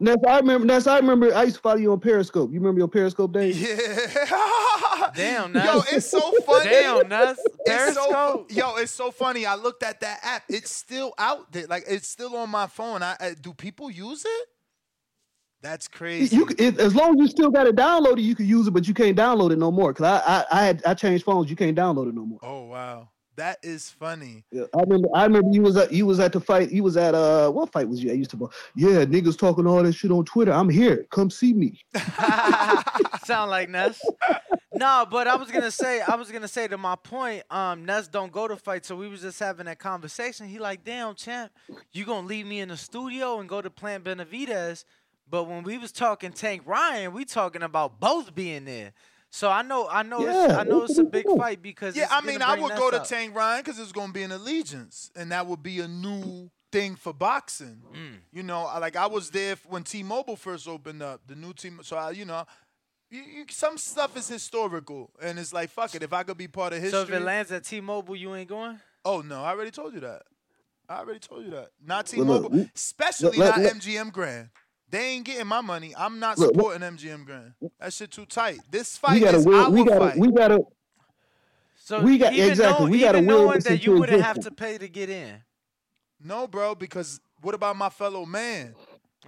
Ness, 0.00 0.16
I 0.26 0.38
remember. 0.38 0.66
Ness, 0.66 0.86
I 0.86 0.96
remember. 0.98 1.34
I 1.34 1.42
used 1.44 1.56
to 1.56 1.62
follow 1.62 1.76
you 1.76 1.92
on 1.92 2.00
Periscope. 2.00 2.50
You 2.52 2.58
remember 2.58 2.78
your 2.78 2.88
Periscope 2.88 3.32
days? 3.32 3.60
Yeah. 3.60 5.10
Damn, 5.14 5.52
Ness. 5.52 5.66
Yo, 5.66 5.96
it's 5.96 6.06
so 6.10 6.32
funny. 6.42 6.70
Damn, 6.70 7.08
Ness. 7.08 7.38
It's 7.66 7.94
so, 7.94 8.10
Periscope. 8.10 8.52
yo, 8.52 8.76
it's 8.76 8.90
so 8.92 9.10
funny. 9.10 9.44
I 9.46 9.54
looked 9.56 9.82
at 9.82 10.00
that 10.00 10.20
app. 10.22 10.42
It's 10.48 10.70
still 10.74 11.12
out 11.18 11.52
there. 11.52 11.66
Like 11.66 11.84
it's 11.86 12.08
still 12.08 12.34
on 12.36 12.50
my 12.50 12.66
phone. 12.66 13.02
I, 13.02 13.14
I 13.20 13.34
do 13.40 13.52
people 13.52 13.90
use 13.90 14.24
it? 14.24 14.48
That's 15.60 15.86
crazy. 15.86 16.34
You, 16.36 16.48
it, 16.58 16.78
as 16.80 16.94
long 16.94 17.14
as 17.14 17.20
you 17.20 17.28
still 17.28 17.50
got 17.50 17.66
it 17.66 17.76
downloaded, 17.76 18.22
you 18.22 18.34
can 18.34 18.46
use 18.46 18.66
it, 18.66 18.72
but 18.72 18.86
you 18.88 18.92
can't 18.94 19.16
download 19.16 19.50
it 19.50 19.58
no 19.58 19.70
more. 19.70 19.94
Cause 19.94 20.04
I, 20.06 20.18
I, 20.40 20.44
I 20.60 20.64
had, 20.64 20.82
I 20.84 20.94
changed 20.94 21.24
phones. 21.24 21.48
You 21.48 21.56
can't 21.56 21.76
download 21.76 22.08
it 22.08 22.14
no 22.14 22.24
more. 22.26 22.38
oh 22.42 22.64
wow, 22.64 23.08
that 23.36 23.58
is 23.62 23.90
funny. 23.90 24.44
Yeah, 24.50 24.64
I 24.74 24.80
remember. 24.80 25.08
I 25.14 25.24
remember 25.24 25.50
you 25.52 25.62
was 25.62 25.76
at, 25.76 25.92
you 25.92 26.06
was 26.06 26.20
at 26.20 26.32
the 26.32 26.40
fight. 26.40 26.70
You 26.70 26.82
was 26.82 26.96
at 26.96 27.14
uh, 27.14 27.50
what 27.50 27.72
fight 27.72 27.88
was 27.88 28.02
you? 28.02 28.10
I 28.10 28.14
used 28.14 28.30
to. 28.30 28.50
Yeah, 28.76 29.04
niggas 29.04 29.38
talking 29.38 29.66
all 29.66 29.82
that 29.82 29.92
shit 29.92 30.10
on 30.10 30.24
Twitter. 30.24 30.52
I'm 30.52 30.68
here. 30.68 31.06
Come 31.10 31.30
see 31.30 31.52
me. 31.52 31.80
Sound 33.24 33.50
like 33.50 33.68
Ness. 33.68 34.00
no, 34.72 35.06
but 35.10 35.26
I 35.26 35.36
was 35.36 35.50
gonna 35.50 35.70
say, 35.70 36.00
I 36.00 36.16
was 36.16 36.30
gonna 36.30 36.48
say 36.48 36.68
to 36.68 36.78
my 36.78 36.96
point, 36.96 37.42
um, 37.50 37.84
Ness 37.84 38.08
don't 38.08 38.32
go 38.32 38.46
to 38.48 38.56
fight, 38.56 38.84
so 38.84 38.96
we 38.96 39.08
was 39.08 39.22
just 39.22 39.40
having 39.40 39.66
that 39.66 39.78
conversation. 39.78 40.48
He 40.48 40.58
like, 40.58 40.84
damn, 40.84 41.14
champ, 41.14 41.52
you 41.92 42.04
gonna 42.04 42.26
leave 42.26 42.46
me 42.46 42.60
in 42.60 42.68
the 42.68 42.76
studio 42.76 43.40
and 43.40 43.48
go 43.48 43.60
to 43.60 43.70
Plant 43.70 44.04
Benavidez? 44.04 44.84
But 45.28 45.44
when 45.44 45.62
we 45.62 45.78
was 45.78 45.90
talking 45.90 46.32
Tank 46.32 46.62
Ryan, 46.66 47.12
we 47.12 47.24
talking 47.24 47.62
about 47.62 47.98
both 47.98 48.34
being 48.34 48.64
there. 48.64 48.92
So 49.34 49.50
I 49.50 49.62
know, 49.62 49.88
I 49.90 50.04
know, 50.04 50.24
it's, 50.24 50.52
I 50.54 50.62
know 50.62 50.84
it's 50.84 50.96
a 50.96 51.02
big 51.02 51.26
fight 51.36 51.60
because 51.60 51.96
Yeah, 51.96 52.04
it's 52.04 52.12
I 52.12 52.20
gonna 52.20 52.32
mean, 52.32 52.42
I 52.42 52.54
would 52.60 52.68
Ness 52.68 52.78
go 52.78 52.90
to 52.92 53.00
up. 53.00 53.08
Tank 53.08 53.34
Ryan 53.34 53.64
because 53.64 53.80
it's 53.80 53.90
going 53.90 54.06
to 54.06 54.12
be 54.12 54.22
an 54.22 54.30
Allegiant, 54.30 55.10
and 55.16 55.32
that 55.32 55.48
would 55.48 55.60
be 55.60 55.80
a 55.80 55.88
new 55.88 56.50
thing 56.70 56.94
for 56.94 57.12
boxing. 57.12 57.82
Mm. 57.92 58.18
You 58.32 58.44
know, 58.44 58.62
like 58.80 58.94
I 58.94 59.06
was 59.08 59.30
there 59.30 59.56
when 59.66 59.82
T-Mobile 59.82 60.36
first 60.36 60.68
opened 60.68 61.02
up, 61.02 61.22
the 61.26 61.34
new 61.34 61.52
team. 61.52 61.80
So 61.82 61.96
I, 61.96 62.12
you 62.12 62.24
know, 62.24 62.44
you, 63.10 63.22
you, 63.22 63.44
some 63.50 63.76
stuff 63.76 64.16
is 64.16 64.28
historical, 64.28 65.10
and 65.20 65.36
it's 65.36 65.52
like 65.52 65.70
fuck 65.70 65.92
it. 65.96 66.04
If 66.04 66.12
I 66.12 66.22
could 66.22 66.38
be 66.38 66.46
part 66.46 66.72
of 66.72 66.80
history, 66.80 67.00
So 67.00 67.02
if 67.02 67.10
it 67.10 67.20
lands 67.20 67.50
at 67.50 67.64
T-Mobile, 67.64 68.14
you 68.14 68.36
ain't 68.36 68.48
going. 68.48 68.78
oh 69.04 69.20
no, 69.20 69.42
I 69.42 69.48
already 69.50 69.72
told 69.72 69.94
you 69.94 70.00
that. 70.00 70.22
I 70.88 70.98
already 70.98 71.18
told 71.18 71.44
you 71.44 71.50
that. 71.50 71.70
Not 71.84 72.06
T-Mobile, 72.06 72.50
we- 72.50 72.70
especially 72.72 73.36
let- 73.38 73.56
not 73.56 73.64
let- 73.64 73.74
MGM 73.74 74.12
Grand. 74.12 74.50
They 74.90 75.06
ain't 75.10 75.24
getting 75.24 75.46
my 75.46 75.60
money. 75.60 75.94
I'm 75.96 76.18
not 76.20 76.38
Look, 76.38 76.54
look- 76.54 76.72
supporting 76.72 76.82
MGM 76.96 77.24
Grand. 77.24 77.54
That 77.80 77.92
shit 77.92 78.10
too 78.10 78.26
tight. 78.26 78.60
This 78.70 78.98
We 79.02 79.08
fight 79.08 79.22
gotta 79.22 79.38
is 79.38 79.46
will. 79.46 79.64
our 79.64 79.70
We 79.70 79.84
gotta. 79.84 80.00
fight. 80.10 80.18
We 80.18 80.30
gotta. 80.32 80.60
So 81.76 82.00
We 82.00 82.16
got- 82.18 82.32
even 82.32 82.50
exactly, 82.50 82.86
Know, 82.86 82.90
we 82.92 83.00
gotta 83.00 83.18
even 83.18 83.28
will 83.28 83.46
knowing 83.46 83.60
that 83.60 83.84
you 83.84 83.98
wouldn't 83.98 84.22
have 84.22 84.40
to 84.40 84.50
pay 84.50 84.78
to 84.78 84.88
get 84.88 85.10
in. 85.10 85.42
No, 86.20 86.46
bro, 86.46 86.74
because 86.74 87.20
what 87.42 87.54
about 87.54 87.76
my 87.76 87.90
fellow 87.90 88.24
man? 88.24 88.74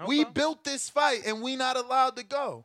We 0.07 0.25
built 0.25 0.63
this 0.65 0.89
fight 0.89 1.23
and 1.27 1.43
we 1.43 1.57
not 1.57 1.77
allowed 1.77 2.17
to 2.17 2.23
go. 2.23 2.65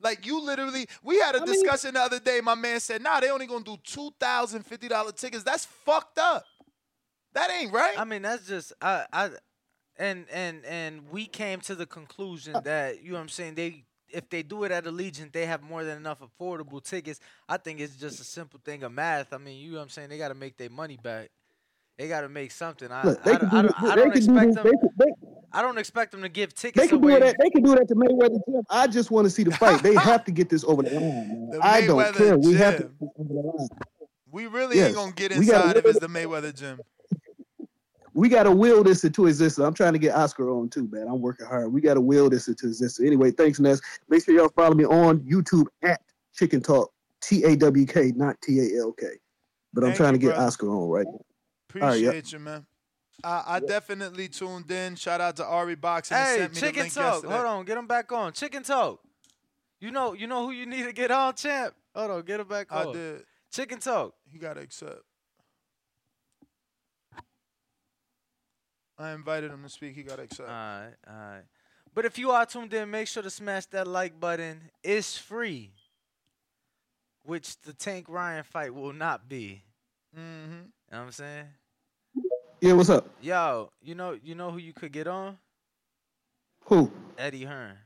Like 0.00 0.26
you 0.26 0.40
literally, 0.42 0.86
we 1.02 1.18
had 1.18 1.34
a 1.34 1.38
I 1.42 1.44
mean- 1.44 1.52
discussion 1.54 1.94
the 1.94 2.00
other 2.00 2.20
day. 2.20 2.40
My 2.42 2.54
man 2.54 2.80
said, 2.80 3.02
"Nah, 3.02 3.18
they 3.20 3.30
only 3.30 3.46
gonna 3.46 3.64
do 3.64 3.78
two 3.82 4.10
thousand 4.20 4.64
fifty 4.64 4.88
dollar 4.88 5.10
tickets. 5.12 5.42
That's 5.42 5.64
fucked 5.64 6.18
up. 6.18 6.44
That 7.32 7.50
ain't 7.50 7.72
right." 7.72 7.98
I 7.98 8.04
mean, 8.04 8.22
that's 8.22 8.46
just 8.46 8.72
I 8.80 9.06
I 9.12 9.30
and 9.98 10.26
and 10.32 10.64
and 10.64 11.08
we 11.10 11.26
came 11.26 11.60
to 11.62 11.74
the 11.74 11.86
conclusion 11.86 12.56
uh. 12.56 12.60
that 12.60 13.02
you 13.02 13.10
know 13.10 13.16
what 13.16 13.22
I'm 13.22 13.28
saying 13.28 13.54
they 13.54 13.84
if 14.08 14.28
they 14.30 14.42
do 14.42 14.62
it 14.64 14.70
at 14.70 14.84
Allegiant, 14.84 15.32
they 15.32 15.46
have 15.46 15.62
more 15.62 15.82
than 15.82 15.96
enough 15.96 16.18
affordable 16.20 16.82
tickets. 16.82 17.18
I 17.48 17.56
think 17.56 17.80
it's 17.80 17.96
just 17.96 18.20
a 18.20 18.24
simple 18.24 18.60
thing 18.64 18.84
of 18.84 18.92
math. 18.92 19.32
I 19.32 19.38
mean, 19.38 19.58
you 19.58 19.72
know 19.72 19.78
what 19.78 19.82
I'm 19.84 19.88
saying? 19.88 20.10
They 20.10 20.16
got 20.18 20.28
to 20.28 20.34
make 20.34 20.56
their 20.56 20.70
money 20.70 20.96
back. 20.96 21.30
They 21.98 22.06
got 22.08 22.20
to 22.20 22.28
make 22.28 22.52
something. 22.52 22.90
I, 22.92 23.02
Look, 23.02 23.20
I, 23.26 23.32
they 23.32 23.38
don't- 23.38 23.52
I 23.52 23.62
do 23.62 23.68
don't, 23.68 23.84
I 23.84 23.96
don't 23.96 24.12
can 24.12 24.22
do 24.26 24.38
expect 24.38 24.54
them. 24.54 24.64
they 24.64 24.70
can- 24.70 24.88
they- 24.98 25.28
I 25.52 25.62
don't 25.62 25.76
expect 25.78 26.12
them 26.12 26.22
to 26.22 26.28
give 26.28 26.54
tickets 26.54 26.76
They 26.76 26.82
tickets 26.86 26.90
can 26.90 27.00
do 27.00 27.08
away. 27.08 27.16
it. 27.16 27.22
At, 27.24 27.36
they 27.40 27.50
can 27.50 27.62
do 27.62 27.72
it 27.72 27.80
at 27.80 27.88
the 27.88 27.94
Mayweather 27.94 28.38
gym. 28.48 28.62
I 28.70 28.86
just 28.86 29.10
want 29.10 29.24
to 29.26 29.30
see 29.30 29.42
the 29.42 29.50
fight. 29.56 29.82
They 29.82 29.94
have 29.94 30.24
to 30.26 30.30
get 30.30 30.50
this 30.50 30.62
over 30.64 30.82
the 30.84 30.90
line. 31.00 31.50
The 31.50 31.58
I 31.60 31.84
don't 31.86 31.98
Mayweather 31.98 32.16
care. 32.16 32.38
We 32.38 32.54
have 32.54 32.76
to 32.76 32.82
get 32.84 32.92
over 33.18 33.28
the 33.34 33.40
line. 33.40 33.68
we 34.30 34.46
really 34.46 34.76
Yes. 34.76 34.88
ain't 34.88 34.96
gonna 34.96 35.12
get 35.12 35.32
inside 35.32 35.76
if 35.78 35.84
will- 35.84 35.90
it's 35.90 36.00
the 36.00 36.08
Mayweather 36.08 36.54
gym. 36.54 36.80
We 38.16 38.30
got 38.30 38.44
to 38.44 38.50
will 38.50 38.82
this 38.82 39.04
into 39.04 39.26
existence. 39.26 39.62
I'm 39.62 39.74
trying 39.74 39.92
to 39.92 39.98
get 39.98 40.14
Oscar 40.14 40.48
on 40.50 40.70
too, 40.70 40.88
man. 40.90 41.06
I'm 41.06 41.20
working 41.20 41.44
hard. 41.44 41.70
We 41.70 41.82
got 41.82 41.94
to 41.94 42.00
will 42.00 42.30
this 42.30 42.48
into 42.48 42.66
existence. 42.66 43.06
Anyway, 43.06 43.30
thanks, 43.30 43.60
Ness. 43.60 43.78
Make 44.08 44.24
sure 44.24 44.34
y'all 44.34 44.48
follow 44.48 44.74
me 44.74 44.86
on 44.86 45.20
YouTube 45.20 45.66
at 45.82 46.00
Chicken 46.34 46.62
Tawk, 46.62 46.90
T 47.20 47.44
A 47.44 47.54
W 47.56 47.84
K, 47.84 48.12
not 48.16 48.40
T 48.40 48.58
A 48.60 48.80
L 48.80 48.92
K. 48.92 49.06
But 49.74 49.84
I'm 49.84 49.88
Thank 49.90 49.96
trying 49.98 50.12
you, 50.14 50.20
to 50.20 50.26
get 50.26 50.34
brother. 50.34 50.46
Oscar 50.46 50.70
on 50.70 50.88
right 50.88 51.06
now. 51.06 51.20
Appreciate 51.68 51.86
All 51.86 51.92
right, 51.92 52.16
yep. 52.16 52.32
you, 52.32 52.38
man. 52.38 52.66
I, 53.22 53.42
I 53.46 53.60
definitely 53.60 54.28
tuned 54.28 54.70
in. 54.70 54.96
Shout 54.96 55.20
out 55.20 55.36
to 55.36 55.44
Ari 55.44 55.74
Boxing. 55.74 56.16
Hey, 56.16 56.36
sent 56.38 56.54
me 56.54 56.60
the 56.60 56.66
Chicken 56.66 56.82
link 56.84 56.94
Talk. 56.94 57.12
yesterday. 57.12 57.34
Hold 57.34 57.46
on, 57.46 57.64
get 57.66 57.76
him 57.76 57.86
back 57.86 58.12
on. 58.12 58.32
Chicken 58.32 58.62
Tawk. 58.62 59.00
You 59.78 59.90
know, 59.90 60.14
you 60.14 60.26
know 60.26 60.46
who 60.46 60.52
you 60.52 60.64
need 60.64 60.84
to 60.84 60.92
get 60.92 61.10
on, 61.10 61.34
champ. 61.34 61.74
Hold 61.94 62.10
on, 62.10 62.22
get 62.22 62.40
him 62.40 62.48
back 62.48 62.72
on. 62.72 62.78
I 62.78 62.84
on. 62.86 62.94
did. 62.94 63.24
Chicken 63.52 63.78
Tawk. 63.78 64.14
He 64.32 64.38
gotta 64.38 64.60
accept. 64.60 65.02
I 68.98 69.12
invited 69.12 69.50
him 69.50 69.62
to 69.62 69.68
speak. 69.68 69.94
He 69.94 70.02
gotta 70.02 70.22
accept. 70.22 70.48
All 70.48 70.54
right, 70.54 70.94
all 71.08 71.14
right. 71.14 71.42
But 71.94 72.04
if 72.04 72.18
you 72.18 72.30
are 72.30 72.44
tuned 72.44 72.72
in, 72.74 72.90
make 72.90 73.08
sure 73.08 73.22
to 73.22 73.30
smash 73.30 73.66
that 73.66 73.86
like 73.86 74.18
button. 74.18 74.60
It's 74.82 75.16
free, 75.16 75.72
which 77.24 77.60
the 77.62 77.72
Tank 77.72 78.06
Ryan 78.08 78.44
fight 78.44 78.74
will 78.74 78.92
not 78.92 79.28
be. 79.28 79.62
Mm-hmm. 80.16 80.52
You 80.52 80.58
know 80.92 80.98
what 80.98 80.98
I'm 80.98 81.12
saying? 81.12 81.46
Yeah, 82.60 82.72
what's 82.72 82.90
up? 82.90 83.08
Yo, 83.20 83.70
you 83.82 83.94
know, 83.94 84.18
you 84.22 84.34
know 84.34 84.50
who 84.50 84.58
you 84.58 84.72
could 84.72 84.92
get 84.92 85.06
on? 85.06 85.38
Who? 86.64 86.90
Eddie 87.18 87.44
Hearn. 87.44 87.76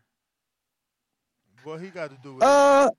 What 1.64 1.80
he 1.80 1.88
got 1.88 2.10
to 2.10 2.16
do 2.22 2.34
with 2.34 2.42
Uh, 2.42 2.90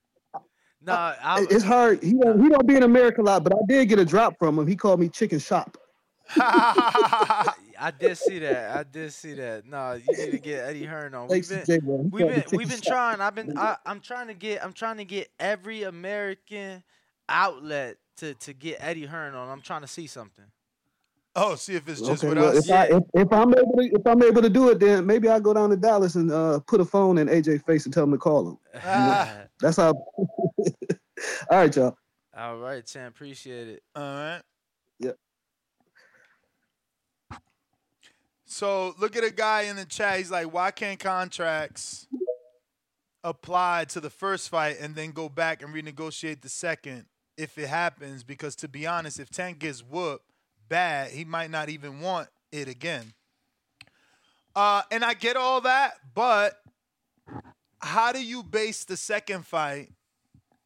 Nah, 0.83 1.13
I, 1.21 1.45
it's 1.49 1.63
hard. 1.63 2.01
He 2.01 2.13
don't, 2.13 2.41
he 2.41 2.49
don't 2.49 2.65
be 2.65 2.75
in 2.75 2.83
America 2.83 3.21
a 3.21 3.23
lot, 3.23 3.43
but 3.43 3.53
I 3.53 3.59
did 3.67 3.87
get 3.87 3.99
a 3.99 4.05
drop 4.05 4.37
from 4.39 4.57
him. 4.57 4.65
He 4.65 4.75
called 4.75 4.99
me 4.99 5.09
Chicken 5.09 5.37
Shop. 5.39 5.77
I 7.81 7.89
did 7.91 8.17
see 8.17 8.39
that. 8.39 8.77
I 8.77 8.83
did 8.83 9.11
see 9.11 9.33
that. 9.33 9.65
No, 9.65 9.93
you 9.93 10.17
need 10.17 10.31
to 10.31 10.39
get 10.39 10.65
Eddie 10.65 10.85
Hearn 10.85 11.15
on. 11.15 11.27
We've 11.27 11.47
been, 11.47 11.61
CJ, 11.61 11.81
bro. 11.83 12.03
He 12.03 12.09
we've 12.09 12.27
been, 12.27 12.43
we've 12.53 12.69
been 12.69 12.81
trying. 12.81 13.21
I've 13.21 13.33
been, 13.33 13.57
I, 13.57 13.77
I'm 13.85 13.99
trying 13.99 14.27
to 14.27 14.35
get, 14.35 14.63
I'm 14.63 14.73
trying 14.73 14.97
to 14.97 15.05
get 15.05 15.29
every 15.39 15.83
American 15.83 16.83
outlet 17.27 17.97
to 18.17 18.35
to 18.35 18.53
get 18.53 18.77
Eddie 18.81 19.05
Hearn 19.05 19.33
on. 19.33 19.49
I'm 19.49 19.61
trying 19.61 19.81
to 19.81 19.87
see 19.87 20.05
something. 20.05 20.45
Oh, 21.35 21.55
see 21.55 21.75
if 21.75 21.87
it's 21.87 22.01
just 22.01 22.23
Okay, 22.23 22.29
with 22.29 22.37
well, 22.37 22.57
us. 22.57 22.67
if, 22.67 22.71
I, 22.71 22.85
if, 22.87 23.03
if 23.13 23.33
I'm 23.33 23.53
able 23.53 23.73
to 23.77 23.83
if 23.83 24.05
I'm 24.05 24.21
able 24.21 24.41
to 24.41 24.49
do 24.49 24.69
it, 24.69 24.79
then 24.79 25.05
maybe 25.05 25.27
I'll 25.29 25.39
go 25.39 25.53
down 25.53 25.69
to 25.71 25.77
Dallas 25.77 26.15
and 26.15 26.31
uh, 26.31 26.59
put 26.59 26.81
a 26.81 26.85
phone 26.85 27.17
in 27.17 27.27
AJ 27.29 27.65
face 27.65 27.85
and 27.85 27.93
tell 27.93 28.03
him 28.03 28.11
to 28.11 28.17
call 28.17 28.49
him. 28.49 28.57
You 28.73 28.79
know, 28.81 28.83
Ah. 28.85 29.37
that's 29.59 29.77
how. 29.77 29.93
All 31.49 31.57
right, 31.57 31.75
y'all. 31.75 31.97
All 32.35 32.57
right, 32.57 32.85
champ. 32.85 33.15
Appreciate 33.15 33.67
it. 33.69 33.83
All 33.95 34.01
right. 34.03 34.41
So 38.51 38.93
look 38.99 39.15
at 39.15 39.23
a 39.23 39.31
guy 39.31 39.61
in 39.61 39.77
the 39.77 39.85
chat. 39.85 40.17
He's 40.17 40.29
like, 40.29 40.53
why 40.53 40.71
can't 40.71 40.99
contracts 40.99 42.05
apply 43.23 43.85
to 43.85 44.01
the 44.01 44.09
first 44.09 44.49
fight 44.49 44.75
and 44.81 44.93
then 44.93 45.11
go 45.11 45.29
back 45.29 45.63
and 45.63 45.73
renegotiate 45.73 46.41
the 46.41 46.49
second 46.49 47.05
if 47.37 47.57
it 47.57 47.69
happens? 47.69 48.25
Because 48.25 48.57
to 48.57 48.67
be 48.67 48.85
honest, 48.85 49.21
if 49.21 49.29
Tank 49.29 49.59
gets 49.59 49.79
whooped 49.79 50.25
bad, 50.67 51.11
he 51.11 51.23
might 51.23 51.49
not 51.49 51.69
even 51.69 52.01
want 52.01 52.27
it 52.51 52.67
again. 52.67 53.13
Uh, 54.53 54.81
and 54.91 55.05
I 55.05 55.13
get 55.13 55.37
all 55.37 55.61
that, 55.61 55.93
but 56.13 56.59
how 57.79 58.11
do 58.11 58.21
you 58.21 58.43
base 58.43 58.83
the 58.83 58.97
second 58.97 59.45
fight 59.45 59.93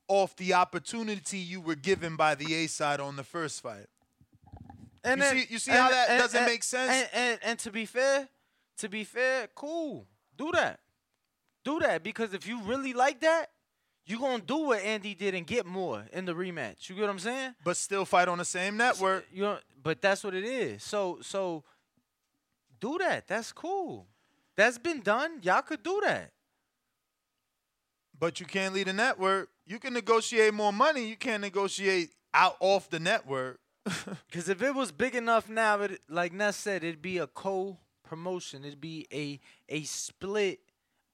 off 0.07 0.35
the 0.37 0.55
opportunity 0.55 1.37
you 1.37 1.61
were 1.61 1.75
given 1.75 2.15
by 2.15 2.33
the 2.33 2.51
A 2.55 2.65
side 2.65 2.99
on 2.99 3.15
the 3.15 3.23
first 3.23 3.61
fight? 3.61 3.85
And 5.05 5.19
you 5.21 5.23
then- 5.27 5.37
see, 5.37 5.53
you 5.53 5.59
see 5.59 5.71
and- 5.71 5.79
how 5.79 5.89
that 5.89 6.09
and- 6.09 6.19
doesn't 6.21 6.37
and- 6.37 6.45
make 6.51 6.63
sense? 6.63 6.91
And, 6.91 7.09
and 7.13 7.39
and 7.43 7.59
to 7.59 7.71
be 7.71 7.85
fair, 7.85 8.27
to 8.77 8.89
be 8.89 9.03
fair, 9.03 9.47
cool. 9.55 10.07
Do 10.37 10.51
that. 10.51 10.79
Do 11.63 11.79
that 11.79 12.03
because 12.03 12.33
if 12.33 12.45
you 12.47 12.61
really 12.61 12.93
like 12.93 13.21
that, 13.21 13.51
you 14.05 14.19
gonna 14.19 14.43
do 14.43 14.57
what 14.57 14.81
Andy 14.81 15.15
did 15.15 15.33
and 15.33 15.47
get 15.47 15.65
more 15.65 16.05
in 16.13 16.25
the 16.25 16.33
rematch. 16.33 16.89
You 16.89 16.95
get 16.95 17.01
what 17.01 17.09
I'm 17.11 17.19
saying? 17.19 17.55
but 17.63 17.77
still 17.77 18.05
fight 18.05 18.27
on 18.27 18.37
the 18.37 18.45
same 18.45 18.77
network. 18.77 19.25
You 19.31 19.43
know, 19.43 19.59
but 19.81 20.01
that's 20.01 20.23
what 20.23 20.33
it 20.35 20.43
is. 20.43 20.83
So 20.83 21.19
so 21.21 21.63
do 22.79 22.97
that. 22.99 23.27
That's 23.27 23.51
cool. 23.51 24.07
That's 24.55 24.77
been 24.77 25.01
done. 25.01 25.39
Y'all 25.41 25.61
could 25.61 25.81
do 25.83 26.01
that. 26.05 26.31
But 28.17 28.39
you 28.39 28.45
can't 28.45 28.73
lead 28.73 28.87
a 28.87 28.93
network. 28.93 29.49
You 29.65 29.79
can 29.79 29.93
negotiate 29.93 30.53
more 30.53 30.71
money. 30.71 31.07
You 31.07 31.17
can't 31.17 31.41
negotiate 31.41 32.11
out 32.33 32.55
off 32.59 32.89
the 32.89 32.99
network. 32.99 33.59
Because 34.27 34.49
if 34.49 34.61
it 34.61 34.73
was 34.73 34.91
big 34.91 35.15
enough 35.15 35.49
now, 35.49 35.81
it, 35.81 36.01
like 36.09 36.33
Ness 36.33 36.55
said, 36.57 36.83
it'd 36.83 37.01
be 37.01 37.17
a 37.19 37.27
co-promotion. 37.27 38.65
It'd 38.65 38.81
be 38.81 39.07
a 39.13 39.39
a 39.69 39.83
split 39.83 40.59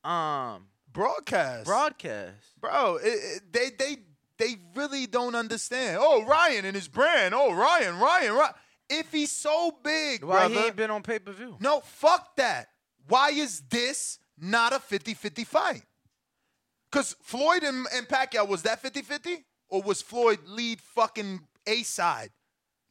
um 0.03 0.67
broadcast. 0.91 1.66
Broadcast. 1.66 2.59
Bro, 2.59 2.98
it, 3.03 3.08
it- 3.08 3.53
they 3.53 3.69
they 3.77 3.98
they 4.38 4.56
really 4.75 5.06
don't 5.06 5.35
understand. 5.35 5.98
Oh, 6.01 6.24
Ryan 6.25 6.66
and 6.66 6.75
his 6.75 6.88
brand. 6.88 7.33
Oh, 7.35 7.53
Ryan, 7.53 8.00
Ryan, 8.00 8.33
Ryan. 8.33 8.53
If 8.90 9.11
he's 9.11 9.32
so 9.32 9.77
big, 9.83 10.24
Why 10.24 10.48
brother, 10.48 10.53
he 10.53 10.59
ain't 10.66 10.75
been 10.75 10.91
on 10.91 11.03
pay 11.03 11.19
per 11.19 11.32
view? 11.32 11.58
No, 11.59 11.82
fuck 11.82 12.35
that. 12.38 12.69
Why 13.08 13.30
is 13.30 13.61
this 13.69 14.19
not 14.38 14.74
a 14.74 14.77
50-50 14.80 15.45
fight? 15.45 15.83
Because 16.91 17.16
Floyd 17.22 17.64
and, 17.64 17.85
and 17.93 18.08
Pacquiao, 18.08 18.48
was 18.48 18.64
that 18.64 18.82
50-50? 18.83 19.43
Or 19.69 19.82
was 19.82 20.01
Floyd 20.01 20.40
lead 20.45 20.82
fucking 20.82 21.41
A 21.67 21.83
side? 21.83 22.32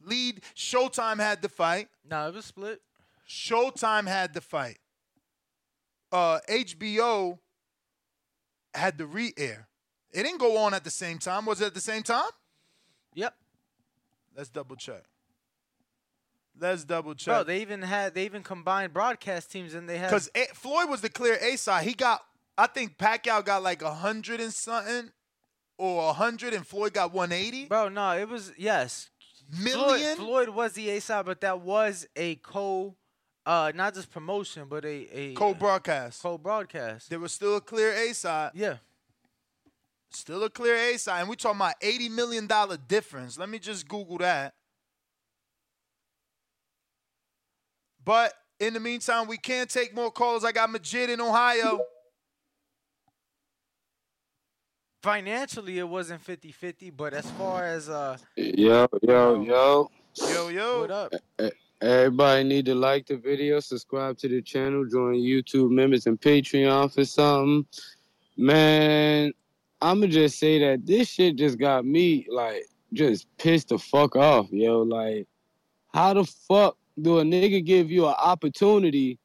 Lead 0.05 0.41
Showtime 0.55 1.19
had 1.19 1.41
the 1.41 1.49
fight. 1.49 1.87
No, 2.09 2.27
it 2.27 2.33
was 2.33 2.45
split. 2.45 2.81
Showtime 3.27 4.07
had 4.07 4.33
the 4.33 4.41
fight. 4.41 4.79
Uh, 6.11 6.39
HBO 6.49 7.39
had 8.73 8.97
the 8.97 9.05
re-air. 9.05 9.67
It 10.11 10.23
didn't 10.23 10.39
go 10.39 10.57
on 10.57 10.73
at 10.73 10.83
the 10.83 10.89
same 10.89 11.19
time. 11.19 11.45
Was 11.45 11.61
it 11.61 11.67
at 11.67 11.73
the 11.73 11.79
same 11.79 12.03
time? 12.03 12.29
Yep. 13.13 13.33
Let's 14.35 14.49
double 14.49 14.75
check. 14.75 15.03
Let's 16.59 16.83
double 16.83 17.15
check. 17.15 17.33
Bro, 17.33 17.43
they 17.45 17.61
even 17.61 17.81
had 17.81 18.13
they 18.13 18.25
even 18.25 18.43
combined 18.43 18.93
broadcast 18.93 19.51
teams 19.51 19.73
and 19.73 19.87
they 19.87 19.97
had 19.97 20.09
Because 20.09 20.29
Floyd 20.53 20.89
was 20.89 21.01
the 21.01 21.09
clear 21.09 21.37
A 21.41 21.55
side. 21.55 21.85
He 21.85 21.93
got, 21.93 22.21
I 22.57 22.67
think 22.67 22.97
Pacquiao 22.97 23.43
got 23.43 23.63
like 23.63 23.81
a 23.81 23.93
hundred 23.93 24.41
and 24.41 24.53
something, 24.53 25.11
or 25.77 26.09
a 26.09 26.13
hundred, 26.13 26.53
and 26.53 26.67
Floyd 26.67 26.93
got 26.93 27.13
one 27.13 27.31
eighty. 27.31 27.65
Bro, 27.65 27.89
no, 27.89 28.17
it 28.17 28.27
was 28.29 28.51
yes. 28.57 29.09
Million? 29.59 30.15
Floyd, 30.15 30.17
Floyd 30.17 30.49
was 30.49 30.73
the 30.73 30.89
A 30.91 31.01
side, 31.01 31.25
but 31.25 31.41
that 31.41 31.61
was 31.61 32.07
a 32.15 32.35
co, 32.35 32.95
uh, 33.45 33.71
not 33.75 33.93
just 33.93 34.09
promotion, 34.11 34.65
but 34.69 34.85
a 34.85 35.07
a 35.11 35.33
Co-broadcast. 35.33 36.21
Co-broadcast. 36.21 37.09
There 37.09 37.19
was 37.19 37.31
still 37.31 37.57
a 37.57 37.61
clear 37.61 37.91
A 37.91 38.13
side. 38.13 38.51
Yeah. 38.53 38.77
Still 40.11 40.43
a 40.43 40.49
clear 40.49 40.75
A 40.75 40.97
side, 40.97 41.21
and 41.21 41.29
we 41.29 41.35
talking 41.35 41.57
about 41.59 41.75
eighty 41.81 42.09
million 42.09 42.47
dollar 42.47 42.77
difference. 42.77 43.37
Let 43.37 43.49
me 43.49 43.59
just 43.59 43.87
Google 43.87 44.17
that. 44.19 44.53
But 48.03 48.33
in 48.59 48.73
the 48.73 48.79
meantime, 48.79 49.27
we 49.27 49.37
can't 49.37 49.69
take 49.69 49.93
more 49.95 50.11
calls. 50.11 50.43
I 50.43 50.51
got 50.51 50.69
Majid 50.69 51.09
in 51.09 51.21
Ohio. 51.21 51.79
Financially, 55.01 55.79
it 55.79 55.87
wasn't 55.87 56.23
50-50, 56.23 56.95
but 56.95 57.15
as 57.15 57.29
far 57.31 57.65
as 57.65 57.89
uh, 57.89 58.17
Yo, 58.35 58.87
yo, 59.01 59.41
yo. 59.41 59.91
Yo, 60.29 60.49
yo. 60.49 60.81
What 60.81 60.91
up? 60.91 61.13
Everybody 61.81 62.43
need 62.43 62.65
to 62.65 62.75
like 62.75 63.07
the 63.07 63.17
video, 63.17 63.59
subscribe 63.61 64.19
to 64.19 64.27
the 64.27 64.43
channel, 64.43 64.85
join 64.85 65.15
YouTube 65.15 65.71
members 65.71 66.05
and 66.05 66.21
Patreon 66.21 66.93
for 66.93 67.03
something. 67.03 67.65
Man, 68.37 69.33
I'ma 69.81 70.05
just 70.05 70.37
say 70.37 70.59
that 70.59 70.85
this 70.85 71.09
shit 71.09 71.35
just 71.35 71.57
got 71.57 71.83
me 71.83 72.27
like 72.29 72.67
just 72.93 73.25
pissed 73.39 73.69
the 73.69 73.79
fuck 73.79 74.15
off, 74.15 74.51
yo. 74.51 74.83
Like, 74.83 75.27
how 75.91 76.13
the 76.13 76.25
fuck 76.25 76.77
do 77.01 77.17
a 77.17 77.23
nigga 77.23 77.65
give 77.65 77.89
you 77.89 78.05
an 78.05 78.15
opportunity? 78.19 79.17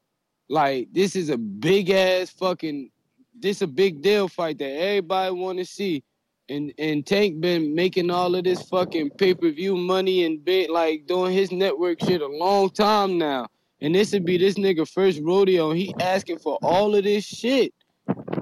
Like, 0.49 0.89
this 0.93 1.15
is 1.17 1.29
a 1.29 1.37
big 1.37 1.91
ass 1.91 2.31
fucking 2.31 2.91
this 3.40 3.58
is 3.58 3.62
a 3.62 3.66
big 3.66 4.02
deal 4.02 4.28
fight 4.28 4.58
that 4.58 4.70
everybody 4.70 5.32
want 5.34 5.58
to 5.58 5.65
see. 5.65 6.02
And 6.48 6.73
and 6.78 7.05
Tank 7.05 7.40
been 7.40 7.74
making 7.74 8.10
all 8.10 8.34
of 8.34 8.44
this 8.44 8.62
fucking 8.62 9.10
pay 9.10 9.34
per 9.34 9.50
view 9.50 9.76
money 9.76 10.24
and 10.24 10.44
been 10.44 10.70
like 10.70 11.06
doing 11.06 11.32
his 11.32 11.50
network 11.50 12.00
shit 12.00 12.20
a 12.23 12.26
long 12.26 12.70
time 12.70 13.18
now. 13.18 13.48
And 13.81 13.94
this 13.94 14.12
would 14.12 14.24
be 14.24 14.39
this 14.39 14.55
nigga 14.55 14.89
first 14.89 15.20
rodeo. 15.23 15.73
He 15.73 15.94
asking 16.00 16.39
for 16.39 16.58
all 16.62 16.94
of 16.94 17.05
this 17.05 17.24
shit. 17.24 17.74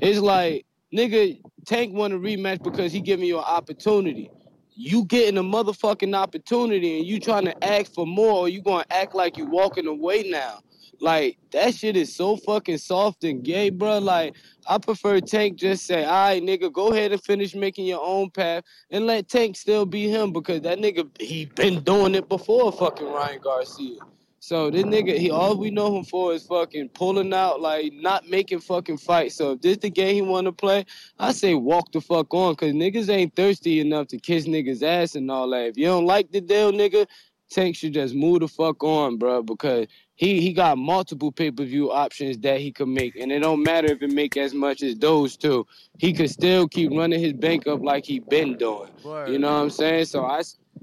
It's 0.02 0.20
like 0.20 0.66
nigga 0.94 1.40
Tank 1.66 1.94
want 1.94 2.12
a 2.12 2.18
rematch 2.18 2.62
because 2.62 2.92
he 2.92 3.00
giving 3.00 3.26
you 3.26 3.38
an 3.38 3.44
opportunity. 3.44 4.30
You 4.76 5.04
getting 5.06 5.38
a 5.38 5.42
motherfucking 5.42 6.14
opportunity 6.14 6.98
and 6.98 7.06
you 7.06 7.20
trying 7.20 7.46
to 7.46 7.64
ask 7.64 7.94
for 7.94 8.06
more. 8.06 8.40
Or 8.40 8.48
you 8.48 8.60
gonna 8.60 8.84
act 8.90 9.14
like 9.14 9.38
you 9.38 9.46
walking 9.46 9.86
away 9.86 10.28
now. 10.28 10.60
Like 11.00 11.38
that 11.52 11.74
shit 11.74 11.96
is 11.96 12.14
so 12.14 12.36
fucking 12.36 12.78
soft 12.78 13.24
and 13.24 13.42
gay, 13.42 13.70
bro. 13.70 13.98
Like 13.98 14.34
I 14.66 14.78
prefer 14.78 15.20
Tank 15.20 15.56
just 15.58 15.86
say, 15.86 16.04
"All 16.04 16.28
right, 16.28 16.42
nigga, 16.42 16.72
go 16.72 16.92
ahead 16.92 17.12
and 17.12 17.22
finish 17.22 17.54
making 17.54 17.86
your 17.86 18.02
own 18.02 18.30
path, 18.30 18.64
and 18.90 19.06
let 19.06 19.28
Tank 19.28 19.56
still 19.56 19.86
be 19.86 20.08
him 20.08 20.32
because 20.32 20.62
that 20.62 20.78
nigga 20.78 21.08
he 21.20 21.46
been 21.46 21.82
doing 21.82 22.14
it 22.14 22.28
before 22.28 22.72
fucking 22.72 23.06
Ryan 23.06 23.40
Garcia. 23.40 23.98
So 24.44 24.70
this 24.70 24.84
nigga, 24.84 25.16
he 25.16 25.30
all 25.30 25.56
we 25.56 25.70
know 25.70 25.96
him 25.96 26.04
for 26.04 26.34
is 26.34 26.42
fucking 26.42 26.90
pulling 26.90 27.32
out, 27.32 27.62
like 27.62 27.94
not 27.94 28.28
making 28.28 28.60
fucking 28.60 28.98
fights. 28.98 29.36
So 29.36 29.52
if 29.52 29.62
this 29.62 29.78
the 29.78 29.88
game 29.88 30.14
he 30.16 30.20
want 30.20 30.44
to 30.44 30.52
play, 30.52 30.84
I 31.18 31.32
say 31.32 31.54
walk 31.54 31.92
the 31.92 32.02
fuck 32.02 32.34
on, 32.34 32.54
cause 32.56 32.72
niggas 32.72 33.08
ain't 33.08 33.34
thirsty 33.34 33.80
enough 33.80 34.08
to 34.08 34.18
kiss 34.18 34.46
niggas 34.46 34.82
ass 34.82 35.14
and 35.14 35.30
all 35.30 35.48
that. 35.48 35.68
If 35.68 35.78
you 35.78 35.86
don't 35.86 36.04
like 36.04 36.30
the 36.30 36.42
deal, 36.42 36.72
nigga, 36.72 37.06
Tank 37.50 37.74
should 37.74 37.94
just 37.94 38.14
move 38.14 38.40
the 38.40 38.48
fuck 38.48 38.84
on, 38.84 39.16
bro, 39.16 39.42
because 39.42 39.86
he 40.16 40.40
he 40.40 40.52
got 40.52 40.78
multiple 40.78 41.32
pay 41.32 41.50
per 41.50 41.64
view 41.64 41.90
options 41.90 42.38
that 42.38 42.60
he 42.60 42.70
could 42.72 42.88
make, 42.88 43.16
and 43.16 43.32
it 43.32 43.40
don't 43.40 43.62
matter 43.62 43.92
if 43.92 44.02
it 44.02 44.12
make 44.12 44.36
as 44.36 44.54
much 44.54 44.82
as 44.82 44.96
those 44.96 45.36
two. 45.36 45.66
He 45.98 46.12
could 46.12 46.30
still 46.30 46.68
keep 46.68 46.90
running 46.92 47.20
his 47.20 47.32
bank 47.32 47.66
up 47.66 47.82
like 47.82 48.04
he 48.04 48.20
been 48.20 48.56
doing. 48.56 48.90
You 49.32 49.38
know 49.38 49.52
what 49.52 49.62
I'm 49.62 49.70
saying? 49.70 50.06
So 50.06 50.24
I 50.24 50.42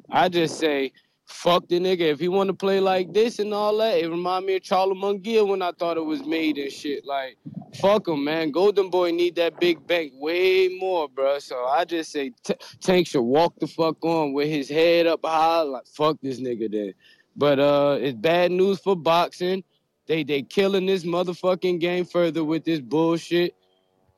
I 0.09 0.29
just 0.29 0.57
say. 0.59 0.91
Fuck 1.27 1.69
the 1.69 1.79
nigga. 1.79 2.01
If 2.01 2.19
he 2.19 2.27
want 2.27 2.49
to 2.49 2.53
play 2.53 2.81
like 2.81 3.13
this 3.13 3.39
and 3.39 3.53
all 3.53 3.77
that, 3.77 3.97
it 3.97 4.09
remind 4.09 4.45
me 4.45 4.57
of 4.57 4.63
Charlo 4.63 4.91
Munguia 4.91 5.47
when 5.47 5.61
I 5.61 5.71
thought 5.71 5.95
it 5.95 6.03
was 6.03 6.25
made 6.25 6.57
and 6.57 6.69
shit. 6.69 7.05
Like, 7.05 7.37
fuck 7.75 8.09
him, 8.09 8.25
man. 8.25 8.51
Golden 8.51 8.89
Boy 8.89 9.11
need 9.11 9.35
that 9.35 9.57
big 9.57 9.87
bank 9.87 10.11
way 10.15 10.67
more, 10.77 11.07
bro. 11.07 11.39
So 11.39 11.55
I 11.67 11.85
just 11.85 12.11
say 12.11 12.33
T- 12.43 12.55
Tank 12.81 13.07
should 13.07 13.21
walk 13.21 13.57
the 13.61 13.67
fuck 13.67 14.03
on 14.03 14.33
with 14.33 14.49
his 14.49 14.67
head 14.67 15.07
up 15.07 15.21
high. 15.23 15.61
Like, 15.61 15.87
fuck 15.87 16.17
this 16.21 16.41
nigga 16.41 16.69
then. 16.69 16.93
But 17.35 17.59
uh, 17.59 17.97
it's 17.99 18.17
bad 18.17 18.51
news 18.51 18.79
for 18.79 18.95
boxing. 18.95 19.63
They 20.07 20.23
they 20.23 20.41
killing 20.41 20.85
this 20.85 21.03
motherfucking 21.03 21.79
game 21.79 22.05
further 22.05 22.43
with 22.43 22.65
this 22.65 22.79
bullshit, 22.79 23.55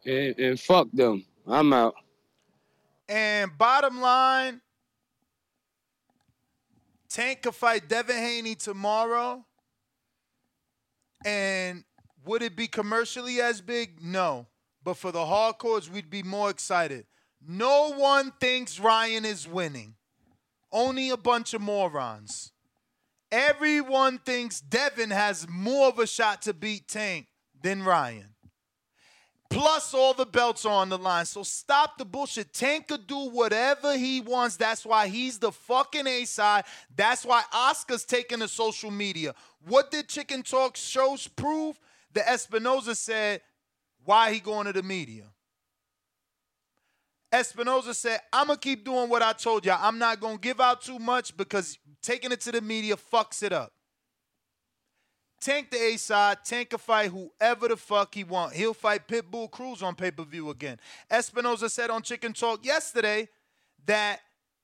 and, 0.05 0.37
and 0.39 0.59
fuck 0.59 0.87
them. 0.93 1.25
I'm 1.45 1.73
out. 1.73 1.95
And 3.07 3.55
bottom 3.57 4.01
line, 4.01 4.61
Tank 7.09 7.43
could 7.43 7.53
fight 7.53 7.87
Devin 7.89 8.15
Haney 8.15 8.55
tomorrow. 8.55 9.45
And 11.25 11.83
would 12.25 12.41
it 12.41 12.55
be 12.55 12.67
commercially 12.67 13.41
as 13.41 13.61
big? 13.61 14.03
No. 14.03 14.47
But 14.83 14.95
for 14.95 15.11
the 15.11 15.19
hardcores, 15.19 15.89
we'd 15.89 16.09
be 16.09 16.23
more 16.23 16.49
excited. 16.49 17.05
No 17.45 17.93
one 17.93 18.31
thinks 18.39 18.79
Ryan 18.79 19.25
is 19.25 19.47
winning. 19.47 19.95
Only 20.71 21.09
a 21.09 21.17
bunch 21.17 21.53
of 21.53 21.61
morons. 21.61 22.52
Everyone 23.33 24.19
thinks 24.19 24.61
Devin 24.61 25.09
has 25.09 25.47
more 25.49 25.87
of 25.87 25.97
a 25.97 26.05
shot 26.05 26.43
to 26.43 26.53
beat 26.53 26.87
Tank 26.87 27.25
than 27.63 27.81
Ryan. 27.81 28.27
Plus, 29.49 29.91
all 29.95 30.13
the 30.13 30.27
belts 30.27 30.65
are 30.65 30.73
on 30.73 30.89
the 30.89 30.99
line. 30.99 31.25
So 31.25 31.41
stop 31.41 31.97
the 31.97 32.05
bullshit. 32.05 32.53
Tank 32.53 32.89
could 32.89 33.07
do 33.07 33.29
whatever 33.29 33.97
he 33.97 34.21
wants. 34.21 34.55
That's 34.55 34.85
why 34.85 35.07
he's 35.07 35.39
the 35.39 35.51
fucking 35.51 36.05
A 36.05 36.25
side. 36.25 36.65
That's 36.95 37.25
why 37.25 37.41
Oscar's 37.51 38.05
taking 38.05 38.39
to 38.39 38.47
social 38.47 38.91
media. 38.91 39.33
What 39.67 39.89
did 39.89 40.09
Chicken 40.09 40.43
Tawk 40.43 40.77
shows 40.77 41.27
prove? 41.27 41.79
The 42.13 42.19
Espinoza 42.19 42.95
said, 42.95 43.41
why 44.05 44.31
he 44.31 44.41
going 44.41 44.67
to 44.67 44.73
the 44.73 44.83
media? 44.83 45.32
Espinoza 47.33 47.95
said, 47.95 48.19
I'm 48.31 48.47
going 48.47 48.59
to 48.59 48.63
keep 48.63 48.85
doing 48.85 49.09
what 49.09 49.23
I 49.23 49.33
told 49.33 49.65
y'all. 49.65 49.79
I'm 49.81 49.97
not 49.97 50.19
going 50.19 50.35
to 50.35 50.41
give 50.41 50.61
out 50.61 50.83
too 50.83 50.99
much 50.99 51.35
because 51.35 51.79
taking 52.03 52.31
it 52.31 52.39
to 52.41 52.51
the 52.51 52.61
media 52.61 52.95
fucks 52.95 53.41
it 53.41 53.51
up. 53.51 53.73
Tank 55.41 55.71
the 55.71 55.77
A 55.77 55.97
side. 55.97 56.37
Tank 56.45 56.69
can 56.69 56.77
fight 56.79 57.11
whoever 57.11 57.67
the 57.67 57.75
fuck 57.75 58.13
he 58.13 58.23
want. 58.23 58.53
He'll 58.53 58.75
fight 58.75 59.07
Pitbull 59.07 59.49
Cruz 59.49 59.81
on 59.81 59.95
pay 59.95 60.11
per 60.11 60.23
view 60.23 60.51
again. 60.51 60.79
Espinoza 61.11 61.71
said 61.71 61.89
on 61.89 62.03
Chicken 62.03 62.33
Tawk 62.33 62.63
yesterday 62.63 63.27
that 63.85 64.21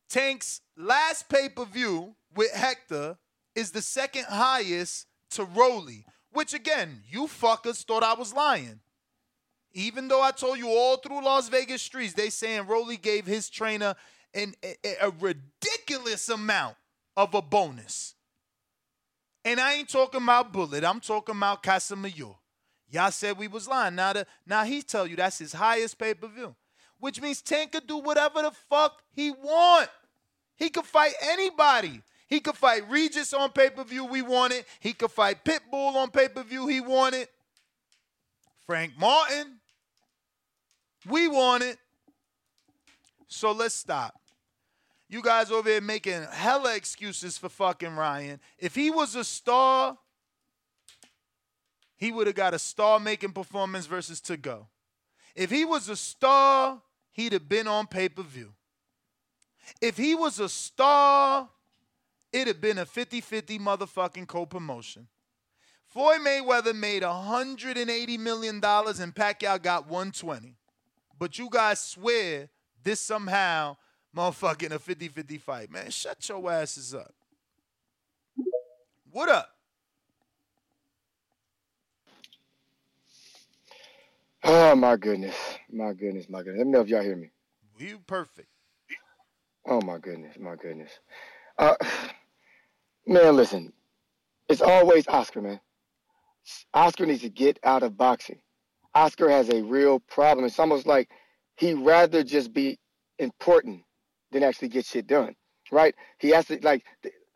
Tank's 0.07 0.61
last 0.77 1.27
pay 1.27 1.49
per 1.49 1.65
view 1.65 2.15
with 2.35 2.53
Hector 2.53 3.17
is 3.55 3.71
the 3.71 3.81
second 3.81 4.25
highest 4.25 5.07
to 5.31 5.43
Rolly, 5.43 6.05
which 6.31 6.53
again, 6.53 7.01
you 7.09 7.23
fuckers 7.23 7.83
thought 7.83 8.03
I 8.03 8.13
was 8.13 8.33
lying. 8.33 8.79
Even 9.73 10.07
though 10.07 10.21
I 10.21 10.31
told 10.31 10.57
you 10.57 10.67
all 10.69 10.97
through 10.97 11.23
Las 11.23 11.49
Vegas 11.49 11.81
streets, 11.81 12.13
they 12.13 12.29
saying 12.29 12.67
Rolly 12.67 12.97
gave 12.97 13.25
his 13.25 13.49
trainer 13.49 13.95
an, 14.33 14.53
a, 14.63 14.75
a 15.01 15.09
ridiculous 15.19 16.29
amount 16.29 16.75
of 17.15 17.33
a 17.33 17.41
bonus. 17.41 18.15
And 19.45 19.59
I 19.59 19.73
ain't 19.73 19.89
talking 19.89 20.21
about 20.21 20.51
Bullet. 20.51 20.83
I'm 20.83 20.99
talking 20.99 21.35
about 21.35 21.63
Casamayor. 21.63 22.35
Y'all 22.89 23.11
said 23.11 23.37
we 23.37 23.47
was 23.47 23.67
lying. 23.67 23.95
Now, 23.95 24.13
the, 24.13 24.25
now 24.45 24.63
he 24.63 24.81
tell 24.81 25.05
you 25.05 25.15
that's 25.15 25.37
his 25.37 25.53
highest 25.53 25.97
pay-per-view. 25.99 26.55
Which 26.99 27.21
means 27.21 27.41
Tank 27.41 27.71
could 27.71 27.87
do 27.87 27.97
whatever 27.97 28.41
the 28.41 28.51
fuck 28.69 29.01
he 29.13 29.31
want. 29.31 29.89
He 30.57 30.69
could 30.69 30.85
fight 30.85 31.13
anybody. 31.21 32.01
He 32.27 32.39
could 32.41 32.57
fight 32.57 32.89
Regis 32.89 33.33
on 33.33 33.51
pay-per-view, 33.51 34.05
we 34.05 34.21
want 34.21 34.53
it. 34.53 34.65
He 34.79 34.93
could 34.93 35.11
fight 35.11 35.45
Pitbull 35.45 35.95
on 35.95 36.11
pay-per-view, 36.11 36.67
he 36.67 36.81
wanted. 36.81 37.27
Frank 38.65 38.93
Martin, 38.99 39.58
we 41.07 41.27
want 41.27 41.63
it. 41.63 41.77
So 43.27 43.51
let's 43.51 43.75
stop. 43.75 44.19
You 45.07 45.21
guys 45.21 45.51
over 45.51 45.69
here 45.69 45.81
making 45.81 46.23
hella 46.31 46.75
excuses 46.75 47.37
for 47.37 47.49
fucking 47.49 47.95
Ryan. 47.95 48.39
If 48.57 48.75
he 48.75 48.91
was 48.91 49.15
a 49.15 49.23
star, 49.23 49.97
he 51.95 52.11
would 52.11 52.27
have 52.27 52.35
got 52.35 52.53
a 52.53 52.59
star 52.59 52.99
making 52.99 53.31
performance 53.31 53.85
versus 53.85 54.21
Tagoe. 54.21 54.67
If 55.35 55.49
he 55.49 55.65
was 55.65 55.89
a 55.89 55.95
star, 55.95 56.81
he'd 57.11 57.33
have 57.33 57.49
been 57.49 57.67
on 57.67 57.87
pay 57.87 58.09
per 58.09 58.23
view. 58.23 58.53
If 59.81 59.97
he 59.97 60.15
was 60.15 60.39
a 60.39 60.49
star, 60.49 61.49
it'd 62.31 62.47
have 62.47 62.61
been 62.61 62.77
a 62.77 62.85
50 62.85 63.21
50 63.21 63.59
motherfucking 63.59 64.27
co 64.27 64.45
promotion. 64.45 65.07
Floyd 65.87 66.19
Mayweather 66.21 66.75
made 66.75 67.01
$180 67.01 68.19
million 68.19 68.55
and 68.57 68.61
Pacquiao 68.61 69.61
got 69.61 69.87
120. 69.87 70.58
But 71.19 71.37
you 71.37 71.49
guys 71.51 71.81
swear 71.81 72.49
this 72.81 73.01
somehow 73.01 73.75
motherfucking 74.15 74.71
a 74.71 74.79
50 74.79 75.09
50 75.09 75.37
fight. 75.37 75.69
Man, 75.69 75.91
shut 75.91 76.27
your 76.29 76.49
asses 76.49 76.95
up. 76.95 77.13
What 79.11 79.27
up? 79.27 79.49
Oh 84.45 84.73
my 84.75 84.95
goodness, 84.95 85.35
my 85.69 85.91
goodness, 85.91 86.29
my 86.29 86.39
goodness. 86.39 86.59
Let 86.59 86.67
me 86.67 86.71
know 86.71 86.81
if 86.81 86.87
y'all 86.87 87.03
hear 87.03 87.17
me. 87.17 87.29
You 87.77 87.99
perfect. 88.07 88.47
Oh 89.67 89.81
my 89.81 89.97
goodness, 89.97 90.37
my 90.39 90.55
goodness. 90.55 90.91
Uh, 91.57 91.75
man, 93.05 93.35
listen, 93.35 93.73
it's 94.47 94.61
always 94.61 95.07
Oscar, 95.09 95.41
man. 95.41 95.59
Oscar 96.73 97.05
needs 97.05 97.21
to 97.21 97.29
get 97.29 97.59
out 97.63 97.83
of 97.83 97.97
boxing. 97.97 98.39
Oscar 98.99 99.29
has 99.29 99.49
a 99.49 99.63
real 99.63 100.01
problem. 100.01 100.45
It's 100.45 100.59
almost 100.59 100.85
like 100.85 101.09
he'd 101.55 101.75
rather 101.75 102.21
just 102.21 102.53
be 102.53 102.77
important 103.17 103.83
than 104.31 104.43
actually 104.43 104.67
get 104.67 104.85
shit 104.85 105.07
done, 105.07 105.35
right? 105.71 105.95
He 106.19 106.29
has 106.31 106.47
to 106.47 106.59
like 106.61 106.83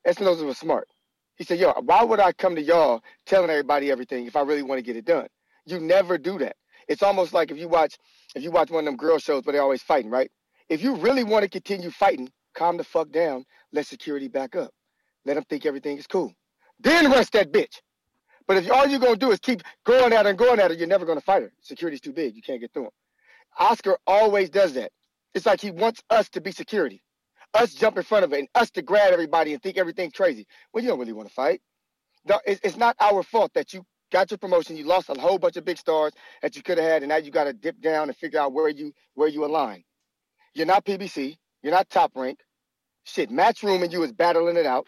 Espinoza 0.06 0.46
was 0.46 0.58
smart. 0.58 0.90
He 1.38 1.46
said, 1.46 1.60
"Yo, 1.60 1.72
why 1.86 2.04
would 2.04 2.20
I 2.20 2.34
come 2.34 2.56
to 2.56 2.62
y'all 2.62 3.02
telling 3.26 3.50
everybody 3.50 3.90
everything 3.90 4.26
if 4.26 4.36
I 4.36 4.42
really 4.42 4.62
want 4.62 4.80
to 4.80 4.84
get 4.84 4.98
it 4.98 5.06
done? 5.06 5.28
You 5.66 5.80
never 5.80 6.18
do 6.18 6.38
that. 6.40 6.58
It's 6.90 7.02
almost 7.02 7.34
like 7.34 7.50
if 7.50 7.58
you 7.58 7.70
watch 7.70 7.98
if 8.36 8.44
you 8.44 8.52
watch 8.52 8.70
one 8.70 8.82
of 8.82 8.86
them 8.86 8.98
girl 8.98 9.18
shows 9.18 9.46
where 9.46 9.54
they're 9.54 9.62
always 9.62 9.82
fighting, 9.82 10.12
right? 10.12 10.30
If 10.68 10.84
you 10.84 10.96
really 10.96 11.24
want 11.24 11.44
to 11.44 11.50
continue 11.50 11.92
fighting, 11.92 12.30
calm 12.56 12.76
the 12.76 12.84
fuck 12.84 13.10
down. 13.12 13.46
Let 13.72 13.88
security 13.88 14.28
back 14.28 14.54
up. 14.58 14.72
Let 15.26 15.36
them 15.36 15.46
think 15.50 15.66
everything 15.66 15.98
is 15.98 16.08
cool. 16.08 16.34
Then 16.82 17.08
arrest 17.08 17.32
that 17.34 17.54
bitch. 17.54 17.80
But 18.48 18.58
if 18.58 18.72
all 18.72 18.88
you're 18.88 19.00
gonna 19.00 19.16
do 19.16 19.32
is 19.32 19.40
keep 19.40 19.62
going 19.86 20.14
at 20.14 20.26
her 20.26 20.30
and 20.30 20.38
going 20.38 20.60
at 20.60 20.72
her, 20.72 20.78
you're 20.78 20.88
never 20.88 21.06
gonna 21.06 21.22
fight 21.22 21.44
her. 21.44 21.54
Security's 21.62 22.02
too 22.02 22.14
big. 22.14 22.36
You 22.36 22.42
can't 22.42 22.60
get 22.60 22.74
through 22.74 22.84
them. 22.84 22.92
Oscar 23.60 23.98
always 24.08 24.50
does 24.50 24.74
that. 24.74 24.92
It's 25.34 25.46
like 25.46 25.62
he 25.62 25.72
wants 25.72 26.02
us 26.10 26.30
to 26.30 26.42
be 26.42 26.52
security, 26.52 27.02
us 27.54 27.74
jump 27.74 27.98
in 27.98 28.04
front 28.04 28.24
of 28.26 28.34
it, 28.34 28.40
and 28.40 28.48
us 28.56 28.70
to 28.72 28.82
grab 28.82 29.14
everybody 29.14 29.54
and 29.54 29.62
think 29.62 29.78
everything's 29.78 30.14
crazy. 30.14 30.46
Well, 30.74 30.84
you 30.84 30.90
don't 30.90 31.00
really 31.00 31.14
want 31.14 31.28
to 31.30 31.34
fight. 31.34 31.62
It's 32.46 32.78
not 32.78 32.96
our 33.00 33.24
fault 33.24 33.54
that 33.54 33.74
you 33.74 33.86
got 34.12 34.30
your 34.32 34.38
promotion, 34.38 34.78
you 34.78 34.86
lost 34.86 35.10
a 35.10 35.20
whole 35.20 35.40
bunch 35.40 35.58
of 35.58 35.66
big 35.66 35.78
stars 35.78 36.14
that 36.42 36.56
you 36.56 36.62
could 36.64 36.78
have 36.78 36.88
had, 36.88 37.02
and 37.04 37.10
now 37.10 37.18
you 37.18 37.32
got 37.32 37.46
to 37.46 37.54
dip 37.54 37.82
down 37.82 38.10
and 38.10 38.18
figure 38.18 38.40
out 38.40 38.54
where 38.54 38.70
you 38.70 38.94
where 39.16 39.28
you 39.28 39.46
align. 39.46 39.84
You're 40.54 40.68
not 40.68 40.86
PBC. 40.86 41.38
You're 41.64 41.74
not 41.74 41.90
top 41.90 42.12
rank. 42.16 42.40
Shit, 43.06 43.32
Matchroom 43.32 43.84
and 43.84 43.92
you 43.92 44.04
is 44.04 44.12
battling 44.12 44.58
it 44.58 44.66
out, 44.66 44.88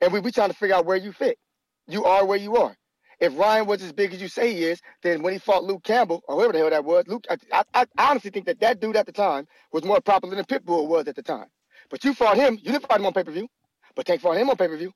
and 0.00 0.12
we 0.12 0.20
we 0.20 0.32
trying 0.32 0.50
to 0.50 0.56
figure 0.56 0.74
out 0.74 0.86
where 0.86 0.96
you 0.96 1.12
fit. 1.12 1.38
You 1.86 2.04
are 2.04 2.26
where 2.26 2.38
you 2.38 2.56
are. 2.56 2.76
If 3.24 3.38
Ryan 3.38 3.66
was 3.66 3.82
as 3.82 3.90
big 3.90 4.12
as 4.12 4.20
you 4.20 4.28
say 4.28 4.52
he 4.52 4.64
is, 4.64 4.82
then 5.02 5.22
when 5.22 5.32
he 5.32 5.38
fought 5.38 5.64
Luke 5.64 5.82
Campbell, 5.82 6.22
or 6.28 6.36
whoever 6.36 6.52
the 6.52 6.58
hell 6.58 6.68
that 6.68 6.84
was, 6.84 7.04
Luke, 7.06 7.24
I, 7.30 7.38
I, 7.52 7.64
I 7.96 8.10
honestly 8.10 8.30
think 8.30 8.44
that 8.44 8.60
that 8.60 8.80
dude 8.80 8.96
at 8.96 9.06
the 9.06 9.12
time 9.12 9.46
was 9.72 9.82
more 9.82 9.98
popular 10.02 10.36
than 10.36 10.44
Pitbull 10.44 10.86
was 10.86 11.08
at 11.08 11.16
the 11.16 11.22
time. 11.22 11.46
But 11.88 12.04
you 12.04 12.12
fought 12.12 12.36
him. 12.36 12.58
You 12.60 12.72
didn't 12.72 12.86
fight 12.86 13.00
him 13.00 13.06
on 13.06 13.14
pay-per-view. 13.14 13.48
But 13.96 14.04
Tank 14.04 14.20
fought 14.20 14.36
him 14.36 14.50
on 14.50 14.56
pay-per-view. 14.56 14.92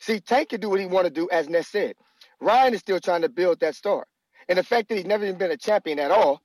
See, 0.00 0.18
Tank 0.18 0.48
can 0.48 0.60
do 0.60 0.68
what 0.68 0.80
he 0.80 0.86
want 0.86 1.06
to 1.06 1.12
do, 1.12 1.28
as 1.30 1.48
Ness 1.48 1.68
said. 1.68 1.94
Ryan 2.40 2.74
is 2.74 2.80
still 2.80 2.98
trying 2.98 3.22
to 3.22 3.28
build 3.28 3.60
that 3.60 3.76
star. 3.76 4.04
And 4.48 4.58
the 4.58 4.64
fact 4.64 4.88
that 4.88 4.96
he's 4.96 5.06
never 5.06 5.24
even 5.24 5.38
been 5.38 5.52
a 5.52 5.56
champion 5.56 6.00
at 6.00 6.10
all, 6.10 6.40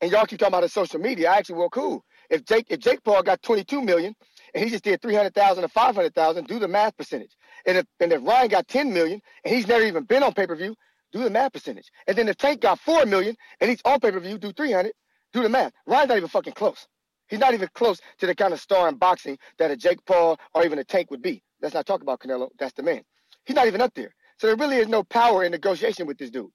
and 0.00 0.12
y'all 0.12 0.26
keep 0.26 0.38
talking 0.38 0.52
about 0.52 0.62
his 0.62 0.72
social 0.72 1.00
media, 1.00 1.30
I 1.30 1.38
actually, 1.38 1.56
well, 1.56 1.70
cool. 1.70 2.04
If 2.30 2.44
Jake 2.44 2.66
if 2.68 2.80
Jake 2.80 3.02
Paul 3.02 3.22
got 3.22 3.42
22 3.42 3.82
million 3.82 4.14
and 4.54 4.64
he 4.64 4.70
just 4.70 4.84
did 4.84 5.02
300,000 5.02 5.64
or 5.64 5.68
500,000, 5.68 6.46
do 6.46 6.58
the 6.58 6.68
math 6.68 6.96
percentage. 6.96 7.36
And 7.66 7.78
if 7.78 7.86
and 8.00 8.12
if 8.12 8.22
Ryan 8.22 8.48
got 8.48 8.68
10 8.68 8.92
million 8.92 9.20
and 9.44 9.54
he's 9.54 9.66
never 9.66 9.84
even 9.84 10.04
been 10.04 10.22
on 10.22 10.32
pay-per-view, 10.32 10.74
do 11.12 11.22
the 11.22 11.30
math 11.30 11.52
percentage. 11.52 11.90
And 12.06 12.16
then 12.16 12.28
if 12.28 12.36
Tank 12.36 12.60
got 12.60 12.78
4 12.80 13.06
million 13.06 13.36
and 13.60 13.70
he's 13.70 13.80
on 13.84 14.00
pay-per-view, 14.00 14.38
do 14.38 14.52
300, 14.52 14.92
do 15.32 15.42
the 15.42 15.48
math. 15.48 15.72
Ryan's 15.86 16.08
not 16.08 16.16
even 16.18 16.28
fucking 16.28 16.54
close. 16.54 16.86
He's 17.28 17.40
not 17.40 17.54
even 17.54 17.68
close 17.74 18.00
to 18.18 18.26
the 18.26 18.34
kind 18.34 18.52
of 18.52 18.60
star 18.60 18.88
in 18.88 18.96
boxing 18.96 19.38
that 19.58 19.70
a 19.70 19.76
Jake 19.76 20.04
Paul 20.04 20.38
or 20.54 20.64
even 20.64 20.78
a 20.78 20.84
Tank 20.84 21.10
would 21.10 21.22
be. 21.22 21.42
Let's 21.60 21.74
not 21.74 21.86
talk 21.86 22.02
about 22.02 22.20
Canelo. 22.20 22.50
That's 22.58 22.74
the 22.74 22.82
man. 22.82 23.02
He's 23.46 23.56
not 23.56 23.66
even 23.66 23.80
up 23.80 23.94
there. 23.94 24.14
So 24.38 24.46
there 24.46 24.56
really 24.56 24.76
is 24.76 24.88
no 24.88 25.02
power 25.02 25.44
in 25.44 25.52
negotiation 25.52 26.06
with 26.06 26.18
this 26.18 26.30
dude. 26.30 26.50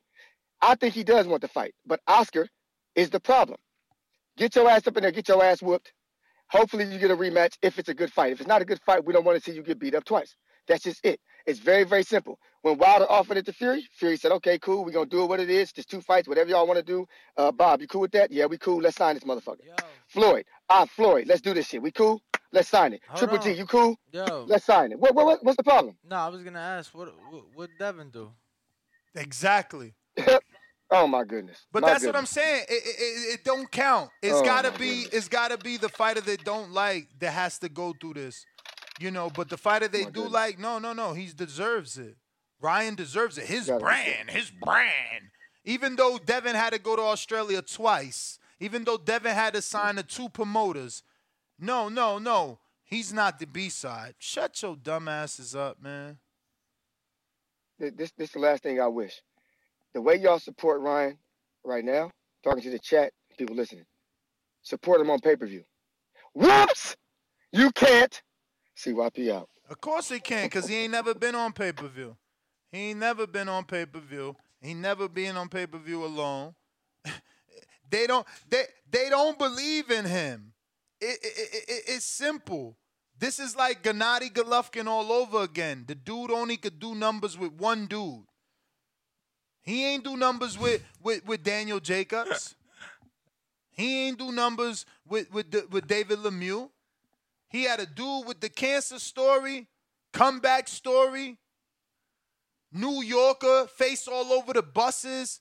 I 0.62 0.76
think 0.76 0.94
he 0.94 1.04
does 1.04 1.26
want 1.28 1.42
to 1.42 1.48
fight, 1.48 1.74
but 1.86 2.02
Oscar 2.08 2.48
is 2.96 3.10
the 3.10 3.20
problem. 3.20 3.58
Get 4.38 4.56
your 4.56 4.70
ass 4.70 4.88
up 4.88 4.98
in 4.98 5.04
there, 5.04 5.12
get 5.12 5.28
your 5.28 5.44
ass 5.44 5.62
whooped. 5.62 5.94
Hopefully 6.50 6.86
you 6.86 6.98
get 6.98 7.12
a 7.12 7.16
rematch 7.16 7.58
if 7.62 7.80
it's 7.80 7.90
a 7.90 7.94
good 7.94 8.12
fight. 8.12 8.32
If 8.32 8.40
it's 8.40 8.48
not 8.48 8.62
a 8.62 8.66
good 8.66 8.82
fight, 8.82 9.06
we 9.06 9.14
don't 9.14 9.24
want 9.24 9.42
to 9.42 9.44
see 9.44 9.56
you 9.56 9.64
get 9.64 9.80
beat 9.80 9.96
up 9.96 10.06
twice. 10.06 10.36
That's 10.68 10.84
just 10.84 11.04
it. 11.04 11.20
It's 11.46 11.60
very, 11.60 11.84
very 11.84 12.04
simple. 12.04 12.40
When 12.62 12.78
Wilder 12.78 13.10
offered 13.10 13.38
it 13.38 13.46
to 13.48 13.54
Fury, 13.54 13.88
Fury 13.94 14.18
said, 14.18 14.32
okay, 14.34 14.60
cool, 14.60 14.86
we're 14.86 14.92
going 14.92 15.10
to 15.10 15.16
do 15.16 15.24
it 15.24 15.28
what 15.28 15.40
it 15.40 15.50
is. 15.50 15.72
Just 15.72 15.90
two 15.90 16.02
fights, 16.02 16.28
whatever 16.28 16.50
y'all 16.50 16.68
want 16.68 16.78
to 16.78 16.84
do. 16.84 17.08
Uh, 17.38 17.52
Bob, 17.52 17.82
you 17.82 17.88
cool 17.88 18.02
with 18.02 18.12
that? 18.12 18.32
Yeah, 18.32 18.46
we 18.46 18.58
cool. 18.58 18.80
Let's 18.82 18.98
sign 18.98 19.16
this 19.16 19.24
motherfucker. 19.24 19.66
Yo. 19.66 19.74
Floyd, 20.08 20.46
ah, 20.70 20.86
Floyd, 20.86 21.28
let's 21.28 21.42
do 21.42 21.54
this 21.54 21.68
shit. 21.68 21.82
We 21.82 21.92
cool? 21.92 22.22
Let's 22.52 22.68
sign 22.68 22.94
it. 22.94 23.02
Hold 23.08 23.20
Triple 23.20 23.38
on. 23.38 23.44
G, 23.44 23.52
you 23.54 23.66
cool? 23.66 23.96
Yo. 24.12 24.46
Let's 24.48 24.66
sign 24.66 24.92
it. 24.92 25.00
What, 25.00 25.16
what, 25.16 25.26
what, 25.26 25.44
what's 25.44 25.58
the 25.58 25.64
problem? 25.64 25.98
No, 26.08 26.16
I 26.16 26.30
was 26.30 26.42
gonna 26.42 26.60
ask 26.60 26.96
what 26.96 27.14
what 27.30 27.44
what 27.54 27.70
Devin 27.78 28.10
do? 28.10 28.32
Exactly. 29.16 29.94
oh 30.92 31.08
my 31.08 31.24
goodness. 31.24 31.66
But 31.72 31.82
My 31.82 31.90
that's 31.94 32.06
what 32.06 32.16
I'm 32.16 32.26
saying. 32.26 32.66
It, 32.70 32.84
it, 32.86 33.34
it- 33.36 33.44
don't 33.44 33.70
count. 33.72 34.10
It's 34.22 34.36
Oh, 34.36 34.44
gotta 34.44 34.72
my 34.72 34.78
be. 34.78 35.06
It's 35.12 35.28
gotta 35.28 35.58
be 35.58 35.78
the 35.78 35.90
fighter 35.90 36.22
they 36.22 36.38
don't 36.38 36.72
like 36.72 37.08
that 37.20 37.32
has 37.32 37.58
to 37.60 37.70
go 37.70 37.94
through 38.00 38.16
this. 38.16 38.46
You 39.00 39.12
know. 39.12 39.30
But 39.30 39.50
the 39.50 39.58
fighter 39.58 39.88
they 39.88 40.06
do 40.06 40.28
like, 40.28 40.60
no, 40.60 40.80
no, 40.80 40.94
no. 40.94 41.14
He 41.14 41.28
deserves 41.28 41.98
it. 41.98 42.16
Ryan 42.62 42.96
deserves 42.96 43.38
it. 43.38 43.46
His 43.46 43.68
Gotta 43.68 43.80
brand. 43.80 44.30
His 44.30 44.52
brand. 44.52 45.32
Even 45.66 45.96
though 45.96 46.18
Devin 46.24 46.56
had 46.56 46.74
to 46.74 46.80
go 46.80 46.96
to 46.96 47.02
Australia 47.02 47.62
twice. 47.62 48.40
Even 48.60 48.84
though 48.84 48.98
Devin 48.98 49.34
had 49.34 49.54
to 49.54 49.62
sign 49.62 49.96
the 49.96 50.04
two 50.04 50.28
promoters. 50.30 51.04
No, 51.58 51.88
no, 51.90 52.18
no. 52.20 52.60
He's 52.84 53.14
not 53.14 53.40
the 53.40 53.46
B 53.46 53.70
side. 53.70 54.16
Shut 54.18 54.62
your 54.62 54.76
dumb 54.76 55.08
asses 55.08 55.56
up, 55.56 55.82
man. 55.82 56.18
Th- 57.80 57.94
This, 57.96 58.12
this 58.18 58.30
is 58.30 58.34
the 58.34 58.40
last 58.40 58.64
thing 58.64 58.82
I 58.82 58.88
wish. 58.88 59.22
The 59.94 60.02
way 60.02 60.16
y'all 60.16 60.40
support 60.40 60.82
Ryan 60.82 61.18
right 61.64 61.84
now, 61.84 62.12
talking 62.44 62.64
to 62.64 62.70
the 62.70 62.80
chat, 62.80 63.12
people 63.38 63.56
listening. 63.56 63.86
Support 64.64 65.02
him 65.02 65.10
on 65.10 65.20
pay 65.20 65.36
per 65.36 65.48
view. 65.48 65.64
Whoops! 66.34 66.96
You 67.52 67.72
can't. 67.72 68.22
CYP 68.78 69.32
out. 69.32 69.50
Of 69.70 69.82
course 69.82 70.10
he 70.10 70.20
can, 70.20 70.50
cause 70.50 70.68
he 70.68 70.76
ain't 70.76 70.92
never 70.92 71.14
been 71.14 71.36
on 71.36 71.54
pay 71.54 71.72
per 71.72 71.88
view. 71.88 72.18
He 72.72 72.92
ain't 72.92 73.00
never 73.00 73.28
been 73.28 73.50
on 73.50 73.66
pay 73.66 73.86
per 73.86 74.00
view. 74.00 74.36
He 74.62 74.74
never 74.74 75.08
been 75.10 75.38
on 75.38 75.50
pay 75.50 75.68
per 75.68 75.78
view 75.78 76.06
alone. 76.06 76.56
they 77.90 78.08
don't. 78.08 78.26
They 78.50 78.64
they 78.92 79.10
don't 79.10 79.38
believe 79.38 79.90
in 79.92 80.06
him. 80.06 80.54
It, 81.02 81.20
it, 81.24 81.50
it, 81.54 81.66
it- 81.70 81.84
it's 81.88 82.06
simple. 82.06 82.78
This 83.18 83.40
is 83.40 83.56
like 83.56 83.84
Gennady 83.84 84.32
Golovkin 84.32 84.88
all 84.88 85.12
over 85.12 85.42
again. 85.44 85.84
The 85.88 85.96
dude 85.96 86.32
only 86.32 86.56
could 86.56 86.80
do 86.80 86.96
numbers 86.96 87.38
with 87.38 87.52
one 87.54 87.86
dude. 87.88 88.24
He 89.70 89.86
ain't 89.86 90.04
do 90.04 90.18
numbers 90.18 90.58
with 90.58 90.82
with, 91.04 91.24
with 91.28 91.44
Daniel 91.44 91.80
Jacobs. 91.80 92.56
He 93.70 94.08
ain't 94.08 94.18
do 94.18 94.32
numbers 94.32 94.84
with 95.08 95.32
with 95.32 95.54
with 95.70 95.88
David 95.88 96.18
Lemieux. 96.18 96.72
He 97.50 97.66
had 97.66 97.80
a 97.80 97.86
dude 97.86 98.26
with 98.26 98.40
the 98.40 98.50
cancer 98.50 98.98
story, 98.98 99.68
comeback 100.12 100.68
story. 100.68 101.38
New 102.72 103.04
Yorker, 103.04 103.68
face 103.68 104.08
all 104.08 104.34
over 104.34 104.54
the 104.54 104.64
buses. 104.64 105.40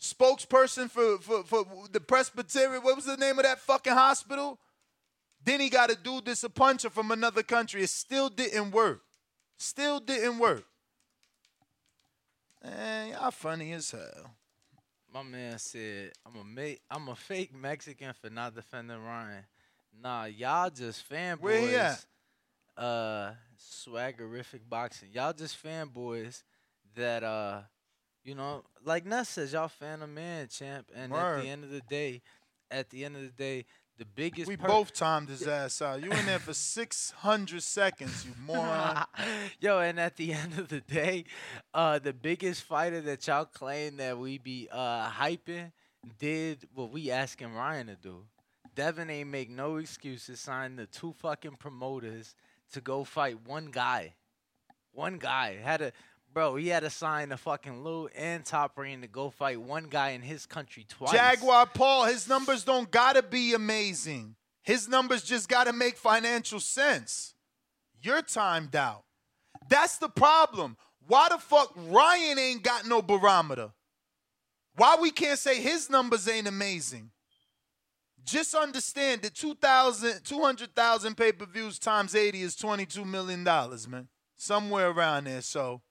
Spokesperson 0.00 0.90
for, 0.90 1.18
for, 1.18 1.44
for 1.44 1.64
the 1.92 2.00
Presbyterian. 2.00 2.82
What 2.82 2.96
was 2.96 3.04
the 3.04 3.16
name 3.16 3.38
of 3.38 3.44
that 3.44 3.60
fucking 3.60 3.92
hospital? 3.92 4.58
Then 5.44 5.60
he 5.60 5.68
got 5.68 5.92
a 5.92 5.96
dude 5.96 6.24
that's 6.24 6.42
a 6.42 6.50
puncher 6.50 6.90
from 6.90 7.12
another 7.12 7.44
country. 7.44 7.82
It 7.82 7.90
still 7.90 8.28
didn't 8.28 8.72
work. 8.72 9.02
Still 9.58 10.00
didn't 10.00 10.38
work. 10.38 10.67
Man, 12.62 13.10
y'all 13.10 13.30
funny 13.30 13.72
as 13.72 13.90
hell. 13.90 14.34
My 15.12 15.22
man 15.22 15.58
said, 15.58 16.12
"I'm 16.26 16.40
a 16.40 16.44
make, 16.44 16.80
I'm 16.90 17.08
a 17.08 17.16
fake 17.16 17.54
Mexican 17.54 18.12
for 18.12 18.30
not 18.30 18.54
defending 18.54 19.02
Ryan." 19.02 19.44
Nah, 20.02 20.24
y'all 20.24 20.70
just 20.70 21.08
fanboys. 21.08 21.40
Where 21.40 21.60
he 21.60 21.74
at? 21.76 22.04
Uh, 22.76 23.32
swaggerific 23.58 24.60
boxing. 24.68 25.08
Y'all 25.12 25.32
just 25.32 25.62
fanboys 25.62 26.42
that 26.94 27.24
uh, 27.24 27.62
you 28.24 28.34
know, 28.34 28.64
like 28.84 29.06
Ness 29.06 29.30
says, 29.30 29.52
y'all 29.52 29.68
fan 29.68 30.02
of 30.02 30.10
man, 30.10 30.48
champ. 30.48 30.90
And 30.94 31.12
at 31.12 31.42
the 31.42 31.48
end 31.48 31.64
of 31.64 31.70
the 31.70 31.82
day, 31.88 32.22
at 32.70 32.90
the 32.90 33.04
end 33.04 33.16
of 33.16 33.22
the 33.22 33.28
day, 33.28 33.64
the 33.98 34.04
biggest 34.04 34.46
We 34.48 34.56
per- 34.56 34.68
both 34.68 34.92
timed 34.94 35.28
his 35.28 35.46
ass 35.46 35.82
out. 35.82 36.02
You 36.02 36.10
in 36.10 36.24
there 36.24 36.38
for 36.38 36.54
600 36.54 37.62
seconds, 37.62 38.24
you 38.24 38.32
moron. 38.46 39.04
Yo, 39.60 39.80
and 39.80 39.98
at 39.98 40.16
the 40.16 40.32
end 40.32 40.58
of 40.58 40.68
the 40.68 40.80
day, 40.80 41.24
uh, 41.74 41.98
the 41.98 42.12
biggest 42.12 42.62
fighter 42.62 43.00
that 43.02 43.26
y'all 43.26 43.44
claim 43.44 43.96
that 43.96 44.16
we 44.16 44.38
be 44.38 44.68
uh 44.70 45.10
hyping 45.10 45.72
did 46.18 46.68
what 46.74 46.92
we 46.92 47.10
asking 47.10 47.52
Ryan 47.52 47.88
to 47.88 47.96
do. 47.96 48.24
Devin 48.74 49.10
ain't 49.10 49.28
make 49.30 49.50
no 49.50 49.76
excuses, 49.76 50.38
signed 50.38 50.78
the 50.78 50.86
two 50.86 51.12
fucking 51.12 51.56
promoters 51.56 52.36
to 52.72 52.80
go 52.80 53.02
fight 53.02 53.38
one 53.44 53.66
guy. 53.72 54.14
One 54.92 55.18
guy 55.18 55.56
had 55.56 55.82
a 55.82 55.92
bro. 56.38 56.54
He 56.54 56.68
had 56.68 56.84
to 56.84 56.90
sign 56.90 57.30
the 57.30 57.36
fucking 57.36 57.82
Lou 57.82 58.06
and 58.14 58.44
Top 58.44 58.78
Rank 58.78 59.02
to 59.02 59.08
go 59.08 59.28
fight 59.28 59.60
one 59.60 59.88
guy 59.90 60.10
in 60.10 60.22
his 60.22 60.46
country 60.46 60.86
twice. 60.88 61.10
Jaguar 61.10 61.66
Paul, 61.66 62.04
his 62.04 62.28
numbers 62.28 62.62
don't 62.62 62.88
gotta 62.88 63.24
be 63.24 63.54
amazing. 63.54 64.36
His 64.62 64.88
numbers 64.88 65.24
just 65.24 65.48
gotta 65.48 65.72
make 65.72 65.96
financial 65.96 66.60
sense. 66.60 67.34
You're 68.00 68.22
timed 68.22 68.76
out. 68.76 69.02
That's 69.68 69.98
the 69.98 70.08
problem. 70.08 70.76
Why 71.08 71.28
the 71.28 71.38
fuck 71.38 71.72
Ryan 71.74 72.38
ain't 72.38 72.62
got 72.62 72.86
no 72.86 73.02
barometer? 73.02 73.72
Why 74.76 74.96
we 75.00 75.10
can't 75.10 75.40
say 75.40 75.60
his 75.60 75.90
numbers 75.90 76.28
ain't 76.28 76.46
amazing? 76.46 77.10
Just 78.22 78.54
understand 78.54 79.22
that 79.22 79.34
2,000 79.34 80.22
200,000 80.22 81.16
pay-per-views 81.16 81.80
times 81.80 82.14
80 82.14 82.42
is 82.42 82.54
22 82.54 83.04
million 83.04 83.42
dollars, 83.42 83.88
man. 83.88 84.06
Somewhere 84.36 84.90
around 84.90 85.24
there. 85.24 85.42
So, 85.42 85.82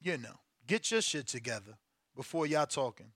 you 0.00 0.18
know, 0.18 0.40
get 0.66 0.90
your 0.90 1.02
shit 1.02 1.26
together 1.26 1.78
before 2.16 2.46
y'all 2.46 2.66
talking. 2.66 3.12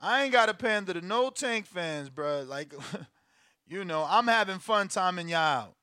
I 0.00 0.24
ain't 0.24 0.32
got 0.32 0.46
to 0.46 0.54
pander 0.54 0.94
to 0.94 1.00
no 1.00 1.30
Tank 1.30 1.66
fans, 1.66 2.08
bruh. 2.08 2.46
Like, 2.48 2.72
you 3.66 3.84
know, 3.84 4.06
I'm 4.08 4.26
having 4.26 4.58
fun 4.58 4.88
timing 4.88 5.28
y'all 5.28 5.38
out. 5.38 5.74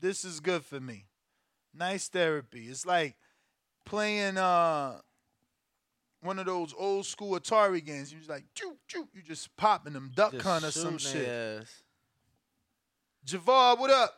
This 0.00 0.24
is 0.24 0.40
good 0.40 0.64
for 0.64 0.80
me. 0.80 1.06
Nice 1.74 2.08
therapy. 2.08 2.66
It's 2.66 2.84
like 2.84 3.16
playing 3.86 4.36
uh 4.36 4.98
one 6.20 6.38
of 6.38 6.46
those 6.46 6.74
old 6.76 7.06
school 7.06 7.38
Atari 7.38 7.84
games. 7.84 8.12
You 8.12 8.18
just 8.18 8.28
like 8.30 8.44
choo 8.54 8.76
choo. 8.86 9.08
You 9.14 9.22
just 9.22 9.56
popping 9.56 9.92
them 9.92 10.10
duck 10.14 10.32
Just 10.32 10.44
hunt 10.44 10.64
or 10.64 10.70
some 10.72 10.98
shit. 10.98 11.28
ass. 11.28 11.82
Javar, 13.26 13.78
what 13.78 13.90
up? 13.90 14.14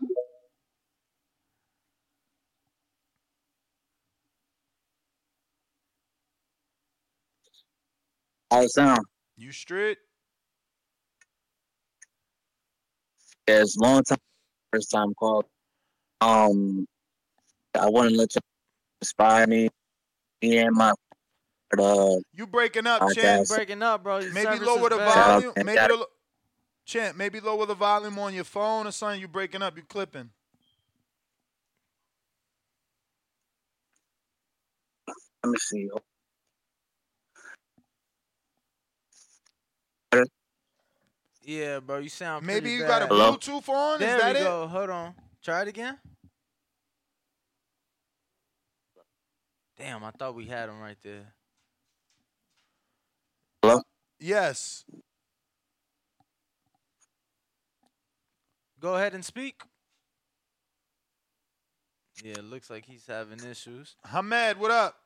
How 8.54 8.62
it 8.62 8.70
sound? 8.70 9.00
You 9.36 9.50
straight? 9.50 9.98
Yeah, 13.48 13.62
it's 13.62 13.76
long 13.76 14.04
time. 14.04 14.18
First 14.72 14.92
time 14.92 15.12
call. 15.14 15.44
Um, 16.20 16.86
I 17.76 17.88
want 17.88 18.10
to 18.10 18.16
let 18.16 18.32
you 18.32 18.40
inspire 19.00 19.48
me. 19.48 19.70
Me 20.40 20.58
and 20.58 20.76
my 20.76 20.92
uh, 21.76 22.14
You 22.32 22.46
breaking 22.46 22.86
up, 22.86 23.02
podcast. 23.02 23.14
Champ. 23.14 23.48
Breaking 23.48 23.82
up, 23.82 24.04
bro. 24.04 24.18
Your 24.18 24.32
Maybe 24.32 24.60
lower 24.60 24.88
the 24.88 24.98
bad. 24.98 25.42
Volume. 25.42 25.54
to 25.54 25.64
Maybe 25.64 25.88
the, 25.88 25.96
lo- 25.96 26.06
Champ, 26.86 27.16
maybe 27.16 27.40
lower 27.40 27.66
the 27.66 27.74
volume 27.74 28.16
on 28.20 28.34
your 28.34 28.44
phone 28.44 28.86
or 28.86 28.92
something. 28.92 29.20
You 29.20 29.26
breaking 29.26 29.62
up. 29.62 29.76
You 29.76 29.82
clipping. 29.82 30.30
Let 35.42 35.50
me 35.50 35.58
see. 35.58 35.88
Yeah, 41.42 41.80
bro, 41.80 41.98
you 41.98 42.08
sound 42.08 42.46
Maybe 42.46 42.60
pretty 42.60 42.76
you 42.76 42.86
got 42.86 43.02
a. 43.02 43.06
Hello? 43.06 43.36
Bluetooth 43.36 43.68
on. 43.68 44.00
There 44.00 44.16
Is 44.16 44.22
that 44.22 44.34
we 44.34 44.40
it? 44.40 44.44
go. 44.44 44.66
Hold 44.66 44.90
on. 44.90 45.14
Try 45.42 45.62
it 45.62 45.68
again. 45.68 45.98
Damn, 49.76 50.04
I 50.04 50.10
thought 50.12 50.34
we 50.34 50.46
had 50.46 50.68
him 50.68 50.80
right 50.80 50.96
there. 51.02 51.34
Hello? 53.62 53.82
Yes. 54.20 54.84
Go 58.80 58.94
ahead 58.94 59.14
and 59.14 59.24
speak. 59.24 59.62
Yeah, 62.22 62.34
it 62.34 62.44
looks 62.44 62.70
like 62.70 62.86
he's 62.86 63.06
having 63.06 63.40
issues. 63.40 63.96
Hamed, 64.10 64.58
what 64.58 64.70
up? 64.70 64.96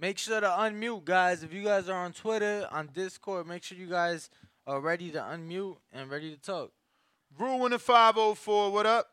Make 0.00 0.16
sure 0.16 0.40
to 0.40 0.46
unmute, 0.46 1.04
guys. 1.04 1.42
If 1.42 1.52
you 1.52 1.62
guys 1.62 1.90
are 1.90 2.04
on 2.04 2.12
Twitter, 2.14 2.66
on 2.72 2.88
Discord, 2.94 3.46
make 3.46 3.62
sure 3.62 3.76
you 3.76 3.86
guys 3.86 4.30
are 4.66 4.80
ready 4.80 5.10
to 5.10 5.18
unmute 5.18 5.76
and 5.92 6.10
ready 6.10 6.34
to 6.34 6.40
talk. 6.40 6.72
Rule 7.38 7.66
in 7.66 7.72
the 7.72 7.78
504, 7.78 8.72
what 8.72 8.86
up? 8.86 9.10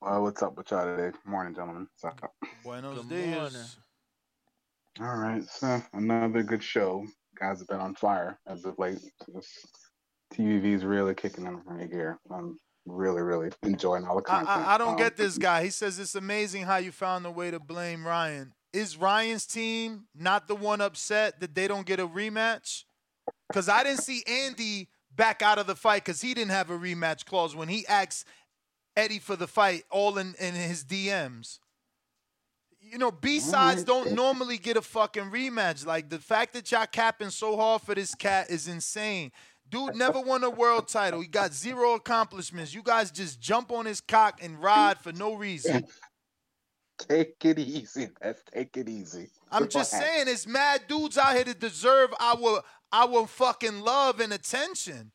Well, 0.00 0.22
what's 0.24 0.42
up 0.42 0.56
with 0.56 0.70
y'all 0.72 0.84
today? 0.96 1.16
Morning, 1.24 1.54
gentlemen. 1.54 1.86
What's 2.00 2.16
up? 2.22 2.32
Buenos 2.64 2.98
Good 3.06 3.08
dias. 3.10 3.78
morning. 4.98 5.12
All 5.12 5.16
right, 5.16 5.44
so 5.44 5.80
another 5.92 6.42
good 6.42 6.62
show. 6.62 7.06
guys 7.38 7.60
have 7.60 7.68
been 7.68 7.78
on 7.78 7.94
fire 7.94 8.40
as 8.48 8.64
of 8.64 8.76
late. 8.78 8.98
This 9.28 9.46
TV's 10.34 10.84
really 10.84 11.14
kicking 11.14 11.46
in 11.46 11.62
from 11.62 11.86
gear. 11.88 12.18
I'm 12.28 12.58
really, 12.90 13.22
really 13.22 13.50
enjoying 13.62 14.04
all 14.04 14.16
the 14.16 14.30
I, 14.30 14.44
content. 14.44 14.66
I, 14.66 14.74
I 14.74 14.78
don't 14.78 14.90
Um, 14.90 14.96
get 14.96 15.16
this 15.16 15.38
guy. 15.38 15.64
He 15.64 15.70
says 15.70 15.98
it's 15.98 16.14
amazing 16.14 16.64
how 16.64 16.76
you 16.76 16.92
found 16.92 17.24
a 17.26 17.30
way 17.30 17.50
to 17.50 17.60
blame 17.60 18.06
Ryan. 18.06 18.54
Is 18.72 18.96
Ryan's 18.96 19.46
team 19.46 20.06
not 20.14 20.46
the 20.48 20.54
one 20.54 20.80
upset 20.80 21.40
that 21.40 21.54
they 21.54 21.68
don't 21.68 21.86
get 21.86 22.00
a 22.00 22.06
rematch? 22.06 22.84
Because 23.48 23.68
I 23.68 23.82
didn't 23.82 24.02
see 24.02 24.22
Andy 24.26 24.88
back 25.14 25.42
out 25.42 25.58
of 25.58 25.66
the 25.66 25.74
fight 25.74 26.04
because 26.04 26.20
he 26.20 26.34
didn't 26.34 26.50
have 26.50 26.70
a 26.70 26.78
rematch 26.78 27.24
clause 27.24 27.56
when 27.56 27.68
he 27.68 27.86
asked 27.86 28.26
Eddie 28.96 29.18
for 29.18 29.36
the 29.36 29.46
fight 29.46 29.84
all 29.90 30.18
in, 30.18 30.34
in 30.38 30.54
his 30.54 30.84
DMs. 30.84 31.58
You 32.80 32.98
know, 32.98 33.10
B 33.10 33.38
sides 33.40 33.84
don't 33.84 34.12
normally 34.12 34.56
get 34.58 34.76
a 34.76 34.82
fucking 34.82 35.24
rematch. 35.30 35.84
Like 35.84 36.08
the 36.08 36.18
fact 36.18 36.54
that 36.54 36.70
y'all 36.70 36.86
capping 36.86 37.30
so 37.30 37.56
hard 37.56 37.82
for 37.82 37.94
this 37.94 38.14
cat 38.14 38.50
is 38.50 38.68
insane. 38.68 39.32
Dude 39.70 39.96
never 39.96 40.20
won 40.20 40.44
a 40.44 40.50
world 40.50 40.88
title. 40.88 41.20
He 41.20 41.26
got 41.26 41.52
zero 41.52 41.94
accomplishments. 41.94 42.72
You 42.74 42.82
guys 42.82 43.10
just 43.10 43.40
jump 43.40 43.70
on 43.70 43.86
his 43.86 44.00
cock 44.00 44.40
and 44.42 44.60
ride 44.62 44.98
for 44.98 45.12
no 45.12 45.34
reason. 45.34 45.86
Take 46.98 47.44
it 47.44 47.60
easy. 47.60 48.08
Let's 48.22 48.42
take 48.52 48.76
it 48.76 48.88
easy. 48.88 49.28
I'm 49.52 49.68
just 49.68 49.92
saying, 49.92 50.24
it's 50.26 50.48
mad 50.48 50.82
dudes 50.88 51.16
out 51.16 51.32
here 51.36 51.44
that 51.44 51.60
deserve 51.60 52.12
our 52.18 52.60
our 52.92 53.26
fucking 53.26 53.82
love 53.82 54.18
and 54.18 54.32
attention. 54.32 55.12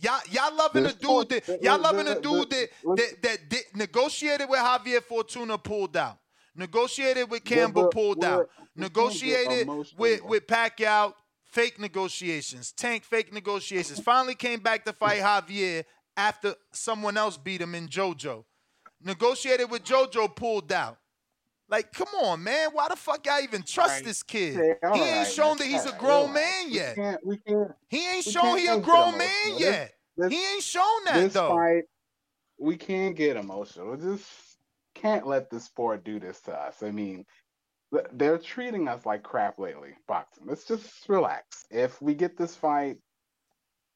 Y'all, 0.00 0.20
y'all 0.30 0.56
loving 0.56 0.86
a 0.86 0.92
dude 0.92 1.28
that 1.28 1.62
y'all 1.62 1.78
loving 1.78 2.08
a 2.08 2.18
dude 2.18 2.48
that 2.48 2.68
that, 2.82 3.22
that 3.22 3.48
did, 3.50 3.64
negotiated 3.74 4.48
with 4.48 4.60
Javier 4.60 5.02
Fortuna, 5.02 5.58
pulled 5.58 5.98
out. 5.98 6.18
Negotiated 6.54 7.30
with 7.30 7.44
Campbell, 7.44 7.88
pulled 7.88 8.24
out. 8.24 8.40
we 8.40 8.44
can't 8.46 8.48
get 8.74 8.80
Negotiated 8.80 9.68
with 9.98 10.24
with 10.24 10.46
Pacquiao, 10.46 11.12
fake 11.48 11.78
negotiations. 11.80 12.72
Tank 12.72 13.04
fake 13.04 13.32
negotiations. 13.32 13.98
Finally 14.00 14.34
came 14.34 14.60
back 14.60 14.84
to 14.84 14.92
fight 14.92 15.20
Javier 15.20 15.84
after 16.16 16.54
someone 16.72 17.16
else 17.16 17.36
beat 17.36 17.60
him 17.60 17.74
in 17.74 17.88
JoJo. 17.88 18.44
Negotiated 19.02 19.70
with 19.70 19.84
JoJo, 19.84 20.34
pulled 20.34 20.72
out. 20.72 20.98
Like, 21.70 21.92
come 21.92 22.08
on, 22.22 22.42
man. 22.42 22.70
Why 22.72 22.88
the 22.88 22.96
fuck 22.96 23.24
y'all 23.26 23.40
even 23.42 23.62
trust 23.62 23.90
Alright, 23.90 24.04
this 24.04 24.22
kid? 24.22 24.56
okay, 24.56 24.74
he 24.80 24.86
alright, 24.86 25.02
ain't 25.02 25.28
shown 25.28 25.58
that 25.58 25.66
he's 25.66 25.84
a 25.84 25.92
grown 25.92 26.30
relax. 26.30 26.34
man 26.34 26.66
We 26.70 26.74
yet. 26.76 26.94
can't. 26.94 27.26
We 27.26 27.36
can't. 27.38 27.72
He 27.88 28.08
ain't 28.08 28.24
shown 28.24 28.58
he 28.58 28.66
a 28.66 28.78
grown 28.78 29.18
man 29.18 29.28
This- 29.50 29.60
yet. 29.60 29.94
this- 30.16 30.32
he 30.32 30.54
ain't 30.54 30.62
shown 30.62 31.04
that 31.04 31.14
this 31.14 31.34
though. 31.34 31.50
fight, 31.50 31.84
we 32.58 32.76
can't 32.76 33.14
get 33.14 33.36
emotional. 33.36 33.90
We 33.90 33.98
just 33.98 34.26
can't 34.94 35.26
let 35.26 35.50
the 35.50 35.60
sport 35.60 36.04
do 36.04 36.18
this 36.18 36.40
to 36.42 36.52
us. 36.58 36.82
I 36.82 36.90
mean, 36.90 37.16
th- 37.16 37.26
they're 38.12 38.38
treating 38.38 38.88
us 38.88 39.06
like 39.06 39.22
crap 39.22 39.58
lately, 39.58 39.90
boxing. 40.06 40.44
Let's 40.46 40.64
just 40.64 41.08
relax. 41.08 41.64
If 41.70 42.00
we 42.02 42.14
get 42.14 42.36
this 42.36 42.54
fight, 42.54 42.98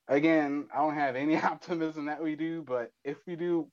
again, 0.09 0.69
I 0.75 0.79
don't 0.79 0.95
have 0.95 1.17
any 1.17 1.37
optimism 1.43 2.07
that 2.07 2.23
we 2.23 2.35
do, 2.35 2.63
but 2.63 2.91
if 3.05 3.19
we 3.27 3.37
do, 3.37 3.69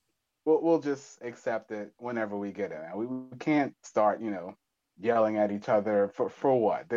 we'll, 0.46 0.62
we'll 0.62 0.80
just 0.80 1.20
accept 1.22 1.72
it 1.72 1.92
whenever 1.98 2.38
we 2.38 2.52
get 2.52 2.72
it. 2.72 2.82
We, 2.96 3.06
we 3.06 3.38
can't 3.38 3.74
start, 3.84 4.22
you 4.22 4.32
know, 4.32 4.56
yelling 5.00 5.38
at 5.38 5.52
each 5.52 5.70
other 5.70 6.12
for, 6.14 6.30
for 6.30 6.60
what? 6.60 6.92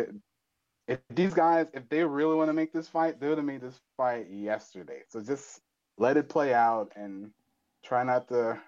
If 0.87 0.99
these 1.09 1.33
guys, 1.33 1.67
if 1.73 1.87
they 1.87 2.03
really 2.03 2.35
want 2.35 2.49
to 2.49 2.53
make 2.53 2.73
this 2.73 2.89
fight, 2.89 3.19
they 3.19 3.29
would 3.29 3.37
have 3.37 3.47
made 3.47 3.61
this 3.61 3.79
fight 3.95 4.29
yesterday. 4.29 5.03
So 5.07 5.21
just 5.21 5.61
let 5.97 6.17
it 6.17 6.27
play 6.27 6.53
out 6.53 6.91
and 6.97 7.31
try 7.85 8.03
not 8.03 8.27
to 8.27 8.59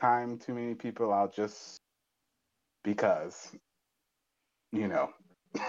time 0.00 0.38
too 0.38 0.54
many 0.54 0.74
people 0.74 1.12
out 1.12 1.34
just 1.34 1.81
because, 2.84 3.52
you 4.72 4.88
know, 4.88 5.10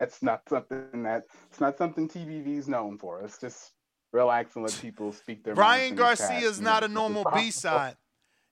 that's 0.00 0.22
not 0.22 0.42
something 0.48 1.02
that 1.04 1.24
it's 1.50 1.60
not 1.60 1.76
something 1.78 2.08
TBV 2.08 2.58
is 2.58 2.68
known 2.68 2.98
for. 2.98 3.20
Let's 3.22 3.38
just 3.38 3.72
relax 4.12 4.56
and 4.56 4.64
let 4.64 4.78
people 4.80 5.12
speak 5.12 5.44
their 5.44 5.54
Ryan. 5.54 5.94
Garcia 5.96 6.38
is 6.48 6.60
not 6.60 6.84
a 6.84 6.88
normal 6.88 7.20
as 7.20 7.24
much 7.24 7.34
as 7.36 7.44
B 7.44 7.50
side. 7.50 7.96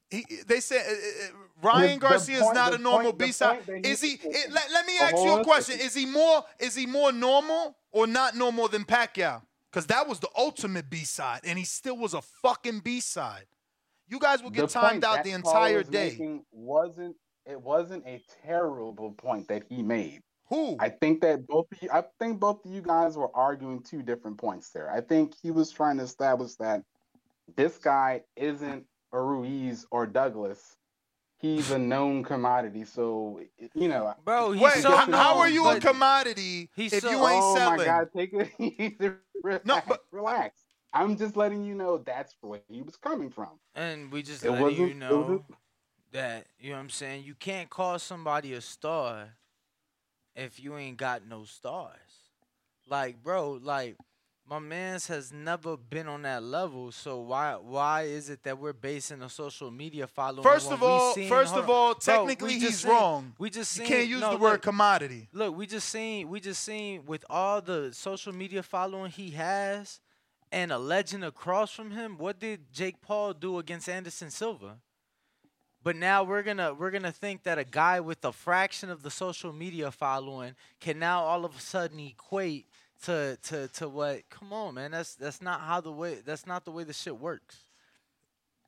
He, 0.08 0.24
they 0.46 0.60
said 0.60 0.84
uh, 0.86 0.92
uh, 0.92 1.36
Ryan 1.62 1.98
Garcia 1.98 2.36
is 2.36 2.54
not 2.54 2.74
a 2.74 2.78
normal 2.78 3.12
B 3.12 3.32
side. 3.32 3.54
point 3.54 3.66
that 3.66 3.86
he- 3.86 3.90
Is 3.92 4.00
he? 4.00 4.12
it- 4.22 4.52
let, 4.52 4.70
let 4.72 4.86
me 4.86 4.98
ask 5.00 5.14
you 5.16 5.32
a 5.40 5.44
question. 5.44 5.80
Is 5.80 5.94
he 5.94 6.06
more? 6.06 6.44
Is 6.60 6.76
he 6.76 6.86
more 6.86 7.10
normal 7.12 7.76
or 7.90 8.06
not 8.06 8.36
normal 8.36 8.68
than 8.68 8.84
Pacquiao? 8.84 9.42
Because 9.70 9.86
that 9.88 10.08
was 10.08 10.20
the 10.20 10.28
ultimate 10.36 10.88
B 10.88 10.98
side, 10.98 11.40
and 11.44 11.58
he 11.58 11.64
still 11.64 11.96
was 11.98 12.14
a 12.14 12.22
fucking 12.22 12.80
B 12.80 13.00
side. 13.00 13.46
You 14.08 14.20
guys 14.20 14.42
will 14.42 14.50
get 14.50 14.62
timed 14.70 15.04
out 15.04 15.24
the 15.24 15.32
entire 15.32 15.82
day. 15.82 16.44
wasn't 16.52 17.16
it 17.46 17.60
wasn't 17.60 18.06
a 18.06 18.20
terrible 18.44 19.12
point 19.12 19.48
that 19.48 19.62
he 19.68 19.82
made. 19.82 20.20
Who? 20.48 20.76
I 20.78 20.90
think 20.90 21.20
that 21.22 21.46
both 21.46 21.66
of 21.72 21.82
you 21.82 21.88
I 21.92 22.04
think 22.20 22.38
both 22.40 22.64
of 22.64 22.70
you 22.72 22.80
guys 22.80 23.16
were 23.16 23.34
arguing 23.34 23.82
two 23.82 24.02
different 24.02 24.38
points 24.38 24.70
there. 24.70 24.90
I 24.90 25.00
think 25.00 25.34
he 25.42 25.50
was 25.50 25.70
trying 25.70 25.96
to 25.98 26.04
establish 26.04 26.54
that 26.56 26.82
this 27.56 27.78
guy 27.78 28.22
isn't 28.36 28.84
a 29.12 29.20
Ruiz 29.20 29.86
or 29.90 30.06
Douglas. 30.06 30.76
He's 31.38 31.70
a 31.70 31.78
known 31.78 32.24
commodity, 32.24 32.84
so 32.84 33.40
you 33.74 33.88
know. 33.88 34.14
Bro, 34.24 34.52
he's 34.52 34.62
Wait, 34.62 34.74
so 34.82 34.90
how, 34.96 35.10
how 35.12 35.38
are 35.38 35.48
you 35.50 35.68
a 35.68 35.78
commodity 35.80 36.70
he's 36.74 36.92
if 36.92 37.02
so- 37.02 37.10
you 37.10 37.16
ain't 37.28 37.42
oh 37.42 37.54
selling? 37.56 37.76
my 37.78 37.84
god, 37.84 38.08
take 38.16 38.32
it 38.32 38.50
easy. 38.58 39.12
Relax, 39.42 39.88
relax. 40.12 40.60
I'm 40.94 41.16
just 41.18 41.36
letting 41.36 41.62
you 41.64 41.74
know 41.74 41.98
that's 41.98 42.34
where 42.40 42.60
he 42.70 42.80
was 42.82 42.96
coming 42.96 43.30
from. 43.30 43.50
And 43.74 44.10
we 44.10 44.22
just 44.22 44.44
It 44.44 44.50
letting 44.52 44.64
you 44.76 44.82
wasn't- 44.82 45.02
it 45.02 45.10
wasn't- 45.14 45.28
know 45.40 45.44
that 46.16 46.46
you 46.58 46.70
know 46.70 46.76
what 46.76 46.82
I'm 46.82 46.90
saying. 46.90 47.24
You 47.24 47.34
can't 47.34 47.70
call 47.70 47.98
somebody 47.98 48.54
a 48.54 48.60
star 48.60 49.28
if 50.34 50.58
you 50.62 50.76
ain't 50.76 50.96
got 50.96 51.26
no 51.26 51.44
stars. 51.44 51.92
Like, 52.88 53.22
bro, 53.22 53.58
like 53.62 53.96
my 54.48 54.58
man's 54.58 55.08
has 55.08 55.32
never 55.32 55.76
been 55.76 56.06
on 56.08 56.22
that 56.22 56.42
level. 56.42 56.92
So 56.92 57.20
why 57.20 57.54
why 57.56 58.02
is 58.02 58.30
it 58.30 58.42
that 58.44 58.58
we're 58.58 58.72
basing 58.72 59.22
a 59.22 59.28
social 59.28 59.70
media 59.70 60.06
following? 60.06 60.42
First 60.42 60.70
of 60.72 60.82
all, 60.82 61.14
seen- 61.14 61.28
first 61.28 61.54
of 61.54 61.68
all, 61.68 61.94
technically 61.94 62.54
just 62.54 62.64
he's 62.64 62.78
seen- 62.80 62.90
wrong. 62.90 63.34
We 63.38 63.50
just 63.50 63.76
You 63.78 63.84
can't 63.84 64.08
use 64.08 64.20
no, 64.20 64.32
the 64.32 64.38
word 64.38 64.52
look, 64.52 64.62
commodity. 64.62 65.28
Look, 65.32 65.56
we 65.56 65.66
just 65.66 65.88
seen 65.88 66.28
we 66.28 66.40
just 66.40 66.62
seen 66.62 67.04
with 67.06 67.24
all 67.28 67.60
the 67.60 67.92
social 67.92 68.32
media 68.32 68.62
following 68.62 69.10
he 69.10 69.30
has 69.30 70.00
and 70.52 70.70
a 70.72 70.78
legend 70.78 71.24
across 71.24 71.72
from 71.72 71.90
him, 71.90 72.16
what 72.18 72.38
did 72.38 72.72
Jake 72.72 73.00
Paul 73.02 73.34
do 73.34 73.58
against 73.58 73.88
Anderson 73.88 74.30
Silva? 74.30 74.78
But 75.86 75.94
now 75.94 76.24
we're 76.24 76.42
gonna 76.42 76.74
we're 76.74 76.90
gonna 76.90 77.12
think 77.12 77.44
that 77.44 77.58
a 77.58 77.64
guy 77.64 78.00
with 78.00 78.24
a 78.24 78.32
fraction 78.32 78.90
of 78.90 79.04
the 79.04 79.10
social 79.10 79.52
media 79.52 79.92
following 79.92 80.56
can 80.80 80.98
now 80.98 81.22
all 81.22 81.44
of 81.44 81.56
a 81.56 81.60
sudden 81.60 82.00
equate 82.00 82.66
to 83.04 83.38
to 83.44 83.68
to 83.68 83.88
what? 83.88 84.28
Come 84.28 84.52
on, 84.52 84.74
man. 84.74 84.90
That's 84.90 85.14
that's 85.14 85.40
not 85.40 85.60
how 85.60 85.80
the 85.80 85.92
way 85.92 86.22
that's 86.26 86.44
not 86.44 86.64
the 86.64 86.72
way 86.72 86.82
the 86.82 86.92
shit 86.92 87.16
works. 87.16 87.66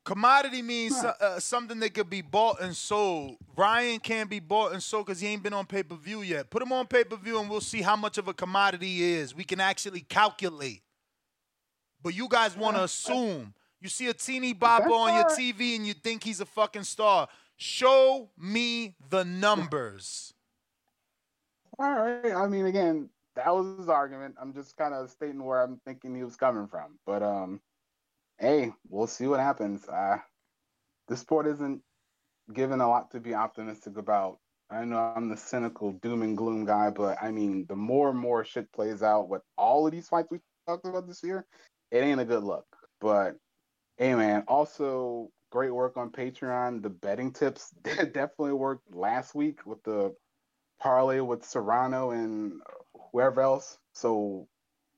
Commodity 0.05 0.61
means 0.61 0.95
so- 0.95 1.11
uh, 1.19 1.41
something 1.41 1.81
that 1.81 1.93
could 1.93 2.09
be 2.09 2.21
bought 2.21 2.61
and 2.61 2.73
sold. 2.73 3.35
Ryan 3.53 3.99
can't 3.99 4.29
be 4.29 4.39
bought 4.39 4.71
and 4.71 4.81
sold 4.81 5.07
because 5.07 5.19
he 5.19 5.27
ain't 5.27 5.43
been 5.43 5.51
on 5.51 5.65
pay 5.65 5.83
per 5.83 5.97
view 5.97 6.21
yet. 6.21 6.49
Put 6.49 6.61
him 6.61 6.71
on 6.71 6.87
pay 6.87 7.03
per 7.03 7.17
view 7.17 7.41
and 7.41 7.49
we'll 7.49 7.59
see 7.59 7.81
how 7.81 7.97
much 7.97 8.17
of 8.17 8.29
a 8.29 8.33
commodity 8.33 8.87
he 8.87 9.11
is. 9.11 9.35
We 9.35 9.43
can 9.43 9.59
actually 9.59 10.05
calculate. 10.07 10.83
But 12.01 12.15
you 12.15 12.29
guys 12.29 12.55
want 12.55 12.77
to 12.77 12.83
assume. 12.83 13.53
You 13.81 13.89
see 13.89 14.07
a 14.07 14.13
teeny 14.13 14.53
bopper 14.53 14.91
on 14.91 15.15
your. 15.15 15.25
TV 15.25 15.75
and 15.75 15.87
you 15.87 15.93
think 15.93 16.23
he's 16.23 16.41
a 16.41 16.45
fucking 16.45 16.83
star. 16.83 17.27
Show 17.55 18.29
me 18.37 18.95
the 19.09 19.23
numbers. 19.23 20.33
All 21.77 21.93
right. 21.93 22.33
I 22.33 22.47
mean, 22.47 22.65
again, 22.65 23.09
that 23.35 23.53
was 23.53 23.77
his 23.77 23.89
argument. 23.89 24.35
I'm 24.41 24.53
just 24.53 24.75
kind 24.75 24.93
of 24.93 25.09
stating 25.09 25.43
where 25.43 25.61
I'm 25.61 25.79
thinking 25.85 26.15
he 26.15 26.23
was 26.23 26.35
coming 26.35 26.67
from. 26.67 26.99
But 27.05 27.23
um, 27.23 27.61
hey, 28.37 28.73
we'll 28.89 29.07
see 29.07 29.27
what 29.27 29.39
happens. 29.39 29.87
Uh, 29.87 30.17
this 31.07 31.21
sport 31.21 31.47
isn't 31.47 31.81
given 32.53 32.81
a 32.81 32.89
lot 32.89 33.11
to 33.11 33.19
be 33.19 33.33
optimistic 33.33 33.97
about. 33.97 34.39
I 34.71 34.85
know 34.85 34.99
I'm 34.99 35.29
the 35.29 35.37
cynical 35.37 35.93
doom 35.93 36.21
and 36.21 36.37
gloom 36.37 36.65
guy, 36.65 36.91
but 36.91 37.17
I 37.21 37.31
mean, 37.31 37.65
the 37.67 37.75
more 37.75 38.09
and 38.09 38.19
more 38.19 38.43
shit 38.43 38.71
plays 38.71 39.01
out 39.01 39.29
with 39.29 39.41
all 39.57 39.85
of 39.87 39.91
these 39.91 40.07
fights 40.07 40.29
we 40.29 40.39
talked 40.67 40.85
about 40.85 41.07
this 41.07 41.23
year, 41.23 41.45
it 41.91 41.99
ain't 41.99 42.19
a 42.19 42.25
good 42.25 42.43
look. 42.43 42.65
But 43.01 43.35
hey, 43.99 44.15
man, 44.15 44.43
also 44.47 45.29
great 45.51 45.71
work 45.71 45.97
on 45.97 46.09
Patreon. 46.09 46.81
The 46.81 46.89
betting 46.89 47.31
tips 47.31 47.69
definitely 47.83 48.53
worked 48.53 48.95
last 48.95 49.35
week 49.35 49.65
with 49.67 49.83
the 49.83 50.15
parlay 50.79 51.19
with 51.19 51.45
Serrano 51.45 52.11
and 52.11 52.61
whoever 53.11 53.41
else. 53.41 53.77
So 53.93 54.47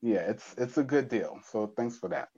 yeah, 0.00 0.20
it's 0.30 0.54
it's 0.56 0.78
a 0.78 0.84
good 0.84 1.08
deal. 1.10 1.38
So 1.44 1.66
thanks 1.76 1.98
for 1.98 2.08
that. 2.08 2.28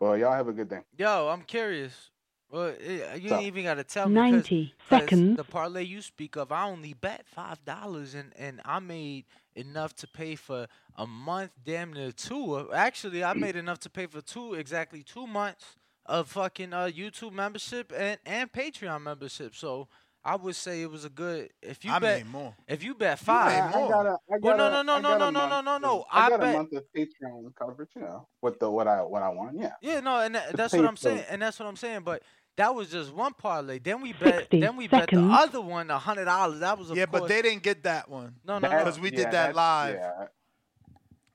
Well, 0.00 0.16
y'all 0.16 0.32
have 0.32 0.48
a 0.48 0.52
good 0.52 0.68
day. 0.68 0.80
Yo, 0.98 1.28
I'm 1.28 1.42
curious. 1.42 2.10
Well, 2.50 2.74
eh, 2.80 3.14
you 3.16 3.28
So- 3.28 3.36
ain't 3.36 3.46
even 3.46 3.64
got 3.64 3.74
to 3.74 3.84
tell 3.84 4.08
me 4.08 4.14
90 4.14 4.74
'cause 4.88 5.00
seconds. 5.00 5.36
The 5.36 5.44
parlay 5.44 5.82
you 5.84 6.00
speak 6.00 6.36
of, 6.36 6.52
I 6.52 6.64
only 6.64 6.94
bet 6.94 7.26
five 7.26 7.64
dollars, 7.64 8.14
and 8.14 8.32
and 8.36 8.60
I 8.64 8.78
made 8.78 9.24
enough 9.56 9.94
to 9.96 10.06
pay 10.06 10.36
for 10.36 10.66
a 10.96 11.06
month, 11.06 11.50
damn 11.64 11.92
near 11.92 12.12
two. 12.12 12.68
Actually, 12.72 13.24
I 13.24 13.32
made 13.34 13.56
enough 13.56 13.80
to 13.80 13.90
pay 13.90 14.06
for 14.06 14.20
two 14.20 14.54
exactly 14.54 15.02
two 15.02 15.26
months 15.26 15.76
of 16.06 16.28
fucking 16.28 16.72
uh, 16.72 16.84
YouTube 16.94 17.32
membership 17.32 17.92
and 17.96 18.18
and 18.24 18.52
Patreon 18.52 19.02
membership. 19.02 19.54
So 19.56 19.88
I 20.24 20.36
would 20.36 20.54
say 20.56 20.82
it 20.82 20.90
was 20.90 21.04
a 21.04 21.08
good. 21.08 21.50
If 21.62 21.84
you 21.84 21.90
I 21.92 21.98
bet 21.98 22.18
made 22.24 22.30
more. 22.32 22.54
if 22.68 22.82
you 22.84 22.94
bet 22.94 23.12
I, 23.12 23.16
five, 23.16 23.74
I 23.74 23.88
got 23.88 24.06
a, 24.06 24.10
I 24.10 24.14
well, 24.40 24.56
got 24.56 24.56
no, 24.56 24.66
a- 24.66 24.84
no, 24.84 24.92
I 24.94 25.00
no, 25.00 25.00
no, 25.00 25.18
no, 25.18 25.30
no, 25.30 25.30
no, 25.30 25.50
month 25.50 25.64
no, 25.64 25.74
of- 25.76 25.82
no. 25.82 26.04
I 26.12 26.26
I 26.26 26.28
got 26.30 26.40
bet. 26.40 26.54
a 26.54 26.58
month 26.58 26.72
of 26.74 26.84
Patreon 26.96 27.54
coverage, 27.58 27.90
you 27.96 28.02
know, 28.02 28.28
with 28.42 28.58
the 28.60 28.70
what 28.70 28.86
I 28.86 29.02
what 29.02 29.22
I 29.22 29.28
want. 29.30 29.56
Yeah. 29.58 29.72
Yeah, 29.82 30.00
no, 30.00 30.18
and 30.20 30.34
that, 30.34 30.56
that's 30.56 30.72
what 30.74 30.84
I'm 30.84 30.96
for- 30.96 31.02
saying, 31.02 31.24
and 31.30 31.42
that's 31.42 31.58
what 31.58 31.66
I'm 31.66 31.76
saying. 31.76 32.00
But 32.04 32.22
that 32.56 32.74
was 32.74 32.90
just 32.90 33.12
one 33.12 33.32
parlay. 33.34 33.78
Then 33.78 34.00
we 34.00 34.12
bet. 34.14 34.48
Then 34.50 34.76
we 34.76 34.88
bet 34.88 35.10
the 35.10 35.20
other 35.20 35.60
one 35.60 35.90
a 35.90 35.98
hundred 35.98 36.24
dollars. 36.24 36.60
That 36.60 36.78
was 36.78 36.90
of 36.90 36.96
yeah, 36.96 37.06
course. 37.06 37.22
but 37.22 37.28
they 37.28 37.42
didn't 37.42 37.62
get 37.62 37.82
that 37.84 38.08
one. 38.08 38.34
No, 38.46 38.58
no, 38.58 38.68
That- 38.68 38.78
Because 38.78 38.98
we 38.98 39.10
yeah, 39.10 39.16
did 39.16 39.30
that 39.32 39.54
live. 39.54 39.94
Yeah. 39.96 40.26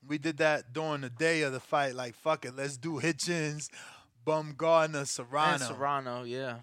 We 0.06 0.18
did 0.18 0.38
that 0.38 0.72
during 0.72 1.02
the 1.02 1.10
day 1.10 1.42
of 1.42 1.52
the 1.52 1.60
fight. 1.60 1.94
Like, 1.94 2.16
fuck 2.16 2.44
it, 2.44 2.56
let's 2.56 2.76
do 2.76 3.00
Hitchens, 3.00 3.68
Baumgardner, 4.26 5.06
Serrano. 5.06 5.52
and 5.54 5.62
Serrano, 5.62 6.22
yeah. 6.24 6.56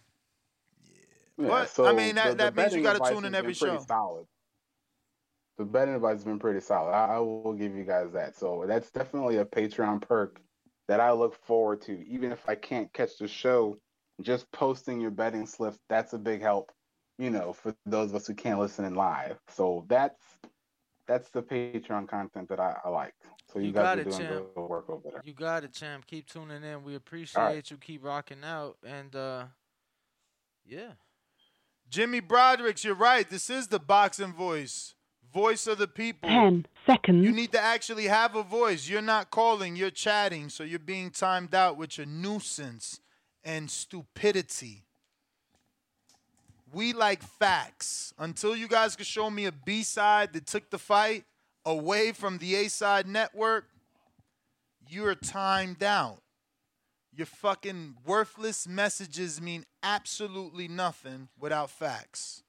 Yeah, 1.37 1.47
But, 1.47 1.69
so 1.69 1.85
I 1.87 1.93
mean, 1.93 2.15
that- 2.15 2.31
the- 2.31 2.31
the 2.31 2.51
that 2.51 2.55
means 2.55 2.75
you 2.75 2.83
gotta 2.83 2.99
tune 3.13 3.23
in 3.23 3.33
has 3.33 3.39
every 3.39 3.53
been 3.53 3.59
pretty 3.59 3.77
show. 3.77 3.85
Solid. 3.87 4.25
The 5.57 5.65
betting 5.65 5.95
advice 5.95 6.15
has 6.15 6.23
been 6.25 6.39
pretty 6.39 6.59
solid. 6.59 6.91
I, 6.91 7.15
I 7.15 7.19
will 7.19 7.53
give 7.53 7.75
you 7.75 7.83
guys 7.85 8.11
that. 8.13 8.35
So 8.35 8.65
that's 8.67 8.91
definitely 8.91 9.37
a 9.37 9.45
Patreon 9.45 10.01
perk 10.01 10.39
that 10.87 10.99
I 10.99 11.11
look 11.11 11.35
forward 11.45 11.81
to. 11.83 12.05
Even 12.07 12.31
if 12.31 12.47
I 12.47 12.55
can't 12.55 12.91
catch 12.93 13.17
the 13.17 13.27
show, 13.27 13.77
just 14.21 14.51
posting 14.51 14.99
your 15.01 15.11
betting 15.11 15.45
slips, 15.45 15.79
that's 15.89 16.13
a 16.13 16.17
big 16.17 16.41
help. 16.41 16.71
you 17.17 17.29
know, 17.29 17.53
for 17.53 17.75
those 17.85 18.09
of 18.11 18.15
us 18.15 18.27
who 18.27 18.33
can't 18.33 18.59
listen 18.59 18.85
in 18.85 18.95
live. 18.95 19.37
So 19.49 19.85
that's 19.89 20.21
that's 21.07 21.29
the 21.31 21.41
Patreon 21.41 22.07
content 22.07 22.47
that 22.49 22.59
I, 22.59 22.75
I 22.85 22.89
like. 22.89 23.13
So 23.51 23.59
you, 23.59 23.67
You 23.67 23.73
guys 23.73 23.83
got 23.83 23.97
are 23.97 24.01
it, 24.01 24.03
doing 24.05 24.17
champ. 24.19 24.45
good 24.55 24.61
work 24.69 24.89
over 24.89 25.09
there. 25.11 25.21
You 25.23 25.33
got 25.33 25.63
it, 25.63 25.73
champ. 25.73 26.05
Keep 26.05 26.27
tuning 26.27 26.63
in. 26.63 26.83
We 26.83 26.95
appreciate 26.95 27.71
you. 27.71 27.77
Keep 27.77 28.03
rocking 28.05 28.43
out. 28.43 28.77
And 28.85 29.15
uh 29.15 29.45
yeah. 30.65 30.93
Jimmy 31.89 32.19
Broderick's, 32.19 32.83
you're 32.83 32.93
right. 32.93 33.27
This 33.27 33.49
is 33.49 33.67
the 33.67 33.79
boxing 33.79 34.33
voice. 34.33 34.93
Voice 35.33 35.65
of 35.67 35.77
the 35.79 35.87
people. 35.87 36.29
10 36.29 36.67
seconds. 36.85 37.25
You 37.25 37.31
need 37.31 37.51
to 37.53 37.59
actually 37.59 38.05
have 38.05 38.35
a 38.35 38.43
voice. 38.43 38.87
You're 38.87 39.01
not 39.01 39.31
calling, 39.31 39.75
you're 39.75 39.89
chatting, 39.91 40.49
so 40.49 40.63
you're 40.63 40.79
being 40.79 41.09
timed 41.11 41.53
out 41.55 41.77
with 41.77 41.97
your 41.97 42.05
nuisance 42.07 42.99
and 43.43 43.69
stupidity. 43.69 44.83
We 46.71 46.93
like 46.93 47.23
facts. 47.23 48.13
Until 48.17 48.55
you 48.55 48.67
guys 48.67 48.95
can 48.95 49.05
show 49.05 49.29
me 49.29 49.45
a 49.45 49.51
B 49.51 49.83
side 49.83 50.33
that 50.33 50.45
took 50.45 50.69
the 50.69 50.77
fight 50.77 51.25
away 51.65 52.11
from 52.11 52.37
the 52.37 52.55
A 52.55 52.69
side 52.69 53.07
network, 53.07 53.65
you're 54.87 55.15
timed 55.15 55.83
out. 55.83 56.21
Your 57.11 57.25
fucking 57.25 57.95
worthless 58.05 58.67
messages 58.67 59.41
mean 59.41 59.65
absolutely 59.83 60.67
nothing 60.67 61.29
without 61.39 61.69
facts. 61.69 62.43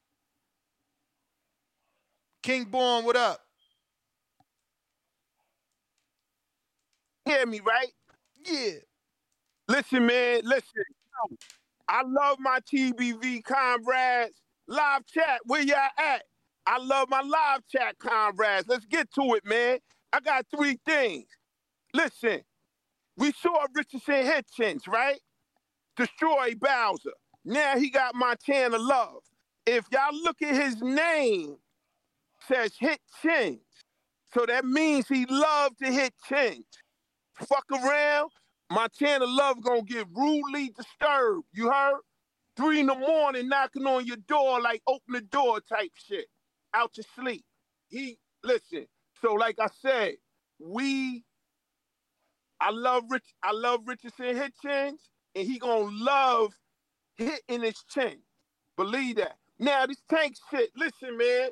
King 2.42 2.64
Born, 2.64 3.04
what 3.04 3.16
up? 3.16 3.40
Hear 7.24 7.46
me, 7.46 7.60
right? 7.60 7.92
Yeah. 8.44 8.80
Listen, 9.70 10.06
man, 10.06 10.42
listen. 10.44 10.84
I 11.88 12.02
love 12.06 12.38
my 12.40 12.60
TBV 12.60 13.44
comrades. 13.44 14.42
Live 14.68 15.06
chat, 15.06 15.40
where 15.46 15.62
y'all 15.62 15.76
at? 15.98 16.24
I 16.66 16.78
love 16.78 17.08
my 17.10 17.22
live 17.22 17.62
chat 17.68 17.98
comrades. 18.00 18.68
Let's 18.68 18.86
get 18.86 19.12
to 19.14 19.34
it, 19.36 19.46
man. 19.46 19.78
I 20.12 20.20
got 20.20 20.46
three 20.56 20.78
things. 20.86 21.26
Listen, 21.94 22.42
we 23.16 23.32
saw 23.32 23.66
Richardson 23.74 24.24
Hitchens, 24.26 24.88
right? 24.88 25.20
Destroy 25.96 26.54
Bowser. 26.60 27.12
Now 27.44 27.78
he 27.78 27.90
got 27.90 28.14
Montana 28.14 28.78
Love. 28.78 29.22
If 29.66 29.86
y'all 29.92 30.14
look 30.24 30.42
at 30.42 30.54
his 30.54 30.82
name, 30.82 31.56
says 32.48 32.72
Hitchens. 32.82 33.60
So 34.34 34.46
that 34.46 34.64
means 34.64 35.08
he 35.08 35.26
loved 35.26 35.78
to 35.84 35.92
hit 35.92 36.14
chins. 36.28 36.66
Fuck 37.48 37.66
around, 37.72 38.30
Montana 38.70 39.26
Love 39.26 39.62
gonna 39.62 39.82
get 39.82 40.06
rudely 40.14 40.70
disturbed. 40.70 41.46
You 41.52 41.70
heard? 41.70 42.00
Three 42.56 42.80
in 42.80 42.86
the 42.86 42.94
morning 42.94 43.48
knocking 43.48 43.86
on 43.86 44.06
your 44.06 44.16
door 44.28 44.60
like 44.60 44.82
open 44.86 45.14
the 45.14 45.20
door 45.22 45.60
type 45.60 45.92
shit. 45.96 46.26
Out 46.74 46.96
your 46.96 47.04
sleep. 47.16 47.44
He 47.88 48.18
listen. 48.44 48.86
So 49.22 49.34
like 49.34 49.56
I 49.60 49.68
said, 49.80 50.14
we 50.60 51.24
I 52.60 52.70
love 52.70 53.04
Rich 53.10 53.34
I 53.42 53.52
love 53.52 53.80
Richardson 53.86 54.36
Hitchens, 54.36 54.98
and 55.34 55.48
he 55.48 55.58
gonna 55.58 55.90
love 55.92 56.54
hitting 57.16 57.62
his 57.62 57.82
chin. 57.90 58.18
Believe 58.76 59.16
that. 59.16 59.36
Now 59.58 59.86
this 59.86 60.02
tank 60.10 60.36
shit, 60.50 60.70
listen, 60.76 61.16
man. 61.18 61.50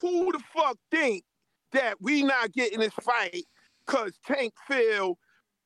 Who 0.00 0.32
the 0.32 0.40
fuck 0.54 0.78
think 0.90 1.24
that 1.72 1.96
we 2.00 2.22
not 2.22 2.52
getting 2.52 2.80
this 2.80 2.94
fight 2.94 3.44
cause 3.86 4.18
Tank 4.26 4.54
feel 4.68 5.18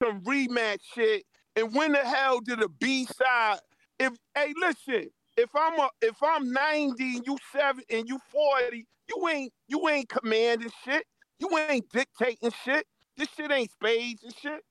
some 0.03 0.23
rematch 0.23 0.81
shit? 0.95 1.25
And 1.57 1.75
when 1.75 1.93
the 1.93 1.99
hell 1.99 2.41
did 2.41 2.63
a 2.63 2.69
B 2.69 3.07
side? 3.07 3.59
If 3.99 4.13
hey, 4.35 4.55
listen, 4.61 5.11
if 5.37 5.51
I'm 5.55 5.79
a 5.79 5.91
if 6.03 6.17
I'm 6.23 6.53
90 6.53 7.17
and 7.17 7.27
you 7.27 7.37
seven 7.53 7.85
and 7.91 8.09
you 8.09 8.19
40, 8.33 8.87
you 9.09 9.29
ain't 9.29 9.53
you 9.69 9.89
ain't 9.89 10.09
commanding 10.09 10.71
shit. 10.85 11.05
You 11.39 11.51
ain't 11.59 11.89
dictating 11.91 12.51
shit. 12.65 12.87
This 13.17 13.29
shit 13.37 13.51
ain't 13.51 13.71
spades 13.73 14.23
and 14.23 14.35
shit. 14.35 14.63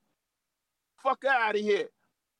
Fuck 1.02 1.24
out 1.24 1.54
of 1.54 1.60
here. 1.60 1.88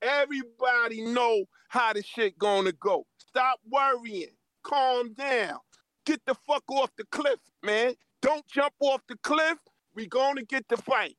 Everybody 0.03 1.03
know 1.03 1.45
how 1.69 1.93
the 1.93 2.03
shit 2.03 2.39
gonna 2.39 2.73
go. 2.73 3.07
Stop 3.19 3.61
worrying. 3.71 4.29
Calm 4.63 5.15
down. 5.15 5.59
Get 6.07 6.21
the 6.27 6.35
fuck 6.47 6.65
off 6.71 6.91
the 6.97 7.05
cliff, 7.13 7.39
man. 7.63 7.95
Don't 8.23 8.47
jump 8.47 8.75
off 8.81 9.03
the 9.09 9.17
cliff. 9.23 9.59
We 9.95 10.07
gonna 10.07 10.43
get 10.43 10.67
the 10.69 10.77
fight. 10.77 11.17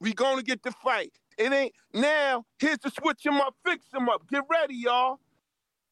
We 0.00 0.12
gonna 0.12 0.42
get 0.42 0.62
the 0.62 0.72
fight. 0.72 1.12
It 1.38 1.52
ain't 1.52 1.74
now. 1.92 2.44
Here's 2.58 2.78
the 2.78 2.90
switch 2.90 3.24
him 3.24 3.34
up, 3.34 3.54
fix 3.64 3.84
him 3.92 4.08
up. 4.08 4.28
Get 4.28 4.44
ready, 4.50 4.74
y'all. 4.74 5.20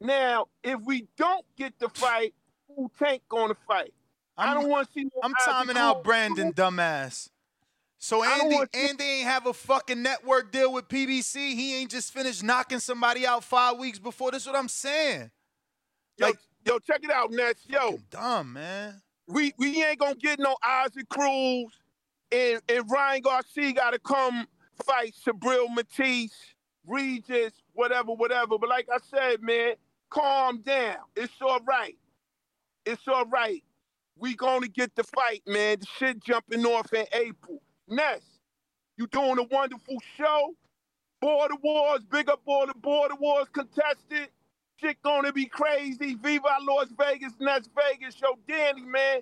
Now, 0.00 0.47
if 0.62 0.81
we 0.81 1.07
don't 1.16 1.44
get 1.57 1.78
the 1.78 1.89
fight, 1.89 2.34
who 2.68 2.91
Tank 2.99 3.23
gonna 3.28 3.55
fight? 3.66 3.94
I'm, 4.36 4.49
I 4.49 4.55
do 4.55 4.60
not 4.60 4.68
want 4.68 4.86
to 4.89 4.92
see. 4.92 5.05
No 5.05 5.10
I'm 5.23 5.33
timing 5.44 5.76
out 5.76 6.02
Brandon, 6.05 6.52
dumbass. 6.52 7.28
So 7.99 8.23
Andy, 8.23 8.58
Andy 8.74 9.05
ain't 9.05 9.26
have 9.26 9.47
a 9.47 9.55
fucking 9.55 10.02
network 10.02 10.52
deal 10.52 10.73
with 10.73 10.89
PBC. 10.89 11.55
He 11.55 11.81
ain't 11.81 11.91
just 11.91 12.12
finished 12.12 12.42
knocking 12.42 12.78
somebody 12.78 13.26
out 13.26 13.44
five 13.44 13.78
weeks 13.78 13.99
before. 13.99 14.31
That's 14.31 14.44
what 14.44 14.57
I'm 14.57 14.68
saying. 14.68 15.31
Yo, 16.18 16.33
yo, 16.66 16.78
check 16.81 17.00
it 17.02 17.10
out, 17.10 17.31
Ness. 17.31 17.55
Yo, 17.66 17.99
dumb 18.10 18.52
man. 18.52 19.00
We 19.26 19.55
we 19.57 19.83
ain't 19.83 19.99
gonna 19.99 20.16
get 20.16 20.39
no 20.39 20.55
Isaac 20.62 21.08
Cruz, 21.08 21.73
and 22.33 22.61
and 22.69 22.91
Ryan 22.91 23.23
Garcia 23.23 23.73
got 23.73 23.91
to 23.93 23.99
come 23.99 24.47
fight 24.85 25.15
Subriel 25.27 25.69
Matias, 25.75 26.33
Regis, 26.86 27.53
whatever, 27.73 28.12
whatever. 28.12 28.59
But 28.59 28.69
like 28.69 28.89
I 28.93 28.99
said, 29.11 29.43
man, 29.43 29.75
calm 30.11 30.62
down. 30.62 30.97
It's 31.17 31.35
all 31.41 31.61
right. 31.67 31.97
It's 32.86 33.07
all 33.09 33.27
right. 33.27 33.62
We 34.17 34.35
gonna 34.36 34.69
get 34.69 34.94
the 34.94 35.05
fight, 35.05 35.43
man. 35.47 35.78
The 35.81 35.86
shit 35.99 36.20
jumping 36.23 36.65
off 36.67 36.93
in 36.93 37.07
April. 37.12 37.61
Ness, 37.89 38.23
you 38.97 39.07
doing 39.09 39.39
a 39.39 39.43
wonderful 39.44 39.99
show. 40.17 40.55
Border 41.20 41.57
Wars, 41.62 42.03
big 42.11 42.28
up 42.28 42.43
all 42.47 42.67
the 42.67 42.75
Border 42.75 43.17
Wars 43.17 43.49
contested. 43.53 44.28
Shit 44.81 45.01
gonna 45.03 45.33
be 45.33 45.47
crazy. 45.47 46.15
Viva 46.17 46.57
Las 46.62 46.89
Vegas, 46.99 47.33
Ness 47.41 47.69
Vegas. 47.77 48.17
Yo, 48.20 48.39
Danny, 48.47 48.83
man, 48.83 49.20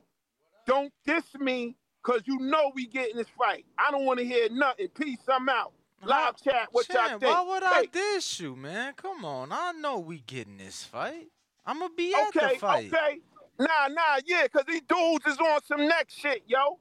don't 0.67 0.93
diss 1.07 1.25
me, 1.39 1.77
cause 2.03 2.23
you 2.27 2.39
know 2.39 2.73
we 2.75 2.87
getting 2.87 3.17
this 3.17 3.29
fight. 3.39 3.65
I 3.79 3.91
don't 3.91 4.05
want 4.05 4.19
to 4.21 4.25
hear 4.25 4.49
nothing. 4.51 4.89
Peace, 4.89 5.19
I'm 5.29 5.49
out. 5.49 5.73
Live 6.05 6.37
chat, 6.43 6.69
what 6.73 6.89
y'all 6.89 7.09
think? 7.11 7.23
why 7.23 7.43
would 7.43 7.63
I 7.63 7.81
Hey, 7.83 7.87
diss 7.93 8.41
you, 8.41 8.57
man? 8.57 8.95
Come 8.95 9.25
on. 9.25 9.53
I 9.53 9.73
know 9.73 9.99
we 10.01 10.19
getting 10.21 10.57
this 10.59 10.83
fight. 10.85 11.29
I'm 11.65 11.79
gonna 11.79 11.95
be 11.95 12.13
at 12.15 12.29
okay, 12.29 12.55
the 12.55 12.59
fight. 12.59 12.93
okay. 12.93 13.21
Nah, 13.61 13.87
nah, 13.89 14.19
yeah, 14.27 14.49
cause 14.49 14.65
these 14.67 14.83
dudes 14.83 15.25
is 15.27 15.39
on 15.39 15.63
some 15.63 15.87
next 15.87 16.15
shit, 16.15 16.43
yo. 16.47 16.81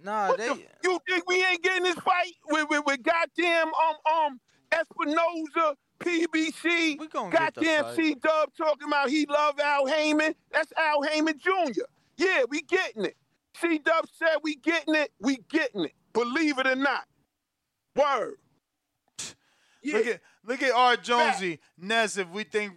Nah, 0.00 0.28
What 0.28 0.38
they. 0.38 0.48
the- 0.48 0.66
you 0.84 0.98
think 1.08 1.28
we 1.28 1.44
ain't 1.44 1.62
getting 1.62 1.82
this 1.84 1.96
fight 1.96 2.34
with 2.50 2.68
with, 2.70 2.84
with 2.86 3.02
goddamn 3.02 3.68
um 3.68 3.96
um 4.14 4.40
Espinoza, 4.70 5.74
PBC, 5.98 6.98
get 6.98 7.10
the 7.54 7.60
goddamn. 7.62 7.94
C 7.94 8.14
Dub 8.14 8.54
talking 8.56 8.88
about 8.88 9.08
he 9.10 9.26
love 9.26 9.58
Al 9.60 9.86
Haymon. 9.86 10.34
That's 10.52 10.72
Al 10.76 11.02
Haymon 11.02 11.38
Jr. 11.38 11.82
Yeah, 12.16 12.44
we 12.48 12.62
getting 12.62 13.04
it. 13.06 13.16
C 13.56 13.78
Dub 13.78 14.06
said 14.12 14.38
we 14.42 14.56
getting 14.56 14.94
it. 14.94 15.12
We 15.20 15.38
getting 15.50 15.84
it. 15.84 15.92
Believe 16.12 16.58
it 16.58 16.66
or 16.66 16.76
not. 16.76 17.04
Word. 17.94 18.34
Look 19.84 20.06
at 20.06 20.20
look 20.44 20.62
at 20.62 20.72
R. 20.72 20.96
Jonesy. 20.96 21.58
Ness, 21.76 22.16
if 22.16 22.28
we 22.28 22.44
think 22.44 22.74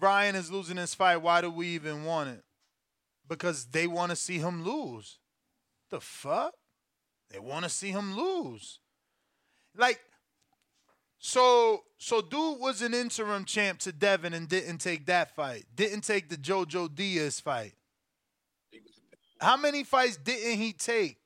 Ryan 0.00 0.34
is 0.34 0.50
losing 0.50 0.76
this 0.76 0.94
fight, 0.94 1.18
why 1.18 1.40
do 1.40 1.50
we 1.50 1.68
even 1.68 2.04
want 2.04 2.30
it? 2.30 2.44
Because 3.28 3.66
they 3.66 3.86
want 3.86 4.10
to 4.10 4.16
see 4.16 4.38
him 4.38 4.64
lose. 4.64 5.18
The 5.90 6.00
fuck? 6.00 6.54
They 7.30 7.38
want 7.38 7.64
to 7.64 7.70
see 7.70 7.90
him 7.90 8.16
lose. 8.16 8.80
Like, 9.76 10.00
so 11.18 11.84
so 11.98 12.22
dude 12.22 12.58
was 12.58 12.80
an 12.80 12.94
interim 12.94 13.44
champ 13.44 13.80
to 13.80 13.92
Devin 13.92 14.32
and 14.32 14.48
didn't 14.48 14.78
take 14.78 15.06
that 15.06 15.34
fight. 15.34 15.66
Didn't 15.74 16.02
take 16.02 16.28
the 16.28 16.36
Jojo 16.36 16.92
Diaz 16.94 17.40
fight. 17.40 17.74
How 19.40 19.56
many 19.56 19.84
fights 19.84 20.16
didn't 20.16 20.58
he 20.58 20.72
take? 20.72 21.18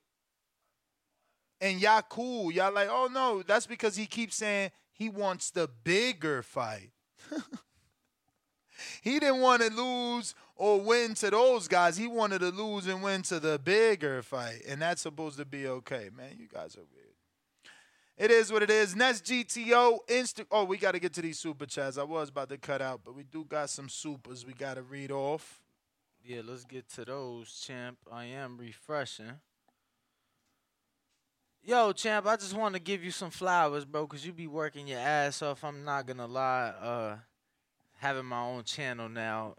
And 1.59 1.81
y'all 1.81 2.01
cool. 2.01 2.51
Y'all 2.51 2.73
like, 2.73 2.89
oh 2.91 3.09
no, 3.11 3.41
that's 3.41 3.65
because 3.65 3.95
he 3.95 4.05
keeps 4.05 4.35
saying 4.35 4.71
he 4.91 5.09
wants 5.09 5.49
the 5.51 5.69
bigger 5.83 6.43
fight. 6.43 6.91
he 9.01 9.19
didn't 9.19 9.39
want 9.39 9.61
to 9.61 9.69
lose 9.69 10.35
or 10.55 10.81
win 10.81 11.15
to 11.15 11.29
those 11.29 11.67
guys. 11.67 11.97
He 11.97 12.07
wanted 12.07 12.39
to 12.39 12.49
lose 12.49 12.87
and 12.87 13.01
win 13.01 13.21
to 13.23 13.39
the 13.39 13.59
bigger 13.59 14.21
fight. 14.21 14.61
And 14.67 14.81
that's 14.81 15.01
supposed 15.01 15.37
to 15.37 15.45
be 15.45 15.67
okay, 15.67 16.09
man. 16.15 16.35
You 16.37 16.47
guys 16.47 16.75
are 16.75 16.85
weird. 16.93 17.03
It 18.15 18.29
is 18.29 18.51
what 18.51 18.61
it 18.61 18.69
is. 18.69 18.95
Next 18.95 19.25
GTO 19.25 19.99
Insta. 20.07 20.45
Oh, 20.51 20.65
we 20.65 20.77
got 20.77 20.91
to 20.91 20.99
get 20.99 21.13
to 21.13 21.21
these 21.21 21.39
super 21.39 21.65
chats. 21.65 21.97
I 21.97 22.03
was 22.03 22.29
about 22.29 22.49
to 22.49 22.57
cut 22.57 22.81
out, 22.81 23.01
but 23.03 23.15
we 23.15 23.23
do 23.23 23.43
got 23.43 23.69
some 23.69 23.89
supers 23.89 24.45
we 24.45 24.53
got 24.53 24.75
to 24.75 24.83
read 24.83 25.11
off. 25.11 25.62
Yeah, 26.25 26.39
let's 26.45 26.63
get 26.63 26.87
to 26.93 27.03
those, 27.03 27.51
champ. 27.67 27.97
I 28.09 28.25
am 28.25 28.57
refreshing. 28.57 29.33
Yo, 31.61 31.91
champ, 31.91 32.25
I 32.25 32.37
just 32.37 32.53
want 32.53 32.75
to 32.75 32.79
give 32.79 33.03
you 33.03 33.11
some 33.11 33.29
flowers, 33.29 33.83
bro, 33.83 34.07
because 34.07 34.25
you 34.25 34.31
be 34.31 34.47
working 34.47 34.87
your 34.87 34.99
ass 34.99 35.41
off. 35.41 35.65
I'm 35.65 35.83
not 35.83 36.05
going 36.05 36.17
to 36.17 36.25
lie. 36.25 36.73
Uh, 36.81 37.17
having 37.97 38.25
my 38.25 38.41
own 38.41 38.63
channel 38.63 39.09
now, 39.09 39.55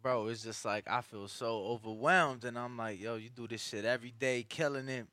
bro, 0.00 0.28
it's 0.28 0.44
just 0.44 0.64
like 0.64 0.84
I 0.88 1.00
feel 1.00 1.26
so 1.26 1.64
overwhelmed, 1.64 2.44
and 2.44 2.56
I'm 2.56 2.76
like, 2.76 3.00
yo, 3.00 3.16
you 3.16 3.28
do 3.28 3.48
this 3.48 3.64
shit 3.64 3.84
every 3.84 4.12
day, 4.16 4.46
killing 4.48 4.88
it. 4.88 5.06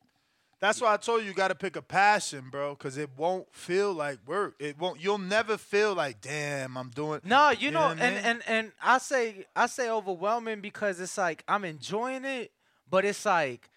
That's 0.64 0.80
why 0.80 0.94
I 0.94 0.96
told 0.96 1.20
you 1.20 1.28
you 1.28 1.34
got 1.34 1.48
to 1.48 1.54
pick 1.54 1.76
a 1.76 1.82
passion, 1.82 2.48
bro, 2.50 2.74
because 2.74 2.96
it 2.96 3.10
won't 3.18 3.46
feel 3.54 3.92
like 3.92 4.20
work. 4.26 4.54
It 4.58 4.78
won't. 4.78 4.98
You'll 4.98 5.18
never 5.18 5.58
feel 5.58 5.94
like, 5.94 6.22
damn, 6.22 6.78
I'm 6.78 6.88
doing. 6.88 7.20
No, 7.22 7.50
you, 7.50 7.70
know, 7.70 7.82
what 7.82 8.00
I 8.00 8.04
and, 8.06 8.14
mean? 8.14 8.24
and 8.24 8.42
and 8.46 8.72
I 8.82 8.96
say 8.96 9.44
I 9.54 9.66
say 9.66 9.90
overwhelming 9.90 10.62
because 10.62 10.98
it's 11.00 11.18
like 11.18 11.44
I'm 11.46 11.66
enjoying 11.66 12.24
it, 12.24 12.50
but 12.88 13.04
it's 13.04 13.26
like 13.26 13.68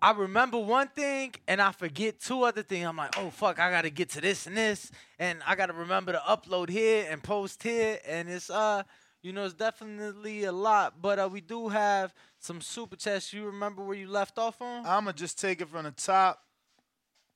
I 0.00 0.12
remember 0.12 0.58
one 0.58 0.86
thing 0.86 1.34
and 1.48 1.60
I 1.60 1.72
forget 1.72 2.20
two 2.20 2.44
other 2.44 2.62
things. 2.62 2.86
I'm 2.86 2.96
like, 2.96 3.18
oh 3.18 3.30
fuck, 3.30 3.58
I 3.58 3.68
gotta 3.72 3.90
get 3.90 4.10
to 4.10 4.20
this 4.20 4.46
and 4.46 4.56
this, 4.56 4.92
and 5.18 5.40
I 5.48 5.56
gotta 5.56 5.72
remember 5.72 6.12
to 6.12 6.18
upload 6.18 6.68
here 6.68 7.08
and 7.10 7.20
post 7.20 7.60
here, 7.64 7.98
and 8.06 8.28
it's 8.28 8.50
uh, 8.50 8.84
you 9.22 9.32
know, 9.32 9.44
it's 9.44 9.54
definitely 9.54 10.44
a 10.44 10.52
lot. 10.52 11.00
But 11.00 11.18
uh, 11.18 11.28
we 11.30 11.40
do 11.40 11.68
have 11.68 12.14
some 12.38 12.60
super 12.60 12.96
chats. 12.96 13.32
You 13.32 13.46
remember 13.46 13.82
where 13.82 13.96
you 13.96 14.08
left 14.08 14.38
off 14.38 14.60
on? 14.62 14.86
I'ma 14.86 15.12
just 15.12 15.38
take 15.38 15.60
it 15.60 15.68
from 15.68 15.84
the 15.84 15.90
top. 15.90 16.42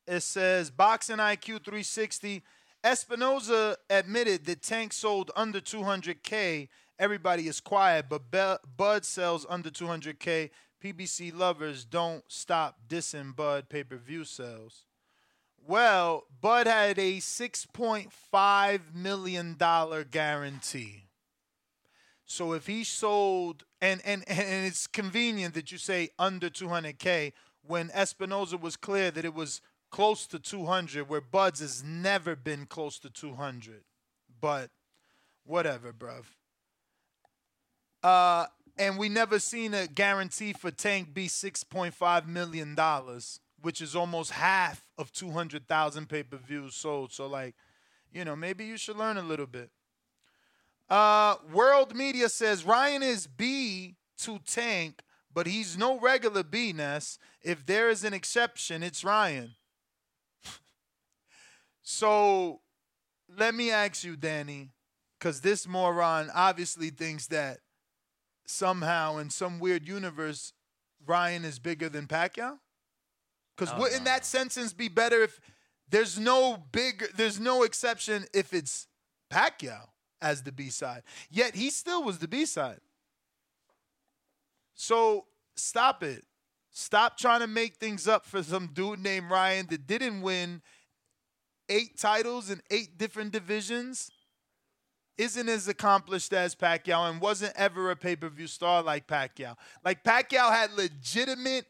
It 0.06 0.20
says 0.20 0.70
boxing 0.70 1.18
IQ 1.18 1.64
360. 1.64 2.42
Espinoza 2.84 3.76
admitted 3.88 4.44
that 4.46 4.62
Tank 4.62 4.92
sold 4.92 5.30
under 5.36 5.60
200k. 5.60 6.68
Everybody 6.98 7.46
is 7.46 7.60
quiet, 7.60 8.06
but 8.08 8.30
Be- 8.30 8.56
Bud 8.76 9.04
sells 9.04 9.46
under 9.48 9.70
200k. 9.70 10.50
PBC 10.82 11.32
lovers 11.32 11.84
don't 11.84 12.24
stop 12.26 12.78
dissing 12.88 13.34
Bud 13.36 13.68
pay 13.68 13.84
per 13.84 13.96
view 13.96 14.24
sales. 14.24 14.86
Well, 15.64 16.24
Bud 16.40 16.66
had 16.66 16.98
a 16.98 17.18
6.5 17.18 18.94
million 18.94 19.54
dollar 19.56 20.02
guarantee. 20.02 21.04
So 22.32 22.54
if 22.54 22.66
he 22.66 22.82
sold, 22.82 23.64
and 23.82 24.00
and 24.06 24.24
and 24.26 24.66
it's 24.66 24.86
convenient 24.86 25.52
that 25.52 25.70
you 25.70 25.76
say 25.76 26.08
under 26.18 26.48
200k 26.48 27.32
when 27.60 27.90
Espinoza 27.90 28.58
was 28.58 28.74
clear 28.74 29.10
that 29.10 29.26
it 29.26 29.34
was 29.34 29.60
close 29.90 30.26
to 30.28 30.38
200, 30.38 31.10
where 31.10 31.20
Buds 31.20 31.60
has 31.60 31.84
never 31.84 32.34
been 32.34 32.64
close 32.64 32.98
to 33.00 33.10
200. 33.10 33.84
But 34.40 34.70
whatever, 35.44 35.92
bruv. 35.92 36.24
Uh, 38.02 38.46
and 38.78 38.96
we 38.96 39.10
never 39.10 39.38
seen 39.38 39.74
a 39.74 39.86
guarantee 39.86 40.54
for 40.54 40.70
Tank 40.70 41.12
be 41.12 41.28
6.5 41.28 42.26
million 42.26 42.74
dollars, 42.74 43.40
which 43.60 43.82
is 43.82 43.94
almost 43.94 44.30
half 44.30 44.86
of 44.96 45.12
200,000 45.12 46.08
pay-per-views 46.08 46.74
sold. 46.74 47.12
So 47.12 47.26
like, 47.26 47.54
you 48.10 48.24
know, 48.24 48.34
maybe 48.34 48.64
you 48.64 48.78
should 48.78 48.96
learn 48.96 49.18
a 49.18 49.22
little 49.22 49.46
bit. 49.46 49.70
Uh, 50.92 51.36
World 51.50 51.96
Media 51.96 52.28
says 52.28 52.66
Ryan 52.66 53.02
is 53.02 53.26
B 53.26 53.96
to 54.18 54.38
Tank, 54.40 55.00
but 55.32 55.46
he's 55.46 55.78
no 55.78 55.98
regular 55.98 56.42
B, 56.42 56.74
Ness. 56.74 57.18
If 57.40 57.64
there 57.64 57.88
is 57.88 58.04
an 58.04 58.12
exception, 58.12 58.82
it's 58.82 59.02
Ryan. 59.02 59.54
so 61.82 62.60
let 63.34 63.54
me 63.54 63.70
ask 63.70 64.04
you, 64.04 64.16
Danny, 64.16 64.68
because 65.18 65.40
this 65.40 65.66
moron 65.66 66.28
obviously 66.34 66.90
thinks 66.90 67.26
that 67.28 67.60
somehow 68.46 69.16
in 69.16 69.30
some 69.30 69.60
weird 69.60 69.88
universe, 69.88 70.52
Ryan 71.06 71.46
is 71.46 71.58
bigger 71.58 71.88
than 71.88 72.06
Pacquiao? 72.06 72.58
Because 73.56 73.72
Oh, 73.74 73.80
wouldn't 73.80 74.04
that 74.04 74.26
sentence 74.26 74.74
be 74.74 74.88
better 74.88 75.22
if 75.22 75.40
there's 75.88 76.18
no 76.18 76.62
big, 76.70 77.02
there's 77.16 77.40
no 77.40 77.62
exception 77.62 78.26
if 78.34 78.52
it's 78.52 78.88
Pacquiao 79.32 79.91
as 80.22 80.42
the 80.42 80.52
B 80.52 80.70
side? 80.70 81.02
Yet 81.30 81.54
he 81.54 81.68
still 81.70 82.02
was 82.02 82.18
the 82.18 82.28
B 82.28 82.46
side. 82.46 82.80
So 84.74 85.26
stop 85.56 86.02
it. 86.02 86.24
Stop 86.70 87.18
trying 87.18 87.40
to 87.40 87.46
make 87.46 87.76
things 87.76 88.08
up 88.08 88.24
for 88.24 88.42
some 88.42 88.70
dude 88.72 89.00
named 89.00 89.30
Ryan 89.30 89.66
that 89.68 89.86
didn't 89.86 90.22
win 90.22 90.62
eight 91.68 91.98
titles 91.98 92.50
in 92.50 92.62
eight 92.70 92.96
different 92.96 93.32
divisions 93.32 94.10
isn't 95.18 95.48
as 95.48 95.68
accomplished 95.68 96.32
as 96.32 96.54
Pacquiao 96.54 97.10
and 97.10 97.20
wasn't 97.20 97.52
ever 97.56 97.90
a 97.90 97.96
pay 97.96 98.16
per 98.16 98.28
view 98.28 98.46
star 98.46 98.82
like 98.82 99.06
Pacquiao. 99.06 99.56
Like 99.84 100.02
Pacquiao 100.02 100.50
had 100.50 100.72
legitimate 100.72 101.66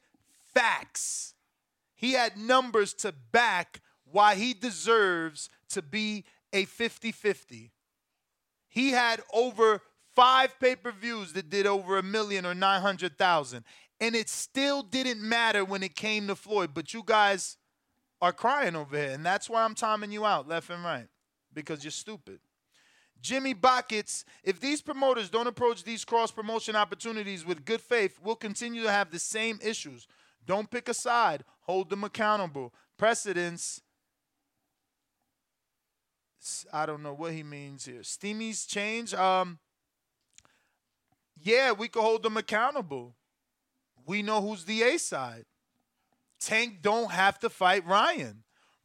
facts, 0.54 1.34
he 1.94 2.12
had 2.12 2.36
numbers 2.36 2.94
to 2.94 3.12
back 3.32 3.80
why 4.04 4.34
he 4.34 4.54
deserves 4.54 5.48
to 5.70 5.82
be 5.82 6.24
a 6.52 6.64
50 6.66 7.12
50. 7.12 7.72
He 8.72 8.90
had 8.90 9.20
over 9.34 9.82
five 10.16 10.58
pay 10.58 10.76
per 10.76 10.92
views 10.92 11.34
that 11.34 11.50
did 11.50 11.66
over 11.66 11.98
a 11.98 12.02
million 12.02 12.46
or 12.46 12.54
900,000. 12.54 13.64
And 14.00 14.16
it 14.16 14.30
still 14.30 14.82
didn't 14.82 15.20
matter 15.20 15.62
when 15.62 15.82
it 15.82 15.94
came 15.94 16.26
to 16.28 16.34
Floyd. 16.34 16.70
But 16.72 16.94
you 16.94 17.02
guys 17.04 17.58
are 18.22 18.32
crying 18.32 18.74
over 18.74 18.96
here. 18.96 19.10
And 19.10 19.26
that's 19.26 19.50
why 19.50 19.62
I'm 19.62 19.74
timing 19.74 20.10
you 20.10 20.24
out 20.24 20.48
left 20.48 20.70
and 20.70 20.82
right 20.82 21.06
because 21.52 21.84
you're 21.84 21.90
stupid. 21.90 22.40
Jimmy 23.20 23.52
Buckets, 23.52 24.24
if 24.42 24.58
these 24.58 24.80
promoters 24.80 25.28
don't 25.28 25.46
approach 25.46 25.84
these 25.84 26.02
cross 26.02 26.30
promotion 26.30 26.74
opportunities 26.74 27.44
with 27.44 27.66
good 27.66 27.82
faith, 27.82 28.18
we'll 28.24 28.36
continue 28.36 28.84
to 28.84 28.90
have 28.90 29.10
the 29.10 29.18
same 29.18 29.58
issues. 29.62 30.08
Don't 30.46 30.70
pick 30.70 30.88
a 30.88 30.94
side, 30.94 31.44
hold 31.60 31.90
them 31.90 32.04
accountable. 32.04 32.72
Precedence, 32.96 33.82
I 36.72 36.86
don't 36.86 37.02
know 37.02 37.14
what 37.14 37.32
he 37.32 37.42
means 37.42 37.84
here. 37.84 38.02
Steamy's 38.02 38.66
change, 38.66 39.14
um, 39.14 39.58
yeah, 41.40 41.72
we 41.72 41.88
could 41.88 42.02
hold 42.02 42.22
them 42.22 42.36
accountable. 42.36 43.14
We 44.06 44.22
know 44.22 44.40
who's 44.40 44.64
the 44.64 44.82
A 44.82 44.98
side. 44.98 45.44
Tank 46.40 46.82
don't 46.82 47.10
have 47.10 47.38
to 47.40 47.50
fight 47.50 47.86
Ryan. 47.86 48.42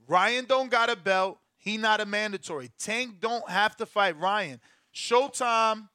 Ryan 0.08 0.45
don't 0.45 0.69
got 0.69 0.90
a 0.90 0.95
belt. 0.95 1.40
He 1.58 1.77
not 1.77 2.00
a 2.00 2.06
mandatory. 2.06 2.72
Tank 2.77 3.19
don't 3.19 3.50
have 3.50 3.76
to 3.77 3.86
fight 3.86 4.18
Ryan. 4.19 4.60
Showtime 4.94 5.90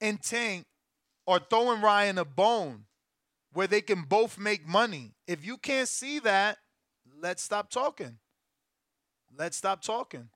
and 0.00 0.22
Tank 0.22 0.66
are 1.26 1.40
throwing 1.40 1.82
Ryan 1.82 2.18
a 2.18 2.24
bone 2.24 2.84
where 3.52 3.66
they 3.66 3.80
can 3.80 4.02
both 4.02 4.38
make 4.38 4.66
money. 4.66 5.14
If 5.26 5.44
you 5.44 5.56
can't 5.56 5.88
see 5.88 6.20
that, 6.20 6.58
let's 7.20 7.42
stop 7.42 7.70
talking. 7.70 8.18
Let's 9.36 9.56
stop 9.56 9.82
talking. 9.82 10.30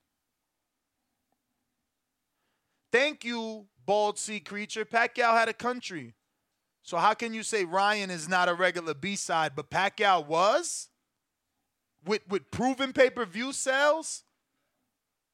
Thank 2.93 3.25
you, 3.25 3.67
bald 3.87 4.19
sea 4.19 4.39
creature. 4.39 4.85
Pacquiao 4.85 5.33
had 5.33 5.49
a 5.49 5.55
country. 5.55 6.15
So 6.83 6.99
how 6.99 7.15
can 7.15 7.33
you 7.33 7.43
say 7.43 7.65
Ryan 7.65 8.11
is 8.11 8.29
not 8.29 8.49
a 8.49 8.55
regular 8.55 8.93
B-side, 8.93 9.53
but 9.57 9.71
Pacquiao 9.71 10.27
was? 10.27 10.89
With 12.05 12.23
with 12.29 12.51
proven 12.51 12.93
pay-per-view 12.93 13.53
sales? 13.53 14.25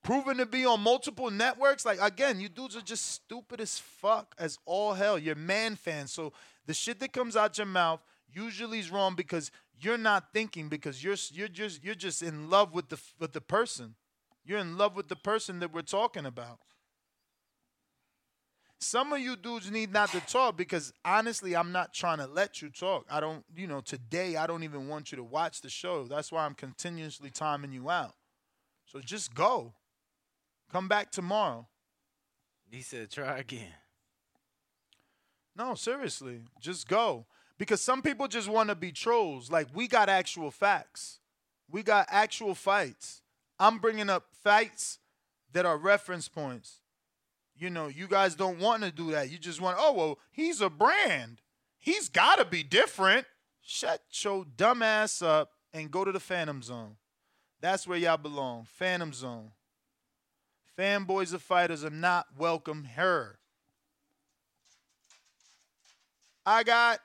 Proven 0.05 0.37
to 0.37 0.47
be 0.47 0.65
on 0.65 0.81
multiple 0.81 1.31
networks? 1.31 1.85
Like 1.85 1.99
again, 2.01 2.41
you 2.41 2.49
dudes 2.49 2.77
are 2.77 2.83
just 2.83 3.07
stupid 3.07 3.61
as 3.61 3.79
fuck 3.79 4.35
as 4.39 4.59
all 4.65 4.93
hell. 4.93 5.19
You're 5.19 5.35
man 5.35 5.77
fans. 5.77 6.13
So 6.13 6.33
the 6.67 6.75
shit 6.75 7.01
that 7.01 7.13
comes 7.13 7.37
out 7.37 7.59
your 7.59 7.67
mouth 7.67 8.01
usually 8.33 8.79
is 8.79 8.91
wrong 8.91 9.15
because 9.15 9.51
you're 9.81 9.99
not 9.99 10.33
thinking 10.33 10.69
because 10.69 11.03
you're 11.03 11.17
you're 11.33 11.49
just 11.49 11.83
you're 11.83 11.95
just 11.95 12.23
in 12.23 12.51
love 12.51 12.75
with 12.75 12.91
the 12.91 13.01
with 13.19 13.33
the 13.33 13.41
person. 13.41 13.95
You're 14.45 14.59
in 14.59 14.77
love 14.79 14.95
with 14.95 15.09
the 15.09 15.17
person 15.17 15.61
that 15.61 15.73
we're 15.73 15.83
talking 15.83 16.27
about. 16.27 16.59
Some 18.81 19.13
of 19.13 19.19
you 19.19 19.37
dudes 19.37 19.71
need 19.71 19.93
not 19.93 20.11
to 20.13 20.21
talk 20.21 20.57
because 20.57 20.93
honestly, 21.05 21.57
I'm 21.57 21.73
not 21.73 21.93
trying 21.93 22.19
to 22.19 22.27
let 22.27 22.63
you 22.63 22.71
talk. 22.71 23.07
I 23.11 23.19
don't, 23.19 23.45
you 23.57 23.67
know, 23.67 23.81
today 23.81 24.37
I 24.37 24.47
don't 24.47 24.63
even 24.63 24.87
want 24.87 25.11
you 25.11 25.17
to 25.17 25.25
watch 25.25 25.63
the 25.63 25.69
show. 25.69 26.05
That's 26.05 26.31
why 26.31 26.45
I'm 26.45 26.55
continuously 26.55 27.31
timing 27.31 27.73
you 27.73 27.91
out. 27.91 28.15
So 28.87 29.01
just 29.01 29.35
go. 29.35 29.75
Come 30.71 30.87
back 30.87 31.11
tomorrow. 31.11 31.67
He 32.71 32.83
said, 32.83 33.11
try 33.11 33.39
again. 33.39 33.75
No, 35.57 35.75
seriously, 35.75 36.43
just 36.61 36.87
go. 36.87 37.27
Because 37.59 37.81
some 37.81 38.03
people 38.03 38.29
just 38.29 38.49
want 38.49 38.69
to 38.69 38.77
be 38.77 38.93
trolls. 38.93 39.51
Like, 39.51 39.67
we 39.75 39.89
got 39.89 40.09
actual 40.09 40.53
facts, 40.53 41.19
we 41.69 41.83
got 41.83 42.07
actual 42.11 42.55
fights. 42.55 43.23
I'm 43.59 43.79
bringing 43.79 44.09
up 44.09 44.27
fights 44.45 45.01
that 45.53 45.67
are 45.67 45.77
reference 45.77 46.29
points. 46.29 46.83
You 47.59 47.71
know, 47.71 47.89
you 47.89 48.07
guys 48.07 48.35
don't 48.35 48.61
want 48.61 48.85
to 48.85 48.93
do 48.93 49.11
that. 49.11 49.31
You 49.31 49.39
just 49.39 49.61
want, 49.61 49.77
oh, 49.81 49.93
well, 49.93 50.19
he's 50.31 50.61
a 50.61 50.71
brand. 50.71 51.41
He's 51.79 52.09
got 52.09 52.39
to 52.39 52.45
be 52.45 52.63
different. 52.63 53.27
Shut 53.61 54.01
your 54.23 54.45
dumb 54.57 54.83
ass 54.83 55.23
up 55.23 55.51
and 55.73 55.91
go 55.91 56.05
to 56.05 56.13
the 56.13 56.21
Phantom 56.21 56.63
Zone. 56.63 56.97
That's 57.61 57.87
where 57.87 57.99
y'all 57.99 58.17
belong. 58.17 58.67
Phantom 58.71 59.13
Zone. 59.13 59.51
Fanboys 60.79 61.35
of 61.35 61.43
fighters 61.43 61.85
are 61.85 61.91
not 61.91 62.27
welcome 62.39 62.89
here. 62.95 63.39
I 66.47 66.63
got 66.63 67.01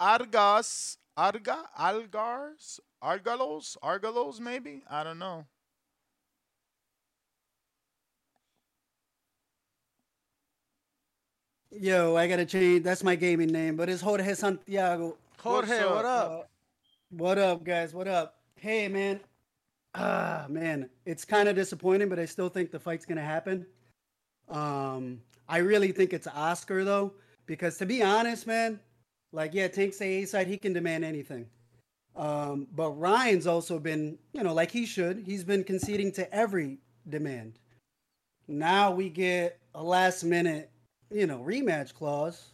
Argas, 0.00 0.96
Arga, 1.16 1.68
Algars, 1.78 2.80
Argalos, 3.04 3.76
Argalos, 3.82 4.40
maybe? 4.40 4.82
I 4.90 5.04
don't 5.04 5.18
know. 5.18 5.46
Yo, 11.74 12.16
I 12.16 12.28
gotta 12.28 12.44
change. 12.44 12.84
That's 12.84 13.02
my 13.02 13.14
gaming 13.14 13.50
name, 13.50 13.76
but 13.76 13.88
it's 13.88 14.02
Jorge 14.02 14.34
Santiago. 14.34 15.16
Jorge, 15.38 15.84
what 15.84 16.04
up? 16.04 16.30
Uh, 16.30 16.42
what 17.10 17.38
up, 17.38 17.64
guys? 17.64 17.94
What 17.94 18.06
up? 18.06 18.36
Hey, 18.56 18.88
man. 18.88 19.20
Ah, 19.94 20.44
man, 20.50 20.90
it's 21.06 21.24
kind 21.24 21.48
of 21.48 21.56
disappointing, 21.56 22.10
but 22.10 22.18
I 22.18 22.26
still 22.26 22.50
think 22.50 22.70
the 22.70 22.78
fight's 22.78 23.06
gonna 23.06 23.22
happen. 23.22 23.64
Um, 24.50 25.22
I 25.48 25.58
really 25.58 25.92
think 25.92 26.12
it's 26.12 26.26
Oscar 26.26 26.84
though, 26.84 27.14
because 27.46 27.78
to 27.78 27.86
be 27.86 28.02
honest, 28.02 28.46
man, 28.46 28.78
like 29.32 29.54
yeah, 29.54 29.68
Tank 29.68 29.94
say 29.94 30.22
A 30.22 30.26
side, 30.26 30.48
he 30.48 30.58
can 30.58 30.74
demand 30.74 31.06
anything. 31.06 31.46
Um, 32.16 32.66
but 32.76 32.90
Ryan's 32.90 33.46
also 33.46 33.78
been, 33.78 34.18
you 34.34 34.42
know, 34.42 34.52
like 34.52 34.70
he 34.70 34.84
should. 34.84 35.22
He's 35.24 35.42
been 35.42 35.64
conceding 35.64 36.12
to 36.12 36.34
every 36.34 36.78
demand. 37.08 37.54
Now 38.46 38.90
we 38.90 39.08
get 39.08 39.58
a 39.74 39.82
last 39.82 40.22
minute, 40.22 40.70
you 41.12 41.26
know, 41.26 41.38
rematch 41.38 41.94
clause. 41.94 42.52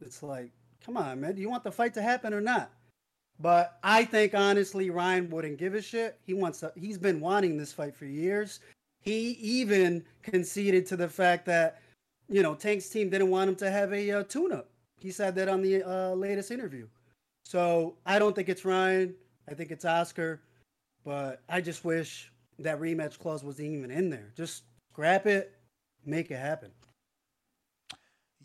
It's 0.00 0.22
like, 0.22 0.50
come 0.84 0.96
on, 0.96 1.20
man. 1.20 1.34
Do 1.34 1.40
you 1.40 1.50
want 1.50 1.64
the 1.64 1.72
fight 1.72 1.94
to 1.94 2.02
happen 2.02 2.32
or 2.32 2.40
not? 2.40 2.70
But 3.38 3.78
I 3.82 4.04
think 4.04 4.34
honestly, 4.34 4.90
Ryan 4.90 5.30
wouldn't 5.30 5.58
give 5.58 5.74
a 5.74 5.82
shit. 5.82 6.18
He 6.26 6.34
wants. 6.34 6.60
To, 6.60 6.72
he's 6.76 6.98
been 6.98 7.20
wanting 7.20 7.56
this 7.56 7.72
fight 7.72 7.94
for 7.94 8.04
years. 8.04 8.60
He 9.02 9.30
even 9.40 10.04
conceded 10.22 10.84
to 10.86 10.96
the 10.96 11.08
fact 11.08 11.46
that, 11.46 11.80
you 12.28 12.42
know, 12.42 12.54
Tank's 12.54 12.90
team 12.90 13.08
didn't 13.08 13.30
want 13.30 13.48
him 13.48 13.56
to 13.56 13.70
have 13.70 13.92
a 13.94 14.10
uh, 14.10 14.22
tune-up. 14.24 14.68
He 14.98 15.10
said 15.10 15.34
that 15.36 15.48
on 15.48 15.62
the 15.62 15.82
uh, 15.82 16.14
latest 16.14 16.50
interview. 16.50 16.86
So 17.46 17.96
I 18.04 18.18
don't 18.18 18.36
think 18.36 18.50
it's 18.50 18.66
Ryan. 18.66 19.14
I 19.48 19.54
think 19.54 19.70
it's 19.70 19.86
Oscar. 19.86 20.42
But 21.02 21.40
I 21.48 21.62
just 21.62 21.82
wish 21.82 22.30
that 22.58 22.78
rematch 22.78 23.18
clause 23.18 23.42
wasn't 23.42 23.68
even 23.68 23.90
in 23.90 24.10
there. 24.10 24.32
Just 24.36 24.64
scrap 24.92 25.24
it, 25.24 25.54
make 26.04 26.30
it 26.30 26.36
happen. 26.36 26.70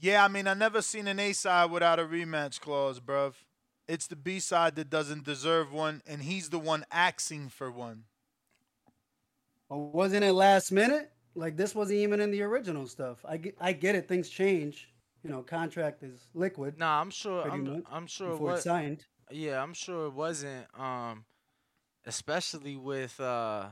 Yeah, 0.05 0.23
I 0.23 0.27
mean, 0.27 0.45
I 0.45 0.53
never 0.53 0.83
seen 0.83 1.07
an 1.07 1.19
A 1.19 1.33
side 1.33 1.71
without 1.71 1.99
a 1.99 2.03
rematch 2.03 2.59
clause, 2.59 2.99
bruv. 2.99 3.33
It's 3.87 4.05
the 4.05 4.15
B 4.15 4.37
side 4.37 4.75
that 4.75 4.91
doesn't 4.91 5.23
deserve 5.23 5.73
one, 5.73 6.03
and 6.05 6.21
he's 6.21 6.51
the 6.51 6.59
one 6.59 6.85
axing 6.91 7.49
for 7.49 7.71
one. 7.71 8.03
Or 9.67 9.89
wasn't 9.89 10.23
it 10.23 10.33
last 10.33 10.71
minute? 10.71 11.11
Like 11.33 11.57
this 11.57 11.73
wasn't 11.73 11.97
even 12.01 12.19
in 12.19 12.29
the 12.29 12.43
original 12.43 12.85
stuff. 12.85 13.25
I 13.27 13.37
get, 13.37 13.55
I 13.59 13.73
get 13.73 13.95
it. 13.95 14.07
Things 14.07 14.29
change. 14.29 14.93
You 15.23 15.31
know, 15.31 15.41
contract 15.41 16.03
is 16.03 16.27
liquid. 16.35 16.77
Nah, 16.77 17.01
I'm 17.01 17.09
sure. 17.09 17.49
I'm, 17.49 17.63
much 17.63 17.83
I'm 17.91 18.05
sure 18.05 18.27
it 18.27 18.31
before 18.33 18.47
was 18.51 18.57
it's 18.57 18.65
signed. 18.65 19.05
Yeah, 19.31 19.59
I'm 19.59 19.73
sure 19.73 20.05
it 20.05 20.13
wasn't. 20.13 20.67
Um, 20.79 21.25
especially 22.05 22.75
with 22.75 23.19
uh, 23.19 23.69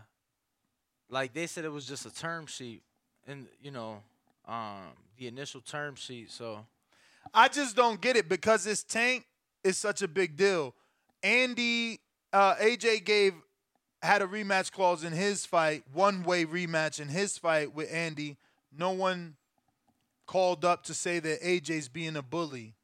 like 1.11 1.35
they 1.35 1.45
said 1.45 1.63
it 1.63 1.71
was 1.71 1.85
just 1.85 2.07
a 2.07 2.15
term 2.15 2.47
sheet, 2.47 2.81
and 3.27 3.45
you 3.61 3.69
know, 3.69 4.01
um, 4.47 4.95
the 5.17 5.27
initial 5.27 5.61
term 5.61 5.95
sheet. 5.95 6.31
So 6.31 6.65
I 7.33 7.47
just 7.47 7.75
don't 7.75 8.01
get 8.01 8.15
it 8.15 8.29
because 8.29 8.63
this 8.63 8.83
tank 8.83 9.25
is 9.63 9.77
such 9.77 10.01
a 10.01 10.07
big 10.07 10.35
deal. 10.35 10.75
Andy, 11.21 11.99
uh, 12.31 12.55
AJ 12.55 13.05
gave 13.05 13.33
had 14.01 14.21
a 14.21 14.27
rematch 14.27 14.71
clause 14.71 15.03
in 15.05 15.13
his 15.13 15.45
fight, 15.45 15.83
one 15.93 16.23
way 16.23 16.45
rematch 16.45 16.99
in 16.99 17.07
his 17.07 17.37
fight 17.37 17.73
with 17.73 17.91
Andy. 17.91 18.37
No 18.77 18.91
one 18.91 19.35
called 20.25 20.65
up 20.65 20.83
to 20.83 20.93
say 20.93 21.19
that 21.19 21.41
AJ's 21.41 21.87
being 21.87 22.17
a 22.17 22.21
bully. 22.21 22.75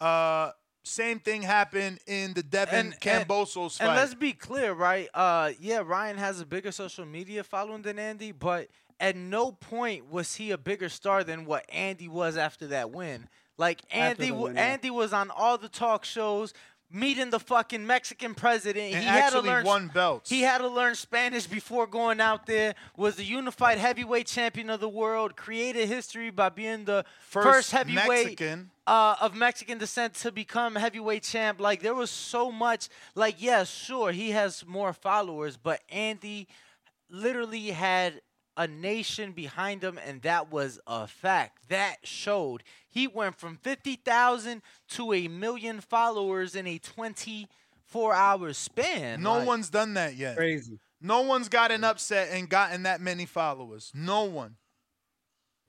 Uh, 0.00 0.50
same 0.84 1.20
thing 1.20 1.42
happened 1.42 2.00
in 2.08 2.32
the 2.32 2.42
Devin 2.42 2.94
Kambosos 3.00 3.78
fight. 3.78 3.86
And 3.86 3.96
let's 3.96 4.14
be 4.14 4.32
clear, 4.32 4.72
right? 4.72 5.08
Uh, 5.14 5.52
yeah, 5.60 5.82
Ryan 5.84 6.18
has 6.18 6.40
a 6.40 6.46
bigger 6.46 6.72
social 6.72 7.06
media 7.06 7.44
following 7.44 7.82
than 7.82 8.00
Andy, 8.00 8.32
but 8.32 8.68
at 9.02 9.16
no 9.16 9.50
point 9.50 10.10
was 10.10 10.36
he 10.36 10.52
a 10.52 10.56
bigger 10.56 10.88
star 10.88 11.24
than 11.24 11.44
what 11.44 11.66
Andy 11.68 12.06
was 12.08 12.36
after 12.36 12.68
that 12.68 12.92
win. 12.92 13.28
Like 13.58 13.82
Andy, 13.90 14.30
win, 14.30 14.54
yeah. 14.54 14.62
Andy 14.62 14.90
was 14.90 15.12
on 15.12 15.30
all 15.30 15.58
the 15.58 15.68
talk 15.68 16.04
shows, 16.04 16.54
meeting 16.90 17.30
the 17.30 17.40
fucking 17.40 17.84
Mexican 17.86 18.34
president. 18.34 18.94
And 18.94 19.02
he 19.02 19.08
had 19.08 19.30
to 19.30 19.40
learn 19.40 19.64
won 19.64 19.88
belts. 19.92 20.30
He 20.30 20.42
had 20.42 20.58
to 20.58 20.68
learn 20.68 20.94
Spanish 20.94 21.46
before 21.46 21.86
going 21.88 22.20
out 22.20 22.46
there. 22.46 22.74
Was 22.96 23.16
the 23.16 23.24
unified 23.24 23.78
heavyweight 23.78 24.28
champion 24.28 24.70
of 24.70 24.78
the 24.78 24.88
world. 24.88 25.36
Created 25.36 25.88
history 25.88 26.30
by 26.30 26.48
being 26.48 26.84
the 26.84 27.04
First 27.20 27.46
first, 27.46 27.70
heavyweight 27.72 28.08
Mexican. 28.08 28.70
uh, 28.86 29.16
of 29.20 29.34
Mexican 29.34 29.78
descent 29.78 30.14
to 30.14 30.30
become 30.30 30.76
heavyweight 30.76 31.24
champ. 31.24 31.60
Like 31.60 31.82
there 31.82 31.94
was 31.94 32.10
so 32.10 32.52
much. 32.52 32.88
Like 33.16 33.42
yeah, 33.42 33.64
sure, 33.64 34.12
he 34.12 34.30
has 34.30 34.64
more 34.64 34.92
followers, 34.92 35.56
but 35.56 35.80
Andy 35.90 36.46
literally 37.10 37.70
had 37.72 38.20
a 38.56 38.66
nation 38.66 39.32
behind 39.32 39.82
him, 39.82 39.98
and 40.06 40.22
that 40.22 40.50
was 40.50 40.80
a 40.86 41.06
fact. 41.06 41.68
That 41.68 41.96
showed 42.04 42.62
he 42.88 43.06
went 43.06 43.38
from 43.38 43.56
fifty 43.56 43.96
thousand 43.96 44.62
to 44.90 45.12
a 45.12 45.28
million 45.28 45.80
followers 45.80 46.54
in 46.54 46.66
a 46.66 46.78
twenty-four 46.78 48.14
hour 48.14 48.52
span. 48.52 49.22
no 49.22 49.38
Like, 49.38 49.46
one's 49.46 49.70
done 49.70 49.94
that 49.94 50.16
yet. 50.16 50.36
Crazy. 50.36 50.78
No 51.00 51.22
one's 51.22 51.48
gotten 51.48 51.82
upset 51.84 52.28
and 52.32 52.48
gotten 52.48 52.84
that 52.84 53.00
many 53.00 53.26
followers. 53.26 53.90
No 53.94 54.24
one. 54.24 54.56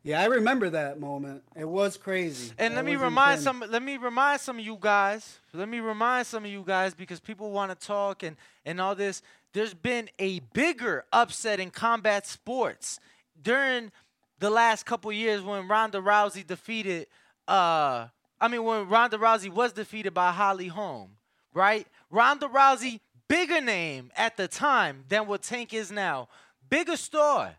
Yeah, 0.04 0.22
I 0.22 0.26
remember 0.26 0.70
that 0.70 1.00
moment. 1.00 1.44
It 1.56 1.68
was 1.68 1.98
crazy. 1.98 2.52
And 2.58 2.74
That 2.74 2.78
let 2.78 2.86
me 2.86 2.96
remind 2.96 3.40
intense. 3.40 3.44
some 3.44 3.64
let 3.72 3.82
me 3.82 3.98
remind 3.98 4.42
some 4.42 4.60
of 4.60 4.66
you 4.66 4.78
guys. 4.80 5.40
Let 5.54 5.70
me 5.70 5.80
remind 5.80 6.28
some 6.28 6.44
of 6.46 6.52
you 6.52 6.64
guys 6.66 6.94
because 6.94 7.20
people 7.20 7.52
want 7.52 7.78
to 7.78 7.88
talk 7.88 8.24
and 8.24 8.36
and 8.66 8.82
all 8.82 8.96
this. 8.96 9.22
There's 9.54 9.74
been 9.74 10.10
a 10.20 10.40
bigger 10.54 11.06
upset 11.14 11.60
in 11.60 11.70
combat 11.70 12.26
sports 12.28 13.00
during 13.40 13.92
the 14.40 14.50
last 14.50 14.86
couple 14.86 15.12
years 15.12 15.42
when 15.42 15.68
Ronda 15.68 16.00
Rousey 16.00 16.46
defeated 16.46 17.08
uh 17.48 18.08
I 18.42 18.48
mean 18.50 18.64
when 18.64 18.90
Ronda 18.90 19.18
Rousey 19.18 19.50
was 19.50 19.74
defeated 19.74 20.14
by 20.14 20.32
Holly 20.32 20.68
Holm, 20.68 21.12
right? 21.54 21.88
Ronda 22.10 22.48
Rousey 22.48 23.00
bigger 23.28 23.62
name 23.62 24.12
at 24.16 24.38
the 24.38 24.48
time 24.48 25.06
than 25.10 25.28
what 25.28 25.44
Tank 25.44 25.74
is 25.74 25.92
now. 25.92 26.28
Bigger 26.70 26.98
star. 26.98 27.56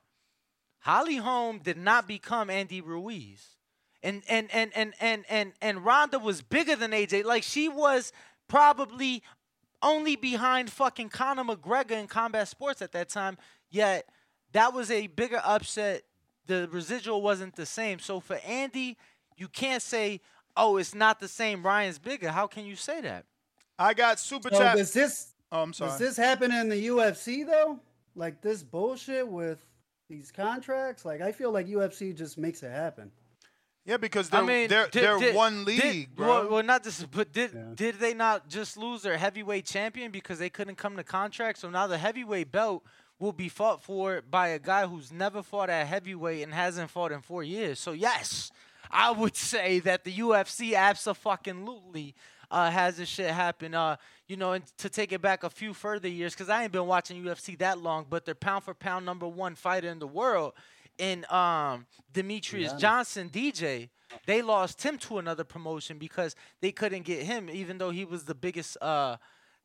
Holly 0.80 1.16
Holm 1.16 1.58
did 1.58 1.76
not 1.78 2.06
become 2.06 2.50
Andy 2.50 2.80
Ruiz. 2.80 3.56
And 4.02 4.22
and 4.28 4.48
and 4.52 4.70
and 4.74 4.94
and 5.00 5.24
and 5.30 5.52
and 5.62 5.84
Ronda 5.84 6.18
was 6.18 6.42
bigger 6.42 6.76
than 6.76 6.90
AJ. 6.90 7.24
Like 7.24 7.42
she 7.42 7.68
was 7.68 8.12
probably 8.48 9.22
only 9.84 10.16
behind 10.16 10.70
fucking 10.70 11.10
Conor 11.10 11.44
McGregor 11.44 11.92
in 11.92 12.08
combat 12.08 12.48
sports 12.48 12.82
at 12.82 12.90
that 12.92 13.08
time. 13.08 13.36
Yet 13.70 14.08
that 14.52 14.72
was 14.72 14.90
a 14.90 15.06
bigger 15.06 15.40
upset. 15.44 16.02
The 16.46 16.68
residual 16.72 17.22
wasn't 17.22 17.54
the 17.54 17.66
same. 17.66 17.98
So 18.00 18.18
for 18.18 18.36
Andy, 18.46 18.96
you 19.36 19.46
can't 19.48 19.82
say, 19.82 20.20
"Oh, 20.56 20.76
it's 20.78 20.94
not 20.94 21.20
the 21.20 21.28
same. 21.28 21.62
Ryan's 21.62 21.98
bigger." 21.98 22.30
How 22.30 22.46
can 22.46 22.64
you 22.66 22.74
say 22.76 23.00
that? 23.02 23.26
I 23.78 23.94
got 23.94 24.18
super 24.18 24.48
So 24.50 24.58
chat. 24.58 24.76
does 24.76 24.92
this 24.92 25.32
Oh, 25.52 25.62
I'm 25.62 25.72
sorry. 25.72 25.90
does 25.90 25.98
this 26.00 26.16
happen 26.16 26.50
in 26.52 26.68
the 26.68 26.86
UFC 26.88 27.44
though? 27.46 27.78
Like 28.16 28.40
this 28.40 28.62
bullshit 28.62 29.26
with 29.28 29.64
these 30.08 30.30
contracts? 30.32 31.04
Like 31.04 31.20
I 31.20 31.32
feel 31.32 31.50
like 31.52 31.66
UFC 31.68 32.12
just 32.16 32.38
makes 32.38 32.62
it 32.62 32.70
happen. 32.70 33.10
Yeah, 33.86 33.98
because 33.98 34.30
they're 34.30 34.40
I 34.40 34.46
mean, 34.46 34.68
they're, 34.68 34.88
did- 34.88 35.02
they're 35.04 35.18
did- 35.18 35.34
one 35.34 35.64
did- 35.64 35.84
league, 35.84 36.14
bro. 36.16 36.26
Well, 36.26 36.48
well, 36.50 36.62
not 36.62 36.84
this, 36.84 37.02
but 37.04 37.32
did 37.32 37.76
did 37.76 37.96
they 37.96 38.14
not 38.14 38.48
just 38.48 38.76
lose 38.76 39.02
their 39.02 39.18
heavyweight 39.18 39.66
champion 39.66 40.10
because 40.10 40.38
they 40.38 40.48
couldn't 40.50 40.76
come 40.76 40.96
to 40.96 41.04
contract? 41.04 41.58
So 41.58 41.68
now 41.68 41.86
the 41.86 41.98
heavyweight 41.98 42.50
belt 42.50 42.82
will 43.18 43.32
be 43.32 43.48
fought 43.48 43.82
for 43.82 44.22
by 44.22 44.48
a 44.48 44.58
guy 44.58 44.86
who's 44.86 45.12
never 45.12 45.42
fought 45.42 45.68
at 45.70 45.86
heavyweight 45.86 46.42
and 46.42 46.52
hasn't 46.54 46.90
fought 46.90 47.12
in 47.12 47.20
four 47.20 47.42
years. 47.42 47.78
So 47.78 47.92
yes, 47.92 48.50
I 48.90 49.10
would 49.10 49.36
say 49.52 49.80
that 49.80 50.04
the 50.04 50.12
UFC 50.14 50.74
absolutely 50.74 52.14
uh, 52.50 52.70
has 52.70 52.96
this 52.96 53.08
shit 53.08 53.30
happen. 53.30 53.74
Uh, 53.74 53.96
you 54.26 54.36
know, 54.36 54.52
and 54.52 54.64
to 54.78 54.88
take 54.88 55.12
it 55.12 55.20
back 55.20 55.42
a 55.42 55.50
few 55.50 55.74
further 55.74 56.08
years, 56.08 56.32
because 56.34 56.48
I 56.48 56.62
ain't 56.62 56.72
been 56.72 56.86
watching 56.86 57.22
UFC 57.22 57.58
that 57.58 57.78
long, 57.78 58.06
but 58.08 58.24
they're 58.24 58.34
pound 58.34 58.64
for 58.64 58.72
pound 58.72 59.04
number 59.04 59.28
one 59.28 59.54
fighter 59.54 59.88
in 59.88 59.98
the 59.98 60.06
world 60.06 60.54
in 60.98 61.24
um, 61.30 61.86
Demetrious 62.12 62.72
Yeah. 62.72 62.76
Johnson, 62.76 63.28
DJ. 63.30 63.90
They 64.26 64.42
lost 64.42 64.82
him 64.82 64.98
to 64.98 65.18
another 65.18 65.44
promotion 65.44 65.98
because 65.98 66.36
they 66.60 66.70
couldn't 66.72 67.02
get 67.02 67.24
him, 67.24 67.50
even 67.50 67.78
though 67.78 67.90
he 67.90 68.04
was 68.04 68.24
the 68.24 68.34
biggest, 68.34 68.76
uh, 68.80 69.16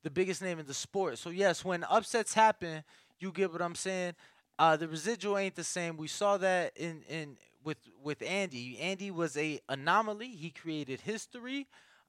the 0.03 0.09
biggest 0.09 0.41
name 0.41 0.59
in 0.59 0.65
the 0.65 0.73
sport. 0.73 1.17
So 1.17 1.29
yes, 1.29 1.63
when 1.63 1.83
upsets 1.83 2.33
happen, 2.33 2.83
you 3.19 3.31
get 3.31 3.51
what 3.51 3.61
I'm 3.61 3.75
saying. 3.75 4.15
Uh, 4.57 4.75
the 4.75 4.87
residual 4.87 5.37
ain't 5.37 5.55
the 5.55 5.63
same. 5.63 5.97
We 5.97 6.07
saw 6.07 6.37
that 6.37 6.75
in 6.75 7.03
in 7.07 7.37
with 7.63 7.77
with 8.01 8.21
Andy. 8.21 8.77
Andy 8.79 9.11
was 9.11 9.37
a 9.37 9.59
anomaly. 9.69 10.29
He 10.29 10.49
created 10.49 11.01
history, 11.01 11.67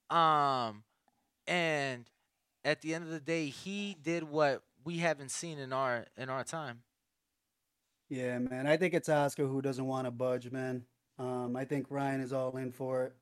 um, 0.08 0.82
and 1.46 2.06
at 2.64 2.80
the 2.82 2.94
end 2.94 3.04
of 3.04 3.10
the 3.10 3.20
day, 3.20 3.46
he 3.46 3.96
did 4.02 4.24
what 4.24 4.62
we 4.84 4.98
haven't 4.98 5.30
seen 5.30 5.58
in 5.58 5.72
our 5.72 6.06
in 6.16 6.28
our 6.28 6.42
time. 6.44 6.82
Yeah, 8.10 8.38
man. 8.40 8.66
I 8.66 8.76
think 8.76 8.92
it's 8.92 9.08
Oscar 9.08 9.46
who 9.46 9.62
doesn't 9.62 9.86
want 9.86 10.06
to 10.06 10.10
budge, 10.10 10.50
man. 10.50 10.84
Um, 11.18 11.54
I 11.56 11.64
think 11.64 11.86
Ryan 11.88 12.20
is 12.20 12.32
all 12.32 12.56
in 12.56 12.72
for 12.72 13.04
it. 13.04 13.14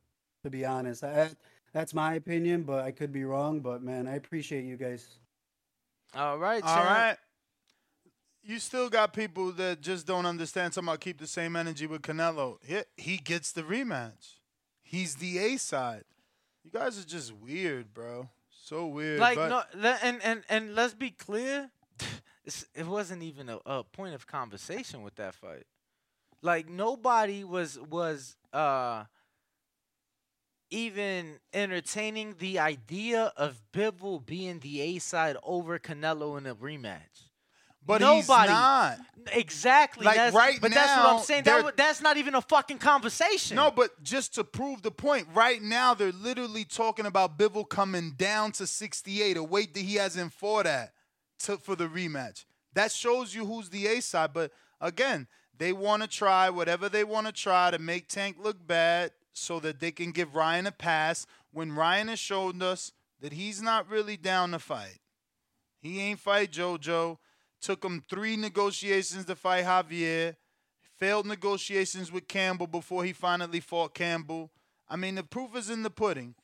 To 0.45 0.51
be 0.51 0.65
honest, 0.65 1.05
I, 1.05 1.31
that's 1.73 1.93
my 1.93 2.15
opinion, 2.15 2.63
but 2.63 2.85
I 2.85 2.91
could 2.91 3.13
be 3.13 3.25
wrong. 3.25 3.61
But 3.61 3.83
man, 3.83 4.07
I 4.09 4.15
appreciate 4.17 4.65
you 4.65 4.77
guys. 4.77 5.07
All 6.15 6.39
right, 6.39 6.63
All 6.63 6.75
champ. 6.75 6.89
right. 6.89 7.17
you 8.43 8.59
still 8.59 8.89
got 8.89 9.13
people 9.13 9.53
that 9.53 9.83
just 9.83 10.07
don't 10.07 10.25
understand. 10.25 10.73
Talking 10.73 10.89
about 10.89 11.01
keep 11.01 11.19
the 11.19 11.27
same 11.27 11.55
energy 11.55 11.87
with 11.87 12.03
Canelo. 12.03 12.57
He, 12.65 12.81
he 12.97 13.17
gets 13.19 13.53
the 13.53 13.63
rematch. 13.63 14.37
He's 14.81 15.17
the 15.17 15.39
A 15.39 15.57
side. 15.59 16.05
You 16.65 16.71
guys 16.71 16.99
are 16.99 17.07
just 17.07 17.33
weird, 17.35 17.93
bro. 17.93 18.31
So 18.65 18.87
weird. 18.87 19.19
Like 19.19 19.37
but 19.37 19.75
no, 19.77 19.97
and 20.03 20.23
and 20.23 20.45
and 20.49 20.75
let's 20.75 20.95
be 20.95 21.11
clear, 21.11 21.71
it's, 22.49 22.65
it 22.75 22.87
wasn't 22.87 23.23
even 23.23 23.51
a, 23.51 23.59
a 23.67 23.85
point 23.85 24.15
of 24.15 24.27
conversation 24.27 25.03
with 25.03 25.15
that 25.17 25.35
fight. 25.35 25.67
Like 26.41 26.69
nobody 26.69 27.45
was 27.45 27.79
was 27.79 28.37
uh 28.55 29.05
even 30.71 31.41
entertaining 31.53 32.37
the 32.39 32.59
idea 32.59 33.33
of 33.37 33.61
Bivol 33.73 34.25
being 34.25 34.61
the 34.61 34.81
A 34.81 34.99
side 34.99 35.37
over 35.43 35.79
Canelo 35.79 36.39
in 36.39 36.47
a 36.47 36.55
rematch. 36.55 37.29
But 37.85 38.01
nobody, 38.01 38.21
he's 38.21 38.29
not. 38.29 38.99
exactly. 39.33 40.05
Like, 40.05 40.17
that's, 40.17 40.37
right 40.37 40.59
but 40.61 40.73
that's 40.75 40.97
what 40.97 41.15
I'm 41.15 41.23
saying. 41.23 41.45
That, 41.45 41.75
that's 41.75 42.03
not 42.03 42.19
even 42.19 42.35
a 42.35 42.43
fucking 42.43 42.79
conversation. 42.79 43.57
No, 43.57 43.71
but 43.71 44.03
just 44.03 44.35
to 44.35 44.45
prove 44.45 44.83
the 44.83 44.91
point, 44.91 45.27
right 45.33 45.63
now 45.63 45.95
they're 45.95 46.13
literally 46.13 46.65
talking 46.65 47.07
about 47.07 47.39
Bivol 47.39 47.67
coming 47.67 48.13
down 48.19 48.53
to 48.53 48.67
68, 48.67 49.39
a 49.39 49.43
weight 49.43 49.73
that 49.73 49.81
he 49.81 49.95
hasn't 49.95 50.35
fought 50.35 50.67
at 50.67 50.93
to, 51.41 51.57
for 51.57 51.77
the 51.77 51.89
rematch. 51.89 52.45
That 52.75 52.93
shows 52.93 53.35
you 53.35 53.47
who's 53.47 53.71
the 53.71 53.87
A 53.87 54.01
side. 54.01 54.33
But 54.33 54.53
again, 54.81 55.27
they 55.57 55.73
want 55.73 56.03
to 56.03 56.09
try 56.09 56.51
whatever 56.51 56.89
they 56.89 57.05
want 57.05 57.27
to 57.27 57.33
try 57.33 57.71
to 57.71 57.79
make 57.79 58.09
Tank 58.09 58.37
look 58.41 58.65
bad 58.67 59.13
so 59.33 59.61
that 59.61 59.81
they 59.81 59.91
can 59.91 60.11
give 60.13 60.35
Ryan 60.35 60.67
a 60.67 60.73
pass 60.73 61.27
when 61.53 61.73
Ryan 61.73 62.09
has 62.09 62.19
shown 62.19 62.63
us 62.63 62.93
that 63.21 63.33
he's 63.33 63.61
not 63.61 63.89
really 63.89 64.17
down 64.17 64.53
to 64.53 64.59
fight. 64.59 64.99
He 65.81 66.01
ain't 66.01 66.21
fight 66.21 66.53
JoJo. 66.53 67.19
Took 67.61 67.85
him 67.85 68.05
three 68.09 68.37
negotiations 68.37 69.25
to 69.25 69.35
fight 69.35 69.65
Javier. 69.65 70.37
Failed 70.97 71.27
negotiations 71.27 72.11
with 72.11 72.29
Campbell 72.29 72.67
before 72.67 73.05
he 73.05 73.13
finally 73.13 73.61
fought 73.61 73.95
Campbell. 73.95 74.51
I 74.89 74.97
mean, 74.97 75.15
the 75.17 75.23
proof 75.23 75.57
is 75.57 75.71
in 75.71 75.83
the 75.83 75.91
pudding. 75.91 76.35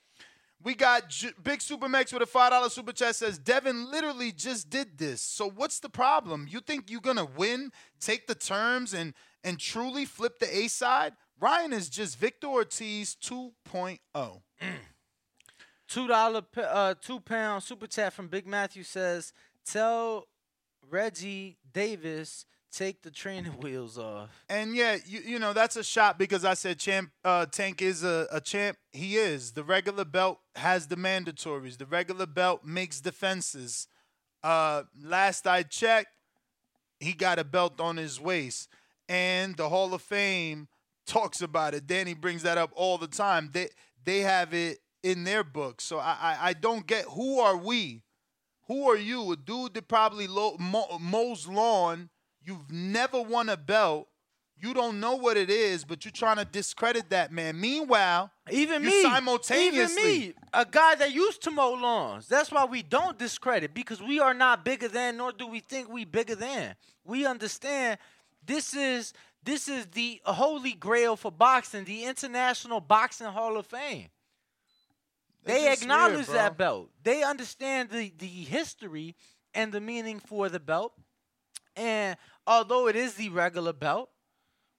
We 0.63 0.75
got 0.75 1.11
J- 1.11 1.33
Big 1.43 1.61
Super 1.61 1.89
Max 1.89 2.13
with 2.13 2.23
a 2.23 2.27
$5 2.27 2.71
super 2.71 2.93
chat 2.93 3.17
says, 3.17 3.39
Devin 3.39 3.91
literally 3.91 4.33
just 4.33 4.71
did 4.71 4.97
this. 4.97 5.21
So 5.21 5.51
what's 5.51 5.81
the 5.81 5.91
problem? 5.91 6.47
You 6.49 6.61
think 6.61 6.91
you're 6.91 7.01
to 7.17 7.29
win, 7.37 7.71
take 8.01 8.27
the 8.27 8.35
terms, 8.35 8.95
and, 8.95 9.13
and 9.43 9.59
truly 9.59 10.05
flip 10.07 10.39
the 10.39 10.57
A 10.57 10.69
side? 10.69 11.13
Ryan 11.39 11.73
is 11.73 11.89
just 11.89 12.19
Victor 12.19 12.47
Ortiz 12.47 13.17
oh. 13.31 13.53
2.0. 13.71 14.41
Two 15.87 16.09
dollar, 16.09 16.43
uh, 16.57 16.95
two 17.01 17.21
pound 17.21 17.63
super 17.63 17.87
chat 17.87 18.13
from 18.13 18.29
Big 18.29 18.47
Matthew 18.47 18.83
says, 18.83 19.33
"Tell 19.65 20.27
Reggie 20.91 21.59
Davis 21.73 22.47
take 22.77 23.03
the 23.03 23.11
training 23.11 23.53
wheels 23.61 23.99
off." 23.99 24.31
And 24.49 24.75
yeah, 24.75 24.97
you 25.07 25.21
you 25.25 25.39
know 25.39 25.53
that's 25.53 25.77
a 25.77 25.85
shot 25.85 26.19
because 26.19 26.45
I 26.45 26.55
said 26.55 26.79
champ 26.79 27.11
uh, 27.25 27.47
Tank 27.47 27.83
is 27.83 28.05
a, 28.05 28.27
a 28.31 28.41
champ. 28.41 28.79
He 28.93 29.17
is. 29.17 29.53
The 29.53 29.65
regular 29.65 30.05
belt 30.05 30.41
has 30.57 30.87
the 30.89 30.97
mandatories. 30.97 31.79
The 31.79 31.87
regular 31.87 32.27
belt 32.27 32.65
makes 32.65 33.01
defenses. 33.01 33.87
Uh, 34.43 34.83
last 35.03 35.47
I 35.47 35.63
checked, 35.63 36.11
he 37.01 37.13
got 37.13 37.39
a 37.39 37.45
belt 37.45 37.81
on 37.81 37.97
his 37.97 38.21
waist, 38.21 38.69
and 39.09 39.57
the 39.57 39.69
Hall 39.69 39.95
of 39.95 40.03
Fame 40.03 40.69
talks 41.07 41.41
about 41.43 41.75
it. 41.75 41.87
Danny 41.87 42.15
brings 42.15 42.43
that 42.43 42.59
up 42.59 42.71
all 42.75 42.99
the 42.99 43.07
time. 43.07 43.51
They 43.53 43.69
they 44.05 44.21
have 44.21 44.53
it 44.53 44.79
in 45.03 45.25
their 45.25 45.45
book. 45.45 45.81
So 45.81 45.99
I 45.99 46.17
I, 46.21 46.39
I 46.49 46.53
don't 46.53 46.87
get 46.87 47.05
who 47.07 47.41
are 47.41 47.57
we. 47.57 48.03
Who 48.67 48.89
are 48.91 48.97
you? 48.97 49.33
A 49.33 49.37
dude 49.37 49.75
that 49.75 49.89
probably 49.89 50.27
mows 50.27 51.47
lawn. 51.47 52.09
You've 52.45 52.71
never 52.71 53.21
won 53.21 53.49
a 53.49 53.57
belt. 53.57 54.09
You 54.57 54.73
don't 54.73 55.01
know 55.01 55.17
what 55.17 55.37
it 55.37 55.51
is, 55.51 55.85
but 55.85 56.05
you're 56.05 56.13
trying 56.13 56.37
to 56.37 56.45
discredit 56.45 57.11
that 57.11 57.33
man. 57.33 57.61
Meanwhile, 57.61 58.31
Even 58.51 58.85
me, 58.85 59.03
simultaneously, 59.03 60.03
even 60.03 60.29
me, 60.29 60.35
a 60.53 60.65
guy 60.65 60.95
that 60.95 61.13
used 61.13 61.43
to 61.43 61.51
mow 61.51 61.73
lawns. 61.73 62.29
That's 62.29 62.53
why 62.53 62.65
we 62.65 62.83
don't 62.83 63.19
discredit 63.19 63.75
because 63.75 64.01
we 64.01 64.21
are 64.21 64.33
not 64.33 64.65
bigger 64.65 64.89
than, 64.89 65.17
nor 65.17 65.33
do 65.33 65.47
we 65.47 65.61
think 65.61 65.91
we 65.91 66.05
bigger 66.05 66.37
than. 66.37 66.77
We 67.05 67.27
understand 67.27 67.99
this 68.47 68.75
is 68.75 69.13
this 69.43 69.69
is 69.69 69.87
the 69.87 70.21
holy 70.25 70.73
grail 70.73 71.17
for 71.17 71.33
boxing, 71.33 71.85
the 71.85 72.05
International 72.05 72.81
Boxing 72.81 73.27
Hall 73.27 73.57
of 73.57 73.67
Fame. 73.67 74.09
They 75.45 75.71
acknowledge 75.71 76.29
weird, 76.29 76.39
that 76.39 76.57
belt. 76.57 76.91
They 77.03 77.23
understand 77.23 77.91
the 77.91 78.13
the 78.17 78.27
history 78.27 79.15
and 79.53 79.73
the 79.73 79.81
meaning 79.81 80.21
for 80.21 80.49
the 80.49 80.61
belt. 80.61 80.95
And 81.77 82.17
although 82.47 82.89
it 82.89 82.97
is 82.97 83.15
the 83.15 83.29
regular 83.31 83.73
belt, 83.73 84.11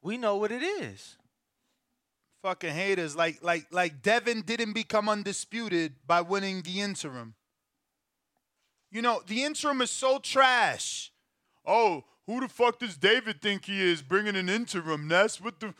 we 0.02 0.18
know 0.18 0.38
what 0.38 0.52
it 0.52 0.64
is. 0.64 1.18
fucking 2.42 2.74
haters. 2.74 3.16
Like 3.16 3.40
like 3.44 3.68
like 3.72 4.02
Devin 4.02 4.42
didn't 4.42 4.74
become 4.74 5.10
undisputed 5.10 5.96
by 6.06 6.22
winning 6.22 6.62
the 6.62 6.82
interim. 6.82 7.36
You 8.92 9.02
know, 9.02 9.22
the 9.28 9.44
interim 9.44 9.82
is 9.82 9.92
so 9.92 10.20
trash. 10.20 11.12
Oh, 11.66 12.06
who 12.28 12.40
the 12.42 12.48
fuck 12.48 12.80
does 12.80 12.98
David 12.98 13.42
think 13.42 13.66
he 13.66 13.82
is 13.82 14.02
bringing 14.02 14.36
an 14.36 14.50
interim? 14.50 15.08
That's 15.08 15.42
what 15.42 15.60
the. 15.60 15.74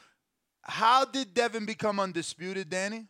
How 0.64 1.06
did 1.06 1.34
Devin 1.34 1.66
become 1.66 2.00
undisputed, 2.00 2.70
Danny? 2.70 3.08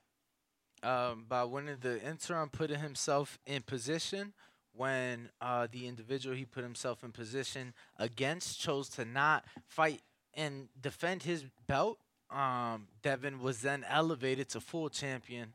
um, 0.83 1.25
by 1.27 1.43
winning 1.43 1.77
the 1.81 2.01
interim, 2.03 2.49
putting 2.49 2.79
himself 2.79 3.39
in 3.45 3.63
position 3.63 4.33
when 4.75 5.29
uh, 5.41 5.67
the 5.71 5.87
individual 5.87 6.35
he 6.35 6.45
put 6.45 6.63
himself 6.63 7.03
in 7.03 7.11
position 7.11 7.73
against 7.97 8.59
chose 8.59 8.89
to 8.89 9.05
not 9.05 9.45
fight 9.67 10.01
and 10.33 10.67
defend 10.79 11.23
his 11.23 11.45
belt. 11.67 11.97
Um, 12.29 12.87
Devin 13.01 13.39
was 13.39 13.61
then 13.61 13.85
elevated 13.89 14.49
to 14.49 14.59
full 14.59 14.89
champion. 14.89 15.53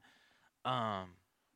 Um, 0.65 1.11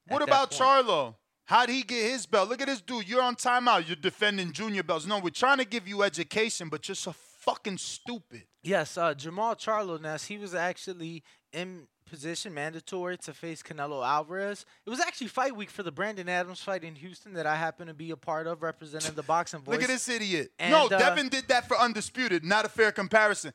What 0.09 0.23
about. 0.23 0.51
Charlo? 0.51 1.15
How'd 1.47 1.69
he 1.69 1.83
get 1.83 2.11
his 2.11 2.25
belt? 2.27 2.49
Look 2.49 2.61
at 2.63 2.69
this 2.69 2.81
dude. 2.81 3.09
You're 3.09 3.23
on 3.23 3.37
timeout. 3.37 3.87
You're 3.87 3.97
defending 3.97 4.51
junior 4.53 4.83
belts. 4.83 5.07
No, 5.07 5.19
we're 5.19 5.29
trying 5.31 5.59
to 5.59 5.65
give 5.67 5.87
you 5.87 6.03
education, 6.03 6.69
but 6.71 6.89
you're 6.89 6.95
so 6.95 7.13
fucking 7.13 7.77
stupid. 7.77 8.45
Yes, 8.63 8.97
uh, 8.97 9.13
Jermall 9.15 9.55
Charlo 9.59 10.01
Ness, 10.01 10.25
he 10.25 10.39
was 10.39 10.55
actually 10.55 11.23
in 11.53 11.87
position 12.05 12.55
mandatory 12.55 13.17
to 13.19 13.33
face 13.33 13.63
Canelo 13.63 14.07
Alvarez. 14.07 14.65
It 14.87 14.91
was 14.91 15.01
actually 15.01 15.29
fight 15.29 15.57
week 15.57 15.71
for 15.71 15.83
the 15.83 15.93
Brandon 15.93 16.29
Adams 16.29 16.61
fight 16.61 16.85
in 16.85 16.95
Houston 16.95 17.35
that 17.35 17.47
I 17.47 17.57
happen 17.57 17.87
to 17.87 17.95
be 17.95 18.11
a 18.11 18.17
part 18.17 18.47
of 18.47 18.63
representing 18.63 19.15
the 19.15 19.23
boxing 19.23 19.61
voice. 19.61 19.75
Look 19.75 19.83
at 19.83 19.89
this 19.89 20.09
idiot. 20.09 20.53
And, 20.59 20.71
no, 20.71 20.87
uh, 20.87 20.99
Devin 20.99 21.29
did 21.29 21.49
that 21.49 21.69
for 21.69 21.79
undisputed. 21.79 22.45
Not 22.45 22.65
a 22.65 22.69
fair 22.69 22.93
comparison. 22.93 23.53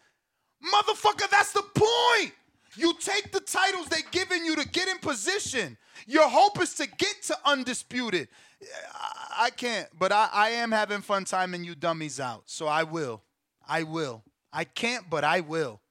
Motherfucker, 0.74 1.30
that's 1.30 1.54
the 1.54 1.64
point. 1.74 2.34
You 2.76 2.94
take 3.00 3.32
the 3.32 3.40
titles 3.40 3.88
they're 3.88 4.00
giving 4.12 4.46
you 4.46 4.56
to 4.56 4.68
get 4.68 4.88
in 4.88 4.98
position. 5.00 5.78
Your 6.06 6.30
hope 6.30 6.62
is 6.62 6.76
to 6.76 6.88
get 6.88 7.24
to 7.24 7.38
undisputed. 7.46 8.28
I, 8.94 9.46
I 9.46 9.50
can't, 9.50 9.88
but 9.98 10.12
I, 10.12 10.30
I 10.32 10.50
am 10.50 10.72
having 10.72 11.02
fun 11.02 11.26
timing 11.26 11.64
you 11.64 11.76
dummies 11.76 12.20
out. 12.20 12.44
So 12.46 12.68
I 12.68 12.84
will. 12.84 13.24
I 13.68 13.84
will. 13.84 14.24
I 14.52 14.64
can't, 14.64 15.10
but 15.10 15.24
I 15.24 15.42
will. 15.42 15.82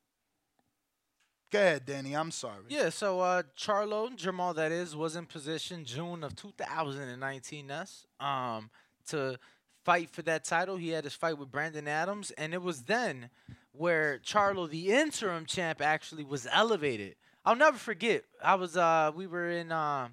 Go 1.50 1.58
ahead, 1.58 1.86
Danny. 1.86 2.14
I'm 2.14 2.30
sorry. 2.30 2.64
Yeah, 2.68 2.90
so 2.90 3.20
uh, 3.20 3.42
Charlo 3.56 4.14
Jamal, 4.14 4.52
that 4.54 4.70
is, 4.70 4.94
was 4.94 5.16
in 5.16 5.24
position 5.24 5.84
June 5.84 6.22
of 6.22 6.36
2019. 6.36 7.66
Ness, 7.66 8.06
um, 8.20 8.68
to 9.08 9.38
fight 9.82 10.10
for 10.10 10.20
that 10.22 10.44
title. 10.44 10.76
He 10.76 10.90
had 10.90 11.04
his 11.04 11.14
fight 11.14 11.38
with 11.38 11.50
Brandon 11.50 11.88
Adams, 11.88 12.30
and 12.32 12.52
it 12.52 12.60
was 12.60 12.82
then 12.82 13.30
where 13.72 14.18
Charlo, 14.18 14.68
the 14.68 14.92
interim 14.92 15.46
champ, 15.46 15.80
actually 15.80 16.24
was 16.24 16.46
elevated. 16.52 17.14
I'll 17.46 17.56
never 17.56 17.78
forget. 17.78 18.24
I 18.44 18.56
was 18.56 18.76
uh, 18.76 19.10
we 19.14 19.26
were 19.26 19.48
in 19.48 19.72
uh, 19.72 20.08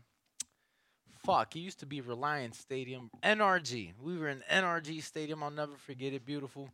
fuck. 1.26 1.54
It 1.58 1.60
used 1.60 1.82
to 1.82 1.86
be 1.86 2.00
Reliant 2.00 2.56
Stadium, 2.56 3.12
NRG. 3.22 3.92
We 4.02 4.18
were 4.18 4.30
in 4.30 4.42
NRG 4.50 5.04
Stadium. 5.04 5.44
I'll 5.44 5.52
never 5.52 5.76
forget 5.76 6.14
it. 6.14 6.26
Beautiful. 6.26 6.70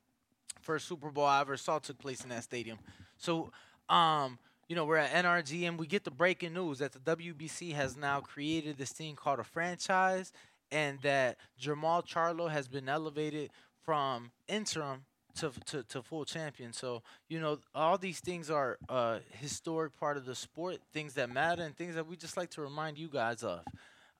First 0.62 0.88
Super 0.88 1.10
Bowl 1.10 1.26
I 1.26 1.42
ever 1.42 1.58
saw 1.58 1.80
took 1.80 1.98
place 1.98 2.22
in 2.22 2.30
that 2.30 2.44
stadium. 2.44 2.78
So, 3.18 3.52
um, 3.90 4.38
you 4.72 4.76
know, 4.76 4.86
we're 4.86 4.96
at 4.96 5.12
NRG 5.26 5.68
and 5.68 5.78
we 5.78 5.86
get 5.86 6.06
the 6.06 6.12
breaking 6.12 6.54
news 6.54 6.80
that 6.80 6.94
the 6.94 7.00
WBC 7.00 7.74
has 7.74 7.98
now 7.98 8.22
created 8.22 8.78
this 8.78 8.94
thing 8.94 9.18
called 9.18 9.40
a 9.40 9.44
franchise 9.44 10.32
and 10.72 10.98
that 11.02 11.36
Jermall 11.62 12.08
Charlo 12.08 12.50
has 12.50 12.70
been 12.70 12.88
elevated 12.88 13.50
from 13.84 14.32
interim 14.48 15.04
to, 15.36 15.52
to, 15.66 15.84
to 15.84 16.02
full 16.02 16.24
champion. 16.24 16.72
So, 16.72 17.04
you 17.28 17.42
know, 17.42 17.60
all 17.76 17.98
these 17.98 18.22
things 18.22 18.50
are 18.50 18.78
a 18.88 19.20
historic 19.32 20.00
part 20.00 20.16
of 20.16 20.26
the 20.26 20.36
sport, 20.36 20.78
things 20.94 21.16
that 21.16 21.30
matter 21.30 21.64
and 21.64 21.76
things 21.76 21.96
that 21.96 22.08
we 22.08 22.16
just 22.16 22.38
like 22.38 22.52
to 22.52 22.62
remind 22.62 22.98
you 22.98 23.10
guys 23.10 23.44
of. 23.44 23.66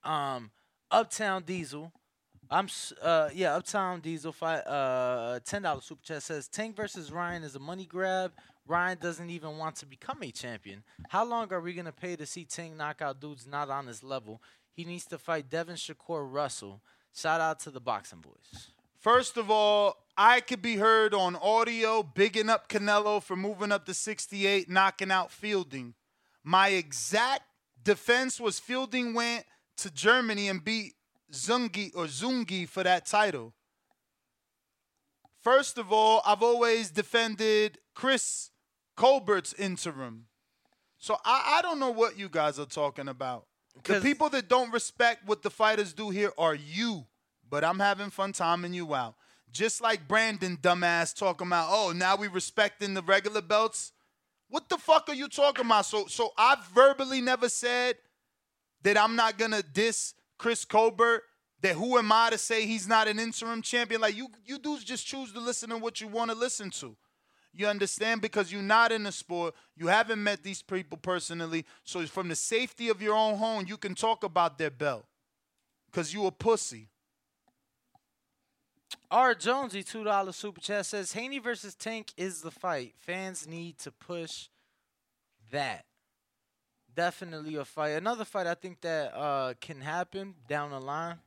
Um, 0.04 0.50
Uptown 0.90 1.44
Diesel. 1.44 1.90
I'm 2.50 2.68
uh 3.00 3.30
yeah, 3.32 3.54
Uptown 3.54 4.00
Diesel 4.00 4.32
fight 4.32 4.66
uh 4.66 5.40
ten 5.46 5.62
dollar 5.62 5.80
super 5.80 6.02
chat 6.02 6.22
says 6.22 6.48
Tank 6.48 6.76
versus 6.76 7.10
Ryan 7.10 7.42
is 7.42 7.54
a 7.54 7.58
money 7.58 7.86
grab. 7.86 8.32
Ryan 8.66 8.98
doesn't 9.00 9.30
even 9.30 9.58
want 9.58 9.76
to 9.76 9.86
become 9.86 10.22
a 10.22 10.30
champion. 10.30 10.84
How 11.08 11.24
long 11.24 11.52
are 11.52 11.60
we 11.60 11.74
gonna 11.74 11.92
pay 11.92 12.16
to 12.16 12.26
see 12.26 12.44
Tank 12.44 12.76
knock 12.76 13.02
out 13.02 13.20
dudes 13.20 13.46
not 13.46 13.70
on 13.70 13.86
his 13.86 14.02
level? 14.02 14.40
He 14.72 14.84
needs 14.84 15.04
to 15.06 15.18
fight 15.18 15.50
Devin 15.50 15.76
Shakur 15.76 16.30
Russell. 16.30 16.80
Shout 17.14 17.40
out 17.40 17.60
to 17.60 17.70
the 17.70 17.80
boxing 17.80 18.20
boys. 18.20 18.70
First 18.98 19.36
of 19.36 19.50
all, 19.50 19.96
I 20.16 20.40
could 20.40 20.62
be 20.62 20.76
heard 20.76 21.12
on 21.12 21.34
audio 21.36 22.02
bigging 22.02 22.48
up 22.48 22.68
Canelo 22.68 23.22
for 23.22 23.34
moving 23.34 23.72
up 23.72 23.84
to 23.86 23.94
68, 23.94 24.70
knocking 24.70 25.10
out 25.10 25.32
Fielding. 25.32 25.94
My 26.44 26.68
exact 26.68 27.42
defense 27.82 28.40
was 28.40 28.60
Fielding 28.60 29.12
went 29.12 29.44
to 29.78 29.90
Germany 29.90 30.48
and 30.48 30.62
beat 30.62 30.94
Zungi 31.32 31.90
or 31.96 32.04
Zungi 32.04 32.68
for 32.68 32.84
that 32.84 33.04
title. 33.04 33.52
First 35.40 35.78
of 35.78 35.92
all, 35.92 36.22
I've 36.24 36.42
always 36.42 36.90
defended 36.90 37.78
Chris 37.94 38.51
Colbert's 38.96 39.54
interim. 39.54 40.26
So 40.98 41.16
I, 41.24 41.58
I 41.58 41.62
don't 41.62 41.80
know 41.80 41.90
what 41.90 42.18
you 42.18 42.28
guys 42.28 42.58
are 42.58 42.66
talking 42.66 43.08
about. 43.08 43.46
The 43.84 44.00
people 44.00 44.28
that 44.30 44.48
don't 44.48 44.72
respect 44.72 45.26
what 45.26 45.42
the 45.42 45.50
fighters 45.50 45.92
do 45.92 46.10
here 46.10 46.32
are 46.38 46.54
you. 46.54 47.06
But 47.48 47.64
I'm 47.64 47.78
having 47.78 48.10
fun 48.10 48.32
timing 48.32 48.72
you 48.72 48.94
out. 48.94 49.14
Just 49.50 49.82
like 49.82 50.08
Brandon, 50.08 50.56
dumbass, 50.56 51.14
talking 51.14 51.46
about, 51.46 51.68
oh, 51.70 51.92
now 51.94 52.16
we 52.16 52.28
respecting 52.28 52.94
the 52.94 53.02
regular 53.02 53.42
belts. 53.42 53.92
What 54.48 54.68
the 54.68 54.78
fuck 54.78 55.08
are 55.08 55.14
you 55.14 55.28
talking 55.28 55.66
about? 55.66 55.84
So, 55.86 56.06
so 56.06 56.30
I 56.38 56.56
verbally 56.74 57.20
never 57.20 57.48
said 57.48 57.96
that 58.82 58.96
I'm 58.96 59.16
not 59.16 59.38
gonna 59.38 59.62
diss 59.62 60.14
Chris 60.38 60.64
Colbert. 60.64 61.22
That 61.60 61.74
who 61.74 61.96
am 61.96 62.10
I 62.10 62.30
to 62.30 62.38
say 62.38 62.66
he's 62.66 62.88
not 62.88 63.06
an 63.06 63.20
interim 63.20 63.62
champion? 63.62 64.00
Like 64.00 64.16
you, 64.16 64.28
you 64.44 64.58
dudes 64.58 64.82
just 64.82 65.06
choose 65.06 65.32
to 65.32 65.40
listen 65.40 65.70
to 65.70 65.76
what 65.76 66.00
you 66.00 66.08
want 66.08 66.30
to 66.30 66.36
listen 66.36 66.70
to. 66.70 66.96
You 67.54 67.66
understand? 67.66 68.22
Because 68.22 68.50
you're 68.50 68.62
not 68.62 68.92
in 68.92 69.02
the 69.02 69.12
sport. 69.12 69.54
You 69.76 69.88
haven't 69.88 70.22
met 70.22 70.42
these 70.42 70.62
people 70.62 70.96
personally. 70.96 71.66
So 71.84 72.04
from 72.06 72.28
the 72.28 72.34
safety 72.34 72.88
of 72.88 73.02
your 73.02 73.14
own 73.14 73.36
home, 73.36 73.64
you 73.66 73.76
can 73.76 73.94
talk 73.94 74.24
about 74.24 74.58
their 74.58 74.70
belt. 74.70 75.04
Cause 75.92 76.14
you 76.14 76.24
a 76.24 76.30
pussy. 76.30 76.88
R. 79.10 79.34
Jonesy, 79.34 79.82
two 79.82 80.04
dollar 80.04 80.32
super 80.32 80.60
chat 80.60 80.86
says 80.86 81.12
Haney 81.12 81.38
versus 81.38 81.74
Tank 81.74 82.12
is 82.16 82.40
the 82.40 82.50
fight. 82.50 82.94
Fans 82.96 83.46
need 83.46 83.76
to 83.78 83.90
push 83.92 84.48
that. 85.50 85.84
Definitely 86.94 87.56
a 87.56 87.64
fight. 87.66 87.90
Another 87.90 88.24
fight 88.24 88.46
I 88.46 88.54
think 88.54 88.80
that 88.80 89.14
uh, 89.14 89.52
can 89.60 89.82
happen 89.82 90.34
down 90.48 90.70
the 90.70 90.80
line. 90.80 91.18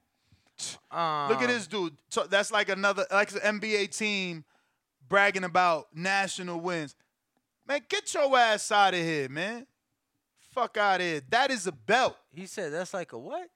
Um, 0.90 1.30
Look 1.30 1.42
at 1.42 1.48
this 1.48 1.68
dude. 1.68 1.96
So 2.10 2.24
that's 2.24 2.52
like 2.52 2.70
another 2.70 3.06
like 3.12 3.32
an 3.34 3.60
NBA 3.60 3.96
team 3.96 4.46
bragging 5.08 5.44
about 5.44 5.88
national 5.94 6.60
wins. 6.60 6.96
Man, 7.68 7.82
get 7.90 8.14
your 8.14 8.38
ass 8.38 8.72
out 8.72 8.94
of 8.94 9.00
here, 9.00 9.30
man. 9.30 9.66
Fuck 10.52 10.78
out 10.78 11.02
of 11.02 11.06
here. 11.06 11.22
That 11.30 11.52
is 11.52 11.68
a 11.68 11.72
belt. 11.72 12.18
He 12.34 12.46
said 12.46 12.72
that's 12.72 12.94
like 12.94 13.14
a 13.14 13.18
what? 13.18 13.50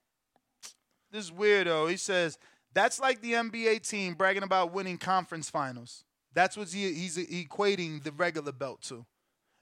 This 1.10 1.26
is 1.26 1.30
weirdo. 1.30 1.90
He 1.90 1.96
says 1.96 2.38
that's 2.74 3.00
like 3.00 3.20
the 3.20 3.32
NBA 3.32 3.88
team 3.88 4.14
bragging 4.14 4.42
about 4.42 4.72
winning 4.72 4.98
conference 4.98 5.48
finals. 5.48 6.04
That's 6.34 6.56
what 6.56 6.68
he, 6.68 6.92
he's 6.92 7.16
equating 7.16 8.02
the 8.02 8.12
regular 8.12 8.52
belt 8.52 8.82
to. 8.82 9.04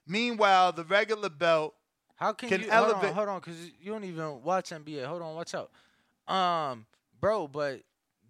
Meanwhile, 0.07 0.73
the 0.73 0.84
regular 0.84 1.28
belt 1.28 1.75
How 2.17 2.33
can, 2.33 2.49
can 2.49 2.62
you 2.62 2.70
elevate. 2.70 2.97
hold 2.97 3.05
on? 3.05 3.15
Hold 3.15 3.28
on, 3.28 3.41
because 3.41 3.70
you 3.81 3.92
don't 3.92 4.05
even 4.05 4.42
watch 4.42 4.70
NBA. 4.70 5.05
Hold 5.05 5.23
on, 5.23 5.34
watch 5.34 5.55
out, 5.55 5.70
um, 6.33 6.86
bro. 7.20 7.47
But 7.49 7.83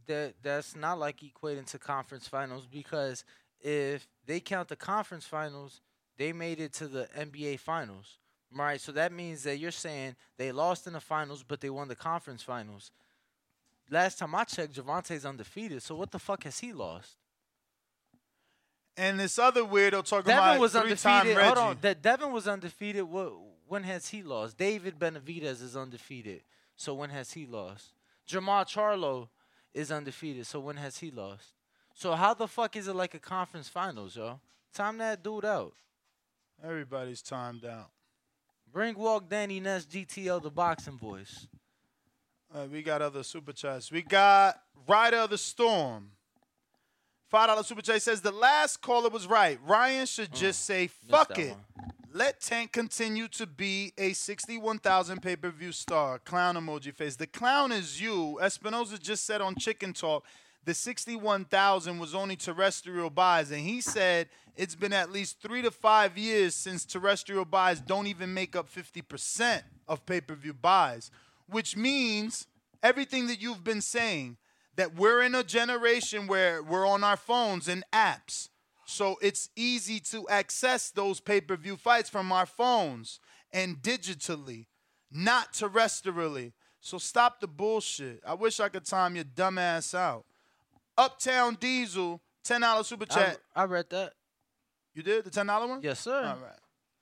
that 0.07 0.35
that's 0.43 0.77
not 0.77 0.99
like 0.99 1.21
equating 1.21 1.67
to 1.67 1.79
conference 1.79 2.29
finals 2.29 2.67
because 2.67 3.25
if 3.61 4.07
they 4.27 4.41
count 4.41 4.69
the 4.69 4.77
conference 4.77 5.25
finals, 5.25 5.81
they 6.17 6.33
made 6.33 6.61
it 6.61 6.73
to 6.75 6.89
the 6.89 7.09
NBA 7.17 7.61
finals, 7.61 8.19
right? 8.53 8.81
So 8.81 8.93
that 8.93 9.13
means 9.13 9.43
that 9.45 9.59
you're 9.59 9.71
saying 9.71 10.17
they 10.37 10.53
lost 10.53 10.87
in 10.87 10.93
the 10.93 11.01
finals, 11.01 11.45
but 11.47 11.61
they 11.61 11.71
won 11.71 11.89
the 11.89 11.97
conference 11.97 12.43
finals. 12.43 12.91
Last 13.91 14.19
time 14.19 14.35
I 14.35 14.45
checked, 14.45 14.75
Gervonta's 14.75 15.25
undefeated. 15.25 15.83
So 15.83 15.95
what 15.95 16.11
the 16.11 16.19
fuck 16.19 16.45
has 16.45 16.59
he 16.59 16.73
lost? 16.73 17.17
And 18.97 19.19
this 19.21 19.39
other 19.39 19.63
weirdo 19.63 20.05
talking 20.05 20.27
Devin 20.27 20.43
about 20.43 20.61
was 20.61 20.75
undefeated. 20.75 21.37
Reggie. 21.37 21.47
Hold 21.47 21.59
on, 21.59 21.79
that 21.83 22.03
Devin 22.03 22.33
was 22.33 22.49
undefeated. 22.49 23.05
What? 23.05 23.33
When 23.69 23.85
has 23.85 24.09
he 24.09 24.23
lost? 24.23 24.59
David 24.59 24.99
Benavidez 24.99 25.63
is 25.63 25.77
undefeated. 25.77 26.43
So 26.75 26.95
when 26.95 27.11
has 27.11 27.33
he 27.33 27.47
lost? 27.47 27.93
Jermall 28.29 28.67
Charlo 28.67 29.29
is 29.73 29.93
undefeated. 29.93 30.47
So 30.47 30.59
when 30.59 30.77
has 30.79 30.99
he 30.99 31.11
lost? 31.11 31.53
So 31.99 32.13
how 32.13 32.33
the 32.33 32.47
fuck 32.47 32.77
is 32.77 32.87
it 32.87 32.95
like 32.95 33.15
a 33.15 33.19
conference 33.19 33.69
finals, 33.69 34.15
yo? 34.15 34.39
Time 34.73 34.99
that 34.99 35.21
dude 35.21 35.45
out. 35.45 35.73
Everybody's 36.63 37.21
timed 37.21 37.65
out. 37.65 37.91
Ring 38.73 38.97
Walk 38.97 39.29
Danny 39.29 39.59
Ness 39.59 39.85
GTO 39.85 40.41
the 40.41 40.49
boxing 40.49 40.97
voice. 40.97 41.49
Uh, 42.55 42.67
we 42.71 42.83
got 42.85 43.03
other 43.03 43.25
super 43.25 43.53
chats. 43.53 43.91
We 43.91 44.03
got 44.03 44.61
Rider 44.87 45.17
of 45.17 45.31
the 45.31 45.39
Storm. 45.39 46.13
Five 47.31 47.49
dollar 47.49 47.65
super 47.65 47.83
chat 47.83 48.01
says 48.01 48.21
the 48.21 48.31
last 48.31 48.81
caller 48.81 49.11
was 49.11 49.27
right. 49.27 49.59
Ryan 49.67 50.07
should 50.07 50.33
just 50.33 50.65
say 50.65 50.87
fuck 50.87 51.37
it. 51.37 51.57
Let 52.15 52.41
Tank 52.41 52.71
continue 52.71 53.27
to 53.29 53.45
be 53.45 53.93
a 53.99 54.13
61,000 54.13 55.21
pay 55.21 55.35
per 55.35 55.51
view 55.51 55.73
star. 55.73 56.21
Clown 56.21 56.55
emoji 56.55 56.95
face. 56.95 57.17
The 57.17 57.27
clown 57.27 57.73
is 57.73 58.01
you. 58.01 58.39
Espinoza 58.41 59.03
just 59.03 59.27
said 59.27 59.41
on 59.41 59.57
Chicken 59.57 59.93
Tawk 59.93 60.25
the 60.69 60.75
61,000 60.75 61.99
was 61.99 62.15
only 62.15 62.37
terrestrial 62.37 63.09
buys, 63.09 63.51
and 63.51 63.63
he 63.63 63.81
said 63.81 64.29
it's 64.55 64.75
been 64.75 64.93
at 64.93 65.11
least 65.11 65.41
three 65.41 65.63
to 65.63 65.71
five 65.71 66.19
years 66.19 66.55
since 66.55 66.85
terrestrial 66.85 67.47
buys 67.47 67.81
don't 67.81 68.07
even 68.07 68.35
make 68.35 68.55
up 68.55 68.69
50% 68.71 69.63
of 69.89 70.05
pay 70.05 70.21
per 70.21 70.35
view 70.35 70.53
buys, 70.53 71.11
which 71.49 71.75
means 71.75 72.47
everything 72.83 73.29
that 73.29 73.41
you've 73.41 73.65
been 73.65 73.81
saying 73.81 74.37
that 74.77 74.95
we're 74.95 75.23
in 75.23 75.35
a 75.35 75.43
generation 75.43 76.27
where 76.27 76.63
we're 76.63 76.87
on 76.87 77.03
our 77.03 77.17
phones 77.17 77.67
and 77.67 77.83
apps. 77.91 78.51
So 78.85 79.17
it's 79.23 79.49
easy 79.57 80.01
to 80.11 80.29
access 80.29 80.91
those 80.91 81.19
pay 81.19 81.41
per 81.41 81.57
view 81.57 81.79
fights 81.79 82.11
from 82.11 82.31
our 82.31 82.45
phones 82.45 83.21
and 83.55 83.79
digitally, 83.79 84.67
not 85.11 85.55
terrestrially. 85.55 86.53
So 86.83 86.99
stop 86.99 87.41
the 87.41 87.49
bullshit. 87.49 88.21
I 88.27 88.35
wish 88.35 88.61
I 88.61 88.69
could 88.69 88.85
time 88.85 89.15
your 89.15 89.25
dumb 89.25 89.57
ass 89.57 89.95
out. 89.95 90.27
Uptown 90.99 91.57
Diesel, 91.61 92.21
$10 92.45 92.85
super 92.85 93.07
chat. 93.07 93.39
I, 93.55 93.63
I 93.63 93.65
read 93.67 93.89
that. 93.91 94.13
You 94.95 95.03
did? 95.03 95.25
The 95.25 95.31
$10 95.31 95.69
one? 95.69 95.81
Yes, 95.81 96.01
sir. 96.01 96.17
All 96.17 96.43
right. 96.43 96.59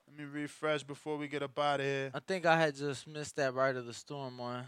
Let 0.06 0.18
me 0.18 0.24
refresh 0.40 0.82
before 0.82 1.16
we 1.16 1.28
get 1.28 1.42
up 1.42 1.58
out 1.58 1.80
of 1.80 1.86
here. 1.86 2.10
I 2.14 2.20
think 2.20 2.46
I 2.46 2.60
had 2.60 2.76
just 2.76 3.08
missed 3.08 3.36
that 3.36 3.54
right 3.54 3.74
of 3.74 3.86
the 3.86 3.94
storm 3.94 4.38
one. 4.38 4.64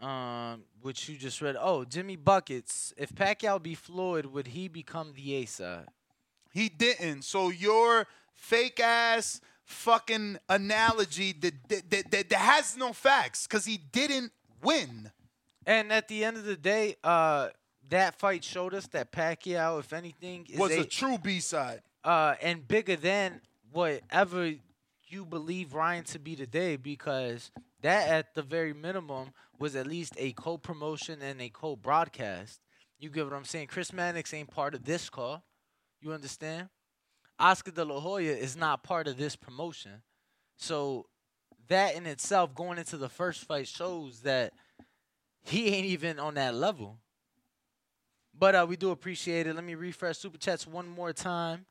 Um, 0.00 0.64
which 0.82 1.08
you 1.08 1.16
just 1.16 1.40
read. 1.40 1.56
Oh, 1.58 1.84
Jimmy 1.84 2.16
Buckets. 2.16 2.92
If 2.96 3.14
Pacquiao 3.14 3.62
be 3.62 3.74
Floyd, 3.74 4.26
would 4.26 4.48
he 4.48 4.66
become 4.66 5.12
the 5.16 5.36
A 5.36 5.46
side? 5.46 5.86
He 6.52 6.68
didn't. 6.68 7.22
So 7.22 7.48
your 7.48 8.06
fake 8.32 8.80
ass 8.80 9.40
fucking 9.64 10.38
analogy 10.48 11.32
that 11.32 11.68
that, 11.68 11.90
that, 11.90 12.10
that, 12.10 12.30
that 12.30 12.38
has 12.38 12.76
no 12.76 12.92
facts 12.92 13.46
because 13.46 13.64
he 13.64 13.78
didn't 13.78 14.32
win. 14.62 15.10
And 15.66 15.92
at 15.92 16.08
the 16.08 16.24
end 16.24 16.36
of 16.36 16.44
the 16.44 16.56
day, 16.56 16.96
uh, 17.02 17.48
that 17.90 18.18
fight 18.18 18.42
showed 18.44 18.74
us 18.74 18.86
that 18.88 19.12
Pacquiao, 19.12 19.78
if 19.80 19.92
anything, 19.92 20.46
is 20.50 20.58
Was 20.58 20.72
a, 20.72 20.80
a 20.80 20.84
true 20.84 21.18
B 21.18 21.40
side. 21.40 21.82
uh, 22.04 22.34
and 22.42 22.66
bigger 22.66 22.96
than 22.96 23.40
whatever 23.72 24.52
you 25.08 25.24
believe 25.24 25.74
Ryan 25.74 26.04
to 26.04 26.18
be 26.18 26.34
today, 26.36 26.76
because 26.76 27.50
that, 27.82 28.08
at 28.08 28.34
the 28.34 28.42
very 28.42 28.72
minimum, 28.72 29.32
was 29.58 29.76
at 29.76 29.86
least 29.86 30.14
a 30.18 30.32
co-promotion 30.32 31.20
and 31.22 31.40
a 31.40 31.48
co-broadcast. 31.48 32.60
You 32.98 33.10
get 33.10 33.24
what 33.24 33.34
I'm 33.34 33.44
saying? 33.44 33.66
Chris 33.68 33.92
Mannix 33.92 34.32
ain't 34.32 34.50
part 34.50 34.74
of 34.74 34.84
this 34.84 35.10
call. 35.10 35.44
You 36.00 36.12
understand? 36.12 36.68
Oscar 37.38 37.70
De 37.70 37.84
La 37.84 38.00
Hoya 38.00 38.32
is 38.32 38.56
not 38.56 38.82
part 38.82 39.06
of 39.08 39.16
this 39.16 39.36
promotion. 39.36 40.02
So 40.56 41.06
that 41.68 41.94
in 41.96 42.06
itself, 42.06 42.54
going 42.54 42.78
into 42.78 42.96
the 42.96 43.08
first 43.08 43.44
fight, 43.44 43.66
shows 43.68 44.20
that 44.20 44.52
he 45.42 45.68
ain't 45.68 45.86
even 45.86 46.18
on 46.18 46.34
that 46.34 46.54
level. 46.54 46.98
But 48.38 48.54
uh, 48.54 48.66
we 48.68 48.76
do 48.76 48.90
appreciate 48.90 49.46
it. 49.46 49.54
Let 49.54 49.64
me 49.64 49.74
refresh 49.74 50.18
super 50.18 50.38
chats 50.38 50.66
one 50.66 50.88
more 50.88 51.12
time. 51.12 51.66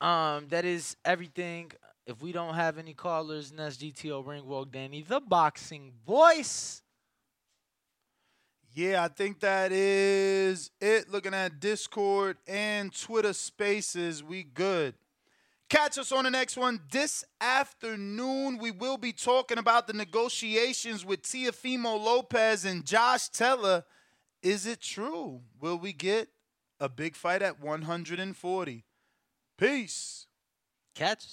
Um, 0.00 0.46
that 0.48 0.64
is 0.64 0.96
everything. 1.04 1.72
If 2.06 2.22
we 2.22 2.32
don't 2.32 2.54
have 2.54 2.78
any 2.78 2.92
callers, 2.92 3.52
Ness 3.52 3.78
GTO 3.78 4.24
Ring 4.26 4.46
Walk 4.46 4.70
Danny, 4.70 5.02
the 5.02 5.20
boxing 5.20 5.92
voice. 6.06 6.82
Yeah, 8.74 9.02
I 9.04 9.08
think 9.08 9.40
that 9.40 9.72
is 9.72 10.70
it. 10.82 11.10
Looking 11.10 11.32
at 11.32 11.60
Discord 11.60 12.36
and 12.46 12.94
Twitter 12.94 13.32
Spaces, 13.32 14.22
we 14.22 14.42
good. 14.42 14.94
Catch 15.70 15.98
us 15.98 16.12
on 16.12 16.24
the 16.24 16.30
next 16.30 16.56
one 16.56 16.80
this 16.92 17.24
afternoon. 17.40 18.58
We 18.58 18.70
will 18.70 18.98
be 18.98 19.12
talking 19.12 19.58
about 19.58 19.86
the 19.86 19.94
negotiations 19.94 21.04
with 21.04 21.22
Teofimo 21.22 21.98
Lopez 21.98 22.66
and 22.66 22.84
Josh 22.84 23.30
Taylor. 23.30 23.82
Is 24.46 24.64
it 24.64 24.80
true? 24.80 25.40
Will 25.60 25.76
we 25.76 25.92
get 25.92 26.28
a 26.78 26.88
big 26.88 27.16
fight 27.16 27.42
at 27.42 27.58
140? 27.58 28.84
Peace. 29.58 30.26
Catch. 30.94 31.24